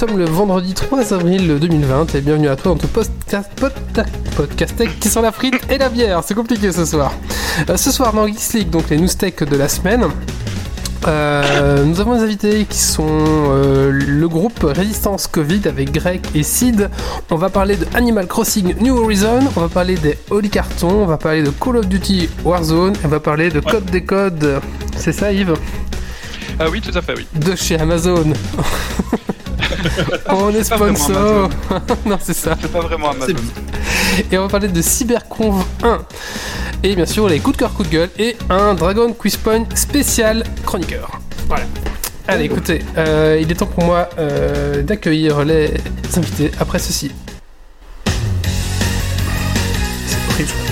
Nous 0.00 0.08
sommes 0.08 0.18
le 0.18 0.24
vendredi 0.24 0.72
3 0.72 1.12
avril 1.12 1.58
2020 1.60 2.14
et 2.14 2.20
bienvenue 2.22 2.48
à 2.48 2.56
toi 2.56 2.72
dans 2.72 2.78
ton 2.78 2.86
podcast, 2.86 3.50
podcast, 4.34 4.74
tech 4.74 4.88
qui 4.98 5.08
sent 5.10 5.20
la 5.20 5.30
frite 5.30 5.60
et 5.70 5.76
la 5.76 5.90
bière. 5.90 6.22
C'est 6.24 6.32
compliqué 6.32 6.72
ce 6.72 6.86
soir. 6.86 7.12
Euh, 7.68 7.76
ce 7.76 7.90
soir 7.90 8.14
dans 8.14 8.26
Geeks 8.26 8.54
League, 8.54 8.70
donc 8.70 8.88
les 8.88 8.96
news 8.96 9.08
tech 9.08 9.36
de 9.36 9.56
la 9.56 9.68
semaine. 9.68 10.06
Euh, 11.06 11.84
nous 11.84 12.00
avons 12.00 12.16
des 12.16 12.22
invités 12.22 12.64
qui 12.64 12.78
sont 12.78 13.04
euh, 13.50 13.90
le 13.92 14.26
groupe 14.26 14.62
Résistance 14.62 15.26
Covid 15.26 15.60
avec 15.66 15.92
Greg 15.92 16.22
et 16.34 16.44
Sid. 16.44 16.88
On 17.30 17.36
va 17.36 17.50
parler 17.50 17.76
de 17.76 17.86
Animal 17.92 18.26
Crossing 18.26 18.76
New 18.80 18.96
Horizon, 18.96 19.40
on 19.54 19.60
va 19.60 19.68
parler 19.68 19.96
des 19.96 20.16
Holy 20.30 20.48
Cartons, 20.48 21.02
on 21.02 21.06
va 21.06 21.18
parler 21.18 21.42
de 21.42 21.50
Call 21.50 21.76
of 21.76 21.88
Duty 21.88 22.30
Warzone, 22.42 22.94
on 23.04 23.08
va 23.08 23.20
parler 23.20 23.50
de 23.50 23.60
Code 23.60 23.84
des 23.84 24.02
Codes. 24.02 24.62
C'est 24.96 25.12
ça 25.12 25.30
Yves? 25.30 25.56
Ah 26.58 26.70
oui, 26.70 26.80
tout 26.80 26.96
à 26.96 27.02
fait, 27.02 27.12
oui. 27.14 27.26
De 27.34 27.54
chez 27.54 27.78
Amazon. 27.78 28.32
on 30.28 30.50
est 30.50 30.64
sponsor. 30.64 31.50
non, 32.06 32.18
c'est 32.20 32.34
ça. 32.34 32.56
C'est 32.60 32.72
pas 32.72 32.80
vraiment 32.80 33.10
Amazon. 33.10 33.34
Et 34.30 34.38
on 34.38 34.42
va 34.42 34.48
parler 34.48 34.68
de 34.68 34.82
CyberConv 34.82 35.64
1. 35.82 35.98
Et 36.82 36.94
bien 36.94 37.06
sûr, 37.06 37.28
les 37.28 37.40
coups 37.40 37.56
de 37.56 37.60
cœur, 37.60 37.72
coups 37.72 37.88
de 37.88 37.94
gueule. 37.94 38.10
Et 38.18 38.36
un 38.48 38.74
Dragon 38.74 39.12
Quiz 39.12 39.36
Point 39.36 39.64
spécial 39.74 40.44
chroniqueur. 40.64 41.20
Voilà. 41.46 41.64
Allez, 42.28 42.44
écoutez, 42.44 42.80
euh, 42.96 43.38
il 43.40 43.50
est 43.50 43.54
temps 43.54 43.66
pour 43.66 43.84
moi 43.84 44.08
euh, 44.18 44.82
d'accueillir 44.82 45.44
les 45.44 45.72
invités 46.16 46.50
après 46.60 46.78
ceci. 46.78 47.10
C'est 50.06 50.18
horrible, 50.28 50.69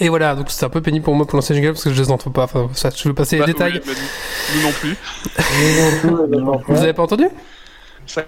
Et 0.00 0.08
voilà, 0.08 0.34
donc 0.36 0.46
c'est 0.50 0.64
un 0.64 0.68
peu 0.68 0.80
pénible 0.80 1.04
pour 1.04 1.14
moi 1.14 1.26
pour 1.26 1.36
lancer 1.36 1.54
le 1.54 1.58
jingle 1.60 1.72
parce 1.72 1.84
que 1.84 1.92
je 1.92 2.00
les 2.02 2.10
entends 2.10 2.30
pas. 2.30 2.44
Enfin, 2.44 2.68
ça, 2.74 2.90
je 2.94 3.08
veux 3.08 3.14
passer 3.14 3.36
les 3.36 3.40
Bah, 3.40 3.46
détails. 3.46 3.72
oui, 3.74 3.80
bah, 3.84 3.92
nous, 4.54 4.60
nous 4.60 6.40
non 6.40 6.58
plus. 6.58 6.64
Vous 6.74 6.82
avez 6.82 6.92
pas 6.92 7.02
entendu? 7.02 7.26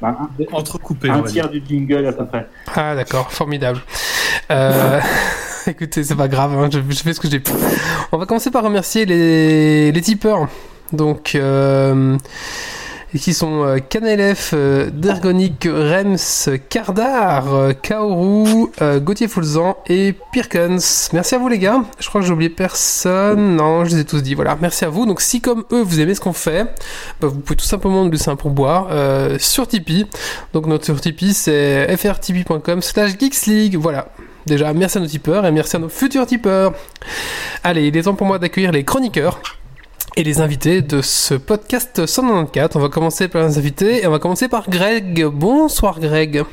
Bah, 0.03 0.17
Entrecoupé, 0.53 1.09
un, 1.09 1.23
tiers 1.23 1.49
du 1.49 1.63
jingle 1.67 2.07
à 2.07 2.13
peu 2.13 2.27
près. 2.27 2.49
Ah 2.75 2.95
d'accord, 2.95 3.33
formidable. 3.33 3.81
Euh, 4.51 5.01
écoutez, 5.67 6.05
c'est 6.05 6.17
pas 6.17 6.29
grave, 6.29 6.53
hein, 6.59 6.69
je, 6.73 6.81
je 6.89 7.03
fais 7.03 7.15
ce 7.15 7.21
que 7.21 7.31
j'ai 7.31 7.41
pu. 7.41 7.53
On 8.13 8.19
va 8.19 8.27
commencer 8.27 8.51
par 8.51 8.63
remercier 8.65 9.07
les, 9.07 9.91
les 9.93 10.01
tipeurs. 10.03 10.49
Donc, 10.93 11.33
euh, 11.35 12.19
qui 13.19 13.35
sont 13.35 13.65
euh, 13.65 13.79
Canelef, 13.79 14.53
euh, 14.55 14.91
Dergonic, 14.93 15.65
Rems, 15.65 16.59
Kardar, 16.69 17.55
euh, 17.55 17.73
Kaoru, 17.73 18.71
Gauthier 18.99 19.29
Foulzan 19.29 19.77
et 19.89 20.15
Pirkens. 20.33 21.11
Merci 21.13 21.35
à 21.35 21.39
vous 21.39 21.49
les 21.49 21.59
gars. 21.59 21.83
Je 21.99 22.09
crois 22.09 22.21
que 22.21 22.27
j'ai 22.27 22.33
oublié 22.33 22.51
personne. 22.51 23.57
Non, 23.57 23.85
je 23.85 23.91
les 23.91 24.01
ai 24.01 24.05
tous 24.05 24.23
dit. 24.23 24.35
Voilà, 24.35 24.57
merci 24.61 24.85
à 24.85 24.89
vous. 24.89 25.07
Donc 25.07 25.21
si 25.21 25.41
comme 25.41 25.65
eux 25.73 25.83
vous 25.83 26.01
aimez 26.01 26.15
ce 26.15 26.21
qu'on 26.21 26.33
fait, 26.33 26.65
bah, 27.21 27.29
vous 27.29 27.41
pouvez 27.41 27.57
tout 27.57 27.67
simplement 27.67 28.05
nous 28.05 28.11
laisser 28.11 28.31
un 28.31 28.37
pourboire 28.37 28.89
sur 29.39 29.67
Tipeee. 29.67 30.07
Donc 30.53 30.67
notre 30.67 30.85
sur 30.85 31.01
Tipeee 31.01 31.35
c'est 31.35 31.97
frtipeee.com 31.97 32.83
slash 32.83 33.19
geeksleague. 33.19 33.77
Voilà. 33.77 34.09
Déjà, 34.47 34.73
merci 34.73 34.99
à 34.99 35.01
nos 35.01 35.07
tipeurs 35.07 35.45
et 35.45 35.53
merci 35.53 35.77
à 35.77 35.79
nos 35.79 35.89
futurs 35.89 36.27
tipeurs. 36.27 36.73
Allez, 37.63 37.89
il 37.89 37.97
est 37.97 38.03
temps 38.03 38.15
pour 38.15 38.27
moi 38.27 38.39
d'accueillir 38.39 38.73
les 38.73 38.85
chroniqueurs 38.85 39.41
et 40.17 40.25
les 40.25 40.41
invités 40.41 40.83
de 40.83 41.03
ce 41.03 41.35
podcast 41.35 42.07
194. 42.07 42.77
On 42.77 42.81
va 42.81 42.89
commencer 42.89 43.29
par 43.29 43.47
les 43.47 43.59
invités 43.59 44.03
et 44.03 44.07
on 44.07 44.11
va 44.11 44.19
commencer 44.19 44.49
par 44.49 44.69
Greg. 44.69 45.25
Bonsoir 45.27 46.01
Greg. 46.01 46.45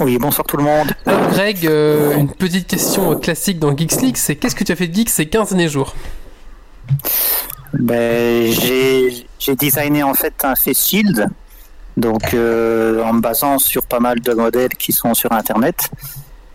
Oui, 0.00 0.18
bonsoir 0.18 0.46
tout 0.46 0.56
le 0.56 0.64
monde. 0.64 0.92
Alors 1.06 1.28
Greg, 1.30 1.66
euh, 1.66 2.16
une 2.16 2.32
petite 2.32 2.66
question 2.66 3.18
classique 3.18 3.58
dans 3.58 3.76
Geeks 3.76 4.00
League, 4.00 4.16
c'est 4.16 4.36
qu'est-ce 4.36 4.54
que 4.54 4.64
tu 4.64 4.72
as 4.72 4.76
fait 4.76 4.88
de 4.88 4.94
geek 4.94 5.10
ces 5.10 5.26
15 5.26 5.50
derniers 5.50 5.68
jours? 5.68 5.94
Ben, 7.74 8.50
j'ai 8.52 9.26
j'ai 9.38 9.56
designé 9.56 10.02
en 10.02 10.14
fait 10.14 10.34
un 10.44 10.54
face 10.54 10.86
shield, 10.86 11.28
donc 11.96 12.34
euh, 12.34 13.02
en 13.02 13.14
me 13.14 13.20
basant 13.20 13.58
sur 13.58 13.86
pas 13.86 14.00
mal 14.00 14.20
de 14.20 14.32
modèles 14.34 14.76
qui 14.78 14.92
sont 14.92 15.14
sur 15.14 15.32
Internet, 15.32 15.90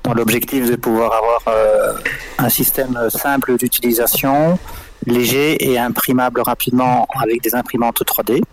dans 0.04 0.14
l'objectif 0.14 0.70
de 0.70 0.76
pouvoir 0.76 1.14
avoir 1.14 1.42
euh, 1.48 1.94
un 2.38 2.50
système 2.50 2.98
simple 3.10 3.58
d'utilisation, 3.58 4.60
léger 5.08 5.72
et 5.72 5.80
imprimable 5.80 6.42
rapidement 6.42 7.08
avec 7.20 7.42
des 7.42 7.56
imprimantes 7.56 8.04
3D. 8.04 8.44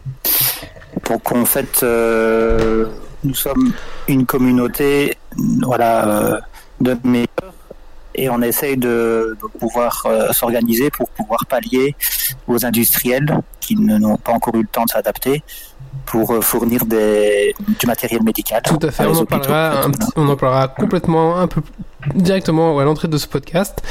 Donc 1.08 1.32
en 1.32 1.44
fait, 1.44 1.82
euh, 1.82 2.86
nous 3.24 3.34
sommes 3.34 3.72
une 4.08 4.24
communauté, 4.24 5.14
voilà, 5.62 6.08
euh, 6.08 6.40
de 6.80 6.96
meilleurs 7.04 7.53
et 8.14 8.28
on 8.30 8.40
essaye 8.42 8.76
de, 8.76 9.36
de 9.40 9.58
pouvoir 9.58 10.02
euh, 10.06 10.32
s'organiser 10.32 10.90
pour 10.90 11.08
pouvoir 11.10 11.46
pallier 11.46 11.94
aux 12.46 12.64
industriels 12.64 13.40
qui 13.60 13.76
ne- 13.76 13.98
n'ont 13.98 14.16
pas 14.16 14.32
encore 14.32 14.54
eu 14.56 14.62
le 14.62 14.68
temps 14.68 14.84
de 14.84 14.90
s'adapter 14.90 15.42
pour 16.06 16.32
euh, 16.32 16.40
fournir 16.40 16.84
des, 16.86 17.54
du 17.80 17.86
matériel 17.86 18.22
médical. 18.22 18.62
Tout 18.64 18.78
à 18.82 18.90
fait, 18.90 19.04
à 19.04 19.08
on 19.10 19.16
en, 19.16 19.24
parlera 19.24 19.82
un 19.84 19.90
petit- 19.90 20.10
on 20.16 20.28
en 20.28 20.36
parlera 20.36 20.68
complètement 20.68 21.38
un 21.38 21.46
peu 21.46 21.62
directement 22.14 22.78
à 22.78 22.84
l'entrée 22.84 23.08
de 23.08 23.16
ce 23.16 23.26
podcast. 23.26 23.82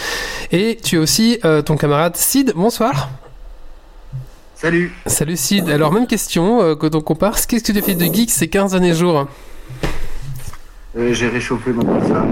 Et 0.52 0.78
tu 0.84 0.96
es 0.96 1.00
aussi 1.00 1.40
euh, 1.46 1.62
ton 1.62 1.76
camarade 1.78 2.16
Sid, 2.16 2.54
bonsoir. 2.56 3.10
Salut 4.56 4.94
Salut 5.08 5.36
Sid, 5.36 5.70
alors 5.70 5.92
même 5.92 6.08
question 6.08 6.62
euh, 6.62 6.76
quand 6.76 6.96
on 6.96 7.02
compare, 7.02 7.36
qu'est-ce 7.48 7.64
que 7.64 7.72
tu 7.74 7.78
as 7.78 7.82
fait 7.82 7.96
de 7.96 8.06
geek 8.06 8.30
ces 8.32 8.48
15 8.48 8.72
derniers 8.72 8.94
jours? 8.94 9.28
Euh, 10.98 11.12
J'ai 11.14 11.28
réchauffé 11.28 11.72
mon 11.72 12.00
pizza. 12.00 12.24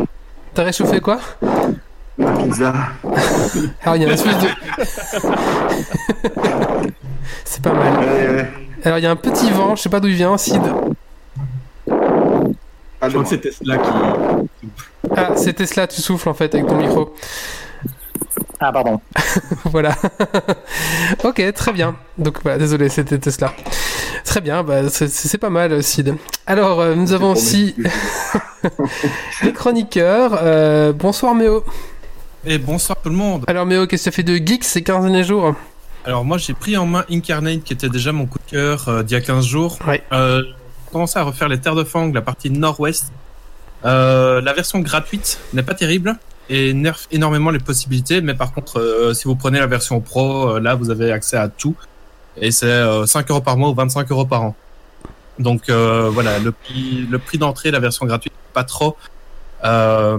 T'as 0.54 0.64
réchauffé 0.64 1.00
quoi? 1.00 1.20
Ma 2.18 2.32
pizza. 2.34 2.74
Alors 3.84 3.96
il 3.96 4.02
y 4.02 4.06
a 4.06 4.10
un 4.10 4.12
espèce 4.12 4.38
de... 4.38 4.48
C'est 7.46 7.62
pas 7.64 7.74
mal. 7.74 7.98
Ouais, 8.00 8.30
ouais. 8.30 8.52
Alors 8.84 8.98
il 8.98 9.04
y 9.04 9.08
a 9.08 9.12
un 9.12 9.16
petit 9.16 9.50
vent, 9.52 9.76
je 9.76 9.84
sais 9.84 9.90
pas 9.90 10.00
d'où 10.00 10.08
il 10.08 10.16
vient, 10.16 10.38
Sid. 10.38 10.62
Ah, 13.04 13.10
Je 13.10 13.10
crois 13.10 13.24
que 13.24 13.30
c'est 13.30 13.40
Tesla 13.40 13.78
qui. 13.78 13.90
Ah, 15.16 15.32
c'est 15.36 15.54
Tesla, 15.54 15.88
tu 15.88 16.02
souffles 16.02 16.30
en 16.30 16.34
fait 16.34 16.54
avec 16.54 16.68
ton 16.68 16.78
micro. 16.78 17.14
Ah 18.60 18.72
pardon. 18.72 19.02
voilà. 19.66 19.96
ok, 21.24 21.54
très 21.54 21.74
bien. 21.74 21.96
Donc 22.18 22.40
voilà, 22.44 22.58
désolé, 22.58 22.90
c'était 22.90 23.18
Tesla. 23.18 23.54
Très 24.24 24.42
bien, 24.42 24.64
bah, 24.64 24.90
c'est- 24.90 25.38
pas 25.38 25.50
mal, 25.50 25.82
Sid. 25.84 26.16
Alors, 26.46 26.80
euh, 26.80 26.96
nous 26.96 27.12
avons 27.14 27.32
aussi 27.32 27.76
les 29.44 29.54
chroniqueurs. 29.54 30.40
Euh, 30.42 30.94
bonsoir 30.94 31.34
Méo. 31.36 31.64
Et 32.46 32.58
bonsoir 32.58 32.98
tout 33.02 33.10
le 33.10 33.16
monde. 33.16 33.44
Alors 33.48 33.66
Méo, 33.66 33.86
qu'est-ce 33.88 34.06
que 34.06 34.16
tu 34.16 34.22
as 34.22 34.24
fait 34.24 34.24
de 34.24 34.36
geek 34.38 34.64
ces 34.64 34.82
15 34.82 35.04
derniers 35.04 35.24
jours? 35.24 35.56
Alors 36.06 36.26
moi 36.26 36.40
j'ai 36.40 36.56
pris 36.56 36.76
en 36.78 36.88
main 36.88 37.06
Incarnate 37.12 37.64
qui 37.64 37.74
était 37.74 37.90
déjà 37.90 38.12
mon 38.12 38.26
coup 38.26 38.40
de 38.40 38.52
cœur 38.52 38.90
euh, 38.90 39.04
d'il 39.04 39.14
y 39.14 39.18
a 39.18 39.22
15 39.22 39.46
jours. 39.46 39.78
Ouais. 39.88 40.02
Euh, 40.12 40.42
j'ai 40.44 40.92
commencé 40.92 41.20
à 41.20 41.24
refaire 41.24 41.48
les 41.48 41.60
terres 41.60 41.76
de 41.76 41.84
Fang, 41.84 42.12
la 42.12 42.22
partie 42.22 42.50
nord-ouest. 42.50 43.12
Euh, 43.86 44.42
la 44.42 44.54
version 44.54 44.80
gratuite 44.80 45.40
n'est 45.54 45.62
pas 45.64 45.74
terrible 45.76 46.16
et 46.54 46.74
nerf 46.74 47.00
énormément 47.12 47.50
les 47.52 47.60
possibilités, 47.60 48.20
mais 48.22 48.34
par 48.34 48.52
contre 48.54 48.80
euh, 48.80 49.14
si 49.14 49.24
vous 49.26 49.36
prenez 49.36 49.60
la 49.60 49.68
version 49.68 50.00
pro, 50.02 50.50
euh, 50.50 50.60
là 50.60 50.76
vous 50.76 50.90
avez 50.90 51.12
accès 51.12 51.38
à 51.38 51.48
tout 51.48 51.76
et 52.38 52.52
c'est 52.52 52.66
euh, 52.68 53.06
5 53.06 53.30
euros 53.32 53.42
par 53.42 53.56
mois 53.58 53.70
ou 53.70 53.74
25 53.74 54.10
euros 54.12 54.26
par 54.26 54.42
an. 54.44 54.56
Donc 55.40 55.70
euh, 55.70 56.10
voilà, 56.12 56.40
le 56.40 56.52
prix, 56.52 57.08
le 57.10 57.18
prix 57.20 57.38
d'entrée, 57.38 57.72
la 57.72 57.80
version 57.80 58.06
gratuite, 58.06 58.34
pas 58.54 58.64
trop 58.64 58.96
euh, 59.64 60.18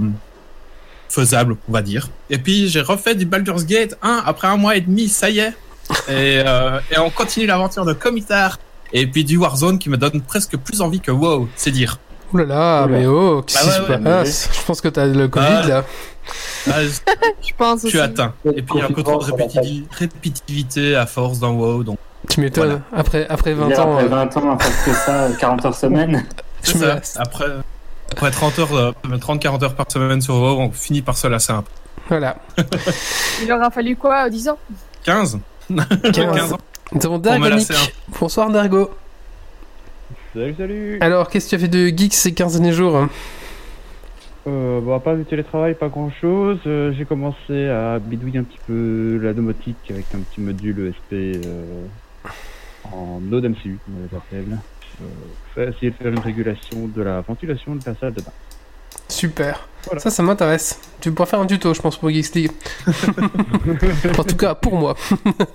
faisable, 1.08 1.56
on 1.68 1.72
va 1.72 1.82
dire. 1.82 2.08
Et 2.30 2.38
puis 2.38 2.68
j'ai 2.68 2.80
refait 2.80 3.14
du 3.14 3.26
Baldur's 3.26 3.64
Gate 3.66 3.96
1 4.02 4.22
après 4.26 4.48
un 4.48 4.56
mois 4.56 4.76
et 4.76 4.80
demi, 4.80 5.08
ça 5.08 5.30
y 5.30 5.38
est. 5.40 5.52
Et, 6.08 6.42
euh, 6.46 6.80
et 6.90 6.98
on 6.98 7.10
continue 7.10 7.46
l'aventure 7.46 7.84
de 7.84 7.92
Comitar. 7.92 8.58
Et 8.94 9.06
puis 9.06 9.24
du 9.24 9.36
Warzone 9.38 9.78
qui 9.78 9.88
me 9.88 9.96
donne 9.96 10.20
presque 10.22 10.56
plus 10.56 10.80
envie 10.80 11.00
que 11.00 11.10
WoW, 11.10 11.48
c'est 11.56 11.70
dire. 11.70 11.98
Ouh 12.32 12.38
là 12.38 12.44
là, 12.44 12.84
Oula. 12.84 12.98
Méo, 12.98 13.42
qu'est-ce 13.42 13.58
Bah 13.66 13.72
qui 13.72 13.80
ouais, 13.80 13.86
se 13.86 13.92
ouais, 13.92 13.98
passe? 14.04 14.48
Je 14.52 14.66
pense 14.66 14.80
que 14.80 14.88
t'as 14.88 15.06
le 15.06 15.28
Covid 15.28 15.46
Ah. 15.64 15.66
là. 15.68 15.84
Ah, 16.70 16.82
Je 17.42 17.50
pense 17.56 17.86
suis 17.86 18.00
atteint. 18.00 18.32
Et 18.44 18.62
puis 18.62 18.74
il 18.74 18.78
y 18.78 18.82
a 18.82 18.86
un 18.86 18.88
peu 18.92 19.02
trop 19.02 19.18
de 19.18 19.24
répétitiv- 19.30 19.84
répétitivité 19.90 20.94
à 20.96 21.06
force 21.06 21.38
dans 21.40 21.52
WoW. 21.52 21.82
Donc 21.84 21.98
Tu 22.28 22.40
m'étonnes. 22.40 22.66
Voilà. 22.66 22.82
Après, 22.92 23.26
après 23.28 23.52
20 23.54 23.68
Hier, 23.68 23.86
ans, 23.86 23.92
après 23.94 24.04
euh, 24.04 24.08
20 24.08 24.36
ans, 24.36 24.54
à 24.54 24.58
faire 24.58 24.84
que 24.84 24.92
ça, 24.92 25.28
40 25.38 25.64
heures 25.66 25.74
semaine. 25.74 26.24
me. 26.76 27.00
Après, 27.16 27.46
après 28.12 28.30
30 28.30 28.58
heures, 28.60 28.74
euh, 28.76 28.92
30-40 29.04 29.64
heures 29.64 29.74
par 29.74 29.90
semaine 29.90 30.20
sur 30.20 30.34
WoW, 30.34 30.60
on 30.60 30.70
finit 30.70 31.02
par 31.02 31.16
se 31.16 31.26
lasser 31.26 31.52
un 31.52 31.62
peu. 31.62 31.70
Voilà. 32.08 32.36
Il 33.42 33.50
aura 33.52 33.70
fallu 33.70 33.96
quoi, 33.96 34.28
10 34.30 34.48
ans? 34.50 34.58
15 35.04 35.38
15 36.12 36.52
ans. 36.52 36.58
Nous 36.92 37.06
avons 37.06 37.18
Pour 37.20 37.32
me 37.32 37.38
Dargonic. 37.40 37.68
lasser 37.68 37.92
Bonsoir 38.20 38.50
Dargo. 38.50 38.90
Salut, 40.34 40.54
salut 40.56 40.98
Alors, 41.00 41.28
qu'est-ce 41.28 41.46
que 41.46 41.50
tu 41.50 41.54
as 41.56 41.58
fait 41.58 41.68
de 41.68 41.88
geek 41.88 42.14
ces 42.14 42.32
15 42.32 42.52
derniers 42.54 42.72
jours? 42.72 43.08
Euh, 44.46 44.80
bon, 44.80 44.94
à 44.94 45.00
part 45.00 45.16
du 45.16 45.24
télétravail, 45.24 45.74
pas 45.74 45.88
grand 45.88 46.10
chose. 46.10 46.58
j'ai 46.64 47.04
commencé 47.04 47.68
à 47.68 47.98
bidouiller 47.98 48.40
un 48.40 48.44
petit 48.44 48.58
peu 48.66 49.20
la 49.22 49.32
domotique 49.32 49.90
avec 49.90 50.06
un 50.14 50.18
petit 50.18 50.40
module 50.40 50.88
ESP 50.88 51.12
euh, 51.46 51.64
en 52.90 53.20
Node 53.20 53.44
MCU, 53.44 53.78
comme 53.84 53.94
on 53.98 54.08
les 54.10 54.16
appelle. 54.16 54.58
Euh, 55.58 55.70
essayer 55.70 55.90
de 55.90 55.96
faire 55.96 56.12
une 56.12 56.18
régulation 56.18 56.88
de 56.94 57.02
la 57.02 57.20
ventilation 57.20 57.74
de 57.74 57.80
la 57.84 57.94
salle 57.94 58.14
de 58.14 58.20
bain. 58.20 58.32
Super. 59.08 59.68
Voilà. 59.84 60.00
Ça, 60.00 60.10
ça 60.10 60.22
m'intéresse. 60.22 60.80
Tu 61.00 61.12
pourras 61.12 61.26
faire 61.26 61.40
un 61.40 61.46
tuto, 61.46 61.74
je 61.74 61.80
pense, 61.80 61.96
pour 61.96 62.10
Geeks 62.10 62.34
League. 62.34 62.50
en 64.18 64.24
tout 64.24 64.36
cas, 64.36 64.54
pour 64.54 64.76
moi. 64.76 64.96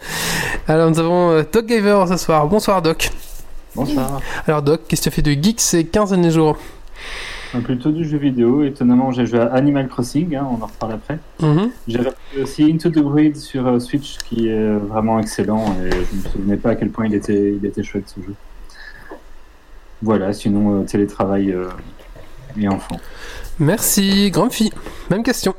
Alors, 0.67 0.89
nous 0.89 0.99
avons 0.99 1.31
euh, 1.31 1.43
Doc 1.51 1.65
Gaver 1.65 2.03
ce 2.07 2.17
soir. 2.17 2.47
Bonsoir, 2.47 2.81
Doc. 2.81 3.09
Bonsoir. 3.75 4.21
Alors, 4.47 4.61
Doc, 4.61 4.81
qu'est-ce 4.87 5.01
que 5.01 5.09
tu 5.09 5.09
as 5.09 5.11
fait 5.11 5.21
de 5.21 5.31
geek 5.31 5.61
ces 5.61 5.85
15 5.85 6.11
derniers 6.11 6.31
jours? 6.31 6.57
Plutôt 7.63 7.91
du 7.91 8.07
jeu 8.07 8.17
vidéo. 8.17 8.63
Étonnamment, 8.63 9.11
j'ai 9.11 9.25
joué 9.25 9.39
à 9.39 9.47
Animal 9.53 9.88
Crossing, 9.88 10.35
hein, 10.35 10.47
on 10.49 10.61
en 10.61 10.67
reparle 10.67 10.94
après. 10.94 11.19
Mhm. 11.41 11.71
J'ai 11.88 11.97
repris 11.99 12.41
aussi 12.41 12.63
Into 12.63 12.89
the 12.89 12.99
Grid 12.99 13.35
sur 13.35 13.67
euh, 13.67 13.79
Switch, 13.79 14.17
qui 14.17 14.47
est 14.47 14.75
vraiment 14.77 15.19
excellent. 15.19 15.65
Et 15.83 15.91
je 15.91 16.17
me 16.17 16.31
souvenais 16.31 16.57
pas 16.57 16.71
à 16.71 16.75
quel 16.75 16.89
point 16.89 17.07
il 17.07 17.15
était, 17.15 17.53
il 17.53 17.65
était 17.65 17.83
chouette 17.83 18.13
ce 18.13 18.21
jeu. 18.21 18.33
Voilà, 20.01 20.33
sinon 20.33 20.81
euh, 20.81 20.83
télétravail 20.83 21.51
euh, 21.51 21.69
et 22.59 22.67
enfant. 22.67 22.99
Merci, 23.59 24.29
grande 24.29 24.53
fille. 24.53 24.71
Même 25.09 25.23
question. 25.23 25.55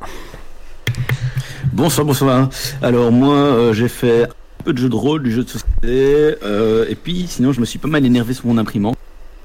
Bonsoir, 1.73 2.07
bonsoir. 2.07 2.49
Alors 2.83 3.13
moi, 3.13 3.35
euh, 3.35 3.73
j'ai 3.73 3.89
fait 3.89 4.25
un 4.25 4.63
peu 4.65 4.73
de 4.73 4.79
jeu 4.79 4.89
de 4.89 4.95
rôle, 4.95 5.23
du 5.23 5.31
jeu 5.31 5.45
de 5.45 5.49
société, 5.49 6.37
euh, 6.43 6.87
et 6.89 6.95
puis 6.95 7.27
sinon 7.29 7.53
je 7.53 7.61
me 7.61 7.65
suis 7.65 7.79
pas 7.79 7.89
mal 7.89 8.05
énervé 8.05 8.35
sur 8.35 8.47
mon 8.47 8.59
imprimante. 8.59 8.97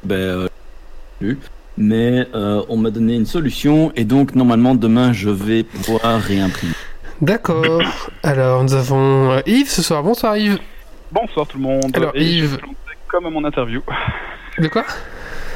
Ben, 0.03 0.49
euh. 1.21 1.35
Mais 1.77 2.27
euh, 2.35 2.61
on 2.69 2.77
m'a 2.77 2.89
donné 2.91 3.15
une 3.15 3.25
solution, 3.25 3.91
et 3.95 4.05
donc 4.05 4.35
normalement 4.35 4.75
demain 4.75 5.13
je 5.13 5.29
vais 5.29 5.63
pouvoir 5.63 6.19
réimprimer. 6.21 6.73
D'accord. 7.21 7.81
Alors, 8.23 8.63
nous 8.63 8.73
avons 8.73 9.31
euh, 9.31 9.39
Yves 9.45 9.69
ce 9.69 9.81
soir. 9.81 10.03
Bonsoir, 10.03 10.35
Yves. 10.35 10.57
Bonsoir 11.11 11.47
tout 11.47 11.57
le 11.57 11.63
monde. 11.63 11.91
Alors, 11.95 12.11
Et 12.15 12.23
Yves. 12.25 12.57
comme 13.07 13.25
à 13.25 13.29
mon 13.29 13.43
interview. 13.45 13.81
De 14.59 14.67
quoi 14.67 14.83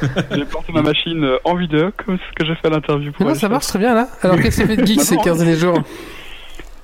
J'ai 0.32 0.44
planté 0.44 0.72
ma 0.72 0.82
machine 0.82 1.24
euh, 1.24 1.38
en 1.44 1.56
vidéo 1.56 1.90
comme 2.04 2.16
ce 2.18 2.34
que 2.36 2.46
j'ai 2.46 2.54
fait 2.54 2.68
à 2.68 2.70
l'interview. 2.70 3.10
pour 3.12 3.24
Non, 3.24 3.32
aller 3.32 3.38
ça 3.40 3.48
marche 3.48 3.66
très 3.66 3.78
bien 3.80 3.94
là. 3.94 4.08
Alors, 4.22 4.36
qu'est-ce 4.40 4.62
que 4.62 4.66
tu 4.66 4.72
as 4.72 4.76
fait 4.76 4.82
de 4.82 4.86
geek 4.86 5.00
ces 5.02 5.16
non. 5.16 5.22
15 5.22 5.38
derniers 5.38 5.56
jours 5.56 5.78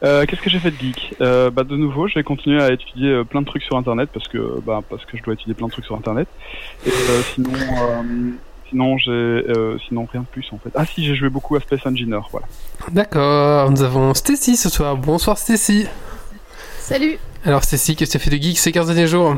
Euh, 0.03 0.27
Qu'est-ce 0.27 0.43
que 0.43 0.51
j'ai 0.51 0.59
fait 0.59 0.73
de 0.73 0.77
geek? 0.77 1.15
Euh, 1.21 1.51
bah, 1.51 1.63
De 1.65 1.77
nouveau, 1.77 2.09
j'ai 2.09 2.23
continué 2.25 2.61
à 2.61 2.73
étudier 2.73 3.09
euh, 3.11 3.25
plein 3.25 3.41
de 3.41 3.47
trucs 3.47 3.63
sur 3.63 3.77
Internet 3.77 4.11
parce 4.13 4.27
que, 4.29 4.61
bah, 4.67 4.81
parce 4.91 5.05
que 5.07 5.17
je 5.17 5.23
dois 5.23 5.33
étudier 5.35 5.55
plein 5.55 5.69
de 5.69 5.73
trucs 5.73 5.85
sur 5.87 5.95
Internet. 5.95 6.27
Et 6.87 6.91
euh, 6.91 7.23
sinon, 7.35 7.51
euh, 7.55 8.03
sinon 8.71 8.97
j'ai, 8.99 9.11
euh, 9.11 9.77
sinon 9.89 10.07
rien 10.11 10.23
de 10.23 10.27
plus 10.27 10.47
en 10.53 10.59
fait. 10.59 10.71
Ah 10.75 10.85
si, 10.87 11.05
j'ai 11.05 11.15
joué 11.15 11.29
beaucoup 11.29 11.57
à 11.57 11.61
Space 11.61 11.85
Engineer, 11.87 12.21
voilà. 12.31 12.47
D'accord. 12.91 13.71
Nous 13.71 13.83
avons 13.83 14.15
Stacy 14.15 14.57
ce 14.57 14.69
soir. 14.69 14.97
Bonsoir, 14.97 15.39
Stacy. 15.39 15.87
Salut 16.79 17.19
Alors, 17.45 17.65
Stacy, 17.65 17.97
qu'est-ce 17.97 18.13
que 18.13 18.19
tu 18.19 18.23
as 18.23 18.31
fait 18.31 18.37
de 18.37 18.43
geek 18.43 18.59
ces 18.59 18.73
15 18.73 18.87
derniers 18.89 19.07
jours? 19.07 19.37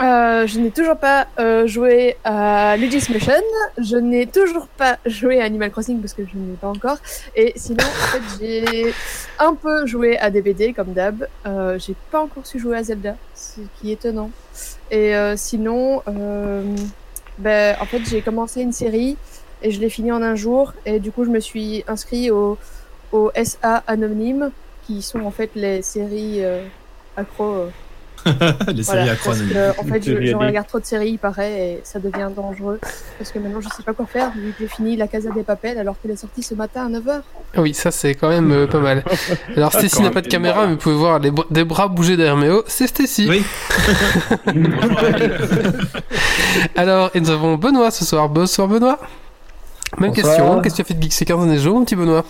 Euh, 0.00 0.46
Je 0.46 0.58
n'ai 0.58 0.70
toujours 0.70 0.96
pas 0.98 1.26
euh, 1.38 1.66
joué 1.66 2.16
à 2.24 2.76
Luigi's 2.76 3.08
Mansion, 3.08 3.32
je 3.78 3.96
n'ai 3.96 4.26
toujours 4.26 4.66
pas 4.66 4.98
joué 5.06 5.40
à 5.40 5.44
Animal 5.44 5.70
Crossing 5.70 6.00
parce 6.00 6.12
que 6.12 6.22
je 6.22 6.36
n'y 6.36 6.52
ai 6.52 6.56
pas 6.56 6.68
encore, 6.68 6.98
et 7.34 7.54
sinon, 7.56 7.82
en 7.84 8.06
fait, 8.10 8.22
j'ai 8.38 8.92
un 9.38 9.54
peu 9.54 9.86
joué 9.86 10.18
à 10.18 10.30
DBD 10.30 10.74
comme 10.74 10.92
d'hab, 10.92 11.26
euh, 11.46 11.78
j'ai 11.78 11.94
pas 12.10 12.20
encore 12.20 12.46
su 12.46 12.58
jouer 12.58 12.76
à 12.76 12.82
Zelda, 12.82 13.16
ce 13.34 13.60
qui 13.80 13.90
est 13.90 13.94
étonnant. 13.94 14.30
Et 14.90 15.16
euh, 15.16 15.34
sinon, 15.36 16.02
euh, 16.08 16.62
ben, 17.38 17.76
en 17.80 17.84
fait, 17.84 18.02
j'ai 18.08 18.22
commencé 18.22 18.62
une 18.62 18.72
série 18.72 19.16
et 19.62 19.70
je 19.70 19.80
l'ai 19.80 19.90
fini 19.90 20.12
en 20.12 20.22
un 20.22 20.34
jour, 20.34 20.74
et 20.84 21.00
du 21.00 21.10
coup, 21.10 21.24
je 21.24 21.30
me 21.30 21.40
suis 21.40 21.84
inscrit 21.88 22.30
au, 22.30 22.58
au 23.12 23.30
SA 23.42 23.82
Anonyme, 23.86 24.50
qui 24.86 25.02
sont 25.02 25.20
en 25.20 25.30
fait 25.30 25.50
les 25.54 25.82
séries 25.82 26.44
euh, 26.44 26.64
accro. 27.16 27.66
Euh, 28.26 28.52
Les 28.74 28.82
séries 28.82 28.98
voilà, 28.98 29.14
parce 29.14 29.28
acronymes. 29.28 29.48
que, 29.52 29.80
en 29.80 29.84
fait, 29.84 30.02
je, 30.26 30.34
regarde 30.34 30.66
trop 30.66 30.80
de 30.80 30.84
séries, 30.84 31.10
il 31.10 31.18
paraît, 31.18 31.52
et 31.60 31.80
ça 31.84 31.98
devient 31.98 32.28
dangereux. 32.34 32.78
Parce 33.18 33.30
que 33.32 33.38
maintenant, 33.38 33.60
je 33.60 33.68
sais 33.76 33.82
pas 33.82 33.92
quoi 33.92 34.06
faire, 34.06 34.30
vu 34.32 34.50
que 34.50 34.56
j'ai 34.60 34.68
fini 34.68 34.96
La 34.96 35.06
Casa 35.08 35.30
des 35.30 35.42
Papels 35.42 35.78
alors 35.78 35.96
qu'elle 36.00 36.10
est 36.10 36.16
sortie 36.16 36.42
ce 36.42 36.54
matin 36.54 36.86
à 36.86 36.98
9h. 36.98 37.20
Ah 37.56 37.60
Oui, 37.60 37.74
ça 37.74 37.90
c'est 37.90 38.14
quand 38.14 38.28
même 38.28 38.50
euh, 38.52 38.66
pas 38.66 38.80
mal. 38.80 39.04
Alors, 39.56 39.72
Stacy 39.72 40.02
n'a 40.02 40.10
pas 40.10 40.22
de 40.22 40.28
caméra, 40.28 40.66
mais 40.66 40.72
vous 40.72 40.78
pouvez 40.78 40.94
voir 40.96 41.18
les 41.18 41.30
bra- 41.30 41.46
des 41.50 41.64
bras 41.64 41.88
bouger 41.88 42.16
derrière 42.16 42.36
Méo. 42.36 42.62
C'est 42.66 42.86
Stacy. 42.86 43.26
Oui. 43.28 43.42
Alors, 46.76 47.10
et 47.14 47.20
nous 47.20 47.30
avons 47.30 47.56
Benoît 47.56 47.90
ce 47.90 48.04
soir. 48.04 48.28
Bonsoir, 48.28 48.68
Benoît. 48.68 48.98
Même 49.98 50.10
Bonsoir. 50.10 50.26
question. 50.36 50.60
Qu'est-ce 50.60 50.74
que 50.74 50.76
tu 50.76 50.82
as 50.82 50.84
fait 50.84 50.94
de 50.94 51.02
geek 51.02 51.12
ces 51.12 51.24
15 51.24 51.38
derniers 51.44 51.58
jours, 51.58 51.78
mon 51.78 51.84
petit 51.84 51.96
Benoît 51.96 52.24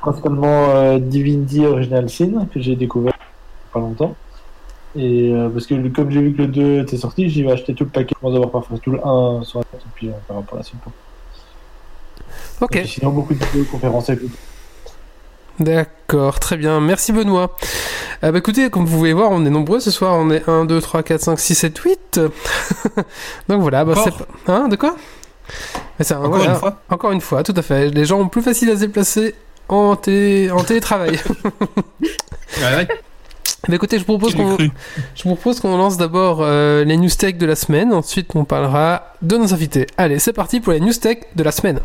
principalement 0.00 0.70
euh, 0.76 0.98
Divinity 1.00 1.66
Original 1.66 2.08
Sin 2.08 2.46
que 2.54 2.60
j'ai 2.60 2.76
découvert 2.76 3.12
il 3.16 3.20
y 3.20 3.70
a 3.70 3.72
pas 3.74 3.80
longtemps. 3.80 4.14
Et 4.96 5.32
euh, 5.32 5.48
parce 5.48 5.66
que 5.66 5.74
comme 5.88 6.10
j'ai 6.10 6.20
vu 6.20 6.32
que 6.32 6.42
le 6.42 6.48
2 6.48 6.80
était 6.82 6.96
sorti, 6.96 7.28
j'ai 7.28 7.50
acheté 7.50 7.74
tout 7.74 7.84
le 7.84 7.90
paquet 7.90 8.14
avant 8.22 8.32
d'avoir 8.32 8.50
pas 8.50 8.62
fait 8.62 8.78
tout 8.80 8.90
le 8.90 8.98
1 9.04 9.42
sur 9.44 9.58
la 9.60 9.64
tête 9.66 9.80
et 9.84 9.90
puis 9.94 10.08
on 10.08 10.32
verra 10.32 10.44
pour 10.46 10.56
la 10.56 10.62
suite. 10.62 10.80
Ok, 12.60 12.76
Et 12.76 12.86
sinon 12.86 13.10
beaucoup 13.10 13.34
de 13.34 13.44
vidéos 13.44 13.64
conférences 13.70 14.10
avec 14.10 14.22
d'accord, 15.60 16.40
très 16.40 16.56
bien. 16.56 16.80
Merci 16.80 17.12
Benoît. 17.12 17.56
Ah 18.22 18.32
bah 18.32 18.38
écoutez, 18.38 18.68
comme 18.70 18.84
vous 18.84 18.96
pouvez 18.96 19.12
voir, 19.12 19.30
on 19.30 19.44
est 19.44 19.50
nombreux 19.50 19.78
ce 19.80 19.90
soir. 19.90 20.14
On 20.16 20.30
est 20.30 20.48
1, 20.48 20.64
2, 20.64 20.80
3, 20.80 21.02
4, 21.02 21.20
5, 21.20 21.38
6, 21.38 21.54
7, 21.54 21.78
8. 21.78 22.20
Donc 23.48 23.60
voilà, 23.62 23.84
bah, 23.84 23.94
c'est. 24.02 24.50
Hein, 24.50 24.68
de 24.68 24.76
quoi? 24.76 24.96
Un- 26.00 26.16
Encore 26.16 26.28
voilà, 26.28 26.52
une 26.52 26.56
fois. 26.58 26.80
Encore 26.90 27.12
une 27.12 27.20
fois, 27.20 27.42
tout 27.42 27.54
à 27.56 27.62
fait. 27.62 27.90
Les 27.90 28.04
gens 28.04 28.18
ont 28.20 28.28
plus 28.28 28.42
facile 28.42 28.70
à 28.70 28.74
se 28.74 28.80
déplacer 28.80 29.34
en, 29.68 29.94
télé... 29.96 30.50
en 30.50 30.62
télétravail. 30.64 31.18
Ouais, 32.60 32.76
ouais. 32.76 32.88
Bah 33.68 33.74
écoutez, 33.74 33.98
je 33.98 34.04
vous 34.04 34.16
propose 34.18 34.34
qu'on 34.34 34.56
cru 34.56 34.70
je 35.14 35.22
vous 35.24 35.34
propose 35.34 35.60
qu'on 35.60 35.76
lance 35.76 35.98
d'abord 35.98 36.38
euh, 36.40 36.84
les 36.84 36.96
news 36.96 37.10
tech 37.10 37.36
de 37.36 37.44
la 37.44 37.54
semaine, 37.54 37.92
ensuite 37.92 38.34
on 38.34 38.44
parlera 38.44 39.14
de 39.20 39.36
nos 39.36 39.52
invités. 39.52 39.86
Allez, 39.98 40.18
c'est 40.18 40.32
parti 40.32 40.60
pour 40.60 40.72
les 40.72 40.80
news 40.80 40.94
tech 40.94 41.18
de 41.36 41.42
la 41.42 41.52
semaine. 41.52 41.80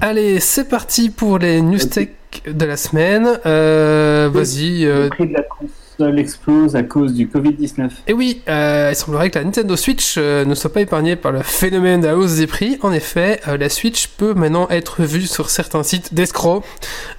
Allez, 0.00 0.38
c'est 0.38 0.68
parti 0.68 1.10
pour 1.10 1.38
les 1.38 1.60
news 1.60 1.78
tech 1.78 2.10
de 2.46 2.64
la 2.64 2.76
semaine. 2.76 3.28
Euh, 3.46 4.30
Vas-y. 4.32 4.84
Le 4.84 4.90
euh, 4.90 5.08
prix 5.08 5.26
de 5.26 5.34
la 5.34 5.42
console 5.42 6.18
explose 6.20 6.76
à 6.76 6.84
cause 6.84 7.14
du 7.14 7.26
Covid-19. 7.26 7.90
Et 8.06 8.12
oui, 8.12 8.42
euh, 8.48 8.90
il 8.92 8.96
semblerait 8.96 9.30
que 9.30 9.40
la 9.40 9.44
Nintendo 9.44 9.74
Switch 9.74 10.14
euh, 10.16 10.44
ne 10.44 10.54
soit 10.54 10.72
pas 10.72 10.82
épargnée 10.82 11.16
par 11.16 11.32
le 11.32 11.42
phénomène 11.42 12.00
de 12.00 12.06
la 12.06 12.16
hausse 12.16 12.36
des 12.36 12.46
prix. 12.46 12.78
En 12.82 12.92
effet, 12.92 13.40
la 13.46 13.68
Switch 13.68 14.06
peut 14.06 14.34
maintenant 14.34 14.68
être 14.68 15.02
vue 15.02 15.26
sur 15.26 15.50
certains 15.50 15.82
sites 15.82 16.14
d'escrocs 16.14 16.64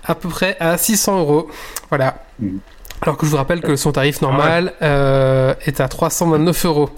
à 0.05 0.15
peu 0.15 0.29
près 0.29 0.55
à 0.61 0.77
600 0.77 1.19
euros. 1.19 1.49
Voilà. 1.89 2.23
Mhm. 2.39 2.59
Alors 3.01 3.17
que 3.17 3.25
je 3.25 3.31
vous 3.31 3.37
rappelle 3.37 3.61
que 3.61 3.75
son 3.75 3.91
tarif 3.91 4.21
normal 4.21 4.73
euh, 4.81 5.53
est 5.65 5.79
à 5.79 5.87
329 5.87 6.65
euros. 6.65 6.89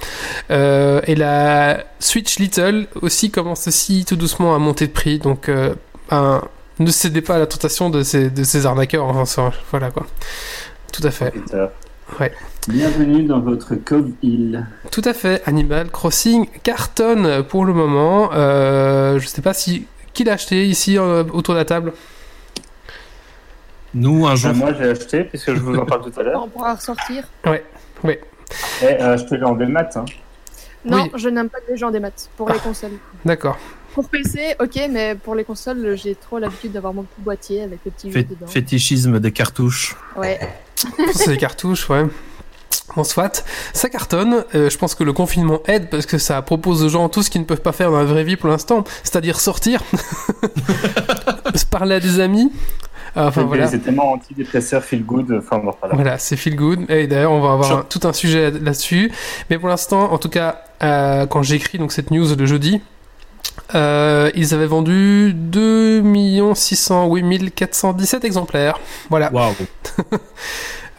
Euh, 0.49 1.01
et 1.05 1.15
la 1.15 1.83
Switch 1.99 2.39
Little 2.39 2.87
aussi 3.01 3.29
commence 3.29 3.67
aussi 3.67 4.05
tout 4.05 4.15
doucement 4.15 4.55
à 4.55 4.59
monter 4.59 4.87
de 4.87 4.91
prix. 4.91 5.19
Donc, 5.19 5.47
euh, 5.47 5.75
ben, 6.09 6.41
ne 6.79 6.89
cédez 6.89 7.21
pas 7.21 7.35
à 7.35 7.39
la 7.39 7.45
tentation 7.45 7.89
de 7.89 8.01
ces, 8.01 8.29
de 8.29 8.43
ces 8.43 8.65
arnaqueurs. 8.65 9.05
Enfin, 9.05 9.25
ça, 9.25 9.51
voilà 9.69 9.91
quoi. 9.91 10.07
Tout 10.91 11.05
à 11.05 11.11
fait. 11.11 11.33
Ouais. 12.19 12.33
Bienvenue 12.67 13.23
dans 13.23 13.39
votre 13.39 13.75
Cove 13.75 14.09
Hill. 14.21 14.65
Tout 14.91 15.01
à 15.05 15.13
fait, 15.13 15.41
Animal 15.45 15.89
Crossing 15.89 16.47
cartonne 16.63 17.43
pour 17.43 17.63
le 17.63 17.73
moment. 17.73 18.31
Euh, 18.33 19.19
je 19.19 19.27
sais 19.27 19.41
pas 19.41 19.53
si 19.53 19.85
qui 20.13 20.23
l'a 20.23 20.33
acheté 20.33 20.65
ici 20.65 20.97
euh, 20.97 21.23
autour 21.33 21.53
de 21.53 21.59
la 21.59 21.65
table? 21.65 21.93
Nous, 23.93 24.25
un 24.25 24.35
jour. 24.35 24.51
Ah, 24.53 24.57
moi 24.57 24.73
j'ai 24.77 24.89
acheté, 24.89 25.23
puisque 25.23 25.53
je 25.53 25.59
vous 25.59 25.75
en 25.77 25.85
parle 25.85 26.09
tout 26.09 26.19
à 26.19 26.23
l'heure. 26.27 26.43
On 26.43 26.47
pourra 26.49 26.75
ressortir. 26.75 27.23
Et 27.45 28.19
euh, 28.83 29.17
je 29.17 29.23
te 29.25 29.35
l'ai 29.35 29.43
en 29.43 29.53
démat. 29.55 29.89
Hein. 29.95 30.05
Non, 30.85 31.03
Oui. 31.03 31.11
je 31.15 31.29
n'aime 31.29 31.49
pas 31.49 31.59
les 31.69 31.77
gens 31.77 31.91
des 31.91 31.99
maths 31.99 32.29
pour 32.37 32.49
les 32.49 32.57
consoles. 32.59 32.91
D'accord. 33.25 33.57
Pour 33.93 34.07
PC, 34.09 34.55
ok, 34.59 34.87
mais 34.89 35.15
pour 35.15 35.35
les 35.35 35.43
consoles, 35.43 35.95
j'ai 35.97 36.15
trop 36.15 36.39
l'habitude 36.39 36.71
d'avoir 36.71 36.93
mon 36.93 37.03
petit 37.03 37.21
boîtier 37.21 37.63
avec 37.63 37.79
le 37.85 37.91
petit 37.91 38.11
jeu 38.11 38.23
dedans. 38.23 38.47
fétichisme 38.47 39.19
des 39.19 39.31
cartouches. 39.31 39.95
Ouais. 40.15 40.39
C'est 41.13 41.29
des 41.29 41.37
cartouches, 41.37 41.89
ouais. 41.89 42.05
Bon, 42.95 43.03
soit, 43.03 43.43
ça 43.73 43.89
cartonne. 43.89 44.43
Euh, 44.55 44.69
je 44.69 44.77
pense 44.77 44.95
que 44.95 45.03
le 45.03 45.13
confinement 45.13 45.61
aide 45.67 45.89
parce 45.89 46.05
que 46.05 46.17
ça 46.17 46.41
propose 46.41 46.83
aux 46.83 46.89
gens 46.89 47.07
tout 47.09 47.21
ce 47.21 47.29
qu'ils 47.29 47.41
ne 47.41 47.45
peuvent 47.45 47.61
pas 47.61 47.71
faire 47.73 47.91
dans 47.91 47.99
la 47.99 48.05
vraie 48.05 48.23
vie 48.23 48.37
pour 48.37 48.49
l'instant, 48.49 48.83
c'est-à-dire 49.03 49.39
sortir, 49.39 49.81
se 51.55 51.65
parler 51.65 51.95
à 51.95 51.99
des 51.99 52.19
amis, 52.19 52.51
Enfin 53.15 53.41
Et 53.41 53.43
voilà. 53.45 53.67
C'est 53.67 53.79
tellement 53.79 54.13
antidépresseur, 54.13 54.83
feel 54.83 55.03
good. 55.05 55.31
Enfin, 55.37 55.57
bon, 55.59 55.73
voilà. 55.79 55.95
Voilà, 55.95 56.17
c'est 56.17 56.37
feel 56.37 56.55
good. 56.55 56.89
Et 56.89 57.07
d'ailleurs, 57.07 57.31
on 57.31 57.41
va 57.41 57.53
avoir 57.53 57.79
un- 57.79 57.81
tout 57.83 57.99
un 58.07 58.13
sujet 58.13 58.51
là-dessus. 58.51 59.11
Mais 59.49 59.57
pour 59.59 59.67
l'instant, 59.69 60.11
en 60.13 60.17
tout 60.17 60.29
cas, 60.29 60.61
euh, 60.83 61.25
quand 61.25 61.43
j'ai 61.43 61.55
écrit 61.55 61.77
donc, 61.77 61.91
cette 61.91 62.11
news 62.11 62.35
le 62.35 62.45
jeudi, 62.45 62.81
euh, 63.75 64.31
ils 64.35 64.53
avaient 64.53 64.65
vendu 64.67 65.33
2 65.33 66.01
608 66.55 67.51
417 67.53 68.23
exemplaires. 68.23 68.79
Voilà. 69.09 69.31
Waouh. 69.33 69.53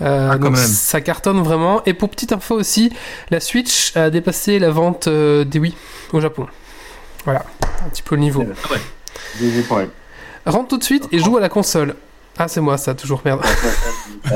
Euh, 0.01 0.31
Ah, 0.33 0.39
donc 0.39 0.57
ça 0.57 1.01
cartonne 1.01 1.43
vraiment. 1.43 1.81
Et 1.87 1.95
pour 1.95 2.09
petite 2.09 2.33
info 2.33 2.57
aussi, 2.57 2.93
la 3.31 3.39
Switch 3.39 3.97
a 3.97 4.11
dépassé 4.11 4.59
la 4.59 4.71
vente 4.71 5.07
euh, 5.07 5.45
des 5.45 5.61
Wii 5.61 5.75
au 6.13 6.21
Japon. 6.21 6.47
Voilà, 7.25 7.45
un 7.85 7.89
petit 7.89 8.03
peu 8.03 8.17
le 8.17 8.23
niveau. 8.23 8.43
Pour 8.63 8.75
elle. 8.75 9.91
Rentre 10.47 10.69
tout 10.69 10.79
de 10.79 10.85
suite 10.85 11.09
et 11.13 11.19
joue 11.19 11.37
à 11.37 11.41
la 11.41 11.49
console. 11.49 11.95
Ah, 12.39 12.49
c'est 12.49 12.61
moi 12.61 12.79
ça, 12.79 12.95
toujours 12.95 13.21
merde. 13.25 13.41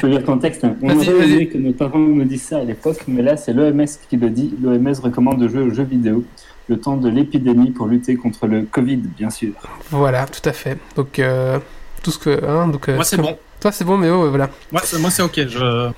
Je 0.00 0.06
lire 0.06 0.20
le 0.20 0.24
contexte. 0.24 0.64
hein. 0.64 0.76
On 0.82 0.88
Vas-y, 0.94 1.12
aurait 1.12 1.46
que 1.46 1.58
nos 1.58 1.72
parents 1.72 1.98
nous 1.98 2.24
disent 2.24 2.44
ça 2.44 2.58
à 2.58 2.64
l'époque, 2.64 3.02
mais 3.08 3.22
là, 3.22 3.36
c'est 3.36 3.52
l'OMS 3.52 3.84
qui 4.08 4.16
le 4.16 4.30
dit. 4.30 4.54
L'OMS 4.62 4.94
recommande 5.02 5.40
de 5.40 5.48
jouer 5.48 5.62
aux 5.62 5.70
jeux 5.74 5.82
vidéo 5.84 6.24
le 6.68 6.78
temps 6.78 6.96
de 6.96 7.08
l'épidémie 7.08 7.70
pour 7.72 7.86
lutter 7.86 8.14
contre 8.16 8.46
le 8.46 8.62
Covid, 8.62 8.98
bien 8.98 9.30
sûr. 9.30 9.52
Voilà, 9.90 10.26
tout 10.26 10.48
à 10.48 10.52
fait. 10.52 10.78
Donc, 10.96 11.18
euh, 11.18 11.58
tout 12.02 12.10
ce 12.12 12.18
que. 12.18 12.44
Hein, 12.44 12.68
donc, 12.68 12.88
euh, 12.88 12.94
Moi, 12.94 13.04
c'est 13.04 13.16
bon. 13.16 13.36
Toi, 13.60 13.72
c'est 13.72 13.84
bon, 13.84 13.96
mais 13.98 14.10
oh, 14.10 14.28
voilà. 14.28 14.48
Moi, 14.70 14.80
c'est, 14.84 14.98
moi, 14.98 15.10
c'est 15.10 15.22
ok. 15.22 15.46
Je, 15.48 15.90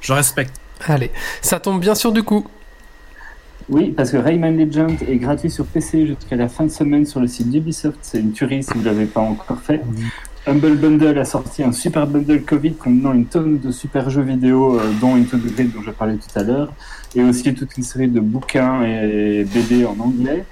je 0.00 0.12
respecte. 0.12 0.54
Allez, 0.86 1.10
ça 1.42 1.60
tombe 1.60 1.78
bien 1.80 1.94
sûr 1.94 2.10
du 2.10 2.22
coup. 2.22 2.46
Oui, 3.70 3.92
parce 3.96 4.10
que 4.10 4.16
Rayman 4.16 4.56
Legend 4.56 4.96
est 5.08 5.16
gratuit 5.16 5.48
sur 5.48 5.64
PC 5.64 6.04
jusqu'à 6.08 6.34
la 6.34 6.48
fin 6.48 6.64
de 6.64 6.70
semaine 6.70 7.06
sur 7.06 7.20
le 7.20 7.28
site 7.28 7.50
d'Ubisoft. 7.50 7.98
C'est 8.02 8.18
une 8.18 8.32
tuerie 8.32 8.64
si 8.64 8.72
vous 8.72 8.80
ne 8.80 8.84
l'avez 8.84 9.06
pas 9.06 9.20
encore 9.20 9.60
fait. 9.60 9.80
Humble 10.46 10.76
Bundle 10.76 11.16
a 11.18 11.24
sorti 11.24 11.62
un 11.62 11.70
super 11.70 12.06
bundle 12.08 12.42
Covid 12.42 12.72
contenant 12.72 13.12
une 13.12 13.26
tonne 13.26 13.58
de 13.60 13.70
super 13.70 14.10
jeux 14.10 14.22
vidéo, 14.22 14.80
euh, 14.80 14.90
dont 15.00 15.14
Into 15.14 15.36
the 15.36 15.54
Grid 15.54 15.72
dont 15.72 15.82
je 15.82 15.90
parlais 15.92 16.16
tout 16.16 16.36
à 16.36 16.42
l'heure, 16.42 16.72
et 17.14 17.22
aussi 17.22 17.54
toute 17.54 17.76
une 17.76 17.84
série 17.84 18.08
de 18.08 18.18
bouquins 18.18 18.82
et 18.82 19.44
BD 19.44 19.84
en 19.84 19.96
anglais. 20.00 20.44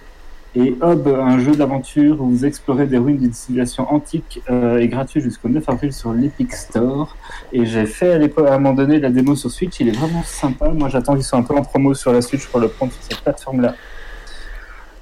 Et 0.54 0.76
Hob, 0.80 1.08
un 1.08 1.38
jeu 1.38 1.52
d'aventure 1.52 2.20
où 2.20 2.28
vous 2.28 2.44
explorez 2.44 2.86
des 2.86 2.98
ruines 2.98 3.18
d'une 3.18 3.32
civilisation 3.32 3.92
antique, 3.92 4.42
euh, 4.50 4.78
est 4.78 4.88
gratuit 4.88 5.20
jusqu'au 5.20 5.48
9 5.48 5.68
avril 5.68 5.92
sur 5.92 6.12
l'Epic 6.12 6.52
Store. 6.52 7.16
Et 7.52 7.66
j'ai 7.66 7.86
fait 7.86 8.12
à, 8.12 8.54
un 8.54 8.58
moment 8.58 8.74
donné 8.74 9.00
la 9.00 9.10
démo 9.10 9.34
sur 9.34 9.50
Switch, 9.50 9.80
il 9.80 9.88
est 9.88 9.96
vraiment 9.96 10.22
sympa. 10.24 10.68
Moi 10.68 10.88
j'attends 10.88 11.14
qu'il 11.14 11.24
soit 11.24 11.38
un 11.38 11.42
peu 11.42 11.54
en 11.54 11.62
promo 11.62 11.94
sur 11.94 12.12
la 12.12 12.22
Switch 12.22 12.46
pour 12.46 12.60
le 12.60 12.68
prendre 12.68 12.92
sur 12.92 13.02
cette 13.02 13.20
plateforme-là. 13.20 13.74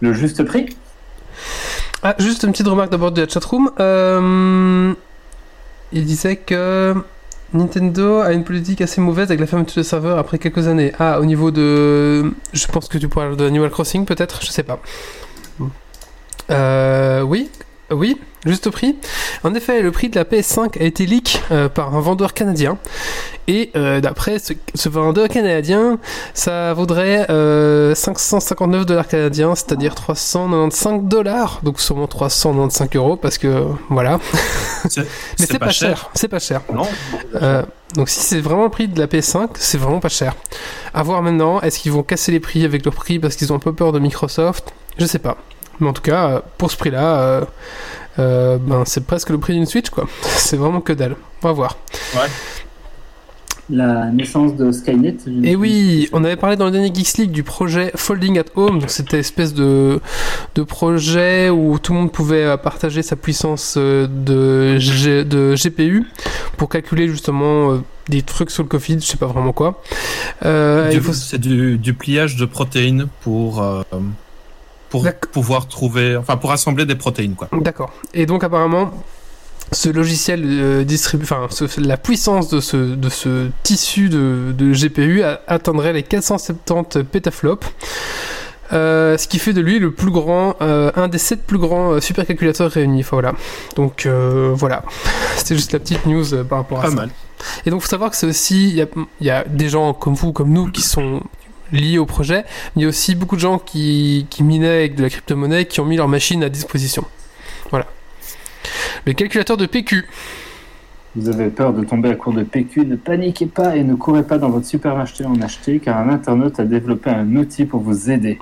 Le 0.00 0.12
juste 0.12 0.44
prix 0.44 0.76
Ah, 2.02 2.14
juste 2.18 2.42
une 2.42 2.52
petite 2.52 2.68
remarque 2.68 2.90
d'abord 2.90 3.12
de 3.12 3.22
la 3.22 3.28
chatroom. 3.28 3.70
Euh, 3.80 4.92
il 5.92 6.04
disait 6.04 6.36
que 6.36 6.94
Nintendo 7.52 8.20
a 8.20 8.32
une 8.32 8.44
politique 8.44 8.80
assez 8.80 9.00
mauvaise 9.00 9.28
avec 9.28 9.40
la 9.40 9.46
fermeture 9.46 9.82
des 9.82 9.88
serveurs 9.88 10.18
après 10.18 10.38
quelques 10.38 10.66
années. 10.68 10.92
Ah, 10.98 11.20
au 11.20 11.24
niveau 11.24 11.50
de. 11.50 12.32
Je 12.52 12.66
pense 12.66 12.88
que 12.88 12.98
tu 12.98 13.08
parles 13.08 13.36
de 13.36 13.46
Animal 13.46 13.70
Crossing 13.70 14.04
peut-être 14.04 14.42
Je 14.42 14.50
sais 14.50 14.62
pas. 14.62 14.80
Euh, 16.50 17.22
oui, 17.22 17.50
oui, 17.90 18.16
juste 18.44 18.68
prix. 18.70 18.96
En 19.44 19.54
effet, 19.54 19.80
le 19.80 19.92
prix 19.92 20.08
de 20.08 20.16
la 20.16 20.24
PS5 20.24 20.80
a 20.80 20.84
été 20.84 21.06
leak 21.06 21.40
euh, 21.52 21.68
par 21.68 21.94
un 21.94 22.00
vendeur 22.00 22.34
canadien. 22.34 22.78
Et 23.48 23.70
euh, 23.76 24.00
d'après 24.00 24.40
ce, 24.40 24.54
ce 24.74 24.88
vendeur 24.88 25.28
canadien, 25.28 25.98
ça 26.34 26.74
vaudrait 26.74 27.30
euh, 27.30 27.94
559 27.94 28.86
dollars 28.86 29.06
canadiens, 29.06 29.54
c'est-à-dire 29.54 29.94
395 29.94 31.04
dollars, 31.04 31.60
donc 31.62 31.80
sûrement 31.80 32.08
395 32.08 32.88
euros, 32.96 33.16
parce 33.16 33.38
que 33.38 33.64
voilà. 33.88 34.18
Mais 34.96 35.04
c'est 35.38 35.58
pas, 35.60 35.70
cher, 35.70 36.10
c'est 36.14 36.28
pas 36.28 36.40
cher. 36.40 36.62
Non. 36.74 36.88
Euh, 37.36 37.62
donc 37.94 38.08
si 38.08 38.20
c'est 38.20 38.40
vraiment 38.40 38.64
le 38.64 38.70
prix 38.70 38.88
de 38.88 38.98
la 38.98 39.06
PS5, 39.06 39.50
c'est 39.54 39.78
vraiment 39.78 40.00
pas 40.00 40.08
cher. 40.08 40.34
À 40.92 41.04
voir 41.04 41.22
maintenant, 41.22 41.60
est-ce 41.60 41.78
qu'ils 41.78 41.92
vont 41.92 42.02
casser 42.02 42.32
les 42.32 42.40
prix 42.40 42.64
avec 42.64 42.84
leur 42.84 42.94
prix 42.94 43.20
parce 43.20 43.36
qu'ils 43.36 43.52
ont 43.52 43.56
un 43.56 43.60
peu 43.60 43.72
peur 43.72 43.92
de 43.92 44.00
Microsoft? 44.00 44.74
Je 44.98 45.06
sais 45.06 45.20
pas. 45.20 45.36
Mais 45.80 45.88
en 45.88 45.92
tout 45.92 46.02
cas, 46.02 46.42
pour 46.58 46.70
ce 46.70 46.76
prix-là, 46.76 47.18
euh, 47.20 47.44
euh, 48.18 48.58
ben, 48.60 48.84
c'est 48.86 49.04
presque 49.06 49.30
le 49.30 49.38
prix 49.38 49.52
d'une 49.54 49.66
Switch, 49.66 49.90
quoi. 49.90 50.06
C'est 50.22 50.56
vraiment 50.56 50.80
que 50.80 50.92
dalle. 50.92 51.16
On 51.42 51.48
va 51.48 51.52
voir. 51.52 51.76
La 53.68 54.06
naissance 54.12 54.54
de 54.54 54.70
Skynet. 54.70 55.16
je- 55.26 55.44
Et 55.44 55.56
oui, 55.56 56.08
on 56.12 56.22
avait 56.22 56.36
parlé 56.36 56.54
dans 56.54 56.66
le 56.66 56.70
dernier 56.70 56.94
Geeks 56.94 57.18
League 57.18 57.30
du 57.32 57.42
projet 57.42 57.90
Folding 57.96 58.38
at 58.38 58.44
Home. 58.54 58.78
Donc 58.78 58.90
c'était 58.90 59.18
espèce 59.18 59.54
de, 59.54 60.00
de 60.54 60.62
projet 60.62 61.50
où 61.50 61.76
tout 61.80 61.92
le 61.92 61.98
monde 61.98 62.12
pouvait 62.12 62.44
euh, 62.44 62.56
partager 62.56 63.02
sa 63.02 63.16
puissance 63.16 63.76
de, 63.76 64.78
G- 64.78 65.24
de 65.24 65.56
GPU 65.60 66.04
pour 66.56 66.68
calculer 66.68 67.08
justement 67.08 67.72
euh, 67.72 67.78
des 68.08 68.22
trucs 68.22 68.52
sur 68.52 68.62
le 68.62 68.68
Covid, 68.68 69.00
je 69.00 69.04
sais 69.06 69.16
pas 69.16 69.26
vraiment 69.26 69.52
quoi. 69.52 69.82
Euh, 70.44 70.92
faut- 71.00 71.12
C'est 71.12 71.38
du, 71.40 71.76
du 71.76 71.92
pliage 71.92 72.36
de 72.36 72.44
protéines 72.44 73.08
pour, 73.22 73.60
euh, 73.60 73.82
pour 74.90 75.06
pouvoir 75.32 75.68
trouver, 75.68 76.16
enfin, 76.16 76.36
pour 76.36 76.52
assembler 76.52 76.86
des 76.86 76.94
protéines, 76.96 77.34
quoi. 77.34 77.48
D'accord. 77.52 77.92
Et 78.14 78.26
donc 78.26 78.44
apparemment, 78.44 78.90
ce 79.72 79.88
logiciel 79.88 80.42
euh, 80.44 80.84
distribue, 80.84 81.24
enfin, 81.24 81.48
la 81.78 81.96
puissance 81.96 82.48
de 82.48 82.60
ce, 82.60 82.76
de 82.76 83.08
ce 83.08 83.48
tissu 83.64 84.08
de, 84.08 84.52
de 84.56 84.72
GPU 84.72 85.22
a- 85.22 85.40
atteindrait 85.48 85.92
les 85.92 86.02
470 86.04 87.04
pétaflops. 87.04 87.66
Euh, 88.72 89.16
ce 89.16 89.28
qui 89.28 89.38
fait 89.38 89.52
de 89.52 89.60
lui 89.60 89.78
le 89.78 89.92
plus 89.92 90.10
grand, 90.10 90.56
euh, 90.60 90.90
un 90.96 91.06
des 91.06 91.18
sept 91.18 91.42
plus 91.46 91.58
grands 91.58 91.92
euh, 91.92 92.00
supercalculateurs 92.00 92.68
réunis. 92.70 93.00
Enfin, 93.00 93.10
voilà. 93.16 93.32
Donc 93.76 94.06
voilà, 94.54 94.82
c'était 95.36 95.54
juste 95.54 95.72
la 95.72 95.78
petite 95.78 96.04
news 96.06 96.24
par 96.48 96.58
rapport 96.58 96.78
à 96.78 96.82
Pas 96.82 96.88
ça. 96.90 96.94
mal. 96.96 97.10
Et 97.64 97.70
donc, 97.70 97.82
faut 97.82 97.88
savoir 97.88 98.10
que 98.10 98.16
c'est 98.16 98.26
aussi, 98.26 98.70
il 98.70 98.88
y 99.20 99.24
y 99.24 99.30
a 99.30 99.44
des 99.44 99.68
gens 99.68 99.92
comme 99.94 100.14
vous, 100.14 100.32
comme 100.32 100.50
nous, 100.50 100.66
qui 100.70 100.82
sont 100.82 101.20
liés 101.72 101.98
au 101.98 102.06
projet, 102.06 102.44
mais 102.74 102.80
il 102.80 102.82
y 102.82 102.84
a 102.84 102.88
aussi 102.88 103.14
beaucoup 103.14 103.36
de 103.36 103.40
gens 103.40 103.58
qui, 103.58 104.26
qui 104.30 104.42
minaient 104.42 104.68
avec 104.68 104.94
de 104.94 105.02
la 105.02 105.10
crypto-monnaie, 105.10 105.66
qui 105.66 105.80
ont 105.80 105.84
mis 105.84 105.96
leur 105.96 106.08
machine 106.08 106.42
à 106.42 106.48
disposition. 106.48 107.04
Voilà. 107.70 107.86
Le 109.04 109.12
calculateur 109.12 109.56
de 109.56 109.66
PQ. 109.66 110.06
Vous 111.14 111.28
avez 111.30 111.48
peur 111.48 111.72
de 111.72 111.82
tomber 111.82 112.10
à 112.10 112.14
court 112.14 112.34
de 112.34 112.42
PQ, 112.42 112.84
ne 112.84 112.96
paniquez 112.96 113.46
pas 113.46 113.76
et 113.76 113.84
ne 113.84 113.94
courez 113.94 114.22
pas 114.22 114.36
dans 114.36 114.50
votre 114.50 114.66
supermarché 114.66 115.24
en 115.24 115.40
acheter, 115.40 115.78
car 115.78 115.96
un 115.98 116.10
internaute 116.10 116.60
a 116.60 116.64
développé 116.64 117.08
un 117.08 117.36
outil 117.36 117.64
pour 117.64 117.80
vous 117.80 118.10
aider. 118.10 118.38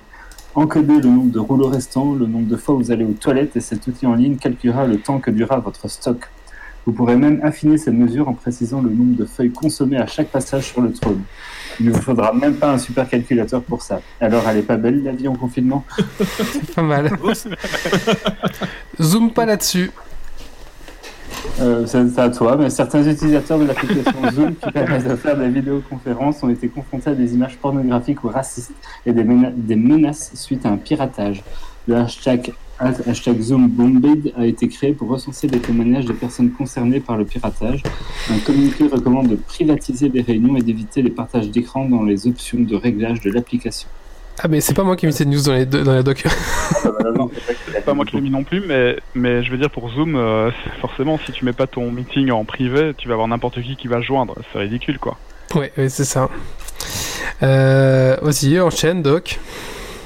Encodez 0.57 1.01
le 1.01 1.09
nombre 1.09 1.31
de 1.31 1.39
rouleaux 1.39 1.69
restants, 1.69 2.15
le 2.15 2.27
nombre 2.27 2.49
de 2.49 2.57
fois 2.57 2.75
où 2.75 2.79
vous 2.79 2.91
allez 2.91 3.05
aux 3.05 3.13
toilettes, 3.13 3.57
et 3.57 3.61
cet 3.61 3.87
outil 3.87 4.07
en 4.07 4.15
ligne 4.15 4.37
calculera 4.37 4.87
le 4.87 4.99
temps 4.99 5.21
que 5.21 5.31
durera 5.31 5.59
votre 5.59 5.89
stock. 5.89 6.29
Vous 6.87 6.93
pourrez 6.93 7.17
même 7.17 7.41
affiner 7.43 7.79
cette 7.79 7.95
mesure 7.95 8.29
en 8.29 8.35
précisant 8.35 8.83
le 8.83 8.91
nombre 8.91 9.17
de 9.17 9.25
feuilles 9.25 9.53
consommées 9.53 9.97
à 9.97 10.07
chaque 10.07 10.29
passage 10.29 10.65
sur 10.73 10.81
le 10.81 10.93
trône. 10.93 11.23
Il 11.81 11.87
ne 11.87 11.93
vous 11.93 12.01
faudra 12.01 12.33
même 12.33 12.55
pas 12.55 12.71
un 12.73 12.79
supercalculateur 12.79 13.63
pour 13.63 13.83
ça. 13.83 14.01
Alors, 14.21 14.43
elle 14.49 14.59
est 14.59 14.63
pas 14.63 14.77
belle 14.77 15.03
la 15.03 15.13
vie 15.13 15.27
en 15.29 15.35
confinement? 15.35 15.85
Pas 16.75 16.83
mal. 16.83 17.11
Zoom 19.01 19.33
pas 19.33 19.47
là-dessus. 19.47 19.91
Euh, 21.61 21.85
c'est 21.87 22.09
c'est 22.09 22.21
à 22.21 22.31
toi, 22.31 22.57
mais 22.57 22.71
certains 22.71 23.03
utilisateurs 23.07 23.59
de 23.59 23.65
l'application 23.65 24.13
Zoom 24.33 24.55
qui 24.57 24.71
permettent 24.73 25.07
de 25.09 25.15
faire 25.17 25.37
des 25.37 25.49
vidéoconférences 25.49 26.43
ont 26.43 26.49
été 26.49 26.69
confrontés 26.69 27.11
à 27.11 27.15
des 27.15 27.35
images 27.35 27.57
pornographiques 27.59 28.25
ou 28.25 28.29
racistes 28.29 28.73
et 29.07 29.13
des, 29.13 29.25
mena- 29.25 29.53
des 29.55 29.77
menaces 29.77 30.33
suite 30.35 30.65
à 30.67 30.71
un 30.71 30.77
piratage. 30.77 31.43
Le 31.87 31.97
hashtag, 31.97 32.53
hashtag 32.79 33.41
ZoomBombed 33.41 34.33
a 34.37 34.47
été 34.47 34.69
créé 34.69 34.93
pour 34.93 35.09
recenser 35.09 35.47
les 35.49 35.59
témoignages 35.59 36.05
des 36.07 36.15
personnes 36.15 36.51
concernées 36.51 37.01
par 37.01 37.17
le 37.17 37.25
piratage. 37.25 37.83
Un 38.31 38.39
communiqué 38.39 38.87
recommande 38.87 39.29
de 39.29 39.37
privatiser 39.37 40.09
les 40.09 40.23
réunions 40.23 40.57
et 40.57 40.63
d'éviter 40.63 41.03
les 41.03 41.11
partages 41.11 41.51
d'écran 41.51 41.89
dans 41.89 42.03
les 42.03 42.27
options 42.27 42.61
de 42.61 42.75
réglage 42.77 43.21
de 43.21 43.31
l'application. 43.31 43.89
Ah, 44.39 44.49
mais 44.49 44.61
c'est 44.61 44.75
pas 44.75 44.83
moi 44.83 44.97
qui 44.97 45.07
ai 45.07 45.09
mis 45.09 45.13
cette 45.13 45.29
news 45.29 45.43
dans 45.43 45.53
les, 45.53 45.65
dans 45.65 45.95
les 45.95 46.03
docs. 46.03 46.25
C'est 47.73 47.85
pas 47.85 47.95
moi 47.95 48.05
qui 48.05 48.17
l'ai 48.17 48.23
mis 48.23 48.31
non 48.31 48.43
plus, 48.43 48.63
mais, 48.67 48.97
mais 49.15 49.45
je 49.45 49.51
veux 49.51 49.59
dire 49.59 49.71
pour 49.71 49.89
Zoom, 49.91 50.17
euh, 50.17 50.51
forcément, 50.81 51.19
si 51.25 51.31
tu 51.31 51.45
mets 51.45 51.53
pas 51.53 51.67
ton 51.67 51.91
meeting 51.93 52.31
en 52.31 52.45
privé, 52.45 52.95
tu 52.97 53.07
vas 53.07 53.15
avoir 53.15 53.29
n'importe 53.29 53.63
qui 53.63 53.77
qui 53.77 53.87
va 53.87 53.99
se 53.99 54.07
joindre. 54.07 54.35
C'est 54.53 54.59
ridicule, 54.59 54.99
quoi. 54.99 55.17
ouais, 55.55 55.73
ouais, 55.77 55.89
c'est 55.89 56.05
ça. 56.05 56.29
Euh, 57.43 58.17
vas-y, 58.23 58.59
enchaîne, 58.61 59.03
doc. 59.03 59.39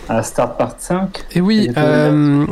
À 0.09 0.23
Start 0.23 0.57
Part 0.57 0.77
5, 0.79 1.25
Et 1.35 1.41
oui, 1.41 1.67
Et 1.69 1.73
toi, 1.73 1.83
euh, 1.83 2.47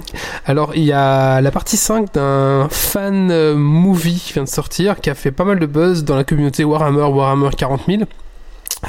alors 0.44 0.72
il 0.74 0.84
y 0.84 0.92
a 0.92 1.40
la 1.40 1.50
partie 1.50 1.76
5 1.76 2.12
d'un 2.12 2.68
fan 2.70 3.30
euh, 3.30 3.54
movie 3.56 4.20
qui 4.24 4.34
vient 4.34 4.44
de 4.44 4.48
sortir, 4.48 5.00
qui 5.00 5.08
a 5.10 5.14
fait 5.14 5.30
pas 5.30 5.44
mal 5.44 5.58
de 5.58 5.66
buzz 5.66 6.04
dans 6.04 6.16
la 6.16 6.24
communauté 6.24 6.64
Warhammer, 6.64 7.04
Warhammer 7.04 7.50
40 7.56 7.82
000. 7.88 8.02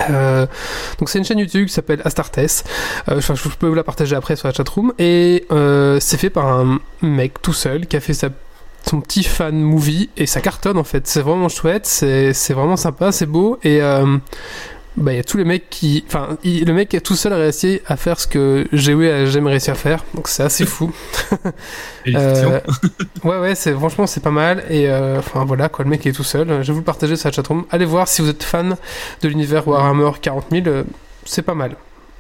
Euh, 0.10 0.46
donc 1.00 1.10
c'est 1.10 1.18
une 1.18 1.26
chaîne 1.26 1.40
YouTube 1.40 1.68
qui 1.68 1.74
s'appelle 1.74 2.02
Astartes. 2.06 2.38
Euh, 3.10 3.22
je 3.22 3.50
peux 3.58 3.68
vous 3.68 3.74
la 3.74 3.84
partager 3.84 4.16
après 4.16 4.36
sur 4.36 4.48
la 4.48 4.54
chatroom. 4.54 4.94
Et 5.00 5.46
euh, 5.52 6.00
c'est 6.00 6.18
fait 6.18 6.30
par 6.30 6.48
un 6.48 6.80
mec 7.02 7.42
tout 7.42 7.54
seul 7.54 7.88
qui 7.88 7.96
a 7.96 8.00
fait 8.00 8.14
sa 8.14 8.30
son 8.86 9.02
petit 9.02 9.24
fan 9.24 9.60
movie 9.60 10.10
et 10.16 10.26
ça 10.26 10.40
cartonne 10.40 10.78
en 10.78 10.84
fait. 10.84 11.08
C'est 11.08 11.22
vraiment 11.22 11.50
chouette, 11.50 11.86
c'est 11.86 12.32
c'est 12.34 12.54
vraiment 12.54 12.78
sympa, 12.78 13.12
c'est 13.12 13.26
beau 13.26 13.60
et 13.64 13.82
bah, 14.98 15.14
il 15.14 15.18
y 15.18 15.20
a 15.20 15.24
tous 15.24 15.38
les 15.38 15.46
mecs 15.46 15.70
qui. 15.70 16.04
Enfin, 16.08 16.38
le 16.44 16.72
mec 16.74 16.98
tout 17.04 17.16
seul 17.16 17.32
a 17.32 17.38
réussi 17.38 17.82
à 17.86 17.98
faire 17.98 18.20
ce 18.20 18.26
que 18.26 18.68
GW 18.74 19.04
a 19.06 19.26
jamais 19.28 19.52
réussi 19.52 19.70
à 19.70 19.76
faire. 19.76 20.04
Donc 20.16 20.28
c'est 20.28 20.44
assez 20.44 20.66
fou. 20.66 20.92
Euh, 22.16 22.62
ouais, 23.26 23.38
ouais, 23.38 23.54
c'est, 23.54 23.74
franchement, 23.74 24.08
c'est 24.08 24.22
pas 24.24 24.32
mal. 24.32 24.64
Et 24.70 24.88
euh, 24.88 25.20
enfin, 25.20 25.44
voilà, 25.44 25.68
quoi, 25.68 25.84
le 25.84 25.90
mec 25.92 26.06
est 26.06 26.14
tout 26.14 26.24
seul. 26.24 26.48
Je 26.48 26.68
vais 26.68 26.72
vous 26.72 26.80
le 26.80 26.86
partager 26.86 27.18
sur 27.18 27.28
la 27.28 27.34
chatroom. 27.34 27.66
Allez 27.70 27.84
voir 27.84 28.08
si 28.08 28.22
vous 28.22 28.30
êtes 28.30 28.44
fan 28.44 28.78
de 29.22 29.28
l'univers 29.28 29.68
Warhammer 29.68 30.12
40 30.22 30.46
000. 30.50 30.68
euh, 30.68 30.84
c'est 31.26 31.42
pas 31.42 31.54
mal. 31.54 31.76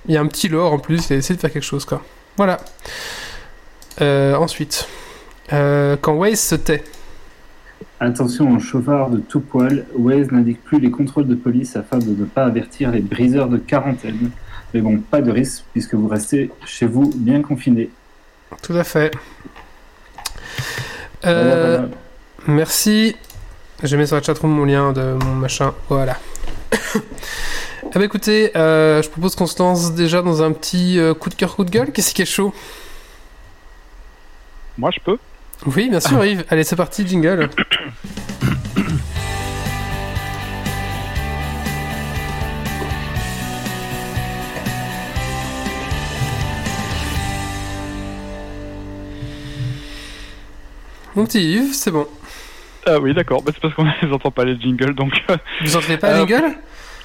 Il 0.09 0.13
y 0.13 0.17
a 0.17 0.19
un 0.19 0.27
petit 0.27 0.49
lore 0.49 0.73
en 0.73 0.79
plus. 0.79 1.09
Il 1.09 1.13
a 1.13 1.15
essayé 1.15 1.35
de 1.35 1.39
faire 1.39 1.53
quelque 1.53 1.63
chose, 1.63 1.85
quoi. 1.85 2.01
Voilà. 2.35 2.59
Ensuite, 4.01 4.89
quand 5.49 6.13
Waze 6.13 6.41
se 6.41 6.55
tait. 6.55 6.83
Attention 7.99 8.55
aux 8.55 8.59
chauffards 8.59 9.09
de 9.09 9.17
tout 9.17 9.39
poil, 9.39 9.85
Waze 9.95 10.31
n'indique 10.31 10.63
plus 10.63 10.79
les 10.79 10.91
contrôles 10.91 11.27
de 11.27 11.35
police 11.35 11.75
afin 11.75 11.97
de 11.97 12.09
ne 12.09 12.25
pas 12.25 12.45
avertir 12.45 12.91
les 12.91 12.99
briseurs 12.99 13.49
de 13.49 13.57
quarantaine. 13.57 14.29
Mais 14.73 14.81
bon, 14.81 14.99
pas 14.99 15.21
de 15.21 15.31
risque 15.31 15.63
puisque 15.73 15.95
vous 15.95 16.07
restez 16.07 16.51
chez 16.65 16.85
vous 16.85 17.11
bien 17.15 17.41
confinés. 17.41 17.89
Tout 18.61 18.73
à 18.73 18.83
fait. 18.83 19.11
Euh, 21.25 21.77
voilà. 21.77 21.89
Merci. 22.47 23.15
J'ai 23.83 23.97
mis 23.97 24.07
sur 24.07 24.15
la 24.15 24.21
chatroom 24.21 24.51
mon 24.51 24.65
lien 24.65 24.93
de 24.93 25.17
mon 25.23 25.35
machin. 25.35 25.73
Voilà. 25.89 26.17
ah 26.71 26.77
bah 27.95 28.03
écoutez, 28.03 28.55
euh, 28.55 29.01
je 29.01 29.09
propose 29.09 29.35
qu'on 29.35 29.47
se 29.47 29.57
lance 29.59 29.93
déjà 29.93 30.21
dans 30.21 30.43
un 30.43 30.51
petit 30.51 30.99
euh, 30.99 31.13
coup 31.13 31.29
de 31.29 31.35
cœur, 31.35 31.55
coup 31.55 31.63
de 31.63 31.71
gueule. 31.71 31.91
Qu'est-ce 31.91 32.13
qui 32.13 32.21
est 32.21 32.25
chaud? 32.25 32.53
Moi, 34.77 34.91
je 34.91 34.99
peux. 34.99 35.17
Oui, 35.65 35.89
bien 35.89 35.99
sûr, 35.99 36.23
Yves. 36.23 36.45
Allez, 36.49 36.63
c'est 36.63 36.75
parti, 36.75 37.05
jingle. 37.07 37.49
Mon 51.15 51.25
petit 51.25 51.41
Yves, 51.53 51.73
c'est 51.73 51.91
bon. 51.91 52.07
Ah 52.85 52.99
oui, 52.99 53.13
d'accord. 53.13 53.41
Bah, 53.41 53.51
c'est 53.53 53.61
parce 53.61 53.73
qu'on 53.73 53.83
ne 54.07 54.13
entend 54.13 54.31
pas 54.31 54.45
les 54.45 54.59
jingles, 54.59 54.93
donc. 54.93 55.13
euh, 55.29 55.37
Vous 55.63 55.75
entendez 55.75 55.97
pas 55.97 56.09
Euh, 56.09 56.13
la 56.25 56.27
jingle 56.27 56.55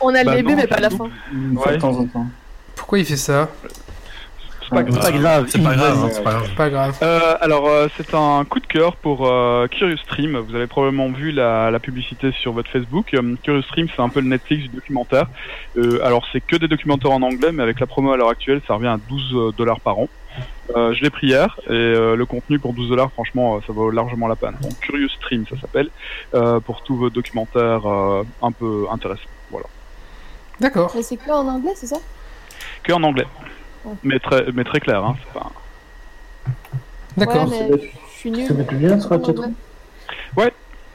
On 0.01 0.15
a 0.15 0.25
Bah 0.25 0.31
le 0.33 0.37
début, 0.37 0.51
non, 0.53 0.57
mais 0.57 0.67
pas 0.67 0.81
la 0.81 0.91
fin. 0.91 1.09
Une 1.33 1.57
fois 1.57 1.69
Ouais. 1.69 1.77
de 1.77 1.81
temps 1.81 1.99
en 1.99 2.05
temps. 2.07 2.27
Pourquoi 2.75 2.99
il 2.99 3.05
fait 3.05 3.17
ça? 3.17 3.49
Pas 4.73 4.83
grave. 4.83 4.95
C'est 5.03 5.13
pas 5.13 5.19
grave. 5.19 5.47
C'est 5.49 5.63
pas 5.63 5.75
grave, 5.75 6.11
c'est 6.13 6.23
pas 6.23 6.33
grave. 6.33 6.55
Pas 6.57 6.71
grave. 6.71 6.99
Euh, 7.03 7.37
alors, 7.41 7.69
euh, 7.69 7.89
c'est 7.97 8.15
un 8.15 8.45
coup 8.45 8.61
de 8.61 8.67
cœur 8.67 8.97
pour 8.97 9.27
euh, 9.27 9.67
Curious 9.69 9.99
Stream. 9.99 10.37
Vous 10.37 10.55
avez 10.55 10.67
probablement 10.67 11.11
vu 11.11 11.31
la, 11.31 11.71
la 11.71 11.79
publicité 11.79 12.33
sur 12.33 12.53
votre 12.53 12.71
Facebook. 12.71 13.15
Euh, 13.15 13.37
Curious 13.43 13.63
Stream, 13.63 13.87
c'est 13.95 14.03
un 14.03 14.09
peu 14.09 14.21
le 14.21 14.29
Netflix 14.29 14.63
du 14.65 14.69
documentaire. 14.69 15.27
Euh, 15.77 16.05
alors, 16.05 16.27
c'est 16.33 16.41
que 16.41 16.57
des 16.57 16.69
documentaires 16.69 17.13
en 17.13 17.23
anglais, 17.23 17.53
mais 17.53 17.63
avec 17.63 17.81
la 17.81 17.87
promo 17.87 18.13
à 18.13 18.17
l'heure 18.17 18.31
actuelle, 18.31 18.61
ça 18.67 18.75
revient 18.75 18.89
à 18.89 18.99
12 19.09 19.55
dollars 19.57 19.81
par 19.81 19.99
an. 19.99 20.09
Euh, 20.77 20.95
je 20.95 21.03
l'ai 21.03 21.11
pris 21.11 21.27
hier 21.27 21.59
et 21.67 21.73
euh, 21.73 22.17
le 22.17 22.25
contenu 22.25 22.59
pour 22.59 22.73
12 22.73 22.89
dollars, 22.89 23.13
franchement, 23.13 23.57
euh, 23.57 23.59
ça 23.67 23.73
vaut 23.73 23.91
largement 23.91 24.29
la 24.29 24.37
peine. 24.37 24.55
Donc, 24.63 24.79
Curious 24.81 25.09
Stream, 25.11 25.45
ça 25.49 25.61
s'appelle, 25.61 25.89
euh, 26.35 26.61
pour 26.61 26.83
tous 26.83 26.97
vos 26.97 27.11
documentaires 27.11 27.87
euh, 27.87 28.23
un 28.41 28.53
peu 28.53 28.87
intéressants. 28.91 29.29
Voilà. 29.51 29.67
D'accord. 30.61 30.93
Mais 30.95 31.03
c'est 31.03 31.17
que 31.17 31.31
en 31.31 31.47
anglais, 31.47 31.73
c'est 31.75 31.89
ça? 31.89 31.99
Que 32.83 32.93
en 32.93 33.03
anglais. 33.03 33.27
Mais 34.03 34.19
très, 34.19 34.47
mais 34.53 34.65
très 34.65 34.81
clair. 34.81 35.05
Hein, 35.05 35.17
pas... 35.35 35.51
D'accord. 37.17 37.51
Ouais, 37.51 37.69
mais 37.71 37.79
je 37.79 38.19
suis 38.19 38.31
nulle. 38.31 38.47
Tu 38.47 38.53
peux 38.55 38.59
mettre 38.59 38.73
le 38.73 38.79
lien 38.81 39.01
sur 39.01 39.11
la 39.11 39.19
chatroom 39.25 39.45
anglais. 40.37 40.53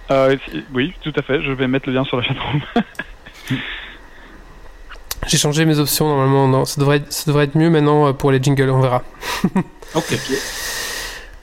Euh, 0.09 0.37
oui, 0.73 0.93
tout 1.03 1.13
à 1.17 1.21
fait. 1.21 1.41
Je 1.41 1.51
vais 1.51 1.67
mettre 1.67 1.87
le 1.89 1.93
lien 1.95 2.05
sur 2.05 2.17
la 2.17 2.23
chatroom. 2.23 2.61
J'ai 5.27 5.37
changé 5.37 5.65
mes 5.65 5.79
options 5.79 6.07
normalement. 6.07 6.47
Non, 6.47 6.63
ça 6.65 6.79
devrait 6.79 6.97
être, 6.97 7.11
ça 7.11 7.23
devrait 7.27 7.43
être 7.45 7.55
mieux 7.55 7.69
maintenant 7.69 8.07
euh, 8.07 8.13
pour 8.13 8.31
les 8.31 8.41
jingles. 8.41 8.69
On 8.69 8.79
verra. 8.81 9.03
Ok. 9.95 10.17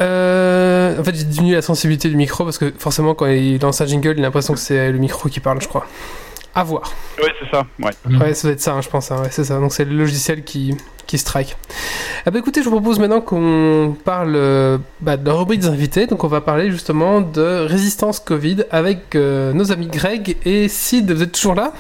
Euh, 0.02 1.00
en 1.00 1.04
fait, 1.04 1.14
j'ai 1.14 1.24
diminué 1.24 1.54
la 1.54 1.62
sensibilité 1.62 2.11
du 2.11 2.16
micro 2.16 2.44
parce 2.44 2.59
que 2.59 2.74
forcément, 2.78 3.14
quand 3.14 3.24
il 3.26 3.59
lance 3.59 3.80
un 3.80 3.87
jingle, 3.87 4.14
il 4.16 4.20
a 4.20 4.22
l'impression 4.22 4.52
que 4.52 4.61
c'est 4.61 4.92
le 4.92 4.98
micro 4.98 5.30
qui 5.30 5.40
parle, 5.40 5.62
je 5.62 5.68
crois. 5.68 5.87
À 6.54 6.62
voir. 6.62 6.92
ouais, 7.22 7.33
c'est 7.40 7.50
ça. 7.50 7.66
Ouais. 7.78 7.92
Ouais, 8.18 8.35
ça 8.35 8.48
doit 8.48 8.52
être 8.52 8.61
ça, 8.61 8.74
hein, 8.74 8.83
je 8.83 8.88
pense. 8.90 9.11
hein, 9.11 9.22
ouais, 9.22 9.28
c'est 9.30 9.44
ça. 9.44 9.59
Donc, 9.59 9.72
c'est 9.72 9.87
le 9.87 9.96
logiciel 9.96 10.44
qui, 10.44 10.76
qui 11.06 11.18
strike. 11.18 11.56
Ah 12.26 12.30
bah 12.30 12.38
écoutez, 12.38 12.62
je 12.62 12.68
vous 12.68 12.76
propose 12.76 12.98
maintenant 12.98 13.20
qu'on 13.20 13.96
parle 14.04 14.34
euh, 14.36 14.78
bah, 15.00 15.16
de 15.16 15.26
la 15.26 15.34
rubrique 15.34 15.60
des 15.60 15.68
invités. 15.68 16.06
Donc, 16.06 16.24
on 16.24 16.28
va 16.28 16.40
parler 16.40 16.70
justement 16.70 17.20
de 17.20 17.66
résistance 17.66 18.20
Covid 18.20 18.64
avec 18.70 19.14
euh, 19.14 19.52
nos 19.52 19.72
amis 19.72 19.88
Greg 19.88 20.36
et 20.44 20.68
Sid. 20.68 21.10
Vous 21.10 21.22
êtes 21.22 21.32
toujours 21.32 21.54
là? 21.54 21.72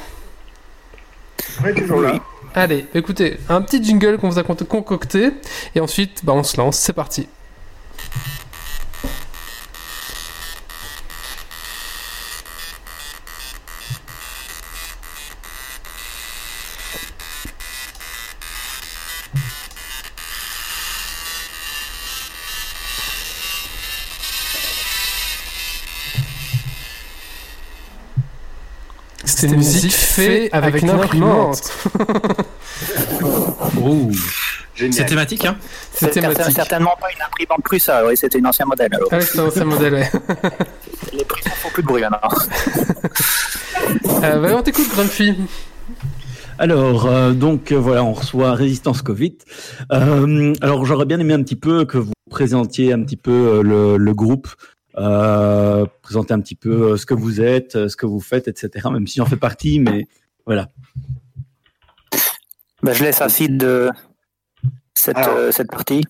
Oui, 1.64 1.74
toujours 1.74 2.00
là. 2.00 2.14
Allez, 2.54 2.86
écoutez, 2.94 3.38
un 3.48 3.60
petit 3.62 3.82
jingle 3.82 4.18
qu'on 4.18 4.28
vous 4.28 4.38
a 4.38 4.42
con- 4.42 4.54
concocté 4.54 5.30
et 5.74 5.80
ensuite, 5.80 6.24
bah, 6.24 6.32
on 6.34 6.42
se 6.42 6.56
lance. 6.56 6.76
C'est 6.76 6.92
parti. 6.92 7.26
C'était 29.44 29.54
une 29.56 29.60
musique 29.60 29.92
faite 29.92 30.48
avec 30.54 30.80
une 30.80 30.90
imprimante. 30.90 31.72
Oh. 33.80 34.10
C'est 34.76 35.04
thématique, 35.06 35.44
hein 35.44 35.56
C'est 35.92 36.10
thématique. 36.10 36.54
certainement 36.54 36.94
pas 37.00 37.06
une 37.14 37.22
imprimante 37.22 37.62
Prusa, 37.62 38.04
oui, 38.06 38.16
c'était 38.16 38.38
une 38.38 38.46
ancien 38.46 38.66
modèle 38.66 38.92
alors. 38.92 39.08
Ah 39.12 39.18
oui, 39.18 39.24
c'est 39.30 39.38
un 39.38 39.46
ancien 39.46 39.64
modèle, 39.64 39.94
ouais. 39.94 40.10
Les 41.12 41.24
Prusa 41.24 41.50
font 41.50 41.68
plus 41.70 41.82
de 41.82 41.86
bruit 41.88 42.02
maintenant. 42.02 42.28
Euh, 44.22 44.40
bah, 44.40 44.54
on 44.56 44.62
t'écoute, 44.62 44.88
Grumpy. 44.94 45.34
Alors, 46.58 47.06
euh, 47.06 47.32
donc 47.32 47.72
euh, 47.72 47.76
voilà, 47.76 48.02
on 48.04 48.12
reçoit 48.14 48.54
Résistance 48.54 49.02
Covid. 49.02 49.36
Euh, 49.92 50.54
alors, 50.62 50.86
j'aurais 50.86 51.04
bien 51.04 51.18
aimé 51.18 51.34
un 51.34 51.42
petit 51.42 51.56
peu 51.56 51.84
que 51.84 51.98
vous 51.98 52.12
présentiez 52.30 52.92
un 52.92 53.02
petit 53.02 53.16
peu 53.16 53.30
euh, 53.32 53.62
le, 53.62 53.96
le 53.98 54.14
groupe, 54.14 54.48
euh, 54.96 55.86
présenter 56.02 56.34
un 56.34 56.40
petit 56.40 56.54
peu 56.54 56.92
euh, 56.92 56.96
ce 56.96 57.06
que 57.06 57.14
vous 57.14 57.40
êtes, 57.40 57.76
euh, 57.76 57.88
ce 57.88 57.96
que 57.96 58.06
vous 58.06 58.20
faites, 58.20 58.48
etc. 58.48 58.88
Même 58.92 59.06
si 59.06 59.18
j'en 59.18 59.26
fais 59.26 59.36
partie, 59.36 59.80
mais 59.80 60.06
voilà. 60.46 60.68
Ben, 62.82 62.92
je 62.92 63.02
laisse 63.02 63.20
à 63.22 63.28
Sid 63.28 63.56
de 63.56 63.90
cette, 64.94 65.16
Alors. 65.16 65.36
euh, 65.36 65.50
cette 65.50 65.70
partie. 65.70 66.04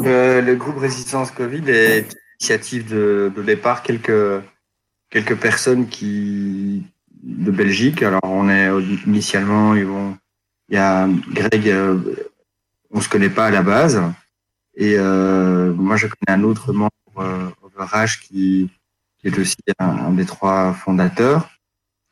Euh, 0.00 0.40
le 0.42 0.54
groupe 0.54 0.78
Résistance 0.78 1.30
Covid 1.30 1.62
est 1.68 2.14
initiative 2.40 2.90
de, 2.90 3.32
de 3.34 3.42
départ 3.42 3.82
quelques 3.82 4.42
quelques 5.10 5.36
personnes 5.36 5.88
qui 5.88 6.84
de 7.22 7.50
Belgique. 7.50 8.02
Alors 8.02 8.20
on 8.24 8.48
est 8.48 8.68
initialement 9.06 9.74
ils 9.74 9.86
vont 9.86 10.16
il 10.68 10.74
y 10.74 10.78
a 10.78 11.08
Greg 11.32 11.68
euh, 11.70 11.96
on 12.90 13.00
se 13.00 13.08
connaît 13.08 13.30
pas 13.30 13.46
à 13.46 13.50
la 13.50 13.62
base 13.62 14.02
et 14.74 14.96
euh, 14.98 15.72
moi 15.72 15.96
je 15.96 16.06
connais 16.06 16.38
un 16.38 16.44
autre 16.44 16.72
membre 16.72 16.90
Overage 17.62 18.20
qui 18.20 18.68
qui 19.18 19.28
est 19.28 19.38
aussi 19.38 19.56
un, 19.78 20.10
des 20.12 20.26
trois 20.26 20.72
fondateurs. 20.74 21.48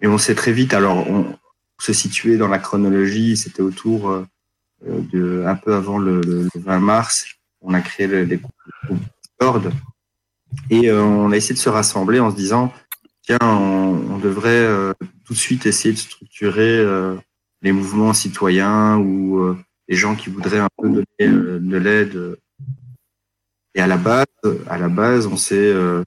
Et 0.00 0.06
on 0.08 0.18
s'est 0.18 0.34
très 0.34 0.52
vite 0.52 0.74
alors 0.74 1.08
on 1.08 1.36
se 1.78 1.92
situait 1.92 2.36
dans 2.36 2.48
la 2.48 2.58
chronologie 2.58 3.36
c'était 3.36 3.62
autour 3.62 4.10
euh, 4.10 4.26
de 4.86 5.44
un 5.46 5.54
peu 5.56 5.74
avant 5.74 5.98
le, 5.98 6.20
le- 6.22 6.44
le 6.54 6.60
20 6.60 6.78
mars 6.80 7.26
on 7.60 7.74
a 7.74 7.80
créé 7.80 8.06
le, 8.06 8.24
les 8.24 8.36
groupes 8.36 9.00
Discord 9.22 9.72
et 10.70 10.90
euh, 10.90 11.02
on 11.02 11.32
a 11.32 11.36
essayé 11.36 11.54
de 11.54 11.58
se 11.60 11.68
rassembler 11.68 12.20
en 12.20 12.30
se 12.30 12.36
disant 12.36 12.72
tiens 13.22 13.38
on, 13.42 14.00
on 14.10 14.18
devrait 14.18 14.48
euh, 14.50 14.92
tout 15.24 15.32
de 15.32 15.38
suite 15.38 15.66
essayer 15.66 15.92
de 15.94 15.98
structurer 15.98 16.78
euh, 16.78 17.16
les 17.62 17.72
mouvements 17.72 18.12
citoyens 18.14 18.96
ou 18.98 19.38
euh, 19.40 19.58
les 19.88 19.96
gens 19.96 20.14
qui 20.14 20.30
voudraient 20.30 20.58
un 20.60 20.68
peu 20.78 20.88
donner 20.88 21.06
euh, 21.22 21.58
de 21.60 21.76
l'aide 21.76 22.36
et 23.74 23.80
à 23.80 23.86
la 23.86 23.96
base 23.96 24.26
à 24.68 24.78
la 24.78 24.88
base 24.88 25.26
on 25.26 25.36
s'est 25.36 25.54
euh, 25.56 26.04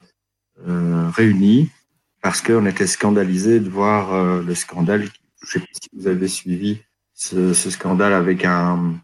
euh, 0.67 1.09
réunis 1.09 1.69
parce 2.21 2.41
qu'on 2.41 2.65
était 2.65 2.87
scandalisés 2.87 3.59
de 3.59 3.69
voir 3.69 4.13
euh, 4.13 4.41
le 4.41 4.55
scandale. 4.55 5.07
Je 5.43 5.51
sais 5.51 5.59
pas 5.59 5.65
si 5.71 5.89
vous 5.93 6.07
avez 6.07 6.27
suivi 6.27 6.81
ce, 7.13 7.53
ce 7.53 7.69
scandale 7.69 8.13
avec 8.13 8.43
un 8.43 8.95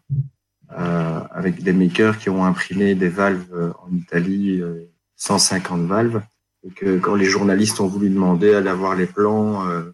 euh, 0.77 1.19
avec 1.31 1.61
des 1.61 1.73
makers 1.73 2.17
qui 2.17 2.29
ont 2.29 2.43
imprimé 2.43 2.95
des 2.95 3.09
valves 3.09 3.45
euh, 3.53 3.71
en 3.85 3.95
Italie, 3.95 4.59
euh, 4.59 4.89
150 5.17 5.85
valves, 5.85 6.23
et 6.65 6.71
que 6.71 6.97
quand 6.97 7.15
les 7.15 7.25
journalistes 7.25 7.79
ont 7.79 7.87
voulu 7.87 8.09
demander 8.09 8.55
à 8.55 8.57
avoir 8.71 8.95
les 8.95 9.05
plans, 9.05 9.67
euh, 9.67 9.91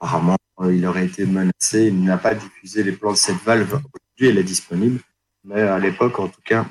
apparemment 0.00 0.36
euh, 0.60 0.74
il 0.74 0.84
aurait 0.86 1.06
été 1.06 1.24
menacé, 1.24 1.86
il 1.86 2.02
n'a 2.02 2.18
pas 2.18 2.34
diffusé 2.34 2.82
les 2.82 2.92
plans 2.92 3.12
de 3.12 3.16
cette 3.16 3.42
valve. 3.44 3.74
Aujourd'hui, 3.74 4.28
elle 4.28 4.38
est 4.38 4.44
disponible, 4.44 5.00
mais 5.44 5.60
à 5.62 5.78
l'époque, 5.78 6.18
en 6.18 6.28
tout 6.28 6.40
cas, 6.44 6.66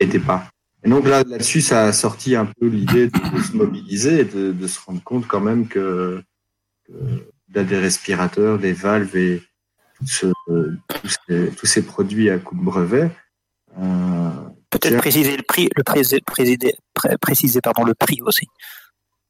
n'était 0.00 0.18
pas. 0.18 0.48
Et 0.84 0.88
donc 0.90 1.06
là, 1.08 1.22
là-dessus, 1.24 1.60
ça 1.62 1.84
a 1.86 1.92
sorti 1.92 2.36
un 2.36 2.44
peu 2.46 2.66
l'idée 2.66 3.08
de, 3.08 3.36
de 3.36 3.42
se 3.42 3.56
mobiliser 3.56 4.20
et 4.20 4.24
de, 4.24 4.52
de 4.52 4.66
se 4.66 4.78
rendre 4.80 5.02
compte 5.02 5.26
quand 5.26 5.40
même 5.40 5.66
que, 5.66 6.22
que 6.86 6.92
des 7.48 7.78
respirateurs, 7.78 8.58
des 8.58 8.72
valves 8.74 9.16
et 9.16 9.42
ce- 10.04 10.26
euh, 10.50 10.76
tous, 10.88 11.16
ces, 11.28 11.50
tous 11.56 11.66
ces 11.66 11.82
produits 11.82 12.28
à 12.28 12.38
coup 12.38 12.54
de 12.56 12.62
brevet. 12.62 13.10
Euh, 13.78 14.30
Peut-être 14.70 14.98
préciser 14.98 15.36
le 15.36 15.42
prix, 15.42 15.68
le 15.76 15.82
pré- 15.84 17.16
préciser 17.20 17.60
pardon, 17.62 17.84
le 17.84 17.94
prix 17.94 18.20
aussi. 18.22 18.46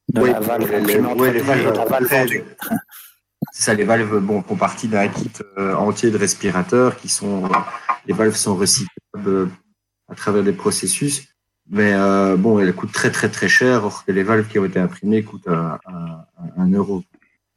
De 0.09 0.23
Oui, 0.23 0.31
la 0.31 0.41
valve 0.41 0.71
les- 0.87 0.97
ouais, 0.99 1.39
valves, 1.41 1.65
la 1.65 1.85
valve 1.85 2.05
après, 2.05 2.19
vendue. 2.21 2.45
C'est 3.53 3.63
ça, 3.65 3.75
les 3.75 3.85
valves 3.85 4.19
bon, 4.21 4.43
font 4.43 4.57
partie 4.57 4.89
d'un 4.89 5.07
kit 5.09 5.31
euh, 5.59 5.75
entier 5.75 6.11
de 6.11 6.17
respirateurs 6.17 6.97
qui 6.97 7.09
sont. 7.09 7.49
les 8.07 8.15
valves 8.15 8.35
sont 8.35 8.57
recyclables 8.57 9.29
euh, 9.29 9.47
à 10.09 10.15
travers 10.15 10.43
des 10.43 10.53
processus. 10.53 11.29
Mais 11.71 11.93
euh, 11.95 12.37
bon, 12.37 12.59
elles 12.59 12.75
coûtent 12.75 12.93
très 12.93 13.11
très 13.11 13.31
très 13.31 13.49
cher, 13.49 13.85
or 13.85 14.05
que 14.05 14.13
les 14.13 14.23
valves 14.23 14.47
qui 14.49 14.59
ont 14.59 14.65
été 14.67 14.79
imprimées 14.79 15.23
coûtent 15.23 15.49
un, 15.49 15.79
un, 15.87 16.25
un 16.59 16.71
euro. 16.73 17.03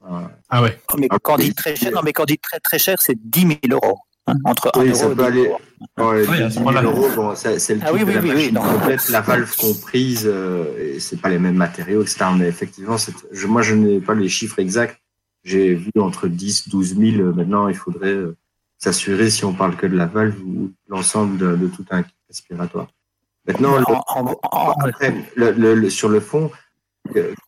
Euh, 0.09 0.21
Ah 0.49 0.61
ouais. 0.61 0.79
Mais 0.97 1.07
Ah, 1.09 1.17
quand 1.21 1.33
on 1.33 1.37
oui. 1.37 1.45
dit 1.49 1.53
très 1.55 1.75
cher, 1.75 1.91
non, 1.91 2.01
mais 2.03 2.13
quand 2.13 2.23
on 2.23 2.25
dit 2.25 2.37
très 2.37 2.59
très 2.59 2.79
cher, 2.79 3.01
c'est 3.01 3.17
10 3.21 3.41
000 3.41 3.59
euros. 3.71 3.99
hein, 4.27 4.35
entre 4.45 4.71
1 4.75 4.79
Oui, 4.81 4.95
ça 4.95 5.05
et 5.05 5.09
peut 5.09 5.15
10 5.15 5.21
aller. 5.23 5.41
000 5.43 5.45
euros. 5.97 6.11
Ouais, 6.11 6.27
Ouais, 6.27 6.41
à 6.41 6.47
10 6.47 6.53
ce 6.53 6.59
000 6.59 6.65
moment-là. 6.65 6.83
euros, 6.83 7.09
bon, 7.15 7.35
c'est 7.35 7.75
le 7.75 7.81
Ah 7.83 7.91
oui, 7.93 7.99
de 7.99 8.05
oui, 8.05 8.13
la 8.13 8.21
oui, 8.21 8.29
oui, 8.29 8.33
machine 8.35 8.53
non. 8.55 8.61
complète, 8.61 9.09
la 9.09 9.21
valve 9.21 9.55
comprise, 9.57 10.23
euh, 10.25 10.93
et 10.95 10.99
c'est 11.01 11.19
pas 11.19 11.27
les 11.29 11.39
mêmes 11.39 11.55
matériaux, 11.57 12.01
etc. 12.01 12.25
Mais 12.37 12.47
effectivement, 12.47 12.97
c'est- 12.97 13.13
je, 13.33 13.45
moi, 13.47 13.61
je 13.61 13.75
n'ai 13.75 13.99
pas 13.99 14.15
les 14.15 14.29
chiffres 14.29 14.59
exacts. 14.59 14.97
J'ai 15.43 15.75
vu 15.75 15.91
entre 15.99 16.29
10 16.29 16.69
12 16.69 16.95
000. 16.97 17.21
euh, 17.21 17.33
Maintenant, 17.33 17.67
il 17.67 17.75
faudrait 17.75 18.07
euh, 18.13 18.37
s'assurer 18.77 19.29
si 19.29 19.43
on 19.43 19.53
parle 19.53 19.75
que 19.75 19.87
de 19.87 19.97
la 19.97 20.05
valve 20.05 20.39
ou 20.45 20.67
de 20.67 20.73
l'ensemble 20.89 21.37
de, 21.37 21.55
de 21.57 21.67
tout 21.67 21.85
un 21.89 22.03
kit 22.03 22.13
respiratoire. 22.27 22.87
Maintenant, 23.47 23.77
le- 23.77 23.85
après, 24.89 25.13
le- 25.35 25.51
le- 25.51 25.89
sur 25.89 26.09
le 26.09 26.19
fond, 26.19 26.51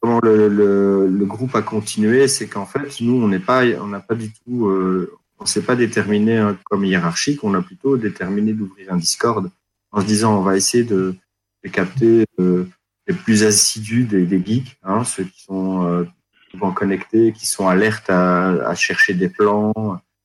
comment 0.02 0.20
le, 0.24 1.26
groupe 1.26 1.56
a 1.56 1.62
continué, 1.62 2.28
c'est 2.28 2.48
qu'en 2.48 2.66
fait, 2.66 3.02
nous, 3.02 3.22
on 3.22 3.28
n'est 3.28 3.40
pas, 3.40 3.66
on 3.82 3.88
n'a 3.88 4.00
pas 4.00 4.16
du 4.16 4.32
tout, 4.32 4.68
euh, 4.68 5.18
on 5.40 5.46
s'est 5.46 5.62
pas 5.62 5.76
déterminé 5.76 6.38
hein, 6.38 6.58
comme 6.66 6.86
hiérarchique, 6.86 7.44
on 7.44 7.54
a 7.54 7.62
plutôt 7.62 7.98
déterminé 7.98 8.54
d'ouvrir 8.54 8.94
un 8.94 8.98
Discord 8.98 9.50
en 9.92 10.02
se 10.02 10.06
disant, 10.06 10.38
on 10.38 10.42
va 10.42 10.56
essayer 10.56 10.84
de, 10.84 11.16
de 11.64 11.70
capter 11.70 12.26
euh, 12.40 12.66
les 13.08 13.14
plus 13.14 13.44
assidus 13.44 14.04
des, 14.06 14.26
des 14.26 14.44
geeks, 14.44 14.78
hein, 14.84 15.04
ceux 15.04 15.24
qui 15.24 15.42
sont 15.44 15.86
euh, 15.86 16.06
souvent 16.52 16.72
connectés, 16.72 17.34
qui 17.34 17.48
sont 17.48 17.68
alertes 17.68 18.10
à, 18.10 18.50
à 18.68 18.76
chercher 18.76 19.14
des 19.14 19.30
plans 19.30 19.74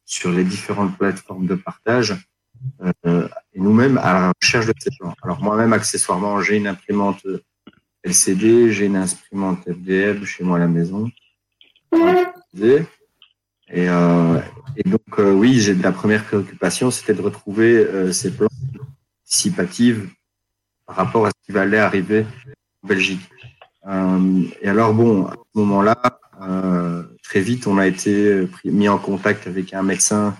sur 0.05 0.31
les 0.31 0.45
différentes 0.45 0.97
plateformes 0.99 1.47
de 1.47 1.55
partage. 1.55 2.15
Euh, 3.07 3.29
et 3.55 3.61
nous-mêmes 3.61 3.99
à 3.99 4.13
la 4.13 4.33
recherche 4.41 4.67
de 4.67 4.75
ces 4.79 4.91
plans. 4.99 5.15
Alors 5.23 5.43
moi-même, 5.43 5.73
accessoirement, 5.73 6.41
j'ai 6.41 6.57
une 6.57 6.67
imprimante 6.67 7.25
LCD, 8.03 8.73
j'ai 8.73 8.87
une 8.87 8.97
imprimante 8.97 9.61
FDM 9.67 10.25
chez 10.25 10.45
moi 10.45 10.57
à 10.57 10.61
la 10.61 10.69
maison. 10.69 11.11
Et, 13.73 13.89
euh, 13.89 14.41
et 14.77 14.89
donc, 14.89 15.01
euh, 15.19 15.33
oui, 15.33 15.61
j'ai 15.61 15.75
la 15.75 15.93
première 15.93 16.25
préoccupation, 16.25 16.91
c'était 16.91 17.15
de 17.15 17.23
retrouver 17.23 17.77
euh, 17.77 18.13
ces 18.13 18.31
plans 18.31 18.49
anticipatifs 19.25 20.01
par 20.87 20.97
rapport 20.97 21.27
à 21.27 21.31
ce 21.31 21.53
qui 21.53 21.59
aller 21.59 21.79
arriver 21.79 22.27
en 22.83 22.89
Belgique. 22.89 23.23
Euh, 23.87 24.43
et 24.61 24.69
alors, 24.69 24.93
bon, 24.95 25.27
à 25.27 25.33
ce 25.33 25.59
moment-là, 25.61 25.97
euh, 26.43 27.05
très 27.23 27.41
vite, 27.41 27.67
on 27.67 27.79
a 27.79 27.87
été 27.87 28.47
pris- 28.47 28.71
mis 28.71 28.89
en 28.89 28.99
contact 28.99 29.47
avec 29.47 29.73
un 29.73 29.83
médecin 29.83 30.37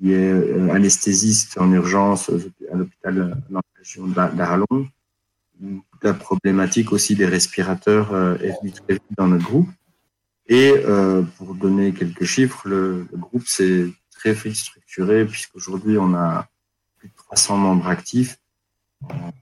qui 0.00 0.12
est 0.12 0.32
euh, 0.32 0.70
anesthésiste 0.70 1.58
en 1.58 1.70
urgence 1.72 2.30
hôpi- 2.30 2.68
à 2.72 2.76
l'hôpital 2.76 3.18
euh, 3.18 3.34
dans 3.50 3.60
la 4.18 4.28
d'Arlon. 4.30 4.88
La 6.02 6.14
problématique 6.14 6.92
aussi 6.92 7.14
des 7.14 7.26
respirateurs 7.26 8.12
euh, 8.14 8.38
est 8.38 8.54
très 8.72 8.94
vite 8.94 9.02
dans 9.16 9.26
notre 9.28 9.44
groupe. 9.44 9.68
Et 10.46 10.72
euh, 10.74 11.22
pour 11.36 11.54
donner 11.54 11.92
quelques 11.92 12.24
chiffres, 12.24 12.66
le, 12.66 13.06
groupe 13.12 13.46
s'est 13.46 13.86
très 14.10 14.32
vite 14.32 14.56
structuré 14.56 15.24
puisqu'aujourd'hui 15.26 15.98
on 15.98 16.14
a 16.14 16.48
plus 16.98 17.08
de 17.08 17.14
300 17.14 17.56
membres 17.56 17.88
actifs 17.88 18.38
en 19.02 19.32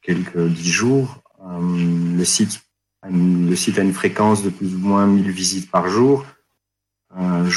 quelques 0.00 0.48
dix 0.48 0.70
jours. 0.70 1.20
Euh, 1.44 2.16
le 2.16 2.24
site 2.24 2.62
le 3.10 3.54
site 3.54 3.78
a 3.78 3.82
une 3.82 3.92
fréquence 3.92 4.42
de 4.42 4.50
plus 4.50 4.74
ou 4.74 4.78
moins 4.78 5.06
1000 5.06 5.30
visites 5.30 5.70
par 5.70 5.88
jour. 5.88 6.26
Euh, 7.16 7.48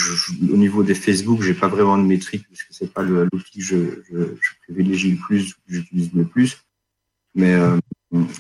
au 0.44 0.58
niveau 0.58 0.84
des 0.84 0.96
Facebook, 0.96 1.42
j'ai 1.42 1.54
pas 1.54 1.68
vraiment 1.68 1.98
de 1.98 2.04
métriques 2.04 2.48
puisque 2.48 2.68
c'est 2.72 2.92
pas 2.92 3.04
l'outil 3.04 3.60
que 3.60 4.04
je, 4.06 4.36
privilégie 4.64 5.12
le 5.12 5.18
plus, 5.18 5.54
que 5.54 5.60
j'utilise 5.68 6.14
le 6.14 6.26
plus. 6.26 6.58
Mais, 7.36 7.54
euh, 7.54 7.78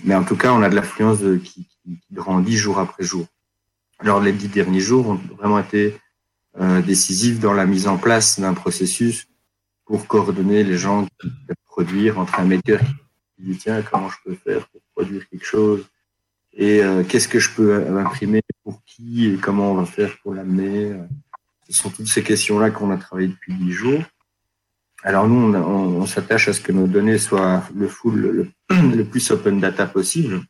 mais 0.03 0.15
en 0.15 0.23
tout 0.23 0.37
cas, 0.37 0.53
on 0.53 0.61
a 0.63 0.69
de 0.69 0.75
l'affluence 0.75 1.19
qui, 1.43 1.67
grandit 2.11 2.55
jour 2.55 2.77
après 2.79 3.03
jour. 3.03 3.25
Alors 3.97 4.21
les 4.21 4.33
dix 4.33 4.47
derniers 4.47 4.79
jours 4.79 5.09
ont 5.09 5.19
vraiment 5.37 5.59
été 5.59 5.97
euh, 6.59 6.81
décisifs 6.81 7.39
dans 7.39 7.53
la 7.53 7.65
mise 7.65 7.87
en 7.87 7.97
place 7.97 8.39
d'un 8.39 8.53
processus 8.53 9.27
pour 9.85 10.05
coordonner 10.05 10.63
les 10.63 10.77
gens 10.77 11.07
qui 11.19 11.29
produire 11.65 12.19
entre 12.19 12.39
un 12.39 12.45
maker 12.45 12.79
qui 13.35 13.43
dit 13.43 13.57
tiens 13.57 13.81
comment 13.81 14.09
je 14.09 14.17
peux 14.25 14.35
faire 14.35 14.67
pour 14.67 14.81
produire 14.93 15.27
quelque 15.29 15.45
chose? 15.45 15.85
Et 16.53 16.81
qu'est-ce 17.07 17.29
que 17.29 17.39
je 17.39 17.49
peux 17.49 17.97
imprimer 17.97 18.40
pour 18.63 18.83
qui 18.85 19.27
et 19.27 19.37
comment 19.37 19.71
on 19.71 19.75
va 19.75 19.85
faire 19.85 20.17
pour 20.21 20.33
l'amener. 20.33 20.93
Ce 21.69 21.73
sont 21.73 21.89
toutes 21.89 22.07
ces 22.07 22.23
questions-là 22.23 22.71
qu'on 22.71 22.91
a 22.91 22.97
travaillé 22.97 23.29
depuis 23.29 23.53
dix 23.53 23.71
jours. 23.71 24.03
Alors 25.03 25.27
nous, 25.27 25.55
on, 25.55 26.05
s'attache 26.05 26.47
à 26.47 26.53
ce 26.53 26.61
que 26.61 26.71
nos 26.71 26.85
données 26.85 27.17
soient 27.17 27.63
le 27.75 27.87
full, 27.87 28.51
le, 28.69 29.03
plus 29.03 29.31
open 29.31 29.59
data 29.59 29.87
possible. 29.87 30.41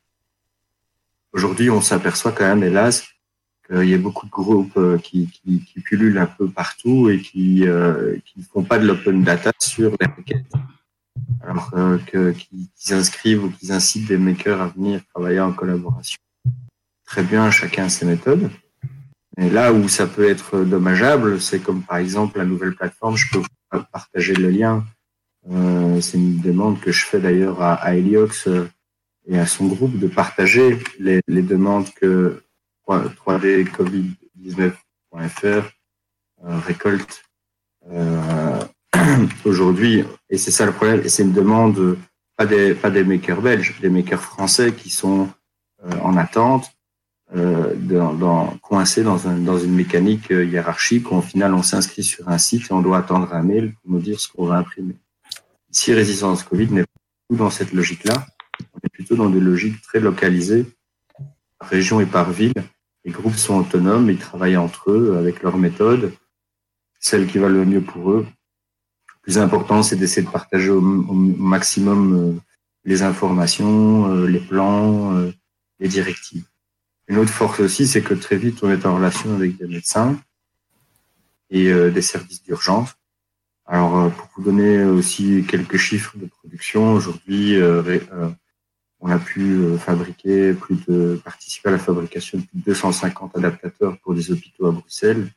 Aujourd'hui, 1.32 1.70
on 1.70 1.80
s'aperçoit 1.80 2.34
quand 2.34 2.44
même, 2.44 2.64
hélas, 2.64 3.08
qu'il 3.66 3.90
y 3.90 3.94
a 3.94 3.98
beaucoup 3.98 4.26
de 4.26 4.32
groupes 4.32 4.76
euh, 4.76 4.98
qui, 4.98 5.28
qui, 5.28 5.64
qui 5.64 5.80
pullulent 5.80 6.18
un 6.18 6.26
peu 6.26 6.50
partout 6.50 7.10
et 7.10 7.22
qui 7.22 7.66
euh, 7.66 8.18
qui 8.26 8.40
ne 8.40 8.44
font 8.44 8.64
pas 8.64 8.78
de 8.78 8.86
l'open 8.86 9.24
data 9.24 9.52
sur 9.60 9.96
les 10.02 10.08
requêtes. 10.08 10.52
Alors 11.42 11.72
euh, 11.76 11.98
qu'ils 12.00 12.94
inscrivent 12.94 13.46
ou 13.46 13.50
qu'ils 13.52 13.72
incitent 13.72 14.10
des 14.10 14.18
makers 14.18 14.62
à 14.62 14.68
venir 14.68 15.02
travailler 15.14 15.40
en 15.40 15.54
collaboration. 15.54 16.20
Très 17.12 17.24
bien, 17.24 17.52
chacun 17.52 17.90
ses 17.90 18.06
méthodes. 18.06 18.50
Et 19.38 19.50
là 19.50 19.74
où 19.74 19.90
ça 19.90 20.08
peut 20.08 20.30
être 20.30 20.64
dommageable, 20.64 21.42
c'est 21.42 21.60
comme 21.60 21.84
par 21.84 21.98
exemple 21.98 22.38
la 22.38 22.46
nouvelle 22.46 22.74
plateforme, 22.74 23.18
je 23.18 23.26
peux 23.34 23.42
partager 23.92 24.34
le 24.34 24.50
lien. 24.50 24.86
Euh, 25.52 26.00
c'est 26.00 26.18
une 26.18 26.40
demande 26.40 26.80
que 26.80 26.94
je 26.94 27.06
fais 27.06 27.20
d'ailleurs 27.20 27.62
à, 27.62 27.74
à 27.74 27.96
Heliox 27.96 28.48
euh, 28.48 28.70
et 29.28 29.38
à 29.38 29.46
son 29.46 29.68
groupe 29.68 30.00
de 30.00 30.08
partager 30.08 30.80
les, 31.00 31.22
demandes 31.28 31.90
que 31.96 32.44
3D 32.88 33.66
Covid-19.fr 33.66 35.44
euh, 35.44 36.60
récolte 36.66 37.26
aujourd'hui. 39.44 40.06
Et 40.30 40.38
c'est 40.38 40.52
ça 40.52 40.66
le 40.66 40.72
problème. 40.72 41.02
Et 41.04 41.10
c'est 41.10 41.24
une 41.24 41.34
demande 41.34 41.98
pas 42.38 42.46
des, 42.46 43.04
makers 43.04 43.42
belges, 43.42 43.78
des 43.82 43.90
makers 43.90 44.24
français 44.24 44.72
qui 44.72 44.90
sont 44.90 45.28
en 46.02 46.16
attente, 46.16 46.72
euh, 47.34 47.76
dans, 47.78 48.14
dans, 48.14 48.58
coincés 48.58 49.04
dans, 49.04 49.30
un, 49.30 49.38
dans 49.38 49.58
une 49.58 49.74
mécanique 49.74 50.32
euh, 50.32 50.44
hiérarchique 50.44 51.10
où 51.14 51.16
au 51.16 51.22
final 51.22 51.54
on 51.54 51.64
s'inscrit 51.64 52.04
sur 52.04 52.28
un 52.28 52.38
site 52.38 52.70
et 52.70 52.74
on 52.74 52.82
doit 52.82 52.98
attendre 52.98 53.34
un 53.34 53.42
mail 53.42 53.74
pour 53.76 53.92
nous 53.92 54.02
dire 54.02 54.20
ce 54.20 54.28
qu'on 54.28 54.48
va 54.48 54.58
imprimer. 54.58 54.98
Ici, 55.72 55.94
Résistance 55.94 56.44
Covid 56.44 56.68
n'est 56.72 56.84
pas 56.84 57.36
dans 57.38 57.50
cette 57.50 57.72
logique-là. 57.72 58.26
On 58.74 58.80
est 58.84 58.90
plutôt 58.90 59.16
dans 59.16 59.30
des 59.30 59.40
logiques 59.40 59.82
très 59.82 60.02
localisées, 60.02 60.66
par 61.58 61.70
région 61.70 62.02
et 62.02 62.06
par 62.06 62.32
ville. 62.32 62.54
Les 63.06 63.12
groupes 63.12 63.38
sont 63.38 63.60
autonomes, 63.60 64.10
ils 64.10 64.18
travaillent 64.18 64.58
entre 64.58 64.92
eux 64.92 65.16
avec 65.18 65.42
leurs 65.42 65.58
méthodes, 65.58 66.12
celle 67.00 67.28
qui 67.28 67.38
va 67.38 67.48
le 67.48 67.64
mieux 67.64 67.82
pour 67.82 68.12
eux. 68.12 68.28
Le 68.28 69.22
plus 69.22 69.38
important, 69.38 69.84
c'est 69.84 69.96
d'essayer 69.96 70.28
de 70.28 70.32
partager 70.32 70.70
au, 70.70 70.82
maximum 70.82 72.14
euh, 72.14 72.40
les 72.84 73.04
informations, 73.04 74.12
euh, 74.12 74.28
les 74.28 74.42
plans, 74.42 75.32
les 75.80 75.88
directives. 75.88 76.44
Une 77.12 77.18
autre 77.18 77.34
force 77.34 77.60
aussi, 77.60 77.88
c'est 77.88 78.02
que 78.02 78.14
très 78.14 78.38
vite, 78.38 78.64
on 78.64 78.72
est 78.72 78.86
en 78.86 78.96
relation 78.96 79.36
avec 79.36 79.58
des 79.58 79.68
médecins 79.68 80.18
et 81.50 81.68
euh, 81.70 81.92
des 81.92 82.02
services 82.02 82.42
d'urgence. 82.42 82.96
Alors, 83.66 83.98
euh, 83.98 84.10
pour 84.12 84.30
vous 84.38 84.44
donner 84.44 84.86
aussi 84.86 85.46
quelques 85.46 85.76
chiffres 85.76 86.18
de 86.18 86.26
production, 86.26 86.94
aujourd'hui, 86.94 87.58
euh, 87.58 88.00
on 89.02 89.12
a 89.12 89.20
pu 89.20 89.78
fabriquer 89.78 90.54
plus 90.54 90.78
de 90.88 91.20
participer 91.22 91.68
à 91.68 91.74
la 91.74 91.80
fabrication 91.80 92.38
de 92.38 92.46
plus 92.46 92.60
de 92.60 92.64
250 92.64 93.36
adaptateurs 93.36 93.98
pour 94.00 94.16
des 94.16 94.32
hôpitaux 94.32 94.68
à 94.68 94.72
Bruxelles. 94.72 95.30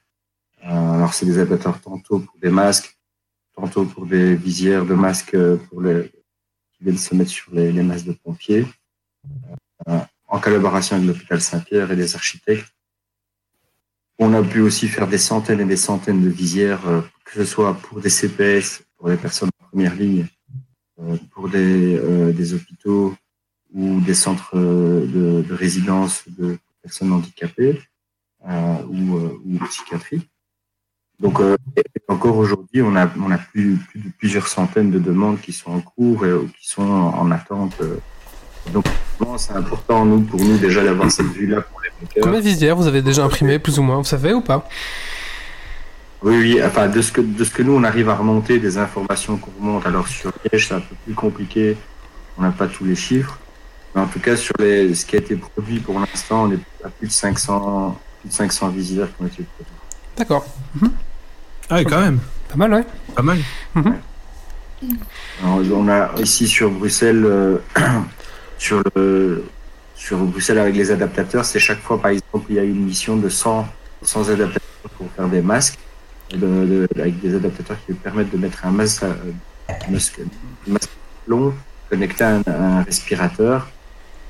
Alors, 0.63 1.13
c'est 1.13 1.27
des 1.27 1.41
adaptateurs 1.41 1.81
tantôt 1.81 2.21
pour 2.21 2.39
des 2.41 2.51
masques, 2.51 2.97
tantôt 3.53 3.85
pour 3.85 4.07
des 4.07 4.37
visières 4.37 4.85
de 4.85 4.95
masques 4.95 5.37
pour 5.69 5.83
les, 5.83 6.09
qui 6.75 6.85
viennent 6.85 6.99
se 6.99 7.17
mettre 7.17 7.31
sur 7.31 7.53
les, 7.53 7.73
les 7.73 7.83
masques 7.83 8.07
de 8.07 8.13
pompiers. 8.13 8.65
En 10.35 10.41
collaboration 10.41 10.97
avec 10.97 11.07
l'hôpital 11.07 11.41
Saint-Pierre 11.41 11.93
et 11.93 11.97
des 11.97 12.17
architectes. 12.17 12.67
On 14.19 14.35
a 14.35 14.43
pu 14.43 14.61
aussi 14.61 14.89
faire 14.89 15.07
des 15.07 15.19
centaines 15.31 15.61
et 15.61 15.65
des 15.65 15.77
centaines 15.77 16.23
de 16.25 16.29
visières, 16.29 16.89
euh, 16.89 17.03
que 17.25 17.35
ce 17.35 17.45
soit 17.45 17.75
pour 17.75 18.01
des 18.01 18.11
CPS, 18.11 18.83
pour 18.97 19.11
des 19.11 19.17
personnes 19.17 19.51
en 19.61 19.67
première 19.69 19.95
ligne, 19.95 20.27
euh, 21.01 21.17
pour 21.33 21.49
des, 21.49 21.97
euh, 21.97 22.33
des 22.33 22.53
hôpitaux 22.53 23.15
ou 23.73 24.01
des 24.01 24.15
centres 24.15 24.57
de, 24.57 25.45
de 25.49 25.55
résidence 25.55 26.25
de 26.27 26.59
personnes 26.83 27.13
handicapées. 27.13 27.81
ou, 28.95 29.03
ou 29.49 29.59
psychiatrie. 29.71 30.29
Donc 31.19 31.41
encore 32.09 32.37
aujourd'hui, 32.37 32.83
on 32.83 32.95
a, 32.97 33.07
plus, 33.39 33.79
de 33.95 34.11
plusieurs 34.19 34.49
centaines 34.49 34.91
de 34.91 34.99
demandes 34.99 35.41
qui 35.41 35.53
sont 35.53 35.71
en 35.71 35.81
cours 35.81 36.27
et 36.27 36.35
qui 36.59 36.69
sont 36.69 36.83
en 37.23 37.31
attente. 37.31 37.77
Donc 38.73 38.85
vraiment, 39.19 39.39
c'est 39.39 39.53
important 39.53 40.05
nous, 40.05 40.21
pour 40.23 40.41
nous 40.41 40.57
déjà 40.59 40.83
d'avoir 40.83 41.11
cette 41.11 41.27
vue-là 41.27 41.61
pour 41.63 41.81
les 41.83 41.91
brokers. 41.91 42.23
Combien 42.23 42.41
de 42.41 42.45
visières 42.45 42.77
vous 42.77 42.87
avez 42.87 43.03
déjà 43.03 43.25
imprimé, 43.25 43.59
plus 43.59 43.79
ou 43.79 43.83
moins 43.83 43.99
Vous 43.99 44.05
savez 44.05 44.33
ou 44.33 44.41
pas? 44.41 44.69
Oui, 46.23 46.37
oui, 46.39 46.61
enfin, 46.65 46.89
de 46.89 47.03
ce, 47.03 47.13
que, 47.13 47.21
de 47.21 47.45
ce 47.45 47.51
que 47.51 47.63
nous, 47.63 47.75
on 47.75 47.85
arrive 47.85 48.09
à 48.09 48.15
remonter, 48.15 48.59
des 48.59 48.79
informations 48.79 49.37
qu'on 49.37 49.51
remonte. 49.61 49.87
Alors, 49.87 50.09
sur 50.09 50.33
Liège, 50.51 50.69
c'est 50.69 50.75
un 50.75 50.81
peu 50.81 50.95
plus 51.05 51.15
compliqué. 51.15 51.77
On 52.39 52.43
n'a 52.43 52.51
pas 52.51 52.67
tous 52.67 52.85
les 52.85 52.97
chiffres. 52.97 53.39
Mais 53.95 54.01
en 54.01 54.07
tout 54.07 54.21
cas, 54.21 54.35
sur 54.35 54.55
les, 54.59 54.95
ce 54.95 55.05
qui 55.05 55.17
a 55.17 55.19
été 55.19 55.37
produit 55.37 55.81
pour 55.81 56.01
l'instant, 56.01 56.45
on 56.45 56.53
est 56.53 56.59
à 56.83 56.89
plus 56.89 57.09
de 57.09 57.13
500, 57.13 58.01
plus 58.21 58.29
de 58.31 58.35
500 58.35 58.69
visières 58.71 59.09
qui 59.09 59.23
ont 59.23 59.27
été 59.27 59.45
produites. 59.45 59.75
D'accord. 60.17 60.47
Ah 61.69 61.77
oui, 61.77 61.85
quand 61.85 62.01
même. 62.01 62.19
Pas 62.49 62.57
mal, 62.57 62.73
ouais. 62.73 62.85
Pas 63.15 63.23
mal. 63.23 63.39
Alors, 65.43 65.61
on 65.73 65.89
a 65.89 66.11
ici 66.21 66.49
sur 66.49 66.71
Bruxelles, 66.71 67.25
euh, 67.25 67.59
sur 68.59 68.83
le, 68.95 69.45
sur 69.95 70.19
Bruxelles 70.19 70.59
avec 70.59 70.75
les 70.77 70.91
adaptateurs, 70.91 71.45
c'est 71.45 71.59
chaque 71.59 71.81
fois, 71.81 72.01
par 72.01 72.11
exemple, 72.11 72.47
il 72.49 72.57
y 72.57 72.59
a 72.59 72.63
une 72.63 72.85
mission 72.85 73.17
de 73.17 73.29
100, 73.29 73.67
100 74.03 74.31
adaptateurs 74.31 74.91
pour 74.97 75.11
faire 75.13 75.29
des 75.29 75.43
masques, 75.43 75.79
de- 76.33 76.89
avec 76.97 77.21
des 77.21 77.35
adaptateurs 77.35 77.77
qui 77.87 77.93
permettent 77.95 78.31
de 78.31 78.39
mettre 78.39 78.65
un 78.67 78.71
masque, 78.71 79.03
euh, 79.05 79.15
un 79.69 79.93
masque, 79.93 80.21
long 81.27 81.55
connecté 81.89 82.25
à 82.25 82.41
un, 82.47 82.83
respirateur 82.83 83.69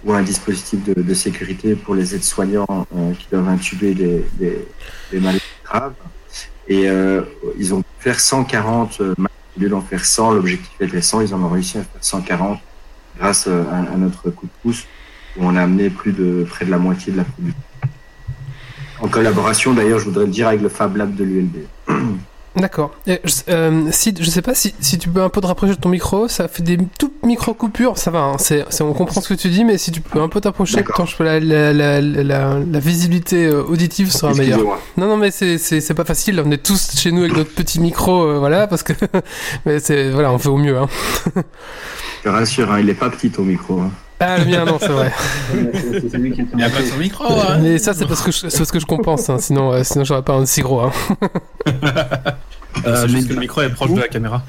ou 0.04 0.12
un 0.12 0.22
dispositif 0.22 0.84
de, 0.84 1.14
sécurité 1.14 1.74
pour 1.74 1.94
les 1.94 2.14
aides-soignants 2.14 2.66
euh, 2.68 3.12
qui 3.14 3.26
doivent 3.30 3.48
intuber 3.48 3.94
des, 3.94 4.24
des, 4.34 4.68
des 5.10 5.20
malades 5.20 5.40
graves. 5.64 5.94
Et 6.68 6.88
euh, 6.88 7.22
ils 7.58 7.72
ont 7.74 7.80
pu 7.80 7.88
faire 8.00 8.20
140 8.20 9.00
euh, 9.00 9.14
masques 9.16 9.32
au 9.56 9.60
lieu 9.60 9.68
d'en 9.68 9.80
faire 9.80 10.04
100, 10.04 10.32
l'objectif 10.32 10.70
était 10.80 11.00
100, 11.00 11.20
ils 11.22 11.34
en 11.34 11.42
ont 11.42 11.48
réussi 11.48 11.78
à 11.78 11.82
faire 11.82 12.02
140 12.04 12.60
grâce 13.18 13.46
euh, 13.48 13.64
à, 13.70 13.96
notre 13.96 14.30
coup 14.30 14.46
de 14.46 14.52
pouce 14.62 14.86
où 15.36 15.44
on 15.44 15.56
a 15.56 15.62
amené 15.62 15.90
plus 15.90 16.12
de 16.12 16.44
près 16.48 16.64
de 16.64 16.70
la 16.70 16.78
moitié 16.78 17.12
de 17.12 17.18
la 17.18 17.24
production. 17.24 17.60
En 19.00 19.08
collaboration 19.08 19.74
d'ailleurs, 19.74 19.98
je 19.98 20.04
voudrais 20.04 20.26
le 20.26 20.30
dire 20.30 20.48
avec 20.48 20.60
le 20.60 20.68
Fab 20.68 20.96
Lab 20.96 21.14
de 21.14 21.24
l'ULB. 21.24 21.56
D'accord. 22.56 22.92
Euh, 23.08 23.88
si, 23.90 24.14
je 24.16 24.30
sais 24.30 24.40
pas 24.42 24.54
si, 24.54 24.74
si 24.78 24.96
tu 24.96 25.08
peux 25.08 25.22
un 25.22 25.28
peu 25.28 25.40
te 25.40 25.46
rapprocher 25.46 25.74
de 25.74 25.80
ton 25.80 25.88
micro, 25.88 26.28
ça 26.28 26.46
fait 26.46 26.62
des 26.62 26.78
toutes 26.98 27.24
micro 27.24 27.52
coupures, 27.52 27.98
ça 27.98 28.12
va, 28.12 28.20
hein, 28.20 28.36
c'est, 28.38 28.64
on 28.80 28.92
comprend 28.92 29.20
ce 29.20 29.28
que 29.28 29.34
tu 29.34 29.48
dis, 29.48 29.64
mais 29.64 29.76
si 29.76 29.90
tu 29.90 30.00
peux 30.00 30.20
un 30.20 30.28
peu 30.28 30.40
t'approcher, 30.40 30.84
tant 30.96 31.04
je 31.04 31.16
peux 31.16 31.24
la, 31.24 31.40
la, 31.40 31.72
la, 31.72 32.00
la, 32.00 32.58
la 32.60 32.78
visibilité 32.78 33.46
euh, 33.46 33.64
auditive 33.64 34.12
sera 34.12 34.34
meilleure. 34.34 34.60
Non, 34.96 35.08
non, 35.08 35.16
mais 35.16 35.32
c'est, 35.32 35.58
c'est, 35.58 35.80
c'est 35.80 35.94
pas 35.94 36.04
facile, 36.04 36.40
on 36.46 36.50
est 36.52 36.62
tous 36.62 36.92
chez 36.96 37.10
nous 37.10 37.22
avec 37.22 37.36
notre 37.36 37.50
petit 37.52 37.80
micro, 37.80 38.22
euh, 38.24 38.38
voilà, 38.38 38.68
parce 38.68 38.84
que, 38.84 38.92
mais 39.66 39.80
c'est, 39.80 40.10
voilà, 40.10 40.30
on 40.32 40.38
fait 40.38 40.48
au 40.48 40.56
mieux, 40.58 40.78
hein. 40.78 40.88
Je 41.34 42.22
te 42.22 42.28
rassure, 42.28 42.70
hein, 42.70 42.78
il 42.80 42.88
est 42.88 42.94
pas 42.94 43.10
petit 43.10 43.30
ton 43.30 43.42
micro. 43.42 43.80
hein. 43.80 43.90
Ah, 44.20 44.38
le 44.38 44.44
mien, 44.44 44.64
non, 44.64 44.78
c'est 44.80 44.88
vrai. 44.88 45.12
Il 45.54 46.56
n'y 46.56 46.62
a 46.62 46.70
pas 46.70 46.82
son 46.82 46.96
micro, 46.98 47.24
hein. 47.24 47.58
Mais 47.60 47.78
ça, 47.78 47.94
c'est 47.94 48.06
parce 48.06 48.22
que 48.22 48.30
je, 48.30 48.48
c'est 48.48 48.58
parce 48.58 48.70
que 48.70 48.78
je 48.80 48.86
compense, 48.86 49.28
hein, 49.28 49.38
sinon, 49.38 49.72
euh, 49.72 49.82
sinon 49.82 50.04
j'aurais 50.04 50.22
pas 50.22 50.34
un 50.34 50.46
si 50.46 50.60
gros, 50.60 50.80
hein. 50.80 50.92
Euh, 52.86 53.06
mais 53.08 53.22
que 53.22 53.32
le 53.32 53.38
micro 53.38 53.62
est 53.62 53.68
proche 53.70 53.92
de 53.92 54.00
la 54.00 54.08
caméra. 54.08 54.42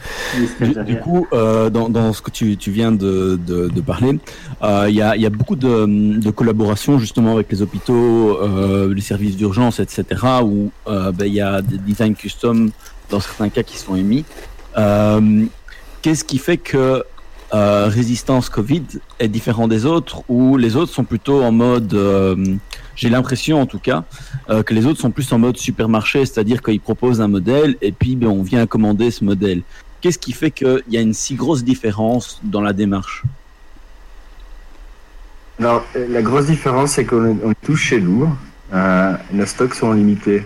Du, 0.60 0.84
du 0.84 1.00
coup, 1.00 1.28
euh, 1.32 1.70
dans, 1.70 1.90
dans 1.90 2.12
ce 2.12 2.24
que 2.24 2.32
tu, 2.32 2.58
tu 2.58 2.72
viens 2.72 2.92
de, 2.92 3.40
de, 3.46 3.68
de 3.70 3.82
parler, 3.82 4.20
euh, 4.64 4.88
il 4.90 4.96
y, 4.96 5.02
a, 5.04 5.16
il 5.16 5.22
y 5.22 5.28
a 5.28 5.30
beaucoup 5.30 5.56
de, 5.56 5.86
de 6.20 6.32
collaborations 6.32 6.98
justement 6.98 7.34
avec 7.34 7.52
les 7.52 7.62
hôpitaux, 7.62 8.40
euh, 8.42 8.92
les 8.94 9.02
services 9.02 9.38
d'urgence, 9.38 9.80
etc., 9.80 10.04
où 10.44 10.72
euh, 10.88 11.12
ben, 11.12 11.26
il 11.28 11.36
y 11.36 11.42
a 11.42 11.62
des 11.62 11.78
designs 11.78 12.16
custom 12.16 12.72
dans 13.12 13.20
certains 13.20 13.50
cas 13.50 13.62
qui 13.62 13.78
sont 13.78 13.96
émis. 13.96 14.26
Euh, 14.76 15.46
Qu'est-ce 16.02 16.24
qui 16.24 16.40
fait 16.40 16.58
que 16.58 17.04
euh, 17.54 17.88
Résistance 17.88 18.50
Covid 18.50 18.84
est 19.20 19.28
différent 19.28 19.68
des 19.68 19.86
autres, 19.86 20.24
ou 20.30 20.58
les 20.58 20.76
autres 20.76 20.92
sont 20.92 21.04
plutôt 21.04 21.44
en 21.44 21.52
mode, 21.52 21.94
euh, 21.94 22.36
j'ai 22.96 23.10
l'impression 23.10 23.62
en 23.62 23.66
tout 23.66 23.80
cas, 23.80 24.04
euh, 24.50 24.64
que 24.64 24.74
les 24.74 24.86
autres 24.86 25.00
sont 25.00 25.12
plus 25.12 25.32
en 25.32 25.38
mode 25.38 25.58
supermarché, 25.58 26.26
c'est-à-dire 26.26 26.62
qu'ils 26.62 26.80
proposent 26.80 27.22
un 27.22 27.28
modèle 27.28 27.78
et 27.82 27.92
puis 27.92 28.16
ben, 28.16 28.28
on 28.28 28.42
vient 28.42 28.66
commander 28.66 29.12
ce 29.12 29.24
modèle. 29.24 29.62
Qu'est-ce 30.02 30.18
qui 30.18 30.34
fait 30.34 30.52
qu'il 30.52 30.84
y 30.90 30.98
a 30.98 31.02
une 31.02 31.14
si 31.14 31.36
grosse 31.36 31.64
différence 31.64 32.42
dans 32.44 32.62
la 32.62 32.74
démarche? 32.74 33.24
Alors, 35.60 35.86
la 35.96 36.22
grosse 36.22 36.48
différence, 36.48 36.92
c'est 36.92 37.06
qu'on 37.06 37.32
est, 37.52 37.56
tous 37.64 37.78
chez 37.78 38.02
nous. 38.02 38.28
Nos 39.32 39.46
stocks 39.46 39.74
sont 39.74 39.94
limités. 39.94 40.44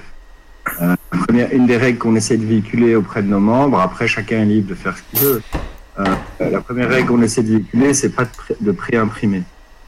Une 1.51 1.65
des 1.65 1.77
règles 1.77 1.97
qu'on 1.97 2.15
essaie 2.15 2.37
de 2.37 2.45
véhiculer 2.45 2.95
auprès 2.95 3.23
de 3.23 3.27
nos 3.27 3.39
membres, 3.39 3.79
après 3.79 4.07
chacun 4.07 4.41
est 4.41 4.45
libre 4.45 4.69
de 4.69 4.75
faire 4.75 4.95
ce 4.95 5.01
qu'il 5.09 5.27
veut. 5.27 5.41
Euh, 5.99 6.05
la 6.39 6.61
première 6.61 6.89
règle 6.89 7.07
qu'on 7.09 7.21
essaie 7.21 7.43
de 7.43 7.49
véhiculer, 7.49 7.93
c'est 7.93 8.09
pas 8.09 8.23
de, 8.25 8.29
pré- 8.29 8.55
de 8.59 8.71
préimprimer. 8.71 9.43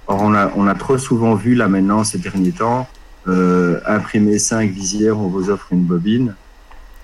Or, 0.08 0.22
on 0.22 0.68
a, 0.68 0.76
trop 0.76 0.98
souvent 0.98 1.36
vu 1.36 1.56
là 1.56 1.68
maintenant 1.70 2.04
ces 2.04 2.18
derniers 2.18 2.52
temps, 2.52 2.88
euh, 3.28 3.80
imprimer 3.86 4.40
5 4.40 4.70
visières, 4.72 5.18
on 5.18 5.28
vous 5.28 5.50
offre 5.50 5.68
une 5.72 5.84
bobine. 5.84 6.36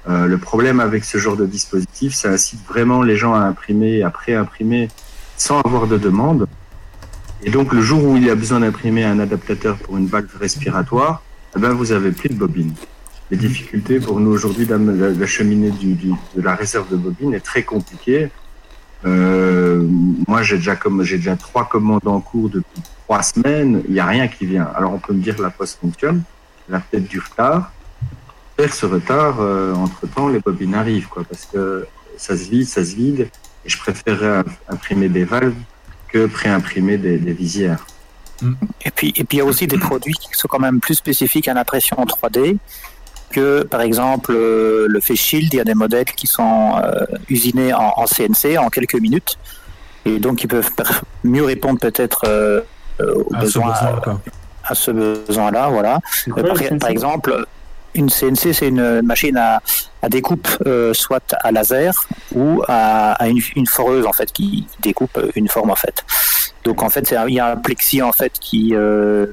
Euh, 0.10 0.26
le 0.26 0.38
problème 0.38 0.80
avec 0.80 1.06
ce 1.06 1.17
genre 1.17 1.38
de 1.38 1.46
dispositif, 1.46 2.13
ça 2.13 2.30
incite 2.30 2.65
vraiment 2.67 3.04
les 3.04 3.15
gens 3.15 3.34
à 3.34 3.39
imprimer, 3.39 4.04
à 4.04 4.10
préimprimer 4.10 4.89
sans 5.38 5.62
avoir 5.62 5.88
de 5.88 5.98
demande. 5.98 6.48
Et 7.43 7.52
donc, 7.52 7.72
le 7.72 7.82
jour 7.82 8.04
où 8.04 8.17
il 8.17 8.26
y 8.26 8.30
a 8.30 8.36
besoin 8.36 8.60
d'imprimer 8.62 9.04
un 9.06 9.20
adaptateur 9.20 9.78
pour 9.78 9.96
une 9.98 10.08
valve 10.08 10.28
respiratoire, 10.39 11.22
eh 11.56 11.60
ben, 11.60 11.70
vous 11.74 11.91
avez 11.91 12.12
plus 12.12 12.30
de 12.30 12.34
bobines. 12.36 12.74
Les 13.30 13.38
difficultés 13.38 14.00
pour 14.00 14.20
nous 14.20 14.32
aujourd'hui 14.32 14.65
d'acheminer 14.65 15.70
du, 15.70 15.93
du, 15.93 16.12
de 16.36 16.41
la 16.41 16.56
réserve 16.56 16.89
de 16.89 16.96
bobines 16.96 17.34
est 17.34 17.41
très 17.46 17.63
compliquée. 17.63 18.30
Euh, 19.06 19.86
moi, 20.28 20.44
j'ai 20.44 20.58
déjà 20.58 20.76
comme 20.76 21.04
j'ai 21.04 21.18
déjà 21.18 21.36
trois 21.36 21.68
commandes 21.68 22.08
en 22.08 22.20
cours 22.20 22.50
depuis 22.50 22.82
trois 23.06 23.24
semaines. 23.24 23.84
Il 23.88 23.94
n'y 23.94 24.00
a 24.00 24.06
rien 24.06 24.28
qui 24.28 24.46
vient. 24.46 24.68
Alors, 24.76 24.94
on 24.94 25.00
peut 25.00 25.14
me 25.14 25.22
dire 25.22 25.40
la 25.42 25.50
poste 25.50 25.80
fonctionne. 25.80 26.24
Elle 26.68 26.76
a 26.76 26.80
peut-être 26.80 27.08
du 27.08 27.20
retard. 27.20 27.72
Faire 28.58 28.74
ce 28.74 28.86
retard, 28.88 29.40
entre 29.78 30.08
temps, 30.08 30.28
les 30.28 30.40
bobines 30.40 30.74
arrivent, 30.74 31.08
quoi, 31.08 31.24
parce 31.24 31.46
que 31.46 31.86
ça 32.18 32.36
se 32.36 32.50
vide, 32.50 32.66
ça 32.66 32.84
se 32.84 32.96
vide. 32.96 33.30
Et 33.66 33.70
je 33.70 33.78
préférerais 33.78 34.44
imprimer 34.68 35.10
des 35.10 35.26
valves 35.26 35.54
que 36.08 36.26
préimprimer 36.26 36.98
des, 36.98 37.20
des 37.20 37.34
visières. 37.34 37.86
Et 38.86 38.92
puis, 38.92 39.14
et 39.16 39.24
puis 39.24 39.38
il 39.38 39.40
y 39.40 39.42
a 39.42 39.46
aussi 39.46 39.68
des 39.68 39.78
produits 39.78 40.14
qui 40.14 40.30
sont 40.34 40.48
quand 40.48 40.60
même 40.60 40.80
plus 40.80 40.96
spécifiques 40.96 41.48
à 41.48 41.54
l'impression 41.54 42.00
en 42.00 42.06
3D 42.06 42.58
que, 43.32 43.63
par 43.63 43.82
exemple, 43.82 44.34
euh, 44.34 44.86
le 44.88 45.00
Face 45.00 45.18
Shield. 45.18 45.54
Il 45.54 45.58
y 45.58 45.60
a 45.60 45.63
des 45.63 45.74
modèles 45.74 46.06
qui 46.06 46.28
sont 46.28 46.74
euh, 46.84 47.06
usinés 47.30 47.74
en, 47.74 47.94
en 47.98 48.06
CNC 48.06 48.58
en 48.58 48.70
quelques 48.70 49.00
minutes 49.00 49.38
et 50.08 50.20
donc 50.20 50.44
ils 50.44 50.48
peuvent 50.48 50.72
mieux 51.24 51.44
répondre 51.44 51.80
peut-être 51.80 52.22
euh, 52.28 52.62
euh, 53.02 53.13
aux 53.16 53.36
À 53.36 53.40
ce 53.40 53.46
besoins, 53.46 53.72
besoin, 53.72 54.00
quoi. 54.02 54.22
à 54.63 54.76
ce 54.76 54.92
besoin-là. 54.92 55.70
Voilà. 55.70 56.00
Quoi, 56.32 56.44
par, 56.80 56.90
exemple, 56.90 57.46
une 57.94 58.10
CNC, 58.10 58.54
c'est 58.54 58.68
une 58.70 59.02
machine 59.02 59.38
à, 59.38 59.62
à 60.02 60.10
découpe, 60.10 60.48
euh, 60.66 60.94
soit 60.94 61.36
à 61.44 61.52
laser 61.52 62.08
ou 62.34 62.63
à, 62.68 63.13
à 63.13 63.28
une, 63.28 63.42
une 63.56 63.68
foreuse 63.68 64.06
en 64.06 64.13
fait 64.13 64.32
qui 64.32 64.68
découpe 64.80 65.20
une 65.36 65.48
forme 65.50 65.72
en 65.72 65.76
fait. 65.76 66.04
Donc 66.63 66.84
en 66.84 66.90
fait, 66.90 67.13
il 67.28 67.34
y 67.34 67.40
a 67.40 67.52
un 67.52 67.58
plexi 67.58 68.02
en 68.02 68.12
fait 68.12 68.34
qui, 68.40 68.74
euh, 68.74 69.28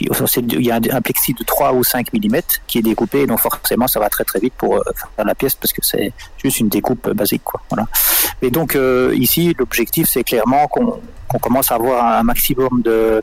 il 0.00 0.62
y 0.62 0.70
a 0.70 0.76
un, 0.76 1.00
plexi 1.00 1.32
de 1.34 1.44
3 1.44 1.72
ou 1.72 1.84
5 1.84 2.12
mm 2.12 2.36
qui 2.66 2.78
est 2.78 2.82
découpé, 2.82 3.26
donc 3.26 3.40
forcément 3.40 3.86
ça 3.86 4.00
va 4.00 4.08
très 4.08 4.24
très 4.24 4.40
vite 4.40 4.54
pour 4.56 4.76
euh, 4.76 4.82
faire 5.16 5.24
la 5.24 5.34
pièce 5.34 5.54
parce 5.54 5.72
que 5.72 5.84
c'est 5.84 6.12
juste 6.42 6.60
une 6.60 6.68
découpe 6.68 7.10
basique 7.10 7.42
quoi. 7.44 7.60
Voilà. 7.70 7.86
Et 8.42 8.50
donc 8.50 8.74
euh, 8.74 9.14
ici, 9.16 9.54
l'objectif 9.58 10.08
c'est 10.08 10.24
clairement 10.24 10.66
qu'on 10.68 11.38
commence 11.40 11.70
à 11.70 11.76
avoir 11.76 12.04
un 12.04 12.22
maximum 12.22 12.82
de 12.82 13.22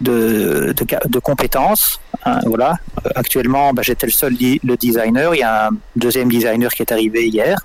de, 0.00 1.18
compétences. 1.20 2.00
hein, 2.24 2.40
voilà. 2.46 2.76
Actuellement, 3.14 3.72
bah, 3.72 3.82
j'étais 3.82 4.06
le 4.06 4.12
seul 4.12 4.36
le 4.40 4.76
designer. 4.76 5.34
Il 5.34 5.38
y 5.38 5.42
a 5.42 5.68
un 5.68 5.70
deuxième 5.96 6.28
designer 6.28 6.70
qui 6.72 6.82
est 6.82 6.92
arrivé 6.92 7.28
hier, 7.28 7.58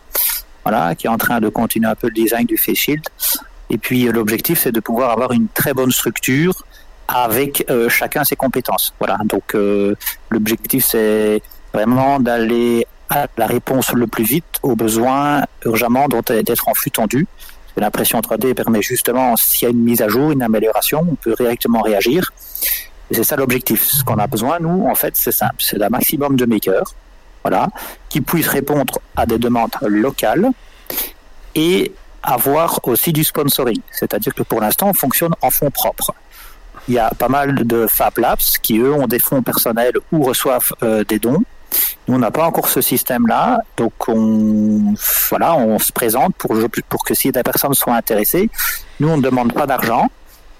voilà, 0.63 0.95
qui 0.95 1.07
est 1.07 1.09
en 1.09 1.17
train 1.17 1.39
de 1.39 1.49
continuer 1.49 1.87
un 1.87 1.95
peu 1.95 2.07
le 2.07 2.13
design 2.13 2.45
du 2.45 2.57
face 2.57 2.75
shield. 2.75 3.03
Et 3.69 3.77
puis 3.77 4.03
l'objectif, 4.05 4.59
c'est 4.59 4.71
de 4.71 4.79
pouvoir 4.79 5.11
avoir 5.11 5.31
une 5.31 5.47
très 5.47 5.73
bonne 5.73 5.91
structure 5.91 6.65
avec 7.09 7.65
euh, 7.69 7.89
chacun 7.89 8.23
ses 8.23 8.35
compétences. 8.35 8.93
Voilà. 8.99 9.17
Donc 9.25 9.55
euh, 9.55 9.95
l'objectif, 10.29 10.85
c'est 10.85 11.41
vraiment 11.73 12.19
d'aller 12.19 12.85
à 13.09 13.27
la 13.37 13.47
réponse 13.47 13.91
le 13.93 14.05
plus 14.05 14.23
vite 14.23 14.45
aux 14.61 14.75
besoins 14.75 15.43
urgemment 15.65 16.07
d'être 16.07 16.67
en 16.67 16.73
flux 16.73 16.91
tendu. 16.91 17.27
L'impression 17.77 18.19
3D 18.19 18.53
permet 18.53 18.81
justement, 18.81 19.35
s'il 19.35 19.63
y 19.63 19.67
a 19.67 19.71
une 19.71 19.81
mise 19.81 20.01
à 20.01 20.07
jour, 20.07 20.31
une 20.31 20.43
amélioration, 20.43 21.05
on 21.09 21.15
peut 21.15 21.33
directement 21.37 21.81
réagir. 21.81 22.31
C'est 23.11 23.23
ça 23.23 23.35
l'objectif. 23.35 23.83
Ce 23.83 24.03
qu'on 24.03 24.19
a 24.19 24.27
besoin, 24.27 24.59
nous, 24.59 24.85
en 24.87 24.95
fait, 24.95 25.15
c'est 25.15 25.31
simple. 25.31 25.55
C'est 25.59 25.79
d'un 25.79 25.89
maximum 25.89 26.35
de 26.35 26.45
makers, 26.45 26.93
voilà, 27.43 27.69
qui 28.09 28.21
puissent 28.21 28.49
répondre 28.49 28.99
à 29.15 29.25
des 29.25 29.39
demandes 29.39 29.75
locales 29.81 30.49
et 31.55 31.91
avoir 32.21 32.79
aussi 32.83 33.13
du 33.13 33.23
sponsoring. 33.23 33.81
C'est-à-dire 33.91 34.35
que 34.35 34.43
pour 34.43 34.61
l'instant, 34.61 34.89
on 34.89 34.93
fonctionne 34.93 35.33
en 35.41 35.49
fonds 35.49 35.71
propres. 35.71 36.13
Il 36.89 36.95
y 36.95 36.99
a 36.99 37.11
pas 37.11 37.29
mal 37.29 37.67
de 37.67 37.85
Fab 37.87 38.17
Labs 38.17 38.39
qui, 38.63 38.79
eux, 38.79 38.91
ont 38.93 39.07
des 39.07 39.19
fonds 39.19 39.43
personnels 39.43 39.93
ou 40.11 40.23
reçoivent 40.23 40.73
euh, 40.81 41.03
des 41.03 41.19
dons. 41.19 41.41
Nous, 42.07 42.15
on 42.15 42.17
n'a 42.17 42.31
pas 42.31 42.45
encore 42.45 42.67
ce 42.67 42.81
système-là, 42.81 43.59
donc 43.77 43.93
on, 44.07 44.95
voilà, 45.29 45.55
on 45.55 45.77
se 45.77 45.91
présente 45.91 46.35
pour, 46.35 46.49
que 47.05 47.13
si 47.13 47.31
des 47.31 47.43
personnes 47.43 47.75
sont 47.75 47.91
intéressées, 47.91 48.49
nous, 48.99 49.07
on 49.07 49.17
ne 49.17 49.21
demande 49.21 49.53
pas 49.53 49.67
d'argent. 49.67 50.07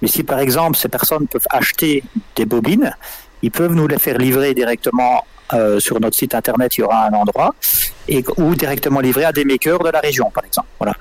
Mais 0.04 0.08
si, 0.08 0.24
par 0.24 0.40
exemple, 0.40 0.78
ces 0.78 0.88
personnes 0.88 1.28
peuvent 1.28 1.48
acheter 1.50 2.04
des 2.36 2.46
bobines, 2.46 2.96
ils 3.42 3.52
peuvent 3.52 3.74
nous 3.74 3.88
les 3.88 3.98
faire 3.98 4.20
livrer 4.20 4.54
directement 4.54 5.26
euh, 5.54 5.80
sur 5.80 6.00
notre 6.00 6.16
site 6.16 6.36
internet, 6.36 6.78
il 6.78 6.82
y 6.82 6.84
aura 6.84 7.08
un 7.08 7.14
endroit, 7.14 7.56
et, 8.08 8.24
ou 8.38 8.54
directement 8.54 9.00
livrer 9.00 9.26
à 9.26 9.32
des 9.32 9.46
makers 9.46 9.80
de 9.80 9.90
la 9.90 10.00
région, 10.00 10.30
par 10.30 10.46
exemple. 10.46 10.68
Voilà. 10.78 10.96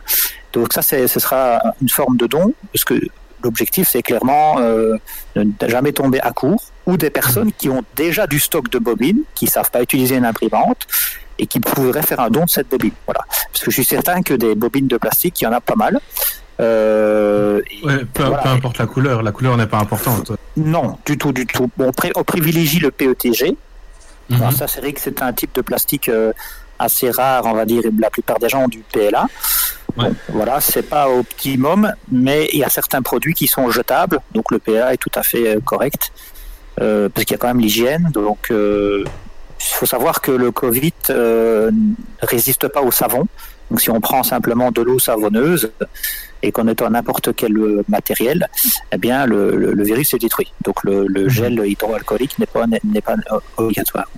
Donc 0.54 0.72
ça, 0.72 0.80
ce 0.80 1.06
sera 1.06 1.60
une 1.82 1.90
forme 1.90 2.16
de 2.16 2.26
don, 2.26 2.54
parce 2.72 2.84
que 2.84 2.94
l'objectif, 3.42 3.88
c'est 3.88 4.02
clairement 4.02 4.56
euh, 4.58 4.96
de 5.36 5.42
ne 5.42 5.68
jamais 5.68 5.92
tomber 5.92 6.20
à 6.20 6.30
court, 6.32 6.62
ou 6.86 6.96
des 6.96 7.10
personnes 7.10 7.52
qui 7.52 7.68
ont 7.68 7.84
déjà 7.96 8.26
du 8.26 8.38
stock 8.38 8.68
de 8.70 8.78
bobines, 8.78 9.22
qui 9.34 9.46
savent 9.46 9.70
pas 9.70 9.82
utiliser 9.82 10.16
une 10.16 10.24
imprimante, 10.24 10.86
et 11.38 11.46
qui 11.46 11.60
pourraient 11.60 12.02
faire 12.02 12.20
un 12.20 12.30
don 12.30 12.44
de 12.44 12.50
cette 12.50 12.68
bobine. 12.68 12.92
Voilà. 13.06 13.20
Parce 13.52 13.64
que 13.64 13.70
je 13.70 13.76
suis 13.76 13.84
certain 13.84 14.22
que 14.22 14.34
des 14.34 14.54
bobines 14.54 14.88
de 14.88 14.96
plastique, 14.96 15.40
il 15.40 15.44
y 15.44 15.46
en 15.46 15.52
a 15.52 15.60
pas 15.60 15.76
mal. 15.76 16.00
Euh, 16.60 17.60
Ouais, 17.84 17.98
peu, 18.12 18.24
voilà. 18.24 18.38
peu 18.42 18.48
importe 18.48 18.78
la 18.78 18.86
couleur, 18.86 19.22
la 19.22 19.30
couleur 19.32 19.56
n'est 19.56 19.66
pas 19.66 19.78
importante. 19.78 20.32
Non, 20.56 20.98
du 21.06 21.16
tout, 21.16 21.32
du 21.32 21.46
tout. 21.46 21.70
Bon, 21.76 21.86
on, 21.88 21.90
pri- 21.92 22.12
on 22.16 22.24
privilégie 22.24 22.80
le 22.80 22.90
PETG. 22.90 23.56
Mhm. 24.30 24.36
Alors 24.40 24.52
ça, 24.52 24.66
c'est 24.66 24.80
vrai 24.80 24.92
que 24.92 25.00
c'est 25.00 25.22
un 25.22 25.32
type 25.32 25.54
de 25.54 25.60
plastique 25.60 26.08
euh, 26.08 26.32
assez 26.78 27.10
rare, 27.10 27.42
on 27.46 27.52
va 27.54 27.64
dire. 27.64 27.82
La 28.00 28.10
plupart 28.10 28.38
des 28.38 28.48
gens 28.48 28.64
ont 28.64 28.68
du 28.68 28.80
PLA. 28.92 29.26
Ouais. 29.98 30.10
Voilà, 30.28 30.60
c'est 30.60 30.82
pas 30.82 31.08
optimum, 31.10 31.92
mais 32.10 32.48
il 32.52 32.60
y 32.60 32.64
a 32.64 32.68
certains 32.68 33.02
produits 33.02 33.34
qui 33.34 33.46
sont 33.46 33.68
jetables, 33.70 34.20
donc 34.32 34.50
le 34.52 34.58
PLA 34.58 34.94
est 34.94 34.96
tout 34.96 35.10
à 35.14 35.22
fait 35.22 35.56
euh, 35.56 35.60
correct, 35.60 36.12
euh, 36.80 37.08
parce 37.08 37.24
qu'il 37.24 37.34
y 37.34 37.38
a 37.38 37.38
quand 37.38 37.48
même 37.48 37.60
l'hygiène. 37.60 38.10
Donc, 38.12 38.50
euh, 38.50 39.04
il 39.60 39.74
faut 39.74 39.86
savoir 39.86 40.20
que 40.20 40.30
le 40.30 40.52
Covid 40.52 40.92
euh, 41.10 41.70
ne 41.72 42.26
résiste 42.26 42.68
pas 42.68 42.80
au 42.82 42.92
savon. 42.92 43.26
Donc, 43.70 43.80
si 43.80 43.90
on 43.90 44.00
prend 44.00 44.22
simplement 44.22 44.70
de 44.70 44.80
l'eau 44.82 44.98
savonneuse 45.00 45.72
et 46.42 46.52
qu'on 46.52 46.68
est 46.68 46.80
en 46.80 46.90
n'importe 46.90 47.34
quel 47.34 47.52
matériel, 47.88 48.46
eh 48.92 48.98
bien, 48.98 49.26
le, 49.26 49.56
le- 49.56 49.72
le 49.72 49.84
virus 49.84 50.14
est 50.14 50.18
détruit. 50.18 50.52
Donc, 50.64 50.84
le, 50.84 51.06
le 51.08 51.28
gel 51.28 51.60
hydroalcoolique 51.66 52.38
n'est 52.38 52.46
pas, 52.46 52.64
n'est 52.84 53.00
pas 53.02 53.16
obligatoire. 53.56 54.08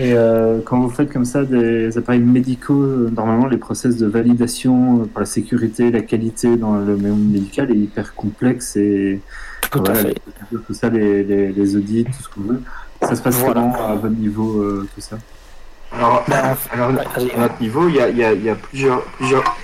Et 0.00 0.12
euh, 0.12 0.60
quand 0.64 0.78
vous 0.78 0.90
faites 0.90 1.12
comme 1.12 1.24
ça 1.24 1.42
des 1.44 1.98
appareils 1.98 2.20
médicaux, 2.20 2.80
euh, 2.82 3.10
normalement 3.16 3.46
les 3.46 3.56
process 3.56 3.96
de 3.96 4.06
validation 4.06 5.00
euh, 5.02 5.04
pour 5.06 5.18
la 5.20 5.26
sécurité, 5.26 5.90
la 5.90 6.02
qualité 6.02 6.56
dans 6.56 6.76
le 6.76 6.96
monde 6.96 7.28
médical 7.32 7.70
est 7.72 7.76
hyper 7.76 8.14
complexe 8.14 8.76
et 8.76 9.20
Tout 9.72 9.80
à 9.80 9.82
voilà, 9.82 9.94
fait. 10.00 10.14
les- 10.52 10.58
tout 10.66 10.72
ça, 10.74 10.88
les, 10.88 11.24
les, 11.24 11.50
les 11.52 11.76
audits, 11.76 12.04
tout 12.04 12.22
ce 12.22 12.28
qu'on 12.28 12.42
veut. 12.42 12.62
Ça 13.02 13.16
se 13.16 13.22
passe 13.22 13.38
Voilà. 13.38 13.54
comment 13.54 13.74
à 13.88 13.94
votre 13.96 14.14
niveau, 14.14 14.60
euh, 14.62 14.86
tout 14.94 15.00
ça? 15.00 15.18
Alors, 15.92 16.22
vas-y. 16.28 17.30
à 17.32 17.38
notre 17.40 17.60
niveau, 17.60 17.88
il 17.88 17.96
y 17.96 18.00
a, 18.00 18.08
il 18.08 18.18
y 18.18 18.24
a- 18.24 18.32
il 18.34 18.44
y 18.44 18.50
a 18.50 18.54
plusieurs, 18.54 19.02
plusieurs. 19.16 19.56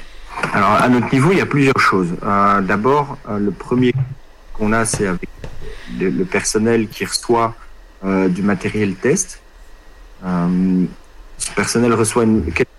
Alors, 0.52 0.70
à 0.70 0.88
notre 0.88 1.12
niveau, 1.12 1.30
il 1.30 1.38
y 1.38 1.42
a 1.42 1.46
plusieurs 1.46 1.78
choses. 1.78 2.08
Euh, 2.24 2.60
D'abord, 2.60 3.18
euh, 3.28 3.38
le 3.38 3.52
premier 3.52 3.92
qu'on 4.54 4.72
a, 4.72 4.84
c'est 4.84 5.06
avec 5.06 5.28
le, 6.00 6.10
le 6.10 6.24
personnel 6.24 6.88
qui 6.88 7.04
reçoit 7.04 7.54
euh, 8.04 8.26
du 8.28 8.42
matériel 8.42 8.94
test. 8.94 9.40
Euh, 10.24 10.84
ce 11.38 11.52
personnel 11.52 11.92
reçoit 11.94 12.24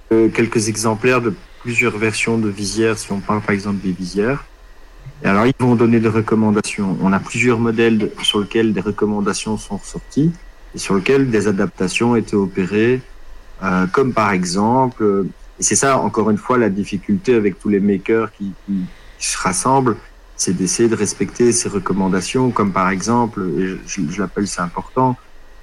quelques, 0.09 0.67
exemplaires 0.69 1.21
de 1.21 1.33
plusieurs 1.61 1.97
versions 1.97 2.37
de 2.37 2.49
visières, 2.49 2.97
si 2.97 3.11
on 3.11 3.19
parle 3.19 3.41
par 3.41 3.51
exemple 3.51 3.81
des 3.83 3.91
visières. 3.91 4.45
Et 5.23 5.27
alors, 5.27 5.45
ils 5.45 5.53
vont 5.59 5.75
donner 5.75 5.99
des 5.99 6.09
recommandations. 6.09 6.97
On 7.01 7.13
a 7.13 7.19
plusieurs 7.19 7.59
modèles 7.59 8.11
sur 8.21 8.39
lesquels 8.39 8.73
des 8.73 8.81
recommandations 8.81 9.57
sont 9.57 9.77
ressorties 9.77 10.31
et 10.73 10.77
sur 10.77 10.95
lesquels 10.95 11.29
des 11.29 11.47
adaptations 11.47 12.15
été 12.15 12.35
opérées 12.35 13.01
euh, 13.63 13.87
comme 13.87 14.13
par 14.13 14.31
exemple, 14.31 15.03
euh, 15.03 15.29
et 15.59 15.63
c'est 15.63 15.75
ça 15.75 15.97
encore 15.97 16.29
une 16.29 16.37
fois 16.37 16.57
la 16.57 16.69
difficulté 16.69 17.35
avec 17.35 17.57
tous 17.59 17.69
les 17.69 17.79
makers 17.79 18.31
qui, 18.33 18.53
se 19.17 19.37
rassemblent, 19.37 19.95
c'est 20.35 20.53
d'essayer 20.53 20.89
de 20.89 20.95
respecter 20.95 21.53
ces 21.53 21.69
recommandations, 21.69 22.51
comme 22.51 22.73
par 22.73 22.89
exemple, 22.89 23.41
et 23.57 23.77
je 23.87 24.19
l'appelle 24.19 24.45
c'est 24.45 24.61
important, 24.61 25.15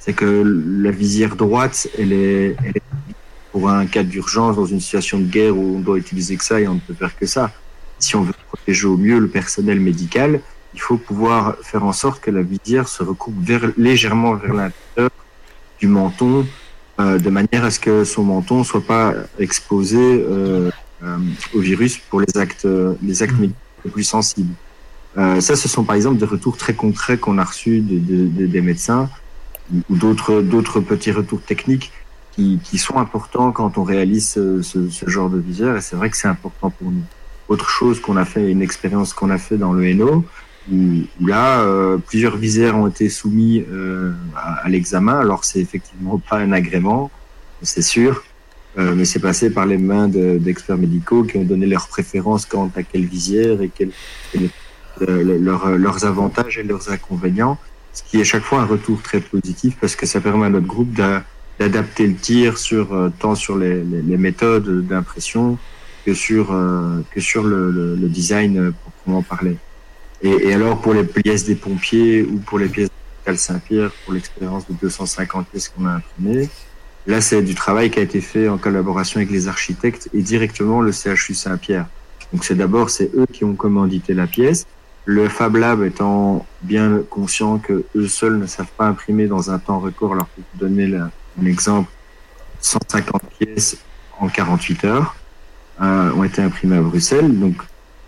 c'est 0.05 0.15
que 0.15 0.43
la 0.87 0.91
visière 0.91 1.37
droite, 1.37 1.88
elle 1.97 2.12
est, 2.12 2.57
elle 2.65 2.77
est 2.77 2.83
pour 3.53 3.69
un 3.71 3.87
cas 3.87 4.03
d'urgence 4.03 4.57
dans 4.57 4.67
une 4.67 4.81
situation 4.81 5.19
de 5.21 5.27
guerre 5.37 5.57
où 5.57 5.77
on 5.77 5.81
doit 5.81 5.97
utiliser 5.99 6.35
que 6.37 6.45
ça 6.51 6.61
et 6.61 6.67
on 6.67 6.75
ne 6.75 6.81
peut 6.81 6.95
faire 6.95 7.17
que 7.17 7.27
ça. 7.27 7.53
Si 8.01 8.17
on 8.17 8.23
veut 8.23 8.35
protéger 8.49 8.87
au 8.88 8.97
mieux 8.97 9.21
le 9.21 9.29
personnel 9.29 9.79
médical, 9.79 10.41
il 10.75 10.81
faut 10.81 10.97
pouvoir 10.97 11.57
faire 11.62 11.85
en 11.85 11.93
sorte 11.93 12.21
que 12.21 12.33
la 12.33 12.43
visière 12.43 12.88
se 12.88 13.03
recoupe 13.05 13.37
vers, 13.51 13.65
légèrement 13.77 14.35
vers 14.35 14.55
l'intérieur 14.55 15.11
du 15.79 15.87
menton 15.87 16.47
euh, 16.99 17.19
de 17.19 17.31
manière 17.31 17.62
à 17.65 17.71
ce 17.71 17.79
que 17.79 18.03
son 18.05 18.25
menton 18.25 18.65
soit 18.65 18.85
pas 18.95 19.15
exposé 19.38 19.99
euh, 20.01 20.71
euh, 21.05 21.17
au 21.55 21.61
virus 21.61 21.99
pour 21.99 22.21
les 22.21 22.37
actes, 22.37 22.65
euh, 22.65 22.95
les 23.03 23.23
actes 23.23 23.38
médicaux 23.38 23.59
les 23.85 23.91
plus 23.91 24.05
sensibles. 24.05 24.55
Euh, 25.19 25.41
ça, 25.41 25.55
ce 25.57 25.69
sont 25.69 25.85
par 25.85 25.95
exemple 25.95 26.17
des 26.19 26.25
retours 26.25 26.57
très 26.57 26.75
concrets 26.75 27.19
qu'on 27.19 27.38
a 27.38 27.45
reçus 27.45 27.81
de, 27.81 27.99
de- 27.99 28.29
de- 28.29 28.47
des 28.47 28.61
médecins 28.62 29.09
ou 29.88 29.96
d'autres 29.96 30.80
petits 30.80 31.12
retours 31.12 31.40
techniques 31.42 31.92
qui, 32.32 32.58
qui 32.64 32.78
sont 32.78 32.98
importants 32.98 33.52
quand 33.52 33.78
on 33.78 33.85
réalise 33.85 34.28
ce, 34.28 34.62
ce, 34.62 35.08
genre 35.08 35.30
de 35.30 35.38
visière 35.38 35.76
et 35.76 35.80
c'est 35.80 35.96
vrai 35.96 36.11
que 36.11 36.16
c'est 36.16 36.28
important 36.28 36.70
pour 36.70 36.90
nous. 36.90 37.04
Autre 37.48 37.68
chose 37.68 38.00
qu'on 38.00 38.16
a 38.16 38.24
fait, 38.24 38.50
une 38.50 38.62
expérience 38.62 39.12
qu'on 39.12 39.30
a 39.30 39.38
fait 39.38 39.58
dans 39.58 39.72
le 39.72 39.87
Hainaut, 39.87 40.24
où, 40.70 41.02
là, 41.20 41.61
euh, 41.62 41.98
plusieurs 41.98 42.37
visières 42.37 42.76
ont 42.76 42.87
été 42.87 43.08
soumis 43.08 43.64
euh, 43.70 44.12
à, 44.37 44.68
l'examen. 44.68 45.18
Alors, 45.18 45.44
c'est 45.44 45.61
effectivement 45.61 46.18
pas 46.18 46.38
un 46.38 46.52
agrément, 46.52 47.11
c'est 47.62 47.82
sûr, 47.82 48.22
euh, 48.78 48.94
mais 48.94 49.04
c'est 49.04 49.18
passé 49.18 49.50
par 49.50 49.66
les 49.66 49.76
mains 49.76 50.08
de- 50.08 50.38
d'experts 50.38 50.78
médicaux 50.78 51.24
qui 51.24 51.37
ont 51.37 51.44
donné 51.44 51.66
leurs 51.66 51.88
préférences 51.88 52.46
quant 52.46 52.70
à 52.76 52.82
quelle 52.85 53.04
visière 53.04 53.61
et 53.61 53.70
quel, 53.74 53.90
quel- 54.32 54.50
le- 55.00 55.37
leur- 55.38 55.68
leurs 55.70 56.04
avantages 56.04 56.58
et 56.58 56.62
leurs 56.62 56.90
inconvénients, 56.90 57.58
ce 57.92 58.02
qui 58.02 58.20
est 58.20 58.24
chaque 58.24 58.42
fois 58.42 58.61
un 58.61 58.64
retour 58.66 59.02
très 59.02 59.20
positif 59.20 59.76
parce 59.81 59.96
que 59.96 60.07
ça 60.07 60.20
permet 60.20 60.46
à 60.46 60.50
notre 60.50 60.66
groupe 60.66 60.92
d'a- 60.92 61.24
d'adapter 61.59 62.07
le 62.07 62.14
tir 62.14 62.59
sur 62.59 62.92
euh, 62.94 63.11
tant 63.18 63.35
sur 63.35 63.57
les, 63.57 63.83
méthodes 64.16 64.87
d'impression 64.87 65.59
que 66.07 66.14
sur 66.14 66.52
euh, 66.52 67.00
que 67.12 67.20
sur 67.20 67.42
le, 67.44 67.70
le- 67.70 67.94
le 67.96 68.09
design 68.09 68.59
euh, 68.59 68.70
proprement 68.83 69.22
parlé. 69.22 69.57
Et, 70.22 70.52
alors 70.55 70.81
pour 70.81 70.94
les 70.94 71.05
pièces 71.05 71.44
des 71.44 71.55
pompiers 71.57 72.22
ou 72.22 72.38
pour 72.38 72.59
les 72.59 72.68
pièces 72.68 72.88
de 73.26 73.35
Saint-Pierre, 73.35 73.90
pour 74.05 74.14
l'expérience 74.14 74.66
de 74.68 74.74
250 74.81 75.48
pièces 75.48 75.68
qu'on 75.68 75.87
a 75.87 75.92
imprimées, 75.94 76.48
là 77.07 77.20
c'est 77.20 77.42
du 77.42 77.55
travail 77.55 77.90
qui 77.90 77.98
a 77.98 78.02
été 78.02 78.20
fait 78.20 78.48
en 78.48 78.57
collaboration 78.59 79.18
avec 79.18 79.31
les 79.31 79.48
architectes 79.48 80.09
et 80.14 80.22
directement 80.22 80.81
le 80.81 80.92
CHU 80.92 81.35
Saint-Pierre. 81.35 81.87
Donc 82.33 82.44
c'est 82.44 82.55
d'abord 82.55 82.88
c'est 82.90 83.11
eux 83.14 83.26
qui 83.31 83.44
ont 83.44 83.55
commandité 83.55 84.14
la 84.14 84.26
pièce. 84.26 84.64
Le 85.05 85.29
Fab 85.29 85.57
Lab 85.57 85.83
étant 85.83 86.47
bien 86.62 87.01
conscient 87.11 87.59
que 87.59 87.85
eux 87.97 88.07
seuls 88.07 88.38
ne 88.38 88.47
savent 88.47 88.71
pas 88.77 88.87
imprimer 88.87 89.27
dans 89.27 89.51
un 89.51 89.59
temps 89.59 89.81
record, 89.81 90.12
alors 90.12 90.27
pour 90.27 90.45
vous 90.55 90.61
donner 90.61 90.87
la- 90.87 91.11
un 91.41 91.47
exemple, 91.47 91.91
150 92.61 93.23
pièces 93.38 93.79
en 94.21 94.29
48 94.29 94.85
heures 94.85 95.17
euh, 95.81 96.12
ont 96.12 96.23
été 96.23 96.41
imprimées 96.43 96.77
à 96.77 96.83
Bruxelles. 96.83 97.37
Donc 97.38 97.57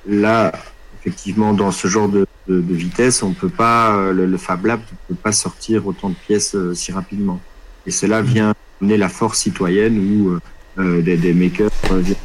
là, 0.07 0.53
effectivement, 1.01 1.53
dans 1.53 1.73
ce 1.73 1.89
genre 1.89 2.09
de, 2.09 2.27
de, 2.47 2.61
de 2.61 2.75
vitesse, 2.75 3.23
on 3.25 3.33
peut 3.33 3.49
pas, 3.49 3.97
euh, 3.97 4.13
le, 4.13 4.27
le 4.27 4.37
Fab 4.37 4.65
Lab 4.65 4.81
ne 4.81 5.15
peut 5.15 5.21
pas 5.21 5.33
sortir 5.33 5.87
autant 5.89 6.11
de 6.11 6.15
pièces 6.15 6.55
euh, 6.55 6.75
si 6.75 6.93
rapidement. 6.93 7.41
Et 7.87 7.91
cela 7.91 8.23
vient 8.23 8.55
amener 8.81 8.97
la 8.97 9.09
force 9.09 9.41
citoyenne 9.41 9.99
où 9.99 10.39
euh, 10.81 11.03
des, 11.03 11.17
des 11.17 11.35
makers 11.35 11.71
euh, 11.91 11.99
viennent 11.99 12.17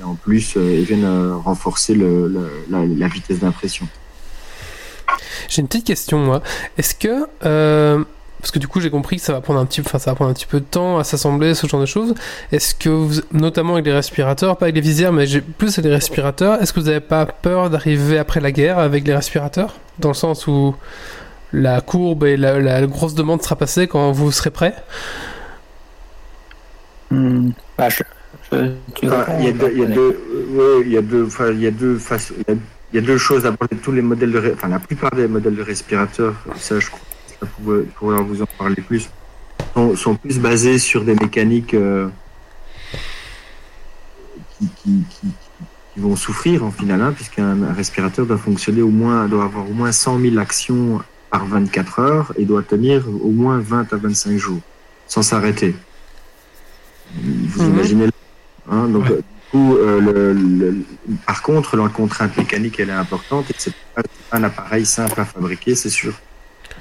et 0.00 0.04
en 0.04 0.14
plus 0.14 0.56
euh, 0.56 0.76
ils 0.78 0.84
viennent 0.84 1.04
euh, 1.04 1.36
renforcer 1.36 1.94
le, 1.94 2.28
le- 2.28 2.50
la, 2.70 2.84
la 2.86 3.08
vitesse 3.08 3.40
d'impression. 3.40 3.88
J'ai 5.48 5.60
une 5.62 5.68
petite 5.68 5.86
question, 5.86 6.18
moi. 6.18 6.42
Est-ce 6.78 6.94
que. 6.94 7.26
euh, 7.44 8.02
parce 8.40 8.50
que 8.50 8.58
du 8.58 8.68
coup, 8.68 8.78
j'ai 8.82 8.90
compris 8.90 9.16
que 9.16 9.22
ça 9.22 9.32
va 9.32 9.40
prendre 9.40 9.58
un 9.58 9.64
petit, 9.64 9.80
enfin, 9.80 9.98
ça 9.98 10.10
va 10.10 10.14
prendre 10.16 10.30
un 10.30 10.34
petit 10.34 10.44
peu 10.44 10.60
de 10.60 10.66
temps 10.66 10.98
à 10.98 11.04
s'assembler, 11.04 11.54
ce 11.54 11.66
genre 11.66 11.80
de 11.80 11.86
choses. 11.86 12.14
Est-ce 12.52 12.74
que, 12.74 12.90
vous, 12.90 13.20
notamment 13.32 13.72
avec 13.72 13.86
les 13.86 13.92
respirateurs, 13.94 14.58
pas 14.58 14.66
avec 14.66 14.74
les 14.74 14.82
visières, 14.82 15.14
mais 15.14 15.24
plus 15.56 15.78
avec 15.78 15.86
les 15.88 15.94
respirateurs, 15.94 16.60
est-ce 16.60 16.74
que 16.74 16.80
vous 16.80 16.86
n'avez 16.86 17.00
pas 17.00 17.24
peur 17.24 17.70
d'arriver 17.70 18.18
après 18.18 18.40
la 18.40 18.52
guerre 18.52 18.78
avec 18.78 19.06
les 19.06 19.14
respirateurs? 19.14 19.76
Dans 19.98 20.10
le 20.10 20.14
sens 20.14 20.46
où 20.46 20.74
la 21.54 21.80
courbe 21.80 22.24
et 22.24 22.36
la, 22.36 22.58
la 22.60 22.86
grosse 22.86 23.14
demande 23.14 23.40
sera 23.42 23.56
passée 23.56 23.86
quand 23.86 24.12
vous 24.12 24.30
serez 24.30 24.50
prêt? 24.50 24.74
Je- 28.52 28.74
il 29.40 29.44
y 29.44 29.48
a 29.48 29.52
deux, 29.52 29.70
il 29.72 29.78
y 29.80 29.82
a 29.84 29.86
deux, 29.86 30.20
ouais, 30.50 30.82
il 30.84 30.92
y 30.92 30.98
a 30.98 31.02
deux, 31.02 31.24
enfin, 31.26 31.50
il 31.50 31.60
y 31.60 31.66
a 31.66 31.70
deux 31.70 31.96
façons, 31.98 32.34
il 32.46 32.54
y 32.54 32.56
a, 32.56 32.60
il 32.94 33.00
y 33.00 33.02
a 33.02 33.06
deux 33.06 33.18
choses. 33.18 33.42
D'abord, 33.42 33.66
tous 33.82 33.90
les 33.90 34.02
modèles 34.02 34.30
de, 34.30 34.52
enfin, 34.54 34.68
la 34.68 34.78
plupart 34.78 35.10
des 35.10 35.26
modèles 35.26 35.56
de 35.56 35.62
respirateurs, 35.62 36.36
ça, 36.56 36.78
je 36.78 36.88
crois, 36.90 37.78
pourrait 37.96 38.22
vous 38.22 38.40
en 38.40 38.46
parler 38.56 38.76
plus, 38.76 39.10
sont, 39.74 39.96
sont 39.96 40.14
plus 40.14 40.38
basés 40.38 40.78
sur 40.78 41.02
des 41.04 41.16
mécaniques 41.16 41.74
euh, 41.74 42.08
qui, 44.58 44.68
qui, 44.76 45.04
qui, 45.10 45.26
qui 45.92 46.00
vont 46.00 46.14
souffrir 46.14 46.64
en 46.64 46.70
final, 46.70 47.02
hein, 47.02 47.12
puisqu'un 47.12 47.60
un 47.64 47.72
respirateur 47.72 48.26
doit 48.26 48.38
fonctionner 48.38 48.82
au 48.82 48.90
moins, 48.90 49.26
doit 49.26 49.42
avoir 49.44 49.68
au 49.68 49.72
moins 49.72 49.90
100 49.90 50.20
000 50.20 50.38
actions 50.38 51.00
par 51.30 51.46
24 51.46 51.98
heures 51.98 52.32
et 52.38 52.44
doit 52.44 52.62
tenir 52.62 53.04
au 53.08 53.30
moins 53.32 53.58
20 53.58 53.92
à 53.92 53.96
25 53.96 54.36
jours 54.38 54.60
sans 55.08 55.22
s'arrêter. 55.22 55.74
Vous 57.16 57.64
Mhm. 57.64 57.74
imaginez 57.74 58.06
hein, 58.70 58.86
donc, 58.86 59.04
Ouais. 59.10 59.20
Euh, 59.56 60.72
par 61.26 61.42
contre, 61.42 61.76
la 61.76 61.88
contrainte 61.88 62.36
mécanique, 62.36 62.80
elle 62.80 62.90
est 62.90 62.92
importante 62.92 63.50
et 63.50 63.54
c'est 63.56 63.72
pas 63.94 64.02
un 64.32 64.42
appareil 64.42 64.84
simple 64.84 65.20
à 65.20 65.24
fabriquer, 65.24 65.74
c'est 65.74 65.90
sûr. 65.90 66.14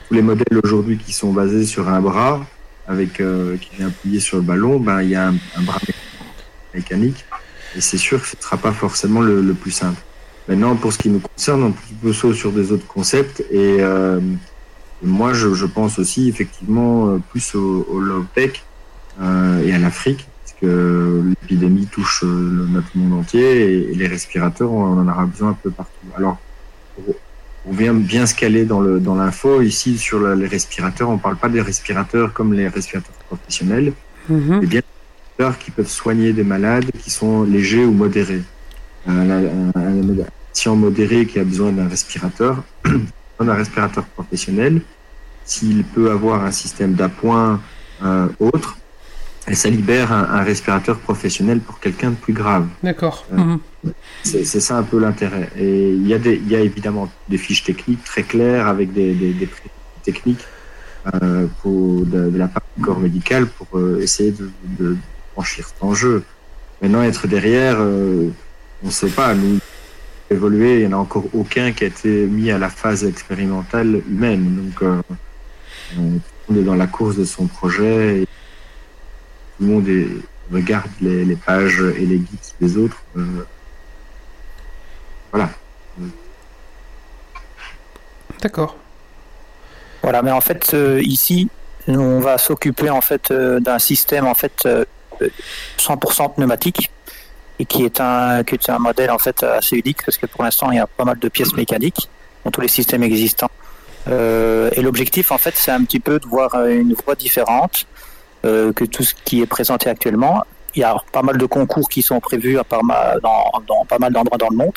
Tous 0.07 0.13
les 0.13 0.21
modèles 0.21 0.59
aujourd'hui 0.63 0.97
qui 0.97 1.13
sont 1.13 1.31
basés 1.31 1.65
sur 1.65 1.87
un 1.87 2.01
bras 2.01 2.45
avec 2.87 3.19
euh, 3.19 3.57
qui 3.57 3.75
vient 3.77 3.87
appuyer 3.87 4.19
sur 4.19 4.37
le 4.37 4.43
ballon, 4.43 4.79
ben 4.79 5.01
il 5.01 5.09
y 5.09 5.15
a 5.15 5.27
un, 5.27 5.61
bras 5.61 5.79
mé- 5.87 5.93
mécanique 6.73 7.25
et 7.75 7.81
c'est 7.81 7.97
sûr 7.97 8.21
que 8.21 8.27
ce 8.27 8.35
ne 8.37 8.41
sera 8.41 8.57
pas 8.57 8.71
forcément 8.71 9.21
le, 9.21 9.53
plus 9.53 9.71
simple. 9.71 10.01
Maintenant, 10.47 10.75
pour 10.75 10.91
ce 10.91 10.97
qui 10.97 11.09
nous 11.09 11.21
concerne, 11.21 11.63
on 11.63 11.73
peut 12.01 12.13
saut 12.13 12.33
sur 12.33 12.51
des 12.51 12.71
autres 12.71 12.87
concepts 12.87 13.41
et 13.51 13.77
euh, 13.79 14.19
moi, 15.01 15.33
je, 15.33 15.65
pense 15.65 15.99
aussi 15.99 16.27
effectivement 16.27 17.17
plus 17.29 17.55
au, 17.55 17.87
au 17.89 18.01
et 19.63 19.73
à 19.73 19.77
l'Afrique, 19.77 20.27
que 20.63 21.21
l'épidémie 21.29 21.87
touche 21.87 22.23
euh, 22.23 22.65
notre 22.69 22.87
monde 22.95 23.19
entier 23.19 23.89
et, 23.91 23.95
les 23.95 24.07
respirateurs, 24.07 24.71
on 24.71 24.97
en 25.01 25.07
aura 25.07 25.25
besoin 25.25 25.49
un 25.49 25.57
peu 25.61 25.69
partout. 25.71 26.07
Alors, 26.17 26.37
on 27.65 27.71
vient 27.73 27.93
bien 27.93 28.25
se 28.25 28.33
caler 28.35 28.63
dans 28.65 29.15
l'info 29.15 29.61
ici 29.61 29.97
sur 29.97 30.19
le- 30.19 30.35
les 30.35 30.47
respirateurs. 30.47 31.09
On 31.09 31.17
parle 31.17 31.35
pas 31.37 31.49
des 31.49 31.61
respirateurs 31.61 32.31
comme 32.33 32.53
les 32.53 32.67
respirateurs 32.67 33.15
professionnels, 33.29 33.91
Mhm. 34.29 34.59
mais 34.61 34.67
bien 34.67 34.81
des 34.81 34.85
respirateurs 35.43 35.59
qui 35.59 35.71
peuvent 35.71 35.89
soigner 36.01 36.31
des 36.33 36.43
malades 36.55 36.89
qui 37.01 37.09
sont 37.09 37.43
légers 37.43 37.85
ou 37.85 37.91
modérés. 37.91 38.43
Un, 39.07 39.29
un- 39.29 39.71
un 39.75 40.01
patient 40.47 40.75
modéré 40.77 41.25
qui 41.25 41.39
a 41.39 41.43
besoin 41.43 41.71
d'un 41.73 41.87
respirateur, 41.89 42.63
d'un 43.39 43.53
respirateur 43.53 44.05
professionnel, 44.05 44.81
s'il 45.45 45.83
peut 45.83 46.09
avoir 46.11 46.45
un 46.45 46.51
système 46.51 46.93
d'appoint 46.93 47.59
euh, 48.03 48.27
autre, 48.39 48.77
et 49.47 49.55
ça 49.55 49.69
libère 49.69 50.11
un, 50.11 50.23
un 50.23 50.43
respirateur 50.43 50.97
professionnel 50.99 51.59
pour 51.59 51.79
quelqu'un 51.79 52.11
de 52.11 52.15
plus 52.15 52.33
grave. 52.33 52.67
D'accord. 52.81 53.25
Euh, 53.33 53.37
Mhm. 53.37 53.59
C'est 54.23 54.45
ça 54.45 54.77
un 54.77 54.83
peu 54.83 54.99
l'intérêt. 54.99 55.49
Et 55.57 55.89
il 55.89 56.07
y, 56.07 56.13
a 56.13 56.19
des, 56.19 56.35
il 56.35 56.49
y 56.49 56.55
a 56.55 56.61
évidemment 56.61 57.11
des 57.27 57.37
fiches 57.37 57.63
techniques 57.63 58.03
très 58.03 58.23
claires 58.23 58.67
avec 58.67 58.93
des, 58.93 59.13
des, 59.13 59.49
techniques 60.03 60.45
euh, 61.13 61.47
pour, 61.61 62.05
de, 62.05 62.29
de 62.29 62.37
la 62.37 62.47
part 62.47 62.63
du 62.77 62.83
corps 62.83 62.99
médical 62.99 63.45
pour 63.45 63.67
euh, 63.77 63.99
essayer 64.01 64.31
de, 64.31 64.49
de 64.79 64.95
franchir 65.33 65.67
cet 65.67 65.83
enjeu. 65.83 66.23
Maintenant, 66.81 67.03
être 67.03 67.27
derrière, 67.27 67.77
euh, 67.79 68.29
on 68.83 68.87
ne 68.87 68.91
sait 68.91 69.09
pas. 69.09 69.33
Nous, 69.33 69.59
évoluer, 70.29 70.75
il 70.75 70.87
n'y 70.87 70.93
en 70.93 70.97
a 70.97 71.01
encore 71.01 71.25
aucun 71.33 71.73
qui 71.73 71.83
a 71.83 71.87
été 71.87 72.25
mis 72.25 72.51
à 72.51 72.57
la 72.57 72.69
phase 72.69 73.03
expérimentale 73.03 74.01
humaine. 74.09 74.71
Donc, 74.79 74.89
monde 75.97 76.57
est 76.57 76.63
dans 76.63 76.75
la 76.75 76.87
course 76.87 77.17
de 77.17 77.25
son 77.25 77.47
projet. 77.47 78.21
Et 78.21 78.27
tout 79.57 79.63
le 79.63 79.67
monde 79.67 79.87
est- 79.87 80.07
regarde 80.51 80.89
les, 81.01 81.25
les 81.25 81.35
pages 81.35 81.79
et 81.97 82.05
les 82.05 82.17
guides 82.17 82.39
des 82.61 82.77
autres. 82.77 82.97
euh, 83.17 83.45
voilà. 85.31 85.49
D'accord. 88.41 88.75
Voilà, 90.01 90.21
mais 90.21 90.31
en 90.31 90.41
fait, 90.41 90.73
euh, 90.73 91.01
ici, 91.01 91.49
on 91.87 92.19
va 92.19 92.37
s'occuper 92.37 92.89
en 92.89 93.01
fait 93.01 93.31
euh, 93.31 93.59
d'un 93.59 93.79
système 93.79 94.25
en 94.25 94.33
fait 94.33 94.65
euh, 94.65 94.83
100% 95.77 96.35
pneumatique 96.35 96.91
et 97.59 97.65
qui 97.65 97.83
est 97.85 98.01
un 98.01 98.43
qui 98.43 98.55
est 98.55 98.69
un 98.69 98.79
modèle 98.79 99.11
en 99.11 99.17
fait 99.19 99.43
assez 99.43 99.77
unique 99.77 100.03
parce 100.03 100.17
que 100.17 100.25
pour 100.25 100.43
l'instant 100.43 100.71
il 100.71 100.77
y 100.77 100.79
a 100.79 100.87
pas 100.87 101.05
mal 101.05 101.19
de 101.19 101.29
pièces 101.29 101.53
mécaniques 101.53 102.09
dans 102.43 102.51
tous 102.51 102.61
les 102.61 102.67
systèmes 102.67 103.03
existants. 103.03 103.51
Euh, 104.09 104.69
et 104.73 104.81
l'objectif 104.81 105.31
en 105.31 105.37
fait 105.37 105.55
c'est 105.55 105.71
un 105.71 105.83
petit 105.85 105.99
peu 105.99 106.19
de 106.19 106.25
voir 106.27 106.65
une 106.67 106.93
voie 107.05 107.15
différente 107.15 107.85
euh, 107.85 107.92
que 108.43 108.85
tout 108.85 109.03
ce 109.03 109.13
qui 109.25 109.41
est 109.41 109.45
présenté 109.45 109.89
actuellement. 109.89 110.43
Il 110.75 110.79
y 110.79 110.83
a 110.83 110.95
pas 111.11 111.21
mal 111.21 111.37
de 111.37 111.45
concours 111.45 111.87
qui 111.87 112.01
sont 112.01 112.19
prévus 112.19 112.55
dans 112.55 113.85
pas 113.87 113.99
mal 113.99 114.11
d'endroits 114.11 114.37
dans 114.37 114.49
le 114.49 114.57
monde. 114.57 114.73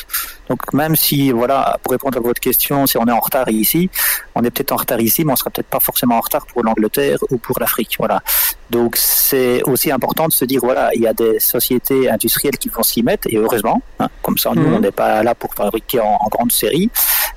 Donc 0.49 0.73
même 0.73 0.95
si 0.97 1.33
voilà 1.33 1.79
pour 1.83 1.93
répondre 1.93 2.19
à 2.19 2.21
votre 2.21 2.41
question, 2.41 2.87
si 2.87 2.99
on 2.99 3.07
est 3.07 3.13
en 3.13 3.21
retard 3.21 3.49
ici, 3.49 3.89
on 4.35 4.43
est 4.45 4.51
peut-être 4.51 4.73
en 4.73 4.77
retard 4.77 5.01
ici, 5.01 5.25
mais 5.25 5.33
on 5.33 5.37
sera 5.37 5.51
peut-être 5.51 5.69
pas 5.69 5.81
forcément 5.81 6.17
en 6.17 6.21
retard 6.21 6.47
pour 6.47 6.63
l'Angleterre 6.63 7.19
ou 7.31 7.39
pour 7.39 7.59
l'Afrique. 7.59 7.97
Voilà. 7.99 8.23
Donc 8.71 8.97
c'est 8.97 9.63
aussi 9.65 9.91
important 9.91 10.27
de 10.27 10.33
se 10.33 10.45
dire 10.45 10.61
voilà, 10.63 10.91
il 10.95 11.01
y 11.03 11.07
a 11.07 11.13
des 11.13 11.39
sociétés 11.41 12.11
industrielles 12.11 12.59
qui 12.59 12.69
vont 12.69 12.83
s'y 12.83 13.03
mettre 13.03 13.29
et 13.31 13.37
heureusement, 13.37 13.81
hein, 14.01 14.09
comme 14.23 14.37
ça 14.39 14.51
nous 14.55 14.67
Mhm. 14.67 14.75
on 14.75 14.81
n'est 14.81 14.91
pas 14.91 15.23
là 15.23 15.35
pour 15.35 15.55
fabriquer 15.55 16.01
en, 16.01 16.19
en 16.21 16.29
grande 16.29 16.51
série, 16.53 16.91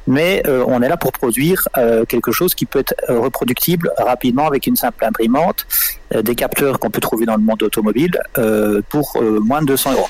mais 0.07 0.41
euh, 0.47 0.63
on 0.67 0.81
est 0.81 0.89
là 0.89 0.97
pour 0.97 1.11
produire 1.11 1.67
euh, 1.77 2.05
quelque 2.05 2.31
chose 2.31 2.55
qui 2.55 2.65
peut 2.65 2.79
être 2.79 2.95
reproductible 3.09 3.91
rapidement 3.97 4.47
avec 4.47 4.65
une 4.67 4.75
simple 4.75 5.05
imprimante, 5.05 5.65
euh, 6.15 6.21
des 6.21 6.35
capteurs 6.35 6.79
qu'on 6.79 6.89
peut 6.89 7.01
trouver 7.01 7.25
dans 7.25 7.35
le 7.35 7.43
monde 7.43 7.61
automobile 7.61 8.19
euh, 8.37 8.81
pour 8.89 9.13
euh, 9.17 9.39
moins 9.39 9.61
de 9.61 9.67
200 9.67 9.93
euros 9.93 10.09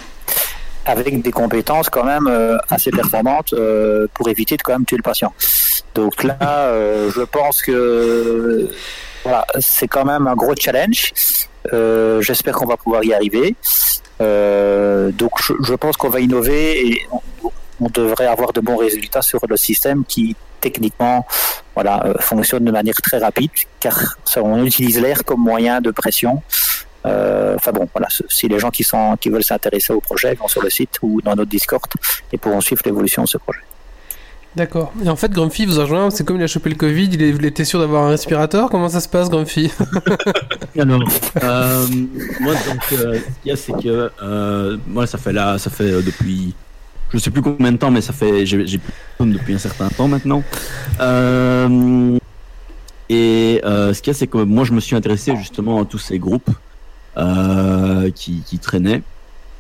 avec 0.90 1.22
des 1.22 1.32
compétences 1.32 1.90
quand 1.90 2.04
même 2.04 2.28
euh, 2.28 2.58
assez 2.70 2.92
performantes 2.92 3.54
euh, 3.54 4.08
pour 4.14 4.28
éviter 4.30 4.58
de 4.58 4.62
quand 4.62 4.74
même 4.74 4.86
tuer 4.86 4.98
le 4.98 5.04
patient. 5.04 5.34
Donc 5.94 6.24
là, 6.24 6.38
euh, 6.42 7.12
je 7.12 7.22
pense 7.22 7.62
que 7.62 8.68
voilà, 9.24 9.46
c'est 9.60 9.88
quand 9.88 10.06
même 10.06 10.28
un 10.28 10.36
gros 10.36 10.56
challenge. 10.60 11.12
J'espère 12.22 12.56
qu'on 12.56 12.66
va 12.66 12.78
pouvoir 12.78 13.04
y 13.04 13.14
arriver. 13.14 13.56
Donc 14.20 15.32
je, 15.40 15.74
pense 15.76 15.98
qu'on 15.98 16.10
va 16.10 16.20
innover 16.20 16.88
et 16.88 17.02
on, 17.12 17.52
on 17.82 17.90
devrait 17.90 18.26
avoir 18.26 18.52
de 18.54 18.62
bons 18.62 18.78
résultats 18.78 19.22
sur 19.22 19.40
le 19.48 19.58
système 19.58 20.04
qui 20.06 20.36
techniquement 20.62 21.26
voilà, 21.76 22.14
fonctionne 22.20 22.66
de 22.66 22.72
manière 22.72 23.00
très 23.02 23.20
rapide 23.20 23.52
car 23.80 24.16
on 24.38 24.66
utilise 24.66 25.00
l'air 25.00 25.24
comme 25.24 25.42
moyen 25.42 25.80
de 25.80 25.92
pression. 25.92 26.42
Euh, 27.06 27.56
Enfin 27.56 27.72
bon, 27.72 27.88
voilà, 27.94 28.08
si 28.30 28.48
les 28.48 28.60
gens 28.60 28.70
qui, 28.70 28.84
sont, 28.84 29.18
qui 29.20 29.30
veulent 29.30 29.44
s'intéresser 29.44 29.92
au 29.94 30.00
projet 30.02 30.34
vont 30.36 30.48
sur 30.48 30.62
le 30.62 30.70
site 30.70 30.92
ou 31.02 31.22
dans 31.22 31.36
notre 31.36 31.50
Discord 31.50 31.84
et 32.32 32.38
pourront 32.38 32.62
suivre 32.62 32.82
l'évolution 32.86 33.24
de 33.24 33.28
ce 33.28 33.38
projet. 33.38 33.60
D'accord. 34.56 34.92
Et 35.06 35.10
en 35.10 35.16
fait, 35.16 35.32
Grumpy 35.32 35.66
vous 35.66 35.80
a 35.80 35.84
rejoint, 35.84 36.10
c'est 36.10 36.26
comme 36.26 36.38
il 36.38 36.44
a 36.44 36.48
chopé 36.48 36.70
le 36.70 36.76
Covid, 36.76 37.10
il, 37.14 37.22
est- 37.22 37.30
il 37.30 37.46
était 37.46 37.64
sûr 37.66 37.80
d'avoir 37.80 38.04
un 38.04 38.10
respirateur. 38.10 38.70
Comment 38.70 38.90
ça 38.90 39.00
se 39.00 39.08
passe, 39.08 39.30
Grumpy? 39.30 39.72
Alors, 40.80 41.02
euh, 41.44 41.86
moi, 42.40 42.54
donc, 42.54 42.94
euh, 42.94 43.16
ce 43.16 43.20
qu'il 43.44 43.46
y 43.46 43.52
a, 43.52 43.56
c'est 43.56 43.74
que 43.74 44.12
euh, 44.24 44.78
moi, 44.88 45.06
ça 45.06 45.18
fait 45.18 45.34
là, 45.34 45.58
ça 45.60 45.70
fait 45.70 45.84
euh, 45.92 46.02
depuis, 46.02 46.56
je 47.14 47.20
sais 47.20 47.30
plus 47.30 47.42
combien 47.44 47.72
de 47.72 47.78
temps, 47.78 47.92
mais 47.92 48.02
ça 48.02 48.12
fait, 48.14 48.46
j'ai 48.46 48.80
plus 48.80 49.32
depuis 49.34 49.54
un 49.54 49.60
certain 49.60 49.90
temps 49.90 50.08
maintenant. 50.08 50.42
Euh, 51.00 52.18
et 53.10 53.62
euh, 53.66 53.94
ce 53.94 54.02
qu'il 54.02 54.12
y 54.14 54.16
a, 54.16 54.18
c'est 54.18 54.28
que 54.28 54.38
moi, 54.40 54.64
je 54.64 54.74
me 54.74 54.80
suis 54.80 54.96
intéressé 54.96 55.36
justement 55.36 55.82
à 55.82 55.86
tous 55.86 55.98
ces 56.00 56.20
groupes 56.20 56.50
qui, 58.16 58.42
qui 58.46 58.60
traînaient. 58.60 59.02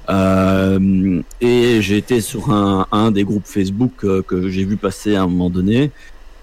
Euh, 0.09 1.21
et 1.39 1.79
été 1.95 2.19
sur 2.19 2.51
un, 2.51 2.87
un 2.91 3.11
des 3.11 3.23
groupes 3.23 3.45
Facebook 3.45 4.03
euh, 4.03 4.23
que 4.23 4.49
j'ai 4.49 4.63
vu 4.63 4.75
passer 4.75 5.15
à 5.15 5.21
un 5.21 5.27
moment 5.27 5.49
donné. 5.51 5.91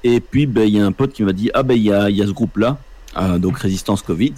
Et 0.05 0.21
puis, 0.21 0.47
ben, 0.47 0.63
il 0.63 0.77
y 0.77 0.81
a 0.81 0.87
un 0.87 0.93
pote 0.93 1.13
qui 1.13 1.25
m'a 1.25 1.33
dit, 1.33 1.51
ah 1.53 1.65
ben, 1.65 1.75
il 1.75 1.83
y 1.83 1.93
a, 1.93 2.09
y 2.11 2.23
a 2.23 2.27
ce 2.27 2.31
groupe-là, 2.31 2.79
euh, 3.17 3.39
donc 3.39 3.59
Résistance 3.59 4.03
Covid, 4.03 4.35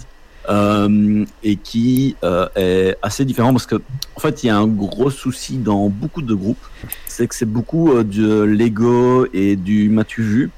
euh, 0.49 1.25
et 1.43 1.57
qui 1.57 2.15
euh, 2.23 2.47
est 2.55 2.97
assez 3.03 3.23
différent 3.23 3.51
parce 3.51 3.67
que, 3.67 3.75
en 4.15 4.19
fait, 4.19 4.43
il 4.43 4.47
y 4.47 4.49
a 4.49 4.57
un 4.57 4.67
gros 4.67 5.11
souci 5.11 5.57
dans 5.57 5.89
beaucoup 5.89 6.23
de 6.23 6.33
groupes, 6.33 6.65
c'est 7.05 7.27
que 7.27 7.35
c'est 7.35 7.45
beaucoup 7.45 7.91
euh, 7.91 8.03
de 8.03 8.41
l'ego 8.41 9.27
et 9.31 9.55
du 9.55 9.89
m'as-tu 9.89 10.23
vu, 10.23 10.49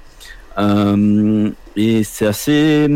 euh, 0.57 1.49
et 1.75 2.05
c'est 2.05 2.27
assez, 2.27 2.87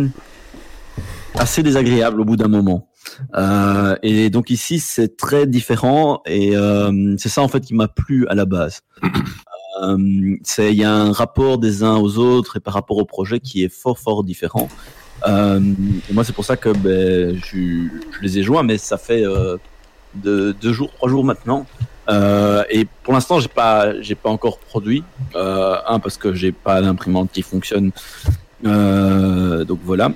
assez 1.33 1.63
désagréable 1.63 2.21
au 2.21 2.25
bout 2.25 2.37
d'un 2.37 2.47
moment. 2.47 2.87
Euh, 3.35 3.95
et 4.03 4.29
donc 4.29 4.49
ici, 4.49 4.79
c'est 4.79 5.17
très 5.17 5.47
différent, 5.47 6.21
et 6.25 6.55
euh, 6.55 7.15
c'est 7.17 7.29
ça 7.29 7.41
en 7.41 7.47
fait 7.47 7.61
qui 7.61 7.73
m'a 7.73 7.87
plu 7.87 8.27
à 8.27 8.35
la 8.35 8.45
base. 8.45 8.81
Euh, 9.83 10.37
c'est 10.43 10.71
il 10.71 10.77
y 10.77 10.85
a 10.85 10.93
un 10.93 11.11
rapport 11.11 11.57
des 11.57 11.83
uns 11.83 11.97
aux 11.97 12.17
autres 12.17 12.55
et 12.55 12.59
par 12.61 12.73
rapport 12.73 12.95
au 12.95 13.03
projet 13.03 13.41
qui 13.41 13.61
est 13.61 13.67
fort 13.67 13.99
fort 13.99 14.23
différent. 14.23 14.69
Euh, 15.27 15.59
et 16.09 16.13
moi 16.13 16.23
c'est 16.23 16.31
pour 16.31 16.45
ça 16.45 16.55
que 16.55 16.69
ben, 16.69 17.37
je, 17.43 17.87
je 18.11 18.21
les 18.21 18.39
ai 18.39 18.43
joints, 18.43 18.63
mais 18.63 18.77
ça 18.77 18.97
fait 18.97 19.25
euh, 19.25 19.57
de, 20.13 20.55
deux 20.61 20.71
jours, 20.71 20.91
trois 20.93 21.09
jours 21.09 21.25
maintenant. 21.25 21.65
Euh, 22.07 22.63
et 22.69 22.85
pour 23.03 23.13
l'instant 23.13 23.39
j'ai 23.39 23.49
pas 23.49 23.99
j'ai 24.01 24.15
pas 24.15 24.29
encore 24.29 24.59
produit. 24.59 25.03
Euh, 25.35 25.75
un 25.87 25.99
parce 25.99 26.17
que 26.17 26.33
j'ai 26.33 26.53
pas 26.53 26.81
d'imprimante 26.81 27.31
qui 27.33 27.41
fonctionne. 27.41 27.91
Euh, 28.65 29.63
donc 29.65 29.79
voilà. 29.83 30.11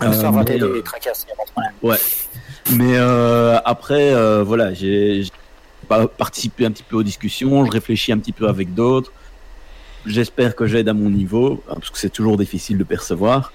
Ça, 0.00 0.06
Euh, 0.06 0.30
va 0.30 0.44
euh, 0.48 0.82
tracasses. 0.82 1.26
Ouais. 1.82 1.96
Mais 2.72 2.96
euh, 2.96 3.58
après, 3.64 4.12
euh, 4.14 4.42
voilà, 4.44 4.74
j'ai 4.74 5.24
participé 6.18 6.66
un 6.66 6.70
petit 6.70 6.82
peu 6.82 6.96
aux 6.96 7.02
discussions, 7.02 7.64
je 7.64 7.70
réfléchis 7.70 8.12
un 8.12 8.18
petit 8.18 8.32
peu 8.32 8.48
avec 8.48 8.74
d'autres. 8.74 9.10
J'espère 10.06 10.54
que 10.54 10.66
j'aide 10.66 10.88
à 10.88 10.94
mon 10.94 11.10
niveau, 11.10 11.62
hein, 11.68 11.74
parce 11.74 11.90
que 11.90 11.98
c'est 11.98 12.10
toujours 12.10 12.36
difficile 12.36 12.78
de 12.78 12.84
percevoir. 12.84 13.52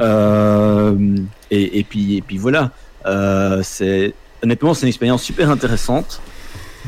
Euh, 0.00 1.16
et, 1.50 1.78
et 1.78 1.84
puis, 1.84 2.16
et 2.16 2.22
puis 2.22 2.36
voilà. 2.38 2.70
Euh, 3.06 3.62
c'est 3.62 4.14
honnêtement, 4.42 4.74
c'est 4.74 4.82
une 4.82 4.88
expérience 4.88 5.22
super 5.22 5.50
intéressante. 5.50 6.20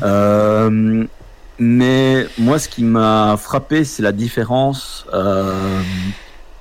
Euh, 0.03 1.05
mais 1.57 2.27
moi, 2.37 2.59
ce 2.59 2.67
qui 2.69 2.83
m'a 2.83 3.37
frappé, 3.37 3.83
c'est 3.83 4.03
la 4.03 4.11
différence. 4.11 5.05
Euh, 5.13 5.81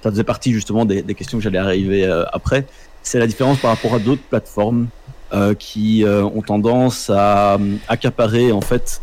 ça 0.03 0.11
faisait 0.11 0.25
partie 0.25 0.53
justement 0.53 0.85
des, 0.85 1.03
questions 1.15 1.39
que 1.39 1.45
j'allais 1.45 1.59
arriver 1.59 2.05
euh, 2.05 2.25
après. 2.33 2.67
C'est 3.03 3.19
la 3.19 3.27
différence 3.27 3.59
par 3.59 3.71
rapport 3.71 3.95
à 3.95 3.99
d'autres 3.99 4.23
plateformes 4.23 4.89
euh, 5.33 5.55
qui 5.55 6.05
euh, 6.05 6.23
ont 6.25 6.43
tendance 6.43 7.11
à 7.11 7.59
accaparer 7.89 8.53
en 8.53 8.61
fait 8.61 9.01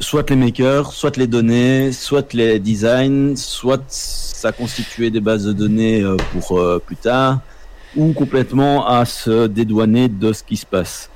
soit 0.00 0.28
les 0.30 0.36
makers, 0.36 0.92
soit 0.92 1.16
les 1.16 1.26
données, 1.26 1.92
soit 1.92 2.32
les 2.32 2.58
designs, 2.58 3.36
soit 3.36 3.82
ça 3.88 4.50
constituer 4.50 5.10
des 5.10 5.20
bases 5.20 5.44
de 5.44 5.52
données 5.52 6.04
pour 6.32 6.60
plus 6.84 6.96
tard, 6.96 7.38
ou 7.94 8.12
complètement 8.12 8.84
à 8.84 9.04
se 9.04 9.46
dédouaner 9.46 10.08
de 10.08 10.32
ce 10.32 10.42
qui 10.42 10.56
se 10.56 10.66
passe. 10.66 11.08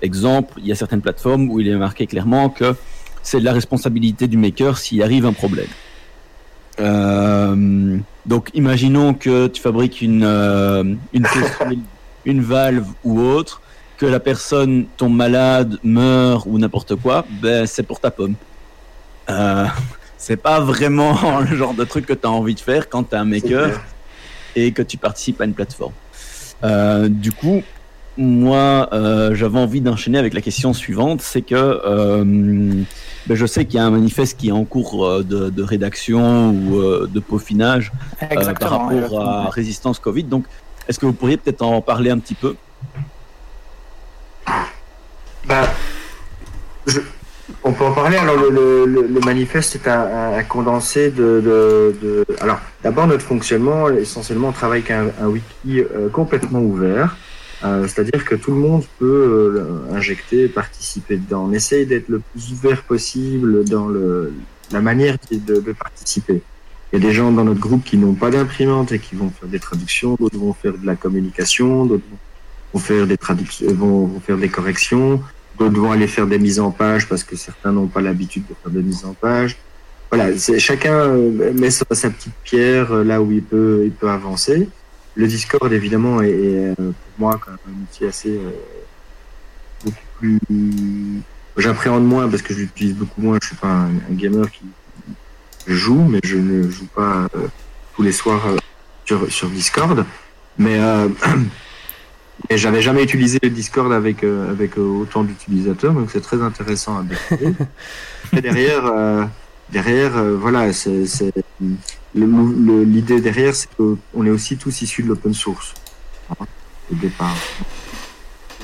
Exemple, 0.00 0.54
il 0.56 0.66
y 0.66 0.72
a 0.72 0.74
certaines 0.74 1.02
plateformes 1.02 1.50
où 1.50 1.60
il 1.60 1.68
est 1.68 1.76
marqué 1.76 2.06
clairement 2.06 2.48
que 2.48 2.74
c'est 3.22 3.40
de 3.40 3.44
la 3.44 3.52
responsabilité 3.52 4.26
du 4.26 4.38
maker 4.38 4.78
s'il 4.78 5.02
arrive 5.02 5.26
un 5.26 5.34
problème. 5.34 5.68
Euh, 6.80 7.98
donc, 8.26 8.50
imaginons 8.54 9.14
que 9.14 9.46
tu 9.48 9.60
fabriques 9.60 10.02
une, 10.02 10.24
euh, 10.24 10.84
une, 12.24 12.40
valve 12.42 12.86
ou 13.04 13.20
autre, 13.20 13.60
que 13.96 14.06
la 14.06 14.20
personne 14.20 14.86
tombe 14.96 15.14
malade, 15.14 15.78
meurt 15.82 16.46
ou 16.46 16.58
n'importe 16.58 16.96
quoi, 16.96 17.26
ben 17.42 17.66
c'est 17.66 17.82
pour 17.82 18.00
ta 18.00 18.10
pomme. 18.10 18.34
Euh, 19.28 19.66
c'est 20.18 20.36
pas 20.36 20.60
vraiment 20.60 21.40
le 21.50 21.56
genre 21.56 21.74
de 21.74 21.84
truc 21.84 22.06
que 22.06 22.14
tu 22.14 22.26
as 22.26 22.30
envie 22.30 22.54
de 22.54 22.60
faire 22.60 22.88
quand 22.88 23.04
tu 23.04 23.14
es 23.14 23.18
un 23.18 23.24
maker 23.24 23.80
et 24.56 24.72
que 24.72 24.82
tu 24.82 24.96
participes 24.96 25.40
à 25.40 25.44
une 25.44 25.54
plateforme. 25.54 25.92
Du 27.08 27.32
coup, 27.32 27.62
moi, 28.20 28.88
euh, 28.92 29.34
j'avais 29.34 29.58
envie 29.58 29.80
d'enchaîner 29.80 30.18
avec 30.18 30.34
la 30.34 30.42
question 30.42 30.74
suivante, 30.74 31.22
c'est 31.22 31.40
que 31.40 31.54
euh, 31.56 32.22
ben, 33.26 33.34
je 33.34 33.46
sais 33.46 33.64
qu'il 33.64 33.76
y 33.76 33.78
a 33.78 33.84
un 33.86 33.90
manifeste 33.90 34.38
qui 34.38 34.48
est 34.48 34.52
en 34.52 34.64
cours 34.64 35.06
euh, 35.06 35.22
de, 35.22 35.48
de 35.48 35.62
rédaction 35.62 36.50
ou 36.50 37.06
de 37.06 37.20
peaufinage 37.20 37.90
euh, 38.22 38.26
par 38.54 38.70
rapport 38.70 38.92
exactement. 38.92 39.20
à 39.20 39.48
résistance 39.50 39.98
Covid. 39.98 40.24
Donc, 40.24 40.44
est-ce 40.86 40.98
que 40.98 41.06
vous 41.06 41.14
pourriez 41.14 41.38
peut-être 41.38 41.62
en 41.62 41.80
parler 41.80 42.10
un 42.10 42.18
petit 42.18 42.34
peu? 42.34 42.56
Bah, 45.48 45.62
je- 46.86 47.00
on 47.64 47.72
peut 47.72 47.84
en 47.84 47.92
parler. 47.92 48.16
Alors, 48.18 48.36
le, 48.36 48.50
le- 48.50 48.84
le- 48.86 49.06
le 49.06 49.20
manifeste 49.20 49.76
est 49.76 49.88
un, 49.88 50.00
un- 50.00 50.32
un 50.38 50.42
condensé 50.42 51.10
de. 51.10 51.40
de- 51.40 51.96
de- 52.02 52.26
Alors, 52.40 52.58
d'abord, 52.82 53.06
notre 53.06 53.24
fonctionnement, 53.24 53.88
essentiellement, 53.88 54.48
on 54.48 54.52
travaille 54.52 54.80
avec 54.80 54.90
un, 54.90 55.08
un 55.22 55.26
wiki 55.28 55.80
euh, 55.80 56.08
complètement 56.12 56.60
ouvert. 56.60 57.16
Euh, 57.64 57.86
C'est-à-dire 57.86 58.24
que 58.24 58.34
tout 58.34 58.52
le 58.52 58.58
monde 58.58 58.84
peut 58.98 59.06
euh, 59.06 59.94
injecter, 59.94 60.48
participer 60.48 61.16
dedans. 61.16 61.46
On 61.48 61.52
essaye 61.52 61.86
d'être 61.86 62.08
le 62.08 62.20
plus 62.20 62.52
ouvert 62.52 62.82
possible 62.82 63.64
dans 63.64 63.88
le, 63.88 64.32
la 64.72 64.80
manière 64.80 65.16
de, 65.30 65.60
de 65.60 65.72
participer. 65.72 66.42
Il 66.92 67.00
y 67.00 67.04
a 67.04 67.06
des 67.06 67.12
gens 67.12 67.30
dans 67.30 67.44
notre 67.44 67.60
groupe 67.60 67.84
qui 67.84 67.96
n'ont 67.96 68.14
pas 68.14 68.30
d'imprimante 68.30 68.90
et 68.92 68.98
qui 68.98 69.14
vont 69.14 69.30
faire 69.30 69.48
des 69.48 69.60
traductions, 69.60 70.16
d'autres 70.18 70.38
vont 70.38 70.52
faire 70.52 70.76
de 70.76 70.84
la 70.84 70.96
communication, 70.96 71.86
d'autres 71.86 72.04
vont 72.72 72.80
faire 72.80 73.06
des 73.06 73.16
traductions, 73.16 73.72
vont, 73.74 74.06
vont 74.06 74.20
faire 74.20 74.38
des 74.38 74.48
corrections, 74.48 75.22
d'autres 75.58 75.78
vont 75.78 75.92
aller 75.92 76.08
faire 76.08 76.26
des 76.26 76.38
mises 76.38 76.58
en 76.58 76.72
page 76.72 77.08
parce 77.08 77.22
que 77.22 77.36
certains 77.36 77.72
n'ont 77.72 77.86
pas 77.86 78.00
l'habitude 78.00 78.44
de 78.48 78.54
faire 78.60 78.72
des 78.72 78.82
mises 78.82 79.04
en 79.04 79.12
page. 79.12 79.56
Voilà, 80.10 80.36
chacun 80.58 80.94
euh, 80.94 81.52
met 81.52 81.70
sa, 81.70 81.84
sa 81.92 82.10
petite 82.10 82.34
pierre 82.42 82.90
euh, 82.92 83.04
là 83.04 83.22
où 83.22 83.30
il 83.30 83.42
peut, 83.42 83.82
il 83.84 83.92
peut 83.92 84.10
avancer. 84.10 84.68
Le 85.20 85.26
Discord 85.26 85.70
évidemment 85.70 86.22
est, 86.22 86.30
est, 86.30 86.70
euh, 86.70 86.74
pour 86.76 86.94
moi 87.18 87.38
quand 87.44 87.50
même 87.50 87.76
un 87.76 87.82
outil 87.82 88.06
assez 88.06 88.30
euh, 88.30 88.50
beaucoup 89.84 89.98
plus. 90.18 90.40
J'appréhende 91.58 92.06
moins 92.06 92.26
parce 92.26 92.40
que 92.40 92.54
je 92.54 92.60
l'utilise 92.60 92.94
beaucoup 92.94 93.20
moins. 93.20 93.36
Je 93.42 93.48
suis 93.48 93.56
pas 93.56 93.68
un, 93.68 93.90
un 94.10 94.14
gamer 94.14 94.50
qui 94.50 94.64
joue, 95.66 96.02
mais 96.08 96.20
je 96.24 96.38
ne 96.38 96.70
joue 96.70 96.86
pas 96.86 97.28
euh, 97.36 97.48
tous 97.94 98.02
les 98.02 98.12
soirs 98.12 98.46
euh, 98.46 98.56
sur, 99.04 99.30
sur 99.30 99.50
Discord. 99.50 100.06
Mais 100.56 100.80
j'avais 102.50 102.80
jamais 102.80 103.02
utilisé 103.02 103.38
le 103.42 103.50
Discord 103.50 103.92
avec 103.92 104.24
avec 104.24 104.78
autant 104.78 105.22
d'utilisateurs, 105.22 105.92
donc 105.92 106.08
c'est 106.10 106.22
très 106.22 106.40
intéressant 106.40 106.98
à 106.98 107.02
découvrir. 107.02 107.54
Et 108.32 108.40
derrière, 108.40 108.84
derrière, 109.72 110.16
euh, 110.16 110.36
voilà, 110.36 110.72
c'est 110.72 111.32
l'idée 112.14 113.20
derrière, 113.20 113.54
c'est 113.54 113.68
qu'on 113.76 114.26
est 114.26 114.30
aussi 114.30 114.56
tous 114.56 114.82
issus 114.82 115.02
de 115.02 115.08
l'open 115.08 115.34
source 115.34 115.74
hein, 116.30 116.46
au 116.90 116.94
départ. 116.94 117.36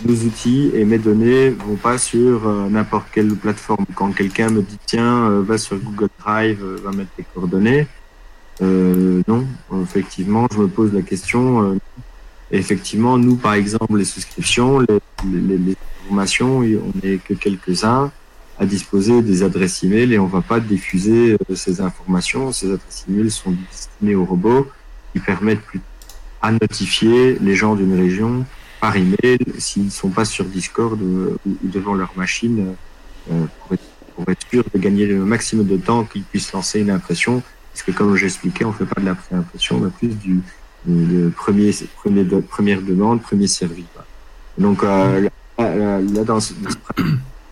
Nos 0.05 0.15
outils 0.15 0.71
et 0.75 0.85
mes 0.85 0.99
données 0.99 1.51
vont 1.51 1.77
pas 1.77 1.97
sur 1.97 2.47
euh, 2.47 2.69
n'importe 2.69 3.07
quelle 3.13 3.35
plateforme. 3.35 3.87
Quand 3.95 4.13
quelqu'un 4.13 4.51
me 4.51 4.61
dit 4.63 4.79
tiens, 4.85 5.31
euh, 5.31 5.43
va 5.43 5.57
sur 5.57 5.79
Google 5.79 6.11
Drive, 6.19 6.63
va 6.85 6.93
mettre 6.93 7.11
tes 7.17 7.25
coordonnées, 7.35 7.87
non, 8.61 9.47
effectivement, 9.83 10.47
je 10.51 10.59
me 10.59 10.69
pose 10.69 10.93
la 10.95 11.03
question. 11.03 11.79
effectivement, 12.51 13.19
nous, 13.19 13.37
par 13.37 13.53
exemple, 13.53 13.97
les 13.99 14.05
souscriptions, 14.07 14.81
les, 14.81 14.87
les, 15.31 15.59
les 15.59 15.77
informations, 16.05 16.61
on 16.61 16.93
n'est 17.03 17.19
que 17.19 17.35
quelques-uns 17.35 18.11
à 18.59 18.65
disposer 18.67 19.23
des 19.23 19.43
adresses 19.43 19.83
email 19.85 20.13
et 20.15 20.19
on 20.19 20.27
va 20.27 20.41
pas 20.41 20.61
diffuser 20.61 21.35
euh, 21.51 21.55
ces 21.55 21.81
informations. 21.81 22.53
Ces 22.53 22.67
adresses 22.73 23.05
email 23.09 23.31
sont 23.31 23.53
destinées 23.71 24.15
aux 24.15 24.25
robots 24.25 24.67
qui 25.13 25.21
permettent 25.21 25.61
plus 25.63 25.81
à 26.43 26.53
notifier 26.53 27.39
les 27.41 27.55
gens 27.55 27.75
d'une 27.75 27.95
région 27.95 28.45
par 28.81 28.97
email 28.97 29.39
s'ils 29.59 29.87
ne 29.87 29.91
sont 29.91 30.11
pas 30.11 30.25
sur 30.25 30.45
Discord 30.45 31.01
euh, 31.03 31.37
ou, 31.47 31.57
devant 31.65 31.95
leur 31.95 32.13
machine 32.17 32.75
euh, 33.31 33.45
pour, 33.61 33.75
être, 33.75 33.85
pour 34.15 34.29
être 34.31 34.47
sûr 34.51 34.65
de 34.73 34.79
gagner 34.79 35.07
le 35.07 35.25
maximum 35.25 35.67
de 35.67 35.77
temps 35.77 36.05
qu'ils 36.05 36.23
puissent 36.25 36.53
lancer 36.53 36.81
une 36.81 36.91
impression. 36.91 37.43
Parce 37.73 37.83
que 37.85 37.93
comme 37.93 38.17
j'expliquais, 38.17 38.65
on 38.65 38.73
fait 38.73 38.87
pas 38.87 39.01
de 39.01 39.07
la 39.07 39.15
pré-impression, 39.15 39.79
mais 39.81 39.91
plus 39.91 40.15
du, 40.17 40.41
le 40.89 41.29
premier, 41.29 41.73
premier 41.97 42.25
de- 42.25 42.41
première 42.41 42.81
demande, 42.81 43.21
premier 43.21 43.49
servi. 43.49 43.85
quoi. 43.93 44.07
Donc 44.57 44.83
euh, 44.83 45.29
là, 45.59 46.01
là, 46.01 46.25
dans 46.25 46.41
ce, 46.41 46.55
dans 46.55 46.71
ce 46.71 46.77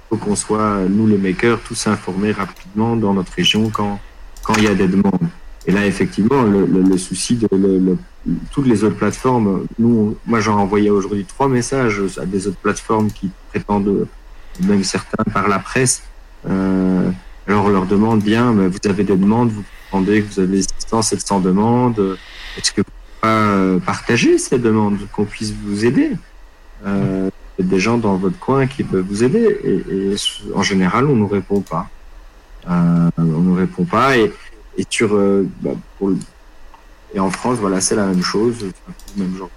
faut 0.09 0.17
qu'on 0.17 0.37
soit, 0.37 0.81
nous 0.89 1.07
les 1.07 1.19
makers, 1.19 1.61
tous 1.61 1.87
informés 1.87 2.33
rapidement 2.33 2.97
dans 2.97 3.15
notre 3.15 3.33
région 3.33 3.71
quand 3.71 4.01
quand 4.45 4.55
il 4.57 4.65
y 4.65 4.69
a 4.69 4.75
des 4.75 4.87
demandes. 4.87 5.29
Et 5.67 5.73
là, 5.73 5.87
effectivement, 5.87 6.43
le, 6.43 6.67
le, 6.67 6.83
le 6.83 6.99
souci 6.99 7.37
de 7.37 7.49
le, 7.51 7.97
toutes 8.53 8.67
les 8.67 8.85
autres 8.85 8.97
plateformes, 8.97 9.67
nous, 9.79 10.17
moi, 10.27 10.41
j'en 10.41 10.59
envoyé 10.59 10.91
aujourd'hui 10.91 11.25
trois 11.25 11.49
messages 11.49 12.01
à 12.21 12.27
des 12.27 12.47
autres 12.47 12.59
plateformes 12.59 13.11
qui 13.11 13.31
prétendent, 13.49 14.07
même 14.61 14.85
certains 14.85 15.25
par 15.33 15.49
la 15.49 15.59
presse. 15.59 16.03
Euh, 16.49 17.11
alors, 17.49 17.65
on 17.65 17.69
leur 17.71 17.87
demande 17.87 18.23
bien, 18.23 18.53
mais 18.53 18.69
vous 18.69 18.79
avez 18.85 19.05
des 19.05 19.17
demandes, 19.17 19.51
vous 19.51 19.65
demandez 19.91 20.23
que 20.23 20.35
vous 20.35 20.41
avez 20.41 20.63
600, 20.63 21.03
700 21.03 21.41
demandes. 21.41 22.19
Est-ce 22.59 22.73
que 22.73 22.83
vous 22.83 22.85
pouvez 22.85 23.21
pas 23.23 23.29
euh, 23.29 23.79
partager 23.79 24.37
ces 24.37 24.59
demandes, 24.59 24.99
qu'on 25.13 25.25
puisse 25.25 25.55
vous 25.65 25.87
aider? 25.87 26.11
Euh, 26.87 27.31
des 27.63 27.79
gens 27.79 27.99
dans 27.99 28.17
votre 28.17 28.39
coin 28.39 28.67
qui 28.67 28.83
peuvent 28.85 29.05
vous 29.09 29.23
aider. 29.25 29.59
Et, 29.65 30.13
et 30.13 30.15
en 30.55 30.63
général, 30.63 31.07
on 31.07 31.15
nous 31.17 31.29
répond 31.29 31.61
pas. 31.61 31.89
Euh, 32.69 33.11
on 33.19 33.23
nous 33.23 33.55
répond 33.55 33.85
pas. 33.85 34.17
Et, 34.17 34.33
et 34.77 34.85
sur, 34.91 35.15
euh, 35.15 35.47
bah, 35.61 35.71
pour 35.99 36.09
le- 36.09 36.19
et 37.15 37.21
en 37.21 37.31
France, 37.31 37.59
voilà, 37.59 37.81
c'est 37.81 37.95
la 37.95 38.07
même 38.07 38.23
chose, 38.25 38.57
le 39.17 39.23
même 39.25 39.37
genre, 39.37 39.51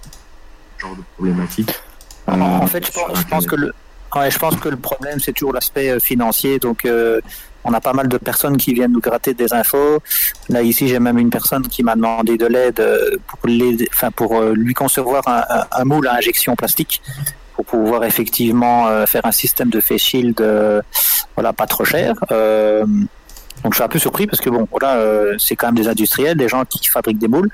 genre 0.78 0.94
de 0.94 1.02
problématique. 1.16 1.70
Euh, 2.28 2.32
En 2.32 2.66
fait, 2.68 2.86
je 2.86 2.92
pense, 2.92 3.08
je 3.18 3.22
pense 3.24 3.44
Internet. 3.44 3.48
que 3.48 3.56
le, 3.56 3.72
ouais, 4.20 4.30
je 4.30 4.38
pense 4.38 4.54
que 4.56 4.68
le 4.68 4.76
problème, 4.76 5.18
c'est 5.18 5.32
toujours 5.32 5.52
l'aspect 5.52 5.90
euh, 5.90 5.98
financier. 5.98 6.60
Donc, 6.60 6.84
euh, 6.84 7.20
on 7.64 7.72
a 7.72 7.80
pas 7.80 7.92
mal 7.94 8.06
de 8.08 8.16
personnes 8.16 8.56
qui 8.58 8.72
viennent 8.74 8.92
nous 8.92 9.00
gratter 9.00 9.34
des 9.34 9.52
infos. 9.52 9.98
Là, 10.48 10.62
ici, 10.62 10.86
j'ai 10.86 11.00
même 11.00 11.18
une 11.18 11.30
personne 11.30 11.66
qui 11.66 11.82
m'a 11.82 11.96
demandé 11.96 12.36
de 12.38 12.46
l'aide 12.46 12.78
euh, 12.78 13.16
pour, 13.26 13.40
enfin, 13.92 14.10
pour 14.12 14.36
euh, 14.40 14.52
lui 14.54 14.72
concevoir 14.74 15.26
un, 15.26 15.42
un- 15.50 15.66
un 15.72 15.84
moule 15.84 16.06
à 16.06 16.14
injection 16.14 16.54
plastique 16.54 17.02
pour 17.58 17.80
pouvoir 17.80 18.04
effectivement 18.04 18.86
euh, 18.86 19.04
faire 19.04 19.22
un 19.26 19.32
système 19.32 19.68
de 19.68 19.80
face 19.80 20.00
shield, 20.00 20.40
euh, 20.40 20.80
voilà, 21.34 21.52
pas 21.52 21.66
trop 21.66 21.84
cher. 21.84 22.14
Euh, 22.30 22.84
donc, 23.64 23.72
je 23.72 23.78
suis 23.78 23.82
un 23.82 23.88
peu 23.88 23.98
surpris 23.98 24.28
parce 24.28 24.40
que 24.40 24.48
bon, 24.48 24.68
voilà, 24.70 25.02
c'est 25.38 25.56
quand 25.56 25.66
même 25.66 25.74
des 25.74 25.88
industriels, 25.88 26.36
des 26.36 26.48
gens 26.48 26.64
qui 26.64 26.86
fabriquent 26.86 27.18
des 27.18 27.26
moules 27.26 27.50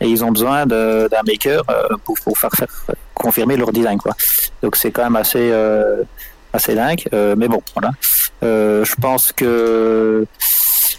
et 0.00 0.06
ils 0.06 0.22
ont 0.22 0.30
besoin 0.30 0.66
d'un 0.66 1.22
maker 1.26 1.62
pour, 2.04 2.16
pour 2.22 2.36
faire, 2.36 2.50
faire 2.52 2.68
confirmer 3.14 3.56
leur 3.56 3.72
design, 3.72 3.96
quoi. 3.98 4.14
Donc 4.62 4.76
c'est 4.76 4.90
quand 4.90 5.04
même 5.04 5.16
assez 5.16 5.50
assez 6.52 6.74
dingue. 6.74 7.02
Mais 7.12 7.48
bon, 7.48 7.62
voilà. 7.74 7.92
Je 8.42 8.94
pense 9.00 9.32
que 9.32 10.26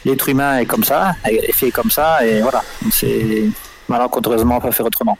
l'être 0.05 0.27
humain 0.27 0.57
est 0.57 0.65
comme 0.65 0.83
ça, 0.83 1.13
est 1.25 1.51
fait 1.51 1.69
comme 1.69 1.91
ça, 1.91 2.25
et 2.25 2.41
voilà. 2.41 2.63
C'est 2.91 3.43
malencontreusement 3.87 4.59
pas 4.59 4.71
faire 4.71 4.87
autrement. 4.87 5.19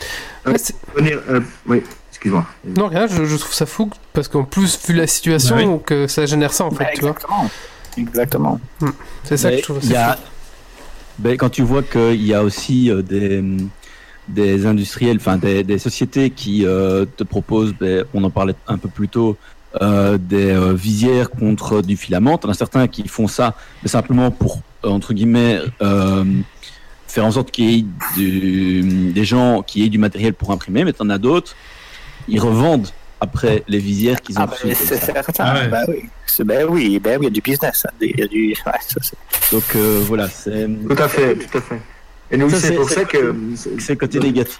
Ouais, 0.00 0.02
c'est- 0.02 0.02
Venir, 0.02 0.02
euh, 0.02 0.33
oui, 0.46 1.82
excuse-moi. 2.10 2.46
Non, 2.64 2.88
rien, 2.88 3.06
je, 3.06 3.24
je 3.24 3.36
trouve 3.36 3.52
ça 3.54 3.66
fou 3.66 3.90
parce 4.12 4.28
qu'en 4.28 4.44
plus, 4.44 4.78
vu 4.86 4.94
la 4.94 5.06
situation, 5.06 5.56
Bah 5.56 5.62
oui. 5.66 5.78
que 5.86 6.06
ça 6.06 6.26
génère 6.26 6.52
ça 6.52 6.64
en 6.64 6.70
fait, 6.70 6.84
Ouais, 6.84 6.90
tu 6.94 7.00
vois. 7.02 7.10
exactement. 7.10 7.50
Exactement. 7.96 8.60
C'est 9.24 9.36
ça 9.36 9.50
que 9.50 9.58
je 9.58 9.62
trouve 9.62 9.84
y 9.84 9.94
a- 9.96 10.14
fou. 10.14 10.22
Ben, 11.20 11.36
quand 11.36 11.48
tu 11.50 11.62
vois 11.62 11.82
qu'il 11.84 12.24
y 12.26 12.34
a 12.34 12.42
aussi 12.42 12.90
euh, 12.90 13.00
des, 13.02 13.40
des 14.28 14.66
industriels, 14.66 15.18
enfin 15.18 15.36
des, 15.36 15.62
des 15.62 15.78
sociétés 15.78 16.30
qui 16.30 16.66
euh, 16.66 17.04
te 17.04 17.22
proposent, 17.22 17.72
ben, 17.78 18.04
on 18.14 18.24
en 18.24 18.30
parlait 18.30 18.56
un 18.66 18.78
peu 18.78 18.88
plus 18.88 19.08
tôt, 19.08 19.36
euh, 19.80 20.18
des 20.18 20.50
euh, 20.50 20.72
visières 20.74 21.30
contre 21.30 21.82
du 21.82 21.96
filament. 21.96 22.36
T'en 22.38 22.48
as 22.48 22.54
certains 22.54 22.88
qui 22.88 23.06
font 23.06 23.28
ça 23.28 23.54
mais 23.84 23.88
simplement 23.88 24.32
pour 24.32 24.60
euh, 24.84 24.88
entre 24.88 25.14
guillemets 25.14 25.60
euh, 25.82 26.24
faire 27.14 27.24
en 27.24 27.30
sorte 27.30 27.50
qu'il 27.52 27.70
y 27.70 27.78
ait 27.78 27.84
du- 28.16 29.12
des 29.12 29.24
gens 29.24 29.62
qui 29.62 29.84
aient 29.84 29.88
du 29.88 29.98
matériel 29.98 30.34
pour 30.34 30.50
imprimer, 30.50 30.84
mais 30.84 30.92
t'en 30.92 31.08
as 31.10 31.18
d'autres, 31.18 31.54
ils 32.28 32.40
revendent 32.40 32.88
après 33.20 33.62
les 33.68 33.78
visières 33.78 34.20
qu'ils 34.20 34.36
ont 34.38 34.42
Ah, 34.42 34.46
reçues. 34.46 34.74
c'est 34.74 34.96
certain. 34.96 35.32
Ah 35.38 35.54
ouais. 35.54 35.68
Bah 35.68 35.82
oui, 35.88 36.10
C'est- 36.26 36.42
bah 36.44 36.54
oui, 36.68 36.98
bah 36.98 37.10
oui, 37.12 37.18
il 37.20 37.24
y 37.24 37.26
a 37.28 37.30
du 37.30 37.40
business. 37.40 37.86
hein. 37.86 37.92
Il 38.00 38.18
y 38.18 38.22
a 38.22 38.26
du... 38.26 38.48
ouais, 38.50 38.72
ça, 38.80 38.96
c'est- 39.00 39.52
Donc 39.54 39.62
euh, 39.76 40.02
voilà, 40.06 40.28
c'est 40.28 40.66
Tout 40.88 41.02
à 41.02 41.08
fait, 41.08 41.36
tout 41.36 41.58
à 41.58 41.60
fait. 41.60 41.80
Et 42.32 42.36
nous, 42.36 42.50
Ça, 42.50 42.56
c'est 42.58 42.68
c'est- 42.68 42.74
pour 42.74 42.88
c'est- 42.88 42.94
ça 42.96 43.04
que 43.04 43.34
c'est 43.78 43.92
le 43.92 43.98
côté 43.98 44.18
négatif. 44.18 44.58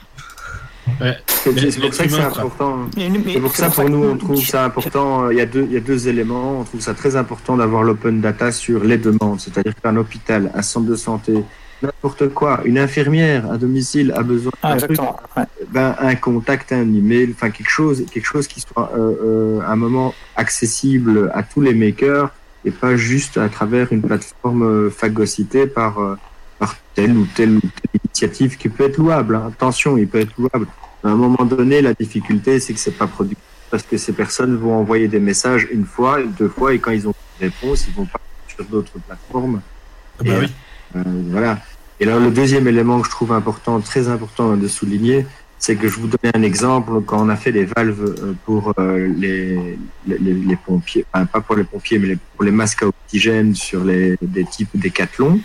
c'est 1.27 1.81
pour 1.81 1.93
ça 1.95 2.05
que 2.05 2.11
c'est 2.11 2.21
important. 2.21 2.79
C'est 2.95 3.41
pour 3.41 3.57
ça, 3.57 3.71
pour 3.71 3.89
nous, 3.91 4.05
on 4.05 4.17
trouve 4.17 4.45
ça 4.47 4.65
important. 4.67 5.31
Il 5.31 5.39
y, 5.39 5.41
a 5.41 5.47
deux, 5.47 5.65
il 5.69 5.73
y 5.73 5.77
a 5.77 5.81
deux 5.81 6.07
éléments. 6.09 6.61
On 6.61 6.65
trouve 6.65 6.81
ça 6.81 6.95
très 6.95 7.17
important 7.17 7.57
d'avoir 7.57 7.83
l'open 7.83 8.21
data 8.21 8.53
sur 8.53 8.85
les 8.85 8.99
demandes. 8.99 9.41
C'est-à-dire 9.41 9.75
qu'un 9.83 9.97
hôpital, 9.97 10.53
un 10.55 10.63
centre 10.63 10.87
de 10.87 10.95
santé, 10.97 11.35
n'importe 11.85 12.29
quoi, 12.39 12.61
une 12.65 12.79
infirmière 12.79 13.51
à 13.51 13.57
domicile 13.59 14.13
a 14.17 14.23
besoin 14.23 14.53
Ah, 14.63 14.77
ouais. 15.37 15.45
ben, 15.71 15.95
un 15.99 16.15
contact, 16.17 16.73
un 16.73 16.83
email, 17.01 17.31
enfin 17.35 17.51
quelque 17.51 17.71
chose, 17.71 18.05
quelque 18.13 18.27
chose 18.27 18.47
qui 18.49 18.61
soit 18.61 18.91
euh, 18.97 18.99
euh, 19.59 19.61
à 19.61 19.73
un 19.73 19.77
moment 19.77 20.15
accessible 20.37 21.31
à 21.35 21.43
tous 21.43 21.61
les 21.61 21.75
makers 21.75 22.31
et 22.65 22.71
pas 22.71 22.97
juste 22.97 23.37
à 23.37 23.49
travers 23.49 23.93
une 23.93 24.03
plateforme 24.03 24.63
euh, 24.65 24.91
phagocytée 24.91 25.67
par, 25.67 25.99
euh, 26.01 26.17
par 26.59 26.77
telle 26.95 27.17
ou 27.17 27.27
telle, 27.37 27.57
ou 27.57 27.61
telle 27.61 28.01
initiative 28.05 28.57
qui 28.57 28.69
peut 28.69 28.85
être 28.85 28.99
louable. 28.99 29.37
hein. 29.37 29.51
Attention, 29.53 29.97
il 29.99 30.09
peut 30.09 30.21
être 30.21 30.35
louable. 30.39 30.67
À 31.03 31.09
un 31.09 31.17
moment 31.17 31.45
donné, 31.45 31.83
la 31.83 31.93
difficulté, 31.93 32.61
c'est 32.61 32.73
que 32.73 32.81
c'est 32.81 32.97
pas 32.97 33.07
productif 33.07 33.39
parce 33.71 33.83
que 33.83 33.97
ces 33.97 34.13
personnes 34.13 34.57
vont 34.57 34.75
envoyer 34.75 35.09
des 35.09 35.19
messages 35.21 35.67
une 35.71 35.85
fois, 35.85 36.23
deux 36.23 36.49
fois, 36.49 36.73
et 36.75 36.79
quand 36.79 36.93
ils 36.93 37.07
ont 37.09 37.15
une 37.41 37.49
réponse, 37.49 37.87
ils 37.89 37.95
vont 37.95 38.07
pas 38.07 38.21
sur 38.47 38.65
d'autres 38.67 38.99
plateformes. 39.07 39.61
Ah 40.21 40.23
bah 40.25 40.35
Et, 40.37 40.39
oui. 40.41 40.53
euh, 40.97 41.03
voilà. 41.31 41.59
Et 42.01 42.05
alors, 42.07 42.21
le 42.21 42.31
deuxième 42.31 42.67
élément 42.67 43.01
que 43.01 43.07
je 43.07 43.11
trouve 43.11 43.33
important, 43.33 43.81
très 43.81 44.09
important 44.09 44.57
de 44.57 44.69
souligner, 44.69 45.27
c'est 45.59 45.77
que 45.77 45.89
je 45.89 45.99
vous 45.99 46.09
donnais 46.09 46.37
un 46.37 46.43
exemple 46.43 47.01
quand 47.07 47.25
on 47.25 47.29
a 47.29 47.37
fait 47.37 47.53
les 47.53 47.65
valves 47.65 48.03
euh, 48.23 48.33
pour 48.45 48.75
euh, 48.79 49.07
les, 49.17 49.79
pompiers, 50.67 51.07
enfin, 51.13 51.25
pas 51.27 51.41
pour 51.41 51.55
les 51.57 51.65
pompiers, 51.65 51.99
mais 51.99 52.19
pour 52.35 52.45
les 52.45 52.51
masques 52.51 52.83
à 52.83 52.87
oxygène 52.89 53.55
sur 53.55 53.85
les 53.85 54.17
des 54.21 54.45
types 54.45 54.69
décathlon. 54.75 55.41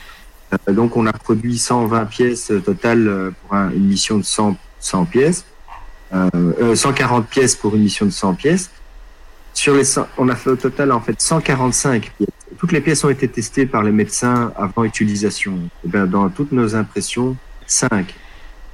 Euh, 0.67 0.73
donc, 0.73 0.97
on 0.97 1.05
a 1.05 1.13
produit 1.13 1.57
120 1.57 2.05
pièces 2.05 2.51
totales 2.65 3.31
pour 3.41 3.55
un- 3.55 3.69
une 3.71 3.85
mission 3.87 4.17
de 4.17 4.23
100, 4.23 4.57
100 4.79 5.05
pièces, 5.05 5.45
euh, 6.13 6.27
euh, 6.61 6.75
140 6.75 7.27
pièces 7.27 7.55
pour 7.55 7.75
une 7.75 7.83
mission 7.83 8.05
de 8.07 8.11
100 8.11 8.33
pièces. 8.33 8.71
Sur 9.53 9.75
les 9.75 9.83
100, 9.83 10.07
on 10.17 10.27
a 10.29 10.35
fait 10.35 10.49
au 10.49 10.55
total 10.55 10.91
en 10.91 10.99
fait 10.99 11.19
145 11.21 12.11
pièces. 12.17 12.29
Toutes 12.59 12.73
les 12.73 12.81
pièces 12.81 13.05
ont 13.05 13.09
été 13.09 13.27
testées 13.29 13.65
par 13.65 13.83
les 13.83 13.91
médecins 13.91 14.51
avant 14.57 14.83
utilisation. 14.83 15.57
Et 15.85 15.87
bien, 15.87 16.05
dans 16.05 16.27
toutes 16.29 16.51
nos 16.51 16.75
impressions, 16.75 17.37
5. 17.65 18.13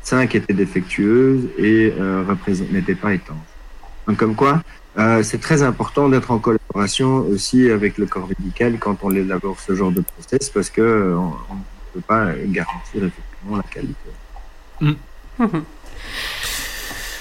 5 0.02 0.36
étaient 0.36 0.54
défectueuses 0.54 1.50
et 1.60 1.94
euh, 2.00 2.24
n'étaient 2.72 2.96
pas 2.96 3.14
étanches. 3.14 3.38
Donc 4.08 4.18
comme 4.18 4.36
quoi, 4.36 4.64
euh, 4.98 5.22
c'est 5.22 5.40
très 5.40 5.62
important 5.62 6.10
d'être 6.10 6.32
en 6.32 6.40
collaboration 6.40 7.18
aussi 7.18 7.70
avec 7.70 8.00
le 8.00 8.08
corps 8.08 8.28
médical 8.28 8.78
quand 8.80 8.98
on 9.04 9.12
élabore 9.12 9.60
ce 9.60 9.76
genre 9.76 9.92
de 9.92 10.02
process 10.02 10.50
parce 10.50 10.72
que 10.72 10.82
euh, 10.82 11.18
on 11.18 11.56
ne 11.56 11.60
peut 11.94 12.02
pas 12.08 12.34
garantir 12.46 13.04
effectivement 13.04 13.58
la 13.58 13.64
qualité. 13.64 14.10
Mhm. 14.82 14.96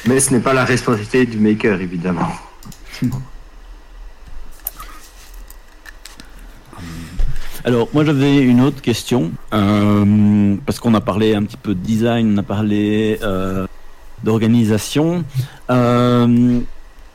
Mais 0.06 0.20
ce 0.20 0.32
n'est 0.32 0.40
pas 0.40 0.54
la 0.54 0.64
responsabilité 0.64 1.26
du 1.26 1.38
maker, 1.38 1.80
évidemment. 1.80 2.32
Alors, 7.66 7.88
moi 7.94 8.04
j'avais 8.04 8.42
une 8.42 8.60
autre 8.60 8.82
question, 8.82 9.32
euh, 9.54 10.54
parce 10.66 10.78
qu'on 10.78 10.92
a 10.92 11.00
parlé 11.00 11.34
un 11.34 11.44
petit 11.44 11.56
peu 11.56 11.74
de 11.74 11.80
design, 11.80 12.34
on 12.34 12.36
a 12.36 12.42
parlé 12.42 13.18
euh, 13.22 13.66
d'organisation. 14.22 15.24
Euh, 15.70 16.60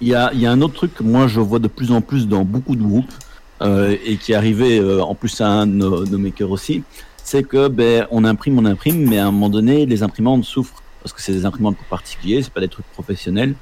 Il 0.02 0.08
y, 0.08 0.16
a, 0.16 0.32
un 0.32 0.62
autre 0.62 0.74
truc 0.74 0.96
que 0.96 1.04
moi 1.04 1.28
je 1.28 1.40
vois 1.40 1.60
de 1.60 1.68
plus 1.68 1.92
en 1.92 2.02
plus 2.02 2.28
dans 2.28 2.46
beaucoup 2.46 2.76
de 2.76 2.82
groupes, 2.82 3.14
et 3.62 4.18
qui 4.18 4.32
est 4.32 4.36
arrivé 4.36 4.82
en 5.02 5.14
plus 5.14 5.40
à 5.42 5.48
un 5.48 5.68
de 5.68 5.74
nos, 5.74 6.18
makers 6.18 6.50
aussi, 6.50 6.82
c'est 7.24 7.44
que 7.44 7.68
ben, 7.68 8.08
on 8.10 8.24
imprime, 8.24 8.58
on 8.58 8.66
imprime, 8.66 9.08
mais 9.08 9.20
à 9.20 9.28
un 9.28 9.32
moment 9.32 9.50
donné, 9.50 9.86
les 9.86 10.02
imprimantes 10.02 10.46
souffrent, 10.46 10.82
parce 11.04 11.14
que 11.14 11.22
c'est 11.22 11.34
des 11.34 11.46
imprimantes 11.46 11.78
pour 11.78 11.86
particuliers, 11.86 12.42
c'est 12.42 12.54
pas 12.54 12.62
des 12.62 12.70
trucs 12.70 12.88
professionnels. 12.94 13.54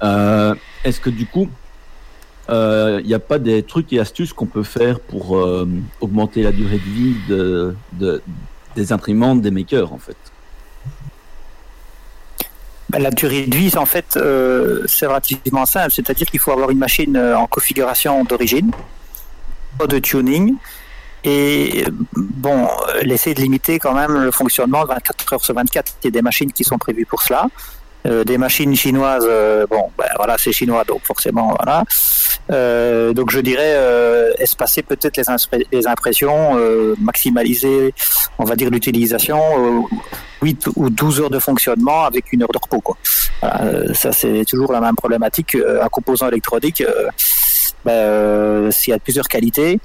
Est-ce 0.00 1.00
que 1.00 1.10
du 1.10 1.26
coup, 1.26 1.48
il 2.48 3.06
n'y 3.06 3.14
a 3.14 3.18
pas 3.18 3.38
des 3.38 3.62
trucs 3.62 3.92
et 3.92 4.00
astuces 4.00 4.32
qu'on 4.32 4.46
peut 4.46 4.62
faire 4.62 5.00
pour 5.00 5.36
euh, 5.38 5.68
augmenter 6.00 6.42
la 6.42 6.52
durée 6.52 6.78
de 6.78 6.90
vie 6.90 7.14
de, 7.28 7.74
de- 7.92 8.22
des 8.76 8.92
imprimantes 8.92 9.40
des 9.40 9.50
makers 9.50 9.92
en 9.92 9.98
fait 9.98 10.16
Ben, 12.90 12.98
la 13.02 13.10
durée 13.10 13.46
de 13.46 13.56
vie, 13.56 13.76
en 13.76 13.86
fait, 13.86 14.16
euh, 14.16 14.82
c'est 14.86 15.06
relativement 15.06 15.64
simple. 15.66 15.90
C'est-à-dire 15.90 16.26
qu'il 16.30 16.38
faut 16.38 16.52
avoir 16.52 16.70
une 16.70 16.78
machine 16.78 17.16
euh, 17.16 17.36
en 17.36 17.46
configuration 17.46 18.24
d'origine, 18.24 18.70
pas 19.78 19.86
de 19.86 19.98
tuning, 19.98 20.54
et 21.24 21.84
euh, 21.86 21.90
bon, 22.14 22.68
euh, 22.94 23.00
laisser 23.02 23.32
de 23.34 23.40
limiter 23.40 23.78
quand 23.78 23.94
même 23.94 24.12
le 24.12 24.30
fonctionnement 24.30 24.84
24 24.84 25.32
heures 25.32 25.44
sur 25.44 25.54
24. 25.54 25.94
Il 26.02 26.06
y 26.06 26.08
a 26.08 26.10
des 26.10 26.22
machines 26.22 26.52
qui 26.52 26.62
sont 26.62 26.76
prévues 26.78 27.06
pour 27.06 27.22
cela. 27.22 27.46
Euh, 28.06 28.22
des 28.22 28.36
machines 28.36 28.76
chinoises, 28.76 29.26
euh, 29.26 29.66
bon, 29.66 29.90
ben 29.96 30.04
voilà, 30.16 30.36
c'est 30.36 30.52
chinois, 30.52 30.84
donc 30.84 31.00
forcément, 31.04 31.56
voilà. 31.58 31.84
Euh, 32.50 33.14
donc 33.14 33.30
je 33.30 33.40
dirais 33.40 33.74
espacer 34.38 34.82
peut-être 34.82 35.16
les, 35.16 35.66
les 35.72 35.86
impressions, 35.86 36.60
maximaliser, 37.00 37.94
on 38.38 38.44
va 38.44 38.56
dire, 38.56 38.68
l'utilisation, 38.68 39.40
euh, 39.58 39.96
8 40.42 40.66
ou 40.76 40.90
12 40.90 41.20
heures 41.22 41.30
de 41.30 41.38
fonctionnement 41.38 42.04
avec 42.04 42.30
une 42.34 42.42
heure 42.42 42.52
de 42.52 42.58
repos. 42.62 42.82
Quoi. 42.82 42.98
Voilà, 43.40 43.94
ça, 43.94 44.12
c'est 44.12 44.44
toujours 44.44 44.72
la 44.72 44.80
même 44.80 44.96
problématique. 44.96 45.56
Un 45.56 45.88
composant 45.88 46.28
électronique, 46.28 46.84
ben, 47.86 48.70
s'il 48.70 48.90
y 48.90 48.94
a 48.94 48.98
plusieurs 48.98 49.28
qualités, 49.28 49.80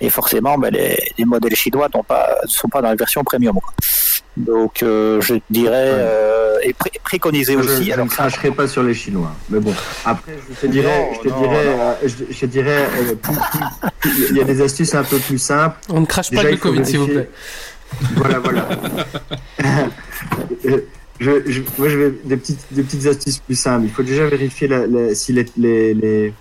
et 0.00 0.10
forcément, 0.10 0.58
ben, 0.58 0.72
les, 0.72 0.96
les 1.18 1.24
modèles 1.24 1.54
chinois 1.56 1.88
ne 1.94 2.02
pas, 2.02 2.36
sont 2.46 2.68
pas 2.68 2.82
dans 2.82 2.88
la 2.88 2.94
version 2.96 3.22
premium. 3.24 3.54
Quoi. 3.54 3.72
Donc, 4.36 4.82
euh, 4.82 5.18
je 5.22 5.34
dirais, 5.48 5.72
euh, 5.74 6.58
et 6.62 6.74
pré- 6.74 6.90
préconiser 7.02 7.56
aussi. 7.56 7.84
je 7.86 7.92
alors 7.92 8.04
ne 8.04 8.10
cracherai 8.10 8.50
pas 8.50 8.68
sur 8.68 8.82
les 8.82 8.92
Chinois. 8.92 9.32
Mais 9.48 9.60
bon, 9.60 9.72
après, 10.04 10.32
je 10.50 10.54
te 10.60 10.66
dirais, 10.70 11.10
je 11.16 11.20
te 11.22 11.28
non, 11.28 11.40
dirais, 11.40 11.64
non. 11.64 11.80
euh, 11.80 11.94
je, 12.04 12.24
je 12.30 12.40
te 12.40 12.46
dirais, 12.46 12.86
euh, 12.98 13.14
il 14.30 14.36
y 14.36 14.40
a 14.40 14.44
des 14.44 14.60
astuces 14.60 14.94
un 14.94 15.04
peu 15.04 15.18
plus 15.18 15.38
simples. 15.38 15.76
On 15.88 16.00
ne 16.02 16.06
crache 16.06 16.30
pas 16.30 16.42
le 16.42 16.56
Covid, 16.58 16.84
s'il 16.84 16.98
vous 16.98 17.06
plaît. 17.06 17.30
Voilà, 18.16 18.38
voilà. 18.40 18.68
Je, 21.18 21.30
je, 21.46 21.62
moi, 21.78 21.88
je 21.88 21.96
vais 21.98 22.14
des 22.24 22.36
petites, 22.36 22.60
des 22.70 22.82
petites 22.82 23.06
astuces 23.06 23.38
plus 23.38 23.54
simples. 23.58 23.84
Il 23.86 23.90
faut 23.90 24.02
déjà 24.02 24.26
vérifier 24.26 24.68
la, 24.68 24.86
la- 24.86 25.14
si 25.14 25.32
les, 25.32 25.46
les, 25.56 25.94
les, 25.94 26.34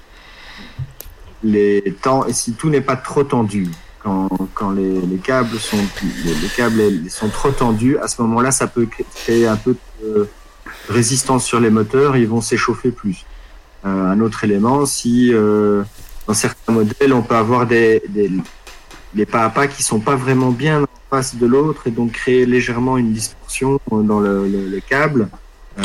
les 1.45 1.95
temps 2.01 2.25
si 2.31 2.53
tout 2.53 2.69
n'est 2.69 2.81
pas 2.81 2.95
trop 2.97 3.23
tendu. 3.23 3.67
Quand, 4.03 4.29
quand 4.53 4.71
les, 4.71 5.01
les 5.01 5.17
câbles 5.17 5.57
sont 5.57 5.77
les, 6.25 6.33
les 6.35 6.47
câbles 6.55 6.81
sont 7.09 7.29
trop 7.29 7.49
tendus, 7.51 7.97
à 7.97 8.07
ce 8.07 8.21
moment-là, 8.21 8.51
ça 8.51 8.67
peut 8.67 8.85
cré- 8.85 9.05
créer 9.15 9.47
un 9.47 9.55
peu 9.55 9.75
de 10.03 10.27
résistance 10.89 11.43
sur 11.43 11.59
les 11.59 11.71
moteurs. 11.71 12.15
Ils 12.15 12.27
vont 12.27 12.41
s'échauffer 12.41 12.91
plus. 12.91 13.25
Euh, 13.85 14.11
un 14.13 14.19
autre 14.19 14.43
élément, 14.43 14.85
si 14.85 15.31
euh, 15.33 15.83
dans 16.27 16.33
certains 16.35 16.73
modèles, 16.73 17.13
on 17.13 17.23
peut 17.23 17.35
avoir 17.35 17.65
des, 17.65 18.01
des 19.13 19.25
pas 19.25 19.45
à 19.45 19.49
pas 19.49 19.67
qui 19.67 19.81
sont 19.81 19.99
pas 19.99 20.15
vraiment 20.15 20.51
bien 20.51 20.83
en 20.83 20.87
face 21.09 21.35
de 21.35 21.45
l'autre 21.47 21.87
et 21.87 21.91
donc 21.91 22.11
créer 22.11 22.45
légèrement 22.45 22.97
une 22.97 23.11
distorsion 23.13 23.79
dans 23.89 24.19
le, 24.19 24.47
le- 24.47 24.67
le 24.69 24.79
câble. 24.81 25.29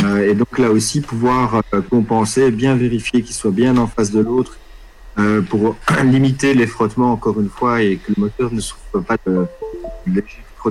Euh, 0.04 0.30
et 0.30 0.34
donc 0.34 0.58
là 0.58 0.70
aussi 0.70 1.00
pouvoir 1.00 1.62
compenser, 1.88 2.50
bien 2.50 2.74
vérifier 2.76 3.22
qu'il 3.22 3.34
soit 3.34 3.50
bien 3.50 3.76
en 3.76 3.86
face 3.86 4.10
de 4.12 4.20
l'autre 4.20 4.56
euh, 5.18 5.42
pour 5.42 5.76
limiter 6.04 6.54
les 6.54 6.66
frottements 6.66 7.12
encore 7.12 7.40
une 7.40 7.48
fois 7.48 7.82
et 7.82 7.96
que 7.96 8.12
le 8.16 8.20
moteur 8.22 8.52
ne 8.52 8.60
souffre 8.60 9.00
pas 9.00 9.16
de, 9.26 9.46
de 10.06 10.22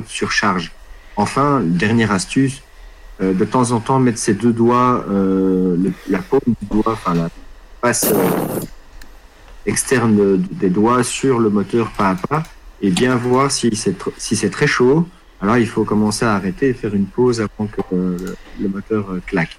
surcharge. 0.07 0.71
Enfin, 1.17 1.61
dernière 1.63 2.11
astuce, 2.11 2.61
euh, 3.21 3.33
de 3.33 3.45
temps 3.45 3.71
en 3.71 3.79
temps 3.79 3.99
mettre 3.99 4.17
ses 4.17 4.33
deux 4.33 4.53
doigts, 4.53 5.03
euh, 5.09 5.75
la 6.09 6.19
paume 6.19 6.39
du 6.47 6.67
doigt, 6.67 6.93
enfin 6.93 7.13
la 7.13 7.29
face 7.81 8.13
externe 9.65 10.15
de- 10.15 10.39
des 10.51 10.69
doigts 10.69 11.03
sur 11.03 11.39
le 11.39 11.49
moteur 11.49 11.91
pas 11.91 12.11
à 12.11 12.15
pas 12.15 12.43
et 12.81 12.91
bien 12.91 13.15
voir 13.15 13.51
si 13.51 13.69
c'est 13.75 14.49
très 14.49 14.67
chaud. 14.67 15.07
Alors 15.41 15.57
il 15.57 15.67
faut 15.67 15.83
commencer 15.83 16.25
à 16.25 16.33
arrêter 16.35 16.69
et 16.69 16.73
faire 16.73 16.93
une 16.95 17.05
pause 17.05 17.41
avant 17.41 17.67
que 17.67 17.81
le, 17.91 18.67
moteur 18.69 19.05
claque. 19.25 19.57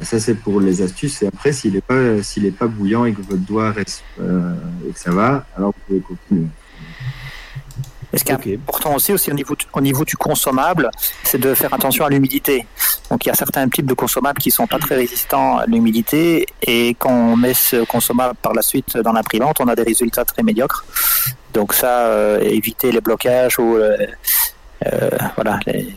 Ça 0.00 0.20
c'est 0.20 0.34
pour 0.34 0.60
les 0.60 0.82
astuces. 0.82 1.22
Et 1.22 1.26
après 1.28 1.52
s'il 1.52 1.74
est 1.76 1.80
pas 1.80 2.22
s'il 2.22 2.44
est 2.46 2.50
pas 2.50 2.66
bouillant 2.66 3.04
et 3.06 3.12
que 3.12 3.22
votre 3.22 3.36
doigt 3.42 3.72
reste 3.72 4.02
euh, 4.20 4.54
et 4.88 4.92
que 4.92 4.98
ça 4.98 5.10
va, 5.10 5.46
alors 5.56 5.72
vous 5.72 5.80
pouvez 5.86 6.00
continuer. 6.00 6.46
Et 8.12 8.18
ce 8.18 8.24
qui 8.24 8.30
est 8.32 8.54
important 8.54 8.94
aussi, 8.94 9.12
aussi 9.12 9.30
au 9.30 9.34
niveau, 9.34 9.54
du- 9.56 9.66
au 9.72 9.80
niveau 9.80 10.04
du 10.04 10.16
consommable, 10.16 10.90
c'est 11.24 11.38
de 11.38 11.54
faire 11.54 11.74
attention 11.74 12.04
à 12.06 12.08
l'humidité. 12.08 12.64
Donc 13.10 13.24
il 13.26 13.28
y 13.28 13.32
a 13.32 13.34
certains 13.34 13.68
types 13.68 13.84
de 13.86 13.94
consommables 13.94 14.38
qui 14.38 14.50
sont 14.50 14.66
pas 14.66 14.78
très 14.78 14.94
résistants 14.96 15.58
à 15.58 15.66
l'humidité 15.66 16.46
et 16.62 16.94
quand 16.98 17.10
on 17.12 17.36
met 17.36 17.52
ce 17.54 17.84
consommable 17.84 18.34
par 18.40 18.52
la 18.54 18.62
suite 18.62 18.96
dans 18.98 19.12
l'imprimante, 19.12 19.60
on 19.60 19.66
a 19.68 19.74
des 19.74 19.82
résultats 19.82 20.24
très 20.24 20.42
médiocres. 20.42 20.84
Donc 21.52 21.72
ça, 21.74 22.06
euh, 22.06 22.38
éviter 22.40 22.92
les 22.92 23.00
blocages 23.00 23.58
ou 23.58 23.76
euh, 23.76 23.96
euh, 24.86 25.10
voilà, 25.34 25.58
les- 25.66 25.94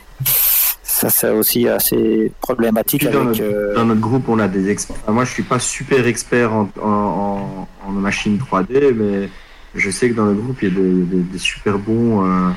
ça 1.00 1.10
c'est 1.10 1.30
aussi 1.30 1.68
assez 1.68 2.32
problématique 2.41 3.02
Puis 3.02 3.10
dans, 3.10 3.28
avec. 3.28 3.39
notre, 3.39 3.54
euh, 3.54 3.74
dans 3.76 3.86
notre 3.86 4.02
groupe, 4.02 4.28
on 4.28 4.39
a 4.39 4.47
des 4.47 4.70
experts. 4.70 4.97
Enfin, 5.04 5.14
moi, 5.14 5.24
je 5.26 5.32
suis 5.32 5.43
pas 5.43 5.60
super 5.60 6.06
expert 6.08 6.54
en, 6.54 6.70
en, 6.82 6.88
en, 6.88 7.68
en 7.88 7.91
machine 7.91 8.38
3D, 8.38 8.93
mais 8.93 9.30
je 9.76 9.89
sais 9.89 10.10
que 10.10 10.16
dans 10.16 10.26
le 10.26 10.34
groupe, 10.34 10.58
il 10.62 10.70
y 10.70 10.72
a 10.72 10.76
des, 10.76 10.91
des- 11.04 11.24
des 11.24 11.38
super 11.38 11.78
bons. 11.80 12.26
euh, 12.26 12.50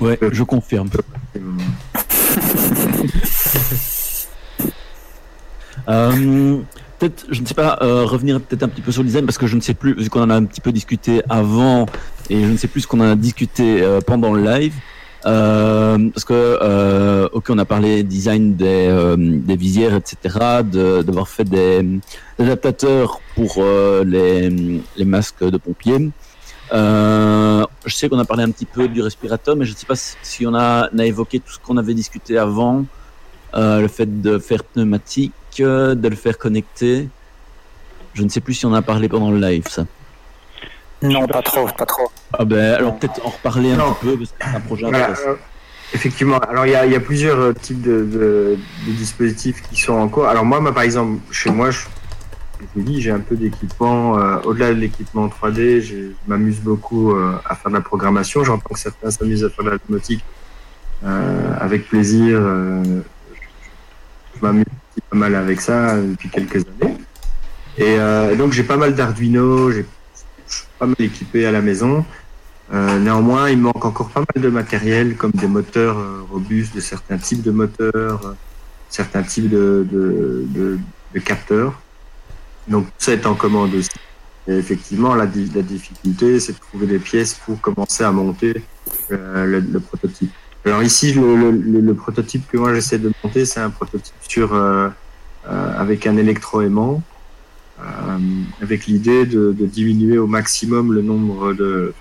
Ouais, 0.00 0.18
je 0.30 0.42
confirme. 0.42 0.88
Euh, 5.88 6.58
peut-être, 6.98 7.26
je 7.30 7.40
ne 7.40 7.46
sais 7.46 7.54
pas, 7.54 7.78
euh, 7.82 8.04
revenir 8.04 8.40
peut-être 8.40 8.62
un 8.64 8.68
petit 8.68 8.80
peu 8.80 8.90
sur 8.90 9.02
le 9.02 9.06
design 9.06 9.24
parce 9.24 9.38
que 9.38 9.46
je 9.46 9.54
ne 9.54 9.60
sais 9.60 9.74
plus, 9.74 9.94
vu 9.94 10.08
qu'on 10.10 10.22
en 10.22 10.30
a 10.30 10.34
un 10.34 10.44
petit 10.44 10.60
peu 10.60 10.72
discuté 10.72 11.22
avant 11.28 11.86
et 12.28 12.40
je 12.42 12.46
ne 12.48 12.56
sais 12.56 12.66
plus 12.66 12.80
ce 12.80 12.86
qu'on 12.88 13.00
en 13.00 13.10
a 13.12 13.14
discuté 13.14 13.82
euh, 13.82 14.00
pendant 14.00 14.32
le 14.32 14.42
live. 14.42 14.74
Euh, 15.26 16.10
parce 16.10 16.24
que, 16.24 16.32
euh, 16.62 17.28
ok, 17.32 17.46
on 17.50 17.58
a 17.58 17.64
parlé 17.64 18.04
design 18.04 18.54
des, 18.54 18.86
euh, 18.88 19.16
des 19.18 19.56
visières, 19.56 19.94
etc., 19.94 20.38
d'avoir 20.62 21.28
fait 21.28 21.44
des, 21.44 21.84
adaptateurs 22.38 23.20
pour 23.34 23.64
les, 24.04 24.80
les 24.96 25.04
masques 25.04 25.42
de 25.42 25.56
pompiers. 25.56 26.10
Euh, 26.72 27.64
je 27.84 27.94
sais 27.94 28.08
qu'on 28.08 28.18
a 28.18 28.24
parlé 28.24 28.42
un 28.42 28.50
petit 28.50 28.64
peu 28.64 28.88
du 28.88 29.00
respirateur, 29.00 29.56
mais 29.56 29.64
je 29.64 29.72
ne 29.72 29.76
sais 29.76 29.86
pas 29.86 29.94
si, 29.96 30.46
on, 30.46 30.54
a, 30.54 30.88
on 30.92 30.98
a 30.98 31.06
évoqué 31.06 31.38
tout 31.40 31.52
ce 31.52 31.58
qu'on 31.58 31.76
avait 31.76 31.94
discuté 31.94 32.38
avant, 32.38 32.84
euh, 33.54 33.80
le 33.80 33.88
fait 33.88 34.20
de 34.20 34.38
faire 34.38 34.64
pneumatique, 34.64 35.32
de 35.58 36.08
le 36.08 36.16
faire 36.16 36.38
connecter. 36.38 37.08
Je 38.14 38.22
ne 38.22 38.28
sais 38.28 38.40
plus 38.40 38.54
si 38.54 38.66
on 38.66 38.74
a 38.74 38.82
parlé 38.82 39.08
pendant 39.08 39.30
le 39.30 39.38
live, 39.38 39.68
ça. 39.68 39.86
Non, 41.12 41.26
pas 41.26 41.42
trop, 41.42 41.66
pas 41.76 41.86
trop. 41.86 42.08
Ah 42.38 42.44
ben, 42.44 42.74
alors 42.74 42.98
peut-être 42.98 43.24
en 43.24 43.30
reparler 43.30 43.72
un 43.72 43.76
Non. 43.76 43.92
petit 43.94 44.06
peu, 44.06 44.16
parce 44.18 44.30
que 44.30 44.36
c'est 44.40 44.56
un 44.56 44.60
projet 44.60 44.82
Voilà, 44.82 44.98
intéressant. 45.10 45.28
euh, 45.30 45.34
effectivement. 45.94 46.38
Alors, 46.38 46.66
il 46.66 46.72
y 46.72 46.74
a, 46.74 46.86
il 46.86 46.92
y 46.92 46.96
a 46.96 47.00
plusieurs 47.00 47.38
euh, 47.38 47.52
types 47.52 47.80
de, 47.82 48.04
de- 48.04 48.58
de 48.86 48.92
dispositifs 48.92 49.62
qui 49.62 49.80
sont 49.80 49.94
en 49.94 50.08
cours. 50.08 50.26
Alors, 50.26 50.44
moi, 50.44 50.60
moi, 50.60 50.72
par 50.72 50.82
exemple, 50.82 51.20
chez 51.30 51.50
moi, 51.50 51.70
je, 51.70 51.80
je 52.60 52.66
vous 52.74 52.82
dis, 52.82 53.00
j'ai 53.00 53.10
un 53.10 53.20
peu 53.20 53.36
d'équipement. 53.36 54.18
euh, 54.18 54.38
Au-delà 54.44 54.68
de 54.74 54.80
l'équipement 54.80 55.28
3D, 55.28 55.80
je 55.82 55.96
m'amuse 56.26 56.60
beaucoup 56.60 57.12
euh, 57.12 57.32
à 57.48 57.54
faire 57.54 57.70
de 57.70 57.76
la 57.76 57.82
programmation. 57.82 58.42
J'entends 58.44 58.74
que 58.74 58.78
certains 58.80 59.10
s'amusent 59.10 59.44
à 59.44 59.50
faire 59.50 59.64
de 59.64 59.70
la 59.70 59.78
domotique 59.88 60.24
euh, 61.04 61.52
avec 61.60 61.88
plaisir. 61.88 62.38
euh, 62.40 62.82
je 64.34 64.40
m'amuse 64.44 64.64
pas 65.10 65.16
mal 65.16 65.34
avec 65.34 65.60
ça 65.60 65.96
depuis 65.96 66.28
quelques 66.28 66.56
années. 66.56 66.96
Et 67.78 67.96
euh, 67.98 68.34
donc, 68.36 68.52
j'ai 68.52 68.62
pas 68.64 68.76
mal 68.76 68.94
d'Arduino. 68.94 69.70
j'ai- 69.70 69.86
pas 70.78 70.86
mal 70.86 70.96
équipé 70.98 71.46
à 71.46 71.52
la 71.52 71.60
maison. 71.60 72.04
Euh, 72.72 72.98
néanmoins, 72.98 73.48
il 73.50 73.58
manque 73.58 73.84
encore 73.84 74.08
pas 74.08 74.20
mal 74.20 74.42
de 74.42 74.48
matériel, 74.48 75.16
comme 75.16 75.30
des 75.32 75.46
moteurs 75.46 75.98
euh, 75.98 76.22
robustes, 76.30 76.74
de 76.74 76.80
certains 76.80 77.18
types 77.18 77.42
de 77.42 77.52
moteurs, 77.52 78.26
euh, 78.26 78.32
certains 78.88 79.22
types 79.22 79.48
de, 79.48 80.78
capteurs. 81.24 81.80
Donc 82.68 82.88
ça 82.98 83.12
est 83.12 83.24
en 83.26 83.34
commande 83.34 83.74
aussi. 83.74 83.88
Et 84.48 84.52
effectivement, 84.52 85.14
la, 85.14 85.26
di- 85.26 85.50
la 85.54 85.62
difficulté, 85.62 86.40
c'est 86.40 86.52
de 86.52 86.58
trouver 86.58 86.86
des 86.86 86.98
pièces 86.98 87.34
pour 87.34 87.60
commencer 87.60 88.04
à 88.04 88.12
monter 88.12 88.62
le, 89.08 89.78
prototype. 89.78 90.30
Alors 90.64 90.82
ici, 90.82 91.12
le, 91.12 91.50
le, 91.50 91.94
prototype 91.94 92.46
que 92.48 92.56
moi 92.58 92.74
j'essaie 92.74 92.98
de 92.98 93.12
monter, 93.24 93.44
c'est 93.44 93.60
un 93.60 93.70
prototype 93.70 94.14
sur 94.28 94.54
avec 95.44 96.06
un 96.06 96.16
électroaimant, 96.16 97.02
euh, 97.78 98.18
avec 98.62 98.86
l'idée 98.86 99.26
de, 99.26 99.52
diminuer 99.52 100.16
au 100.16 100.26
maximum 100.26 100.94
le 100.94 101.02
nombre 101.02 101.52
de, 101.52 101.92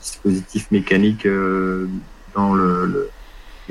dispositifs 0.00 0.70
mécaniques 0.70 1.24
euh, 1.24 1.86
dans 2.34 2.54
le, 2.54 3.10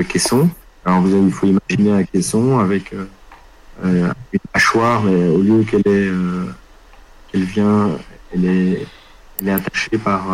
caisson. 0.09 0.49
Alors 0.85 1.01
vous 1.01 1.13
avez, 1.13 1.23
il 1.23 1.31
faut 1.31 1.47
imaginer 1.47 1.91
un 1.91 2.03
caisson 2.03 2.59
avec 2.59 2.93
euh, 2.93 4.11
une 4.33 4.39
mâchoire, 4.53 5.03
mais 5.03 5.27
au 5.27 5.41
lieu 5.41 5.63
qu'elle 5.63 5.83
est 5.85 6.09
elle 7.33 7.43
vient, 7.43 7.91
elle 8.33 8.45
est, 8.45 9.49
attachée 9.49 9.97
par 9.97 10.25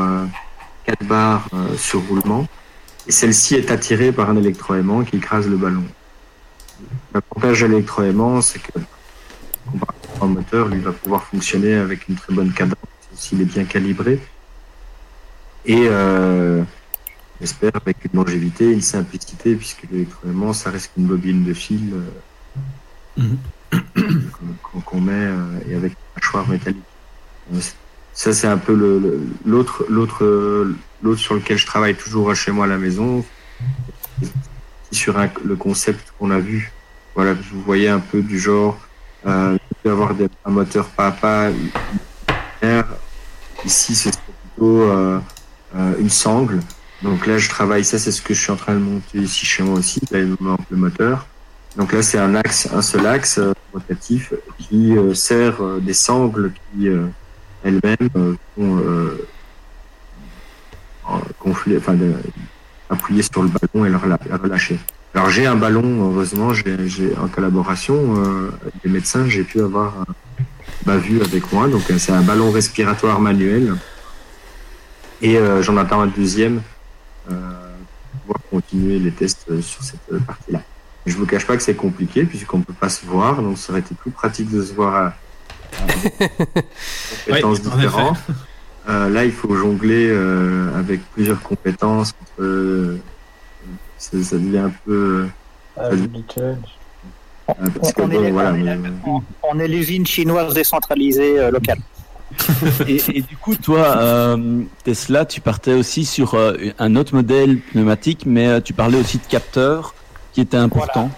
quatre 0.85 1.03
barres 1.05 1.49
sur 1.77 2.01
roulement. 2.07 2.47
Et 3.07 3.11
celle-ci 3.11 3.55
est 3.55 3.71
attirée 3.71 4.11
par 4.11 4.29
un 4.29 4.37
électroaimant 4.37 5.03
qui 5.03 5.17
écrase 5.17 5.47
le 5.47 5.57
ballon. 5.57 5.83
L'avantage 7.13 7.61
de 7.61 7.67
l'électroaimant, 7.67 8.41
c'est 8.41 8.59
que, 8.59 8.79
comparé 9.71 10.00
3 10.21 10.27
moteur, 10.27 10.67
lui 10.67 10.79
va 10.79 10.91
pouvoir 10.91 11.23
fonctionner 11.23 11.73
avec 11.73 12.07
une 12.07 12.13
très 12.13 12.31
bonne 12.31 12.51
cadence 12.53 12.77
s'il 13.15 13.41
est 13.41 13.45
bien 13.45 13.63
calibré. 13.63 14.19
Et 15.65 15.87
euh, 15.87 16.61
j'espère 17.39 17.71
avec 17.73 18.05
une 18.05 18.19
longévité, 18.19 18.71
une 18.71 18.81
simplicité, 18.81 19.55
puisque 19.55 19.87
l'électroaimant, 19.91 20.53
ça 20.53 20.69
reste 20.69 20.91
une 20.95 21.07
bobine 21.07 21.43
de 21.43 21.53
fil 21.55 21.93
euh, 23.17 23.23
mm-hmm. 23.97 24.81
qu'on 24.85 25.01
met 25.01 25.11
euh, 25.13 25.59
et 25.67 25.73
avec 25.73 25.93
un 25.93 26.19
mâchoire 26.19 26.47
métallique. 26.47 26.83
Ça, 28.13 28.31
c'est 28.31 28.47
un 28.47 28.59
peu 28.59 28.75
l'autre 29.43 29.87
sur 31.15 31.33
lequel 31.33 31.57
je 31.57 31.65
travaille 31.65 31.95
toujours 31.95 32.35
chez 32.35 32.51
moi 32.51 32.65
à 32.65 32.67
la 32.67 32.77
maison. 32.77 33.25
Sur 34.91 35.17
le 35.43 35.55
concept 35.55 36.13
qu'on 36.19 36.29
a 36.29 36.37
vu, 36.37 36.71
voilà, 37.15 37.33
vous 37.33 37.61
voyez 37.63 37.89
un 37.89 37.99
peu 37.99 38.21
du 38.21 38.37
genre 38.37 38.77
avoir 39.89 40.13
des, 40.13 40.27
un 40.45 40.51
moteur 40.51 40.87
papa, 40.89 41.49
ici 43.65 43.95
c'est 43.95 44.11
plutôt 44.11 44.81
euh, 44.81 45.19
euh, 45.75 45.93
une 45.99 46.09
sangle. 46.09 46.59
Donc 47.01 47.25
là, 47.25 47.37
je 47.37 47.49
travaille, 47.49 47.83
ça 47.83 47.97
c'est 47.97 48.11
ce 48.11 48.21
que 48.21 48.33
je 48.33 48.41
suis 48.41 48.51
en 48.51 48.55
train 48.55 48.73
de 48.73 48.79
monter 48.79 49.17
ici 49.17 49.45
chez 49.45 49.63
moi 49.63 49.79
aussi. 49.79 49.99
Là, 50.11 50.19
il 50.19 50.35
manque 50.39 50.61
le 50.69 50.77
moteur. 50.77 51.27
Donc 51.77 51.93
là, 51.93 52.03
c'est 52.03 52.19
un 52.19 52.35
axe, 52.35 52.69
un 52.71 52.81
seul 52.81 53.07
axe 53.07 53.37
euh, 53.39 53.53
rotatif 53.73 54.33
qui 54.59 54.93
sert 55.13 55.63
des 55.79 55.93
sangles 55.93 56.51
qui 56.53 56.87
elles-mêmes 57.63 58.37
vont 58.57 58.77
gonfler, 61.39 61.77
enfin, 61.77 61.97
appuyer 62.89 63.23
sur 63.23 63.41
le 63.43 63.49
ballon 63.49 63.85
et 63.85 63.89
le 63.89 63.97
relâcher. 64.37 64.77
Alors 65.13 65.29
j'ai 65.29 65.45
un 65.45 65.55
ballon, 65.55 66.09
heureusement, 66.09 66.53
j'ai 66.53 67.15
en 67.21 67.27
collaboration 67.27 68.15
euh, 68.15 68.49
avec 68.61 68.73
des 68.83 68.89
médecins, 68.89 69.27
j'ai 69.27 69.43
pu 69.43 69.59
avoir 69.61 70.05
ma 70.85 70.97
vue 70.97 71.21
avec 71.21 71.51
moi. 71.51 71.67
Donc 71.67 71.89
euh, 71.91 71.97
c'est 71.97 72.13
un 72.13 72.21
ballon 72.21 72.51
respiratoire 72.51 73.19
manuel. 73.19 73.75
Et 75.21 75.37
euh, 75.37 75.61
j'en 75.61 75.77
attends 75.77 76.01
un 76.01 76.07
deuxième 76.07 76.61
euh, 77.29 77.33
pour 78.11 78.21
pouvoir 78.21 78.39
continuer 78.49 78.99
les 78.99 79.11
tests 79.11 79.45
euh, 79.51 79.61
sur 79.61 79.83
cette 79.83 79.99
euh, 80.13 80.19
partie-là. 80.19 80.61
Je 81.05 81.15
vous 81.17 81.25
cache 81.25 81.45
pas 81.45 81.57
que 81.57 81.63
c'est 81.63 81.75
compliqué 81.75 82.23
puisqu'on 82.23 82.61
peut 82.61 82.73
pas 82.73 82.89
se 82.89 83.05
voir, 83.05 83.41
donc 83.41 83.57
ça 83.57 83.71
aurait 83.71 83.81
été 83.81 83.93
plus 83.95 84.11
pratique 84.11 84.49
de 84.49 84.63
se 84.63 84.73
voir 84.73 84.95
à, 84.95 85.13
à 85.77 87.41
compétences 87.41 87.59
en 87.59 87.75
différentes. 87.75 88.17
Euh, 88.89 89.09
là, 89.09 89.25
il 89.25 89.31
faut 89.31 89.53
jongler 89.55 90.07
euh, 90.09 90.77
avec 90.77 91.01
plusieurs 91.11 91.41
compétences. 91.41 92.13
Entre, 92.21 92.43
euh, 92.43 92.97
ça, 94.01 94.23
ça 94.23 94.35
devient 94.37 94.57
un 94.57 94.73
peu. 94.85 95.27
Ah, 95.77 95.89
Ça- 97.83 97.93
On 97.97 98.09
est 98.11 98.31
voilà, 98.31 98.53
on 99.43 99.53
l'usine 99.53 100.05
chinoise 100.05 100.53
décentralisée 100.53 101.37
euh, 101.39 101.51
locale. 101.51 101.79
Et, 102.87 103.01
et 103.13 103.21
du 103.21 103.35
coup, 103.35 103.55
toi, 103.55 103.97
euh, 103.97 104.61
Tesla, 104.85 105.25
tu 105.25 105.41
partais 105.41 105.73
aussi 105.73 106.05
sur 106.05 106.33
euh, 106.35 106.55
un 106.79 106.95
autre 106.95 107.13
modèle 107.13 107.59
pneumatique, 107.59 108.23
mais 108.25 108.47
euh, 108.47 108.61
tu 108.61 108.71
parlais 108.73 108.97
aussi 108.97 109.17
de 109.17 109.25
capteurs 109.27 109.93
qui 110.31 110.39
était 110.39 110.55
important. 110.57 111.09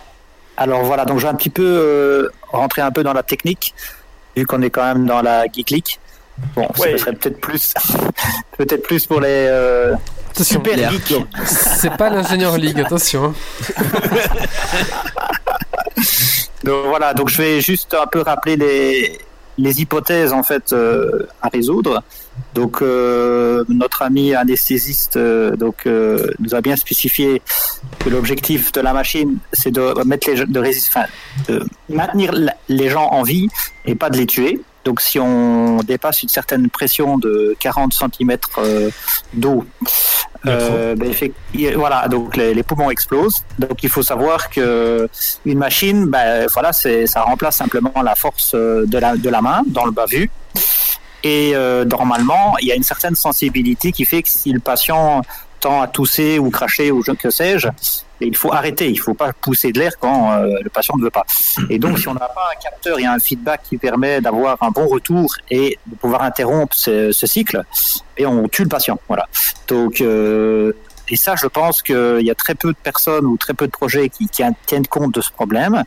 Alors 0.58 0.84
voilà, 0.84 1.06
donc 1.06 1.20
je 1.20 1.24
vais 1.24 1.30
un 1.32 1.36
petit 1.36 1.52
peu 1.52 1.64
euh, 1.66 2.30
rentrer 2.52 2.82
un 2.82 2.90
peu 2.92 3.04
dans 3.04 3.14
la 3.14 3.22
technique, 3.22 3.76
vu 4.36 4.46
qu'on 4.48 4.64
est 4.64 4.72
quand 4.72 4.86
même 4.86 5.06
dans 5.06 5.22
la 5.22 5.46
geek 5.46 5.70
league. 5.70 5.98
Bon, 6.56 6.68
Ouais. 6.80 6.94
ce 6.94 6.98
serait 6.98 7.14
peut-être 7.14 7.40
plus, 7.40 7.76
peut-être 8.58 8.82
plus 8.84 9.06
pour 9.06 9.22
les 9.22 9.28
euh, 9.30 9.94
Attention, 10.34 10.64
super 10.64 10.92
c'est 11.46 11.96
pas 11.96 12.10
l'ingénieur 12.10 12.58
League, 12.58 12.80
attention. 12.80 13.26
hein. 13.26 13.34
Donc 16.64 16.86
voilà, 16.88 17.14
donc 17.14 17.30
je 17.30 17.38
vais 17.42 17.62
juste 17.62 17.94
un 17.94 18.08
peu 18.08 18.22
rappeler 18.22 18.56
les, 18.56 19.20
les 19.58 19.82
hypothèses 19.82 20.32
en 20.32 20.44
fait 20.44 20.72
euh, 20.72 21.28
à 21.42 21.50
résoudre. 21.50 22.04
Donc 22.56 22.82
euh, 22.82 23.64
notre 23.70 24.02
ami 24.02 24.34
anesthésiste 24.34 25.18
euh, 25.18 25.56
donc 25.56 25.86
euh, 25.86 26.32
nous 26.40 26.56
a 26.56 26.62
bien 26.62 26.76
spécifié 26.76 27.42
que 28.00 28.10
l'objectif 28.10 28.72
de 28.72 28.82
la 28.82 28.94
machine 28.94 29.38
c'est 29.52 29.72
de 29.72 30.04
mettre 30.06 30.30
les 30.32 30.46
de, 30.46 30.60
enfin, 30.88 31.06
de 31.48 31.64
maintenir 31.90 32.34
les 32.70 32.90
gens 32.90 33.08
en 33.12 33.24
vie 33.24 33.50
et 33.86 33.96
pas 33.96 34.10
de 34.10 34.18
les 34.18 34.26
tuer. 34.26 34.62
Donc 34.84 35.02
si 35.02 35.20
on 35.20 35.78
dépasse 35.78 36.24
une 36.24 36.30
certaine 36.30 36.70
pression 36.70 37.18
de 37.18 37.56
40 37.60 37.94
cm 37.94 38.38
d'eau, 39.34 39.66
euh, 40.46 40.96
ben, 40.96 41.14
voilà, 41.76 42.08
donc 42.08 42.36
les, 42.36 42.54
les 42.54 42.64
poumons 42.64 42.90
explosent. 42.90 43.44
Donc 43.60 43.84
il 43.84 43.90
faut 43.90 44.04
savoir 44.04 44.50
que 44.50 45.08
une 45.46 45.58
machine, 45.58 46.08
ben, 46.08 46.48
voilà, 46.52 46.74
ça 46.74 47.22
remplace 47.22 47.58
simplement 47.58 48.02
la 48.04 48.16
force 48.16 48.52
euh, 48.54 48.86
de 48.86 48.98
la 48.98 49.16
de 49.16 49.30
la 49.30 49.42
main 49.42 49.62
dans 49.68 49.86
le 49.86 49.92
bas 49.92 50.06
vu. 50.06 50.30
Et 51.24 51.54
euh, 51.56 51.86
normalement, 51.86 52.56
il 52.62 52.68
y 52.68 52.72
a 52.72 52.76
une 52.76 52.84
certaine 52.84 53.16
sensibilité 53.16 53.94
qui 53.94 54.04
fait 54.04 54.22
que 54.22 54.30
si 54.30 54.52
le 54.52 54.60
patient 54.60 55.22
à 55.66 55.88
tousser 55.88 56.40
ou 56.40 56.50
cracher 56.50 56.92
ou 56.92 57.04
je 57.04 57.12
que 57.12 57.30
sais-je, 57.30 57.68
il 58.22 58.36
faut 58.36 58.52
arrêter. 58.54 58.90
Il 58.90 59.00
faut 59.00 59.14
pas 59.14 59.34
pousser 59.34 59.72
de 59.72 59.80
l'air 59.80 59.94
quand 60.00 60.32
euh, 60.32 60.56
le 60.62 60.70
patient 60.70 60.96
ne 60.98 61.04
veut 61.04 61.10
pas. 61.10 61.26
Et 61.70 61.80
donc, 61.80 62.00
si 62.00 62.08
on 62.08 62.14
n'a 62.14 62.20
pas 62.22 62.50
un 62.52 62.62
capteur 62.62 63.00
et 63.00 63.06
un 63.06 63.20
feedback 63.20 63.62
qui 63.64 63.78
permet 63.78 64.22
d'avoir 64.22 64.58
un 64.62 64.70
bon 64.70 64.88
retour 64.88 65.36
et 65.50 65.78
de 65.86 65.96
pouvoir 65.96 66.22
interrompre 66.24 66.76
ce, 66.76 67.12
ce 67.12 67.28
cycle, 67.28 67.64
et 68.18 68.26
on 68.26 68.48
tue 68.48 68.64
le 68.64 68.70
patient. 68.70 69.00
Voilà. 69.08 69.28
Donc, 69.68 70.02
euh, 70.02 70.74
et 71.10 71.16
ça, 71.18 71.36
je 71.36 71.48
pense 71.48 71.82
qu'il 71.82 72.22
y 72.22 72.32
a 72.32 72.36
très 72.36 72.56
peu 72.56 72.70
de 72.70 72.78
personnes 72.82 73.26
ou 73.26 73.38
très 73.38 73.54
peu 73.54 73.68
de 73.68 73.72
projets 73.72 74.10
qui, 74.10 74.28
qui 74.28 74.44
en 74.44 74.56
tiennent 74.66 74.88
compte 74.88 75.14
de 75.14 75.22
ce 75.22 75.32
problème. 75.32 75.84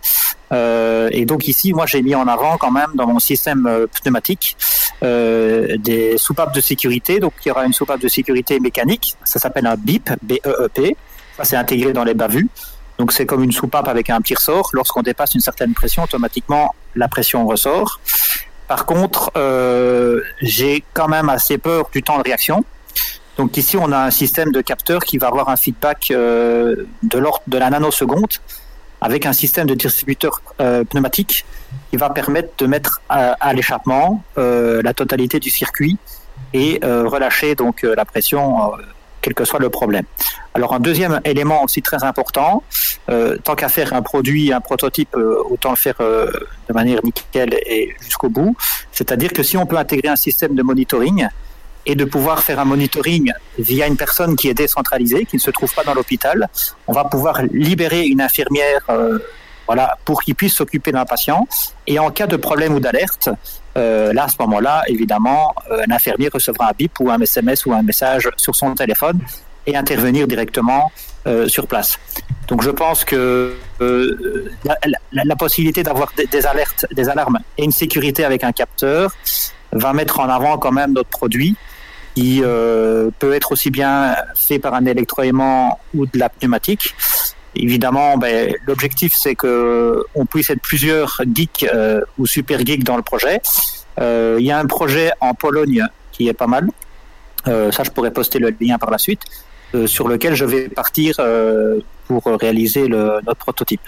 Euh, 0.52 1.08
et 1.10 1.24
donc 1.24 1.48
ici, 1.48 1.72
moi, 1.72 1.86
j'ai 1.86 2.02
mis 2.02 2.14
en 2.14 2.28
avant 2.28 2.58
quand 2.58 2.70
même 2.70 2.90
dans 2.94 3.06
mon 3.06 3.18
système 3.18 3.66
euh, 3.66 3.86
pneumatique 3.86 4.56
euh, 5.02 5.76
des 5.78 6.18
soupapes 6.18 6.54
de 6.54 6.60
sécurité. 6.60 7.18
Donc, 7.18 7.32
il 7.44 7.48
y 7.48 7.50
aura 7.50 7.64
une 7.64 7.72
soupape 7.72 8.00
de 8.00 8.08
sécurité 8.08 8.60
mécanique. 8.60 9.16
Ça 9.24 9.38
s'appelle 9.38 9.66
un 9.66 9.76
BIP, 9.76 10.10
B-E-E-P. 10.22 10.96
Ça, 11.36 11.44
c'est 11.44 11.56
intégré 11.56 11.92
dans 11.92 12.04
les 12.04 12.14
bas-vues. 12.14 12.48
Donc, 12.98 13.12
c'est 13.12 13.26
comme 13.26 13.42
une 13.42 13.52
soupape 13.52 13.88
avec 13.88 14.10
un 14.10 14.20
petit 14.20 14.34
ressort. 14.34 14.70
Lorsqu'on 14.72 15.02
dépasse 15.02 15.34
une 15.34 15.40
certaine 15.40 15.72
pression, 15.72 16.02
automatiquement, 16.04 16.74
la 16.94 17.08
pression 17.08 17.46
ressort. 17.46 18.00
Par 18.68 18.84
contre, 18.84 19.30
j'ai 20.40 20.82
quand 20.92 21.08
même 21.08 21.28
assez 21.28 21.56
peur 21.56 21.88
du 21.92 22.02
temps 22.02 22.18
de 22.18 22.24
réaction. 22.24 22.64
Donc 23.36 23.56
ici, 23.56 23.76
on 23.76 23.92
a 23.92 23.98
un 23.98 24.10
système 24.10 24.50
de 24.50 24.60
capteur 24.60 25.04
qui 25.04 25.18
va 25.18 25.28
avoir 25.28 25.48
un 25.48 25.56
feedback 25.56 26.10
euh, 26.10 26.86
de 27.02 27.18
l'ordre 27.18 27.42
de 27.46 27.58
la 27.58 27.70
nanoseconde 27.70 28.32
avec 29.00 29.26
un 29.26 29.32
système 29.32 29.66
de 29.66 29.74
distributeur 29.74 30.40
euh, 30.60 30.84
pneumatique 30.84 31.44
qui 31.90 31.96
va 31.96 32.10
permettre 32.10 32.50
de 32.58 32.66
mettre 32.66 33.00
à, 33.08 33.52
l'échappement 33.52 34.22
euh, 34.38 34.82
la 34.82 34.94
totalité 34.94 35.38
du 35.38 35.50
circuit 35.50 35.96
et 36.52 36.80
euh, 36.82 37.06
relâcher 37.06 37.54
donc 37.54 37.82
la 37.82 38.04
pression, 38.04 38.72
quel 39.20 39.34
que 39.34 39.44
soit 39.44 39.60
le 39.60 39.68
problème. 39.68 40.04
Alors 40.54 40.72
un 40.74 40.80
deuxième 40.80 41.20
élément 41.24 41.62
aussi 41.62 41.82
très 41.82 42.02
important, 42.04 42.62
tant 43.44 43.54
qu'à 43.54 43.68
faire 43.68 43.92
un 43.92 44.02
produit, 44.02 44.52
un 44.52 44.60
prototype, 44.60 45.14
autant 45.50 45.70
le 45.70 45.76
faire 45.76 45.96
de 46.00 46.72
manière 46.72 47.00
nickel 47.04 47.54
et 47.66 47.94
jusqu'au 48.00 48.28
bout. 48.28 48.56
C'est-à-dire 48.92 49.32
que 49.32 49.42
si 49.42 49.56
on 49.56 49.66
peut 49.66 49.76
intégrer 49.76 50.08
un 50.08 50.16
système 50.16 50.54
de 50.54 50.62
monitoring 50.62 51.28
et 51.86 51.94
de 51.94 52.04
pouvoir 52.04 52.42
faire 52.42 52.58
un 52.58 52.64
monitoring 52.64 53.32
via 53.58 53.86
une 53.86 53.96
personne 53.96 54.36
qui 54.36 54.48
est 54.48 54.54
décentralisée, 54.54 55.24
qui 55.24 55.36
ne 55.36 55.40
se 55.40 55.50
trouve 55.50 55.72
pas 55.72 55.84
dans 55.84 55.94
l'hôpital, 55.94 56.48
on 56.86 56.92
va 56.92 57.04
pouvoir 57.04 57.42
libérer 57.52 58.06
une 58.06 58.20
infirmière 58.20 58.80
euh, 58.90 59.18
voilà, 59.66 59.96
pour 60.04 60.22
qu'il 60.22 60.34
puisse 60.34 60.54
s'occuper 60.54 60.92
d'un 60.92 61.04
patient. 61.04 61.46
Et 61.86 61.98
en 61.98 62.10
cas 62.10 62.26
de 62.26 62.36
problème 62.36 62.74
ou 62.74 62.80
d'alerte, 62.80 63.28
euh, 63.76 64.12
là, 64.12 64.24
à 64.24 64.28
ce 64.28 64.36
moment-là, 64.40 64.82
évidemment, 64.88 65.54
euh, 65.70 65.82
un 65.88 65.94
infirmier 65.94 66.28
recevra 66.32 66.70
un 66.70 66.72
bip 66.76 66.98
ou 67.00 67.10
un 67.10 67.20
SMS 67.20 67.66
ou 67.66 67.72
un 67.72 67.82
message 67.82 68.28
sur 68.36 68.54
son 68.54 68.74
téléphone 68.74 69.20
et 69.66 69.76
intervenir 69.76 70.26
directement 70.26 70.92
euh, 71.26 71.48
sur 71.48 71.66
place. 71.66 71.98
Donc 72.48 72.62
je 72.62 72.70
pense 72.70 73.04
que 73.04 73.56
euh, 73.80 74.48
la, 75.12 75.36
possibilité 75.36 75.82
d'avoir 75.82 76.12
des 76.16 76.46
alertes, 76.46 76.86
des 76.92 77.08
alarmes 77.08 77.40
et 77.58 77.64
une 77.64 77.72
sécurité 77.72 78.24
avec 78.24 78.44
un 78.44 78.52
capteur 78.52 79.12
va 79.72 79.92
mettre 79.92 80.20
en 80.20 80.28
avant 80.28 80.56
quand 80.58 80.70
même 80.70 80.92
notre 80.92 81.08
produit 81.08 81.56
qui 82.16 82.40
euh, 82.42 83.10
peut 83.18 83.34
être 83.34 83.52
aussi 83.52 83.70
bien 83.70 84.16
fait 84.34 84.58
par 84.58 84.72
un 84.72 84.86
électroaimant 84.86 85.78
ou 85.94 86.06
de 86.06 86.18
la 86.18 86.30
pneumatique. 86.30 86.94
Évidemment, 87.54 88.16
ben, 88.16 88.54
l'objectif 88.66 89.12
c'est 89.14 89.34
que 89.34 90.02
on 90.14 90.24
puisse 90.24 90.48
être 90.48 90.62
plusieurs 90.62 91.20
geeks 91.34 91.66
euh, 91.74 92.00
ou 92.16 92.26
super 92.26 92.64
geeks 92.64 92.84
dans 92.84 92.96
le 92.96 93.02
projet. 93.02 93.42
Euh, 94.00 94.36
Il 94.40 94.46
y 94.46 94.50
a 94.50 94.58
un 94.58 94.64
projet 94.64 95.10
en 95.20 95.34
Pologne 95.34 95.84
qui 96.10 96.28
est 96.28 96.32
pas 96.32 96.46
mal. 96.46 96.70
Ça, 97.44 97.84
je 97.84 97.90
pourrais 97.90 98.10
poster 98.10 98.40
le 98.40 98.52
lien 98.60 98.76
par 98.76 98.90
la 98.90 98.98
suite, 98.98 99.20
sur 99.84 100.08
lequel 100.08 100.34
je 100.34 100.44
vais 100.44 100.68
partir 100.68 101.14
pour 102.08 102.24
réaliser 102.24 102.88
notre 102.88 103.36
prototype. 103.36 103.86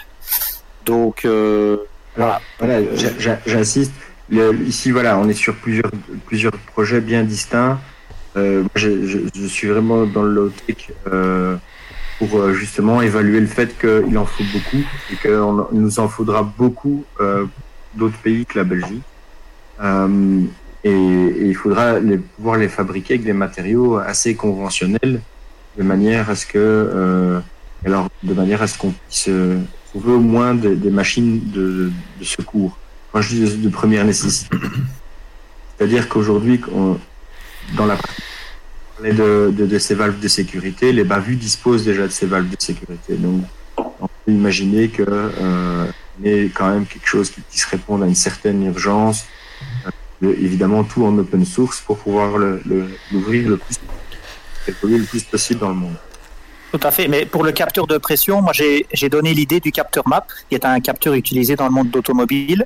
Donc, 0.85 1.27
voilà. 2.15 2.39
J'insiste. 3.45 3.91
Ici, 4.31 4.91
voilà, 4.91 5.17
on 5.17 5.27
est 5.27 5.33
sur 5.33 5.55
plusieurs 5.57 6.53
projets 6.71 7.01
bien 7.01 7.23
distincts. 7.23 7.77
Euh, 8.37 8.63
je, 8.75 9.05
je- 9.07 9.19
je 9.33 9.45
suis 9.47 9.67
vraiment 9.67 10.05
dans 10.05 10.23
le 10.23 10.33
low-tech 10.33 10.91
euh, 11.11 11.55
pour 12.19 12.37
euh, 12.39 12.53
justement 12.53 13.01
évaluer 13.01 13.39
le 13.39 13.47
fait 13.47 13.75
qu'il 13.79 14.17
en 14.17 14.25
faut 14.25 14.43
beaucoup 14.53 14.83
et 15.11 15.15
qu'il 15.21 15.39
nous 15.71 15.99
en 15.99 16.07
faudra 16.07 16.43
beaucoup 16.43 17.03
euh, 17.21 17.45
d'autres 17.95 18.17
pays 18.19 18.45
que 18.45 18.57
la 18.59 18.65
Belgique. 18.65 19.01
Euh, 19.81 20.41
et, 20.83 20.91
et 20.91 21.45
il 21.47 21.55
faudra 21.55 21.99
les, 21.99 22.17
pouvoir 22.17 22.57
les 22.57 22.69
fabriquer 22.69 23.15
avec 23.15 23.25
des 23.25 23.33
matériaux 23.33 23.97
assez 23.97 24.35
conventionnels 24.35 25.21
de 25.77 25.83
manière 25.83 26.29
à 26.29 26.35
ce 26.35 26.45
que, 26.45 26.57
euh, 26.57 27.39
alors, 27.85 28.07
de 28.23 28.33
manière 28.33 28.61
à 28.61 28.67
ce 28.67 28.77
qu'on 28.77 28.91
puisse 28.91 29.29
trouver 29.89 30.11
au 30.13 30.19
moins 30.19 30.53
des, 30.53 30.75
des 30.75 30.89
machines 30.91 31.39
de, 31.51 31.91
de 32.19 32.23
secours. 32.23 32.77
Quand 33.11 33.21
je 33.21 33.29
dis 33.35 33.41
de, 33.57 33.63
de 33.63 33.69
première 33.69 34.05
nécessité, 34.05 34.55
c'est-à-dire 35.77 36.09
qu'aujourd'hui, 36.09 36.59
dans 37.75 37.85
la 37.85 37.97
parlait 38.95 39.13
de, 39.13 39.53
de, 39.55 39.65
de 39.65 39.79
ces 39.79 39.95
valves 39.95 40.19
de 40.19 40.27
sécurité, 40.27 40.91
les 40.91 41.03
bas-vues 41.03 41.35
disposent 41.35 41.85
déjà 41.85 42.03
de 42.03 42.11
ces 42.11 42.25
valves 42.25 42.49
de 42.49 42.55
sécurité. 42.59 43.15
Donc, 43.15 43.43
on 43.77 44.07
peut 44.07 44.31
imaginer 44.31 44.89
que 44.89 45.03
euh, 45.07 45.85
on 46.19 46.25
ait 46.25 46.51
quand 46.53 46.69
même 46.69 46.85
quelque 46.85 47.07
chose 47.07 47.29
qui 47.29 47.41
puisse 47.41 47.65
répondre 47.65 48.03
à 48.03 48.07
une 48.07 48.15
certaine 48.15 48.63
urgence. 48.65 49.25
Euh, 50.21 50.35
évidemment, 50.41 50.83
tout 50.83 51.05
en 51.05 51.17
open 51.17 51.45
source 51.45 51.79
pour 51.81 51.97
pouvoir 51.97 52.37
l'ouvrir 52.37 53.49
le, 53.49 53.57
plus, 53.57 53.79
le 54.83 55.03
plus 55.03 55.23
possible 55.23 55.61
dans 55.61 55.69
le 55.69 55.75
monde. 55.75 55.95
Tout 56.71 56.79
à 56.83 56.91
fait. 56.91 57.07
Mais 57.07 57.25
pour 57.25 57.43
le 57.43 57.51
capteur 57.51 57.87
de 57.87 57.97
pression, 57.97 58.41
moi 58.41 58.51
j'ai 58.53 59.09
donné 59.09 59.33
l'idée 59.33 59.59
du 59.59 59.71
capteur 59.71 60.07
MAP, 60.07 60.27
qui 60.49 60.55
est 60.55 60.65
un 60.65 60.79
capteur 60.81 61.13
utilisé 61.13 61.55
dans 61.55 61.65
le 61.65 61.71
monde 61.71 61.89
d'automobile. 61.89 62.65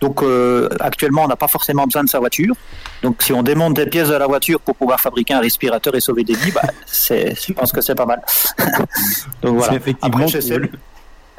Donc 0.00 0.22
euh, 0.22 0.68
actuellement, 0.80 1.24
on 1.24 1.28
n'a 1.28 1.36
pas 1.36 1.48
forcément 1.48 1.84
besoin 1.84 2.04
de 2.04 2.08
sa 2.08 2.18
voiture. 2.18 2.54
Donc 3.02 3.22
si 3.22 3.32
on 3.32 3.42
démonte 3.42 3.74
des 3.74 3.86
pièces 3.86 4.08
de 4.08 4.14
la 4.14 4.26
voiture 4.26 4.60
pour 4.60 4.76
pouvoir 4.76 5.00
fabriquer 5.00 5.34
un 5.34 5.40
respirateur 5.40 5.94
et 5.94 6.00
sauver 6.00 6.24
des 6.24 6.34
vies, 6.34 6.52
bah, 6.52 6.62
je 6.86 7.52
pense 7.52 7.72
que 7.72 7.80
c'est 7.80 7.94
pas 7.94 8.06
mal. 8.06 8.22
Donc 9.42 9.56
voilà. 9.58 9.74
Effectivement 9.74 10.26
Après, 10.26 10.40
cool. 10.40 10.70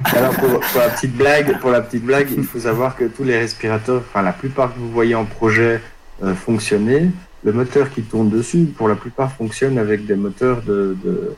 Alors 0.05 0.34
pour, 0.34 0.60
pour 0.60 0.82
la 0.82 0.89
petite 0.89 1.14
blague, 1.14 1.60
pour 1.60 1.72
la 1.72 1.82
petite 1.82 2.03
blague, 2.05 2.30
il 2.36 2.45
faut 2.45 2.60
savoir 2.60 2.95
que 2.95 3.03
tous 3.05 3.26
les 3.26 3.38
respirateurs, 3.38 4.01
enfin 4.10 4.22
la 4.22 4.32
plupart 4.32 4.74
que 4.74 4.80
vous 4.80 4.91
voyez 4.91 5.14
en 5.14 5.26
projet 5.26 5.82
euh, 6.24 6.34
fonctionner, 6.36 7.12
le 7.43 7.51
moteur 7.53 7.89
qui 7.89 8.03
tourne 8.03 8.30
dessus, 8.30 8.66
pour 8.78 8.88
la 8.88 8.95
plupart 8.95 9.32
fonctionne 9.32 9.78
avec 9.78 10.05
des 10.05 10.16
moteurs 10.16 10.62
de, 10.62 10.97
de 11.03 11.36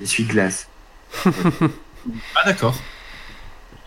d'essuie-glace. 0.00 0.68
Ah 2.34 2.46
d'accord. 2.46 2.74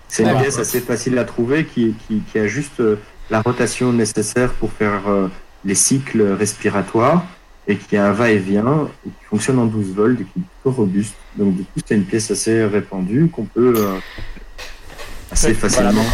C'est 0.08 0.24
une 0.24 0.38
pièce 0.39 0.58
assez 0.60 0.80
facile 0.80 1.18
à 1.18 1.24
trouver 1.26 1.66
qui, 1.66 1.93
qui, 2.08 2.22
qui 2.32 2.39
a 2.39 2.47
juste 2.47 2.80
euh, 2.80 2.95
la 3.30 3.41
rotation 3.41 3.91
nécessaire 3.91 4.51
pour 4.53 4.72
faire 4.72 5.08
euh, 5.08 5.28
les 5.66 5.76
cycles 5.76 6.22
respiratoires 6.34 7.26
et 7.68 7.76
qui 7.78 7.97
a 7.97 8.08
un 8.08 8.12
va-et-vient 8.12 8.88
et 9.06 9.10
qui 9.10 9.26
fonctionne 9.30 9.58
en 9.60 9.66
12 9.66 9.93
volts 9.95 10.22
et 10.22 10.24
qui 10.24 10.39
est 10.39 10.43
plutôt 10.62 10.76
robuste. 10.78 11.16
Donc 11.36 11.56
du 11.56 11.64
coup, 11.64 11.80
c'est 11.86 11.95
une 11.95 12.06
pièce 12.06 12.30
assez 12.32 12.64
répandue 12.66 13.28
qu'on 13.32 13.45
peut 13.45 13.74
euh, 13.76 13.97
assez 15.32 15.53
Voilà, 15.53 15.70
facilement. 15.70 16.06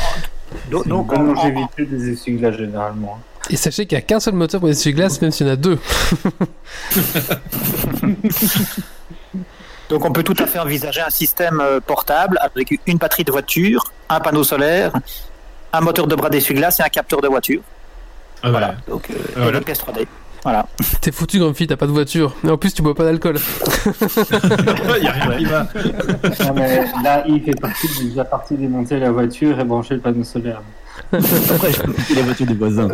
donc, 0.71 0.83
C'est 0.83 0.89
donc, 0.89 1.13
en- 1.13 1.21
longévité 1.23 1.85
des 1.85 2.11
essuie-glaces 2.11 2.57
généralement. 2.57 3.17
hein. 3.19 3.23
Et 3.49 3.55
sachez 3.57 3.85
qu'il 3.87 3.97
n'y 3.97 4.03
a 4.03 4.05
qu'un 4.05 4.19
seul 4.21 4.35
moteur 4.35 4.59
pour 4.61 4.69
les 4.69 4.75
essuie-glaces, 4.77 5.21
même 5.21 5.31
s'il 5.31 5.47
y 5.47 5.49
en 5.49 5.53
a 5.53 5.55
deux. 5.57 5.77
Donc 9.91 10.05
on 10.05 10.13
peut 10.13 10.23
tout 10.23 10.37
à 10.39 10.47
fait 10.47 10.57
envisager 10.57 11.01
un 11.01 11.09
système 11.09 11.59
euh, 11.59 11.81
portable 11.81 12.39
avec 12.41 12.79
une 12.87 12.97
batterie 12.97 13.25
de 13.25 13.31
voiture, 13.31 13.83
un 14.07 14.21
panneau 14.21 14.41
solaire, 14.45 14.93
un 15.73 15.81
moteur 15.81 16.07
de 16.07 16.15
bras 16.15 16.29
d'essuie-glace 16.29 16.79
et 16.79 16.83
un 16.83 16.87
capteur 16.87 17.19
de 17.19 17.27
voiture. 17.27 17.59
Ah, 18.41 18.51
Voilà. 18.51 18.75
Donc 18.87 19.09
euh, 19.09 19.15
Voilà. 19.35 19.57
et 19.57 19.59
des 19.59 19.65
pièces 19.65 19.81
3D. 19.81 20.07
Voilà. 20.43 20.65
T'es 21.01 21.11
foutu, 21.11 21.39
Grumpy, 21.39 21.67
t'as 21.67 21.75
pas 21.75 21.87
de 21.87 21.91
voiture. 21.91 22.33
Et 22.45 22.49
en 22.49 22.57
plus, 22.57 22.73
tu 22.73 22.81
bois 22.81 22.95
pas 22.95 23.03
d'alcool. 23.03 23.35
Il 24.97 25.03
y 25.03 25.07
a 25.07 25.11
rien 25.11 25.37
qui 25.37 25.43
va. 25.45 25.67
Non, 26.45 26.53
mais 26.55 26.85
là, 27.03 27.23
il 27.27 27.43
fait 27.43 27.59
partie, 27.59 27.87
est 27.87 28.05
déjà 28.05 28.23
parti 28.23 28.55
démonter 28.55 28.97
la 28.97 29.11
voiture 29.11 29.59
et 29.59 29.63
brancher 29.65 29.95
le 29.95 29.99
panneau 29.99 30.23
solaire. 30.23 30.61
Après, 31.11 31.71
je 31.73 32.15
les 32.15 32.21
voitures 32.21 32.47
des 32.47 32.53
voisins. 32.55 32.87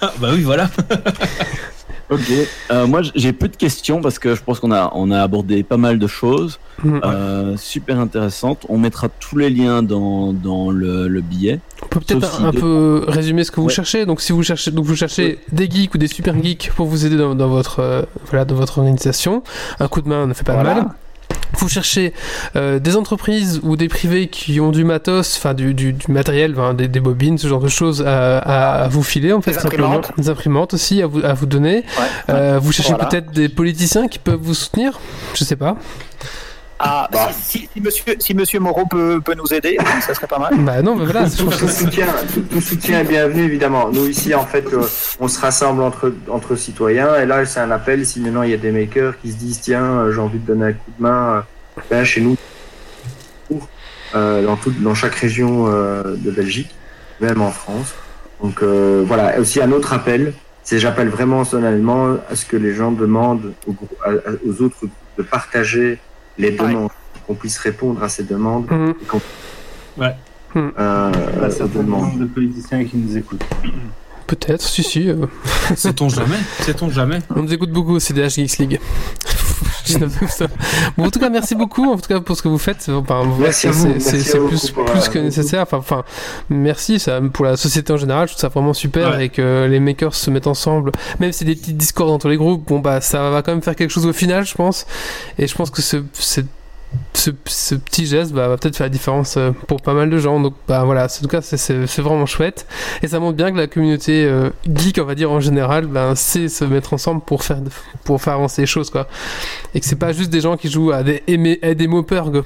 Ah, 0.00 0.12
bah 0.18 0.28
oui, 0.32 0.42
voilà. 0.44 0.70
Ok. 2.10 2.20
Euh, 2.72 2.86
moi, 2.86 3.02
j'ai 3.14 3.32
peu 3.32 3.48
de 3.48 3.56
questions 3.56 4.00
parce 4.00 4.18
que 4.18 4.34
je 4.34 4.42
pense 4.42 4.58
qu'on 4.60 4.72
a, 4.72 4.90
on 4.94 5.10
a 5.10 5.20
abordé 5.20 5.62
pas 5.62 5.76
mal 5.76 5.98
de 5.98 6.06
choses 6.06 6.58
Mhm. 6.82 7.00
euh, 7.04 7.56
super 7.58 8.00
intéressantes. 8.00 8.64
On 8.68 8.78
mettra 8.78 9.08
tous 9.08 9.36
les 9.36 9.50
liens 9.50 9.82
dans, 9.82 10.32
dans 10.32 10.70
le, 10.70 11.08
le 11.08 11.20
billet. 11.20 11.60
peut 11.90 12.00
peut-être 12.00 12.36
si 12.36 12.42
un, 12.42 12.50
de- 12.52 12.58
peu 12.58 13.04
résumer 13.06 13.44
ce 13.44 13.50
que 13.50 13.60
vous 13.60 13.66
Ouais. 13.66 13.72
cherchez. 13.72 14.06
Donc 14.06 14.20
si 14.22 14.32
vous 14.32 14.42
cherchez, 14.42 14.70
donc 14.70 14.86
vous 14.86 14.96
cherchez 14.96 15.38
des 15.52 15.70
geeks 15.70 15.94
ou 15.94 15.98
des 15.98 16.06
super 16.08 16.34
geeks 16.42 16.70
pour 16.74 16.86
vous 16.86 17.04
aider 17.06 17.16
dans, 17.16 17.34
dans 17.34 17.48
votre 17.48 17.80
euh, 17.80 18.02
voilà 18.30 18.44
dans 18.44 18.54
votre 18.56 18.78
organisation. 18.78 19.42
Un 19.78 19.88
coup 19.88 20.00
de 20.00 20.08
main 20.08 20.26
ne 20.26 20.32
fait 20.34 20.44
pas 20.44 20.52
de 20.52 20.58
Voilà. 20.62 20.74
mal. 20.74 20.88
Vous 21.58 21.68
cherchez 21.68 22.12
euh, 22.56 22.78
des 22.78 22.96
entreprises 22.96 23.60
ou 23.62 23.76
des 23.76 23.88
privés 23.88 24.28
qui 24.28 24.60
ont 24.60 24.70
du 24.70 24.84
matos, 24.84 25.36
enfin 25.36 25.54
du, 25.54 25.74
du, 25.74 25.92
du 25.92 26.10
matériel, 26.10 26.54
des, 26.76 26.88
des 26.88 27.00
bobines, 27.00 27.38
ce 27.38 27.46
genre 27.48 27.60
de 27.60 27.68
choses 27.68 28.02
à, 28.06 28.38
à, 28.38 28.84
à 28.84 28.88
vous 28.88 29.02
filer 29.02 29.32
en 29.32 29.40
fait. 29.40 29.52
Des 29.52 29.58
simplement. 29.58 29.88
imprimantes. 29.88 30.12
Des 30.18 30.28
imprimantes 30.28 30.74
aussi 30.74 31.02
à 31.02 31.06
vous, 31.06 31.20
à 31.24 31.34
vous 31.34 31.46
donner. 31.46 31.76
Ouais. 31.76 31.84
Euh, 32.30 32.58
vous 32.62 32.72
cherchez 32.72 32.92
Voilà. 32.92 33.06
peut-être 33.06 33.30
des 33.32 33.48
politiciens 33.48 34.08
qui 34.08 34.18
peuvent 34.18 34.40
vous 34.40 34.54
soutenir? 34.54 34.98
Je 35.34 35.44
sais 35.44 35.56
pas. 35.56 35.76
Ah, 36.82 37.08
Bah. 37.12 37.28
si, 37.32 37.58
si, 37.58 37.68
si 37.74 37.80
monsieur, 37.82 38.14
si 38.18 38.34
monsieur 38.34 38.58
Moreau 38.58 38.86
peut, 38.86 39.20
peut 39.22 39.34
nous 39.34 39.52
aider, 39.52 39.76
ça 40.00 40.14
serait 40.14 40.26
pas 40.26 40.38
mal. 40.38 40.54
Bah 40.60 40.80
non, 40.80 40.96
mais 40.96 41.04
voilà. 41.04 41.24
que 41.28 41.36
tout 41.36 41.50
soutien, 41.68 42.06
tout, 42.32 42.40
tout 42.40 42.60
soutien 42.62 43.00
est 43.00 43.04
bienvenu 43.04 43.42
évidemment. 43.44 43.90
Nous 43.92 44.06
ici 44.06 44.34
en 44.34 44.46
fait, 44.46 44.66
euh, 44.72 44.82
on 45.20 45.28
se 45.28 45.38
rassemble 45.38 45.82
entre 45.82 46.12
entre 46.28 46.56
citoyens 46.56 47.16
et 47.16 47.26
là 47.26 47.44
c'est 47.44 47.60
un 47.60 47.70
appel. 47.70 48.06
Si 48.06 48.20
maintenant 48.20 48.42
il 48.42 48.50
y 48.50 48.54
a 48.54 48.56
des 48.56 48.70
makers 48.72 49.18
qui 49.20 49.30
se 49.30 49.36
disent 49.36 49.60
tiens 49.60 49.84
euh, 49.84 50.12
j'ai 50.12 50.20
envie 50.20 50.38
de 50.38 50.46
donner 50.46 50.66
un 50.66 50.72
coup 50.72 50.90
de 50.98 51.02
main, 51.02 51.44
euh, 51.78 51.80
ben, 51.90 52.02
chez 52.04 52.22
nous 52.22 52.36
euh, 54.14 54.44
dans 54.44 54.56
toute 54.56 54.80
dans 54.82 54.94
chaque 54.94 55.14
région 55.14 55.66
euh, 55.68 56.16
de 56.16 56.30
Belgique, 56.30 56.74
même 57.20 57.42
en 57.42 57.50
France. 57.50 57.94
Donc 58.42 58.62
euh, 58.62 59.04
voilà. 59.06 59.36
Et 59.36 59.40
aussi 59.40 59.60
un 59.60 59.70
autre 59.70 59.92
appel, 59.92 60.32
c'est 60.62 60.78
j'appelle 60.78 61.08
vraiment 61.08 61.44
solennellement 61.44 62.16
à 62.30 62.34
ce 62.34 62.44
que 62.46 62.56
les 62.56 62.74
gens 62.74 62.90
demandent 62.90 63.52
aux, 63.66 63.74
aux 64.48 64.62
autres 64.62 64.76
groupes 64.78 64.90
de 65.18 65.22
partager 65.22 65.98
les 66.40 66.50
demandes, 66.52 66.90
qu'on 67.26 67.34
puisse 67.34 67.58
répondre 67.58 68.02
à 68.02 68.08
ces 68.08 68.24
demandes. 68.24 68.66
Et 69.02 69.04
qu'on- 69.06 69.20
Ouais. 69.98 70.14
Mhm. 70.54 70.72
Euh, 70.78 71.10
Il 71.14 71.42
y 71.42 71.44
a 71.62 71.68
demandes. 71.68 72.00
nombre 72.02 72.18
de 72.20 72.24
politiciens 72.26 72.84
qui 72.84 72.96
nous 72.96 73.16
écoutent. 73.16 73.44
peut-être, 74.26 74.62
si 74.62 74.82
si. 74.82 75.08
euh, 75.08 75.26
Sait-on 75.76 76.08
jamais? 76.08 76.38
Sait-on 76.60 76.88
jamais? 76.90 77.18
On 77.34 77.42
nous 77.42 77.52
écoute 77.52 77.70
beaucoup 77.70 77.94
au 77.94 77.98
CDH 78.00 78.30
Geeks 78.36 78.58
League. 78.58 78.80
Bon, 80.96 81.04
en 81.06 81.10
tout 81.10 81.18
cas, 81.18 81.28
merci 81.30 81.54
beaucoup 81.54 81.90
en 81.90 81.96
tout 81.96 82.08
cas 82.08 82.20
pour 82.20 82.36
ce 82.36 82.42
que 82.42 82.48
vous 82.48 82.58
faites. 82.58 82.88
Enfin, 82.88 83.22
Merci 83.38 83.60
c'est- 83.62 83.68
à 83.68 83.70
vous. 83.72 83.82
c'est- 83.82 83.88
Merci 83.88 84.10
C'est 84.10 84.20
c'est 84.20 84.36
à 84.36 84.40
vous 84.40 84.48
plus, 84.48 85.08
que 85.08 85.18
nécessaire. 85.18 85.62
Enfin, 85.62 85.78
enfin, 85.78 86.04
merci 86.48 86.98
ça, 86.98 87.20
pour 87.32 87.44
la 87.44 87.56
société 87.56 87.92
en 87.92 87.96
général. 87.96 88.28
Je 88.28 88.32
trouve 88.34 88.40
ça 88.40 88.48
vraiment 88.48 88.74
super 88.74 89.10
Ouais. 89.10 89.26
et 89.26 89.28
que 89.28 89.66
les 89.70 89.80
makers 89.80 90.14
se 90.14 90.30
mettent 90.30 90.46
ensemble. 90.46 90.92
Même 91.18 91.32
si 91.32 91.40
c'est 91.40 91.44
des 91.44 91.54
petits 91.56 91.72
discords 91.74 92.12
entre 92.12 92.28
les 92.28 92.36
groupes, 92.36 92.66
bon 92.68 92.78
bah 92.80 93.00
ça 93.00 93.30
va 93.30 93.42
quand 93.42 93.52
même 93.52 93.62
faire 93.62 93.76
quelque 93.76 93.90
chose 93.90 94.06
au 94.06 94.12
final, 94.12 94.44
je 94.46 94.54
pense. 94.54 94.86
Et 95.38 95.46
je 95.46 95.54
pense 95.54 95.70
que 95.70 95.82
ce, 95.82 95.98
ce, 96.12 96.40
ce, 97.14 97.30
ce 97.46 97.74
petit 97.74 98.06
geste 98.06 98.32
bah, 98.32 98.48
va 98.48 98.56
peut-être 98.56 98.76
faire 98.76 98.86
la 98.86 98.90
différence 98.90 99.36
euh, 99.36 99.50
pour 99.66 99.80
pas 99.82 99.92
mal 99.94 100.08
de 100.10 100.18
gens. 100.18 100.40
Donc 100.40 100.54
bah 100.66 100.84
voilà, 100.84 101.04
en 101.04 101.08
tout 101.08 101.28
cas 101.28 101.40
c'est- 101.42 102.00
vraiment 102.00 102.26
chouette. 102.26 102.66
Et 103.02 103.08
ça 103.08 103.20
montre 103.20 103.36
bien 103.36 103.52
que 103.52 103.56
la 103.58 103.66
communauté 103.66 104.24
euh, 104.24 104.50
geek, 104.66 104.98
on 105.00 105.04
va 105.04 105.14
dire 105.14 105.30
en 105.30 105.40
général, 105.40 105.86
ben, 105.86 106.14
sait 106.14 106.48
se 106.48 106.64
mettre 106.64 106.94
ensemble 106.94 107.20
pour 107.20 107.44
faire, 107.44 107.58
pour 108.04 108.20
faire 108.22 108.34
avancer 108.34 108.62
les 108.62 108.66
choses, 108.66 108.90
quoi. 108.90 109.06
Et 109.74 109.80
que 109.80 109.86
c'est 109.86 109.96
pas 109.98 110.12
juste 110.12 110.30
des 110.30 110.40
gens 110.40 110.56
qui 110.56 110.70
jouent 110.70 110.92
à 110.92 111.02
des, 111.02 111.22
aimé- 111.28 111.58
à 111.62 111.74
des 111.74 111.86
Moperg. 111.86 112.42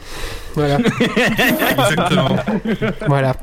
Voilà. 0.55 0.79
Exactement. 1.71 2.37
voilà. 3.07 3.35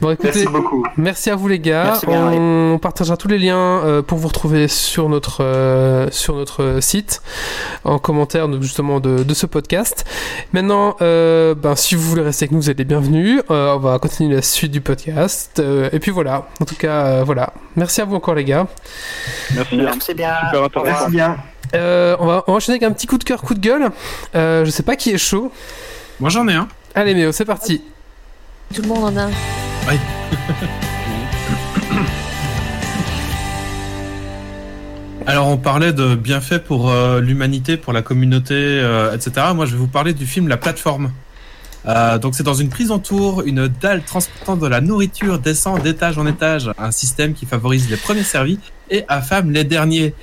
Bon, 0.00 0.10
écoutez, 0.12 0.30
Merci 0.32 0.46
beaucoup. 0.46 0.84
merci 0.96 1.30
à 1.30 1.36
vous 1.36 1.48
les 1.48 1.58
gars. 1.58 1.84
Merci 1.84 2.06
bien, 2.06 2.26
On 2.32 2.78
partagera 2.80 3.16
tous 3.16 3.28
les 3.28 3.38
liens 3.38 3.56
euh, 3.84 4.02
pour 4.02 4.18
vous 4.18 4.28
retrouver 4.28 4.66
sur 4.68 5.08
notre, 5.08 5.42
euh, 5.44 6.08
sur 6.10 6.34
notre 6.36 6.78
site 6.80 7.20
en 7.84 7.98
commentaire 7.98 8.48
justement 8.62 9.00
de, 9.00 9.22
de 9.22 9.34
ce 9.34 9.46
podcast. 9.46 10.04
Maintenant, 10.52 10.96
euh, 11.00 11.54
ben, 11.54 11.76
si 11.76 11.94
vous 11.94 12.02
voulez 12.02 12.22
rester 12.22 12.44
avec 12.44 12.52
nous, 12.52 12.60
vous 12.60 12.70
êtes 12.70 12.78
les 12.78 12.84
bienvenus. 12.84 13.42
Euh, 13.50 13.74
on 13.74 13.78
va 13.78 13.98
continuer 13.98 14.34
la 14.34 14.42
suite 14.42 14.72
du 14.72 14.80
podcast. 14.80 15.58
Euh, 15.58 15.88
et 15.92 15.98
puis 16.00 16.10
voilà. 16.10 16.48
En 16.60 16.64
tout 16.64 16.74
cas, 16.74 17.06
euh, 17.06 17.22
voilà. 17.24 17.52
Merci 17.76 18.00
à 18.00 18.04
vous 18.04 18.16
encore 18.16 18.34
les 18.34 18.44
gars. 18.44 18.66
Merci. 19.54 19.76
Merci 19.76 20.14
bien. 20.14 20.34
Super 20.46 20.64
intéressant. 20.64 20.80
revoir. 20.80 20.94
Merci 21.00 21.10
bien. 21.12 21.36
Euh, 21.74 22.16
on, 22.18 22.26
va, 22.26 22.44
on 22.46 22.52
va 22.52 22.56
enchaîner 22.56 22.76
avec 22.78 22.90
un 22.90 22.92
petit 22.92 23.06
coup 23.06 23.18
de 23.18 23.24
cœur, 23.24 23.42
coup 23.42 23.54
de 23.54 23.60
gueule. 23.60 23.90
Euh, 24.34 24.64
je 24.64 24.70
sais 24.70 24.82
pas 24.82 24.96
qui 24.96 25.10
est 25.10 25.18
chaud. 25.18 25.52
Moi 26.18 26.30
j'en 26.30 26.46
ai 26.48 26.54
un. 26.54 26.68
Allez 26.94 27.14
Méo, 27.14 27.32
c'est 27.32 27.44
parti. 27.44 27.82
Tout 28.74 28.82
le 28.82 28.88
monde 28.88 29.04
en 29.04 29.16
a 29.16 29.22
un. 29.26 29.30
Alors 35.30 35.46
on 35.46 35.58
parlait 35.58 35.92
de 35.92 36.16
bienfaits 36.16 36.58
pour 36.58 36.90
euh, 36.90 37.20
l'humanité, 37.20 37.76
pour 37.76 37.92
la 37.92 38.02
communauté, 38.02 38.56
euh, 38.56 39.14
etc. 39.14 39.46
Moi 39.54 39.64
je 39.64 39.70
vais 39.70 39.78
vous 39.78 39.86
parler 39.86 40.12
du 40.12 40.26
film 40.26 40.48
La 40.48 40.56
Plateforme. 40.56 41.12
Euh, 41.86 42.18
donc 42.18 42.34
c'est 42.34 42.42
dans 42.42 42.54
une 42.54 42.68
prise 42.68 42.90
en 42.90 42.98
tour, 42.98 43.42
une 43.46 43.68
dalle 43.68 44.02
transportant 44.02 44.56
de 44.56 44.66
la 44.66 44.80
nourriture 44.80 45.38
descend 45.38 45.80
d'étage 45.82 46.18
en 46.18 46.26
étage, 46.26 46.72
un 46.78 46.90
système 46.90 47.32
qui 47.32 47.46
favorise 47.46 47.88
les 47.88 47.96
premiers 47.96 48.24
servis 48.24 48.58
et 48.90 49.04
affame 49.06 49.52
les 49.52 49.62
derniers. 49.62 50.14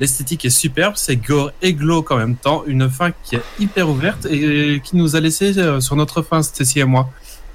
L'esthétique 0.00 0.44
est 0.44 0.50
superbe, 0.50 0.94
c'est 0.96 1.14
gore 1.14 1.52
et 1.62 1.72
glauque 1.72 2.10
en 2.10 2.16
même 2.16 2.34
temps, 2.34 2.64
une 2.66 2.90
fin 2.90 3.12
qui 3.22 3.36
est 3.36 3.42
hyper 3.60 3.88
ouverte 3.88 4.26
et 4.26 4.82
qui 4.82 4.96
nous 4.96 5.14
a 5.14 5.20
laissé 5.20 5.52
sur 5.78 5.94
notre 5.94 6.22
fin, 6.22 6.42
Stécie 6.42 6.80
et 6.80 6.84
moi. 6.84 7.08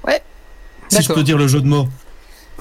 Ouais. 0.08 0.22
Si 0.88 1.02
je 1.02 1.12
peux 1.12 1.22
dire 1.22 1.36
le 1.36 1.46
jeu 1.46 1.60
de 1.60 1.68
mots. 1.68 1.88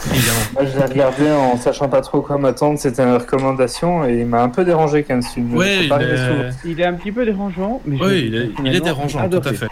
Évidemment. 0.09 0.39
Moi, 0.53 0.65
je 0.65 0.77
l'ai 0.79 0.85
regardé 0.85 1.31
en 1.31 1.57
sachant 1.57 1.87
pas 1.89 2.01
trop 2.01 2.21
quoi 2.21 2.37
m'attendre. 2.37 2.79
C'était 2.79 3.03
une 3.03 3.13
recommandation 3.15 4.05
et 4.05 4.19
il 4.21 4.25
m'a 4.25 4.41
un 4.41 4.49
peu 4.49 4.65
dérangé 4.65 5.03
quand 5.03 5.15
film. 5.33 5.55
Ouais, 5.55 5.75
C'est 5.77 5.83
il 5.83 5.89
pas 5.89 5.95
arrivé 5.95 6.13
est... 6.13 6.17
souvent. 6.27 6.49
Il 6.65 6.81
est 6.81 6.85
un 6.85 6.93
petit 6.93 7.11
peu 7.11 7.25
dérangeant, 7.25 7.81
mais 7.85 7.97
l'ai 7.97 8.19
il 8.27 8.35
est, 8.35 8.37
il 8.37 8.43
est 8.43 8.49
personnellement 8.51 8.85
dérangeant, 8.85 9.19
adoré. 9.19 9.41
tout 9.43 9.49
à 9.49 9.53
fait. 9.53 9.67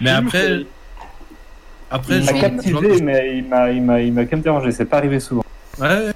Mais 0.00 0.10
après, 0.10 0.60
après, 1.90 2.18
Il 2.18 2.24
m'a 2.24 2.34
je- 2.34 2.40
captivé, 2.40 3.00
mais 3.02 3.38
il 3.38 3.44
m'a, 3.48 3.70
il 3.70 3.82
m'a, 3.82 4.00
il 4.00 4.12
m'a 4.12 4.24
quand 4.24 4.32
même 4.32 4.42
dérangé. 4.42 4.70
C'est 4.72 4.84
pas 4.84 4.98
arrivé 4.98 5.18
souvent. 5.20 5.44
Ouais. 5.80 6.12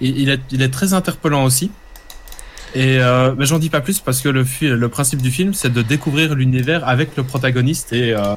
Il, 0.00 0.18
il 0.18 0.30
est, 0.30 0.40
il 0.50 0.62
est 0.62 0.72
très 0.72 0.94
interpellant 0.94 1.44
aussi. 1.44 1.70
Et 2.74 2.96
euh, 3.00 3.34
mais 3.36 3.44
j'en 3.44 3.58
dis 3.58 3.68
pas 3.68 3.82
plus 3.82 4.00
parce 4.00 4.22
que 4.22 4.30
le, 4.30 4.46
le 4.62 4.88
principe 4.88 5.20
du 5.20 5.30
film, 5.30 5.52
c'est 5.52 5.70
de 5.70 5.82
découvrir 5.82 6.34
l'univers 6.34 6.88
avec 6.88 7.14
le 7.18 7.22
protagoniste 7.22 7.92
et 7.92 8.14
euh, 8.14 8.34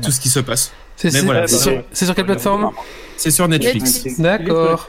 tout 0.00 0.12
ce 0.12 0.20
qui 0.20 0.28
se 0.28 0.38
passe. 0.38 0.72
C'est 1.10 1.20
voilà, 1.20 1.46
sur, 1.48 2.14
quelle 2.14 2.24
plateforme 2.26 2.70
C'est 3.16 3.30
sur 3.30 3.48
Netflix. 3.48 4.04
Netflix. 4.04 4.20
D'accord. 4.20 4.86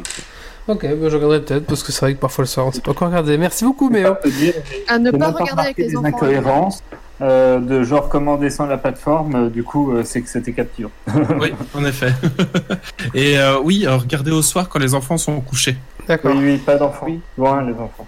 Ok, 0.67 0.85
bah, 0.85 1.09
je 1.09 1.15
regarderai 1.15 1.41
peut-être 1.41 1.65
parce 1.65 1.83
que 1.83 1.91
c'est 1.91 1.99
vrai 2.05 2.13
que 2.13 2.19
parfois 2.19 2.43
le 2.43 2.47
soir 2.47 2.67
on 2.67 2.71
sait 2.71 2.79
pas 2.79 2.91
encore 2.91 3.09
regarder. 3.09 3.37
Merci 3.37 3.65
beaucoup 3.65 3.89
Méo. 3.89 4.15
Je 4.23 4.29
peux 4.29 4.35
dire, 4.35 4.53
À 4.87 4.97
ne 4.97 5.11
pas 5.11 5.31
regarder 5.31 5.61
avec 5.63 5.77
les 5.77 5.87
des 5.89 5.97
enfants. 5.97 6.07
incohérences 6.07 6.83
euh, 7.21 7.59
de 7.59 7.83
genre 7.83 8.07
comment 8.07 8.37
descend 8.37 8.69
la 8.69 8.77
plateforme. 8.77 9.35
euh, 9.35 9.49
du 9.49 9.63
coup, 9.63 9.91
euh, 9.91 10.03
c'est 10.05 10.21
que 10.21 10.29
c'était 10.29 10.53
capture. 10.53 10.89
Oui, 11.39 11.53
en 11.73 11.83
effet. 11.85 12.13
et 13.13 13.37
euh, 13.37 13.59
oui, 13.61 13.85
regardez 13.87 14.31
au 14.31 14.41
soir 14.41 14.69
quand 14.69 14.79
les 14.79 14.93
enfants 14.93 15.17
sont 15.17 15.41
couchés. 15.41 15.75
D'accord. 16.07 16.31
Oui, 16.35 16.43
oui, 16.43 16.57
pas 16.57 16.77
d'enfants. 16.77 17.07
Loin 17.37 17.61
les 17.63 17.73
enfants. 17.73 18.07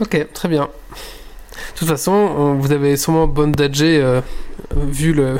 Ok, 0.00 0.26
très 0.32 0.48
bien. 0.48 0.68
De 1.74 1.78
toute 1.78 1.88
façon, 1.88 2.12
on- 2.12 2.54
vous 2.54 2.72
avez 2.72 2.96
sûrement 2.96 3.26
bonne 3.26 3.52
dadger 3.52 4.00
euh, 4.02 4.20
vu 4.76 5.12
le 5.12 5.36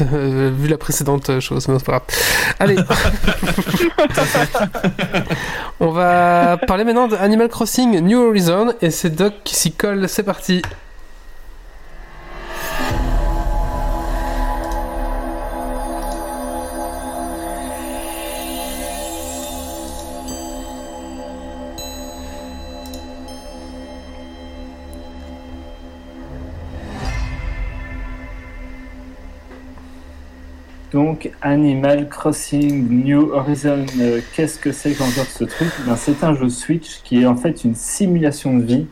vu 0.00 0.68
la 0.68 0.78
précédente 0.78 1.40
chose, 1.40 1.68
mais 1.68 1.78
c'est 1.78 1.84
pas 1.84 1.92
grave. 1.92 2.02
Allez, 2.58 2.76
on 5.80 5.90
va 5.90 6.58
parler 6.66 6.84
maintenant 6.84 7.08
de 7.08 7.16
Animal 7.16 7.48
Crossing 7.48 8.00
New 8.00 8.20
Horizon 8.20 8.72
et 8.80 8.90
c'est 8.90 9.10
Doc 9.10 9.34
qui 9.44 9.54
s'y 9.54 9.72
colle. 9.72 10.08
C'est 10.08 10.22
parti. 10.22 10.62
Donc, 30.94 31.32
Animal 31.42 32.08
Crossing 32.08 32.88
New 32.88 33.32
Horizon, 33.32 33.84
euh, 33.98 34.20
qu'est-ce 34.32 34.60
que 34.60 34.70
c'est 34.70 34.92
qu'encore 34.92 35.24
ce 35.24 35.42
truc? 35.42 35.68
Ben, 35.84 35.96
C'est 35.96 36.22
un 36.22 36.36
jeu 36.36 36.48
Switch 36.48 37.00
qui 37.02 37.22
est 37.22 37.26
en 37.26 37.34
fait 37.34 37.64
une 37.64 37.74
simulation 37.74 38.56
de 38.56 38.62
vie. 38.62 38.86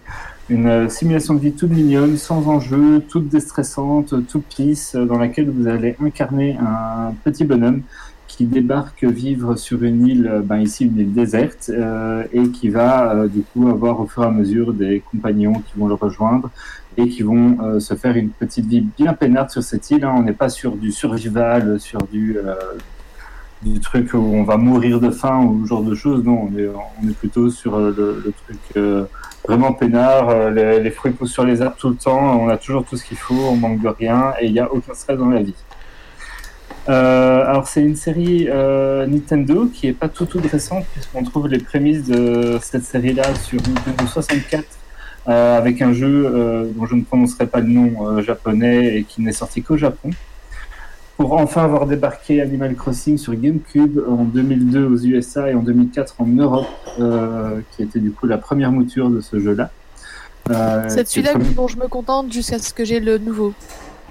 Une 0.51 0.67
euh, 0.67 0.89
simulation 0.89 1.35
de 1.35 1.39
vie 1.39 1.53
toute 1.53 1.71
mignonne, 1.71 2.17
sans 2.17 2.49
enjeu, 2.49 3.05
toute 3.09 3.29
déstressante, 3.29 4.27
toute 4.27 4.59
lisse, 4.59 4.97
euh, 4.97 5.05
dans 5.05 5.17
laquelle 5.17 5.49
vous 5.49 5.69
allez 5.69 5.95
incarner 6.03 6.59
un 6.61 7.15
petit 7.23 7.45
bonhomme 7.45 7.83
qui 8.27 8.47
débarque 8.47 9.05
vivre 9.05 9.55
sur 9.55 9.85
une 9.85 10.05
île, 10.05 10.43
ben 10.43 10.59
ici 10.59 10.87
une 10.87 10.99
île 10.99 11.13
déserte, 11.13 11.71
et 12.33 12.49
qui 12.49 12.71
va 12.71 13.27
du 13.29 13.43
coup 13.43 13.69
avoir 13.69 14.01
au 14.01 14.07
fur 14.07 14.23
et 14.23 14.27
à 14.27 14.31
mesure 14.31 14.73
des 14.73 15.03
compagnons 15.11 15.53
qui 15.53 15.79
vont 15.79 15.87
le 15.87 15.93
rejoindre 15.93 16.49
et 16.97 17.09
qui 17.09 17.23
vont 17.23 17.59
euh, 17.63 17.81
se 17.81 17.95
faire 17.95 18.17
une 18.17 18.31
petite 18.31 18.67
vie 18.67 18.81
bien 18.81 19.15
peinarde 19.15 19.51
sur 19.51 19.63
cette 19.63 19.91
île. 19.91 20.05
hein. 20.05 20.15
On 20.17 20.23
n'est 20.23 20.33
pas 20.33 20.49
sur 20.49 20.77
du 20.77 20.93
survival, 20.93 21.81
sur 21.81 22.03
du, 22.03 22.37
euh, 22.37 22.55
du 23.63 23.81
truc 23.81 24.13
où 24.15 24.19
on 24.19 24.45
va 24.45 24.57
mourir 24.57 25.01
de 25.01 25.11
faim 25.11 25.41
ou 25.41 25.65
ce 25.65 25.69
genre 25.69 25.83
de 25.83 25.95
choses. 25.95 26.25
Non, 26.25 26.51
on 26.51 27.09
est, 27.09 27.15
plutôt 27.15 27.51
sur 27.51 27.77
euh, 27.77 28.23
le, 28.25 28.33
truc 28.45 28.85
vraiment 29.47 29.73
peinard. 29.73 30.51
Les, 30.51 30.91
fruits 30.91 31.13
poussent 31.13 31.33
sur 31.33 31.45
les 31.45 31.63
arbres 31.63 31.77
tout 31.77 31.89
le 31.89 31.97
temps. 31.97 32.41
On 32.41 32.49
a 32.49 32.57
toujours 32.57 32.85
tout 32.85 32.97
ce 32.97 33.05
qu'il 33.05 33.17
faut, 33.17 33.35
on 33.35 33.57
manque 33.57 33.81
de 33.81 33.89
rien 33.89 34.35
et 34.41 34.47
il 34.47 34.53
n'y 34.53 34.61
a 34.61 34.71
aucun 34.73 34.95
stress 34.95 35.19
dans 35.19 35.31
la 35.31 35.43
vie. 35.43 35.55
Alors 36.87 37.69
c'est 37.69 37.83
une 37.83 37.97
série 37.97 38.47
Nintendo 38.47 39.67
qui 39.67 39.89
est 39.89 39.93
pas 39.93 40.09
tout 40.09 40.27
tout 40.27 40.41
récente 40.41 40.85
puisqu'on 40.93 41.23
trouve 41.25 41.49
les 41.49 41.59
prémices 41.59 42.05
de 42.07 42.59
cette 42.61 42.85
série-là 42.85 43.35
sur 43.37 43.61
Nintendo 43.63 44.07
64 44.07 44.82
euh, 45.29 45.57
avec 45.59 45.81
un 45.83 45.93
jeu 45.93 46.27
euh, 46.27 46.67
dont 46.75 46.87
je 46.87 46.95
ne 46.97 47.03
prononcerai 47.03 47.47
pas 47.47 47.61
le 47.61 47.69
nom 47.69 48.07
euh, 48.09 48.23
japonais 48.23 48.97
et 48.99 49.05
qui 49.05 49.23
n'est 49.23 49.33
sorti 49.33 49.63
qu'au 49.63 49.77
Japon. 49.77 50.11
Pour 51.17 51.35
enfin 51.35 51.63
avoir 51.65 51.87
débarqué 51.87 52.41
Animal 52.41 52.75
Crossing 52.75 53.17
sur 53.19 53.35
GameCube 53.35 54.01
en 54.09 54.25
2002 54.25 54.85
aux 54.87 54.97
USA 54.99 55.51
et 55.51 55.55
en 55.55 55.63
2004 55.63 56.15
en 56.19 56.27
Europe, 56.27 56.67
qui 57.71 57.83
était 57.83 58.01
du 58.01 58.11
coup 58.11 58.27
la 58.27 58.39
première 58.39 58.73
mouture 58.73 59.11
de 59.11 59.21
ce 59.21 59.39
jeu-là. 59.39 59.71
C'est 60.89 61.07
celui-là 61.07 61.35
le 61.35 61.41
premier- 61.41 61.55
dont 61.55 61.69
je 61.69 61.77
me 61.77 61.87
contente 61.87 62.33
jusqu'à 62.33 62.59
ce 62.59 62.73
que 62.75 62.85
j'ai 62.85 62.99
le 62.99 63.19
nouveau. 63.19 63.53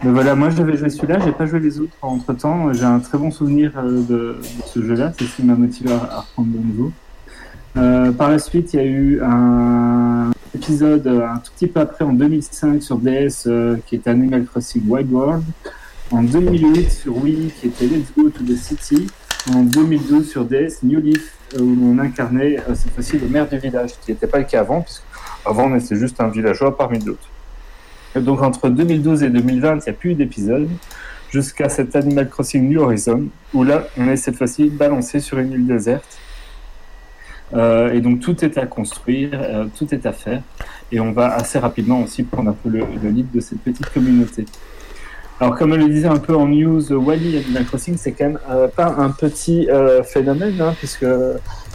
voilà, 0.03 0.35
moi 0.35 0.51
j'avais 0.51 0.77
joué 0.77 0.89
celui-là, 0.89 1.19
j'ai 1.25 1.31
pas 1.33 1.45
joué 1.47 1.59
les 1.59 1.79
autres 1.79 1.91
entre 2.01 2.33
temps. 2.33 2.71
J'ai 2.71 2.85
un 2.85 2.99
très 2.99 3.17
bon 3.17 3.31
souvenir 3.31 3.73
de, 3.83 4.01
de 4.07 4.35
ce 4.65 4.81
jeu-là, 4.81 5.11
c'est 5.17 5.25
ce 5.25 5.35
qui 5.37 5.43
m'a 5.43 5.55
motivé 5.55 5.91
à, 5.91 5.95
à 5.95 6.19
reprendre 6.21 6.49
de 6.53 6.57
nouveau. 6.65 6.91
Euh, 7.77 8.11
par 8.11 8.29
la 8.29 8.39
suite, 8.39 8.73
il 8.73 8.77
y 8.77 8.79
a 8.79 8.85
eu 8.85 9.21
un 9.21 10.31
épisode 10.55 11.07
un 11.07 11.37
tout 11.37 11.51
petit 11.53 11.67
peu 11.67 11.79
après 11.79 12.03
en 12.03 12.13
2005 12.13 12.83
sur 12.83 12.97
DS 12.97 13.47
euh, 13.47 13.77
qui 13.85 13.95
était 13.95 14.09
Animal 14.09 14.45
Crossing 14.45 14.83
Wild 14.87 15.11
World. 15.11 15.43
En 16.11 16.23
2008 16.23 16.91
sur 16.91 17.17
Wii 17.17 17.51
qui 17.59 17.67
était 17.67 17.85
Let's 17.85 18.11
Go 18.17 18.29
to 18.29 18.43
the 18.43 18.57
City. 18.57 19.07
En 19.53 19.63
2012 19.63 20.29
sur 20.29 20.45
DS 20.45 20.83
New 20.83 20.99
Leaf 20.99 21.33
euh, 21.55 21.61
où 21.61 21.93
on 21.93 21.99
incarnait 21.99 22.57
cette 22.75 22.93
fois-ci 22.93 23.17
le 23.17 23.27
maire 23.27 23.47
du 23.47 23.57
village, 23.57 23.91
qui 24.01 24.11
n'était 24.11 24.27
pas 24.27 24.39
le 24.39 24.45
cas 24.45 24.59
avant, 24.59 24.81
puisque 24.81 25.03
avant 25.45 25.71
on 25.71 25.75
était 25.75 25.95
juste 25.95 26.19
un 26.21 26.27
villageois 26.27 26.77
parmi 26.77 26.99
d'autres. 26.99 27.29
Donc 28.15 28.41
entre 28.41 28.69
2012 28.69 29.23
et 29.23 29.29
2020, 29.29 29.75
il 29.75 29.77
n'y 29.77 29.89
a 29.89 29.93
plus 29.93 30.13
d'épisode, 30.15 30.67
jusqu'à 31.29 31.69
cet 31.69 31.95
Animal 31.95 32.29
Crossing 32.29 32.69
New 32.69 32.81
Horizon, 32.81 33.27
où 33.53 33.63
là, 33.63 33.87
on 33.97 34.07
est 34.09 34.17
cette 34.17 34.35
fois-ci 34.35 34.69
balancé 34.69 35.19
sur 35.19 35.39
une 35.39 35.53
île 35.53 35.65
déserte. 35.65 36.19
Euh, 37.53 37.93
et 37.93 38.01
donc 38.01 38.19
tout 38.19 38.43
est 38.45 38.57
à 38.57 38.65
construire, 38.65 39.31
euh, 39.33 39.65
tout 39.77 39.93
est 39.93 40.05
à 40.05 40.13
faire, 40.13 40.41
et 40.91 40.99
on 40.99 41.11
va 41.11 41.33
assez 41.33 41.59
rapidement 41.59 42.01
aussi 42.01 42.23
prendre 42.23 42.49
un 42.49 42.53
peu 42.53 42.69
le, 42.69 42.83
le 43.01 43.09
lead 43.09 43.31
de 43.31 43.39
cette 43.39 43.59
petite 43.59 43.89
communauté. 43.89 44.45
Alors 45.39 45.55
comme 45.57 45.73
je 45.73 45.79
le 45.79 45.89
disait 45.89 46.07
un 46.07 46.19
peu 46.19 46.35
en 46.35 46.47
news, 46.47 46.91
euh, 46.91 46.95
Wally 46.95 47.37
Animal 47.37 47.65
Crossing, 47.65 47.97
c'est 47.97 48.11
quand 48.11 48.25
même 48.25 48.39
pas 48.75 48.95
un 48.97 49.09
petit 49.09 49.67
phénomène, 50.05 50.61
hein, 50.61 50.75
puisque 50.77 51.05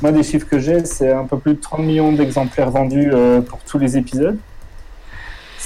moi 0.03 0.13
des 0.13 0.23
chiffres 0.23 0.47
que 0.47 0.59
j'ai, 0.59 0.85
c'est 0.85 1.13
un 1.13 1.25
peu 1.25 1.39
plus 1.39 1.55
de 1.55 1.61
30 1.61 1.81
millions 1.81 2.13
d'exemplaires 2.13 2.71
vendus 2.71 3.11
pour 3.49 3.59
tous 3.65 3.79
les 3.79 3.97
épisodes. 3.97 4.39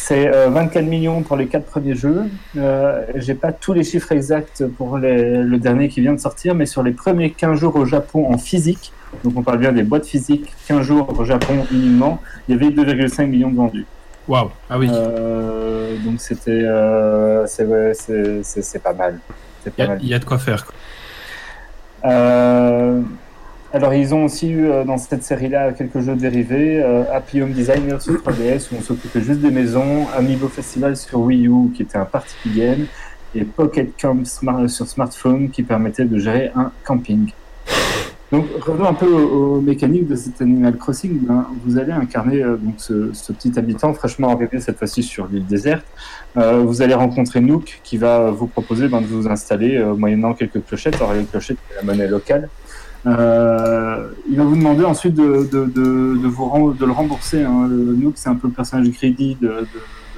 C'est 0.03 0.27
euh, 0.35 0.49
24 0.49 0.87
millions 0.87 1.23
pour 1.23 1.37
les 1.37 1.47
quatre 1.47 1.67
premiers 1.67 1.95
jeux. 1.95 2.25
Euh, 2.57 3.05
J'ai 3.17 3.35
pas 3.35 3.53
tous 3.53 3.73
les 3.73 3.85
chiffres 3.85 4.11
exacts 4.13 4.67
pour 4.67 4.99
le 4.99 5.57
dernier 5.59 5.89
qui 5.89 6.01
vient 6.01 6.15
de 6.15 6.19
sortir, 6.19 6.55
mais 6.55 6.67
sur 6.67 6.83
les 6.83 6.93
premiers 6.93 7.31
15 7.31 7.59
jours 7.59 7.77
au 7.77 7.85
Japon 7.85 8.27
en 8.33 8.39
physique, 8.39 8.93
donc 9.25 9.35
on 9.37 9.43
parle 9.43 9.59
bien 9.59 9.73
des 9.73 9.83
boîtes 9.83 10.07
physiques, 10.07 10.53
15 10.69 10.83
jours 10.87 11.13
au 11.19 11.25
Japon 11.25 11.67
uniquement, 11.73 12.21
il 12.49 12.55
y 12.55 12.59
avait 12.59 12.71
2,5 12.75 13.27
millions 13.27 13.51
de 13.51 13.57
vendus. 13.57 13.87
Waouh, 14.29 14.51
ah 14.69 14.79
oui. 14.79 14.89
Euh, 14.93 15.97
donc 16.05 16.21
c'était, 16.21 16.51
euh, 16.51 17.47
c'est 17.47 17.65
ouais, 17.65 17.93
pas 18.83 18.93
mal. 18.93 19.19
Il 19.67 19.73
y, 19.79 19.83
a- 19.83 19.97
y 20.17 20.19
de 20.19 20.25
quoi 20.25 20.39
faire. 20.39 20.65
quoi. 20.67 20.75
Euh, 22.05 23.01
alors, 23.73 23.95
ils 23.95 24.15
ont 24.15 24.25
aussi 24.25 24.51
eu 24.51 24.69
euh, 24.69 24.85
dans 24.85 24.99
cette 24.99 25.23
série-là 25.23 25.73
quelques 25.73 26.01
jeux 26.01 26.15
dérivés. 26.17 26.83
Happy 27.13 27.43
Home 27.43 27.53
Designer 27.53 28.01
sur 28.01 28.15
3DS, 28.15 28.69
où 28.73 28.77
on 28.79 28.83
s'occupait 28.83 29.21
juste 29.21 29.41
des 29.41 29.51
maisons. 29.51 30.07
Amiibo 30.17 30.49
Festival 30.49 30.97
sur 30.97 31.21
Wii 31.21 31.47
U, 31.49 31.71
qui 31.75 31.83
était 31.83 31.99
un 31.99 32.05
party 32.05 32.35
game. 32.55 32.87
Et 33.35 33.45
Pocket 33.45 33.93
Camp 34.01 34.25
smart- 34.27 34.69
sur 34.69 34.87
smartphone, 34.87 35.51
qui 35.51 35.63
permettait 35.63 36.05
de 36.05 36.19
gérer 36.19 36.51
un 36.57 36.73
camping. 36.85 37.31
Donc, 38.33 38.47
revenons 38.61 38.89
un 38.89 38.95
peu 38.95 39.13
aux, 39.13 39.61
mécaniques 39.61 40.07
de 40.07 40.15
cet 40.15 40.41
Animal 40.41 40.77
Crossing. 40.77 41.19
Ben, 41.27 41.47
vous 41.65 41.79
allez 41.79 41.91
incarner 41.91 42.43
euh, 42.43 42.57
donc 42.57 42.75
ce, 42.79 43.33
petit 43.33 43.59
habitant 43.59 43.93
fraîchement 43.93 44.31
arrivé 44.31 44.61
cette 44.61 44.79
fois-ci 44.79 45.03
sur 45.03 45.27
l'île 45.27 45.47
déserte. 45.47 45.85
Euh, 46.37 46.61
vous 46.61 46.81
allez 46.81 46.95
rencontrer 46.95 47.41
Nook 47.41 47.81
qui 47.83 47.97
va 47.97 48.31
vous 48.31 48.47
proposer 48.47 48.87
ben, 48.87 49.01
de 49.01 49.07
vous 49.07 49.27
installer 49.27 49.77
euh, 49.77 49.95
moyennant 49.95 50.35
quelques 50.35 50.65
clochettes. 50.65 50.97
Alors 50.97 51.15
les 51.15 51.25
clochettes, 51.25 51.59
c'est 51.69 51.77
la 51.77 51.83
monnaie 51.83 52.07
locale. 52.07 52.49
Il 53.05 53.11
va 53.11 54.45
vous 54.45 54.57
demander 54.57 54.85
ensuite 54.85 55.15
de, 55.15 55.25
vous 55.25 56.75
de 56.75 56.87
le 56.87 56.93
rembourser. 56.93 57.43
Hein. 57.43 57.67
Nook, 57.69 58.13
c'est 58.15 58.29
un 58.29 58.37
peu 58.37 58.47
le 58.47 58.55
personnage 58.55 58.91
greedy 58.91 59.37
de 59.41 59.67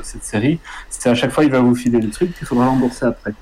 cette 0.04 0.24
série. 0.24 0.58
C'est 0.90 1.08
à 1.10 1.14
chaque 1.14 1.30
fois, 1.30 1.44
il 1.44 1.50
va 1.50 1.60
vous 1.60 1.74
filer 1.74 2.00
le 2.00 2.10
truc, 2.10 2.30
il 2.40 2.46
faudra 2.46 2.66
rembourser 2.66 3.06
après. 3.06 3.32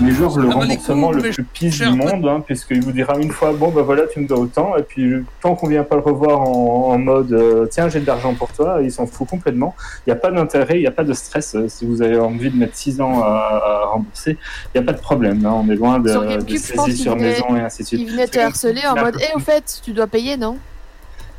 Mais 0.00 0.10
genre 0.12 0.38
le 0.38 0.44
Ah, 0.50 0.54
bah, 0.54 0.60
remboursement 0.60 1.10
coups, 1.12 1.24
le 1.24 1.30
plus 1.30 1.44
pisse 1.44 1.78
du 1.78 1.88
monde, 1.90 2.26
hein, 2.26 2.42
puisqu'il 2.46 2.82
vous 2.82 2.92
dira 2.92 3.18
une 3.18 3.30
fois, 3.30 3.52
bon 3.52 3.70
bah 3.70 3.82
voilà, 3.82 4.02
tu 4.06 4.20
me 4.20 4.26
dois 4.26 4.38
autant, 4.38 4.76
et 4.76 4.82
puis 4.82 5.24
tant 5.40 5.54
qu'on 5.54 5.68
vient 5.68 5.84
pas 5.84 5.96
le 5.96 6.02
revoir 6.02 6.40
en, 6.40 6.92
en 6.92 6.98
mode, 6.98 7.32
euh, 7.32 7.66
tiens, 7.70 7.88
j'ai 7.88 8.00
de 8.00 8.06
l'argent 8.06 8.34
pour 8.34 8.52
toi, 8.52 8.78
il 8.82 8.90
s'en 8.92 9.06
fout 9.06 9.28
complètement. 9.28 9.74
Il 10.06 10.10
n'y 10.10 10.12
a 10.12 10.16
pas 10.16 10.30
d'intérêt, 10.30 10.76
il 10.76 10.80
n'y 10.80 10.86
a 10.86 10.90
pas 10.92 11.04
de 11.04 11.12
stress. 11.12 11.54
euh, 11.54 11.68
Si 11.68 11.86
vous 11.86 12.02
avez 12.02 12.18
envie 12.18 12.50
de 12.50 12.56
mettre 12.56 12.76
6 12.76 13.00
ans 13.00 13.22
à, 13.22 13.26
à 13.26 13.86
rembourser, 13.92 14.38
il 14.74 14.78
n'y 14.80 14.84
a 14.84 14.86
pas 14.86 14.92
de 14.96 15.00
problème. 15.02 15.44
hein. 15.46 15.52
On 15.64 15.70
est 15.70 15.76
loin 15.76 15.98
de, 15.98 16.08
Sur 16.10 16.22
de 16.22 16.28
GameCube, 16.28 16.56
saisie 16.56 16.84
qu'il 16.84 16.96
sur 16.96 17.14
venait- 17.14 17.30
maison 17.30 17.56
et 17.56 17.60
ainsi 17.60 17.82
de 17.82 17.86
suite. 17.88 18.00
Il 18.02 18.10
venait 18.10 18.26
te 18.28 18.38
harceler 18.38 18.82
en 18.86 18.94
mode, 18.96 19.16
eh, 19.20 19.34
au 19.34 19.38
fait, 19.38 19.80
tu 19.84 19.92
dois 19.92 20.06
payer, 20.06 20.36
non? 20.36 20.58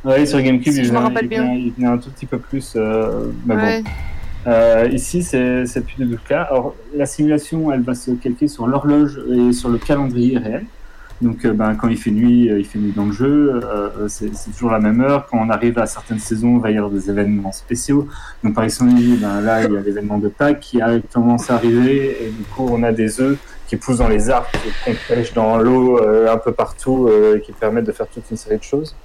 Oui, 0.04 0.26
sur 0.26 0.40
GameCube, 0.40 0.72
Si 0.72 0.78
il, 0.78 0.84
je 0.84 0.92
me 0.92 0.96
venait, 0.98 1.08
rappelle 1.08 1.28
il 1.30 1.38
venait- 1.38 1.58
il 1.60 1.72
venait 1.74 1.88
un 1.88 1.98
tout 1.98 2.10
petit 2.10 2.26
peu 2.26 2.38
plus. 2.38 2.74
euh, 2.76 3.32
mais 3.44 3.56
bon. 3.56 3.90
Euh, 4.48 4.88
ici, 4.90 5.22
c'est 5.22 5.84
plus 5.84 6.04
le 6.04 6.16
cas. 6.16 6.42
Alors, 6.42 6.74
la 6.94 7.06
simulation, 7.06 7.70
elle 7.70 7.82
va 7.82 7.94
se 7.94 8.12
calquer 8.12 8.48
sur 8.48 8.66
l'horloge 8.66 9.20
et 9.30 9.52
sur 9.52 9.68
le 9.68 9.78
calendrier 9.78 10.38
réel. 10.38 10.64
Donc, 11.20 11.44
euh, 11.44 11.52
ben, 11.52 11.74
quand 11.74 11.88
il 11.88 11.98
fait 11.98 12.12
nuit, 12.12 12.48
euh, 12.48 12.60
il 12.60 12.64
fait 12.64 12.78
nuit 12.78 12.92
dans 12.92 13.06
le 13.06 13.12
jeu. 13.12 13.60
c'est 14.08 14.30
toujours 14.52 14.70
la 14.70 14.78
même 14.78 15.00
heure. 15.02 15.26
Quand 15.26 15.38
on 15.38 15.50
arrive 15.50 15.78
à 15.78 15.86
certaines 15.86 16.20
saisons, 16.20 16.56
il 16.56 16.62
va 16.62 16.70
y 16.70 16.76
avoir 16.78 16.90
des 16.90 17.10
événements 17.10 17.52
spéciaux. 17.52 18.08
Donc, 18.42 18.54
par 18.54 18.64
exemple, 18.64 18.92
ben, 19.20 19.40
là, 19.42 19.64
il 19.64 19.72
y 19.72 19.76
a 19.76 19.80
l'événement 19.80 20.18
de 20.18 20.28
Pâques 20.28 20.60
qui 20.60 20.80
a 20.80 20.98
commencé 21.12 21.52
à 21.52 21.56
arriver. 21.56 22.16
Et 22.22 22.30
du 22.30 22.44
coup, 22.44 22.68
on 22.70 22.82
a 22.84 22.92
des 22.92 23.20
œufs 23.20 23.36
qui 23.66 23.76
poussent 23.76 23.98
dans 23.98 24.08
les 24.08 24.30
arbres, 24.30 24.48
qu'on 24.84 24.94
pêche 25.08 25.34
dans 25.34 25.58
l'eau 25.58 26.00
un 26.00 26.38
peu 26.38 26.52
partout, 26.52 27.10
et 27.36 27.40
qui 27.42 27.52
permettent 27.52 27.84
de 27.84 27.92
faire 27.92 28.06
toute 28.06 28.30
une 28.30 28.36
série 28.38 28.56
de 28.56 28.62
choses. 28.62 28.96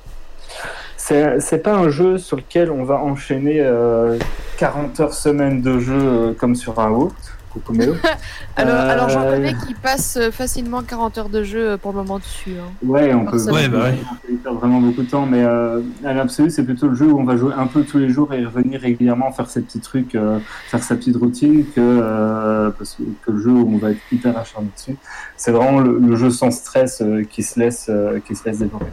C'est 1.06 1.42
c'est 1.42 1.58
pas 1.58 1.74
un 1.76 1.90
jeu 1.90 2.18
sur 2.18 2.38
lequel 2.38 2.72
on 2.72 2.86
va 2.86 2.96
enchaîner 2.96 3.60
euh, 3.60 4.18
40 4.58 5.02
heures 5.02 5.14
semaine 5.14 5.62
de 5.62 5.78
jeu 5.78 6.00
euh, 6.00 6.34
comme 6.34 6.56
sur 6.56 6.80
un 6.80 6.90
WoW. 6.92 7.12
Coucou 7.52 7.74
Méo. 7.74 7.94
Alors, 8.56 8.74
Euh, 8.76 8.90
alors 8.90 9.10
j'en 9.10 9.24
connais 9.26 9.54
qui 9.54 9.74
passent 9.74 10.16
euh, 10.18 10.32
facilement 10.32 10.82
40 10.82 11.18
heures 11.18 11.30
de 11.30 11.44
jeu 11.44 11.72
euh, 11.72 11.78
pour 11.78 11.92
le 11.92 11.98
moment 11.98 12.20
dessus. 12.20 12.54
hein. 12.58 12.72
Ouais, 12.88 13.14
on 13.14 13.26
peut. 13.26 13.38
Ouais, 13.52 13.68
bah 13.68 13.80
ouais. 13.84 13.96
on 14.12 14.16
peut 14.28 14.34
y 14.34 14.38
perdre 14.38 14.60
vraiment 14.60 14.80
beaucoup 14.80 15.04
de 15.04 15.10
temps, 15.10 15.26
mais 15.26 15.44
euh, 15.44 15.82
à 16.06 16.14
l'absolu, 16.14 16.50
c'est 16.50 16.64
plutôt 16.64 16.88
le 16.88 16.96
jeu 16.96 17.08
où 17.08 17.20
on 17.20 17.26
va 17.26 17.36
jouer 17.36 17.54
un 17.54 17.68
peu 17.68 17.84
tous 17.84 17.98
les 18.00 18.08
jours 18.10 18.34
et 18.34 18.44
revenir 18.46 18.80
régulièrement 18.80 19.30
faire 19.34 19.50
ses 19.50 19.62
petits 19.62 19.82
trucs, 19.82 20.16
euh, 20.16 20.40
faire 20.70 20.82
sa 20.82 20.96
petite 20.96 21.18
routine, 21.18 21.66
que, 21.76 21.82
euh, 21.82 22.72
parce 22.72 22.94
que, 22.96 23.04
que 23.26 23.32
le 23.32 23.40
jeu 23.42 23.52
où 23.52 23.74
on 23.76 23.78
va 23.78 23.92
être 23.92 24.02
hyper 24.12 24.38
acharné 24.38 24.70
dessus. 24.74 24.96
C'est 25.36 25.52
vraiment 25.52 25.80
le, 25.82 26.00
le 26.00 26.16
jeu 26.16 26.30
sans 26.32 26.50
stress 26.50 27.02
euh, 27.02 27.24
qui 27.30 27.44
se 27.44 27.60
laisse, 27.60 27.88
euh, 27.90 28.20
qui 28.26 28.36
se 28.36 28.46
laisse 28.46 28.60
développer. 28.60 28.86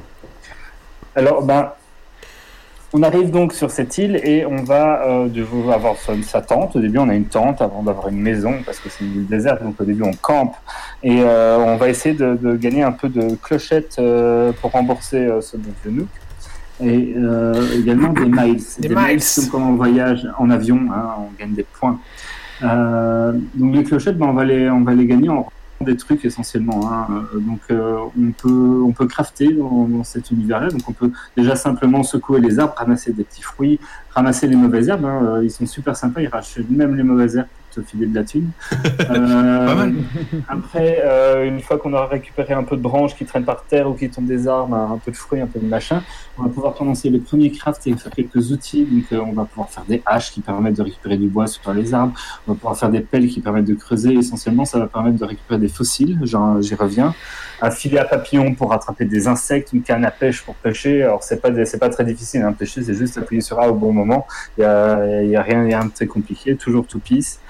Alors, 1.14 1.42
ben, 1.44 1.70
on 2.92 3.02
arrive 3.02 3.30
donc 3.30 3.52
sur 3.52 3.70
cette 3.70 3.96
île 3.98 4.20
et 4.24 4.44
on 4.44 4.62
va 4.64 5.02
euh, 5.02 5.28
devoir 5.28 5.76
avoir 5.76 5.96
sa, 5.96 6.40
tente. 6.40 6.74
Au 6.76 6.80
début, 6.80 6.98
on 6.98 7.08
a 7.08 7.14
une 7.14 7.26
tente 7.26 7.62
avant 7.62 7.82
d'avoir 7.82 8.08
une 8.08 8.20
maison 8.20 8.54
parce 8.64 8.80
que 8.80 8.88
c'est 8.88 9.04
une 9.04 9.14
île 9.14 9.26
déserte. 9.26 9.62
Donc, 9.62 9.80
au 9.80 9.84
début, 9.84 10.02
on 10.02 10.12
campe 10.12 10.56
et 11.02 11.22
euh, 11.22 11.58
on 11.58 11.76
va 11.76 11.88
essayer 11.88 12.14
de, 12.14 12.36
de 12.40 12.56
gagner 12.56 12.82
un 12.82 12.92
peu 12.92 13.08
de 13.08 13.36
clochettes 13.36 13.96
euh, 13.98 14.52
pour 14.60 14.72
rembourser 14.72 15.18
euh, 15.18 15.40
ce 15.40 15.56
bon 15.56 15.70
vieux 15.84 15.92
Nook. 15.92 16.08
Et 16.82 17.14
euh, 17.16 17.78
également 17.78 18.12
des 18.12 18.24
miles. 18.24 18.62
Des 18.78 18.88
miles. 18.88 19.20
comme 19.50 19.50
quand 19.50 19.68
on 19.68 19.74
voyage 19.74 20.26
en 20.38 20.50
avion, 20.50 20.80
hein, 20.92 21.14
on 21.18 21.38
gagne 21.38 21.52
des 21.52 21.64
points. 21.64 21.98
Euh, 22.62 23.32
donc 23.54 23.74
les 23.74 23.84
clochettes, 23.84 24.18
ben, 24.18 24.26
on, 24.26 24.32
va 24.32 24.44
les, 24.44 24.68
on 24.70 24.82
va 24.82 24.94
les 24.94 25.06
gagner 25.06 25.28
en 25.28 25.46
des 25.84 25.96
trucs 25.96 26.24
essentiellement. 26.24 26.92
Hein. 26.92 27.26
Euh, 27.34 27.38
Donc 27.40 27.60
euh, 27.70 27.96
on 28.18 28.32
peut 28.32 28.82
on 28.84 28.92
peut 28.92 29.06
crafter 29.06 29.52
dans, 29.54 30.04
cet 30.04 30.30
univers-là. 30.30 30.68
Donc 30.68 30.82
on 30.88 30.92
peut 30.92 31.10
déjà 31.36 31.56
simplement 31.56 32.02
secouer 32.02 32.40
les 32.40 32.58
arbres, 32.58 32.74
ramasser 32.76 33.12
des 33.12 33.24
petits 33.24 33.42
fruits, 33.42 33.80
ramasser 34.10 34.46
les 34.46 34.56
mauvaises 34.56 34.88
herbes. 34.88 35.04
hein. 35.04 35.20
Euh, 35.22 35.44
Ils 35.44 35.50
sont 35.50 35.66
super 35.66 35.96
sympas, 35.96 36.20
ils 36.20 36.28
rachètent 36.28 36.70
même 36.70 36.96
les 36.96 37.02
mauvaises 37.02 37.36
herbes 37.36 37.48
te 37.70 37.80
filer 37.82 38.06
de 38.06 38.14
la 38.14 38.24
thune. 38.24 38.50
Euh, 39.10 39.66
Pas 39.66 39.74
mal. 39.74 39.94
Après, 40.48 41.02
euh, 41.04 41.44
une 41.44 41.60
fois 41.60 41.78
qu'on 41.78 41.92
aura 41.92 42.06
récupéré 42.06 42.54
un 42.54 42.62
peu 42.62 42.76
de 42.76 42.82
branches 42.82 43.16
qui 43.16 43.24
traînent 43.24 43.44
par 43.44 43.64
terre 43.64 43.88
ou 43.88 43.94
qui 43.94 44.08
tombent 44.08 44.26
des 44.26 44.46
arbres, 44.46 44.74
un 44.74 44.98
peu 44.98 45.10
de 45.10 45.16
fruits, 45.16 45.40
un 45.40 45.46
peu 45.46 45.58
de 45.58 45.66
machin, 45.66 46.02
on 46.38 46.44
va 46.44 46.48
pouvoir 46.48 46.74
commencer 46.74 47.10
les 47.10 47.18
premiers 47.18 47.50
crafts 47.50 47.86
et 47.86 47.94
faire 47.94 48.12
quelques 48.12 48.52
outils. 48.52 48.84
Donc, 48.84 49.04
euh, 49.12 49.20
on 49.26 49.32
va 49.32 49.44
pouvoir 49.44 49.68
faire 49.70 49.84
des 49.88 50.02
haches 50.06 50.32
qui 50.32 50.40
permettent 50.40 50.76
de 50.76 50.82
récupérer 50.82 51.16
du 51.16 51.28
bois 51.28 51.46
sur 51.46 51.72
les 51.72 51.92
arbres. 51.94 52.12
On 52.46 52.52
va 52.52 52.56
pouvoir 52.56 52.76
faire 52.76 52.90
des 52.90 53.00
pelles 53.00 53.28
qui 53.28 53.40
permettent 53.40 53.64
de 53.64 53.74
creuser. 53.74 54.14
Essentiellement, 54.14 54.64
ça 54.64 54.78
va 54.78 54.86
permettre 54.86 55.18
de 55.18 55.24
récupérer 55.24 55.58
des 55.58 55.68
fossiles. 55.68 56.18
J'y 56.22 56.74
reviens. 56.74 57.14
Un 57.62 57.70
filet 57.70 57.98
à 57.98 58.04
papillon 58.04 58.54
pour 58.54 58.72
attraper 58.72 59.04
des 59.04 59.28
insectes. 59.28 59.72
Une 59.72 59.82
canne 59.82 60.04
à 60.04 60.10
pêche 60.10 60.42
pour 60.42 60.54
pêcher. 60.54 61.02
Alors, 61.02 61.22
c'est 61.22 61.40
pas 61.40 61.50
c'est 61.64 61.78
pas 61.78 61.90
très 61.90 62.04
difficile. 62.04 62.42
Hein. 62.42 62.52
Pêcher, 62.52 62.82
c'est 62.82 62.94
juste 62.94 63.18
appuyer 63.18 63.42
sur 63.42 63.60
A 63.60 63.68
au 63.68 63.74
bon 63.74 63.92
moment. 63.92 64.26
Il 64.58 64.62
y 64.62 64.64
a, 64.64 65.42
rien, 65.42 65.84
de 65.84 65.90
très 65.90 66.06
compliqué. 66.06 66.56
Toujours 66.56 66.86
tout 66.86 67.00
pisse. 67.00 67.40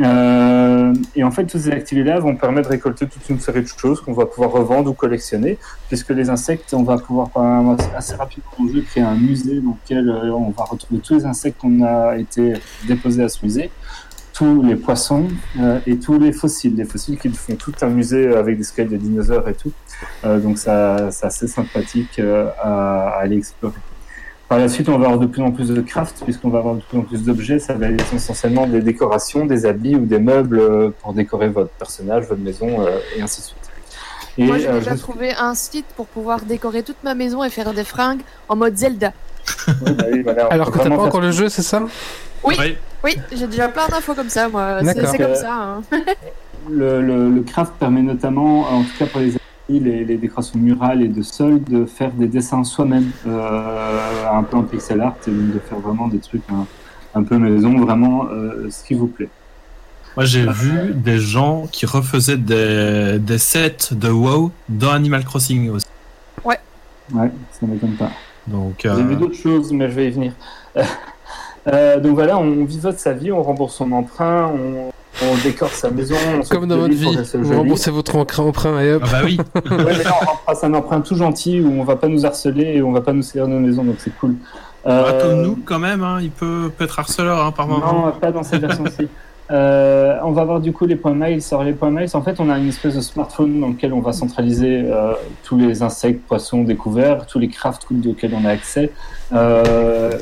Euh, 0.00 0.92
et 1.14 1.24
en 1.24 1.30
fait, 1.30 1.46
toutes 1.46 1.60
ces 1.62 1.70
activités-là 1.70 2.20
vont 2.20 2.36
permettre 2.36 2.68
de 2.68 2.74
récolter 2.74 3.06
toute 3.06 3.28
une 3.28 3.40
série 3.40 3.62
de 3.62 3.68
choses 3.68 4.00
qu'on 4.00 4.12
va 4.12 4.26
pouvoir 4.26 4.50
revendre 4.50 4.90
ou 4.90 4.94
collectionner, 4.94 5.58
puisque 5.88 6.10
les 6.10 6.28
insectes, 6.28 6.74
on 6.74 6.82
va 6.82 6.98
pouvoir 6.98 7.30
assez 7.96 8.14
rapidement 8.14 8.50
le 8.66 8.74
jeu 8.74 8.80
créer 8.82 9.02
un 9.02 9.14
musée 9.14 9.60
dans 9.60 9.76
lequel 9.82 10.08
euh, 10.08 10.32
on 10.32 10.50
va 10.50 10.64
retrouver 10.64 11.00
tous 11.00 11.14
les 11.14 11.24
insectes 11.24 11.58
qu'on 11.58 11.82
a 11.82 12.16
été 12.18 12.54
déposés 12.86 13.24
à 13.24 13.28
ce 13.28 13.44
musée, 13.44 13.70
tous 14.36 14.62
les 14.62 14.76
poissons 14.76 15.28
euh, 15.60 15.78
et 15.86 15.96
tous 15.98 16.18
les 16.18 16.32
fossiles, 16.32 16.74
des 16.74 16.84
fossiles 16.84 17.18
qui 17.18 17.30
font 17.32 17.54
tout 17.54 17.72
un 17.80 17.86
musée 17.88 18.34
avec 18.36 18.58
des 18.58 18.64
squelettes 18.64 18.90
de 18.92 18.96
dinosaures 18.98 19.48
et 19.48 19.54
tout. 19.54 19.72
Euh, 20.24 20.38
donc 20.38 20.58
ça, 20.58 21.10
c'est 21.10 21.26
assez 21.26 21.48
sympathique 21.48 22.18
euh, 22.18 22.50
à, 22.60 23.08
à 23.08 23.20
aller 23.22 23.36
explorer. 23.38 23.74
Par 24.48 24.58
la 24.58 24.68
suite, 24.68 24.88
on 24.88 24.98
va 24.98 25.06
avoir 25.06 25.18
de 25.18 25.26
plus 25.26 25.42
en 25.42 25.50
plus 25.52 25.68
de 25.70 25.80
craft, 25.80 26.22
puisqu'on 26.24 26.50
va 26.50 26.58
avoir 26.58 26.74
de 26.76 26.80
plus 26.82 26.98
en 26.98 27.02
plus 27.02 27.24
d'objets. 27.24 27.58
Ça 27.58 27.74
va 27.74 27.88
être 27.88 28.14
essentiellement 28.14 28.66
des 28.66 28.80
décorations, 28.80 29.46
des 29.46 29.64
habits 29.66 29.96
ou 29.96 30.04
des 30.06 30.18
meubles 30.20 30.92
pour 31.02 31.14
décorer 31.14 31.48
votre 31.48 31.70
personnage, 31.70 32.26
votre 32.26 32.42
maison, 32.42 32.82
euh, 32.86 32.98
et 33.16 33.22
ainsi 33.22 33.40
de 33.40 33.46
suite. 33.46 33.58
Et, 34.38 34.44
Moi, 34.44 34.58
j'ai 34.58 34.68
euh, 34.68 34.78
déjà 34.78 34.94
je- 34.94 35.00
trouvé 35.00 35.32
un 35.34 35.54
site 35.54 35.86
pour 35.96 36.06
pouvoir 36.06 36.42
décorer 36.42 36.82
toute 36.82 37.02
ma 37.02 37.14
maison 37.14 37.42
et 37.42 37.48
faire 37.50 37.72
des 37.72 37.84
fringues 37.84 38.20
en 38.48 38.54
mode 38.56 38.76
Zelda. 38.76 39.12
oui, 39.66 39.92
bah 39.94 40.04
oui, 40.12 40.22
voilà, 40.22 40.46
on 40.46 40.50
Alors 40.50 40.70
que 40.70 40.78
t'as 40.78 40.90
pas 40.90 41.02
encore 41.02 41.20
le 41.22 41.30
jeu, 41.32 41.48
c'est 41.48 41.62
ça? 41.62 41.82
Oui, 42.44 42.54
Oui. 42.58 42.76
Oui, 43.06 43.16
j'ai 43.32 43.46
déjà 43.46 43.68
plein 43.68 43.88
d'infos 43.88 44.14
comme 44.14 44.28
ça, 44.28 44.48
moi. 44.48 44.80
C'est 44.84 45.16
comme 45.16 45.26
Euh, 45.30 45.34
ça. 45.34 45.54
hein. 45.54 45.82
le, 46.70 47.00
le, 47.00 47.30
le 47.30 47.42
craft 47.42 47.72
permet 47.78 48.02
notamment, 48.02 48.60
en 48.70 48.82
tout 48.82 48.90
cas 48.98 49.06
pour 49.06 49.20
les 49.20 49.32
les, 49.68 50.04
les 50.04 50.16
décorations 50.16 50.60
murales 50.60 51.02
et 51.02 51.08
de 51.08 51.22
sol, 51.22 51.60
de 51.64 51.86
faire 51.86 52.12
des 52.12 52.28
dessins 52.28 52.62
soi-même, 52.62 53.10
euh, 53.26 54.30
un 54.32 54.44
peu 54.44 54.56
en 54.58 54.62
pixel 54.62 55.00
art, 55.00 55.16
et 55.26 55.30
donc 55.32 55.54
de 55.54 55.58
faire 55.58 55.78
vraiment 55.80 56.06
des 56.06 56.20
trucs 56.20 56.42
un, 56.52 56.66
un 57.18 57.22
peu 57.24 57.36
maison, 57.36 57.76
vraiment 57.80 58.26
euh, 58.30 58.68
ce 58.70 58.84
qui 58.84 58.94
vous 58.94 59.08
plaît. 59.08 59.28
Moi, 60.16 60.24
j'ai 60.24 60.46
vu 60.46 60.94
des 60.94 61.18
gens 61.18 61.66
qui 61.72 61.84
refaisaient 61.84 62.36
des, 62.36 63.18
des 63.18 63.38
sets 63.38 63.88
de 63.92 64.08
WoW 64.08 64.52
dans 64.68 64.92
Animal 64.92 65.24
Crossing 65.24 65.70
aussi. 65.70 65.86
Ouais, 66.44 66.60
ça 67.52 67.66
m'étonne 67.66 67.96
pas. 67.96 68.10
Donc, 68.46 68.74
J'ai 68.82 68.88
euh, 68.88 68.94
vu 69.02 69.16
d'autres 69.16 69.34
choses, 69.36 69.72
mais 69.72 69.88
je 69.90 69.94
vais 69.96 70.06
y 70.06 70.10
venir. 70.10 70.32
Euh, 71.68 71.98
donc 72.00 72.14
voilà, 72.14 72.38
on 72.38 72.64
vivote 72.64 72.98
sa 72.98 73.12
vie, 73.12 73.32
on 73.32 73.42
rembourse 73.42 73.74
son 73.74 73.90
emprunt, 73.92 74.52
on, 74.54 74.92
on 75.24 75.34
décore 75.42 75.70
sa 75.70 75.90
maison. 75.90 76.14
On 76.38 76.42
Comme 76.42 76.66
dans 76.66 76.76
de 76.76 76.80
votre 76.82 76.94
vie, 76.94 77.18
vous 77.34 77.56
remboursez 77.56 77.90
votre 77.90 78.16
emprunt 78.16 78.44
emprunt 78.44 78.80
et 78.80 78.92
hop. 78.92 79.02
ah 79.06 79.08
bah 79.12 79.18
oui. 79.24 79.38
Ouais, 79.54 79.94
mais 79.98 80.04
là, 80.04 80.14
on 80.22 80.30
emprunte 80.30 80.64
un 80.64 80.74
emprunt 80.74 81.00
tout 81.00 81.16
gentil 81.16 81.60
où 81.60 81.80
on 81.80 81.84
va 81.84 81.96
pas 81.96 82.08
nous 82.08 82.24
harceler 82.24 82.76
et 82.76 82.82
on 82.82 82.92
va 82.92 83.00
pas 83.00 83.12
nous 83.12 83.22
salir 83.22 83.48
nos 83.48 83.58
maisons, 83.58 83.84
donc 83.84 83.96
c'est 83.98 84.16
cool. 84.18 84.36
Bah, 84.84 84.92
Euh, 84.92 85.22
comme 85.22 85.42
nous, 85.42 85.58
quand 85.64 85.80
même, 85.80 86.04
hein, 86.04 86.18
il 86.20 86.30
peut, 86.30 86.70
peut 86.76 86.84
être 86.84 86.98
harceleur 86.98 87.44
hein, 87.44 87.50
par 87.50 87.66
moment. 87.66 88.06
Non, 88.06 88.12
pas 88.12 88.30
dans 88.30 88.42
cette 88.42 88.60
version-ci. 88.60 89.08
Euh, 89.48 90.18
on 90.24 90.32
va 90.32 90.44
voir 90.44 90.60
du 90.60 90.72
coup 90.72 90.86
les 90.86 90.96
points 90.96 91.14
miles. 91.14 91.40
Alors 91.52 91.62
les 91.62 91.72
points 91.72 91.90
miles, 91.90 92.08
en 92.14 92.22
fait, 92.22 92.40
on 92.40 92.50
a 92.50 92.58
une 92.58 92.68
espèce 92.68 92.96
de 92.96 93.00
smartphone 93.00 93.60
dans 93.60 93.68
lequel 93.68 93.92
on 93.92 94.00
va 94.00 94.12
centraliser 94.12 94.82
euh, 94.84 95.12
tous 95.44 95.56
les 95.56 95.82
insectes, 95.84 96.26
poissons 96.26 96.64
découverts, 96.64 97.26
tous 97.26 97.38
les 97.38 97.48
crafts 97.48 97.86
auxquels 97.90 98.34
on 98.34 98.44
a 98.44 98.50
accès. 98.50 98.90
Euh, 99.32 100.12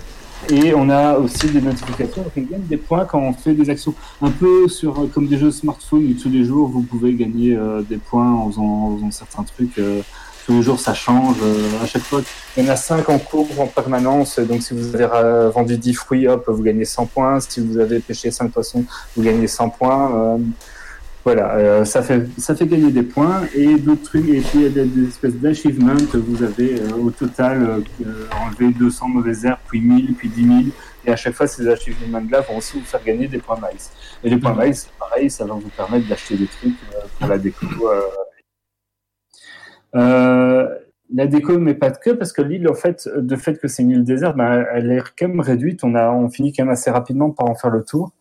et 0.50 0.74
on 0.74 0.88
a 0.90 1.14
aussi 1.18 1.48
des 1.48 1.60
notifications 1.60 2.24
qui 2.32 2.42
gagnent 2.42 2.66
des 2.66 2.76
points 2.76 3.04
quand 3.04 3.20
on 3.20 3.32
fait 3.32 3.54
des 3.54 3.68
actions. 3.70 3.94
Un 4.22 4.30
peu 4.30 4.68
sur 4.68 5.08
comme 5.12 5.26
des 5.26 5.38
jeux 5.38 5.50
smartphone 5.50 6.06
où 6.10 6.14
tous 6.20 6.28
les 6.28 6.44
jours 6.44 6.68
vous 6.68 6.82
pouvez 6.82 7.14
gagner 7.14 7.56
euh, 7.56 7.82
des 7.82 7.96
points 7.96 8.32
en 8.32 8.50
faisant, 8.50 8.62
en 8.64 8.96
faisant 8.96 9.10
certains 9.10 9.42
trucs. 9.44 9.78
euh, 9.78 10.02
tous 10.46 10.52
les 10.52 10.62
jours 10.62 10.78
ça 10.78 10.92
change. 10.92 11.36
euh, 11.42 11.82
à 11.82 11.86
chaque 11.86 12.02
fois, 12.02 12.20
il 12.56 12.64
y 12.64 12.68
en 12.68 12.72
a 12.72 12.76
5 12.76 13.08
en 13.08 13.18
cours 13.18 13.48
en 13.58 13.66
permanence. 13.66 14.38
Donc 14.38 14.62
si 14.62 14.74
vous 14.74 14.94
avez 14.94 15.50
vendu 15.50 15.78
10 15.78 15.94
fruits, 15.94 16.28
hop, 16.28 16.44
vous 16.48 16.62
gagnez 16.62 16.84
100 16.84 17.06
points. 17.06 17.40
Si 17.40 17.60
vous 17.60 17.78
avez 17.78 17.98
pêché 18.00 18.30
5 18.30 18.50
poissons, 18.52 18.84
vous 19.16 19.22
gagnez 19.22 19.46
100 19.46 19.70
points. 19.70 20.38
Voilà, 21.24 21.54
euh, 21.54 21.84
ça 21.86 22.02
fait 22.02 22.26
ça 22.36 22.54
fait 22.54 22.66
gagner 22.66 22.92
des 22.92 23.02
points 23.02 23.44
et 23.54 23.76
d'autres 23.78 24.02
trucs. 24.02 24.28
Et 24.28 24.40
puis 24.40 24.50
il 24.56 24.62
y 24.62 24.66
a 24.66 24.68
des, 24.68 24.84
des 24.84 25.08
espèces 25.08 25.36
d'achievements. 25.36 25.96
Vous 26.12 26.42
avez 26.42 26.78
euh, 26.78 26.96
au 27.02 27.10
total 27.10 27.62
euh, 27.62 28.26
enlevé 28.44 28.74
200 28.74 29.08
mauvaises 29.08 29.46
herbes, 29.46 29.58
puis 29.66 29.80
1000, 29.80 30.14
puis 30.14 30.28
10 30.28 30.46
000. 30.46 30.58
Et 31.06 31.12
à 31.12 31.16
chaque 31.16 31.32
fois, 31.32 31.46
ces 31.46 31.66
achievements-là 31.66 32.42
vont 32.42 32.58
aussi 32.58 32.78
vous 32.78 32.84
faire 32.84 33.02
gagner 33.02 33.26
des 33.26 33.38
points 33.38 33.56
miles. 33.56 33.80
Et 34.22 34.28
les 34.28 34.36
points 34.36 34.54
miles, 34.54 34.74
c'est 34.74 34.92
pareil, 34.98 35.30
ça 35.30 35.46
va 35.46 35.54
vous 35.54 35.70
permettre 35.70 36.06
d'acheter 36.08 36.36
des 36.36 36.46
trucs 36.46 36.74
pour 37.18 37.28
la 37.28 37.38
déco. 37.38 37.66
la 39.94 41.26
déco, 41.26 41.58
mais 41.58 41.74
pas 41.74 41.90
de 41.90 41.98
que, 41.98 42.10
parce 42.10 42.32
que 42.32 42.42
l'île, 42.42 42.68
en 42.68 42.74
fait, 42.74 43.08
de 43.16 43.36
fait 43.36 43.58
que 43.58 43.68
c'est 43.68 43.82
une 43.82 43.90
île 43.90 44.04
déserte, 44.04 44.36
ben, 44.36 44.66
elle 44.72 44.90
est 44.92 45.02
quand 45.18 45.28
même 45.28 45.40
réduite. 45.40 45.84
On 45.84 45.94
a, 45.94 46.10
on 46.10 46.28
finit 46.28 46.52
quand 46.52 46.64
même 46.64 46.72
assez 46.72 46.90
rapidement 46.90 47.30
par 47.30 47.48
en 47.48 47.54
faire 47.54 47.70
le 47.70 47.82
tour. 47.82 48.12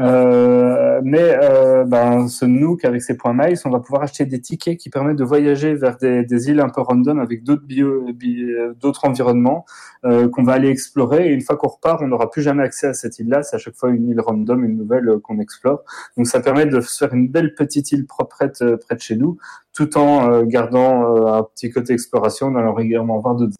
Euh, 0.00 1.00
mais 1.02 1.36
euh, 1.42 1.84
ben, 1.84 2.28
ce 2.28 2.44
Nook 2.44 2.84
avec 2.84 3.02
ses 3.02 3.16
points 3.16 3.32
miles, 3.32 3.58
on 3.64 3.70
va 3.70 3.80
pouvoir 3.80 4.02
acheter 4.02 4.26
des 4.26 4.40
tickets 4.40 4.78
qui 4.78 4.90
permettent 4.90 5.16
de 5.16 5.24
voyager 5.24 5.74
vers 5.74 5.96
des, 5.96 6.24
des 6.24 6.50
îles 6.50 6.60
un 6.60 6.68
peu 6.68 6.82
random 6.82 7.18
avec 7.18 7.42
d'autres 7.42 7.64
euh, 7.72 8.74
d'autres 8.80 9.04
environnements 9.06 9.64
euh, 10.04 10.28
qu'on 10.28 10.44
va 10.44 10.52
aller 10.52 10.68
explorer. 10.68 11.28
Et 11.28 11.32
une 11.32 11.40
fois 11.40 11.56
qu'on 11.56 11.68
repart, 11.68 12.00
on 12.02 12.08
n'aura 12.08 12.30
plus 12.30 12.42
jamais 12.42 12.62
accès 12.62 12.86
à 12.86 12.94
cette 12.94 13.18
île-là. 13.18 13.42
C'est 13.42 13.56
à 13.56 13.58
chaque 13.58 13.74
fois 13.74 13.90
une 13.90 14.08
île 14.08 14.20
random, 14.20 14.64
une 14.64 14.76
nouvelle 14.76 15.08
euh, 15.08 15.18
qu'on 15.18 15.40
explore. 15.40 15.82
Donc 16.16 16.26
ça 16.26 16.40
permet 16.40 16.66
de 16.66 16.80
se 16.80 16.96
faire 16.96 17.12
une 17.12 17.28
belle 17.28 17.54
petite 17.54 17.90
île 17.90 18.06
proprette 18.06 18.64
près 18.86 18.94
de 18.94 19.00
chez 19.00 19.16
nous, 19.16 19.36
tout 19.74 19.98
en 19.98 20.42
gardant 20.42 21.26
un 21.26 21.42
petit 21.42 21.70
côté 21.70 21.92
exploration, 21.92 22.48
en 22.48 22.56
allant 22.56 22.74
régulièrement 22.74 23.18
voir 23.18 23.34
d'autres. 23.34 23.56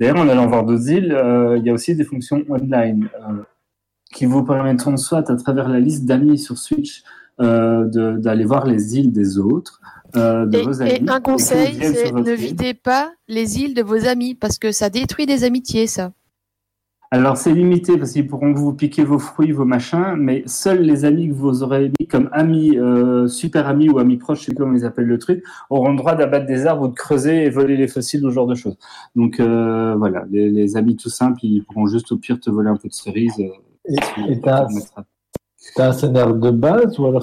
D'ailleurs, 0.00 0.18
en 0.18 0.28
allant 0.28 0.46
voir 0.46 0.64
d'autres 0.64 0.90
îles, 0.90 1.16
il 1.56 1.64
y 1.64 1.70
a 1.70 1.72
aussi 1.72 1.94
des 1.94 2.04
fonctions 2.04 2.42
online. 2.48 3.08
Qui 4.14 4.24
vous 4.26 4.44
permettront 4.44 4.96
soit 4.96 5.28
à 5.30 5.36
travers 5.36 5.68
la 5.68 5.80
liste 5.80 6.06
d'amis 6.06 6.38
sur 6.38 6.56
Switch 6.56 7.02
euh, 7.40 7.84
d'aller 8.18 8.44
voir 8.44 8.64
les 8.64 8.96
îles 8.96 9.12
des 9.12 9.38
autres, 9.38 9.80
euh, 10.16 10.46
de 10.46 10.58
Et, 10.58 10.62
vos 10.62 10.80
amis. 10.82 10.92
et 10.92 11.10
un 11.10 11.20
conseil, 11.20 11.76
c'est 11.82 12.12
ne 12.12 12.30
île. 12.30 12.36
videz 12.36 12.74
pas 12.74 13.12
les 13.28 13.58
îles 13.60 13.74
de 13.74 13.82
vos 13.82 14.06
amis 14.06 14.34
parce 14.36 14.58
que 14.58 14.70
ça 14.72 14.88
détruit 14.88 15.26
des 15.26 15.44
amitiés, 15.44 15.86
ça. 15.88 16.12
Alors 17.10 17.36
c'est 17.36 17.52
limité 17.52 17.96
parce 17.96 18.12
qu'ils 18.12 18.26
pourront 18.26 18.52
vous 18.52 18.72
piquer 18.72 19.04
vos 19.04 19.20
fruits, 19.20 19.52
vos 19.52 19.64
machins, 19.64 20.16
mais 20.16 20.42
seuls 20.46 20.82
les 20.82 21.04
amis 21.04 21.28
que 21.28 21.34
vous 21.34 21.62
aurez 21.62 21.92
mis 22.00 22.08
comme 22.08 22.28
amis, 22.32 22.76
euh, 22.76 23.28
super 23.28 23.68
amis 23.68 23.88
ou 23.88 24.00
amis 24.00 24.16
proches, 24.16 24.40
je 24.40 24.46
sais 24.46 24.52
pas 24.54 24.64
comment 24.64 24.76
ils 24.76 24.84
appellent 24.84 25.06
le 25.06 25.18
truc, 25.18 25.44
auront 25.70 25.90
le 25.90 25.96
droit 25.96 26.16
d'abattre 26.16 26.46
des 26.46 26.66
arbres 26.66 26.84
ou 26.84 26.88
de 26.88 26.94
creuser 26.94 27.44
et 27.44 27.50
voler 27.50 27.76
les 27.76 27.86
fossiles 27.86 28.24
ou 28.26 28.30
ce 28.30 28.34
genre 28.34 28.48
de 28.48 28.56
choses. 28.56 28.76
Donc 29.14 29.38
euh, 29.38 29.94
voilà, 29.96 30.24
les, 30.30 30.50
les 30.50 30.76
amis 30.76 30.96
tout 30.96 31.08
simples, 31.10 31.38
ils 31.44 31.62
pourront 31.64 31.86
juste 31.86 32.10
au 32.10 32.16
pire 32.16 32.40
te 32.40 32.50
voler 32.50 32.68
un 32.70 32.76
peu 32.76 32.88
de 32.88 32.94
cerises. 32.94 33.38
euh, 33.38 33.48
Et 33.88 33.96
tu 33.96 34.40
t'as 35.74 35.88
un 35.88 35.92
scénario 35.92 36.34
de 36.34 36.50
base 36.50 36.98
ou 36.98 37.06
alors 37.06 37.22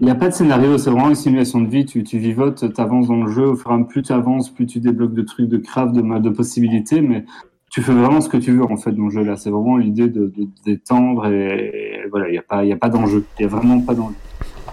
Il 0.00 0.06
n'y 0.06 0.12
a 0.12 0.14
pas 0.14 0.28
de 0.28 0.34
scénario, 0.34 0.78
c'est 0.78 0.90
vraiment 0.90 1.08
une 1.08 1.14
simulation 1.14 1.60
de 1.60 1.68
vie. 1.68 1.84
Tu, 1.86 2.04
tu 2.04 2.18
vivotes, 2.18 2.72
tu 2.72 2.80
avances 2.80 3.08
dans 3.08 3.22
le 3.22 3.30
jeu. 3.30 3.48
Au 3.48 3.56
fur 3.56 3.70
et 3.70 3.74
à 3.74 3.76
mesure, 3.76 3.88
plus 3.88 4.02
tu 4.02 4.12
avances, 4.12 4.50
plus 4.50 4.66
tu 4.66 4.80
débloques 4.80 5.14
de 5.14 5.22
trucs, 5.22 5.48
de 5.48 5.58
craft, 5.58 5.94
de, 5.94 6.18
de 6.18 6.30
possibilités. 6.30 7.00
Mais 7.00 7.24
tu 7.70 7.82
fais 7.82 7.92
vraiment 7.92 8.20
ce 8.20 8.28
que 8.28 8.36
tu 8.36 8.52
veux 8.52 8.64
en 8.64 8.76
fait 8.76 8.92
dans 8.92 9.04
le 9.04 9.10
jeu 9.10 9.24
là. 9.24 9.36
C'est 9.36 9.50
vraiment 9.50 9.76
l'idée 9.76 10.08
de, 10.08 10.32
de 10.36 10.48
d'étendre 10.64 11.26
et, 11.26 12.02
et 12.04 12.08
voilà, 12.10 12.28
il 12.28 12.32
n'y 12.32 12.38
a 12.38 12.42
pas, 12.42 12.64
il 12.64 12.68
y 12.68 12.72
a 12.72 12.76
pas 12.76 12.88
d'enjeu. 12.88 13.24
Il 13.38 13.46
n'y 13.46 13.52
a 13.52 13.56
vraiment 13.56 13.80
pas 13.80 13.94
d'enjeu. 13.94 14.14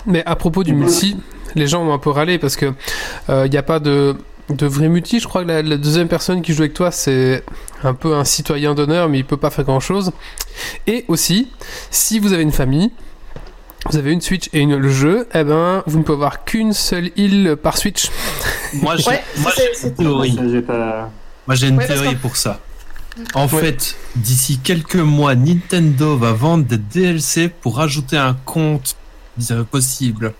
Mais 0.05 0.23
à 0.25 0.35
propos 0.35 0.63
du 0.63 0.73
multi, 0.73 1.17
les 1.55 1.67
gens 1.67 1.85
ont 1.85 1.93
un 1.93 1.99
peu 1.99 2.09
râlé 2.09 2.39
parce 2.39 2.55
que 2.55 2.73
il 3.29 3.49
n'y 3.49 3.57
a 3.57 3.63
pas 3.63 3.79
de, 3.79 4.15
de 4.49 4.65
vrai 4.65 4.89
multi. 4.89 5.19
Je 5.19 5.27
crois 5.27 5.43
que 5.43 5.47
la, 5.47 5.61
la 5.61 5.77
deuxième 5.77 6.07
personne 6.07 6.41
qui 6.41 6.53
joue 6.53 6.61
avec 6.63 6.73
toi, 6.73 6.91
c'est 6.91 7.43
un 7.83 7.93
peu 7.93 8.15
un 8.15 8.25
citoyen 8.25 8.73
d'honneur, 8.75 9.09
mais 9.09 9.19
il 9.19 9.25
peut 9.25 9.37
pas 9.37 9.49
faire 9.49 9.65
grand 9.65 9.79
chose. 9.79 10.11
Et 10.87 11.05
aussi, 11.07 11.49
si 11.91 12.19
vous 12.19 12.33
avez 12.33 12.43
une 12.43 12.51
famille, 12.51 12.91
vous 13.89 13.97
avez 13.97 14.11
une 14.11 14.21
Switch 14.21 14.49
et 14.53 14.59
une, 14.59 14.75
le 14.75 14.89
jeu, 14.89 15.27
eh 15.33 15.43
ben, 15.43 15.83
vous 15.87 15.99
ne 15.99 16.03
pouvez 16.03 16.15
avoir 16.17 16.43
qu'une 16.43 16.73
seule 16.73 17.11
île 17.15 17.55
par 17.61 17.77
Switch. 17.77 18.09
Moi, 18.73 18.97
j'ai 18.97 19.07
Ouais, 19.09 19.23
une 19.83 19.93
théorie. 19.95 20.35
Ça, 20.35 20.41
j'ai 20.51 20.61
pas. 20.61 21.09
Moi, 21.47 21.55
j'ai 21.55 21.67
une 21.67 21.77
Ouais, 21.77 21.87
parce 21.87 21.99
théorie 21.99 22.15
que- 22.15 22.21
pour 22.21 22.35
ça. 22.35 22.59
En 23.33 23.47
Ouais. 23.47 23.61
fait, 23.61 23.95
d'ici 24.15 24.59
quelques 24.63 24.95
mois, 24.95 25.35
Nintendo 25.35 26.15
va 26.17 26.31
vendre 26.31 26.63
des 26.65 26.77
DLC 26.77 27.49
pour 27.49 27.77
rajouter 27.77 28.17
un 28.17 28.33
compte 28.45 28.95
possible. 29.71 30.33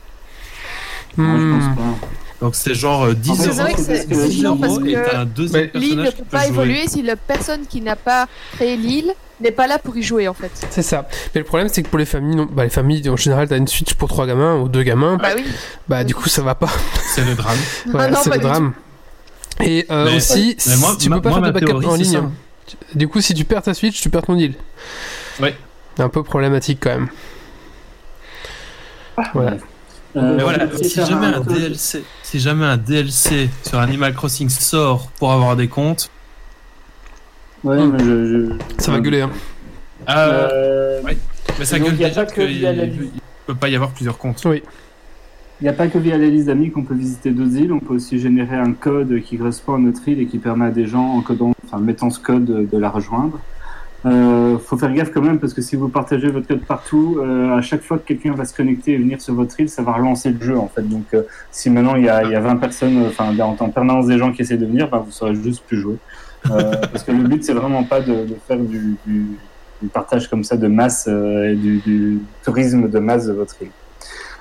Moi, 1.17 1.37
je 1.39 1.51
pense 1.53 1.63
Hmm. 1.63 1.75
pas. 1.75 2.07
Donc 2.41 2.55
c'est 2.55 2.73
genre 2.73 3.03
euh, 3.05 3.13
10 3.13 3.29
En 3.31 3.35
fait, 3.35 3.43
euros, 3.47 3.53
c'est 3.55 3.61
vrai 3.61 3.73
que 3.73 3.81
c'est- 3.81 4.07
10 4.07 4.15
c'est 4.15 4.31
chiant 4.31 4.55
parce 4.57 4.77
que 4.79 5.09
t'as 5.11 5.19
un 5.19 5.25
deuxième 5.25 5.69
Mais- 5.73 5.79
L'île 5.79 5.97
ne 5.99 6.09
peut 6.11 6.23
pas 6.29 6.47
évoluer 6.47 6.87
si 6.87 7.01
la 7.01 7.15
personne 7.17 7.65
qui 7.67 7.81
n'a 7.81 7.95
pas 7.97 8.27
créé 8.53 8.77
l'île 8.77 9.13
n'est 9.41 9.51
pas 9.51 9.67
là 9.67 9.77
pour 9.77 9.97
y 9.97 10.03
jouer 10.03 10.27
en 10.29 10.33
fait. 10.33 10.51
C'est 10.69 10.81
ça. 10.81 11.07
Mais 11.35 11.39
le 11.41 11.45
problème, 11.45 11.67
c'est 11.69 11.83
que 11.83 11.89
pour 11.89 11.99
les 11.99 12.05
familles, 12.05 12.35
non- 12.37 12.47
bah, 12.49 12.63
les 12.63 12.69
familles, 12.69 13.09
en 13.09 13.17
général, 13.17 13.47
t'as 13.49 13.57
une 13.57 13.67
Switch 13.67 13.93
pour 13.93 14.07
trois 14.07 14.25
gamins 14.25 14.55
ou 14.57 14.69
deux 14.69 14.83
gamins. 14.83 15.17
Bah 15.17 15.29
oui. 15.35 15.43
Bah, 15.89 16.03
du 16.05 16.15
coup, 16.15 16.29
ça 16.29 16.41
va 16.41 16.55
pas. 16.55 16.69
C'est 17.13 17.25
le 17.25 17.35
drame. 17.35 17.57
Voilà, 17.87 18.05
Ah 18.05 18.11
non, 18.11 18.19
c'est 18.23 18.29
le 18.29 18.37
du 18.37 18.41
drame. 18.43 18.73
Et 19.61 19.85
euh, 19.91 20.05
Mais- 20.05 20.15
aussi, 20.15 20.55
mais 20.67 20.75
moi- 20.77 20.91
si 20.91 20.97
tu 20.97 21.09
ma- 21.09 21.15
peux 21.17 21.21
pas 21.23 21.29
moi, 21.31 21.39
faire 21.41 21.47
de 21.53 21.59
backup 21.59 21.85
en 21.87 21.95
ligne. 21.95 22.15
hein. 22.15 22.31
Du 22.95 23.07
coup, 23.09 23.19
si 23.19 23.33
tu 23.33 23.43
perds 23.43 23.63
ta 23.63 23.73
Switch, 23.73 23.99
tu 23.99 24.09
perds 24.09 24.21
ton 24.23 24.35
île. 24.37 24.53
Ouais. 25.41 25.55
C'est 25.97 26.03
un 26.03 26.09
peu 26.09 26.23
problématique 26.23 26.79
quand 26.81 26.91
même. 26.91 27.09
Voilà. 29.33 29.51
Euh, 29.51 29.57
Mais 30.15 30.41
voilà, 30.43 30.65
si 30.81 31.05
jamais 31.05 31.27
un 31.27 31.39
DLC, 31.41 32.03
si 32.23 32.39
jamais 32.39 32.65
un 32.65 32.77
DLC 32.77 33.49
sur 33.63 33.77
Animal 33.79 34.13
Crossing 34.15 34.49
sort 34.49 35.09
pour 35.19 35.31
avoir 35.31 35.55
des 35.55 35.67
comptes, 35.67 36.09
Ouais, 37.63 37.85
mais 37.85 37.99
je, 37.99 38.05
je- 38.47 38.81
Ça 38.81 38.91
va 38.91 38.99
gueuler, 39.01 39.21
hein. 39.21 39.31
euh, 40.09 40.47
Euh, 40.51 41.01
Ouais. 41.03 41.17
Mais 41.59 41.65
ça 41.65 41.77
Donc, 41.77 41.87
gueule 41.87 41.95
il 41.95 42.01
y 42.01 42.05
a 42.05 42.07
déjà 42.09 42.25
pas 42.25 42.31
que 42.31 42.41
qu'il 42.41 42.57
via 42.59 42.71
la 42.73 42.85
il 42.85 42.99
liste. 43.01 43.13
peut 43.47 43.55
pas 43.55 43.67
y 43.67 43.75
avoir 43.75 43.91
plusieurs 43.91 44.17
comptes. 44.17 44.41
Oui. 44.45 44.63
Il 45.59 45.65
n'y 45.65 45.69
a 45.69 45.73
pas 45.73 45.89
que 45.89 45.97
via 45.97 46.17
la 46.17 46.27
liste 46.27 46.47
d'amis 46.47 46.71
qu'on 46.71 46.83
peut 46.85 46.95
visiter 46.95 47.31
d'autres 47.31 47.57
îles, 47.57 47.73
on 47.73 47.81
peut 47.81 47.95
aussi 47.95 48.17
générer 48.17 48.55
un 48.55 48.71
code 48.71 49.21
qui 49.21 49.37
correspond 49.37 49.75
à 49.75 49.77
notre 49.77 50.07
île 50.07 50.21
et 50.21 50.25
qui 50.25 50.37
permet 50.37 50.67
à 50.67 50.71
des 50.71 50.87
gens, 50.87 51.03
en 51.05 51.21
codant, 51.21 51.51
enfin, 51.65 51.79
mettant 51.79 52.09
ce 52.09 52.19
code, 52.19 52.45
de, 52.45 52.65
de 52.65 52.77
la 52.77 52.89
rejoindre. 52.89 53.37
Euh, 54.05 54.57
faut 54.59 54.77
faire 54.77 54.93
gaffe 54.93 55.11
quand 55.11 55.21
même 55.21 55.39
parce 55.39 55.53
que 55.53 55.61
si 55.61 55.75
vous 55.75 55.89
partagez 55.89 56.29
votre 56.29 56.47
code 56.47 56.61
partout, 56.61 57.19
euh, 57.19 57.57
à 57.57 57.61
chaque 57.61 57.81
fois 57.81 57.97
que 57.97 58.03
quelqu'un 58.03 58.33
va 58.33 58.45
se 58.45 58.55
connecter 58.55 58.93
et 58.93 58.97
venir 58.97 59.19
sur 59.19 59.33
votre 59.33 59.59
île, 59.59 59.69
ça 59.69 59.81
va 59.81 59.91
relancer 59.91 60.29
le 60.31 60.41
jeu 60.41 60.57
en 60.57 60.67
fait. 60.67 60.83
Donc 60.83 61.05
euh, 61.13 61.23
si 61.51 61.69
maintenant 61.69 61.95
il 61.95 62.05
y 62.05 62.09
a, 62.09 62.23
il 62.23 62.31
y 62.31 62.35
a 62.35 62.39
20 62.39 62.55
personnes, 62.57 63.05
enfin 63.07 63.37
en 63.37 63.57
en 63.59 63.69
permanence 63.69 64.07
des 64.07 64.17
gens 64.17 64.31
qui 64.31 64.41
essaient 64.41 64.57
de 64.57 64.65
venir, 64.65 64.89
bah, 64.89 65.03
vous 65.05 65.11
saurez 65.11 65.35
juste 65.35 65.63
plus 65.67 65.77
jouer. 65.77 65.97
Euh, 66.49 66.71
parce 66.91 67.03
que 67.03 67.11
le 67.11 67.27
but 67.27 67.43
c'est 67.43 67.53
vraiment 67.53 67.83
pas 67.83 67.99
de, 67.99 68.25
faire 68.47 68.59
du, 68.59 68.95
partage 69.91 70.29
comme 70.29 70.45
ça 70.45 70.55
de 70.55 70.67
masse 70.67 71.07
euh, 71.09 71.51
et 71.51 71.55
du, 71.55 72.19
tourisme 72.43 72.89
de 72.89 72.99
masse 72.99 73.25
de 73.25 73.33
votre 73.33 73.61
île. 73.61 73.71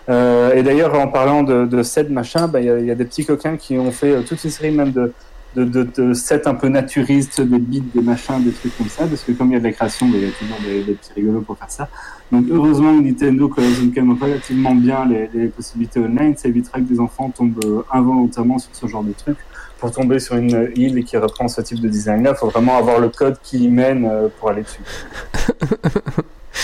Euh, 0.08 0.54
et 0.54 0.62
d'ailleurs, 0.62 0.98
en 0.98 1.08
parlant 1.08 1.42
de, 1.42 1.66
de 1.66 2.12
machin, 2.12 2.48
bah, 2.48 2.60
il 2.60 2.64
y, 2.64 2.86
y 2.86 2.90
a 2.90 2.94
des 2.94 3.04
petits 3.04 3.26
coquins 3.26 3.56
qui 3.56 3.76
ont 3.76 3.90
fait 3.90 4.12
euh, 4.12 4.22
toute 4.22 4.42
une 4.42 4.50
série 4.50 4.70
même 4.70 4.92
de, 4.92 5.12
de, 5.56 5.64
de, 5.64 5.82
de 5.96 6.14
sets 6.14 6.46
un 6.46 6.54
peu 6.54 6.68
naturistes, 6.68 7.40
des 7.40 7.58
bits, 7.58 7.82
des 7.94 8.02
machins, 8.02 8.42
des 8.42 8.52
trucs 8.52 8.76
comme 8.76 8.88
ça, 8.88 9.06
parce 9.06 9.22
que 9.22 9.32
comme 9.32 9.48
il 9.50 9.54
y 9.54 9.56
a 9.56 9.60
de 9.60 9.64
la 9.64 9.72
création, 9.72 10.06
bah, 10.06 10.16
il 10.16 10.24
y 10.24 10.28
a 10.28 10.32
toujours 10.32 10.58
des, 10.86 10.92
petits 10.92 11.12
rigolos 11.14 11.40
pour 11.40 11.56
faire 11.58 11.70
ça. 11.70 11.88
Donc 12.30 12.46
heureusement 12.50 12.96
que 12.98 13.02
Nintendo 13.02 13.48
coordonne 13.48 13.92
quand 13.94 14.04
même 14.04 14.18
relativement 14.20 14.74
bien 14.74 15.06
les, 15.06 15.48
possibilités 15.48 16.00
online, 16.00 16.36
ça 16.36 16.48
évitera 16.48 16.78
que 16.78 16.84
des 16.84 17.00
enfants 17.00 17.30
tombent 17.30 17.64
euh, 17.64 17.82
involontairement 17.92 18.58
sur 18.58 18.70
ce 18.74 18.86
genre 18.86 19.02
de 19.02 19.12
truc. 19.12 19.38
Pour 19.78 19.92
tomber 19.92 20.18
sur 20.18 20.36
une 20.36 20.70
île 20.76 21.04
qui 21.04 21.16
reprend 21.16 21.48
ce 21.48 21.60
type 21.60 21.80
de 21.80 21.88
design-là, 21.88 22.32
il 22.34 22.38
faut 22.38 22.50
vraiment 22.50 22.76
avoir 22.76 22.98
le 22.98 23.08
code 23.08 23.36
qui 23.42 23.64
y 23.64 23.68
mène 23.68 24.04
euh, 24.04 24.28
pour 24.38 24.50
aller 24.50 24.62
dessus. 24.62 24.80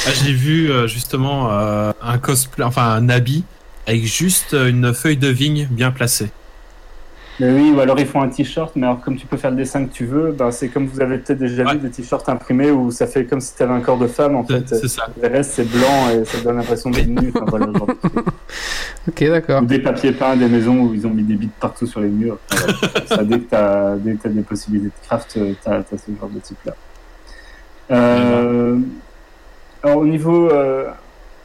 Ah, 0.06 0.10
J'ai 0.12 0.32
vu 0.32 0.70
euh, 0.70 0.86
justement 0.86 1.48
un 1.50 2.18
cosplay, 2.18 2.64
enfin 2.64 2.90
un 2.90 3.08
habit 3.08 3.44
avec 3.86 4.04
juste 4.04 4.52
une 4.52 4.92
feuille 4.92 5.16
de 5.16 5.28
vigne 5.28 5.66
bien 5.70 5.92
placée. 5.92 6.30
Mais 7.40 7.50
oui, 7.50 7.72
ou 7.74 7.80
alors 7.80 7.98
ils 7.98 8.06
font 8.06 8.22
un 8.22 8.28
t-shirt, 8.28 8.76
mais 8.76 8.86
alors 8.86 9.00
comme 9.00 9.16
tu 9.16 9.26
peux 9.26 9.36
faire 9.36 9.50
le 9.50 9.56
dessin 9.56 9.84
que 9.84 9.92
tu 9.92 10.04
veux, 10.04 10.30
ben, 10.32 10.50
c'est 10.50 10.68
comme 10.68 10.86
vous 10.86 11.00
avez 11.00 11.18
peut-être 11.18 11.38
déjà 11.38 11.64
vu 11.64 11.78
des 11.78 11.90
t-shirts 11.90 12.28
imprimés 12.28 12.70
où 12.70 12.90
ça 12.90 13.06
fait 13.06 13.24
comme 13.24 13.40
si 13.40 13.56
tu 13.56 13.62
avais 13.62 13.72
un 13.72 13.80
corps 13.80 13.98
de 13.98 14.06
femme 14.06 14.36
en 14.36 14.44
fait. 14.44 14.68
C'est 14.68 14.88
ça. 14.88 15.06
Le 15.20 15.28
reste 15.28 15.52
c'est 15.52 15.68
blanc 15.68 16.10
et 16.12 16.24
ça 16.24 16.40
donne 16.42 16.56
l'impression 16.56 16.90
d'être 16.90 17.08
nu. 17.08 17.32
Enfin, 17.34 17.44
voilà, 17.48 17.66
ce 17.72 17.78
genre 17.78 17.86
de 17.88 17.92
truc. 18.08 18.24
Ok, 19.08 19.24
d'accord. 19.24 19.62
Ou 19.62 19.66
des 19.66 19.80
papiers 19.80 20.12
peints, 20.12 20.36
des 20.36 20.48
maisons 20.48 20.80
où 20.80 20.94
ils 20.94 21.06
ont 21.06 21.10
mis 21.10 21.24
des 21.24 21.34
bits 21.34 21.50
partout 21.58 21.86
sur 21.86 22.00
les 22.00 22.08
murs. 22.08 22.38
Enfin, 22.52 22.72
voilà. 22.92 23.06
ça, 23.06 23.24
dès 23.24 23.40
que 23.40 23.48
tu 23.48 23.54
as, 23.56 24.28
des 24.28 24.42
possibilités 24.42 24.88
de 24.88 25.06
craft, 25.06 25.32
tu 25.32 25.70
as, 25.70 25.82
ce 25.90 26.12
genre 26.18 26.30
de 26.30 26.38
type 26.38 26.58
là. 26.64 26.74
Euh, 27.90 28.78
alors 29.82 29.98
au 29.98 30.06
niveau 30.06 30.48
euh, 30.48 30.86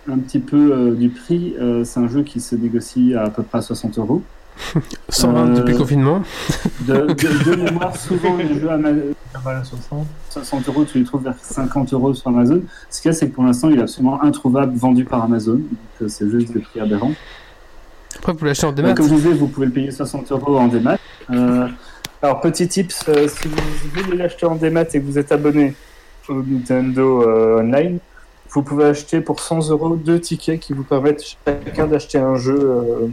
un 0.10 0.18
petit 0.20 0.40
peu 0.40 0.72
euh, 0.72 0.96
du 0.96 1.10
prix, 1.10 1.56
euh, 1.60 1.84
c'est 1.84 2.00
un 2.00 2.08
jeu 2.08 2.24
qui 2.24 2.40
se 2.40 2.56
négocie 2.56 3.14
à 3.14 3.24
à 3.24 3.30
peu 3.30 3.44
près 3.44 3.58
à 3.58 3.62
60 3.62 3.98
euros. 3.98 4.22
120 5.10 5.48
Euh, 5.48 5.56
depuis 5.56 5.74
le 5.74 5.80
confinement. 5.80 6.22
De, 6.88 6.94
de, 6.94 7.44
de 7.52 7.56
mémoire, 7.56 7.96
souvent 7.96 8.36
les 8.38 8.60
jeux 8.60 8.70
Amazon, 8.70 9.14
60 10.30 10.68
euros, 10.70 10.86
tu 10.86 10.98
les 11.00 11.04
trouves 11.04 11.24
vers 11.24 11.36
50 11.40 11.94
euros 11.94 12.14
sur 12.14 12.30
Amazon. 12.30 12.62
Ce 12.90 13.02
qu'il 13.02 13.12
y 13.12 13.14
a, 13.14 13.18
c'est 13.18 13.28
que 13.30 13.36
pour 13.36 13.44
l'instant, 13.44 13.70
il 13.70 13.78
est 13.78 13.82
absolument 13.82 14.22
introuvable 14.24 14.76
vendu 14.76 15.06
par 15.06 15.24
Amazon. 15.24 15.56
Donc, 15.56 15.64
euh, 16.02 16.08
c'est 16.08 16.30
juste 16.30 16.52
des 16.54 16.60
prix 16.60 16.80
aberrants. 16.80 17.12
Après, 18.18 18.32
vous 18.32 18.38
pouvez 18.40 18.50
l'acheter 18.52 18.66
en 18.66 18.72
démat. 18.72 18.94
Comme 18.94 19.08
je 19.10 19.14
disais, 19.16 19.34
vous 19.34 19.48
pouvez 19.48 19.68
le 19.68 19.72
payer 19.72 19.92
60 19.92 20.32
euros 20.32 20.58
en 20.58 20.68
démat. 20.68 20.98
Euh, 21.32 21.68
alors, 22.22 22.42
petit 22.42 22.68
tips, 22.68 23.06
euh, 23.08 23.28
si 23.28 23.48
vous 23.48 23.58
voulez 24.04 24.18
l'acheter 24.18 24.46
en 24.46 24.56
démat 24.56 24.84
et 24.94 25.00
que 25.00 25.06
vous 25.06 25.18
êtes 25.20 25.32
abonné 25.32 25.76
au 26.28 26.42
Nintendo 26.44 27.22
euh, 27.24 27.60
Online, 27.62 28.00
vous 28.50 28.64
pouvez 28.64 28.86
acheter 28.86 29.22
pour 29.22 29.40
100 29.40 29.70
euros 29.70 29.96
deux 29.96 30.20
tickets 30.20 30.60
qui 30.60 30.74
vous 30.74 30.84
permettent 30.84 31.24
chacun 31.46 31.86
d'acheter 31.88 32.18
un 32.18 32.36
jeu 32.36 33.12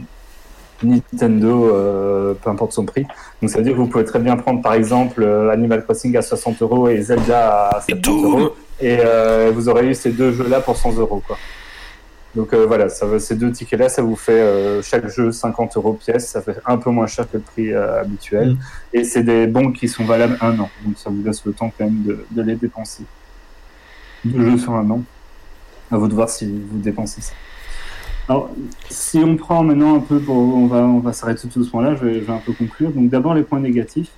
Nintendo, 0.83 1.69
euh, 1.73 2.33
peu 2.33 2.49
importe 2.49 2.73
son 2.73 2.85
prix. 2.85 3.05
Donc, 3.41 3.49
ça 3.49 3.57
veut 3.57 3.63
dire 3.63 3.73
que 3.73 3.77
vous 3.77 3.87
pouvez 3.87 4.05
très 4.05 4.19
bien 4.19 4.35
prendre 4.37 4.61
par 4.61 4.73
exemple 4.73 5.23
euh, 5.23 5.49
Animal 5.49 5.83
Crossing 5.83 6.15
à 6.17 6.21
60 6.21 6.61
euros 6.61 6.87
et 6.87 7.01
Zelda 7.01 7.69
à 7.69 7.81
70 7.81 8.09
euros. 8.23 8.55
Et 8.79 8.97
euh, 8.99 9.51
vous 9.53 9.69
aurez 9.69 9.87
eu 9.87 9.95
ces 9.95 10.11
deux 10.11 10.31
jeux-là 10.31 10.59
pour 10.61 10.77
100 10.77 10.97
euros. 10.97 11.21
Quoi. 11.25 11.37
Donc 12.37 12.53
euh, 12.53 12.67
voilà, 12.67 12.87
ça, 12.87 13.07
ces 13.19 13.35
deux 13.35 13.51
tickets-là, 13.51 13.89
ça 13.89 14.03
vous 14.03 14.15
fait 14.15 14.39
euh, 14.39 14.81
chaque 14.83 15.07
jeu 15.07 15.31
50 15.31 15.75
euros 15.77 15.93
pièce, 15.93 16.27
ça 16.27 16.39
fait 16.39 16.57
un 16.67 16.77
peu 16.77 16.91
moins 16.91 17.07
cher 17.07 17.29
que 17.29 17.37
le 17.37 17.43
prix 17.43 17.73
euh, 17.73 17.99
habituel. 17.99 18.51
Mm. 18.51 18.57
Et 18.93 19.03
c'est 19.05 19.23
des 19.23 19.47
bons 19.47 19.71
qui 19.71 19.87
sont 19.87 20.05
valables 20.05 20.37
un 20.41 20.59
an, 20.59 20.69
donc 20.85 20.97
ça 20.97 21.09
vous 21.09 21.23
laisse 21.23 21.43
le 21.45 21.53
temps 21.53 21.71
quand 21.75 21.85
même 21.85 22.03
de, 22.03 22.25
de 22.29 22.41
les 22.43 22.55
dépenser. 22.55 23.03
Deux 24.23 24.51
jeux 24.51 24.57
sur 24.59 24.73
un 24.75 24.87
an. 24.91 25.01
À 25.89 25.97
vous 25.97 26.07
de 26.07 26.13
voir 26.13 26.29
si 26.29 26.45
vous 26.45 26.77
dépensez 26.77 27.21
ça. 27.21 27.33
Alors, 28.29 28.49
si 28.89 29.19
on 29.19 29.37
prend 29.37 29.63
maintenant 29.63 29.95
un 29.95 29.99
peu, 29.99 30.19
pour, 30.19 30.35
on 30.35 30.67
va, 30.67 30.79
on 30.79 30.99
va 30.99 31.13
s'arrêter 31.13 31.47
tout 31.47 31.59
doucement 31.59 31.81
là, 31.81 31.95
je 31.95 32.05
vais, 32.05 32.13
je 32.15 32.19
vais 32.25 32.33
un 32.33 32.41
peu 32.45 32.51
conclure. 32.53 32.91
Donc 32.91 33.09
d'abord 33.09 33.33
les 33.33 33.43
points 33.43 33.59
négatifs. 33.59 34.09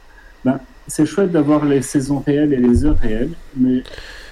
Ben, 0.44 0.60
c'est 0.88 1.06
chouette 1.06 1.32
d'avoir 1.32 1.66
les 1.66 1.82
saisons 1.82 2.24
réelles 2.26 2.54
et 2.54 2.58
les 2.58 2.86
heures 2.86 2.98
réelles, 2.98 3.32
mais 3.56 3.84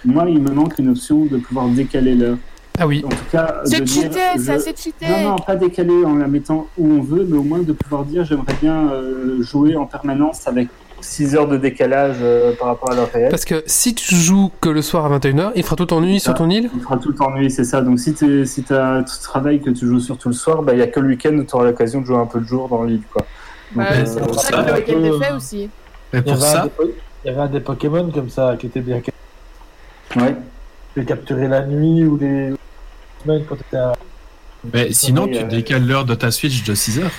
moi 0.05 0.25
il 0.29 0.41
me 0.41 0.51
manque 0.51 0.79
une 0.79 0.89
option 0.89 1.25
de 1.25 1.37
pouvoir 1.37 1.67
décaler 1.67 2.15
l'heure. 2.15 2.37
Ah 2.79 2.87
oui. 2.87 3.03
En 3.05 3.09
tout 3.09 3.15
cas, 3.31 3.61
C'est 3.65 3.79
de 3.79 3.85
dire, 3.85 4.03
cheaté, 4.03 4.39
ça, 4.39 4.57
je- 4.57 4.61
c'est 4.63 4.79
cheaté. 4.79 5.05
Non, 5.07 5.29
non, 5.31 5.35
pas 5.35 5.55
décaler 5.55 6.05
en 6.05 6.15
la 6.15 6.27
mettant 6.27 6.67
où 6.77 6.87
on 6.91 7.01
veut, 7.01 7.25
mais 7.27 7.37
au 7.37 7.43
moins 7.43 7.59
de 7.59 7.73
pouvoir 7.73 8.05
dire 8.05 8.23
j'aimerais 8.23 8.53
bien 8.61 8.89
euh, 8.89 9.41
jouer 9.43 9.75
en 9.75 9.85
permanence 9.85 10.47
avec 10.47 10.69
6 11.01 11.35
heures 11.35 11.47
de 11.47 11.57
décalage 11.57 12.17
euh, 12.21 12.53
par 12.55 12.69
rapport 12.69 12.91
à 12.91 12.95
l'heure 12.95 13.11
réelle. 13.11 13.29
Parce 13.29 13.45
que 13.45 13.63
si 13.65 13.95
tu 13.95 14.15
joues 14.15 14.51
que 14.61 14.69
le 14.69 14.81
soir 14.81 15.05
à 15.05 15.17
21h, 15.17 15.51
il 15.55 15.63
fera 15.63 15.75
tout 15.75 15.93
en 15.93 16.01
nuit 16.01 16.19
sur 16.19 16.33
ton 16.33 16.49
île 16.49 16.69
Il 16.75 16.81
fera 16.81 16.97
tout 16.97 17.13
nuit, 17.35 17.51
c'est 17.51 17.63
ça. 17.63 17.81
Donc 17.81 17.99
si 17.99 18.13
tu 18.13 18.45
si 18.45 18.65
as 18.71 19.03
tout 19.03 19.21
travail 19.23 19.61
que 19.61 19.69
tu 19.69 19.85
joues 19.85 19.99
surtout 19.99 20.29
le 20.29 20.35
soir, 20.35 20.63
bah, 20.63 20.73
il 20.73 20.79
y 20.79 20.81
a 20.81 20.87
que 20.87 20.99
le 20.99 21.09
week-end 21.09 21.33
où 21.35 21.43
tu 21.43 21.55
auras 21.55 21.65
l'occasion 21.65 22.01
de 22.01 22.05
jouer 22.05 22.17
un 22.17 22.25
peu 22.25 22.39
le 22.39 22.45
jour 22.45 22.67
dans 22.69 22.83
l'île. 22.83 23.03
quoi. 23.13 23.25
Euh, 23.77 24.05
c'est 24.05 24.19
pour 24.21 24.39
ça 24.39 24.49
ça, 24.49 24.63
que 24.63 24.69
le 24.69 24.73
week-end 24.75 25.03
est 25.03 25.25
fait 25.25 25.33
aussi. 25.33 25.69
Il 26.13 26.19
y, 26.19 26.39
ça, 26.39 26.63
des 26.79 26.93
il 27.25 27.27
y 27.27 27.29
avait 27.29 27.41
un 27.41 27.47
des 27.47 27.59
Pokémon 27.59 28.09
comme 28.11 28.29
ça 28.29 28.55
qui 28.57 28.67
était 28.67 28.79
bien 28.79 29.01
Ouais. 30.15 30.35
Tu 30.93 31.01
peux 31.01 31.03
capturer 31.03 31.47
la 31.47 31.65
nuit 31.65 32.05
ou 32.05 32.17
les 32.17 32.53
semaines 33.23 33.43
quand 33.47 33.55
tu 33.55 33.61
étais 33.67 33.77
à... 33.77 33.93
mais 34.73 34.91
sinon 34.93 35.25
Oui, 35.25 35.31
tu 35.37 35.43
euh, 35.43 35.47
décales 35.47 35.85
l'heure 35.85 36.05
de 36.05 36.15
ta 36.15 36.31
Switch 36.31 36.63
de 36.63 36.73
6 36.73 36.99
heures. 36.99 37.11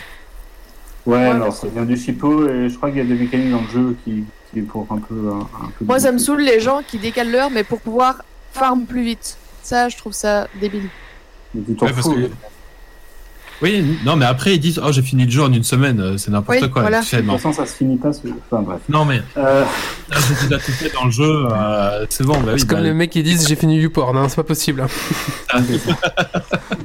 Ouais, 1.07 1.33
non, 1.35 1.51
ça 1.51 1.67
vient 1.69 1.85
du 1.85 1.97
chipot 1.97 2.49
et 2.49 2.69
je 2.69 2.77
crois 2.77 2.91
qu'il 2.91 2.99
y 2.99 3.01
a 3.01 3.05
des 3.05 3.15
mécaniques 3.15 3.51
dans 3.51 3.63
le 3.63 3.69
jeu 3.69 3.97
qui, 4.05 4.25
qui 4.53 4.61
pour 4.63 4.87
un 4.91 4.99
peu. 4.99 5.31
Un, 5.33 5.41
un 5.41 5.71
peu 5.79 5.85
Moi, 5.87 5.99
ça 6.01 6.13
me 6.13 6.19
saoule 6.19 6.43
les 6.43 6.61
gens 6.61 6.81
qui 6.87 6.99
décalent 6.99 7.31
l'heure, 7.31 7.51
mais 7.51 7.65
pour 7.65 7.81
pouvoir 7.81 8.23
farm 8.53 8.85
plus 8.85 9.03
vite. 9.03 9.37
Ça, 9.63 9.89
je 9.89 9.97
trouve 9.97 10.13
ça 10.13 10.49
débile. 10.61 10.89
Mais 11.55 11.63
tu 11.67 11.75
t'en 11.75 11.87
Ouais, 11.87 11.93
fous. 11.95 12.13
que- 12.13 12.31
Oui, 13.61 13.85
non, 14.05 14.15
mais 14.17 14.25
après 14.25 14.55
ils 14.55 14.61
disent 14.61 14.81
oh 14.85 14.93
j'ai 14.93 15.03
fini 15.03 15.25
le 15.25 15.31
jeu 15.31 15.43
en 15.43 15.53
une 15.53 15.65
semaine, 15.65 15.99
euh, 16.01 16.17
c'est 16.17 16.31
n'importe 16.31 16.61
Oui, 16.63 16.71
quoi. 16.71 16.83
voilà. 16.83 17.01
De 17.01 17.05
toute 17.07 17.25
non. 17.25 17.33
façon, 17.39 17.53
ça 17.53 17.67
se 17.67 17.75
finit 17.77 17.97
pas. 17.97 18.13
ce- 18.13 18.21
Enfin 18.51 18.63
bref. 18.63 18.81
non 18.89 19.05
mais 19.05 19.21
Euh, 19.37 19.65
là, 20.11 20.17
j'ai 20.65 20.73
fait 20.73 20.93
dans 20.95 21.07
le 21.07 21.11
jeu, 21.11 21.25
euh, 21.51 22.07
c'est 22.09 22.25
bon. 22.25 22.35
Bah 22.35 22.51
oui, 22.55 22.61
C'est 22.61 22.69
comme 22.69 22.79
bah, 22.79 22.85
les 22.85 22.93
mecs 22.95 23.11
qui 23.11 23.23
disent 23.23 23.49
j'ai 23.49 23.57
fini 23.57 23.77
YouPorn, 23.81 24.17
hein, 24.17 24.29
c'est 24.29 24.37
pas 24.37 24.45
possible. 24.45 24.83
hein. 24.83 24.89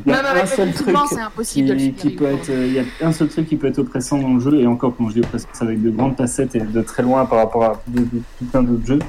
il 0.06 0.12
y 0.12 0.14
a 0.14 0.22
Même 0.24 0.26
un 0.42 0.46
seul 0.46 0.72
truc 0.74 0.78
confinement, 0.88 1.06
c'est 1.08 1.22
impossible 1.22 1.68
de 1.70 1.74
le 1.74 1.80
qui, 1.80 1.84
finir. 1.86 2.02
qui 2.02 2.10
peut 2.12 2.26
être, 2.26 2.50
euh, 2.50 2.68
il 2.68 2.74
y 2.74 2.80
a 2.80 3.08
un 3.08 3.12
seul 3.12 3.28
truc 3.28 3.48
qui 3.48 3.56
peut 3.56 3.68
être 3.68 3.80
oppressant 3.80 4.18
dans 4.18 4.34
le 4.34 4.40
jeu, 4.40 4.60
et 4.60 4.68
encore 4.68 4.94
quand 4.98 5.10
je 5.10 5.14
dis 5.16 5.20
oppressant, 5.22 5.48
c'est 5.54 5.64
avec 5.66 5.82
de 5.82 5.90
grandes 5.90 6.18
facettes 6.18 6.56
et 6.56 6.60
de 6.62 6.82
très 6.82 7.04
loin 7.04 7.26
par 7.26 7.40
rapport 7.40 7.64
à 7.64 7.82
tout 7.94 8.46
plein 8.52 8.64
d'autres 8.64 8.86
jeux. 8.86 9.00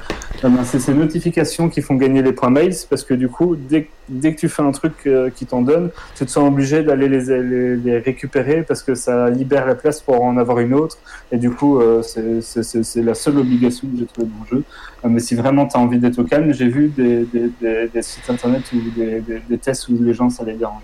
Euh, 0.43 0.49
ben, 0.49 0.63
c'est 0.63 0.79
ces 0.79 0.93
notifications 0.93 1.69
qui 1.69 1.81
font 1.81 1.95
gagner 1.95 2.21
les 2.21 2.33
points 2.33 2.49
mails, 2.49 2.75
parce 2.89 3.03
que 3.03 3.13
du 3.13 3.27
coup, 3.27 3.55
dès, 3.55 3.89
dès 4.09 4.33
que 4.33 4.39
tu 4.39 4.49
fais 4.49 4.61
un 4.61 4.71
truc 4.71 4.93
euh, 5.07 5.29
qui 5.29 5.45
t'en 5.45 5.61
donne, 5.61 5.89
tu 6.15 6.25
te 6.25 6.31
sens 6.31 6.47
obligé 6.47 6.83
d'aller 6.83 7.07
les, 7.09 7.97
récupérer 7.99 8.63
parce 8.63 8.83
que 8.83 8.95
ça 8.95 9.29
libère 9.29 9.65
la 9.65 9.75
place 9.75 10.01
pour 10.01 10.21
en 10.21 10.37
avoir 10.37 10.59
une 10.59 10.73
autre, 10.73 10.97
et 11.31 11.37
du 11.37 11.51
coup, 11.51 11.79
euh, 11.79 12.01
c'est- 12.01 13.01
la 13.01 13.13
seule 13.13 13.37
obligation 13.37 13.87
que 13.87 13.97
j'ai 13.97 14.05
trouvée 14.05 14.27
dans 14.27 14.43
le 14.49 14.57
jeu. 14.57 14.63
Euh, 15.03 15.09
mais 15.09 15.19
si 15.19 15.35
vraiment 15.35 15.67
tu 15.67 15.77
as 15.77 15.79
envie 15.79 15.99
d'être 15.99 16.19
au 16.19 16.23
calme, 16.23 16.53
j'ai 16.53 16.67
vu 16.67 16.89
des, 16.89 17.25
sites 18.01 18.29
internet 18.29 18.63
ou 18.73 18.81
des 19.49 19.57
tests 19.57 19.89
où 19.89 19.97
les 20.01 20.13
gens 20.13 20.29
ça 20.29 20.43
les 20.43 20.53
dérange. 20.53 20.81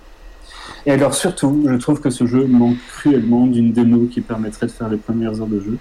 Et 0.86 0.92
alors 0.92 1.14
surtout, 1.14 1.66
je 1.68 1.76
trouve 1.76 2.02
que 2.02 2.10
ce 2.10 2.26
jeu 2.26 2.46
manque 2.46 2.78
cruellement 2.88 3.46
d'une 3.46 3.72
démo 3.72 4.08
qui 4.08 4.22
permettrait 4.22 4.66
de 4.66 4.72
faire 4.72 4.90
les 4.90 4.98
premières 4.98 5.40
heures 5.40 5.48
de 5.48 5.60
jeu. 5.60 5.78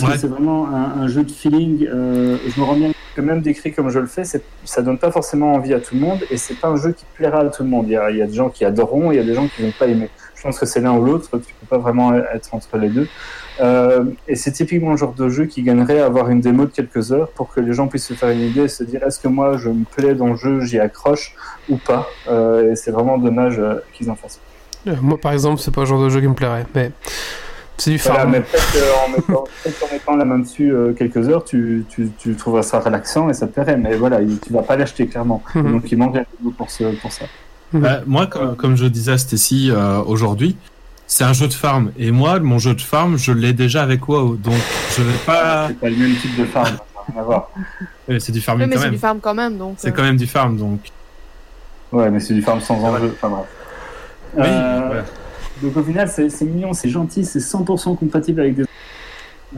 Parce 0.00 0.08
Ouais. 0.08 0.14
que 0.14 0.20
c'est 0.20 0.26
vraiment 0.28 0.68
un, 0.68 1.02
un 1.02 1.06
jeu 1.08 1.22
de 1.24 1.30
feeling. 1.30 1.86
euh, 1.86 2.38
je 2.46 2.58
me 2.60 2.64
rends 2.64 2.76
bien 2.76 2.90
que 3.14 3.20
même 3.20 3.42
décrit 3.42 3.72
comme 3.72 3.90
je 3.90 4.00
le 4.00 4.06
fais, 4.06 4.24
ça 4.24 4.82
donne 4.82 4.98
pas 4.98 5.12
forcément 5.12 5.52
envie 5.54 5.72
à 5.72 5.78
tout 5.80 5.94
le 5.94 6.00
monde 6.00 6.24
et 6.30 6.36
c'est 6.36 6.58
pas 6.58 6.66
un 6.68 6.76
jeu 6.76 6.90
qui 6.92 7.04
plaira 7.14 7.38
à 7.40 7.44
tout 7.48 7.62
le 7.62 7.68
monde. 7.68 7.86
Il 7.86 7.92
y 7.92 7.96
a, 7.96 8.10
il 8.10 8.16
y 8.16 8.22
a 8.22 8.26
des 8.26 8.32
gens 8.34 8.48
qui 8.50 8.64
adoreront 8.64 9.12
et 9.12 9.14
il 9.14 9.18
y 9.18 9.20
a 9.20 9.24
des 9.24 9.34
gens 9.34 9.46
qui 9.46 9.62
vont 9.62 9.70
pas 9.70 9.86
aimer. 9.86 10.10
Je 10.34 10.42
pense 10.42 10.58
que 10.58 10.66
c'est 10.66 10.80
l'un 10.80 10.92
ou 10.94 11.04
l'autre, 11.04 11.28
tu 11.38 11.54
peux 11.60 11.66
pas 11.68 11.78
vraiment 11.78 12.12
être 12.14 12.52
entre 12.54 12.76
les 12.76 12.88
deux. 12.88 13.06
Euh, 13.60 14.04
et 14.26 14.34
c'est 14.34 14.50
typiquement 14.50 14.90
le 14.90 14.96
genre 14.96 15.14
de 15.14 15.28
jeu 15.28 15.44
qui 15.46 15.62
gagnerait 15.62 16.00
à 16.00 16.06
avoir 16.06 16.28
une 16.28 16.40
démo 16.40 16.64
de 16.64 16.72
quelques 16.72 17.12
heures 17.12 17.28
pour 17.30 17.54
que 17.54 17.60
les 17.60 17.72
gens 17.72 17.86
puissent 17.86 18.06
se 18.08 18.14
faire 18.14 18.30
une 18.30 18.40
idée 18.42 18.62
et 18.62 18.68
se 18.68 18.82
dire 18.82 19.02
est-ce 19.04 19.20
que 19.20 19.28
moi 19.28 19.56
je 19.58 19.68
me 19.68 19.84
plais 19.84 20.14
dans 20.16 20.26
le 20.30 20.36
jeu, 20.36 20.60
j'y 20.62 20.80
accroche 20.80 21.36
ou 21.68 21.76
pas? 21.76 22.08
Euh, 22.28 22.72
et 22.72 22.74
c'est 22.74 22.90
vraiment 22.90 23.16
dommage 23.16 23.60
qu'ils 23.92 24.10
en 24.10 24.16
fassent. 24.16 24.40
Moi 25.00 25.18
par 25.18 25.32
exemple, 25.32 25.60
c'est 25.62 25.72
pas 25.72 25.82
le 25.82 25.86
genre 25.86 26.02
de 26.02 26.08
jeu 26.08 26.20
qui 26.20 26.26
me 26.28 26.34
plairait. 26.34 26.66
Mais 26.74 26.90
C'est 27.76 27.90
du 27.90 27.96
Voilà, 27.98 28.20
farm. 28.20 28.30
mais 28.32 28.40
peut-être 29.64 29.80
qu'en 29.80 29.92
mettant, 29.92 30.16
la 30.16 30.24
main 30.24 30.38
dessus 30.38 30.72
euh, 30.72 30.92
quelques 30.92 31.28
heures, 31.28 31.44
tu, 31.44 31.84
tu, 31.88 32.10
tu 32.18 32.34
trouveras 32.36 32.62
ça 32.62 32.78
relaxant 32.80 33.28
et 33.28 33.34
ça 33.34 33.46
te 33.48 33.52
plairait. 33.52 33.76
Mais 33.76 33.96
voilà, 33.96 34.20
il- 34.22 34.38
tu 34.38 34.52
vas 34.52 34.62
pas 34.62 34.76
l'acheter 34.76 35.06
clairement. 35.08 35.42
Mhm. 35.54 35.72
Donc 35.72 35.90
il 35.92 35.98
manque 35.98 36.16
un 36.16 36.24
peu 36.42 36.50
pour, 36.56 36.70
ce, 36.70 36.84
pour 37.00 37.10
ça. 37.12 37.24
Bah, 37.72 38.00
moi, 38.06 38.26
comme, 38.28 38.54
comme 38.54 38.76
je 38.76 38.86
disais 38.86 39.12
à 39.12 39.18
Stacy 39.18 39.70
euh, 39.72 40.00
aujourd'hui, 40.06 40.56
c'est 41.08 41.24
un 41.24 41.32
jeu 41.32 41.48
de 41.48 41.52
farm. 41.52 41.90
Et 41.98 42.12
moi, 42.12 42.38
mon 42.38 42.58
jeu 42.60 42.74
de 42.74 42.80
farm, 42.80 43.18
je 43.18 43.32
l'ai 43.32 43.52
déjà 43.52 43.82
avec 43.82 44.08
WoW. 44.08 44.36
Donc, 44.36 44.54
je 44.96 45.02
vais 45.02 45.18
pas. 45.26 45.66
C'est 45.68 45.78
pas 45.80 45.90
le 45.90 45.96
même 45.96 46.14
type 46.16 46.36
de 46.38 46.44
farm. 46.44 46.76
c'est 48.18 48.30
du 48.32 48.38
Oui, 48.38 48.40
farming 48.40 48.68
mais 48.68 48.76
quand 48.76 48.82
c'est 48.82 48.90
du 48.90 48.98
farm 48.98 49.18
quand 49.20 49.34
même, 49.34 49.58
donc. 49.58 49.74
C'est 49.78 49.88
euh, 49.88 49.90
quand 49.90 50.02
même 50.02 50.16
du 50.16 50.26
farm, 50.28 50.56
donc. 50.56 50.80
Ouais, 51.92 52.08
mais 52.10 52.20
c'est 52.20 52.34
du 52.34 52.42
farm 52.42 52.60
sans 52.60 52.76
enjeu. 52.82 53.12
Enfin 53.16 53.28
bref. 53.28 53.46
Oui, 54.36 54.42
Euh. 54.46 55.02
Donc 55.62 55.76
au 55.76 55.82
final, 55.82 56.08
c'est 56.08 56.42
mignon, 56.42 56.72
c'est 56.72 56.88
gentil, 56.88 57.24
c'est 57.24 57.38
100% 57.38 57.96
compatible 57.96 58.40
avec 58.40 58.56
des. 58.56 58.64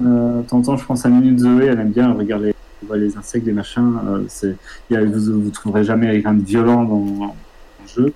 Euh, 0.05 0.43
T'entends, 0.43 0.77
je 0.77 0.85
pense 0.85 1.07
à 1.07 1.09
Minute 1.09 1.39
Zoé, 1.39 1.67
elle 1.67 1.81
aime 1.81 1.91
bien 1.91 2.13
regarder 2.13 2.55
les 2.95 3.17
insectes, 3.17 3.47
les 3.47 3.53
machins. 3.53 3.99
Euh, 4.07 4.25
c'est- 4.29 4.55
il 4.91 4.95
y 4.95 4.97
a- 4.97 5.05
vous, 5.05 5.41
vous 5.43 5.51
trouverez 5.51 5.85
jamais 5.85 6.11
rien 6.11 6.35
de 6.35 6.45
violent 6.45 6.85
dans, 6.85 7.35
le 7.83 7.89
jeu. 7.89 8.13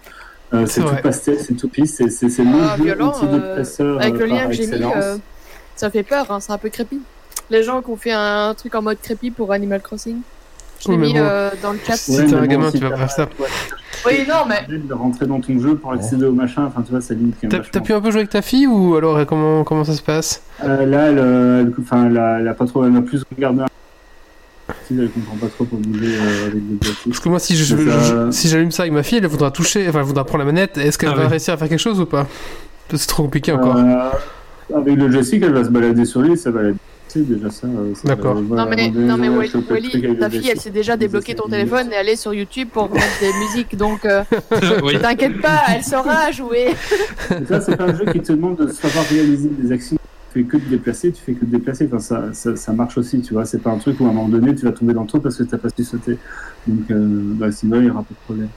Euh, 0.52 0.66
c'est 0.66 0.82
tout 0.82 0.96
pastel, 1.02 1.38
c'est 1.38 1.54
tout 1.54 1.68
pisse, 1.68 1.94
c'est 1.96 2.10
c'est- 2.10 2.28
c'est 2.28 2.44
le 2.44 2.50
Ah, 2.60 2.76
jeu 2.76 2.84
violent, 2.84 3.08
antidépresseur. 3.12 4.00
Avec 4.00 4.14
euh, 4.14 4.18
le 4.18 4.26
lien 4.26 4.38
par 4.40 4.48
que 4.48 4.52
j'ai 4.52 4.66
mis, 4.66 4.82
euh, 4.84 5.16
ça 5.76 5.90
fait 5.90 6.02
peur, 6.02 6.30
hein, 6.30 6.40
c'est 6.40 6.52
un 6.52 6.58
peu 6.58 6.68
créepy. 6.68 7.00
Les 7.48 7.62
gens 7.62 7.80
qui 7.80 7.90
ont 7.90 7.96
fait 7.96 8.12
un 8.12 8.52
truc 8.54 8.74
en 8.74 8.82
mode 8.82 8.98
créepy 9.00 9.30
pour 9.30 9.52
Animal 9.52 9.80
Crossing. 9.80 10.18
Je 10.80 10.88
l'ai 10.88 10.96
Oui, 10.96 11.08
mis 11.08 11.12
bon. 11.14 11.20
euh, 11.20 11.50
dans 11.62 11.72
le 11.72 11.78
chat. 11.86 11.96
Si 11.96 12.10
Ouais, 12.12 12.24
t'es 12.26 12.32
mais 12.32 12.34
un 12.38 12.40
bon, 12.42 12.46
gamin, 12.48 12.70
si 12.70 12.78
tu 12.78 12.84
vas 12.84 12.96
faire 12.96 13.10
ça. 13.10 13.22
ouais, 13.38 13.46
Oui, 14.06 14.24
non, 14.28 14.46
mais 14.48 14.66
de 14.78 14.94
rentrer 14.94 15.26
dans 15.26 15.40
ton 15.40 15.58
jeu 15.60 15.74
pour 15.76 15.92
accéder 15.92 16.24
au 16.24 16.32
machin, 16.32 16.64
enfin 16.64 16.82
tu 16.82 16.90
vois, 16.90 17.00
ça 17.00 17.14
limite 17.14 17.34
quand 17.40 17.52
même 17.52 17.62
T'as 17.70 17.80
pu 17.80 17.92
un 17.92 18.00
peu 18.00 18.10
jouer 18.10 18.20
avec 18.20 18.30
ta 18.30 18.40
fille 18.42 18.66
ou 18.66 18.94
alors 18.96 19.16
euh, 19.16 19.24
comment, 19.24 19.62
comment 19.64 19.84
ça 19.84 19.92
se 19.94 20.02
passe? 20.02 20.42
Euh, 20.64 20.86
là, 20.86 21.08
elle, 21.10 21.18
euh, 21.18 21.60
elle, 21.62 21.74
enfin, 21.80 22.06
elle, 22.06 22.16
a, 22.16 22.40
elle 22.40 22.48
a 22.48 22.54
pas 22.54 22.66
trop, 22.66 22.84
elle 22.84 22.96
a 22.96 23.02
plus 23.02 23.22
regardé. 23.36 23.62
un- 23.62 23.66
Elle 24.90 25.10
comprend 25.10 25.36
pas 25.36 25.48
trop 25.48 25.64
pour 25.64 25.78
bouger 25.78 26.14
euh, 26.16 26.46
avec 26.46 26.54
les 26.54 26.92
Parce 27.06 27.20
que 27.20 27.28
moi, 27.28 27.38
si 27.38 27.54
je- 27.56 27.76
ça- 27.76 28.32
si 28.32 28.48
j'allume 28.48 28.70
ça 28.70 28.82
avec 28.84 28.92
ma 28.92 29.02
fille, 29.02 29.18
elle 29.18 29.26
voudra 29.26 29.50
toucher, 29.50 29.86
enfin, 29.88 29.98
elle 30.00 30.04
voudra 30.04 30.24
prendre 30.24 30.44
la 30.44 30.50
manette. 30.52 30.78
Est-ce 30.78 30.98
qu'elle 30.98 31.10
Ah 31.12 31.16
va 31.16 31.28
réussir 31.28 31.54
à 31.54 31.56
faire 31.56 31.68
quelque 31.68 31.78
chose 31.78 32.00
ou 32.00 32.06
pas? 32.06 32.26
C'est 32.92 33.06
trop 33.06 33.22
compliqué 33.22 33.52
encore. 33.52 33.76
Euh, 33.76 34.10
avec 34.76 34.96
le 34.96 35.10
joystick, 35.10 35.42
elle 35.44 35.52
va 35.52 35.64
se 35.64 35.70
balader 35.70 36.04
sur 36.04 36.22
lui, 36.22 36.36
ça 36.36 36.50
va 36.50 36.62
la 36.62 36.70
c'est 37.10 37.28
déjà 37.28 37.50
ça. 37.50 37.66
euh, 37.66 37.94
ça 37.94 38.08
D'accord. 38.08 38.40
voilà, 38.40 38.64
non 38.64 38.70
mais, 38.70 38.90
non 38.90 39.16
mais 39.16 39.28
Wally, 39.28 39.50
ta 40.18 40.30
fille 40.30 40.48
elle 40.50 40.60
s'est 40.60 40.70
déjà 40.70 40.96
débloqué 40.96 41.34
ton 41.34 41.48
téléphone 41.48 41.88
et 41.92 41.96
aller 41.96 42.16
sur 42.16 42.32
YouTube 42.32 42.68
pour 42.72 42.90
mettre 42.90 43.20
des 43.20 43.32
musiques 43.38 43.76
donc 43.76 44.04
euh, 44.04 44.22
oui. 44.84 44.98
t'inquiète 45.00 45.40
pas 45.40 45.62
elle 45.74 45.82
saura 45.82 46.30
jouer. 46.30 46.68
Ça, 47.48 47.60
c'est 47.60 47.76
pas 47.76 47.84
un 47.84 47.94
jeu 47.96 48.04
qui 48.12 48.20
te 48.20 48.32
demande 48.32 48.56
de 48.56 48.68
savoir 48.72 49.04
réaliser 49.06 49.48
des 49.48 49.72
actions. 49.72 49.96
Tu 50.32 50.42
fais 50.42 50.48
que 50.48 50.56
de 50.58 50.68
déplacer, 50.70 51.10
tu 51.10 51.20
fais 51.20 51.32
que 51.32 51.44
de 51.44 51.50
déplacer. 51.50 51.86
Enfin, 51.86 51.98
ça, 51.98 52.28
ça, 52.32 52.54
ça 52.54 52.72
marche 52.72 52.96
aussi, 52.98 53.20
tu 53.20 53.34
vois. 53.34 53.44
C'est 53.44 53.58
pas 53.58 53.70
un 53.70 53.78
truc 53.78 53.98
où 54.00 54.06
à 54.06 54.10
un 54.10 54.12
moment 54.12 54.28
donné, 54.28 54.54
tu 54.54 54.64
vas 54.64 54.70
tomber 54.70 54.94
dans 54.94 55.02
le 55.02 55.08
trou 55.08 55.18
parce 55.18 55.36
que 55.36 55.42
t'as 55.42 55.58
pas 55.58 55.68
su 55.76 55.82
sauter. 55.82 56.18
Donc, 56.68 56.88
euh, 56.90 56.98
bah, 57.34 57.50
sinon, 57.50 57.80
il 57.80 57.86
y 57.86 57.90
aura 57.90 58.02
pas 58.02 58.10
de 58.14 58.24
problème. 58.24 58.48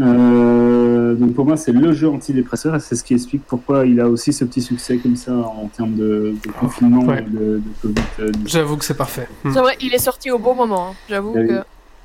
Euh, 0.00 1.14
donc 1.14 1.34
pour 1.34 1.44
moi, 1.46 1.56
c'est 1.56 1.72
le 1.72 1.92
jeu 1.92 2.08
antidépresseur 2.08 2.74
et 2.76 2.80
c'est 2.80 2.94
ce 2.96 3.04
qui 3.04 3.14
explique 3.14 3.42
pourquoi 3.46 3.86
il 3.86 4.00
a 4.00 4.08
aussi 4.08 4.32
ce 4.32 4.44
petit 4.44 4.62
succès 4.62 4.98
comme 4.98 5.16
ça 5.16 5.32
en 5.34 5.68
termes 5.74 5.94
de, 5.94 6.34
de 6.44 6.50
confinement 6.58 7.02
Ouais. 7.04 7.22
de, 7.22 7.60
de 7.60 7.62
Covid. 7.82 7.94
euh, 8.20 8.32
J'avoue 8.46 8.76
que 8.76 8.84
c'est 8.84 8.96
parfait. 8.96 9.28
Mhm. 9.44 9.52
C'est 9.54 9.60
vrai, 9.60 9.76
il 9.80 9.94
est 9.94 9.98
sorti 9.98 10.30
au 10.30 10.38
bon 10.38 10.54
moment. 10.54 10.88
hein. 10.90 10.94
J'avoue 11.08 11.32
oui. 11.34 11.46
que. 11.48 11.60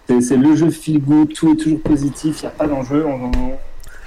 C'est, 0.07 0.21
c'est 0.21 0.37
le 0.37 0.55
jeu 0.55 0.69
feel 0.69 0.99
good, 1.01 1.33
tout 1.33 1.51
est 1.53 1.55
toujours 1.55 1.79
positif, 1.81 2.39
il 2.41 2.45
n'y 2.45 2.47
a 2.47 2.51
pas 2.51 2.67
d'enjeu. 2.67 3.05
on- 3.05 3.25
on- 3.27 3.57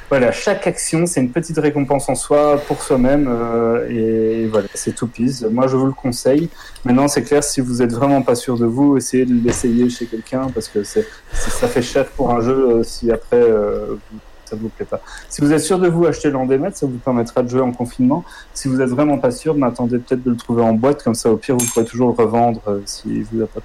Voilà, 0.08 0.30
chaque 0.30 0.68
action, 0.68 1.04
c'est 1.06 1.20
une 1.20 1.30
petite 1.30 1.58
récompense 1.58 2.08
en 2.08 2.14
soi 2.14 2.58
pour 2.68 2.80
soi-même 2.80 3.26
euh, 3.28 3.88
et 3.90 4.46
voilà, 4.46 4.68
c'est 4.74 4.94
tout 4.94 5.08
pisse. 5.08 5.42
Moi, 5.50 5.66
je 5.66 5.76
vous 5.76 5.86
le 5.86 5.92
conseille. 5.92 6.48
Maintenant, 6.84 7.08
c'est 7.08 7.22
clair, 7.24 7.42
si 7.42 7.60
vous 7.60 7.82
êtes 7.82 7.92
vraiment 7.92 8.22
pas 8.22 8.36
sûr 8.36 8.56
de 8.56 8.66
vous, 8.66 8.96
essayez 8.96 9.26
de 9.26 9.34
l'essayer 9.44 9.90
chez 9.90 10.06
quelqu'un 10.06 10.46
parce 10.54 10.68
que 10.68 10.84
c'est, 10.84 11.06
c'est- 11.32 11.50
ça 11.50 11.66
fait 11.66 11.82
cher 11.82 12.06
pour 12.06 12.30
un 12.30 12.40
jeu 12.40 12.52
euh, 12.70 12.82
si 12.84 13.10
après 13.10 13.40
euh, 13.42 13.96
ça 14.44 14.54
vous 14.54 14.68
plaît 14.68 14.86
pas. 14.86 15.00
Si 15.28 15.40
vous 15.40 15.52
êtes 15.52 15.58
sûr 15.62 15.80
de 15.80 15.88
vous, 15.88 16.06
achetez-le 16.06 16.36
en 16.36 16.46
démat, 16.46 16.70
ça 16.72 16.86
vous 16.86 16.98
permettra 16.98 17.42
de 17.42 17.48
jouer 17.48 17.62
en 17.62 17.72
confinement. 17.72 18.24
Si 18.54 18.68
vous 18.68 18.80
êtes 18.80 18.90
vraiment 18.90 19.18
pas 19.18 19.32
sûr, 19.32 19.54
ben, 19.56 19.66
attendez 19.66 19.98
peut-être 19.98 20.22
de 20.22 20.30
le 20.30 20.36
trouver 20.36 20.62
en 20.62 20.72
boîte, 20.74 21.02
comme 21.02 21.16
ça 21.16 21.30
au 21.32 21.36
pire 21.36 21.56
vous 21.56 21.66
pourrez 21.66 21.84
toujours 21.84 22.14
le 22.16 22.22
revendre 22.24 22.60
euh, 22.68 22.78
si 22.84 23.22
vous 23.32 23.42
a 23.42 23.46
pas 23.48 23.60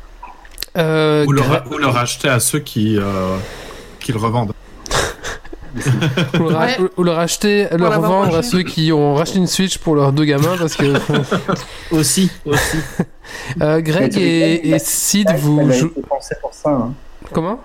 Euh, 0.79 1.23
Ou 1.27 1.33
le, 1.33 1.41
ou 1.71 1.77
le 1.77 1.85
racheter 1.85 2.29
à 2.29 2.39
ceux 2.39 2.57
qui, 2.59 2.97
euh, 2.97 3.37
qui 3.99 4.11
le 4.11 4.17
revendent. 4.17 4.53
ou 6.35 6.49
le, 6.49 6.55
Ouais. 6.55 6.77
ou 6.97 7.03
le 7.03 7.11
racheter, 7.11 7.67
le 7.71 7.77
l'avoir 7.77 8.01
revendre 8.01 8.35
à 8.37 8.43
ceux 8.43 8.63
qui 8.63 8.91
ont 8.91 9.15
racheté 9.15 9.37
une 9.39 9.47
Switch 9.47 9.77
pour 9.77 9.95
leurs 9.95 10.11
deux 10.11 10.25
gamins 10.25 10.55
parce 10.59 10.75
que 10.75 10.93
Aussi, 11.91 12.31
aussi. 12.45 12.77
euh, 13.61 13.81
Greg 13.81 14.17
et, 14.17 14.77
Sid 14.79 15.29
vous 15.37 15.59
a 15.61 15.71
jou- 15.71 15.87
été 15.95 16.01
pensée 16.07 16.35
pour 16.41 16.53
ça. 16.53 16.69
hein. 16.71 16.93
comment? 17.31 17.59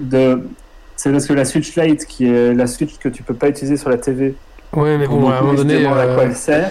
De... 0.00 0.42
C'est 0.96 1.12
parce 1.12 1.26
que 1.26 1.32
la 1.32 1.44
Switch 1.44 1.76
Lite, 1.76 2.06
qui 2.06 2.26
est 2.26 2.52
la 2.54 2.66
Switch 2.66 2.98
que 2.98 3.08
tu 3.08 3.22
peux 3.22 3.34
pas 3.34 3.48
utiliser 3.48 3.76
sur 3.76 3.88
la 3.90 3.98
TV, 3.98 4.34
Ouais, 4.74 4.98
mais 4.98 5.06
bon, 5.06 5.24
on 5.24 5.30
à 5.30 5.36
un 5.38 5.40
moment 5.40 5.54
donné, 5.54 5.86
à 5.86 5.90
quoi 5.90 5.96
euh, 5.98 6.18
elle 6.24 6.36
sert. 6.36 6.70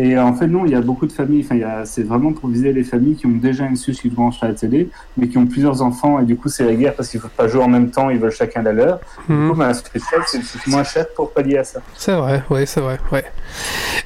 Et 0.00 0.16
en 0.16 0.32
fait, 0.32 0.46
non, 0.46 0.64
il 0.64 0.70
y 0.70 0.76
a 0.76 0.80
beaucoup 0.80 1.06
de 1.06 1.12
familles. 1.12 1.44
Enfin, 1.44 1.84
c'est 1.84 2.04
vraiment 2.04 2.32
pour 2.32 2.48
viser 2.48 2.72
les 2.72 2.84
familles 2.84 3.16
qui 3.16 3.26
ont 3.26 3.30
déjà 3.30 3.66
une 3.66 3.74
Switch 3.74 4.00
qui 4.00 4.08
branche 4.08 4.40
à 4.42 4.46
la 4.46 4.54
télé, 4.54 4.90
mais 5.16 5.26
qui 5.26 5.38
ont 5.38 5.46
plusieurs 5.46 5.82
enfants. 5.82 6.20
Et 6.20 6.24
du 6.24 6.36
coup, 6.36 6.48
c'est 6.48 6.64
la 6.64 6.74
guerre 6.74 6.94
parce 6.94 7.08
qu'ils 7.08 7.18
ne 7.18 7.22
peuvent 7.22 7.34
pas 7.36 7.48
jouer 7.48 7.64
en 7.64 7.68
même 7.68 7.90
temps. 7.90 8.08
Ils 8.08 8.20
veulent 8.20 8.30
chacun 8.30 8.62
la 8.62 8.72
leur. 8.72 9.00
Du 9.28 9.34
mhm. 9.34 9.50
coup, 9.50 9.56
bah, 9.56 9.66
la 9.66 9.74
Switch 9.74 10.04
c'est 10.26 10.66
moins 10.68 10.84
cher 10.84 11.06
pour 11.16 11.32
pallier 11.32 11.58
à 11.58 11.64
ça. 11.64 11.80
c'est 11.96 12.14
vrai, 12.14 12.44
ouais, 12.48 12.64
c'est 12.64 12.80
vrai, 12.80 13.00
ouais. 13.10 13.24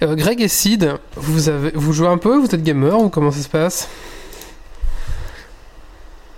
Euh, 0.02 0.14
Greg 0.14 0.40
et 0.40 0.48
Sid, 0.48 0.94
vous 1.16 1.50
avez, 1.50 1.72
vous 1.74 1.92
jouez 1.92 2.08
un 2.08 2.18
peu, 2.18 2.38
vous 2.38 2.46
êtes 2.46 2.62
gamer 2.62 2.98
ou 2.98 3.10
comment 3.10 3.30
ça 3.30 3.42
se 3.42 3.50
passe? 3.50 3.90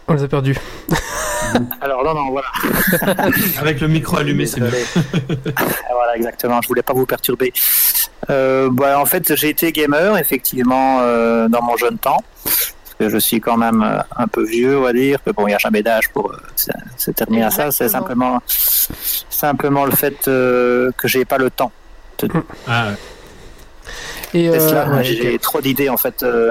On 0.08 0.14
les 0.14 0.24
a 0.24 0.28
perdus. 0.28 0.58
Alors 1.80 2.04
non, 2.04 2.14
non, 2.14 2.30
voilà. 2.30 2.48
Avec 3.60 3.80
le 3.80 3.88
micro 3.88 4.18
allumé, 4.18 4.46
c'est 4.46 4.60
mieux. 4.60 4.70
Voilà, 5.92 6.16
exactement. 6.16 6.60
Je 6.62 6.68
voulais 6.68 6.82
pas 6.82 6.92
vous 6.92 7.06
perturber. 7.06 7.52
Euh, 8.30 8.68
bah, 8.72 8.98
en 8.98 9.04
fait, 9.06 9.34
j'ai 9.36 9.50
été 9.50 9.70
gamer 9.72 10.16
effectivement 10.18 10.98
euh, 11.00 11.48
dans 11.48 11.62
mon 11.62 11.76
jeune 11.76 11.98
temps. 11.98 12.22
Parce 12.44 12.96
que 12.98 13.08
je 13.08 13.18
suis 13.18 13.40
quand 13.40 13.56
même 13.56 13.82
euh, 13.82 13.98
un 14.16 14.26
peu 14.28 14.44
vieux, 14.44 14.78
on 14.78 14.82
va 14.82 14.92
dire. 14.92 15.18
Mais 15.26 15.32
bon, 15.32 15.46
il 15.46 15.50
n'y 15.50 15.54
a 15.54 15.58
jamais 15.58 15.82
d'âge 15.82 16.08
pour 16.10 16.32
se- 16.96 17.10
terminer 17.10 17.44
à 17.44 17.50
ça. 17.50 17.70
C'est 17.70 17.88
simplement, 17.88 18.40
simplement 19.30 19.84
le 19.84 19.92
fait 19.92 20.28
euh, 20.28 20.90
que 20.96 21.08
j'ai 21.08 21.24
pas 21.24 21.38
le 21.38 21.50
temps. 21.50 21.72
Ah, 22.66 22.88
Et 24.32 24.48
euh, 24.48 24.58
cela. 24.68 24.88
ouais, 24.88 25.04
j'ai 25.04 25.34
ok. 25.34 25.40
trop 25.40 25.60
d'idées 25.60 25.88
en 25.88 25.96
fait. 25.96 26.22
euh, 26.22 26.50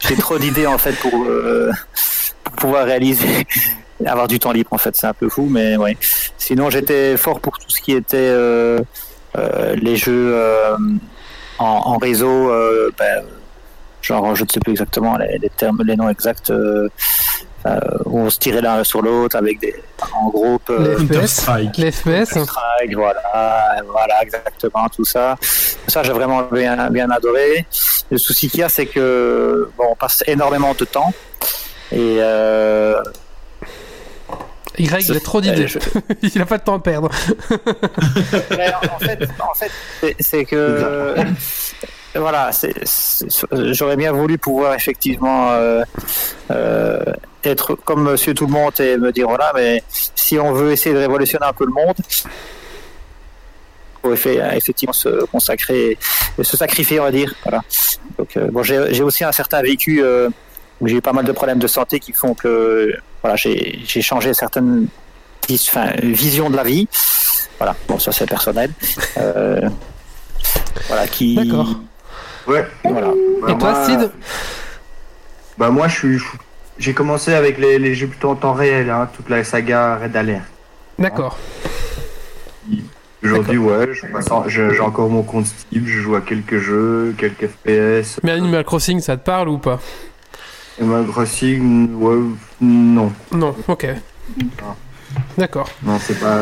j'ai 0.00 0.14
trop 0.16 0.38
d'idées 0.38 0.66
en 0.66 0.78
fait 0.78 0.92
pour, 0.92 1.24
euh, 1.24 1.72
pour 2.44 2.54
pouvoir 2.54 2.84
réaliser, 2.84 3.46
avoir 4.06 4.28
du 4.28 4.38
temps 4.38 4.52
libre 4.52 4.72
en 4.72 4.78
fait. 4.78 4.94
C'est 4.96 5.06
un 5.06 5.14
peu 5.14 5.28
fou, 5.28 5.46
mais 5.50 5.76
ouais. 5.76 5.96
Sinon, 6.36 6.70
j'étais 6.70 7.16
fort 7.16 7.40
pour 7.40 7.58
tout 7.58 7.68
ce 7.70 7.80
qui 7.80 7.92
était 7.92 8.16
euh, 8.16 8.78
euh, 9.36 9.74
les 9.76 9.96
jeux 9.96 10.32
euh, 10.34 10.76
en, 11.58 11.64
en 11.66 11.98
réseau. 11.98 12.50
euh, 12.50 12.90
ben, 12.98 13.24
genre, 14.02 14.34
je 14.36 14.44
ne 14.44 14.48
sais 14.48 14.60
plus 14.60 14.72
exactement 14.72 15.16
les, 15.18 15.38
les 15.38 15.50
termes, 15.50 15.82
les 15.84 15.96
noms 15.96 16.08
exacts. 16.08 16.50
euh, 16.50 16.88
euh, 17.66 17.76
où 18.04 18.20
on 18.20 18.30
se 18.30 18.38
tirait 18.38 18.60
l'un 18.60 18.84
sur 18.84 19.02
l'autre 19.02 19.34
avec 19.36 19.58
des 19.58 19.74
en 20.14 20.28
groupe. 20.28 20.70
euh, 20.70 20.96
Les 21.10 21.26
FPS, 21.26 21.48
les 21.76 21.90
FPS, 21.90 22.28
Strike, 22.44 22.94
voilà, 22.94 23.82
voilà, 23.90 24.22
exactement, 24.22 24.88
tout 24.88 25.04
ça. 25.04 25.36
Ça, 25.88 26.04
j'ai 26.04 26.12
vraiment 26.12 26.42
bien, 26.44 26.88
bien 26.88 27.10
adoré. 27.10 27.66
Le 28.12 28.16
souci 28.16 28.48
qu'il 28.48 28.60
y 28.60 28.62
a, 28.62 28.68
c'est 28.68 28.86
que 28.86 29.68
bon, 29.76 29.86
on 29.90 29.96
passe 29.96 30.22
énormément 30.28 30.72
de 30.78 30.84
temps. 30.84 31.12
Et 31.90 32.18
euh, 32.20 33.02
Y, 34.78 35.04
il 35.08 35.16
a 35.16 35.20
trop 35.20 35.40
d'idées. 35.40 35.66
je- 35.68 35.78
il 36.22 36.40
a 36.42 36.46
pas 36.46 36.58
de 36.58 36.62
temps 36.64 36.74
à 36.76 36.80
perdre. 36.82 37.10
mais 38.50 38.72
en 38.92 38.98
fait, 38.98 39.28
en 39.40 39.54
fait 39.54 39.70
c'est- 40.20 40.44
que 40.44 41.14
voilà, 42.14 42.50
j'aurais 43.72 43.96
bien 43.96 44.12
voulu 44.12 44.38
pouvoir 44.38 44.74
effectivement 44.74 45.50
euh, 45.52 45.82
euh, 46.50 47.00
être 47.44 47.74
comme 47.74 48.02
Monsieur 48.10 48.34
Tout 48.34 48.46
le 48.46 48.52
Monde 48.52 48.72
et 48.80 48.96
me 48.96 49.12
dire 49.12 49.28
voilà, 49.28 49.52
mais 49.54 49.82
si 50.14 50.38
on 50.38 50.52
veut 50.52 50.72
essayer 50.72 50.94
de 50.94 51.00
révolutionner 51.00 51.46
un 51.46 51.52
peu 51.52 51.64
le 51.66 51.72
monde, 51.72 51.94
faut 54.02 54.14
effe- 54.14 54.56
effectivement 54.56 54.92
se 54.92 55.24
consacrer, 55.26 55.98
se 56.42 56.56
sacrifier, 56.56 56.98
on 57.00 57.04
va 57.04 57.10
dire. 57.12 57.34
Voilà. 57.44 57.60
Donc 58.18 58.36
euh, 58.36 58.48
bon, 58.50 58.62
j'ai 58.62 59.02
aussi 59.02 59.24
un 59.24 59.32
certain 59.32 59.60
vécu 59.62 60.02
euh, 60.02 60.28
j'ai 60.84 60.96
eu 60.96 61.00
pas 61.00 61.12
mal 61.12 61.24
de 61.24 61.32
problèmes 61.32 61.58
de 61.58 61.66
santé 61.66 62.00
qui 62.00 62.12
font 62.12 62.34
que 62.34 62.94
voilà, 63.22 63.36
j'ai 63.36 63.80
j'ai 63.84 64.02
changé 64.02 64.34
certaines 64.34 64.88
enfin, 65.50 65.90
visions 66.02 66.50
de 66.50 66.56
la 66.56 66.64
vie. 66.64 66.88
Voilà, 67.58 67.74
bon, 67.88 67.98
ça 67.98 68.12
c'est 68.12 68.26
personnel. 68.26 68.70
Euh, 69.16 69.68
voilà, 70.86 71.06
qui. 71.08 71.34
D'accord. 71.34 71.74
Ouais. 72.46 72.66
Voilà. 72.84 73.08
Bah, 73.42 73.52
Et 73.52 73.58
toi, 73.58 73.84
Sid? 73.84 74.10
Bah 75.58 75.70
moi, 75.70 75.88
je 75.88 75.94
suis, 75.94 76.18
j'ai 76.78 76.94
commencé 76.94 77.34
avec 77.34 77.58
les, 77.58 77.78
les 77.80 77.94
jeux 77.94 78.06
plutôt 78.06 78.30
en 78.30 78.36
temps 78.36 78.52
réel, 78.52 78.90
hein, 78.90 79.08
toute 79.14 79.28
la 79.28 79.42
saga 79.42 79.96
Red 79.96 80.16
Alert. 80.16 80.44
D'accord. 80.98 81.36
Aujourd'hui, 83.22 83.58
ouais, 83.58 83.88
j'ai 84.46 84.80
encore 84.80 85.08
mon 85.08 85.22
compte 85.24 85.46
Steam, 85.46 85.84
je 85.84 85.98
joue 85.98 86.14
à 86.14 86.20
quelques 86.20 86.58
jeux, 86.58 87.14
quelques 87.18 87.48
FPS. 87.48 88.20
Mais 88.22 88.30
Animal 88.30 88.64
Crossing, 88.64 89.00
ça 89.00 89.16
te 89.16 89.24
parle 89.24 89.48
ou 89.48 89.58
pas? 89.58 89.80
Animal 90.80 91.06
Crossing, 91.06 91.94
ouais, 91.94 92.16
non. 92.60 93.12
Non, 93.32 93.54
ok. 93.66 93.86
Ah. 94.62 94.74
D'accord. 95.36 95.68
Non, 95.82 95.98
c'est 96.00 96.18
pas. 96.20 96.38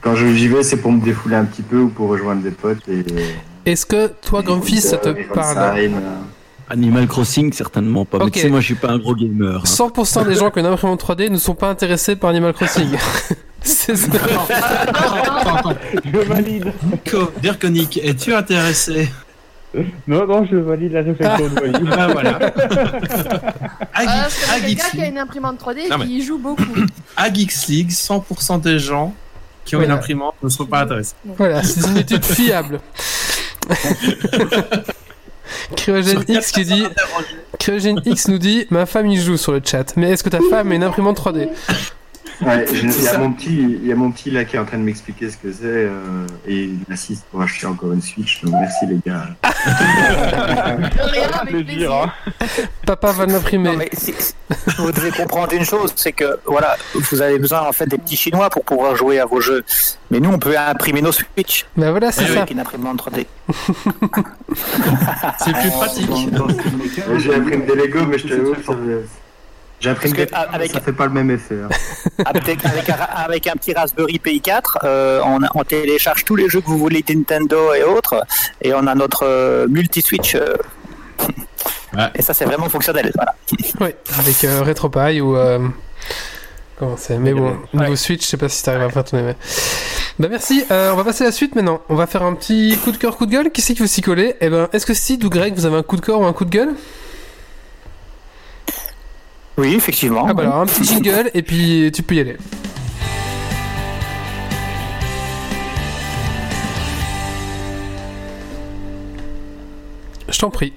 Quand 0.00 0.14
je- 0.14 0.32
j'y 0.34 0.48
vais, 0.48 0.62
c'est 0.62 0.76
pour 0.76 0.92
me 0.92 1.00
défouler 1.00 1.36
un 1.36 1.44
petit 1.44 1.62
peu 1.62 1.78
ou 1.78 1.88
pour 1.88 2.08
rejoindre 2.08 2.42
des 2.42 2.50
potes. 2.50 2.88
Et... 2.88 3.04
Est-ce 3.66 3.84
que 3.86 4.06
toi, 4.22 4.42
Grumpy, 4.42 4.80
ça 4.80 4.96
te 4.96 5.08
et 5.10 5.24
parle 5.24 5.58
euh, 5.58 5.88
Animal 6.70 7.06
Crossing, 7.06 7.52
certainement 7.52 8.04
pas. 8.04 8.18
Mais 8.18 8.24
Ok. 8.24 8.32
tu 8.32 8.40
sais, 8.40 8.48
moi, 8.48 8.60
je 8.60 8.66
suis 8.66 8.74
pas 8.74 8.90
un 8.90 8.98
gros 8.98 9.14
gamer. 9.14 9.56
hein. 9.60 9.64
100% 9.64 10.26
des 10.26 10.34
gens 10.36 10.50
qui 10.50 10.58
ont 10.58 10.62
une 10.62 10.72
imprimante 10.72 11.02
3D 11.04 11.28
ne 11.30 11.36
sont 11.36 11.54
pas 11.54 11.68
intéressés 11.68 12.16
par 12.16 12.30
Animal 12.30 12.52
Crossing. 12.54 12.88
C'est 13.64 13.94
ça. 13.96 14.08
Je 16.04 16.18
valide. 16.18 16.72
Nico, 16.90 17.30
Dirkonic, 17.40 17.98
es-tu 18.02 18.34
intéressé? 18.34 19.08
Non, 20.06 20.26
non, 20.26 20.44
je 20.44 20.56
valide 20.56 20.92
la 20.92 21.02
réflexion 21.02 21.48
de 21.48 21.54
Wally. 21.60 21.88
Ah 21.96 22.08
voilà. 22.08 22.38
Geeks- 23.94 24.28
c'est 24.28 24.60
quelqu'un 24.60 24.68
Geeks 24.68 24.90
qui 24.90 25.00
a 25.02 25.06
une 25.06 25.18
imprimante 25.18 25.60
3D 25.60 25.88
Non, 25.88 25.96
et 25.96 25.98
mais- 25.98 26.06
qui 26.06 26.18
y 26.18 26.22
joue 26.22 26.38
beaucoup. 26.38 26.62
à 27.16 27.32
Geeks 27.32 27.66
League, 27.68 27.90
100% 27.90 28.60
des 28.60 28.78
gens 28.78 29.14
qui 29.64 29.76
ont 29.76 29.78
Voilà. 29.78 29.94
une 29.94 29.98
imprimante 29.98 30.34
ne 30.42 30.48
sont 30.48 30.66
pas 30.66 30.80
intéressés. 30.82 31.14
Voilà, 31.24 31.62
c'est 31.62 31.86
une 31.88 31.96
étude 31.98 32.24
fiable. 32.24 32.80
Cryogène 35.76 36.24
X 36.28 36.50
qui 36.52 36.64
dit 36.64 36.84
Cryogène 37.58 38.00
X 38.04 38.28
nous 38.28 38.38
dit 38.38 38.66
Ma 38.70 38.86
femme 38.86 39.06
y 39.06 39.16
joue 39.20 39.36
sur 39.36 39.52
le 39.52 39.60
chat, 39.64 39.94
mais 39.96 40.10
est-ce 40.10 40.22
que 40.24 40.28
ta 40.30 40.40
femme 40.50 40.72
a 40.72 40.74
une 40.74 40.82
imprimante 40.82 41.18
3D 41.18 41.48
Ouais, 42.40 42.64
il 42.72 43.02
y, 43.02 43.08
a 43.08 43.18
mon 43.18 43.32
petit, 43.32 43.60
il 43.82 43.86
y 43.86 43.92
a 43.92 43.94
mon 43.94 44.10
petit 44.10 44.30
là 44.30 44.44
qui 44.44 44.56
est 44.56 44.58
en 44.58 44.64
train 44.64 44.78
de 44.78 44.82
m'expliquer 44.82 45.30
ce 45.30 45.36
que 45.36 45.52
c'est 45.52 45.62
euh, 45.64 46.26
et 46.46 46.64
il 46.64 46.80
assiste 46.92 47.24
pour 47.30 47.42
acheter 47.42 47.66
encore 47.66 47.92
une 47.92 48.02
Switch. 48.02 48.42
Donc 48.42 48.54
merci 48.58 48.86
les 48.86 48.98
gars. 49.06 49.26
Rien, 50.98 51.28
avec 51.40 51.64
plaisir, 51.66 51.92
hein. 51.92 52.12
Papa 52.86 53.12
va 53.12 53.26
mais 53.26 53.88
si- 53.92 54.14
si- 54.18 54.34
vous 54.78 54.90
devez 54.92 55.10
comprendre 55.10 55.52
une 55.52 55.64
chose, 55.64 55.92
c'est 55.96 56.12
que 56.12 56.38
voilà, 56.46 56.76
vous 56.94 57.22
avez 57.22 57.38
besoin 57.38 57.60
en 57.62 57.72
fait 57.72 57.86
des 57.86 57.98
petits 57.98 58.16
chinois 58.16 58.50
pour 58.50 58.64
pouvoir 58.64 58.96
jouer 58.96 59.20
à 59.20 59.24
vos 59.26 59.40
jeux. 59.40 59.64
Mais 60.10 60.20
nous, 60.20 60.30
on 60.30 60.38
peut 60.38 60.56
imprimer 60.58 61.00
nos 61.02 61.12
Switch 61.12 61.64
Bah 61.76 61.90
voilà, 61.90 62.12
c'est 62.12 62.26
ça. 62.26 62.38
avec 62.38 62.50
une 62.50 62.60
imprimante 62.60 63.02
3D. 63.02 63.26
C'est 65.38 65.52
plus 65.52 65.70
pratique. 65.70 66.10
J'imprime 67.18 67.66
des 67.66 67.74
Lego, 67.74 68.04
mais 68.06 68.18
je 68.18 68.26
te 68.28 68.34
Parce 69.82 70.12
des 70.12 70.26
que, 70.26 70.32
ah, 70.32 70.46
avec- 70.52 70.70
ça 70.72 70.80
fait 70.80 70.92
pas 70.92 71.06
le 71.06 71.12
même 71.12 71.30
effet. 71.30 71.56
hein. 71.62 71.68
Avec, 72.26 72.64
avec 72.64 72.88
un, 72.90 72.94
avec 73.14 73.46
un 73.46 73.52
petit 73.52 73.72
Raspberry 73.72 74.18
Pi 74.18 74.40
4, 74.40 74.78
euh, 74.84 75.20
on, 75.24 75.40
on 75.54 75.64
télécharge 75.64 76.24
tous 76.24 76.36
les 76.36 76.48
jeux 76.48 76.60
que 76.60 76.66
vous 76.66 76.78
voulez 76.78 77.04
Nintendo 77.08 77.74
et 77.74 77.82
autres, 77.82 78.24
et 78.60 78.72
on 78.74 78.86
a 78.86 78.94
notre 78.94 79.24
euh, 79.26 79.66
multi-switch. 79.68 80.34
euh, 80.36 80.54
Ouais. 81.94 82.08
Et 82.14 82.22
ça, 82.22 82.32
c'est 82.32 82.46
vraiment 82.46 82.68
fonctionnel. 82.70 83.12
Voilà. 83.14 83.34
Oui, 83.80 83.90
avec 84.18 84.44
euh, 84.44 84.62
RetroPie 84.62 85.20
ou. 85.20 85.36
Comment 86.78 86.96
c'est 86.96 87.18
Mais 87.18 87.32
bon, 87.34 87.56
niveau 87.74 87.90
Ouais. 87.90 87.96
Switch, 87.96 88.22
je 88.24 88.26
sais 88.28 88.36
pas 88.38 88.48
si 88.48 88.62
t'arrives 88.62 88.82
à 88.82 88.88
faire 88.90 89.04
tourner. 89.04 89.24
Mais... 89.24 89.36
Bah 90.18 90.28
merci, 90.30 90.64
euh, 90.70 90.90
on 90.92 90.96
va 90.96 91.04
passer 91.04 91.24
à 91.24 91.26
la 91.26 91.32
suite 91.32 91.54
maintenant. 91.54 91.82
On 91.90 91.94
va 91.94 92.06
faire 92.06 92.22
un 92.22 92.34
petit 92.34 92.78
coup 92.82 92.92
de 92.92 92.96
cœur, 92.96 93.16
coup 93.16 93.26
de 93.26 93.30
gueule. 93.32 93.50
Qui 93.50 93.60
c'est 93.60 93.74
qui 93.74 93.80
veut 93.80 93.86
s'y 93.86 94.00
coller? 94.00 94.36
Eh 94.40 94.48
ben, 94.48 94.68
est-ce 94.72 94.86
que 94.86 94.94
Sid 94.94 95.22
ou 95.24 95.28
Greg, 95.30 95.54
vous 95.54 95.66
avez 95.66 95.76
un 95.76 95.82
coup 95.82 95.96
de 95.96 96.00
cœur 96.00 96.20
ou 96.20 96.24
un 96.24 96.32
coup 96.32 96.44
de 96.46 96.50
gueule? 96.50 96.70
Oui, 99.58 99.74
effectivement. 99.74 100.26
Ah 100.28 100.34
bah 100.34 100.56
un 100.56 100.66
petit 100.66 100.84
jingle 100.84 101.30
et 101.34 101.42
puis 101.42 101.90
tu 101.92 102.02
peux 102.02 102.14
y 102.14 102.20
aller. 102.20 102.36
Je 110.28 110.38
t'en 110.38 110.50
prie. 110.50 110.72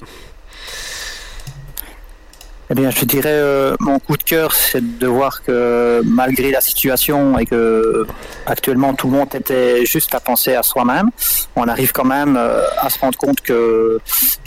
Eh 2.72 2.73
bien, 2.73 2.89
je 2.89 3.06
dirais, 3.06 3.30
euh, 3.30 3.76
mon 3.80 3.99
coup 3.99 4.18
de 4.18 4.23
cœur, 4.23 4.52
c'est 4.53 4.97
de 4.97 5.06
voir 5.06 5.43
que 5.43 6.02
malgré 6.03 6.49
la 6.49 6.61
situation 6.61 7.38
et 7.38 7.45
que 7.45 8.07
actuellement 8.47 8.95
tout 8.95 9.07
le 9.07 9.18
monde 9.18 9.35
était 9.35 9.85
juste 9.85 10.15
à 10.15 10.19
penser 10.19 10.56
à 10.56 10.64
soi-même, 10.64 11.11
on 11.56 11.68
arrive 11.68 11.91
quand 11.91 12.06
même 12.06 12.35
euh, 12.35 12.64
à 12.80 12.89
se 12.89 12.97
rendre 12.97 13.19
compte 13.19 13.41
que 13.41 13.99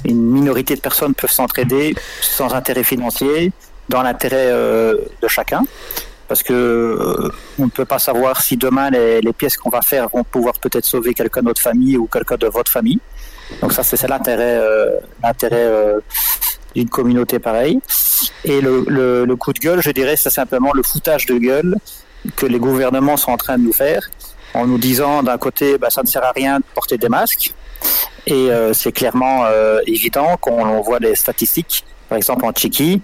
une 0.05 0.21
minorité 0.21 0.75
de 0.75 0.81
personnes 0.81 1.15
peuvent 1.15 1.31
s'entraider 1.31 1.95
sans 2.21 2.55
intérêt 2.55 2.83
financier, 2.83 3.53
dans 3.89 4.03
l'intérêt 4.03 4.49
euh, 4.51 4.97
de 5.23 5.29
chacun. 5.29 5.63
Parce 6.27 6.43
que 6.43 6.53
euh, 6.53 7.33
on 7.59 7.65
ne 7.65 7.71
peut 7.71 7.87
pas 7.87 7.99
savoir 7.99 8.43
si 8.43 8.57
demain 8.57 8.91
les, 8.91 9.21
les 9.23 9.33
pièces 9.33 9.57
qu'on 9.57 9.71
va 9.71 9.81
faire 9.81 10.09
vont 10.11 10.25
pouvoir 10.25 10.55
peut-être 10.59 10.85
sauver 10.85 11.15
quelqu'un 11.15 11.41
de 11.41 11.47
notre 11.47 11.63
famille 11.63 11.97
ou 11.97 12.07
quelqu'un 12.07 12.37
de 12.37 12.49
votre 12.49 12.71
famille. 12.71 13.01
Donc 13.63 13.73
ça, 13.73 13.83
c'est 13.83 14.07
l'intérêt, 14.07 14.59
euh, 14.61 14.91
l'intérêt 15.23 15.65
euh, 15.65 16.01
d'une 16.75 16.91
communauté 16.91 17.39
pareille. 17.39 17.81
Et 18.45 18.61
le, 18.61 18.85
le, 18.89 19.25
le 19.25 19.37
coup 19.37 19.55
de 19.55 19.59
gueule, 19.59 19.81
je 19.81 19.91
dirais, 19.91 20.17
c'est 20.17 20.31
simplement 20.31 20.73
le 20.75 20.83
foutage 20.83 21.25
de 21.25 21.39
gueule 21.39 21.77
que 22.37 22.45
les 22.47 22.59
gouvernements 22.59 23.17
sont 23.17 23.33
en 23.33 23.37
train 23.37 23.57
de 23.57 23.63
nous 23.63 23.73
faire, 23.73 24.11
en 24.53 24.67
nous 24.67 24.77
disant 24.79 25.23
d'un 25.23 25.39
côté, 25.39 25.79
bah, 25.79 25.89
ça 25.89 26.03
ne 26.03 26.07
sert 26.07 26.25
à 26.25 26.33
rien 26.33 26.59
de 26.59 26.65
porter 26.75 26.99
des 26.99 27.09
masques. 27.09 27.55
Et 28.27 28.51
euh, 28.51 28.75
c'est 28.75 28.93
clairement 28.93 29.47
euh, 29.47 29.81
évident 29.87 30.37
qu'on 30.37 30.67
on 30.67 30.83
voit 30.83 31.01
des 31.01 31.15
statistiques. 31.15 31.85
Par 32.09 32.17
exemple, 32.17 32.45
en 32.45 32.53
Tchéquie, 32.53 33.03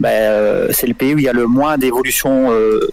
bah, 0.00 0.08
euh, 0.10 0.68
c'est 0.72 0.86
le 0.86 0.94
pays 0.94 1.14
où 1.14 1.18
il 1.18 1.24
y 1.24 1.28
a 1.28 1.32
le 1.32 1.46
moins 1.46 1.78
d'évolution 1.78 2.50
euh, 2.52 2.90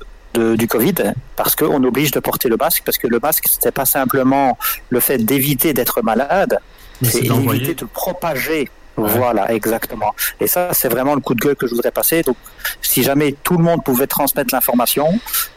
du 0.56 0.68
Covid, 0.68 0.94
parce 1.36 1.56
qu'on 1.56 1.84
oblige 1.84 2.11
de 2.11 2.19
porter 2.19 2.49
le 2.49 2.56
masque, 2.57 2.84
parce 2.86 2.98
que 2.98 3.07
le 3.07 3.19
masque, 3.19 3.45
c'est 3.60 3.72
pas 3.73 3.86
simplement 3.86 4.57
le 4.90 4.99
fait 4.99 5.18
d'éviter 5.18 5.73
d'être 5.73 6.02
malade, 6.02 6.60
c'est 7.02 7.26
éviter 7.26 7.73
de 7.73 7.86
propager. 7.86 8.69
Voilà, 8.95 9.53
exactement. 9.53 10.14
Et 10.41 10.48
ça, 10.48 10.69
c'est 10.73 10.90
vraiment 10.90 11.15
le 11.15 11.22
coup 11.22 11.34
de 11.34 11.40
gueule 11.40 11.56
que 11.56 11.65
je 11.68 11.73
voudrais 11.73 11.91
passer. 11.91 12.22
Donc, 12.22 12.36
si 12.81 13.02
jamais 13.02 13.34
tout 13.44 13.56
le 13.57 13.64
monde 13.64 13.81
pouvait 13.84 14.07
transmettre 14.07 14.53
l'information, 14.53 15.07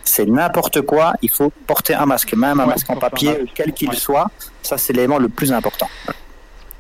c'est 0.05 0.27
n'importe 0.27 0.83
quoi, 0.83 1.15
il 1.23 1.29
faut 1.31 1.53
porter 1.67 1.95
un 1.95 2.07
masque, 2.07 2.35
même 2.35 2.61
un 2.61 2.65
Ouais, 2.65 2.71
masque 2.71 2.89
en 2.91 2.97
papier, 2.97 3.31
masque. 3.31 3.53
quel 3.55 3.73
qu'il 3.73 3.89
Ouais. 3.89 3.97
soit. 3.97 4.31
Ça, 4.63 4.79
c'est 4.79 4.93
l'élément 4.93 5.19
le 5.19 5.29
plus 5.29 5.53
important. 5.53 5.89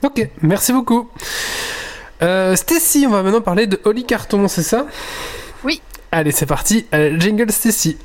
Ok, 0.04 0.28
merci 0.40 0.72
beaucoup. 0.72 1.10
Euh, 2.22 2.54
Stacy, 2.56 3.04
on 3.06 3.10
va 3.10 3.22
maintenant 3.22 3.40
parler 3.40 3.66
de 3.66 3.80
Holly 3.84 4.04
Carton, 4.04 4.46
c'est 4.48 4.62
ça? 4.62 4.86
Oui. 5.64 5.82
Allez, 6.12 6.30
c'est 6.30 6.46
parti. 6.46 6.86
Euh, 6.94 7.18
jingle 7.18 7.50
Stacy. 7.50 7.98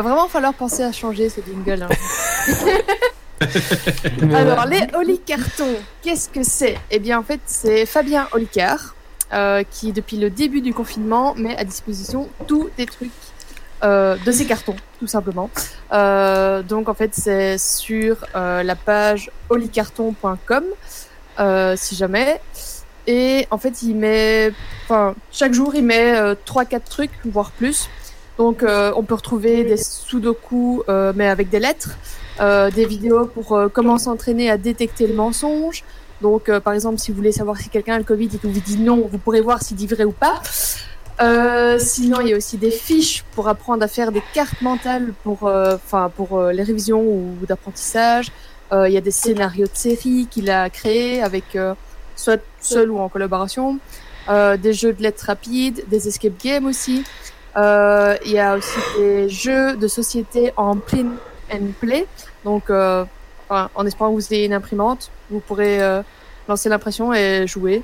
Va 0.00 0.08
vraiment 0.08 0.28
falloir 0.28 0.54
penser 0.54 0.82
à 0.82 0.92
changer 0.92 1.28
ce 1.28 1.42
jingle. 1.46 1.82
hein. 1.82 1.88
Alors, 4.34 4.64
les 4.64 4.80
Oli 4.94 5.18
Cartons, 5.20 5.76
qu'est-ce 6.00 6.30
que 6.30 6.42
c'est? 6.42 6.78
Eh 6.90 6.98
bien, 6.98 7.18
en 7.18 7.22
fait, 7.22 7.40
c'est 7.44 7.84
Fabien 7.84 8.26
Olicard 8.32 8.94
euh, 9.34 9.62
qui, 9.70 9.92
depuis 9.92 10.16
le 10.16 10.30
début 10.30 10.62
du 10.62 10.72
confinement, 10.72 11.34
met 11.34 11.54
à 11.58 11.64
disposition 11.64 12.30
tous 12.46 12.70
les 12.78 12.86
trucs 12.86 13.10
euh, 13.84 14.16
de 14.24 14.32
ses 14.32 14.46
cartons, 14.46 14.76
tout 15.00 15.06
simplement. 15.06 15.50
Euh, 15.92 16.62
donc, 16.62 16.88
en 16.88 16.94
fait, 16.94 17.10
c'est 17.14 17.58
sur 17.58 18.24
euh, 18.34 18.62
la 18.62 18.76
page 18.76 19.30
olicarton.com, 19.50 20.64
si 21.76 21.94
jamais. 21.94 22.40
Et 23.06 23.46
en 23.50 23.58
fait, 23.58 23.82
il 23.82 23.96
met, 23.96 24.50
enfin, 24.84 25.14
chaque 25.30 25.52
jour, 25.52 25.74
il 25.74 25.84
met 25.84 26.16
euh, 26.16 26.34
3-4 26.46 26.80
trucs, 26.88 27.10
voire 27.26 27.50
plus. 27.50 27.90
Donc, 28.40 28.62
euh, 28.62 28.90
on 28.96 29.02
peut 29.02 29.12
retrouver 29.12 29.64
des 29.64 29.76
sudoku, 29.76 30.82
euh, 30.88 31.12
mais 31.14 31.28
avec 31.28 31.50
des 31.50 31.58
lettres 31.58 31.98
euh, 32.40 32.70
des 32.70 32.86
vidéos 32.86 33.26
pour 33.26 33.52
euh, 33.52 33.68
comment 33.68 33.98
s'entraîner 33.98 34.48
à 34.48 34.56
détecter 34.56 35.06
le 35.06 35.12
mensonge. 35.12 35.84
Donc, 36.22 36.50
par 36.60 36.72
exemple, 36.72 36.98
si 36.98 37.10
vous 37.10 37.18
voulez 37.18 37.32
savoir 37.32 37.58
si 37.58 37.68
quelqu'un 37.68 37.96
a 37.96 37.98
le 37.98 38.04
Covid 38.04 38.30
et 38.32 38.38
que 38.38 38.46
vous 38.46 38.60
dit 38.60 38.78
non, 38.78 39.06
vous 39.12 39.18
pourrez 39.18 39.42
voir 39.42 39.62
s'il 39.62 39.76
dit 39.76 39.86
vrai 39.86 40.04
ou 40.04 40.12
pas. 40.12 40.40
Sinon, 41.78 42.22
il 42.22 42.28
y 42.28 42.32
a 42.32 42.36
aussi 42.38 42.56
des 42.56 42.70
fiches 42.70 43.24
pour 43.34 43.46
apprendre 43.46 43.82
à 43.82 43.88
faire 43.88 44.10
des 44.10 44.22
cartes 44.32 44.62
mentales 44.62 45.12
pour, 45.22 45.42
enfin, 45.42 46.10
pour 46.14 46.42
les 46.44 46.62
révisions 46.62 47.02
ou 47.02 47.36
d'apprentissage. 47.46 48.32
Euh, 48.72 48.88
il 48.88 48.94
y 48.94 48.98
a 48.98 49.02
des 49.02 49.10
scénarios 49.10 49.66
de 49.66 49.76
séries 49.76 50.28
qu'il 50.30 50.50
a 50.50 50.70
créés 50.70 51.22
avec 51.22 51.58
soit 52.16 52.42
seul 52.60 52.90
ou 52.90 52.98
en 52.98 53.10
collaboration. 53.10 53.78
Des 54.28 54.72
jeux 54.72 54.92
de 54.92 55.02
lettres 55.02 55.24
rapides, 55.26 55.84
des 55.88 56.06
escape 56.08 56.38
games 56.42 56.66
aussi. 56.66 57.04
Euh, 57.56 58.16
il 58.24 58.32
y 58.32 58.38
a 58.38 58.56
aussi 58.56 58.78
des 58.96 59.28
jeux 59.28 59.76
de 59.76 59.88
société 59.88 60.52
en 60.56 60.76
print 60.76 61.12
and 61.52 61.72
play. 61.80 62.06
Donc, 62.44 62.70
euh, 62.70 63.04
enfin, 63.48 63.70
en 63.74 63.86
espérant 63.86 64.10
que 64.10 64.14
vous 64.14 64.34
ayez 64.34 64.46
une 64.46 64.52
imprimante, 64.52 65.10
vous 65.30 65.40
pourrez 65.40 65.82
euh, 65.82 66.02
lancer 66.48 66.68
l'impression 66.68 67.12
et 67.12 67.46
jouer. 67.46 67.82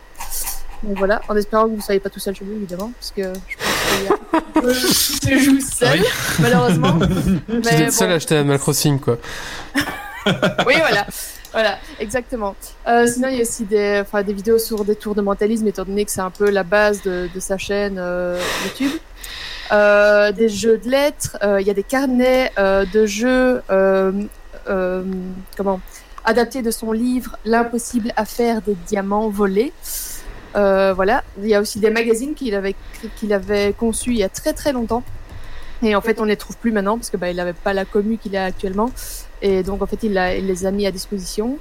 Donc 0.83 0.99
voilà, 0.99 1.21
en 1.29 1.37
espérant 1.37 1.65
que 1.65 1.71
vous 1.71 1.77
ne 1.77 1.83
soyez 1.83 2.01
pas 2.01 2.11
tout 2.11 2.21
seul 2.21 2.35
chez 2.35 2.45
vous, 2.45 2.53
évidemment, 2.53 2.93
parce 2.99 3.11
que 3.11 3.23
je 3.49 3.57
pense 3.57 4.75
je, 4.75 5.31
je 5.31 5.39
joue 5.39 5.61
seul, 5.61 6.01
malheureusement. 6.41 6.99
Tu 7.63 7.69
es 7.69 7.91
seul 7.91 8.09
bon. 8.09 8.13
à 8.13 8.17
acheter 8.17 8.37
Animal 8.37 8.59
Crossing, 8.59 9.01
quoi. 9.01 9.19
Oui, 10.67 10.75
voilà. 10.79 11.07
Voilà, 11.53 11.79
exactement. 12.01 12.55
Euh, 12.87 13.07
sinon, 13.07 13.29
il 13.29 13.37
y 13.37 13.39
a 13.39 13.43
aussi 13.43 13.65
des, 13.65 14.03
enfin, 14.03 14.23
des 14.23 14.35
vidéos 14.35 14.59
sur 14.59 14.85
des 14.85 14.97
tours 14.97 15.15
de 15.15 15.23
mentalisme, 15.23 15.67
étant 15.67 15.85
donné 15.85 16.05
que 16.05 16.11
c'est 16.11 16.21
un 16.21 16.31
peu 16.31 16.51
la 16.51 16.65
base 16.65 17.03
de, 17.03 17.31
de 17.35 17.41
sa 17.41 17.57
chaîne 17.57 17.97
euh, 17.99 18.39
YouTube. 18.65 18.99
Euh, 19.73 20.33
des 20.33 20.49
jeux 20.49 20.79
de 20.79 20.89
lettres, 20.89 21.37
euh, 21.43 21.61
il 21.61 21.67
y 21.67 21.71
a 21.71 21.75
des 21.75 21.83
carnets 21.83 22.53
euh, 22.59 22.85
de 22.93 23.07
jeux, 23.07 23.63
euh, 23.71 24.13
comment, 25.57 25.81
adaptés 26.25 26.63
de 26.63 26.71
son 26.71 26.93
livre 26.93 27.37
L'impossible 27.45 28.13
affaire 28.17 28.63
des 28.63 28.77
diamants 28.87 29.29
volés. 29.29 29.73
Voilà, 30.55 31.23
il 31.43 31.49
y 31.49 31.55
a 31.55 31.61
aussi 31.61 31.81
des 31.81 31.91
magazines 31.91 32.35
qu'il 32.35 32.55
avait, 32.55 32.75
qu'il 33.17 33.33
avait 33.33 33.75
conçus 33.75 34.11
il 34.11 34.19
y 34.19 34.25
a 34.25 34.29
très 34.29 34.53
très 34.53 34.73
longtemps. 34.73 35.03
Et 35.83 35.95
en 35.95 36.01
fait, 36.01 36.21
on 36.21 36.25
ne 36.25 36.29
les 36.29 36.37
trouve 36.37 36.57
plus 36.57 36.73
maintenant 36.73 36.97
parce 36.97 37.11
que 37.11 37.19
bah, 37.19 37.31
il 37.31 37.37
n'avait 37.37 37.53
pas 37.53 37.75
la 37.75 37.85
commu 37.85 38.17
qu'il 38.17 38.37
a 38.37 38.45
actuellement. 38.45 38.91
Et 39.43 39.63
donc, 39.63 39.83
en 39.83 39.87
fait, 39.87 40.03
il, 40.03 40.15
les 40.15 40.67
a 40.67 40.71
mis 40.71 40.87
à 40.87 40.91
disposition. 40.91 41.59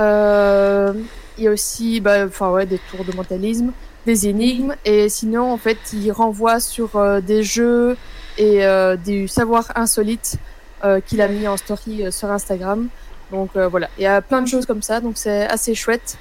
Euh, 0.00 0.94
il 1.36 1.44
y 1.44 1.48
a 1.48 1.50
aussi 1.50 2.00
bah, 2.00 2.26
ouais, 2.26 2.66
des 2.66 2.78
tours 2.78 3.04
de 3.04 3.14
mentalisme, 3.14 3.72
des 4.06 4.28
énigmes. 4.28 4.74
Et 4.84 5.08
sinon, 5.08 5.52
en 5.52 5.58
fait, 5.58 5.78
il 5.92 6.10
renvoie 6.12 6.60
sur 6.60 6.96
euh, 6.96 7.20
des 7.20 7.42
jeux 7.42 7.96
et 8.38 8.64
euh, 8.64 8.96
du 8.96 9.28
savoir 9.28 9.72
insolite 9.74 10.36
euh, 10.84 11.00
qu'il 11.00 11.20
a 11.20 11.28
mis 11.28 11.46
en 11.46 11.56
story 11.56 12.06
euh, 12.06 12.10
sur 12.10 12.30
Instagram. 12.30 12.88
Donc 13.30 13.56
voilà, 13.56 13.88
il 13.96 14.02
y 14.02 14.06
a 14.06 14.20
plein 14.20 14.42
de 14.42 14.46
choses 14.46 14.66
comme 14.66 14.82
ça. 14.82 15.00
Donc 15.00 15.14
c'est 15.16 15.46
assez 15.46 15.74
chouette. 15.74 16.18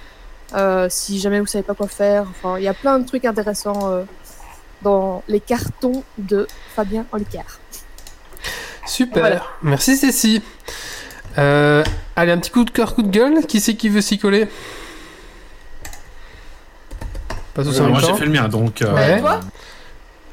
Si 0.87 1.19
jamais 1.19 1.41
vous 1.41 1.45
savez 1.45 1.63
pas 1.63 1.73
quoi 1.73 1.89
faire, 1.89 2.25
enfin, 2.29 2.57
il 2.57 2.63
y 2.63 2.69
a 2.69 2.73
plein 2.73 2.99
de 2.99 3.05
trucs 3.05 3.25
intéressants 3.25 4.05
dans 4.81 5.21
les 5.27 5.41
cartons 5.41 6.05
de 6.17 6.47
Fabien 6.73 7.05
Olicard. 7.11 7.59
Super. 8.87 9.19
Voilà. 9.19 9.43
Merci, 9.61 9.97
Cécile. 9.97 10.41
Allez, 11.35 11.83
un 12.31 12.37
petit 12.37 12.51
coup 12.51 12.63
de 12.63 12.71
cœur, 12.71 12.95
coup 12.95 13.03
de 13.03 13.11
gueule. 13.11 13.45
Qui 13.45 13.59
c'est 13.59 13.75
qui 13.75 13.89
veut 13.89 13.99
s'y 13.99 14.17
coller? 14.17 14.47
Pas 17.53 17.63
tous 17.63 17.69
en 17.79 17.81
Euh, 17.81 17.83
même 17.83 17.91
moi, 17.91 18.01
j'ai 18.05 18.13
fait 18.13 18.25
le 18.25 18.31
mien, 18.31 18.47
donc. 18.47 18.81
euh, 18.81 18.93
Ouais. 18.93 19.19
toi 19.19 19.39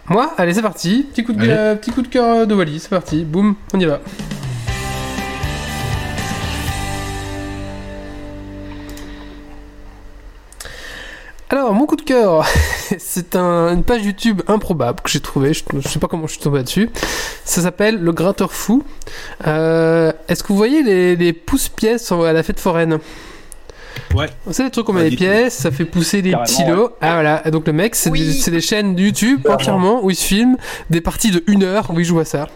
Moi 0.08 0.32
Allez, 0.38 0.54
c'est 0.54 0.62
parti. 0.62 1.06
Petit 1.12 1.24
coup 1.24 1.32
de, 1.32 1.40
Allez. 1.42 1.50
euh, 1.52 1.74
petit 1.74 1.90
coup 1.90 2.02
de 2.02 2.08
cœur 2.08 2.46
de 2.46 2.54
Wally, 2.54 2.78
c'est 2.80 2.88
parti. 2.90 3.24
Boum, 3.24 3.54
on 3.74 3.80
y 3.80 3.84
va. 3.84 4.00
Alors, 11.50 11.72
mon 11.72 11.86
coup 11.86 11.96
de 11.96 12.02
cœur, 12.02 12.44
c'est 12.98 13.34
un- 13.34 13.72
une 13.74 13.82
page 13.82 14.04
YouTube 14.04 14.42
improbable 14.48 15.00
que 15.02 15.08
j'ai 15.08 15.20
trouvée. 15.20 15.54
Je, 15.54 15.62
je 15.78 15.88
sais 15.88 15.98
pas 15.98 16.06
comment 16.06 16.26
je 16.26 16.32
suis 16.32 16.42
tombé 16.42 16.62
dessus. 16.62 16.90
Ça 17.44 17.62
s'appelle 17.62 17.98
Le 17.98 18.12
Gratteur 18.12 18.52
Fou. 18.52 18.82
Euh, 19.46 20.12
Est-ce 20.28 20.42
que 20.42 20.48
vous 20.48 20.56
voyez 20.58 20.82
les, 20.82 21.16
les 21.16 21.32
pousse-pièces 21.32 22.12
à 22.12 22.32
la 22.34 22.42
fête 22.42 22.60
foraine? 22.60 22.98
Ouais. 24.14 24.28
Vous 24.46 24.52
savez 24.52 24.68
les 24.68 24.70
trucs 24.70 24.88
où 24.88 24.92
on 24.92 24.94
Pas 24.94 25.00
met 25.00 25.04
les 25.04 25.10
du 25.10 25.16
tout. 25.16 25.22
pièces, 25.24 25.54
ça 25.58 25.70
fait 25.70 25.84
pousser 25.84 26.22
des 26.22 26.32
petits 26.32 26.64
lots. 26.64 26.90
Ah 27.00 27.14
voilà, 27.14 27.46
et 27.46 27.50
donc 27.50 27.66
le 27.66 27.72
mec, 27.72 27.94
c'est 27.94 28.10
Oui. 28.10 28.24
des, 28.24 28.32
c'est 28.32 28.50
des 28.50 28.60
chaînes 28.60 28.96
YouTube 28.98 29.40
Clairement. 29.42 29.54
entièrement 29.54 30.00
où 30.04 30.10
il 30.10 30.16
se 30.16 30.24
filme 30.24 30.56
des 30.90 31.00
parties 31.00 31.30
de 31.30 31.42
une 31.46 31.62
heure 31.64 31.90
où 31.90 31.98
il 32.00 32.04
joue 32.04 32.18
à 32.20 32.24
ça. 32.24 32.48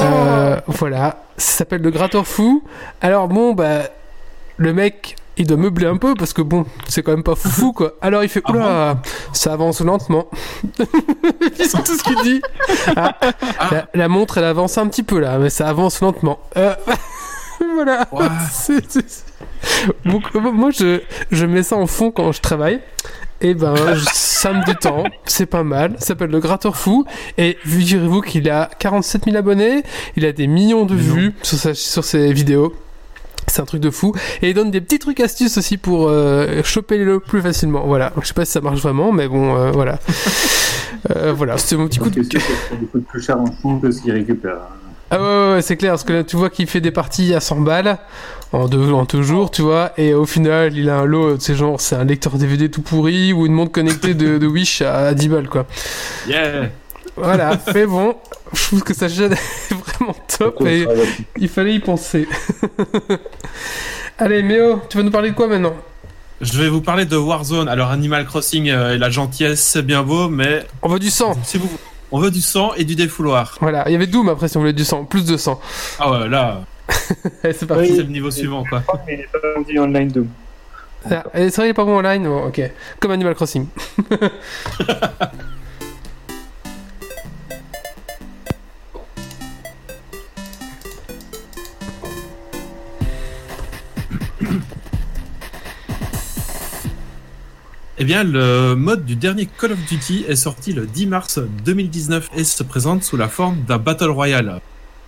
Euh, 0.00 0.60
voilà, 0.66 1.22
ça 1.36 1.58
s'appelle 1.58 1.82
le 1.82 1.90
gratteur 1.90 2.26
fou. 2.26 2.62
Alors 3.00 3.28
bon, 3.28 3.52
bah, 3.54 3.82
le 4.56 4.72
mec, 4.72 5.16
il 5.36 5.46
doit 5.46 5.56
meubler 5.56 5.86
un 5.86 5.96
peu 5.98 6.14
parce 6.14 6.32
que 6.32 6.42
bon, 6.42 6.66
c'est 6.88 7.02
quand 7.02 7.12
même 7.12 7.22
pas 7.22 7.36
foufou 7.36 7.72
quoi. 7.76 7.92
Alors 8.00 8.22
il 8.24 8.28
fait, 8.28 8.42
Ah 8.44 8.50
oula, 8.52 8.96
ça 9.32 9.52
avance 9.52 9.80
lentement. 9.80 10.26
c'est 11.56 11.84
tout 11.84 11.96
ce 11.96 12.02
qu'il 12.02 12.16
dit. 12.22 12.42
Ah, 12.96 13.14
la, 13.70 13.86
la 13.94 14.08
montre, 14.08 14.38
elle 14.38 14.44
avance 14.44 14.78
un 14.78 14.86
petit 14.88 15.02
peu 15.04 15.18
là, 15.20 15.38
mais 15.38 15.50
ça 15.50 15.68
avance 15.68 16.00
lentement. 16.00 16.38
Euh, 16.56 16.74
voilà. 17.74 18.06
C'est- 18.50 18.90
c'est- 18.90 19.24
Donc, 20.04 20.32
moi, 20.34 20.70
je, 20.70 21.00
je 21.30 21.46
mets 21.46 21.62
ça 21.62 21.76
en 21.76 21.86
fond 21.86 22.10
quand 22.10 22.32
je 22.32 22.40
travaille. 22.40 22.80
Et 23.40 23.54
ben, 23.54 23.74
je- 23.76 24.04
ça 24.12 24.52
me 24.52 24.64
détend. 24.64 25.04
C'est 25.24 25.46
pas 25.46 25.62
mal. 25.62 25.94
Ça 25.98 26.06
s'appelle 26.06 26.30
le 26.30 26.40
gratteur 26.40 26.76
fou. 26.76 27.04
Et 27.36 27.56
figurez-vous 27.64 28.20
qu'il 28.20 28.50
a 28.50 28.68
47 28.78 29.24
000 29.26 29.36
abonnés? 29.36 29.82
Il 30.16 30.24
a 30.26 30.32
des 30.32 30.46
millions 30.48 30.84
de 30.86 30.94
vues 30.94 31.34
sur, 31.42 31.56
sa- 31.58 31.74
sur 31.74 32.04
ses 32.04 32.32
vidéos. 32.32 32.74
C'est 33.46 33.62
un 33.62 33.64
truc 33.64 33.80
de 33.80 33.90
fou. 33.90 34.12
Et 34.42 34.48
il 34.50 34.54
donne 34.54 34.70
des 34.70 34.80
petits 34.80 34.98
trucs 34.98 35.20
astuces 35.20 35.56
aussi 35.56 35.76
pour 35.78 36.08
euh, 36.08 36.62
choper 36.64 36.98
les 36.98 37.04
lots 37.04 37.20
plus 37.20 37.40
facilement. 37.40 37.86
Voilà. 37.86 38.12
Je 38.20 38.26
sais 38.26 38.34
pas 38.34 38.44
si 38.44 38.52
ça 38.52 38.60
marche 38.60 38.80
vraiment, 38.80 39.12
mais 39.12 39.28
bon, 39.28 39.56
euh, 39.56 39.70
voilà. 39.70 39.98
Euh, 41.14 41.32
voilà, 41.32 41.56
c'était 41.58 41.76
mon 41.76 41.86
petit 41.86 42.00
coup 42.00 42.10
de 42.10 42.22
C'est 42.22 42.38
sûr 42.38 42.40
que 42.40 42.52
ça 42.70 42.74
coûte 42.90 43.06
plus 43.06 43.22
cher 43.22 43.38
en 43.40 43.46
fou 43.46 43.78
que 43.80 43.90
ce 43.90 44.02
qu'il 44.02 44.10
récupère. 44.12 44.56
Ah 45.10 45.18
ouais, 45.18 45.26
ouais, 45.26 45.52
ouais, 45.54 45.62
c'est 45.62 45.76
clair, 45.76 45.92
parce 45.92 46.04
que 46.04 46.12
là, 46.12 46.24
tu 46.24 46.36
vois 46.36 46.50
qu'il 46.50 46.66
fait 46.66 46.80
des 46.80 46.90
parties 46.90 47.34
à 47.34 47.40
100 47.40 47.60
balles 47.60 47.98
en 48.52 48.68
deux, 48.68 48.92
en 48.92 49.04
deux 49.04 49.22
jours, 49.22 49.50
tu 49.50 49.62
vois, 49.62 49.92
et 49.96 50.14
au 50.14 50.26
final, 50.26 50.76
il 50.76 50.88
a 50.90 50.98
un 50.98 51.04
lot, 51.04 51.38
c'est 51.38 51.54
genre, 51.54 51.80
c'est 51.80 51.96
un 51.96 52.04
lecteur 52.04 52.34
DVD 52.36 52.70
tout 52.70 52.82
pourri 52.82 53.32
ou 53.32 53.46
une 53.46 53.52
montre 53.52 53.72
connectée 53.72 54.14
de, 54.14 54.38
de 54.38 54.46
Wish 54.46 54.82
à 54.82 55.14
10 55.14 55.28
balles, 55.28 55.48
quoi. 55.48 55.66
Yeah. 56.26 56.70
Voilà, 57.16 57.58
mais 57.74 57.84
bon, 57.86 58.14
je 58.52 58.64
trouve 58.64 58.82
que 58.82 58.94
sa 58.94 59.08
chaîne 59.08 59.32
est 59.32 59.74
vraiment 59.74 60.14
top 60.38 60.62
et 60.66 60.86
il 61.38 61.48
fallait 61.48 61.74
y 61.74 61.80
penser. 61.80 62.28
Allez, 64.18 64.42
Méo, 64.42 64.80
tu 64.88 64.96
vas 64.98 65.02
nous 65.02 65.10
parler 65.10 65.30
de 65.30 65.34
quoi 65.34 65.48
maintenant? 65.48 65.74
Je 66.40 66.62
vais 66.62 66.68
vous 66.68 66.80
parler 66.80 67.04
de 67.04 67.16
Warzone. 67.16 67.68
Alors, 67.68 67.90
Animal 67.90 68.24
Crossing 68.24 68.70
euh, 68.70 68.94
et 68.94 68.98
la 68.98 69.10
gentillesse, 69.10 69.60
c'est 69.60 69.82
bien 69.82 70.04
beau, 70.04 70.28
mais 70.28 70.64
On 70.82 70.88
veut 70.88 71.00
du 71.00 71.10
sang. 71.10 71.36
si 71.42 71.58
vous, 71.58 71.68
on 72.12 72.18
veut 72.20 72.30
du 72.30 72.40
sang 72.40 72.72
et 72.74 72.84
du 72.84 72.94
défouloir. 72.96 73.56
Voilà, 73.60 73.84
il 73.88 73.92
y 73.92 73.94
avait 73.94 74.06
Doom 74.06 74.28
après 74.28 74.48
si 74.48 74.56
on 74.56 74.60
voulait 74.60 74.72
du 74.72 74.84
sang, 74.84 75.04
plus 75.04 75.24
de 75.24 75.36
sang. 75.36 75.60
Ah 75.98 76.10
ouais, 76.10 76.28
là, 76.28 76.62
Allez, 77.42 77.52
c'est 77.58 77.66
parti. 77.66 77.88
c'est 77.88 78.02
le 78.02 78.04
niveau 78.04 78.30
suivant, 78.30 78.64
quoi. 78.68 78.82
Mais 79.06 79.14
il 79.14 79.20
est 79.20 79.28
pas 79.32 79.38
vendu 79.56 79.78
online 79.78 80.08
Doom. 80.08 80.28
Ah, 81.10 81.22
c'est 81.34 81.54
vrai, 81.56 81.66
il 81.68 81.70
est 81.70 81.74
pas 81.74 81.84
bon 81.84 81.98
online 81.98 82.24
Bon, 82.24 82.46
ok. 82.48 82.60
Comme 83.00 83.12
Animal 83.12 83.34
Crossing. 83.34 83.66
Eh 98.00 98.04
bien, 98.04 98.22
le 98.22 98.76
mode 98.76 99.04
du 99.04 99.16
dernier 99.16 99.46
Call 99.46 99.72
of 99.72 99.78
Duty 99.86 100.24
est 100.28 100.36
sorti 100.36 100.72
le 100.72 100.86
10 100.86 101.06
mars 101.08 101.40
2019 101.64 102.30
et 102.36 102.44
se 102.44 102.62
présente 102.62 103.02
sous 103.02 103.16
la 103.16 103.28
forme 103.28 103.62
d'un 103.62 103.78
Battle 103.78 104.10
Royale. 104.10 104.60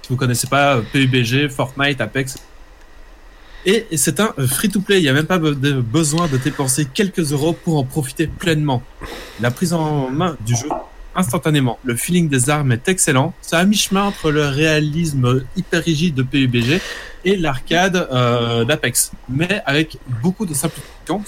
Si 0.03 0.09
vous 0.09 0.17
connaissez 0.17 0.49
pas 0.49 0.75
euh, 0.75 0.83
PUBG, 0.93 1.49
Fortnite, 1.49 2.01
Apex. 2.01 2.39
Et 3.65 3.87
c'est 3.95 4.19
un 4.19 4.35
free-to-play, 4.45 4.99
il 4.99 5.03
n'y 5.03 5.09
a 5.09 5.13
même 5.13 5.27
pas 5.27 5.39
besoin 5.39 6.27
de 6.27 6.37
dépenser 6.37 6.85
quelques 6.93 7.31
euros 7.31 7.53
pour 7.53 7.79
en 7.79 7.85
profiter 7.85 8.27
pleinement. 8.27 8.83
La 9.41 9.53
prise 9.53 9.73
en 9.73 10.11
main 10.11 10.37
du 10.45 10.57
jeu 10.57 10.69
instantanément. 11.15 11.79
Le 11.85 11.95
feeling 11.95 12.29
des 12.29 12.51
armes 12.51 12.73
est 12.73 12.89
excellent. 12.89 13.35
C'est 13.41 13.55
à 13.55 13.65
mi-chemin 13.65 14.03
entre 14.03 14.33
le 14.33 14.49
réalisme 14.49 15.45
hyper 15.57 15.85
rigide 15.85 16.17
de 16.17 16.25
PUBG 16.25 16.81
et 17.25 17.37
l'arcade 17.37 18.09
euh, 18.11 18.65
d'Apex, 18.65 19.13
mais 19.29 19.63
avec 19.65 19.99
beaucoup 20.23 20.47
de 20.47 20.55
simplification. 20.55 21.23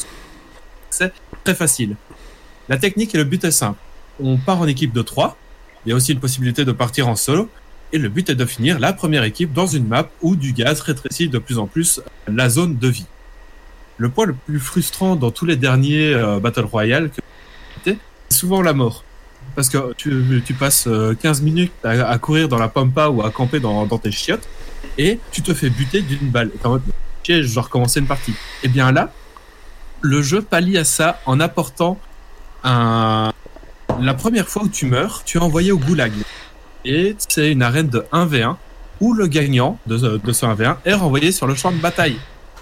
Très 1.44 1.54
facile. 1.54 1.96
La 2.68 2.76
technique 2.76 3.14
et 3.14 3.18
le 3.18 3.24
but 3.24 3.44
est 3.44 3.50
simple. 3.50 3.78
On 4.22 4.36
part 4.36 4.60
en 4.60 4.66
équipe 4.66 4.92
de 4.92 5.02
3. 5.02 5.36
Il 5.84 5.90
y 5.90 5.92
a 5.92 5.96
aussi 5.96 6.12
une 6.12 6.20
possibilité 6.20 6.64
de 6.64 6.72
partir 6.72 7.08
en 7.08 7.16
solo. 7.16 7.48
Et 7.92 7.98
le 7.98 8.08
but 8.08 8.30
est 8.30 8.34
de 8.34 8.46
finir 8.46 8.78
la 8.78 8.92
première 8.92 9.24
équipe 9.24 9.52
dans 9.52 9.66
une 9.66 9.86
map 9.86 10.08
où 10.22 10.36
du 10.36 10.52
gaz 10.52 10.80
rétrécit 10.80 11.28
de 11.28 11.38
plus 11.38 11.58
en 11.58 11.66
plus 11.66 12.00
la 12.26 12.48
zone 12.48 12.78
de 12.78 12.88
vie. 12.88 13.06
Le 13.98 14.08
point 14.08 14.24
le 14.24 14.32
plus 14.32 14.60
frustrant 14.60 15.16
dans 15.16 15.30
tous 15.30 15.44
les 15.44 15.56
derniers 15.56 16.14
euh, 16.14 16.40
Battle 16.40 16.64
Royale, 16.64 17.10
c'est 17.84 17.98
souvent 18.30 18.62
la 18.62 18.72
mort. 18.72 19.04
Parce 19.54 19.68
que 19.68 19.92
tu, 19.94 20.54
passes 20.54 20.86
euh, 20.86 21.14
15 21.14 21.42
minutes 21.42 21.72
à, 21.84 22.18
courir 22.18 22.48
dans 22.48 22.58
la 22.58 22.68
pampa 22.68 23.08
ou 23.08 23.22
à 23.22 23.30
camper 23.30 23.60
dans, 23.60 23.86
tes 23.98 24.10
chiottes 24.10 24.48
et 24.96 25.18
tu 25.30 25.42
te 25.42 25.52
fais 25.52 25.68
buter 25.68 26.00
d'une 26.00 26.30
balle. 26.30 26.50
Et 26.54 26.66
en 26.66 26.70
mode, 26.70 26.82
je 27.28 27.60
recommencer 27.60 28.00
une 28.00 28.06
partie. 28.06 28.32
Et 28.62 28.68
bien 28.68 28.92
là, 28.92 29.12
le 30.02 30.22
jeu 30.22 30.42
pallie 30.42 30.76
à 30.78 30.84
ça 30.84 31.20
en 31.26 31.40
apportant 31.40 31.98
un. 32.64 33.32
La 34.00 34.14
première 34.14 34.48
fois 34.48 34.62
où 34.64 34.68
tu 34.68 34.86
meurs, 34.86 35.22
tu 35.24 35.38
es 35.38 35.40
envoyé 35.40 35.70
au 35.72 35.78
goulag. 35.78 36.12
Et 36.84 37.14
c'est 37.28 37.52
une 37.52 37.62
arène 37.62 37.88
de 37.88 38.04
1v1 38.12 38.56
où 39.00 39.12
le 39.14 39.26
gagnant 39.26 39.78
de, 39.86 39.98
ce- 39.98 40.16
de 40.18 40.32
ce 40.32 40.46
1v1 40.46 40.76
est 40.84 40.94
renvoyé 40.94 41.30
sur 41.32 41.46
le 41.46 41.54
champ 41.54 41.70
de 41.72 41.76
bataille, 41.76 42.16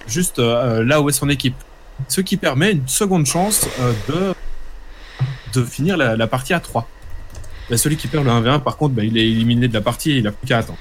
juste 0.07 0.39
euh, 0.39 0.85
là 0.85 1.01
où 1.01 1.09
est 1.09 1.13
son 1.13 1.29
équipe. 1.29 1.55
Ce 2.09 2.21
qui 2.21 2.37
permet 2.37 2.73
une 2.73 2.89
seconde 2.89 3.27
chance 3.27 3.67
euh, 3.81 3.93
de, 4.09 5.61
de 5.61 5.65
finir 5.65 5.97
la, 5.97 6.27
partie 6.27 6.53
à 6.55 6.61
3. 6.61 6.89
Mais 7.71 7.77
celui 7.77 7.97
qui 7.97 8.09
perd 8.09 8.25
le 8.25 8.31
1v1, 8.31 8.61
par 8.61 8.77
contre, 8.77 8.95
bah, 8.95 9.05
il 9.05 9.17
est 9.17 9.27
éliminé 9.31 9.69
de 9.69 9.75
la 9.75 9.81
partie 9.83 10.11
et 10.13 10.17
il 10.17 10.25
n'a 10.25 10.33
plus 10.33 10.47
qu'à 10.49 10.59
attendre. 10.59 10.79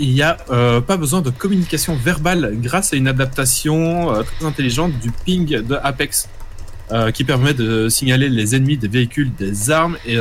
Il 0.00 0.12
n'y 0.12 0.22
a 0.22 0.36
euh, 0.50 0.80
pas 0.80 0.96
besoin 0.96 1.22
de 1.22 1.30
communication 1.30 1.96
verbale 1.96 2.52
grâce 2.60 2.92
à 2.92 2.96
une 2.96 3.08
adaptation 3.08 4.14
euh, 4.14 4.22
très 4.22 4.46
intelligente 4.46 4.92
du 5.00 5.10
ping 5.10 5.60
de 5.60 5.76
Apex 5.82 6.28
euh, 6.92 7.10
qui 7.10 7.24
permet 7.24 7.52
de 7.52 7.88
signaler 7.88 8.28
les 8.28 8.54
ennemis 8.54 8.76
des 8.76 8.86
véhicules, 8.86 9.34
des 9.34 9.70
armes 9.72 9.96
et 10.06 10.16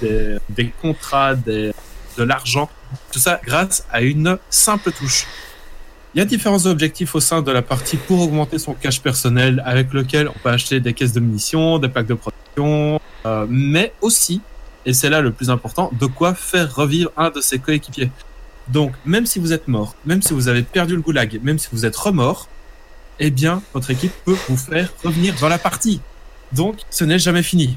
des, 0.00 0.72
contrats, 0.80 1.34
de 1.34 1.72
l'argent, 2.16 2.70
tout 3.12 3.18
ça 3.18 3.40
grâce 3.44 3.86
à 3.92 4.00
une 4.00 4.38
simple 4.48 4.92
touche. 4.92 5.26
Il 6.14 6.18
y 6.18 6.22
a 6.22 6.24
différents 6.24 6.64
objectifs 6.64 7.14
au 7.14 7.20
sein 7.20 7.42
de 7.42 7.52
la 7.52 7.60
partie 7.60 7.98
pour 7.98 8.22
augmenter 8.22 8.58
son 8.58 8.72
cash 8.72 9.02
personnel 9.02 9.62
avec 9.66 9.92
lequel 9.92 10.28
on 10.28 10.38
peut 10.42 10.48
acheter 10.48 10.80
des 10.80 10.94
caisses 10.94 11.12
de 11.12 11.20
munitions, 11.20 11.78
des 11.78 11.88
plaques 11.88 12.06
de 12.06 12.14
protection, 12.14 12.98
mais 13.48 13.92
aussi, 14.00 14.40
et 14.86 14.94
c'est 14.94 15.10
là 15.10 15.20
le 15.20 15.32
plus 15.32 15.50
important, 15.50 15.90
de 16.00 16.06
quoi 16.06 16.34
faire 16.34 16.74
revivre 16.74 17.12
un 17.16 17.28
de 17.28 17.42
ses 17.42 17.58
coéquipiers. 17.58 18.10
Donc, 18.68 18.92
même 19.04 19.26
si 19.26 19.38
vous 19.38 19.52
êtes 19.52 19.68
mort, 19.68 19.94
même 20.04 20.22
si 20.22 20.34
vous 20.34 20.48
avez 20.48 20.62
perdu 20.62 20.94
le 20.94 21.00
goulag, 21.00 21.40
même 21.42 21.58
si 21.58 21.68
vous 21.72 21.86
êtes 21.86 21.96
remort, 21.96 22.48
eh 23.18 23.30
bien, 23.30 23.62
votre 23.74 23.90
équipe 23.90 24.12
peut 24.24 24.36
vous 24.48 24.56
faire 24.56 24.92
revenir 25.02 25.34
dans 25.40 25.48
la 25.48 25.58
partie. 25.58 26.00
Donc, 26.52 26.76
ce 26.90 27.04
n'est 27.04 27.18
jamais 27.18 27.42
fini. 27.42 27.76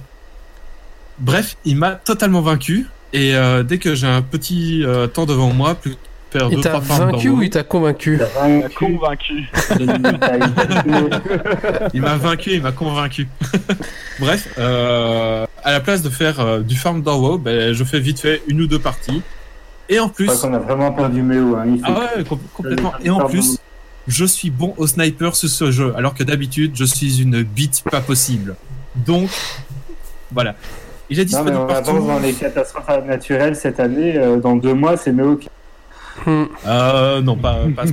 Bref, 1.20 1.58
il 1.66 1.78
m'a 1.78 1.92
totalement 1.92 2.42
vaincu. 2.42 2.88
Et 3.14 3.36
euh, 3.36 3.64
dès 3.64 3.78
que 3.78 3.96
j'ai 3.96 4.08
un 4.08 4.22
petit 4.22 4.84
euh, 4.86 5.08
temps 5.08 5.26
devant 5.26 5.52
moi, 5.52 5.76
plus 5.76 5.98
faire 6.32 6.48
Il 6.50 6.56
deux, 6.56 6.62
t'a 6.62 6.80
trois 6.80 6.98
vaincu 6.98 7.30
ou 7.30 7.44
il 7.44 7.50
t'a 7.50 7.64
convaincu 7.64 8.16
Il 8.16 8.64
a 8.64 8.70
convaincu. 8.70 9.50
il 11.94 12.02
m'a 12.02 12.18
vaincu, 12.18 12.52
il 12.54 12.62
m'a 12.62 12.72
convaincu. 12.72 13.28
Bref, 14.20 14.48
euh, 14.58 15.46
à 15.64 15.72
la 15.72 15.80
place 15.80 16.02
de 16.02 16.10
faire 16.10 16.40
euh, 16.40 16.60
du 16.62 16.76
farm 16.76 17.02
dans 17.02 17.20
WoW, 17.20 17.38
ben, 17.38 17.74
je 17.74 17.84
fais 17.84 18.00
vite 18.00 18.20
fait 18.20 18.42
une 18.48 18.62
ou 18.62 18.68
deux 18.68 18.80
parties. 18.80 19.22
Et 19.90 20.00
en 20.00 20.10
plus, 20.10 20.28
qu'on 20.28 20.54
a 20.54 20.60
vraiment 20.60 20.92
perdu 20.94 21.22
Méo. 21.22 21.56
Hein. 21.56 21.78
Ah 21.84 21.92
ouais, 22.18 22.24
com- 22.24 22.40
complètement. 22.54 22.94
Et 23.04 23.10
en 23.10 23.26
plus, 23.28 23.58
je 24.08 24.26
suis 24.26 24.50
bon 24.50 24.74
au 24.78 24.88
sniper 24.88 25.36
sur 25.36 25.50
ce 25.50 25.70
jeu, 25.72 25.94
alors 25.98 26.14
que 26.14 26.24
d'habitude, 26.24 26.72
je 26.76 26.86
suis 26.86 27.22
une 27.22 27.44
bite 27.44 27.84
pas 27.92 28.02
possible. 28.02 28.56
Donc, 28.96 29.30
voilà. 30.32 30.56
Il 31.10 31.20
est 31.20 31.30
Non, 31.34 31.44
mais 31.44 31.52
disponible 31.52 31.58
on 31.58 31.70
avance 31.76 31.86
partout. 31.88 32.08
dans 32.08 32.20
les 32.20 32.34
catastrophes 32.34 33.06
naturelles 33.06 33.56
cette 33.58 33.80
année. 33.82 34.16
euh, 34.18 34.38
dans 34.38 34.56
deux 34.56 34.74
mois, 34.74 34.96
c'est 34.96 35.12
Méo 35.12 35.36
qui. 35.36 35.50
Hmm. 36.26 36.44
Euh, 36.68 37.22
non, 37.22 37.36
pas. 37.36 37.58
pas... 37.76 37.84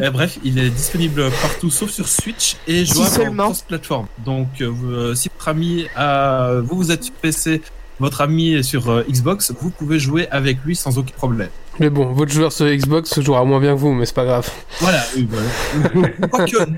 Eh, 0.00 0.10
bref, 0.10 0.38
il 0.44 0.58
est 0.58 0.68
disponible 0.70 1.30
partout 1.42 1.70
sauf 1.70 1.90
sur 1.90 2.08
Switch 2.08 2.56
et 2.66 2.84
Si 2.84 2.92
jouable 2.94 3.08
en 3.08 3.14
seulement. 3.14 3.44
cross-platform. 3.44 4.06
Donc, 4.24 4.48
euh, 4.60 4.72
euh, 4.84 5.14
si 5.14 5.28
votre 5.32 5.48
ami 5.48 5.86
a, 5.96 6.54
vous, 6.62 6.76
vous 6.76 6.90
êtes 6.90 7.04
sur 7.04 7.14
PC, 7.14 7.62
votre 8.02 8.20
ami 8.20 8.62
sur 8.62 8.90
euh, 8.90 9.04
Xbox, 9.10 9.52
vous 9.60 9.70
pouvez 9.70 9.98
jouer 9.98 10.28
avec 10.30 10.58
lui 10.64 10.76
sans 10.76 10.98
aucun 10.98 11.14
problème. 11.16 11.48
Mais 11.78 11.88
bon, 11.88 12.12
votre 12.12 12.30
joueur 12.32 12.52
sur 12.52 12.66
Xbox 12.66 13.18
jouera 13.20 13.44
moins 13.46 13.58
bien 13.60 13.74
que 13.74 13.78
vous, 13.80 13.92
mais 13.94 14.04
c'est 14.04 14.14
pas 14.14 14.26
grave. 14.26 14.46
Voilà. 14.80 15.02
oui, 15.16 15.26
voilà. 15.30 16.08
Quoique 16.30 16.58
non, 16.70 16.76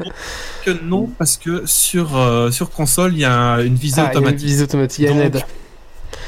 que 0.65 0.71
non, 0.85 1.11
parce 1.19 1.37
que 1.37 1.63
sur 1.67 2.17
euh, 2.17 2.51
sur 2.53 2.71
console, 2.71 3.15
il 3.15 3.21
y 3.21 3.25
a 3.25 3.61
une 3.63 3.75
visée 3.75 4.01
Ah, 4.01 4.05
il 4.05 4.05
y 4.05 4.09
a 4.09 4.13
une 4.13 4.19
automatique. 4.19 4.47
visée 4.47 4.63
automatique, 4.65 4.99
il 5.01 5.05
y 5.05 5.09
a 5.09 5.11
une 5.13 5.21
aide. 5.21 5.43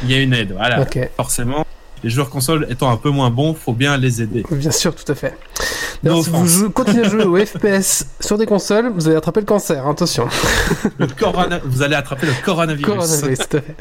Il 0.02 0.10
y 0.10 0.14
a 0.14 0.20
une 0.20 0.32
aide, 0.34 0.52
voilà. 0.52 0.80
Ok, 0.82 0.98
Forcément, 1.16 1.64
les 2.02 2.10
joueurs 2.10 2.28
console 2.28 2.66
étant 2.68 2.90
un 2.90 2.96
peu 2.96 3.10
moins 3.10 3.30
bons, 3.30 3.54
faut 3.54 3.72
bien 3.72 3.96
les 3.96 4.20
aider. 4.20 4.44
bien 4.50 4.70
sûr, 4.72 4.94
tout 4.94 5.10
à 5.10 5.14
fait. 5.14 5.36
D'ailleurs, 6.02 6.24
si 6.24 6.30
vous 6.30 6.46
jouez- 6.46 6.70
continuez 6.70 7.06
à 7.06 7.08
jouer 7.08 7.24
au 7.24 7.36
FPS 7.44 8.06
sur 8.20 8.36
des 8.36 8.44
consoles, 8.46 8.92
vous 8.94 9.06
allez 9.08 9.16
attraper 9.16 9.40
le 9.40 9.46
cancer, 9.46 9.86
hein, 9.86 9.92
attention. 9.92 10.28
Le 10.98 11.06
corona, 11.06 11.60
vous 11.64 11.82
allez 11.82 11.94
attraper 11.94 12.26
le 12.26 12.32
coronavirus. 12.44 12.84
Coronavirus, 12.94 13.38
tout 13.48 13.56
à 13.56 13.60
fait. 13.60 13.76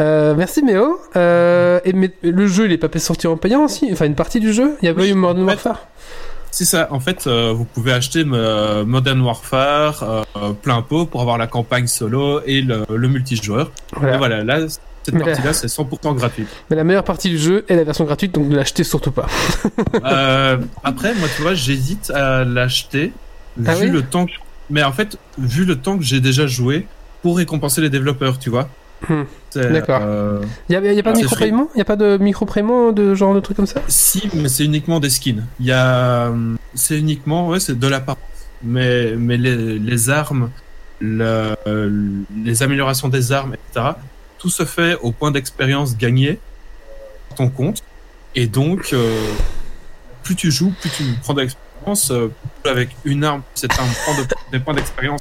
Euh, 0.00 0.34
merci 0.36 0.62
Méo. 0.62 0.98
Euh, 1.16 1.80
et 1.84 1.92
mais 1.92 2.10
le 2.22 2.46
jeu, 2.46 2.66
il 2.66 2.72
est 2.72 2.78
pas 2.78 2.98
sorti 2.98 3.26
en 3.26 3.36
payant 3.36 3.64
aussi? 3.64 3.88
Enfin, 3.92 4.06
une 4.06 4.14
partie 4.14 4.40
du 4.40 4.52
jeu? 4.52 4.76
Il 4.82 4.86
y 4.86 4.88
a 4.88 4.94
pas 4.94 5.02
Oui, 5.02 5.10
eu 5.10 5.14
Modern 5.14 5.44
Warfare? 5.44 5.86
C'est 6.50 6.64
ça. 6.64 6.88
En 6.90 7.00
fait, 7.00 7.26
euh, 7.26 7.52
vous 7.54 7.64
pouvez 7.64 7.92
acheter 7.92 8.24
Modern 8.24 9.20
Warfare 9.20 10.24
plein 10.62 10.82
pot 10.82 11.06
pour 11.06 11.20
avoir 11.20 11.36
la 11.38 11.46
campagne 11.46 11.86
solo 11.86 12.40
et 12.46 12.60
le, 12.62 12.84
le 12.88 13.08
multijoueur. 13.08 13.70
Voilà. 13.96 14.14
Et 14.14 14.18
voilà, 14.18 14.44
là, 14.44 14.58
cette 15.02 15.18
partie-là, 15.18 15.52
c'est 15.52 15.66
100% 15.66 16.14
gratuite. 16.14 16.48
Mais 16.70 16.76
la 16.76 16.84
meilleure 16.84 17.04
partie 17.04 17.28
du 17.28 17.38
jeu 17.38 17.64
est 17.68 17.74
la 17.76 17.84
version 17.84 18.04
gratuite, 18.04 18.34
donc 18.34 18.46
ne 18.48 18.56
l'achetez 18.56 18.84
surtout 18.84 19.10
pas. 19.12 19.26
Après, 20.84 21.14
moi, 21.14 21.28
tu 21.36 21.42
vois, 21.42 21.54
j'hésite 21.54 22.10
à 22.10 22.44
l'acheter 22.44 23.12
vu 23.56 23.64
Ah 23.68 23.74
oui? 23.80 23.88
le 23.90 24.02
temps. 24.02 24.26
que- 24.26 24.32
Mais 24.70 24.82
en 24.82 24.92
fait, 24.92 25.18
vu 25.38 25.64
le 25.64 25.76
temps 25.76 25.98
que 25.98 26.04
j'ai 26.04 26.20
déjà 26.20 26.46
joué 26.46 26.86
pour 27.22 27.36
récompenser 27.36 27.80
les 27.80 27.90
développeurs, 27.90 28.38
tu 28.38 28.50
vois. 28.50 28.68
Hmm. 29.08 29.24
D'accord. 29.72 30.00
euh, 30.02 30.42
Il 30.68 30.72
y 30.72 30.76
a, 30.76 31.02
pas 31.02 31.12
de 31.12 31.18
micro-paiement 31.18 31.68
Il 31.74 31.80
a 31.80 31.84
pas 31.84 31.96
de 31.96 32.16
micro-paiement 32.18 32.92
de 32.92 33.14
genre 33.14 33.34
de 33.34 33.40
truc 33.40 33.56
comme 33.56 33.66
ça? 33.66 33.80
Si, 33.88 34.28
mais 34.34 34.48
c'est 34.48 34.64
uniquement 34.64 35.00
des 35.00 35.10
skins. 35.10 35.44
Il 35.60 35.66
y 35.66 35.72
a, 35.72 36.26
euh, 36.28 36.54
c'est 36.74 36.98
uniquement, 36.98 37.48
ouais, 37.48 37.60
c'est 37.60 37.78
de 37.78 37.86
la 37.86 38.00
part. 38.00 38.16
Mais, 38.62 39.14
mais 39.16 39.36
les, 39.36 39.78
les 39.78 40.10
armes, 40.10 40.50
le- 41.00 41.54
les 42.44 42.62
améliorations 42.62 43.08
des 43.08 43.32
armes, 43.32 43.54
etc. 43.54 43.90
Tout 44.38 44.50
se 44.50 44.64
fait 44.64 44.96
au 45.02 45.12
point 45.12 45.30
d'expérience 45.30 45.96
gagné 45.96 46.38
ton 47.36 47.48
compte. 47.48 47.82
Et 48.34 48.46
donc, 48.46 48.90
euh, 48.92 49.16
plus 50.22 50.34
tu 50.34 50.50
joues, 50.50 50.72
plus 50.80 50.90
tu 50.90 51.04
prends 51.22 51.34
de 51.34 51.46
euh, 52.10 52.28
avec 52.64 52.90
une 53.04 53.24
arme, 53.24 53.42
cette 53.54 53.72
arme 53.78 53.88
prend 54.04 54.14
de- 54.20 54.26
des 54.52 54.58
points 54.58 54.74
d'expérience. 54.74 55.20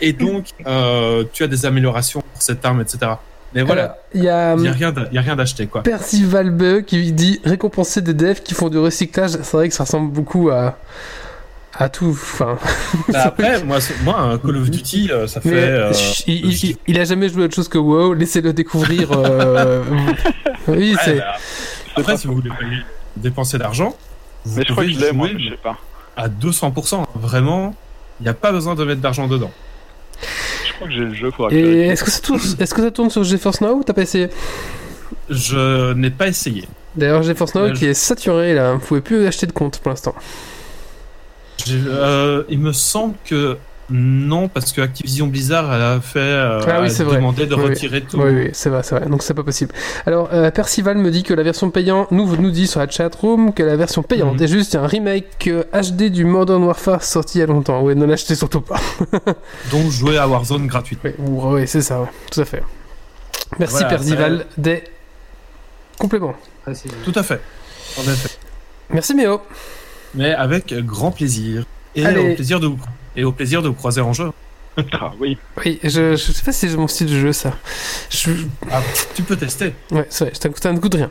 Et 0.00 0.12
donc, 0.12 0.46
euh, 0.66 1.24
tu 1.32 1.42
as 1.42 1.46
des 1.46 1.66
améliorations 1.66 2.20
pour 2.20 2.42
cette 2.42 2.64
arme, 2.64 2.80
etc. 2.80 3.12
Mais 3.54 3.62
voilà, 3.62 3.98
Il 4.14 4.22
y 4.22 4.28
a, 4.28 4.54
il 4.56 4.62
y 4.62 4.68
a 4.68 4.72
rien, 4.72 4.92
d'a- 4.92 5.08
il 5.10 5.14
y 5.14 5.18
a 5.18 5.22
rien 5.22 5.34
d'acheté, 5.36 5.66
quoi. 5.66 5.82
Percival 5.82 6.50
Beu 6.50 6.80
qui 6.82 7.12
dit 7.12 7.40
récompenser 7.44 8.00
des 8.00 8.14
devs 8.14 8.40
qui 8.42 8.54
font 8.54 8.68
du 8.68 8.78
recyclage. 8.78 9.30
C'est 9.32 9.52
vrai 9.52 9.68
que 9.68 9.74
ça 9.74 9.84
ressemble 9.84 10.12
beaucoup 10.12 10.50
à 10.50 10.78
à 11.78 11.88
tout. 11.88 12.10
Enfin, 12.10 12.58
Bah 13.08 13.22
après, 13.26 13.62
moi, 13.64 13.78
moi, 14.04 14.38
Call 14.44 14.56
of 14.56 14.70
Duty, 14.70 15.10
euh, 15.10 15.26
ça 15.26 15.40
fait. 15.40 15.48
euh, 15.52 15.92
il, 16.26 16.52
il- 16.64 16.76
il 16.86 17.00
a 17.00 17.04
jamais 17.04 17.28
joué 17.28 17.42
à 17.42 17.46
autre 17.46 17.54
chose 17.54 17.68
que 17.68 17.78
WoW. 17.78 18.12
Laissez-le 18.14 18.52
découvrir. 18.52 19.10
euh, 19.12 19.82
oui, 20.68 20.92
ouais, 20.94 20.98
c'est. 21.04 21.16
bah, 21.18 21.34
après, 21.96 22.16
si 22.16 22.26
vous 22.28 22.34
voulez 22.36 22.50
dépenser 23.16 23.58
d'argent, 23.58 23.96
vous 24.44 24.58
Mais 24.58 24.64
je 24.66 24.72
crois 24.72 24.84
que 24.84 24.90
pouvez 24.90 25.00
je 25.00 25.06
l'ai, 25.06 25.12
moi, 25.12 25.26
jouer 25.28 25.36
mais 25.38 25.44
je 25.44 25.50
sais 25.50 25.60
pas. 25.62 25.76
À 26.20 26.28
200%. 26.28 27.04
Vraiment, 27.14 27.74
il 28.20 28.24
n'y 28.24 28.28
a 28.28 28.34
pas 28.34 28.52
besoin 28.52 28.74
de 28.74 28.84
mettre 28.84 29.00
d'argent 29.00 29.26
dedans. 29.28 29.50
Je 30.66 30.72
crois 30.74 30.86
que 30.88 30.92
j'ai 30.92 31.00
le 31.00 31.14
jeu, 31.14 31.30
Et 31.50 31.62
vérifie. 31.62 31.90
est-ce 31.90 32.04
que 32.04 32.10
ça 32.10 32.20
tourne, 32.20 32.40
est-ce 32.58 32.74
que 32.74 32.82
ça 32.82 32.90
tourne 32.90 33.10
sur 33.10 33.24
GeForce 33.24 33.60
Now 33.60 33.74
ou 33.76 33.82
t'as 33.84 33.92
pas 33.94 34.02
essayé 34.02 34.28
Je 35.28 35.92
n'ai 35.94 36.10
pas 36.10 36.28
essayé. 36.28 36.68
D'ailleurs, 36.96 37.22
GeForce 37.22 37.54
Now 37.54 37.72
qui 37.72 37.86
est 37.86 37.94
saturé 37.94 38.54
là. 38.54 38.74
Vous 38.74 38.80
pouvez 38.80 39.00
plus 39.00 39.26
acheter 39.26 39.46
de 39.46 39.52
compte 39.52 39.78
pour 39.78 39.90
l'instant. 39.90 40.14
J'ai- 41.64 41.80
euh, 41.86 42.42
il 42.48 42.58
me 42.58 42.72
semble 42.72 43.14
que 43.24 43.56
non, 43.90 44.48
parce 44.48 44.72
que 44.72 44.80
Activision 44.80 45.26
Blizzard 45.26 45.72
elle 45.74 45.82
a 45.82 46.00
fait 46.00 46.18
euh, 46.20 46.60
Ah 46.66 46.80
oui, 46.80 46.86
a 46.86 46.90
c'est 46.90 47.02
vrai. 47.04 47.16
demandé 47.16 47.46
de 47.46 47.54
Oui, 47.54 47.62
retirer 47.64 48.00
tout. 48.02 48.18
Oui, 48.20 48.30
oui, 48.30 48.50
c'est 48.52 48.70
vrai, 48.70 48.82
c'est 48.82 48.94
vrai. 48.96 49.08
Donc 49.08 49.22
c'est 49.22 49.34
pas 49.34 49.42
possible. 49.42 49.72
Alors, 50.06 50.28
euh, 50.32 50.50
Percival 50.50 50.96
me 50.98 51.10
dit 51.10 51.22
que 51.24 51.34
la 51.34 51.42
version 51.42 51.70
payante, 51.70 52.10
nous, 52.12 52.36
nous 52.36 52.50
dit 52.50 52.66
sur 52.66 52.80
la 52.80 52.88
chatroom 52.88 53.52
que 53.52 53.62
la 53.62 53.76
version 53.76 54.02
payante 54.02 54.36
Mhm. 54.36 54.42
est 54.42 54.48
juste 54.48 54.74
un 54.76 54.86
remake 54.86 55.48
euh, 55.48 55.64
HD 55.72 56.04
du 56.10 56.24
Modern 56.24 56.62
Warfare 56.62 57.02
sorti 57.02 57.38
il 57.38 57.40
y 57.40 57.44
a 57.44 57.46
longtemps. 57.46 57.82
Oui, 57.82 57.94
ne 57.96 58.04
l'achetez 58.04 58.34
surtout 58.36 58.60
pas. 58.60 58.80
Donc 59.72 59.90
jouer 59.90 60.18
à 60.18 60.28
Warzone 60.28 60.66
gratuitement. 60.66 61.10
Oui, 61.18 61.26
ou- 61.28 61.54
oui, 61.56 61.66
c'est 61.66 61.82
ça, 61.82 62.00
ouais. 62.00 62.08
tout 62.30 62.40
à 62.40 62.44
fait. 62.44 62.62
Merci 63.58 63.74
Voilà, 63.74 63.88
Percival 63.88 64.46
des 64.56 64.84
compléments. 65.98 66.34
Tout 67.04 67.12
à 67.16 67.22
fait. 67.22 67.40
En 67.98 68.02
effet. 68.02 68.30
Merci 68.90 69.14
Méo. 69.14 69.40
Mais 70.14 70.32
avec 70.34 70.72
grand 70.86 71.10
plaisir. 71.10 71.64
Et 71.96 72.06
Allez. 72.06 72.32
au 72.32 72.34
plaisir 72.36 72.60
de 72.60 72.68
vous, 72.68 72.78
et 73.16 73.24
au 73.24 73.32
plaisir 73.32 73.62
de 73.62 73.68
vous 73.68 73.74
croiser 73.74 74.00
en 74.00 74.12
jeu. 74.12 74.30
Ah 74.92 75.10
oui. 75.18 75.36
Oui, 75.64 75.80
je, 75.82 76.12
je 76.12 76.16
sais 76.16 76.42
pas 76.44 76.52
si 76.52 76.68
c'est 76.70 76.76
mon 76.76 76.86
style 76.86 77.08
de 77.08 77.18
jeu 77.18 77.32
ça. 77.32 77.52
Je, 78.08 78.30
Ah, 78.70 78.80
tu 79.14 79.22
peux 79.24 79.36
tester. 79.36 79.74
ouais, 79.90 80.06
c'est 80.08 80.24
vrai, 80.26 80.32
ça 80.40 80.48
ne 80.48 80.54
coûte- 80.54 80.62
ça 80.62 80.72
ne 80.72 80.78
coûte 80.78 80.94
rien. 80.94 81.10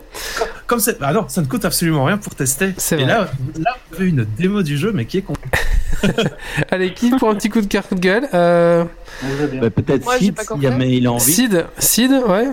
Comme 0.66 0.80
c'est. 0.80 0.98
Ah 1.02 1.12
non, 1.14 1.26
ça 1.28 1.42
ne 1.42 1.46
coûte 1.46 1.66
absolument 1.66 2.06
rien 2.06 2.18
pour 2.18 2.34
tester. 2.36 2.74
C'est 2.78 2.96
Et 2.96 3.04
vrai. 3.04 3.08
là, 3.14 3.30
là, 3.60 3.78
vous 3.92 3.98
avez 3.98 4.08
une 4.10 4.26
démo 4.38 4.64
du 4.64 4.78
jeu, 4.78 4.92
mais 4.94 5.06
qui 5.06 5.18
est 5.18 5.22
con. 5.24 5.34
Allez, 6.72 6.94
qui 6.94 7.10
pour 7.12 7.30
un 7.30 7.36
petit 7.36 7.50
coup 7.50 7.60
de 7.62 7.68
cœur, 7.68 7.86
coup 7.88 7.96
de 7.96 8.00
gueule 8.00 8.28
euh, 8.34 8.86
On. 9.24 9.60
Bah, 9.60 9.70
Peut-être 9.70 10.06
Moi, 10.06 10.18
Sid, 10.18 10.36
pas 10.36 10.44
si 10.44 10.62
jamais 10.62 10.96
il 10.98 11.06
a 11.06 11.12
envie. 11.12 11.32
Sid, 11.34 11.66
Sid, 11.78 12.12
ouais. 12.12 12.48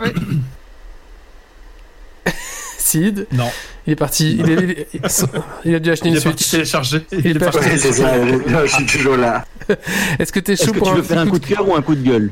Ouais. 0.00 0.12
Sid, 2.86 3.26
Non. 3.32 3.50
il 3.86 3.94
est 3.94 3.96
parti. 3.96 4.36
Il, 4.38 4.48
est- 4.48 4.54
il 4.54 4.70
est- 4.70 4.88
il- 4.94 5.00
il 5.64 5.74
a 5.74 5.78
dû 5.80 5.90
acheter 5.90 6.08
Il 6.08 6.12
une 6.12 6.18
est 6.20 6.24
parti 6.24 6.44
Switch. 6.44 6.50
télécharger. 6.52 7.04
Il 7.10 7.26
est 7.36 7.38
ça, 7.40 8.66
je 8.66 8.72
suis 8.74 8.86
toujours 8.86 9.16
là. 9.16 9.44
Est-ce 10.20 10.32
que 10.32 10.38
t'es 10.40 10.52
Est-ce 10.52 10.66
chaud 10.66 10.72
que 10.72 10.78
pour 10.78 10.86
tu 10.88 10.92
un 10.92 10.96
veux 10.96 11.02
faire 11.02 11.18
un 11.18 11.26
coup 11.26 11.38
de 11.40 11.46
cœur 11.46 11.68
ou 11.68 11.74
un 11.74 11.82
coup 11.82 11.96
de 11.96 12.02
gueule? 12.02 12.30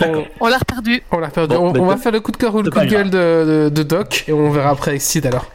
Bon, 0.00 0.26
On 0.40 0.48
l'a 0.48 0.58
reperdu. 0.58 1.02
on 1.12 1.18
l'a 1.18 1.28
perdu. 1.28 1.54
Bon, 1.54 1.72
on, 1.76 1.80
on 1.82 1.86
va 1.86 1.96
faire 1.96 2.10
le 2.12 2.20
coup 2.20 2.32
de 2.32 2.36
cœur 2.36 2.54
ou 2.54 2.62
le 2.62 2.70
coup 2.70 2.80
de 2.80 2.84
gueule 2.86 3.10
de, 3.10 3.68
de- 3.68 3.68
de 3.68 3.82
Doc 3.82 4.24
et 4.26 4.32
on 4.32 4.50
verra 4.50 4.70
après 4.70 4.92
avec 4.92 5.02
Sid 5.02 5.24
alors. 5.26 5.50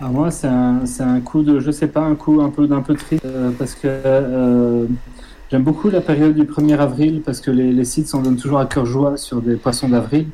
Moi, 0.00 0.30
c'est 0.30 0.46
un, 0.46 1.20
coup 1.20 1.42
de, 1.42 1.58
je 1.58 1.70
sais 1.72 1.88
pas, 1.88 2.00
un 2.00 2.14
coup 2.14 2.40
un 2.40 2.50
peu 2.50 2.68
d'un 2.68 2.82
peu 2.82 2.94
triste 2.94 3.24
euh, 3.24 3.50
parce 3.58 3.74
que 3.74 3.88
euh, 3.88 4.86
j'aime 5.50 5.64
beaucoup 5.64 5.90
la 5.90 6.00
période 6.00 6.34
du 6.34 6.44
1er 6.44 6.78
avril 6.78 7.20
parce 7.24 7.40
que 7.40 7.50
les, 7.50 7.72
les 7.72 7.84
sites 7.84 8.06
s'en 8.06 8.22
donnent 8.22 8.36
toujours 8.36 8.60
à 8.60 8.66
cœur 8.66 8.86
joie 8.86 9.16
sur 9.16 9.42
des 9.42 9.56
poissons 9.56 9.88
d'avril. 9.88 10.28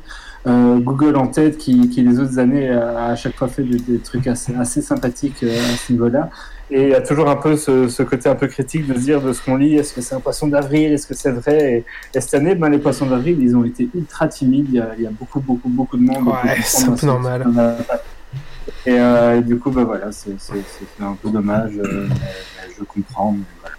euh, 0.47 0.77
Google 0.79 1.15
en 1.15 1.27
tête, 1.27 1.57
qui, 1.57 1.89
qui 1.89 2.03
les 2.03 2.19
autres 2.19 2.37
années 2.37 2.69
a 2.69 3.05
à 3.07 3.15
chaque 3.15 3.35
fois 3.35 3.47
fait 3.47 3.63
des, 3.63 3.79
des 3.79 3.99
trucs 4.01 4.27
assez, 4.27 4.53
assez 4.55 4.81
sympathiques 4.83 5.41
euh, 5.43 5.73
à 5.73 5.77
ce 5.77 5.91
niveau-là. 5.93 6.29
Et 6.69 6.83
il 6.83 6.89
y 6.89 6.93
a 6.95 7.01
toujours 7.01 7.29
un 7.29 7.35
peu 7.35 7.57
ce, 7.57 7.87
ce 7.87 8.03
côté 8.03 8.29
un 8.29 8.35
peu 8.35 8.47
critique 8.47 8.85
de 8.87 8.93
se 8.95 8.99
dire 8.99 9.21
de 9.21 9.33
ce 9.33 9.41
qu'on 9.43 9.55
lit, 9.57 9.75
est-ce 9.75 9.93
que 9.93 10.01
c'est 10.01 10.15
un 10.15 10.19
poisson 10.21 10.47
d'avril, 10.47 10.93
est-ce 10.93 11.07
que 11.07 11.15
c'est 11.15 11.31
vrai? 11.31 11.73
Et, 11.73 11.85
et 12.17 12.21
cette 12.21 12.33
année, 12.35 12.55
ben, 12.55 12.69
les 12.69 12.79
poissons 12.79 13.07
d'avril, 13.07 13.37
ils 13.41 13.55
ont 13.55 13.63
été 13.65 13.89
ultra 13.95 14.27
timides. 14.27 14.67
Il 14.69 14.75
y 14.75 14.79
a, 14.79 14.89
il 14.97 15.03
y 15.03 15.07
a 15.07 15.11
beaucoup, 15.11 15.39
beaucoup, 15.39 15.69
beaucoup 15.69 15.97
de 15.97 16.03
monde. 16.03 16.27
Ouais, 16.27 16.57
c'est 16.63 16.87
un 16.87 16.93
peu 16.93 17.07
informations 17.07 17.07
normal. 17.07 17.43
qu'on 17.43 17.57
a. 17.57 17.77
Et, 18.85 18.91
euh, 18.91 19.39
et 19.39 19.41
du 19.41 19.57
coup, 19.57 19.71
ben 19.71 19.83
voilà, 19.83 20.11
c'est 20.11 20.35
un 21.01 21.13
peu 21.21 21.29
dommage, 21.29 21.73
euh, 21.77 22.07
mais, 22.09 22.73
je 22.77 22.83
comprends. 22.83 23.31
Mais 23.31 23.43
voilà. 23.61 23.75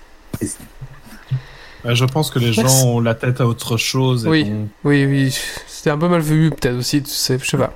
Euh, 1.86 1.94
Je 1.94 2.04
pense 2.04 2.30
que 2.30 2.38
les 2.38 2.52
gens 2.52 2.62
Merci. 2.62 2.84
ont 2.84 3.00
la 3.00 3.14
tête 3.14 3.40
à 3.40 3.46
autre 3.46 3.76
chose. 3.76 4.26
et 4.26 4.28
Oui. 4.28 4.52
Oui, 4.84 5.04
oui, 5.06 5.38
c'était 5.66 5.90
un 5.90 5.98
peu 5.98 6.08
mal 6.08 6.20
vu 6.20 6.50
peut-être 6.50 6.76
aussi, 6.76 7.02
tu 7.02 7.10
sais, 7.10 7.38
je 7.40 7.48
sais 7.48 7.56
pas. 7.56 7.72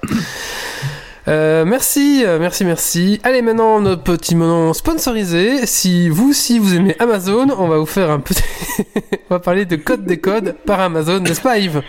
Euh, 1.29 1.65
merci, 1.65 2.25
merci, 2.41 2.65
merci. 2.65 3.21
Allez, 3.23 3.43
maintenant, 3.43 3.81
notre 3.81 4.03
petit 4.03 4.35
moment 4.35 4.73
sponsorisé. 4.73 5.67
Si 5.67 6.09
vous, 6.09 6.33
si 6.33 6.59
vous 6.59 6.75
aimez 6.75 6.97
Amazon, 6.99 7.47
on 7.57 7.69
va 7.69 7.79
vous 7.79 7.87
faire 7.87 8.11
un 8.11 8.21
petit... 8.21 8.43
on 9.31 9.35
va 9.35 9.39
parler 9.39 9.65
de 9.67 9.77
code 9.77 10.05
des 10.05 10.19
codes 10.19 10.57
par 10.67 10.81
Amazon, 10.81 11.21
n'est-ce 11.21 11.43
pas 11.43 11.59
Yves? 11.59 11.83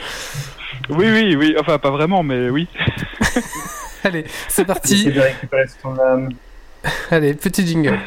Oui, 0.89 1.05
oui, 1.09 1.35
oui. 1.35 1.55
Enfin, 1.59 1.79
pas 1.79 1.91
vraiment, 1.91 2.21
mais 2.23 2.49
oui. 2.49 2.67
Allez, 4.03 4.25
c'est 4.47 4.65
parti. 4.65 5.05
de 5.05 5.19
récupérer 5.19 5.65
ton 5.81 5.97
âme. 5.99 6.29
Allez, 7.11 7.33
petit 7.33 7.65
jingle. 7.65 7.99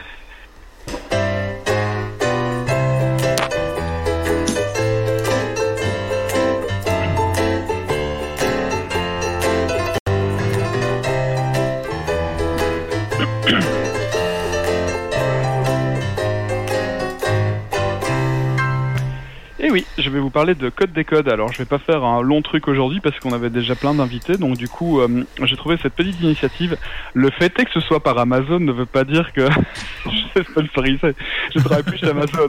Vais 20.15 20.20
vous 20.20 20.31
parler 20.31 20.55
de 20.55 20.69
Code 20.69 20.93
des 20.93 21.05
codes. 21.05 21.28
Alors, 21.28 21.53
je 21.53 21.59
vais 21.59 21.65
pas 21.65 21.78
faire 21.78 22.05
un 22.05 22.23
long 22.23 22.43
truc 22.43 22.69
aujourd'hui 22.69 23.01
parce 23.01 23.19
qu'on 23.19 23.32
avait 23.32 23.51
déjà 23.51 23.74
plein 23.74 23.95
d'invités. 23.95 24.36
Donc, 24.36 24.57
du 24.57 24.69
coup, 24.69 25.01
euh, 25.01 25.24
j'ai 25.43 25.57
trouvé 25.57 25.77
cette 25.82 25.95
petite 25.95 26.20
initiative. 26.20 26.77
Le 27.12 27.31
fait 27.31 27.59
est 27.59 27.65
que 27.65 27.73
ce 27.73 27.81
soit 27.81 28.01
par 28.01 28.19
Amazon 28.19 28.61
ne 28.61 28.73
veut 28.73 28.86
pas 28.86 29.05
dire 29.05 29.32
que 29.32 29.49
je 30.05 30.11
suis 30.11 30.51
sponsorisé. 30.51 31.15
Je 31.55 31.61
travaille 31.61 31.82
plus 31.82 31.99
chez 31.99 32.09
Amazon. 32.09 32.49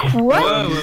Quoi? 0.00 0.22
Ouais, 0.22 0.74
ouais. 0.74 0.82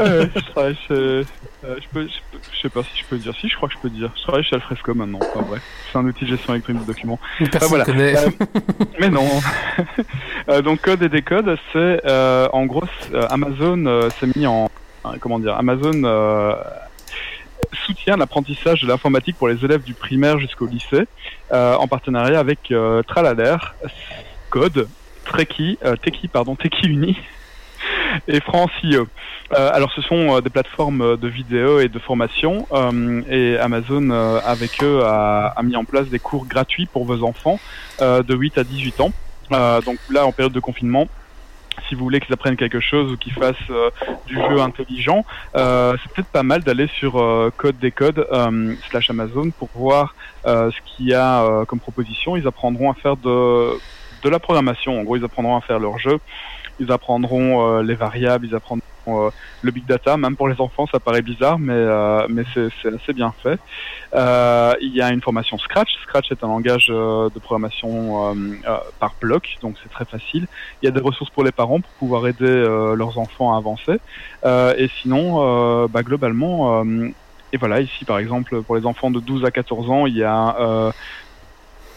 Euh, 0.00 0.26
je 0.34 0.40
travaille 0.50 0.74
chez... 0.88 0.92
euh, 0.94 1.24
je, 1.64 1.88
peux, 1.92 2.02
je, 2.06 2.18
peux- 2.30 2.38
je 2.52 2.60
sais 2.60 2.68
pas 2.68 2.82
si 2.82 3.00
je 3.00 3.04
peux 3.06 3.18
dire. 3.18 3.34
Si, 3.40 3.48
je 3.48 3.56
crois 3.56 3.68
que 3.68 3.74
je 3.74 3.80
peux 3.80 3.90
dire. 3.90 4.10
Je 4.16 4.22
travaille 4.22 4.42
chez 4.44 4.54
Alfresco 4.56 4.94
maintenant. 4.94 5.18
Enfin, 5.22 5.44
bref. 5.48 5.62
C'est 5.90 5.98
un 5.98 6.04
outil 6.04 6.24
de 6.24 6.30
gestion 6.30 6.54
électronique 6.54 6.82
de 6.82 6.86
documents. 6.86 7.18
Personne 7.38 7.68
voilà. 7.68 7.84
connaît. 7.84 8.16
Euh, 8.16 8.30
mais 9.00 9.08
non. 9.10 9.26
Euh, 10.48 10.60
donc 10.60 10.80
code 10.80 11.00
et 11.04 11.08
décode, 11.08 11.56
c'est 11.72 12.00
euh, 12.04 12.48
en 12.52 12.66
gros 12.66 12.82
euh, 13.14 13.26
Amazon 13.30 13.86
euh, 13.86 14.10
s'est 14.18 14.26
mis 14.34 14.44
en 14.44 14.68
comment 15.20 15.38
dire 15.38 15.54
Amazon 15.56 16.02
euh, 16.04 16.54
soutient 17.86 18.16
l'apprentissage 18.16 18.82
de 18.82 18.88
l'informatique 18.88 19.36
pour 19.36 19.46
les 19.48 19.64
élèves 19.64 19.82
du 19.82 19.94
primaire 19.94 20.38
jusqu'au 20.40 20.66
lycée 20.66 21.04
euh, 21.52 21.74
en 21.76 21.86
partenariat 21.86 22.40
avec 22.40 22.72
euh, 22.72 23.02
Tralader, 23.04 23.56
Code, 24.50 24.88
Treki, 25.24 25.78
euh, 25.84 25.94
Teki 25.96 26.26
pardon 26.26 26.56
Teki 26.56 26.88
Uni 26.88 27.16
et 28.28 28.40
France.io. 28.40 29.06
Euh, 29.52 29.70
alors 29.72 29.92
ce 29.92 30.00
sont 30.02 30.36
euh, 30.36 30.40
des 30.40 30.50
plateformes 30.50 31.16
de 31.16 31.28
vidéo 31.28 31.80
et 31.80 31.88
de 31.88 31.98
formation 31.98 32.66
euh, 32.72 33.22
et 33.28 33.58
Amazon 33.58 34.10
euh, 34.10 34.40
avec 34.44 34.82
eux 34.82 35.02
a, 35.04 35.48
a 35.48 35.62
mis 35.62 35.76
en 35.76 35.84
place 35.84 36.06
des 36.08 36.18
cours 36.18 36.46
gratuits 36.46 36.86
pour 36.86 37.04
vos 37.04 37.22
enfants 37.22 37.60
euh, 38.00 38.22
de 38.22 38.34
8 38.34 38.58
à 38.58 38.64
18 38.64 39.00
ans. 39.00 39.12
Euh, 39.52 39.80
donc 39.82 39.98
là 40.10 40.24
en 40.26 40.32
période 40.32 40.52
de 40.52 40.60
confinement, 40.60 41.08
si 41.88 41.94
vous 41.94 42.04
voulez 42.04 42.20
qu'ils 42.20 42.32
apprennent 42.32 42.56
quelque 42.56 42.80
chose 42.80 43.12
ou 43.12 43.16
qu'ils 43.16 43.32
fassent 43.32 43.56
euh, 43.70 43.90
du 44.26 44.34
jeu 44.36 44.60
intelligent, 44.60 45.24
euh, 45.56 45.96
c'est 46.02 46.12
peut-être 46.12 46.30
pas 46.30 46.42
mal 46.42 46.62
d'aller 46.62 46.86
sur 46.98 47.20
euh, 47.20 47.52
Code 47.56 47.78
des 47.78 47.90
codes 47.90 48.26
euh, 48.32 48.74
slash 48.90 49.10
Amazon 49.10 49.50
pour 49.50 49.68
voir 49.74 50.14
euh, 50.46 50.70
ce 50.70 50.76
qu'il 50.96 51.08
y 51.08 51.14
a 51.14 51.42
euh, 51.42 51.64
comme 51.64 51.80
proposition. 51.80 52.36
Ils 52.36 52.46
apprendront 52.46 52.90
à 52.90 52.94
faire 52.94 53.16
de 53.16 53.78
de 54.22 54.28
la 54.28 54.38
programmation. 54.38 54.98
En 54.98 55.02
gros, 55.02 55.16
ils 55.16 55.24
apprendront 55.24 55.56
à 55.56 55.60
faire 55.60 55.78
leur 55.78 55.98
jeu. 55.98 56.18
Ils 56.82 56.90
apprendront 56.90 57.78
euh, 57.78 57.82
les 57.82 57.94
variables, 57.94 58.44
ils 58.44 58.56
apprendront 58.56 58.82
euh, 59.06 59.30
le 59.62 59.70
big 59.70 59.86
data. 59.86 60.16
Même 60.16 60.34
pour 60.34 60.48
les 60.48 60.60
enfants, 60.60 60.88
ça 60.90 60.98
paraît 60.98 61.22
bizarre, 61.22 61.60
mais 61.60 61.74
euh, 61.74 62.26
mais 62.28 62.42
c'est 63.04 63.12
bien 63.12 63.32
fait. 63.42 63.60
Il 64.80 64.92
y 64.92 65.00
a 65.00 65.12
une 65.12 65.22
formation 65.22 65.58
Scratch. 65.58 65.90
Scratch 66.02 66.32
est 66.32 66.42
un 66.42 66.48
langage 66.48 66.88
de 66.88 67.38
programmation 67.38 68.34
par 68.98 69.14
bloc, 69.20 69.58
donc 69.62 69.76
c'est 69.82 69.90
très 69.90 70.04
facile. 70.04 70.48
Il 70.82 70.86
y 70.86 70.88
a 70.88 70.90
des 70.90 71.00
ressources 71.00 71.30
pour 71.30 71.44
les 71.44 71.52
parents 71.52 71.80
pour 71.80 71.92
pouvoir 72.00 72.26
aider 72.26 72.64
leurs 72.96 73.18
enfants 73.18 73.54
à 73.54 73.58
avancer. 73.58 74.00
Et 74.44 74.88
sinon, 75.00 75.86
bah, 75.86 76.02
globalement, 76.02 76.84
et 77.52 77.58
voilà, 77.58 77.80
ici 77.80 78.04
par 78.04 78.18
exemple, 78.18 78.62
pour 78.62 78.76
les 78.76 78.86
enfants 78.86 79.10
de 79.10 79.20
12 79.20 79.44
à 79.44 79.50
14 79.50 79.90
ans, 79.90 80.06
il 80.06 80.16
y 80.16 80.24
a 80.24 80.92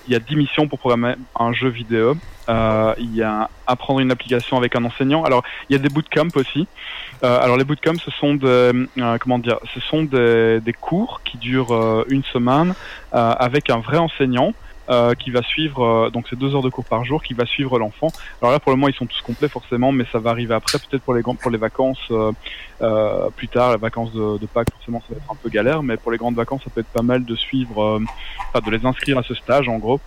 il 0.07 0.13
y 0.13 0.15
a 0.15 0.19
10 0.19 0.35
missions 0.35 0.67
pour 0.67 0.79
programmer 0.79 1.15
un 1.37 1.53
jeu 1.53 1.69
vidéo. 1.69 2.15
Euh, 2.47 2.93
il 2.99 3.15
y 3.15 3.23
a 3.23 3.49
apprendre 3.65 3.99
une 3.99 4.11
application 4.11 4.57
avec 4.57 4.75
un 4.75 4.85
enseignant. 4.85 5.23
Alors, 5.23 5.43
il 5.69 5.73
y 5.73 5.75
a 5.75 5.79
des 5.79 5.89
bootcamps 5.89 6.35
aussi. 6.35 6.67
Euh, 7.23 7.39
alors, 7.41 7.57
les 7.57 7.63
bootcamps, 7.63 7.99
ce 8.03 8.11
sont 8.11 8.35
des, 8.35 8.45
euh, 8.47 9.17
comment 9.19 9.39
dire, 9.39 9.57
ce 9.73 9.79
sont 9.79 10.03
des, 10.03 10.59
des 10.61 10.73
cours 10.73 11.21
qui 11.23 11.37
durent 11.37 11.73
euh, 11.73 12.05
une 12.09 12.23
semaine 12.25 12.73
euh, 13.13 13.33
avec 13.37 13.69
un 13.69 13.79
vrai 13.79 13.97
enseignant. 13.97 14.53
Euh, 14.89 15.13
qui 15.15 15.31
va 15.31 15.41
suivre, 15.41 15.83
euh, 15.83 16.09
donc 16.09 16.27
c'est 16.29 16.37
deux 16.37 16.53
heures 16.55 16.61
de 16.61 16.69
cours 16.69 16.85
par 16.85 17.03
jour, 17.05 17.23
qui 17.23 17.33
va 17.33 17.45
suivre 17.45 17.79
l'enfant. 17.79 18.07
Alors 18.41 18.51
là, 18.51 18.59
pour 18.59 18.71
le 18.71 18.77
moment, 18.77 18.87
ils 18.87 18.93
sont 18.95 19.05
tous 19.07 19.21
complets 19.21 19.47
forcément, 19.49 19.91
mais 19.91 20.05
ça 20.11 20.19
va 20.19 20.29
arriver 20.29 20.53
après, 20.53 20.77
peut-être 20.77 21.01
pour 21.03 21.13
les 21.15 21.23
pour 21.23 21.49
les 21.51 21.57
vacances 21.57 21.97
euh, 22.11 22.31
euh, 22.81 23.29
plus 23.35 23.47
tard, 23.47 23.71
les 23.71 23.77
vacances 23.77 24.13
de, 24.13 24.37
de 24.37 24.45
Pâques, 24.45 24.67
forcément, 24.71 24.99
ça 25.07 25.13
va 25.13 25.17
être 25.17 25.31
un 25.31 25.35
peu 25.35 25.49
galère, 25.49 25.81
mais 25.83 25.97
pour 25.97 26.11
les 26.11 26.17
grandes 26.17 26.35
vacances, 26.35 26.61
ça 26.63 26.69
peut 26.69 26.81
être 26.81 26.87
pas 26.93 27.01
mal 27.01 27.25
de 27.25 27.35
suivre, 27.35 27.81
euh, 27.83 27.99
enfin 28.53 28.65
de 28.65 28.71
les 28.75 28.85
inscrire 28.85 29.17
à 29.17 29.23
ce 29.23 29.33
stage, 29.33 29.67
en 29.69 29.77
gros. 29.77 29.99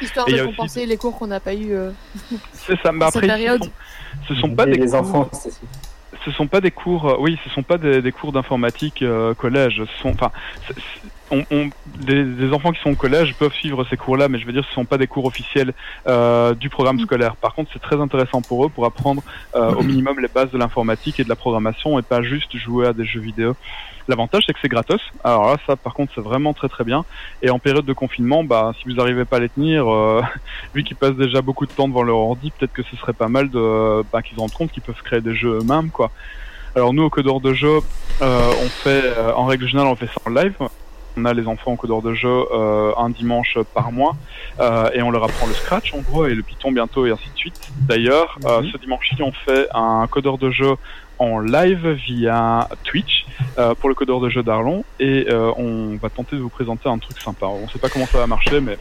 Histoire 0.00 0.26
il 0.28 0.34
y 0.34 0.38
de 0.38 0.42
aussi- 0.44 0.56
compenser 0.56 0.86
les 0.86 0.96
cours 0.96 1.18
qu'on 1.18 1.26
n'a 1.26 1.40
pas 1.40 1.54
eu. 1.54 1.72
euh, 1.72 1.90
C'est 2.54 2.80
ça. 2.80 2.90
Mais 2.90 3.04
Cette 3.06 3.16
après, 3.16 3.26
période. 3.26 3.62
ce 4.26 4.34
sont, 4.34 4.34
ce 4.34 4.40
sont 4.40 4.54
pas 4.54 4.64
des 4.66 4.72
les 4.72 4.86
cours, 4.86 4.94
enfants, 4.94 5.28
c'est 5.32 5.50
ce 6.24 6.30
sont 6.32 6.46
pas 6.48 6.60
des 6.60 6.70
cours, 6.70 7.06
euh, 7.08 7.16
oui, 7.20 7.38
ce 7.44 7.50
sont 7.50 7.62
pas 7.62 7.78
des, 7.78 8.02
des 8.02 8.10
cours 8.12 8.32
d'informatique 8.32 9.02
euh, 9.02 9.34
collège. 9.34 9.82
Ce 9.86 10.02
sont, 10.02 10.08
enfin, 10.10 10.32
on, 11.30 11.44
on- 11.50 11.70
des, 11.98 12.24
des 12.24 12.52
enfants 12.52 12.72
qui 12.72 12.80
sont 12.80 12.90
au 12.90 12.96
collège 12.96 13.34
peuvent 13.34 13.52
suivre 13.52 13.84
ces 13.90 13.96
cours-là, 13.96 14.28
mais 14.28 14.38
je 14.38 14.46
veux 14.46 14.52
dire, 14.52 14.64
ce 14.68 14.72
sont 14.74 14.84
pas 14.84 14.98
des 14.98 15.06
cours 15.06 15.24
officiels 15.24 15.72
euh, 16.06 16.54
du 16.54 16.68
programme 16.70 16.98
scolaire. 17.00 17.36
Par 17.36 17.54
contre, 17.54 17.70
c'est 17.72 17.82
très 17.82 18.00
intéressant 18.00 18.40
pour 18.42 18.64
eux 18.64 18.68
pour 18.68 18.84
apprendre 18.86 19.22
euh, 19.54 19.72
au 19.74 19.82
minimum 19.82 20.20
les 20.20 20.28
bases 20.28 20.50
de 20.50 20.58
l'informatique 20.58 21.18
et 21.20 21.24
de 21.24 21.28
la 21.28 21.36
programmation 21.36 21.98
et 21.98 22.02
pas 22.02 22.22
juste 22.22 22.56
jouer 22.56 22.86
à 22.86 22.92
des 22.92 23.04
jeux 23.04 23.20
vidéo. 23.20 23.56
L'avantage, 24.08 24.44
c'est 24.46 24.54
que 24.54 24.58
c'est 24.62 24.68
gratos. 24.70 25.00
Alors 25.22 25.48
là, 25.50 25.56
ça, 25.66 25.76
par 25.76 25.92
contre, 25.92 26.12
c'est 26.14 26.22
vraiment 26.22 26.54
très 26.54 26.68
très 26.70 26.82
bien. 26.84 27.04
Et 27.42 27.50
en 27.50 27.58
période 27.58 27.84
de 27.84 27.92
confinement, 27.92 28.42
bah, 28.42 28.72
si 28.80 28.88
vous 28.88 28.94
n'arrivez 28.94 29.26
pas 29.26 29.36
à 29.36 29.40
les 29.40 29.50
tenir, 29.50 29.86
euh, 29.92 30.22
vu 30.74 30.82
qu'ils 30.82 30.96
passent 30.96 31.16
déjà 31.16 31.42
beaucoup 31.42 31.66
de 31.66 31.72
temps 31.72 31.88
devant 31.88 32.02
leur 32.02 32.16
ordi, 32.16 32.50
peut-être 32.52 32.72
que 32.72 32.82
ce 32.84 32.96
serait 32.96 33.12
pas 33.12 33.28
mal 33.28 33.50
de, 33.50 34.02
bah, 34.10 34.22
qu'ils 34.22 34.34
se 34.36 34.40
rendent 34.40 34.52
compte 34.52 34.72
qu'ils 34.72 34.82
peuvent 34.82 35.02
créer 35.04 35.20
des 35.20 35.34
jeux 35.34 35.58
eux-mêmes, 35.60 35.90
quoi. 35.90 36.10
Alors 36.74 36.94
nous, 36.94 37.02
au 37.02 37.10
codeur 37.10 37.40
de 37.40 37.52
jeu, 37.54 37.80
euh, 38.22 38.50
on 38.64 38.68
fait, 38.68 39.02
euh, 39.04 39.32
en 39.34 39.44
règle 39.46 39.66
générale, 39.66 39.90
on 39.90 39.96
fait 39.96 40.06
ça 40.06 40.20
en 40.26 40.30
live. 40.30 40.54
On 41.18 41.24
a 41.24 41.34
les 41.34 41.46
enfants 41.48 41.72
au 41.72 41.76
codeur 41.76 42.00
de 42.00 42.14
jeu 42.14 42.28
euh, 42.52 42.92
un 42.96 43.10
dimanche 43.10 43.58
par 43.74 43.90
mois 43.90 44.14
euh, 44.60 44.88
et 44.94 45.02
on 45.02 45.10
leur 45.10 45.24
apprend 45.24 45.46
le 45.48 45.52
Scratch 45.54 45.92
en 45.94 45.98
gros 45.98 46.26
et 46.26 46.34
le 46.34 46.42
Python 46.42 46.70
bientôt 46.70 47.06
et 47.06 47.10
ainsi 47.10 47.28
de 47.34 47.36
suite. 47.36 47.60
D'ailleurs, 47.88 48.38
euh, 48.44 48.62
ce 48.72 48.78
dimanche-ci, 48.78 49.20
on 49.22 49.32
fait 49.32 49.66
un 49.74 50.06
codeur 50.08 50.38
de 50.38 50.50
jeu 50.50 50.74
en 51.18 51.40
live 51.40 51.88
via 52.06 52.68
Twitch 52.84 53.26
euh, 53.58 53.74
pour 53.74 53.88
le 53.88 53.96
codeur 53.96 54.20
de 54.20 54.28
jeu 54.28 54.44
d'Arlon 54.44 54.84
et 55.00 55.26
euh, 55.28 55.50
on 55.56 55.96
va 56.00 56.08
tenter 56.08 56.36
de 56.36 56.40
vous 56.40 56.48
présenter 56.50 56.88
un 56.88 56.98
truc 56.98 57.20
sympa. 57.20 57.46
On 57.46 57.68
sait 57.68 57.80
pas 57.80 57.88
comment 57.88 58.06
ça 58.06 58.18
va 58.18 58.26
marcher, 58.28 58.60
mais 58.60 58.78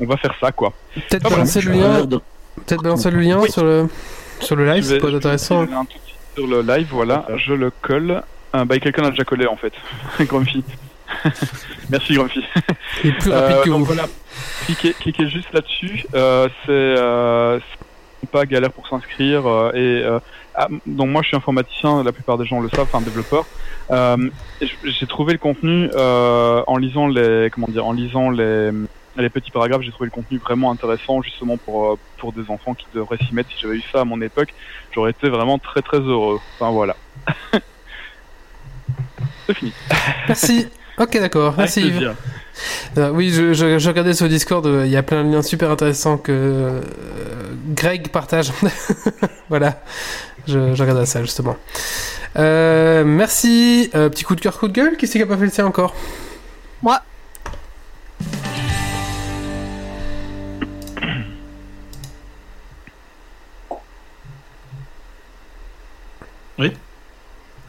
on 0.00 0.06
va 0.06 0.16
faire 0.16 0.34
ça 0.40 0.52
quoi. 0.52 0.72
Peut-être 0.94 1.26
Ah, 1.26 1.30
balancer 1.30 1.60
le 1.62 1.72
lien, 1.72 2.04
de- 2.04 2.18
peut-être 2.64 2.82
balancer 2.82 3.10
le 3.10 3.18
lien 3.20 3.40
Oui. 3.40 3.50
sur 3.50 3.64
le 3.64 3.88
sur 4.38 4.54
le 4.56 4.66
live, 4.72 4.84
c'est 4.84 4.98
pas 4.98 5.08
intéressant. 5.12 5.62
un 5.62 5.66
tout 5.84 5.98
petit 6.04 6.14
sur 6.36 6.46
le 6.46 6.62
live, 6.62 6.86
voilà, 6.92 7.26
je 7.36 7.52
le 7.54 7.70
colle. 7.82 8.22
Euh, 8.54 8.64
bah, 8.64 8.78
quelqu'un 8.78 9.04
a 9.04 9.10
déjà 9.10 9.24
collé 9.24 9.46
en 9.46 9.56
fait. 9.56 9.72
Grumpy. 10.24 10.62
Merci 11.90 12.14
Grumpy. 12.14 12.44
Plus 13.00 13.10
rapide 13.10 13.28
Euh, 13.28 13.62
que 13.64 13.68
donc 13.70 13.78
vous. 13.80 13.84
voilà, 13.86 14.04
cliquez, 14.64 14.92
cliquez 14.94 15.28
juste 15.28 15.52
là-dessus. 15.52 16.04
Euh, 16.14 16.48
c'est 16.66 16.70
euh, 16.72 17.58
c'est 18.20 18.30
pas 18.30 18.46
galère 18.46 18.72
pour 18.72 18.86
s'inscrire. 18.88 19.46
euh, 19.46 19.72
et 19.74 20.04
euh, 20.04 20.18
ah, 20.54 20.68
donc 20.86 21.08
moi 21.08 21.22
je 21.22 21.28
suis 21.28 21.36
informaticien, 21.36 22.02
la 22.04 22.12
plupart 22.12 22.38
des 22.38 22.46
gens 22.46 22.60
le 22.60 22.68
savent, 22.68 22.82
enfin 22.92 23.00
développeur. 23.00 23.44
Euh, 23.90 24.30
et 24.60 24.66
j'ai 24.84 25.06
trouvé 25.06 25.32
le 25.32 25.38
contenu 25.38 25.90
euh, 25.94 26.62
en 26.66 26.76
lisant 26.76 27.08
les 27.08 27.48
comment 27.52 27.68
dire, 27.68 27.86
en 27.86 27.92
lisant 27.92 28.30
les 28.30 28.70
les 29.16 29.28
petits 29.28 29.50
paragraphes, 29.50 29.82
j'ai 29.82 29.90
trouvé 29.90 30.06
le 30.06 30.10
contenu 30.14 30.38
vraiment 30.38 30.70
intéressant 30.70 31.20
justement 31.22 31.56
pour 31.58 31.98
pour 32.18 32.32
des 32.32 32.48
enfants 32.50 32.74
qui 32.74 32.86
devraient 32.94 33.18
s'y 33.18 33.34
mettre. 33.34 33.50
Si 33.50 33.56
j'avais 33.60 33.76
eu 33.76 33.82
ça 33.92 34.00
à 34.00 34.04
mon 34.04 34.20
époque, 34.22 34.54
j'aurais 34.94 35.10
été 35.10 35.28
vraiment 35.28 35.58
très 35.58 35.82
très 35.82 35.98
heureux. 35.98 36.40
Enfin 36.58 36.70
voilà. 36.70 36.96
C'est 39.46 39.54
fini. 39.54 39.72
Merci. 40.28 40.68
Ok, 40.98 41.18
d'accord. 41.18 41.54
Merci 41.56 41.80
Avec 41.80 41.94
Yves. 41.94 42.14
Euh, 42.98 43.10
oui, 43.10 43.30
je, 43.30 43.54
je, 43.54 43.78
je 43.78 43.88
regardais 43.88 44.12
sur 44.12 44.28
Discord, 44.28 44.64
euh, 44.66 44.82
il 44.84 44.92
y 44.92 44.96
a 44.96 45.02
plein 45.02 45.24
de 45.24 45.30
liens 45.32 45.42
super 45.42 45.70
intéressants 45.70 46.18
que 46.18 46.32
euh, 46.32 46.80
Greg 47.68 48.08
partage. 48.08 48.52
voilà, 49.48 49.82
je, 50.46 50.74
je 50.74 50.82
regardais 50.82 51.06
ça 51.06 51.22
justement. 51.22 51.56
Euh, 52.36 53.04
merci. 53.04 53.90
Euh, 53.94 54.08
petit 54.10 54.24
coup 54.24 54.34
de 54.34 54.40
cœur, 54.40 54.58
coup 54.58 54.68
de 54.68 54.72
gueule. 54.72 54.96
Qui 54.96 55.06
c'est 55.06 55.18
qui 55.18 55.22
a 55.22 55.26
pas 55.26 55.36
fait 55.36 55.46
le 55.46 55.50
tien 55.50 55.66
encore? 55.66 55.94
Moi. 56.82 57.00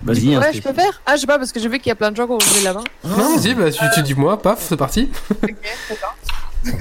Vas-y, 0.04 0.36
hein, 0.36 0.42
Ouais, 0.42 0.54
je 0.54 0.62
peux 0.62 0.74
faire? 0.74 1.02
Ah, 1.06 1.16
je 1.16 1.22
sais 1.22 1.28
pas, 1.28 1.38
parce 1.38 1.52
que 1.52 1.60
j'ai 1.60 1.70
vu 1.70 1.80
qu'il 1.80 1.88
y 1.88 1.92
a 1.92 1.96
plein 1.96 2.12
de 2.12 2.16
gens 2.16 2.26
qui 2.26 2.34
ont 2.34 2.38
levé 2.38 2.64
la 2.64 2.74
main. 2.74 2.84
Non, 3.04 3.36
vas-y, 3.38 3.54
bah, 3.54 3.72
tu, 3.72 3.84
tu 3.94 4.02
dis 4.02 4.14
moi, 4.14 4.42
paf, 4.42 4.60
c'est 4.62 4.78
parti. 4.78 5.10
Ok, 5.32 5.56
d'accord. 5.90 6.16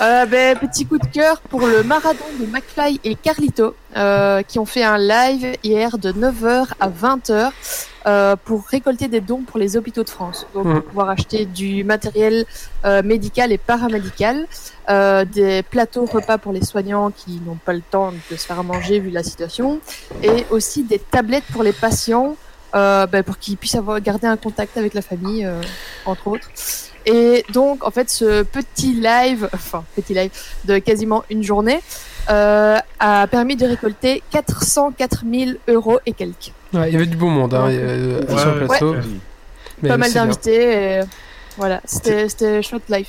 Euh, 0.00 0.26
ben, 0.26 0.56
petit 0.56 0.86
coup 0.86 0.98
de 0.98 1.06
cœur 1.06 1.40
pour 1.40 1.66
le 1.66 1.82
marathon 1.82 2.24
de 2.38 2.46
McFly 2.46 3.00
et 3.02 3.16
Carlito 3.16 3.74
euh, 3.96 4.42
qui 4.42 4.58
ont 4.60 4.64
fait 4.64 4.84
un 4.84 4.98
live 4.98 5.56
hier 5.64 5.98
de 5.98 6.12
9h 6.12 6.68
à 6.78 6.88
20h 6.88 7.50
euh, 8.06 8.36
pour 8.44 8.66
récolter 8.66 9.08
des 9.08 9.20
dons 9.20 9.42
pour 9.42 9.58
les 9.58 9.76
hôpitaux 9.76 10.04
de 10.04 10.10
France. 10.10 10.46
Donc, 10.54 10.64
pour 10.64 10.82
pouvoir 10.84 11.08
acheter 11.08 11.46
du 11.46 11.84
matériel 11.84 12.44
euh, 12.84 13.02
médical 13.02 13.50
et 13.50 13.58
paramédical, 13.58 14.46
euh, 14.90 15.24
des 15.24 15.62
plateaux 15.62 16.04
repas 16.04 16.38
pour 16.38 16.52
les 16.52 16.62
soignants 16.64 17.10
qui 17.10 17.40
n'ont 17.46 17.56
pas 17.56 17.72
le 17.72 17.80
temps 17.80 18.12
de 18.30 18.36
se 18.36 18.46
faire 18.46 18.58
à 18.58 18.62
manger 18.62 19.00
vu 19.00 19.10
la 19.10 19.22
situation, 19.22 19.80
et 20.22 20.44
aussi 20.50 20.82
des 20.82 20.98
tablettes 20.98 21.44
pour 21.52 21.62
les 21.62 21.72
patients 21.72 22.36
euh, 22.74 23.06
ben, 23.06 23.22
pour 23.22 23.38
qu'ils 23.38 23.56
puissent 23.56 23.74
avoir 23.74 24.00
garder 24.00 24.26
un 24.26 24.36
contact 24.36 24.76
avec 24.76 24.94
la 24.94 25.02
famille, 25.02 25.44
euh, 25.44 25.60
entre 26.06 26.28
autres. 26.28 26.48
Et 27.06 27.44
donc, 27.52 27.84
en 27.86 27.90
fait, 27.90 28.10
ce 28.10 28.42
petit 28.42 28.94
live, 28.94 29.48
enfin, 29.54 29.84
petit 29.94 30.14
live 30.14 30.30
de 30.64 30.78
quasiment 30.78 31.24
une 31.30 31.42
journée, 31.42 31.80
euh, 32.30 32.78
a 32.98 33.26
permis 33.26 33.56
de 33.56 33.66
récolter 33.66 34.22
404 34.30 35.24
000 35.30 35.50
euros 35.68 36.00
et 36.06 36.12
quelques. 36.12 36.52
Ouais, 36.72 36.88
il 36.88 36.92
y 36.94 36.96
avait 36.96 37.06
du 37.06 37.16
beau 37.16 37.28
monde 37.28 37.54
hein, 37.54 37.66
Ouais. 37.66 37.76
Ouais, 37.76 38.38
sur 38.38 38.54
le 38.54 38.60
ouais. 38.62 38.66
plateau. 38.66 38.94
Ouais. 38.94 39.00
Mais 39.82 39.88
Pas 39.90 39.96
mal 39.96 40.12
d'invités. 40.12 41.00
Voilà, 41.56 41.80
c'était 41.84 42.28
c'était 42.28 42.62
chouette 42.62 42.88
live. 42.88 43.08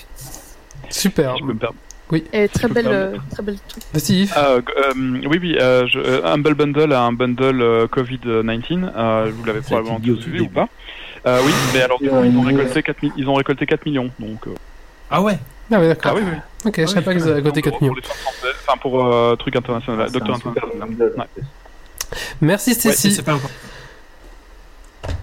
Super. 0.90 1.36
Je 1.38 1.44
peux 1.44 1.54
me 1.54 1.58
permettre. 1.60 1.85
Et 2.34 2.48
très 2.50 2.68
belle, 2.68 2.88
euh, 2.88 3.18
très 3.32 3.42
belle 3.44 3.58
truc. 3.68 3.84
Vas-y, 3.94 4.14
Yves. 4.22 4.34
Ah, 4.36 4.50
euh, 4.52 4.62
euh, 4.78 4.94
oui, 5.28 5.40
oui, 5.42 5.58
euh, 5.60 5.88
je, 5.88 5.98
euh, 6.00 6.22
Humble 6.26 6.54
Bundle 6.54 6.94
a 6.94 7.02
un 7.02 7.12
bundle 7.14 7.62
euh, 7.62 7.88
Covid-19. 7.88 8.92
Euh, 8.96 9.32
vous 9.36 9.44
l'avez 9.44 9.62
probablement 9.62 10.00
tous 10.00 10.20
vu 10.26 10.42
ou 10.42 10.48
pas 10.48 10.68
euh, 11.26 11.40
Oui, 11.44 11.52
mais 11.74 11.82
alors 11.82 11.98
ils 12.02 12.10
ont 12.12 12.22
oui. 12.22 12.46
récolté 12.46 12.84
4, 12.84 13.02
mi- 13.04 13.12
ils 13.18 13.28
ont 13.28 13.34
récolté 13.34 13.66
4 13.66 13.86
millions. 13.88 14.12
Donc, 14.20 14.46
euh, 14.48 14.52
Ah 15.10 15.22
ouais 15.22 15.40
Ah, 15.72 15.80
ouais, 15.80 15.88
d'accord. 15.88 16.12
ah 16.14 16.20
oui, 16.20 16.22
oui. 16.32 16.38
Ok, 16.66 16.76
je 16.82 16.86
savais 16.86 17.02
pas 17.02 17.14
qu'ils 17.14 17.28
avaient 17.28 17.42
Pour- 17.42 17.54
4 17.54 17.82
millions. 17.82 17.94
Pour 17.94 17.96
les 17.96 18.04
soins 18.04 18.16
français, 18.16 18.56
enfin 18.68 18.78
pour 18.78 19.04
euh, 19.04 19.36
truc 19.36 19.56
international, 19.56 20.00
Ah, 20.02 20.06
C'est 20.08 20.14
docteur 20.20 20.36
international. 20.36 21.28
Merci 22.40 22.70
Ouais, 22.70 22.76
Stacy. 22.76 23.12
c'est 23.14 23.24
pas 23.24 23.34
encore. 23.34 23.50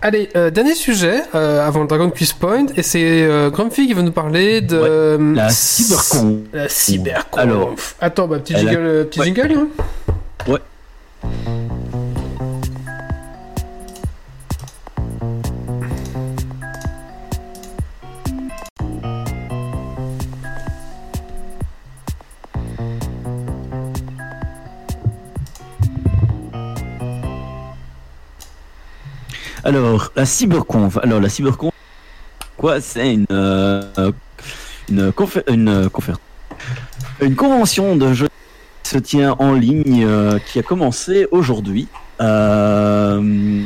Allez, 0.01 0.29
euh, 0.37 0.51
dernier 0.51 0.75
sujet 0.75 1.23
euh, 1.35 1.67
avant 1.67 1.81
le 1.83 1.87
Dragon 1.87 2.11
Quiz 2.11 2.33
Point, 2.33 2.67
et 2.77 2.83
c'est 2.83 3.23
euh, 3.23 3.51
Grumpy 3.51 3.87
qui 3.87 3.95
va 3.95 4.03
nous 4.03 4.11
parler 4.13 4.61
de 4.61 4.77
euh, 4.77 5.35
La 5.35 5.49
cybercon. 5.49 6.41
La 6.53 6.69
cyberconf. 6.69 7.39
Alors, 7.41 7.75
attends, 8.01 8.27
bah, 8.27 8.39
petit 8.41 8.55
a- 8.55 8.59
jingle, 8.59 9.07
petit 9.11 9.21
Ouais. 9.21 9.27
jingle. 9.27 9.53
hein 9.53 9.69
Ouais. 10.49 10.59
Alors, 29.65 30.11
la 30.17 30.27
cyberconf. 30.27 30.99
Alors, 31.03 31.21
la 31.21 31.29
cyberconf, 31.29 31.73
quoi 32.57 32.81
C'est 32.81 33.15
une, 33.15 33.27
euh, 33.31 33.83
une, 34.89 35.11
confé- 35.11 35.45
une 35.49 35.89
conférence. 35.89 36.21
Une 37.21 37.37
convention 37.37 37.97
de 37.97 38.13
jeux 38.13 38.29
qui 38.83 38.91
se 38.91 38.99
tient 38.99 39.37
en 39.39 39.53
ligne 39.53 40.05
euh, 40.05 40.39
qui 40.41 40.59
a 40.59 40.63
commencé 40.63 41.29
aujourd'hui. 41.31 41.87
Euh, 42.21 43.63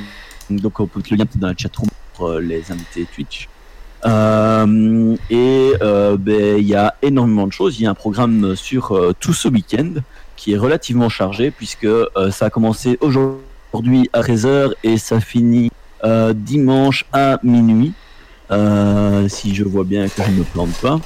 donc, 0.50 0.80
on 0.80 0.86
peut 0.86 1.00
le 1.10 1.16
lien 1.16 1.24
dans 1.36 1.48
la 1.48 1.54
chatroom 1.56 1.88
pour 2.14 2.32
les 2.34 2.70
invités 2.70 3.06
Twitch. 3.14 3.48
Et 4.04 5.72
ben, 5.80 6.56
il 6.58 6.66
y 6.66 6.74
a 6.74 6.94
énormément 7.02 7.46
de 7.46 7.52
choses. 7.52 7.80
Il 7.80 7.84
y 7.84 7.86
a 7.86 7.90
un 7.90 7.94
programme 7.94 8.54
sur 8.54 9.14
tout 9.18 9.32
ce 9.32 9.48
week-end 9.48 9.94
qui 10.36 10.52
est 10.52 10.58
relativement 10.58 11.08
chargé 11.08 11.50
puisque 11.50 11.88
ça 12.30 12.46
a 12.46 12.50
commencé 12.50 12.98
aujourd'hui 13.00 14.08
à 14.12 14.20
13h 14.20 14.72
et 14.84 14.96
ça 14.98 15.18
finit 15.20 15.70
euh, 16.06 16.32
dimanche 16.32 17.04
à 17.12 17.40
minuit. 17.42 17.92
Euh, 18.52 19.28
si 19.28 19.56
je 19.56 19.64
vois 19.64 19.82
bien 19.82 20.08
que 20.08 20.22
je 20.22 20.30
ne 20.30 20.44
plante 20.44 20.72
pas. 20.74 21.00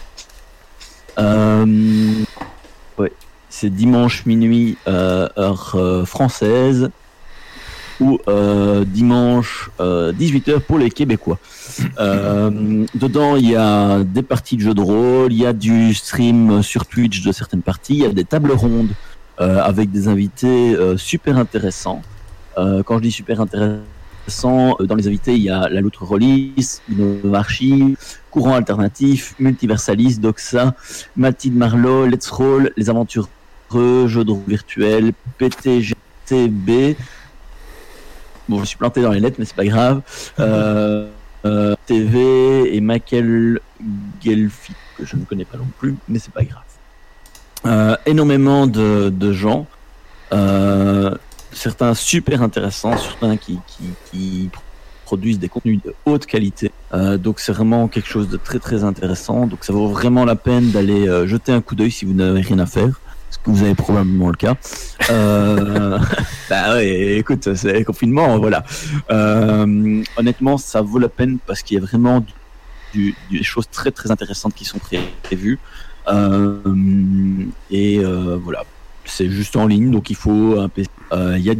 Euh, 1.19 2.15
c'est 3.49 3.71
dimanche 3.71 4.27
minuit 4.27 4.77
heure 4.87 6.05
française 6.07 6.91
ou 7.99 8.19
dimanche 8.87 9.71
18h 9.81 10.61
pour 10.61 10.79
les 10.79 10.91
Québécois. 10.91 11.39
Dedans, 11.99 13.37
il 13.37 13.51
y 13.51 13.57
a 13.57 14.05
des 14.05 14.23
parties 14.23 14.57
de 14.57 14.63
jeux 14.63 14.75
de 14.75 14.81
rôle, 14.81 15.33
il 15.33 15.39
y 15.39 15.47
a 15.47 15.53
du 15.53 15.93
stream 15.95 16.63
sur 16.63 16.87
Twitch 16.87 17.23
de 17.23 17.33
certaines 17.33 17.63
parties, 17.63 17.95
il 17.95 18.03
y 18.03 18.07
a 18.07 18.11
des 18.11 18.25
tables 18.25 18.53
rondes 18.53 18.93
avec 19.39 19.91
des 19.91 20.07
invités 20.07 20.77
super 20.97 21.37
intéressants. 21.37 22.03
Quand 22.57 22.99
je 22.99 23.03
dis 23.03 23.13
super 23.13 23.41
euh, 24.81 24.87
dans 24.87 24.95
les 24.95 25.07
invités, 25.07 25.35
il 25.35 25.43
y 25.43 25.51
a 25.51 25.69
la 25.69 25.81
Loutre 25.81 26.05
Rollis, 26.05 26.81
Innovarchi, 26.91 27.97
Courant 28.31 28.55
Alternatif, 28.55 29.35
Multiversalis, 29.39 30.19
Doxa, 30.19 30.75
Mathilde 31.17 31.57
Marlowe, 31.57 32.07
Let's 32.07 32.29
Roll, 32.31 32.73
Les 32.77 32.91
Aventureux, 32.91 33.29
Jeux 33.73 34.25
de 34.25 34.31
rôle 34.31 34.43
virtuel, 34.49 35.13
PTGTB. 35.39 36.97
Bon, 38.49 38.61
je 38.61 38.65
suis 38.65 38.77
planté 38.77 39.01
dans 39.03 39.13
les 39.13 39.21
lettres, 39.21 39.37
mais 39.39 39.45
c'est 39.45 39.57
pas 39.57 39.65
grave. 39.65 40.03
Euh, 40.41 41.09
euh, 41.45 41.75
TV 41.87 42.75
et 42.75 42.81
Michael 42.81 43.61
Gelfi, 44.23 44.73
que 44.99 45.07
je 45.07 45.17
ne 45.17 45.25
connais 45.25 45.45
pas 45.45 45.57
non 45.57 45.69
plus, 45.79 45.95
mais 46.09 46.19
c'est 46.19 46.33
pas 46.33 46.43
grave. 46.45 47.99
Énormément 48.07 48.67
de, 48.67 49.33
gens, 49.33 49.67
certains 51.53 51.95
super 51.95 52.43
intéressants, 52.43 52.97
certains 52.97 53.37
qui, 53.37 54.51
produisent 55.05 55.41
des 55.41 55.49
contenus 55.49 55.81
de 55.85 55.93
haute 56.05 56.25
qualité. 56.25 56.71
Euh, 56.95 57.19
donc 57.19 57.41
c'est 57.41 57.51
vraiment 57.51 57.89
quelque 57.89 58.09
chose 58.09 58.29
de 58.29 58.37
très 58.37 58.61
très 58.61 58.85
intéressant. 58.85 59.49
Donc 59.49 59.65
ça 59.65 59.73
vaut 59.73 59.89
vraiment 59.89 60.25
la 60.25 60.37
peine 60.37 60.71
d'aller 60.71 61.09
euh, 61.09 61.27
jeter 61.27 61.51
un 61.51 61.61
coup 61.61 61.75
d'œil 61.75 61.91
si 61.91 62.05
vous 62.05 62.13
n'avez 62.13 62.43
rien 62.43 62.61
à 62.61 62.67
faire. 62.67 63.01
Ce 63.29 63.39
que 63.39 63.51
vous 63.51 63.65
avez 63.65 63.75
probablement 63.75 64.29
le 64.29 64.37
cas. 64.37 64.55
Euh, 65.11 65.99
bah 66.51 66.75
ouais, 66.75 67.17
écoute, 67.19 67.53
c'est 67.57 67.83
confinement, 67.83 68.39
voilà. 68.39 68.65
Honnêtement, 70.17 70.59
ça 70.59 70.81
vaut 70.81 71.01
la 71.01 71.09
peine 71.09 71.39
parce 71.45 71.63
qu'il 71.63 71.77
y 71.77 71.81
a 71.81 71.85
vraiment 71.85 72.25
des 72.95 73.43
choses 73.43 73.69
très 73.69 73.91
très 73.91 74.13
intéressantes 74.13 74.55
qui 74.55 74.65
sont 74.65 74.79
pré- 74.79 75.01
prévues. 75.25 75.59
Et 77.71 78.01
voilà, 78.45 78.65
c'est 79.11 79.31
juste 79.31 79.57
en 79.57 79.67
ligne, 79.67 79.91
donc 79.91 80.11
il 80.11 80.17
faut 80.17 80.59
un 80.59 80.69
PC. 80.69 80.89
Euh, 81.13 81.37
Il 81.39 81.45
y 81.45 81.51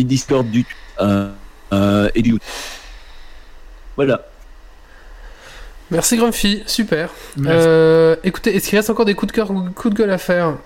a 0.00 0.04
Discord, 0.04 0.46
du 0.48 0.64
euh, 1.00 1.30
euh, 1.72 2.08
et 2.14 2.22
du. 2.22 2.38
Voilà. 3.96 4.22
Merci 5.90 6.16
Grumpy, 6.16 6.62
super. 6.66 7.10
Merci. 7.36 7.66
Euh, 7.68 8.16
écoutez, 8.24 8.54
est-ce 8.56 8.68
qu'il 8.68 8.76
reste 8.76 8.90
encore 8.90 9.04
des 9.04 9.14
coups 9.14 9.32
de 9.32 9.36
cœur 9.36 9.50
ou 9.50 9.70
coups 9.70 9.94
de 9.94 9.98
gueule 9.98 10.10
à 10.10 10.18
faire? 10.18 10.56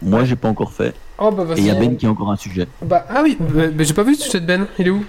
Moi, 0.00 0.24
j'ai 0.24 0.36
pas 0.36 0.48
encore 0.48 0.72
fait. 0.72 0.94
Oh 1.18 1.30
bah 1.30 1.42
Et 1.42 1.46
vas-y. 1.46 1.58
il 1.60 1.66
y 1.66 1.70
a 1.70 1.74
Ben 1.74 1.96
qui 1.96 2.06
a 2.06 2.10
encore 2.10 2.30
un 2.30 2.36
sujet. 2.36 2.66
Bah, 2.82 3.06
ah 3.08 3.22
oui, 3.22 3.36
mais, 3.54 3.70
mais 3.70 3.84
j'ai 3.84 3.94
pas 3.94 4.02
vu 4.02 4.12
le 4.12 4.16
sujet 4.16 4.40
de 4.40 4.46
Ben, 4.46 4.66
il 4.78 4.86
est 4.86 4.90
où? 4.90 5.04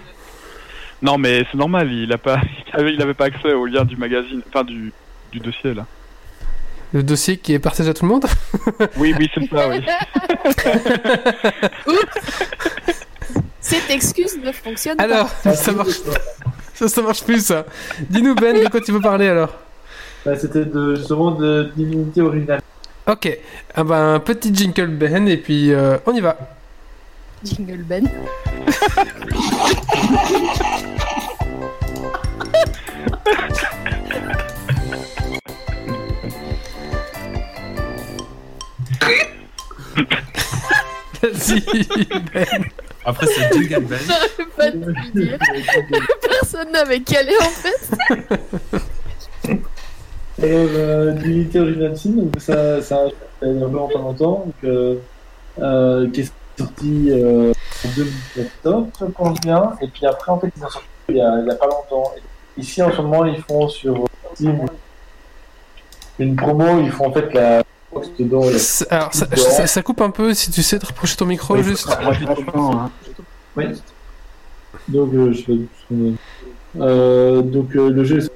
Non, 1.01 1.17
mais 1.17 1.45
c'est 1.51 1.57
normal, 1.57 1.91
il 1.91 2.11
a 2.13 2.17
pas, 2.17 2.39
il 2.67 2.79
avait, 2.79 2.93
il 2.93 3.01
avait 3.01 3.13
pas 3.13 3.25
accès 3.25 3.53
au 3.53 3.65
lien 3.65 3.85
du 3.85 3.95
magazine, 3.97 4.41
enfin 4.47 4.63
du, 4.63 4.91
du 5.31 5.39
dossier 5.39 5.73
là. 5.73 5.85
Le 6.93 7.03
dossier 7.03 7.37
qui 7.37 7.53
est 7.53 7.59
partagé 7.59 7.89
à 7.89 7.93
tout 7.93 8.05
le 8.05 8.11
monde 8.11 8.25
Oui, 8.97 9.13
oui, 9.17 9.29
c'est 9.33 9.49
ça, 9.49 9.67
oui. 9.69 9.83
Cette 13.59 13.89
excuse 13.89 14.37
ne 14.41 14.51
fonctionne 14.51 14.99
Alors, 14.99 15.27
pas. 15.29 15.53
ça 15.55 15.71
marche, 15.71 15.99
ça, 16.75 16.87
ça 16.87 17.01
marche 17.01 17.23
plus 17.23 17.43
ça. 17.43 17.65
Dis-nous 18.09 18.35
Ben, 18.35 18.63
de 18.63 18.69
quoi 18.69 18.79
tu 18.79 18.91
veux 18.91 19.01
parler 19.01 19.27
alors 19.27 19.53
Bah, 20.25 20.37
C'était 20.37 20.65
de, 20.65 20.95
justement 20.95 21.31
de 21.31 21.71
Divinity 21.75 22.21
Original. 22.21 22.61
Ok, 23.07 23.37
ah 23.75 23.83
ben, 23.83 24.19
petit 24.19 24.53
jingle 24.53 24.87
Ben 24.87 25.27
et 25.27 25.37
puis 25.37 25.71
euh, 25.73 25.97
on 26.05 26.13
y 26.13 26.21
va. 26.21 26.37
Jingle 27.43 27.83
Ben. 27.83 28.07
Ben. 39.01 39.25
Après, 43.05 43.27
c'est 43.27 43.53
jingle 43.53 43.85
belge. 43.85 44.01
J'aurais 44.07 44.47
pas 44.57 44.71
dû 44.71 44.93
le 45.13 45.21
dire. 45.21 45.37
Personne 46.21 46.71
n'avait 46.71 47.01
calé 47.01 47.33
en 47.39 47.49
fait. 47.49 47.91
Alors, 50.41 50.69
euh, 50.75 51.11
Divinity 51.11 51.59
Original 51.59 51.97
Sin, 51.97 52.09
donc 52.11 52.33
ça, 52.39 52.81
ça 52.81 52.97
a 52.97 53.07
été 53.07 53.15
vraiment 53.41 53.87
pas 53.87 53.99
longtemps, 53.99 54.45
donc, 54.45 54.53
euh, 54.65 54.95
euh, 55.59 56.09
qui 56.11 56.21
est 56.21 56.33
sorti 56.57 57.09
euh, 57.09 57.53
en 57.85 57.89
2014, 57.95 58.87
je 58.99 59.05
pense 59.05 59.41
bien, 59.41 59.73
et 59.81 59.87
puis 59.87 60.05
après, 60.05 60.31
en 60.31 60.39
fait, 60.39 60.51
ils 60.57 60.63
ont 60.65 60.69
sorti 60.69 60.87
il 61.09 61.17
y 61.17 61.21
a, 61.21 61.39
il 61.39 61.47
y 61.47 61.51
a 61.51 61.55
pas 61.55 61.67
longtemps. 61.67 62.11
Et 62.17 62.61
ici, 62.61 62.81
en 62.81 62.91
ce 62.91 63.01
moment, 63.01 63.25
ils 63.25 63.41
font 63.43 63.67
sur 63.69 64.05
Steam 64.33 64.65
une 66.19 66.35
promo, 66.35 66.79
ils 66.79 66.91
font 66.91 67.07
en 67.07 67.11
fait 67.11 67.33
la 67.33 67.63
dedans. 68.19 68.41
Alors, 68.89 69.13
ça, 69.13 69.25
ça- 69.35 69.67
ça 69.67 69.81
coupe 69.81 70.01
un 70.01 70.09
peu 70.09 70.33
si 70.33 70.51
tu 70.51 70.61
sais 70.63 70.79
te 70.79 70.85
rapprocher 70.85 71.15
ton 71.15 71.25
micro 71.25 71.55
Ouais, 71.55 71.63
juste. 71.63 71.87
hein. 71.89 72.89
Oui. 73.55 73.65
Donc, 74.87 75.13
euh, 75.13 75.31
je 75.33 75.51
vais. 75.53 76.13
Euh, 76.79 77.41
donc, 77.41 77.75
euh, 77.75 77.89
le 77.89 78.03
jeu 78.03 78.17
est 78.17 78.21
sorti 78.21 78.35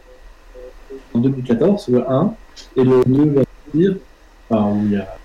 en 1.14 1.20
2014, 1.20 1.90
le 1.90 2.10
1, 2.10 2.34
et 2.78 2.84
le 2.84 3.04
2 3.06 3.32
va 3.32 3.42
sortir. 3.66 3.96
Enfin, 4.50 4.78
il 4.86 4.92
y 4.94 4.98
a. 4.98 5.18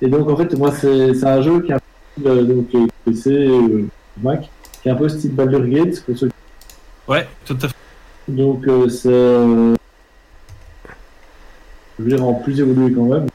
Et 0.00 0.06
donc, 0.08 0.28
en 0.30 0.36
fait, 0.36 0.54
moi, 0.56 0.72
c'est 0.72 1.14
c'est 1.14 1.26
un 1.26 1.42
jeu 1.42 1.60
qui 1.60 1.72
est 1.72 1.74
un 1.74 1.78
peu. 2.22 2.28
euh, 2.30 2.42
donc, 2.44 2.66
euh, 2.74 2.86
PC, 3.04 3.30
euh, 3.30 3.86
Mac, 4.22 4.48
qui 4.82 4.88
est 4.88 4.92
un 4.92 4.94
peu 4.94 5.08
style 5.08 5.34
Baldur's 5.34 5.66
Gate, 5.68 6.02
pour 6.04 6.16
ceux 6.16 6.30
Ouais, 7.08 7.26
tout 7.44 7.56
à 7.62 7.68
fait. 7.68 7.74
Donc, 8.28 8.66
euh, 8.68 8.88
c'est. 8.88 9.77
Je 11.98 12.04
veux 12.04 12.10
dire, 12.10 12.24
en 12.26 12.34
plus 12.34 12.60
évolué 12.60 12.92
quand 12.94 13.04
même. 13.04 13.26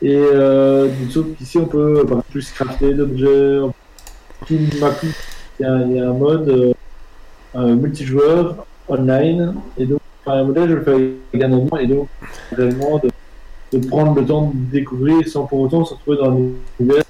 Et 0.00 0.14
euh, 0.14 0.88
sauf 1.10 1.26
qu'ici, 1.36 1.58
on 1.58 1.66
peut 1.66 2.04
euh, 2.08 2.20
plus 2.30 2.50
crafter 2.52 2.94
d'objets. 2.94 3.58
Il 4.50 4.78
y 5.60 5.64
a, 5.64 5.72
un 5.72 6.12
mode 6.12 6.74
euh, 7.56 7.74
multijoueur 7.74 8.66
online. 8.88 9.54
Et 9.76 9.86
donc, 9.86 10.00
enfin, 10.24 10.38
un 10.38 10.44
modèle, 10.44 10.68
je 10.68 10.74
le 10.74 10.82
fais 11.32 11.48
moment. 11.48 11.78
Et 11.78 11.86
donc, 11.86 12.08
réellement, 12.52 13.00
de, 13.72 13.78
prendre 13.88 14.14
le 14.14 14.24
temps 14.24 14.52
de 14.54 14.70
découvrir 14.70 15.26
sans 15.26 15.44
pour 15.44 15.60
autant 15.60 15.84
se 15.84 15.94
retrouver 15.94 16.16
dans 16.18 16.32
un 16.32 16.50
univers. 16.80 17.02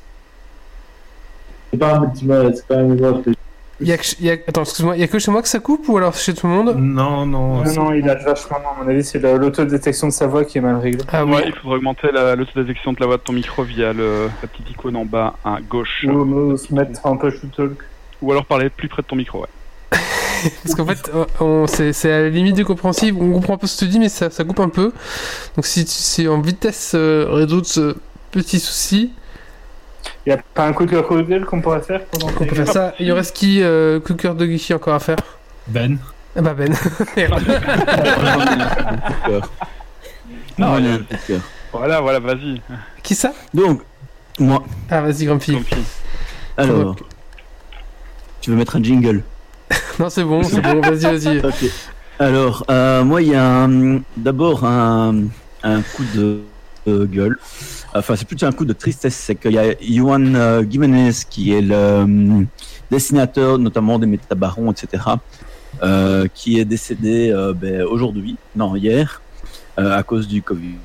C'est 1.70 1.78
pas 1.78 1.96
un 1.96 2.00
multimode, 2.00 2.56
c'est 2.56 2.66
pas 2.66 2.76
un 2.76 2.84
univers. 2.84 3.20
Il 3.80 3.86
y 3.86 3.92
a 3.92 3.96
que, 3.98 4.05
il 4.18 4.26
y 4.26 4.30
a- 4.30 4.36
attends, 4.48 4.62
excuse-moi, 4.62 4.96
il 4.96 5.00
y 5.00 5.05
a 5.05 5.06
que 5.06 5.18
chez 5.20 5.30
moi 5.30 5.40
que 5.40 5.46
ça 5.48 5.60
coupe 5.60 5.88
ou 5.88 5.96
alors 5.96 6.14
chez 6.14 6.34
tout 6.34 6.48
le 6.48 6.52
monde? 6.52 6.74
Non, 6.76 7.24
non. 7.26 7.62
Non, 7.62 7.72
non, 7.74 7.92
il 7.92 8.09
a 8.09 8.16
vachement, 8.16 8.56
à 8.56 8.82
mon 8.82 8.88
avis, 8.90 9.05
c'est 9.05 9.20
la- 9.20 9.36
l'autodétection 9.36 10.09
de 10.09 10.12
sa 10.12 10.26
voix 10.26 10.44
qui 10.44 10.59
est 10.59 10.60
mal 10.60 10.76
réglée. 10.76 11.05
Ah 11.12 11.24
oui. 11.24 11.34
Ouais, 11.36 11.44
il 11.46 11.52
faudrait 11.55 11.76
augmenter 11.76 12.09
la- 12.12 12.34
l'autodétection 12.34 12.92
de 12.92 12.96
la 13.00 13.06
voix 13.06 13.16
de 13.18 13.22
ton 13.22 13.32
micro 13.32 13.62
via 13.62 13.92
le, 13.92 14.28
la 14.42 14.48
petite 14.48 14.70
icône 14.70 14.96
en 14.96 15.05
bas 15.05 15.34
à 15.44 15.59
gauche. 15.60 16.05
Ou 16.09 16.10
ou 16.10 16.56
se 16.56 16.74
mettre 16.74 17.06
un 17.06 17.16
peu 17.16 17.32
talk. 17.56 17.78
Ou 18.20 18.32
alors 18.32 18.46
parler 18.46 18.68
plus 18.68 18.88
près 18.88 19.02
de 19.02 19.06
ton 19.06 19.14
micro, 19.14 19.42
ouais. 19.42 19.46
Parce 20.64 20.74
qu'en 20.74 20.86
fait, 20.86 21.10
on, 21.40 21.66
c'est, 21.68 21.92
à 22.12 22.22
la 22.22 22.28
limite 22.30 22.56
du 22.56 22.64
compréhensible. 22.64 23.18
On 23.20 23.32
comprend 23.32 23.55
un 23.55 23.59
peu 23.59 23.66
ce 23.68 23.78
que 23.78 23.84
tu 23.84 23.90
dis, 23.92 23.98
mais 24.00 24.09
ça, 24.09 24.28
ça 24.30 24.42
coupe 24.42 24.59
un 24.60 24.68
peu. 24.68 24.92
Donc 25.56 25.66
si 25.66 25.84
tu 25.84 25.92
sais 25.92 26.26
en 26.26 26.40
vitesse 26.40 26.92
euh, 26.96 27.26
résoudre 27.30 27.66
ce 27.66 27.96
petit 28.32 28.59
souci, 28.59 29.12
Il 30.28 30.32
y 30.32 30.34
a 30.34 30.40
pas 30.52 30.66
un 30.66 30.74
coup 30.74 30.84
de 30.84 30.90
cœur 30.90 31.09
Google 31.09 31.46
qu'on 31.46 31.62
pourrait 31.62 31.80
faire 31.80 32.05
pendant 32.05 32.26
on 32.28 32.44
peut 32.44 32.55
faire 32.55 32.68
ça. 32.70 32.92
Il 33.00 33.06
y 33.06 33.12
reste 33.12 33.34
qui, 33.34 33.62
euh, 33.62 33.98
Cooker 33.98 34.34
de 34.34 34.44
Geeky 34.44 34.74
encore 34.74 34.92
à 34.92 34.98
faire 34.98 35.16
Ben. 35.68 35.96
Ah 36.36 36.42
bah 36.42 36.52
Ben. 36.52 36.70
Merde. 37.16 37.42
Non, 40.59 40.76
il 40.78 40.84
y 40.84 40.88
a- 40.88 40.92
un 40.92 40.98
coup 40.98 41.05
de 41.14 41.26
cœur. 41.26 41.40
Voilà, 41.72 42.00
voilà, 42.02 42.20
vas-y. 42.20 42.60
qui 43.02 43.14
ça? 43.14 43.32
Donc, 43.55 43.80
moi. 44.38 44.62
Ah 44.90 45.00
vas-y, 45.00 45.24
Grumpy. 45.24 45.56
Alors, 46.59 46.94
tu 48.42 48.50
veux 48.50 48.56
mettre 48.56 48.76
un 48.76 48.82
jingle? 48.82 49.22
Non, 49.98 50.10
c'est 50.10 50.24
bon, 50.24 50.42
c'est 50.42 50.60
bon, 50.60 50.80
vas-y, 50.82 51.16
vas-y. 51.18 51.42
Alors, 52.18 52.64
euh, 52.70 53.02
moi, 53.02 53.22
il 53.22 53.28
y 53.28 53.34
a 53.34 53.62
un- 53.64 54.00
d'abord 54.16 54.64
un, 54.66 55.14
un 55.62 55.80
coup 55.80 56.05
de, 56.14 56.40
de 56.86 57.05
gueule. 57.05 57.38
Enfin, 57.94 58.16
c'est 58.16 58.26
plutôt 58.26 58.46
un 58.46 58.52
coup 58.52 58.64
de 58.64 58.72
tristesse. 58.72 59.14
C'est 59.14 59.34
qu'il 59.34 59.52
y 59.52 59.59
a 59.59 59.62
euh, 59.62 60.64
Jiménez, 60.68 61.12
qui 61.28 61.52
est 61.52 61.60
le 61.60 61.74
euh, 61.74 62.44
dessinateur, 62.90 63.59
notamment 63.59 63.98
des 63.98 64.06
Métabarons, 64.06 64.72
etc., 64.72 65.05
euh, 65.82 66.26
qui 66.34 66.59
est 66.59 66.64
décédé 66.64 67.30
euh, 67.30 67.52
ben, 67.52 67.82
aujourd'hui, 67.82 68.36
non, 68.56 68.74
hier, 68.74 69.22
euh, 69.78 69.96
à 69.96 70.02
cause 70.02 70.26
du 70.26 70.42
Covid. 70.42 70.76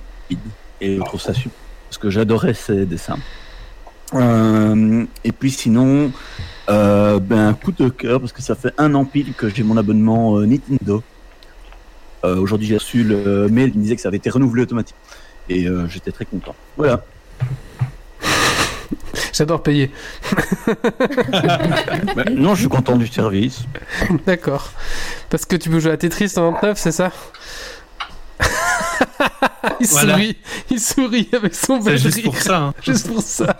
Et 0.81 0.97
je 0.97 1.01
trouve 1.01 1.21
ça 1.21 1.33
super, 1.33 1.57
parce 1.89 1.97
que 1.97 2.09
j'adorais 2.09 2.53
ses 2.53 2.85
dessins. 2.85 3.17
Euh, 4.13 5.05
et 5.23 5.31
puis 5.31 5.49
sinon, 5.49 6.11
euh, 6.69 7.19
ben, 7.19 7.53
coup 7.53 7.71
de 7.71 7.89
cœur 7.89 8.19
parce 8.19 8.31
que 8.31 8.41
ça 8.41 8.55
fait 8.55 8.73
un 8.77 8.93
an 8.93 9.05
pile 9.05 9.33
que 9.33 9.49
j'ai 9.49 9.63
mon 9.63 9.77
abonnement 9.77 10.37
euh, 10.37 10.45
Nintendo. 10.45 11.01
Euh, 12.23 12.37
Aujourd'hui, 12.37 12.67
j'ai 12.67 12.77
reçu 12.77 13.03
le 13.03 13.47
mail 13.49 13.71
qui 13.71 13.77
me 13.77 13.83
disait 13.83 13.95
que 13.95 14.01
ça 14.01 14.07
avait 14.07 14.17
été 14.17 14.29
renouvelé 14.29 14.63
automatiquement. 14.63 15.01
Et 15.49 15.65
euh, 15.67 15.87
j'étais 15.89 16.11
très 16.11 16.25
content. 16.25 16.55
Voilà. 16.77 17.03
J'adore 19.33 19.61
payer. 19.63 19.91
Ben, 22.15 22.29
non, 22.35 22.53
je 22.55 22.61
suis 22.61 22.69
content 22.69 22.95
du 22.95 23.07
service. 23.07 23.61
D'accord. 24.25 24.71
Parce 25.29 25.45
que 25.45 25.55
tu 25.55 25.69
peux 25.69 25.79
jouer 25.79 25.91
à 25.91 25.97
Tetris 25.97 26.25
99, 26.29 26.77
c'est 26.77 26.91
ça 26.91 27.11
Il 29.79 29.87
Voilà. 29.87 30.13
sourit, 30.13 30.37
il 30.69 30.79
sourit 30.79 31.29
avec 31.33 31.55
son 31.55 31.77
bel 31.79 31.97
juste 31.97 32.15
rire. 32.15 32.25
pour 32.25 32.37
ça. 32.37 32.57
hein. 32.57 32.73
Juste 32.83 33.07
pour 33.07 33.21
ça. 33.21 33.59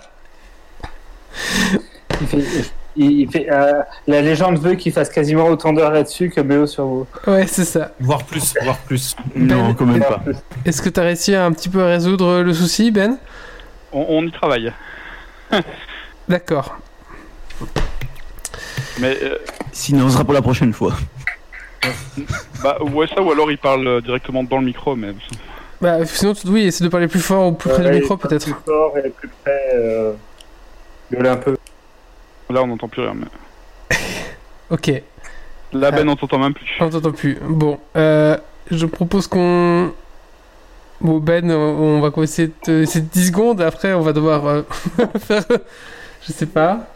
Il 2.95 3.07
fait, 3.07 3.14
il, 3.14 3.20
il 3.22 3.32
fait, 3.32 3.48
euh, 3.52 3.82
la 4.07 4.22
légende 4.22 4.57
veut 4.60 4.76
qu'il 4.76 4.91
fasse 4.94 5.10
quasiment 5.10 5.48
autant 5.48 5.74
d'heures 5.74 5.91
là-dessus 5.91 6.30
que 6.30 6.41
BO 6.41 6.65
sur 6.68 6.86
vous. 6.86 7.07
Ouais, 7.28 7.45
c'est 7.48 7.65
ça. 7.65 7.91
Voire 7.99 8.24
plus, 8.24 8.53
voire 8.64 8.78
plus. 8.80 9.15
Non, 9.36 9.74
quand 9.74 9.86
même 9.86 10.02
pas. 10.03 10.22
Est-ce 10.65 10.82
que 10.82 10.90
t'as 10.90 11.03
réussi 11.03 11.34
à 11.36 11.45
un 11.45 11.52
petit 11.52 11.70
peu 11.70 11.82
à 11.84 11.88
résoudre 11.88 12.41
le 12.41 12.53
souci, 12.53 12.91
Ben? 12.91 13.18
On, 13.91 14.06
on 14.10 14.24
y 14.26 14.32
travaille. 14.32 14.72
D'accord. 16.30 16.78
Mais, 18.99 19.18
euh, 19.24 19.38
Sinon, 19.72 20.07
ce 20.07 20.14
sera 20.14 20.24
pour 20.24 20.34
la 20.34 20.41
prochaine 20.41 20.74
fois. 20.74 20.94
bah, 22.64 22.78
ouais, 22.82 23.07
ça, 23.07 23.22
ou 23.22 23.32
alors 23.32 23.52
il 23.52 23.57
parle 23.57 23.88
euh, 23.88 24.02
directement 24.02 24.44
dans 24.44 24.60
le 24.60 24.65
micro, 24.65 24.95
mais. 24.95 25.10
Bah, 25.82 26.06
sinon, 26.06 26.34
tu- 26.34 26.48
oui, 26.48 26.65
essaie 26.65 26.84
de 26.84 26.90
parler 26.90 27.07
plus 27.07 27.20
fort 27.20 27.48
ou 27.48 27.52
plus 27.53 27.70
près 27.70 27.84
Ouais, 27.84 27.91
du 27.91 27.99
micro, 27.99 28.15
peut-être. 28.18 28.45
Plus 28.45 28.56
fort 28.65 28.94
et 29.03 29.10
plus 29.10 29.30
près. 29.44 29.60
Euh, 29.74 30.14
gueuler 31.11 31.30
un 31.30 31.38
peu. 31.38 31.57
Là, 32.49 32.64
on 32.64 32.68
n'entend 32.68 32.88
plus 32.88 33.02
rien. 33.02 33.14
Mais... 33.15 33.98
Ok. 34.70 34.91
Là, 35.74 35.91
Ben, 35.91 36.07
Ah. 36.07 36.11
on 36.11 36.15
t'entend 36.15 36.40
même 36.40 36.53
plus. 36.53 36.68
On 36.80 36.90
t'entend 36.90 37.11
plus. 37.11 37.38
Bon, 37.41 37.80
euh, 37.95 38.38
je 38.72 38.86
propose 38.86 39.28
qu'on. 39.28 39.91
Bon, 41.02 41.18
Ben, 41.20 41.49
on 41.52 41.99
va 41.99 42.11
essayer 42.24 42.48
de 42.49 42.53
te 42.61 42.72
laisser 42.72 43.02
10 43.02 43.28
secondes. 43.28 43.61
Après, 43.61 43.94
on 43.94 44.02
va 44.02 44.14
devoir 44.14 44.45
euh, 44.48 44.61
faire. 45.20 45.44
Je 46.26 46.32
sais 46.32 46.45
pas. 46.45 46.88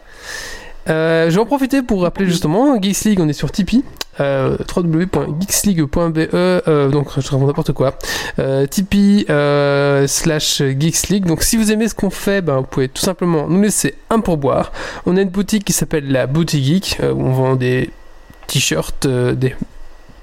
Euh, 0.88 1.30
je 1.30 1.34
vais 1.34 1.40
en 1.40 1.46
profiter 1.46 1.82
pour 1.82 2.02
rappeler 2.02 2.26
justement 2.26 2.80
Geeks 2.80 3.04
League, 3.04 3.20
on 3.20 3.28
est 3.28 3.32
sur 3.32 3.50
Tipeee. 3.50 3.84
Euh, 4.20 4.56
www.geeksleague.be 4.76 6.28
euh, 6.34 6.88
donc 6.88 7.10
je 7.20 7.30
raconte 7.30 7.46
n'importe 7.46 7.72
quoi 7.72 7.96
euh, 8.40 8.66
Tipeee 8.66 9.26
euh, 9.30 10.08
slash 10.08 10.60
Geeks 10.60 11.08
League 11.10 11.24
donc 11.24 11.44
si 11.44 11.56
vous 11.56 11.70
aimez 11.70 11.86
ce 11.86 11.94
qu'on 11.94 12.10
fait 12.10 12.42
ben, 12.42 12.56
vous 12.56 12.64
pouvez 12.64 12.88
tout 12.88 13.00
simplement 13.00 13.46
nous 13.46 13.62
laisser 13.62 13.94
un 14.10 14.18
pourboire 14.18 14.72
on 15.06 15.16
a 15.16 15.20
une 15.20 15.28
boutique 15.28 15.64
qui 15.64 15.72
s'appelle 15.72 16.10
la 16.10 16.26
Boutique 16.26 16.64
Geek 16.64 16.98
euh, 17.00 17.12
où 17.12 17.20
on 17.20 17.30
vend 17.32 17.54
des 17.54 17.90
t-shirts 18.48 19.06
euh, 19.06 19.34
des 19.34 19.54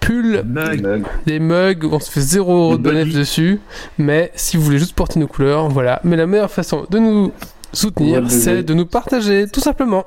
pulls 0.02 0.44
Mug. 0.46 1.06
des 1.26 1.40
mugs 1.40 1.84
où 1.84 1.94
on 1.94 2.00
se 2.00 2.12
fait 2.12 2.22
0 2.22 2.54
euros 2.54 2.78
de 2.78 3.04
dessus. 3.06 3.60
Mais 3.98 4.32
si 4.36 4.56
vous 4.58 4.64
voulez 4.64 4.78
juste 4.78 4.94
porter 4.94 5.20
nos 5.20 5.28
couleurs, 5.28 5.68
voilà. 5.70 6.00
Mais 6.04 6.16
la 6.16 6.28
meilleure 6.28 6.52
façon 6.52 6.86
de 6.90 7.00
nous 7.00 7.32
soutenir, 7.76 8.30
c'est 8.30 8.64
de 8.64 8.74
nous 8.74 8.86
partager, 8.86 9.48
tout 9.48 9.60
simplement. 9.60 10.06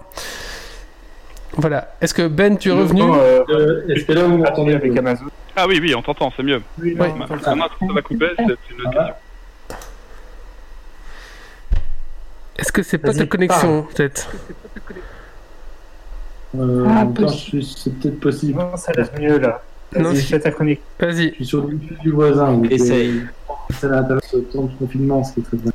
Voilà. 1.57 1.95
Est-ce 2.01 2.15
que 2.15 2.29
Ben, 2.29 2.57
tu 2.57 2.69
es 2.69 2.73
revenu 2.73 3.03
Euh, 3.03 3.43
Euh, 3.49 3.83
Est-ce 3.89 4.05
que 4.05 4.13
là 4.13 4.25
vous 4.25 4.39
m'entendez 4.39 4.75
avec 4.75 4.97
Amazon. 4.97 5.25
Ah 5.57 5.67
oui, 5.67 5.79
oui, 5.83 5.95
on 5.95 6.03
t'entend, 6.03 6.33
c'est 6.37 6.43
mieux. 6.43 6.61
Oui, 6.81 6.95
Ouais. 6.95 7.09
non, 7.09 7.27
On 7.29 7.35
a 7.35 7.41
ça 7.43 7.55
va 7.55 8.03
couper, 8.03 8.29
c'est 8.37 8.45
c'est 8.47 8.75
une 8.75 8.81
autre 8.87 8.91
Ah. 8.99 9.05
question. 9.07 9.15
Est-ce 12.59 12.73
que 12.73 12.83
c'est 12.83 12.99
pas 12.99 13.15
ta 13.15 13.27
connexion, 13.27 13.85
peut-être 13.95 14.29
euh, 16.59 16.87
Ah, 16.89 17.07
possible. 17.07 17.29
je 17.63 17.67
suis- 17.67 17.75
C'est 17.79 17.91
peut-être 17.99 18.21
possible. 18.21 18.59
non, 18.59 18.77
ça 18.77 18.93
l'air 18.93 19.09
mieux 19.19 19.39
là. 19.39 19.63
Non, 19.97 20.11
Vas-y, 20.11 20.17
si- 20.21 20.27
fais 20.27 20.41
ta 20.41 20.51
chronique. 20.51 20.81
Vas-y. 21.01 21.29
Je 21.31 21.35
suis 21.35 21.47
sur 21.47 21.67
le 21.67 21.75
du 22.03 22.11
voisin. 22.11 22.61
Essaye. 22.71 23.21
euh, 23.51 23.53
C'est 23.71 23.89
l'intérêt 23.89 24.21
de 24.21 24.27
ce 24.27 24.37
temps 24.39 24.63
de 24.65 24.73
confinement, 24.79 25.23
ce 25.25 25.35
qui 25.35 25.41
est 25.41 25.43
très 25.45 25.57
bien. 25.57 25.73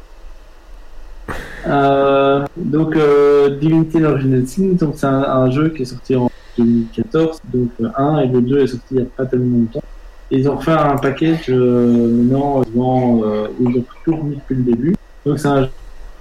Euh, 1.68 2.46
donc, 2.58 2.96
euh, 2.96 3.58
Divinity 3.58 4.04
Original 4.04 4.48
Sin, 4.48 4.74
donc 4.74 4.94
c'est 4.98 5.06
un, 5.06 5.50
jeu 5.50 5.70
qui 5.70 5.84
est 5.84 5.86
sorti 5.86 6.16
en 6.16 6.30
2014, 6.58 7.42
donc 7.54 7.70
le 7.80 7.90
1 7.96 8.20
et 8.20 8.28
le 8.28 8.42
2 8.42 8.60
est 8.60 8.68
sorti 8.68 8.86
il 8.92 8.98
n'y 8.98 9.04
a 9.04 9.06
pas 9.06 9.26
tellement 9.26 9.60
longtemps. 9.60 9.84
Ils 10.32 10.50
ont 10.50 10.56
refait 10.56 10.72
un 10.72 10.98
package 10.98 11.46
euh, 11.50 12.08
maintenant 12.08 13.22
euh, 13.24 13.48
où 13.60 13.70
ils 13.70 13.78
ont 13.78 13.86
tout 14.04 14.16
remis 14.16 14.36
depuis 14.36 14.56
le 14.56 14.64
début. 14.64 14.96
Donc 15.26 15.40
c'est 15.40 15.48
un 15.48 15.70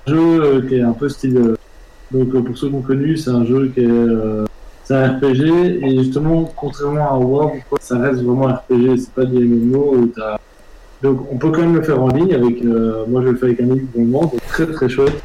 jeu 0.06 0.42
euh, 0.42 0.68
qui 0.68 0.76
est 0.76 0.82
un 0.82 0.92
peu 0.92 1.08
style. 1.08 1.36
euh, 1.36 1.56
donc 2.10 2.34
euh, 2.34 2.42
pour 2.42 2.56
ceux 2.56 2.68
qui 2.68 2.74
ont 2.74 2.82
connu, 2.82 3.16
c'est 3.16 3.30
un 3.30 3.44
jeu 3.46 3.70
qui 3.72 3.80
est 3.80 3.86
euh, 3.86 4.44
c'est 4.84 4.94
un 4.94 5.14
RPG 5.14 5.80
et 5.82 5.98
justement 5.98 6.52
contrairement 6.56 7.10
à 7.10 7.16
WoW, 7.16 7.52
ça 7.80 7.98
reste 7.98 8.22
vraiment 8.22 8.48
un 8.48 8.54
RPG. 8.54 8.98
C'est 8.98 9.12
pas 9.14 9.24
des 9.24 9.40
MMO 9.40 9.94
où 9.96 10.06
t'as 10.08 10.38
donc 11.02 11.26
on 11.32 11.36
peut 11.36 11.50
quand 11.50 11.62
même 11.62 11.74
le 11.74 11.82
faire 11.82 12.00
en 12.02 12.08
ligne 12.08 12.34
avec. 12.34 12.62
euh, 12.64 13.04
moi 13.08 13.22
je 13.22 13.28
le 13.28 13.36
fais 13.36 13.46
avec 13.46 13.60
un 13.60 13.64
livre 13.64 13.86
pour 13.92 14.00
le 14.00 14.06
moment, 14.06 14.26
donc 14.26 14.40
très 14.48 14.66
très 14.66 14.88
chouette. 14.88 15.22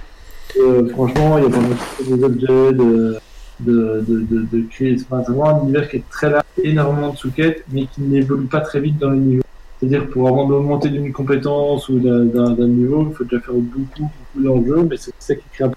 Euh, 0.59 0.87
franchement, 0.89 1.37
il 1.37 1.43
y 1.43 1.47
a 1.47 1.49
pas 1.49 1.59
mal 1.59 2.19
de 2.19 2.23
objets, 2.23 2.73
de 2.73 3.17
de 3.59 4.03
de 4.07 4.19
de, 4.21 4.57
de 4.57 4.63
c'est 4.71 5.07
vraiment 5.09 5.49
un 5.49 5.63
univers 5.63 5.89
qui 5.89 5.97
est 5.97 6.09
très 6.09 6.29
large, 6.29 6.43
énormément 6.63 7.09
de 7.13 7.17
sous-quêtes, 7.17 7.63
mais 7.71 7.85
qui 7.85 8.01
n'évolue 8.01 8.45
pas 8.45 8.61
très 8.61 8.79
vite 8.79 8.97
dans 8.97 9.11
les 9.11 9.19
niveaux. 9.19 9.43
C'est-à-dire 9.79 10.07
pour 10.09 10.27
avant 10.27 10.47
d'augmenter 10.47 10.89
d'une 10.89 11.11
compétence 11.13 11.89
ou 11.89 11.99
d'un 11.99 12.67
niveau, 12.67 13.07
il 13.09 13.15
faut 13.15 13.23
déjà 13.23 13.39
faire 13.41 13.53
beaucoup 13.53 14.09
beaucoup 14.33 14.43
d'enjeux, 14.43 14.87
mais 14.89 14.97
c'est 14.97 15.13
ça 15.19 15.35
qui 15.35 15.43
crée 15.53 15.65
un. 15.65 15.71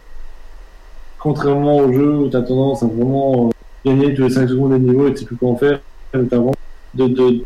Contrairement 1.18 1.76
au 1.78 1.92
jeu 1.92 2.16
où 2.16 2.28
tu 2.30 2.36
as 2.36 2.42
tendance 2.42 2.82
à 2.82 2.86
vraiment 2.86 3.48
euh, 3.48 3.50
gagner 3.84 4.14
tous 4.14 4.22
les 4.22 4.30
5 4.30 4.48
secondes 4.48 4.72
des 4.72 4.78
niveaux 4.78 5.06
et 5.08 5.12
tu 5.12 5.18
sais 5.20 5.24
plus 5.26 5.36
quoi 5.36 5.50
en 5.50 5.56
faire, 5.56 5.80
notamment 6.14 6.52
de, 6.94 7.06
de, 7.08 7.42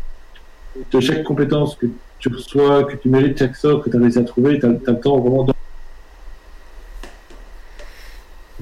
de 0.91 0.99
chaque 1.01 1.23
compétence 1.23 1.75
que 1.75 1.87
tu 2.25 2.33
reçois, 2.33 2.83
que 2.85 2.95
tu 2.95 3.09
mérites 3.09 3.37
chaque 3.37 3.55
sort, 3.55 3.83
que 3.83 3.89
tu 3.89 3.97
as 3.97 3.99
réussi 3.99 4.17
à 4.17 4.23
trouver, 4.23 4.59
tu 4.59 4.65
as, 4.65 4.69
le 4.69 4.99
temps 4.99 5.19
vraiment 5.19 5.43
de... 5.43 5.53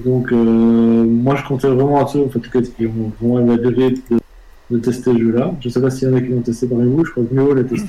Donc, 0.04 0.30
euh, 0.32 0.36
moi, 0.36 1.36
je 1.36 1.44
comptais 1.44 1.68
vraiment 1.68 2.04
à 2.04 2.08
ceux, 2.08 2.24
en 2.24 2.28
fait, 2.28 2.40
qui 2.74 2.86
ont 2.86 3.12
vraiment 3.18 3.40
évalué 3.40 3.94
de, 4.10 4.18
de 4.70 4.78
tester 4.78 5.12
ce 5.12 5.18
jeu-là. 5.18 5.54
Je 5.60 5.68
sais 5.70 5.80
pas 5.80 5.90
s'il 5.90 6.08
y 6.08 6.12
en 6.12 6.16
a 6.16 6.20
qui 6.20 6.28
l'ont 6.28 6.42
testé 6.42 6.66
parmi 6.66 6.92
vous, 6.92 7.04
je 7.06 7.10
crois 7.12 7.24
que 7.24 7.34
Méo 7.34 7.54
l'a 7.54 7.64
testé. 7.64 7.88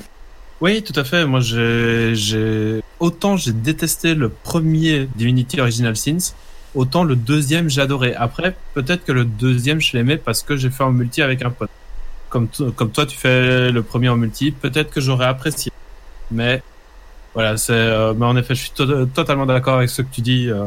Oui, 0.61 0.81
tout 0.81 0.97
à 0.97 1.03
fait. 1.03 1.26
Moi, 1.26 1.41
j'ai, 1.41 2.81
autant 2.99 3.35
j'ai 3.35 3.52
détesté 3.52 4.15
le 4.15 4.30
premier 4.30 5.10
Divinity 5.15 5.60
Original 5.60 5.97
Sins, 5.97 6.34
autant 6.73 7.03
le 7.03 7.18
deuxième 7.18 7.69
j'ai 7.69 7.81
adoré. 7.81 8.14
Après, 8.15 8.56
peut-être 8.73 9.03
que 9.03 9.11
le 9.11 9.26
deuxième 9.26 9.81
je 9.81 9.97
l'aimais 9.97 10.15
parce 10.15 10.41
que 10.41 10.56
j'ai 10.56 10.69
fait 10.69 10.84
en 10.84 10.91
multi 10.91 11.22
avec 11.22 11.43
un 11.43 11.49
pote. 11.49 11.69
Comme, 12.35 12.49
to- 12.49 12.71
comme 12.73 12.91
toi, 12.91 13.05
tu 13.05 13.15
fais 13.15 13.71
le 13.71 13.81
premier 13.81 14.09
en 14.09 14.17
multi, 14.17 14.51
peut-être 14.51 14.91
que 14.91 14.99
j'aurais 14.99 15.23
apprécié. 15.25 15.71
Mais 16.31 16.61
voilà, 17.33 17.55
c'est. 17.55 17.71
euh, 17.71 18.13
mais 18.13 18.25
en 18.25 18.35
effet, 18.35 18.55
je 18.55 18.63
suis 18.63 18.71
to- 18.71 19.05
totalement 19.05 19.45
d'accord 19.45 19.75
avec 19.77 19.89
ce 19.89 20.01
que 20.01 20.09
tu 20.11 20.19
dis. 20.19 20.49
euh, 20.49 20.65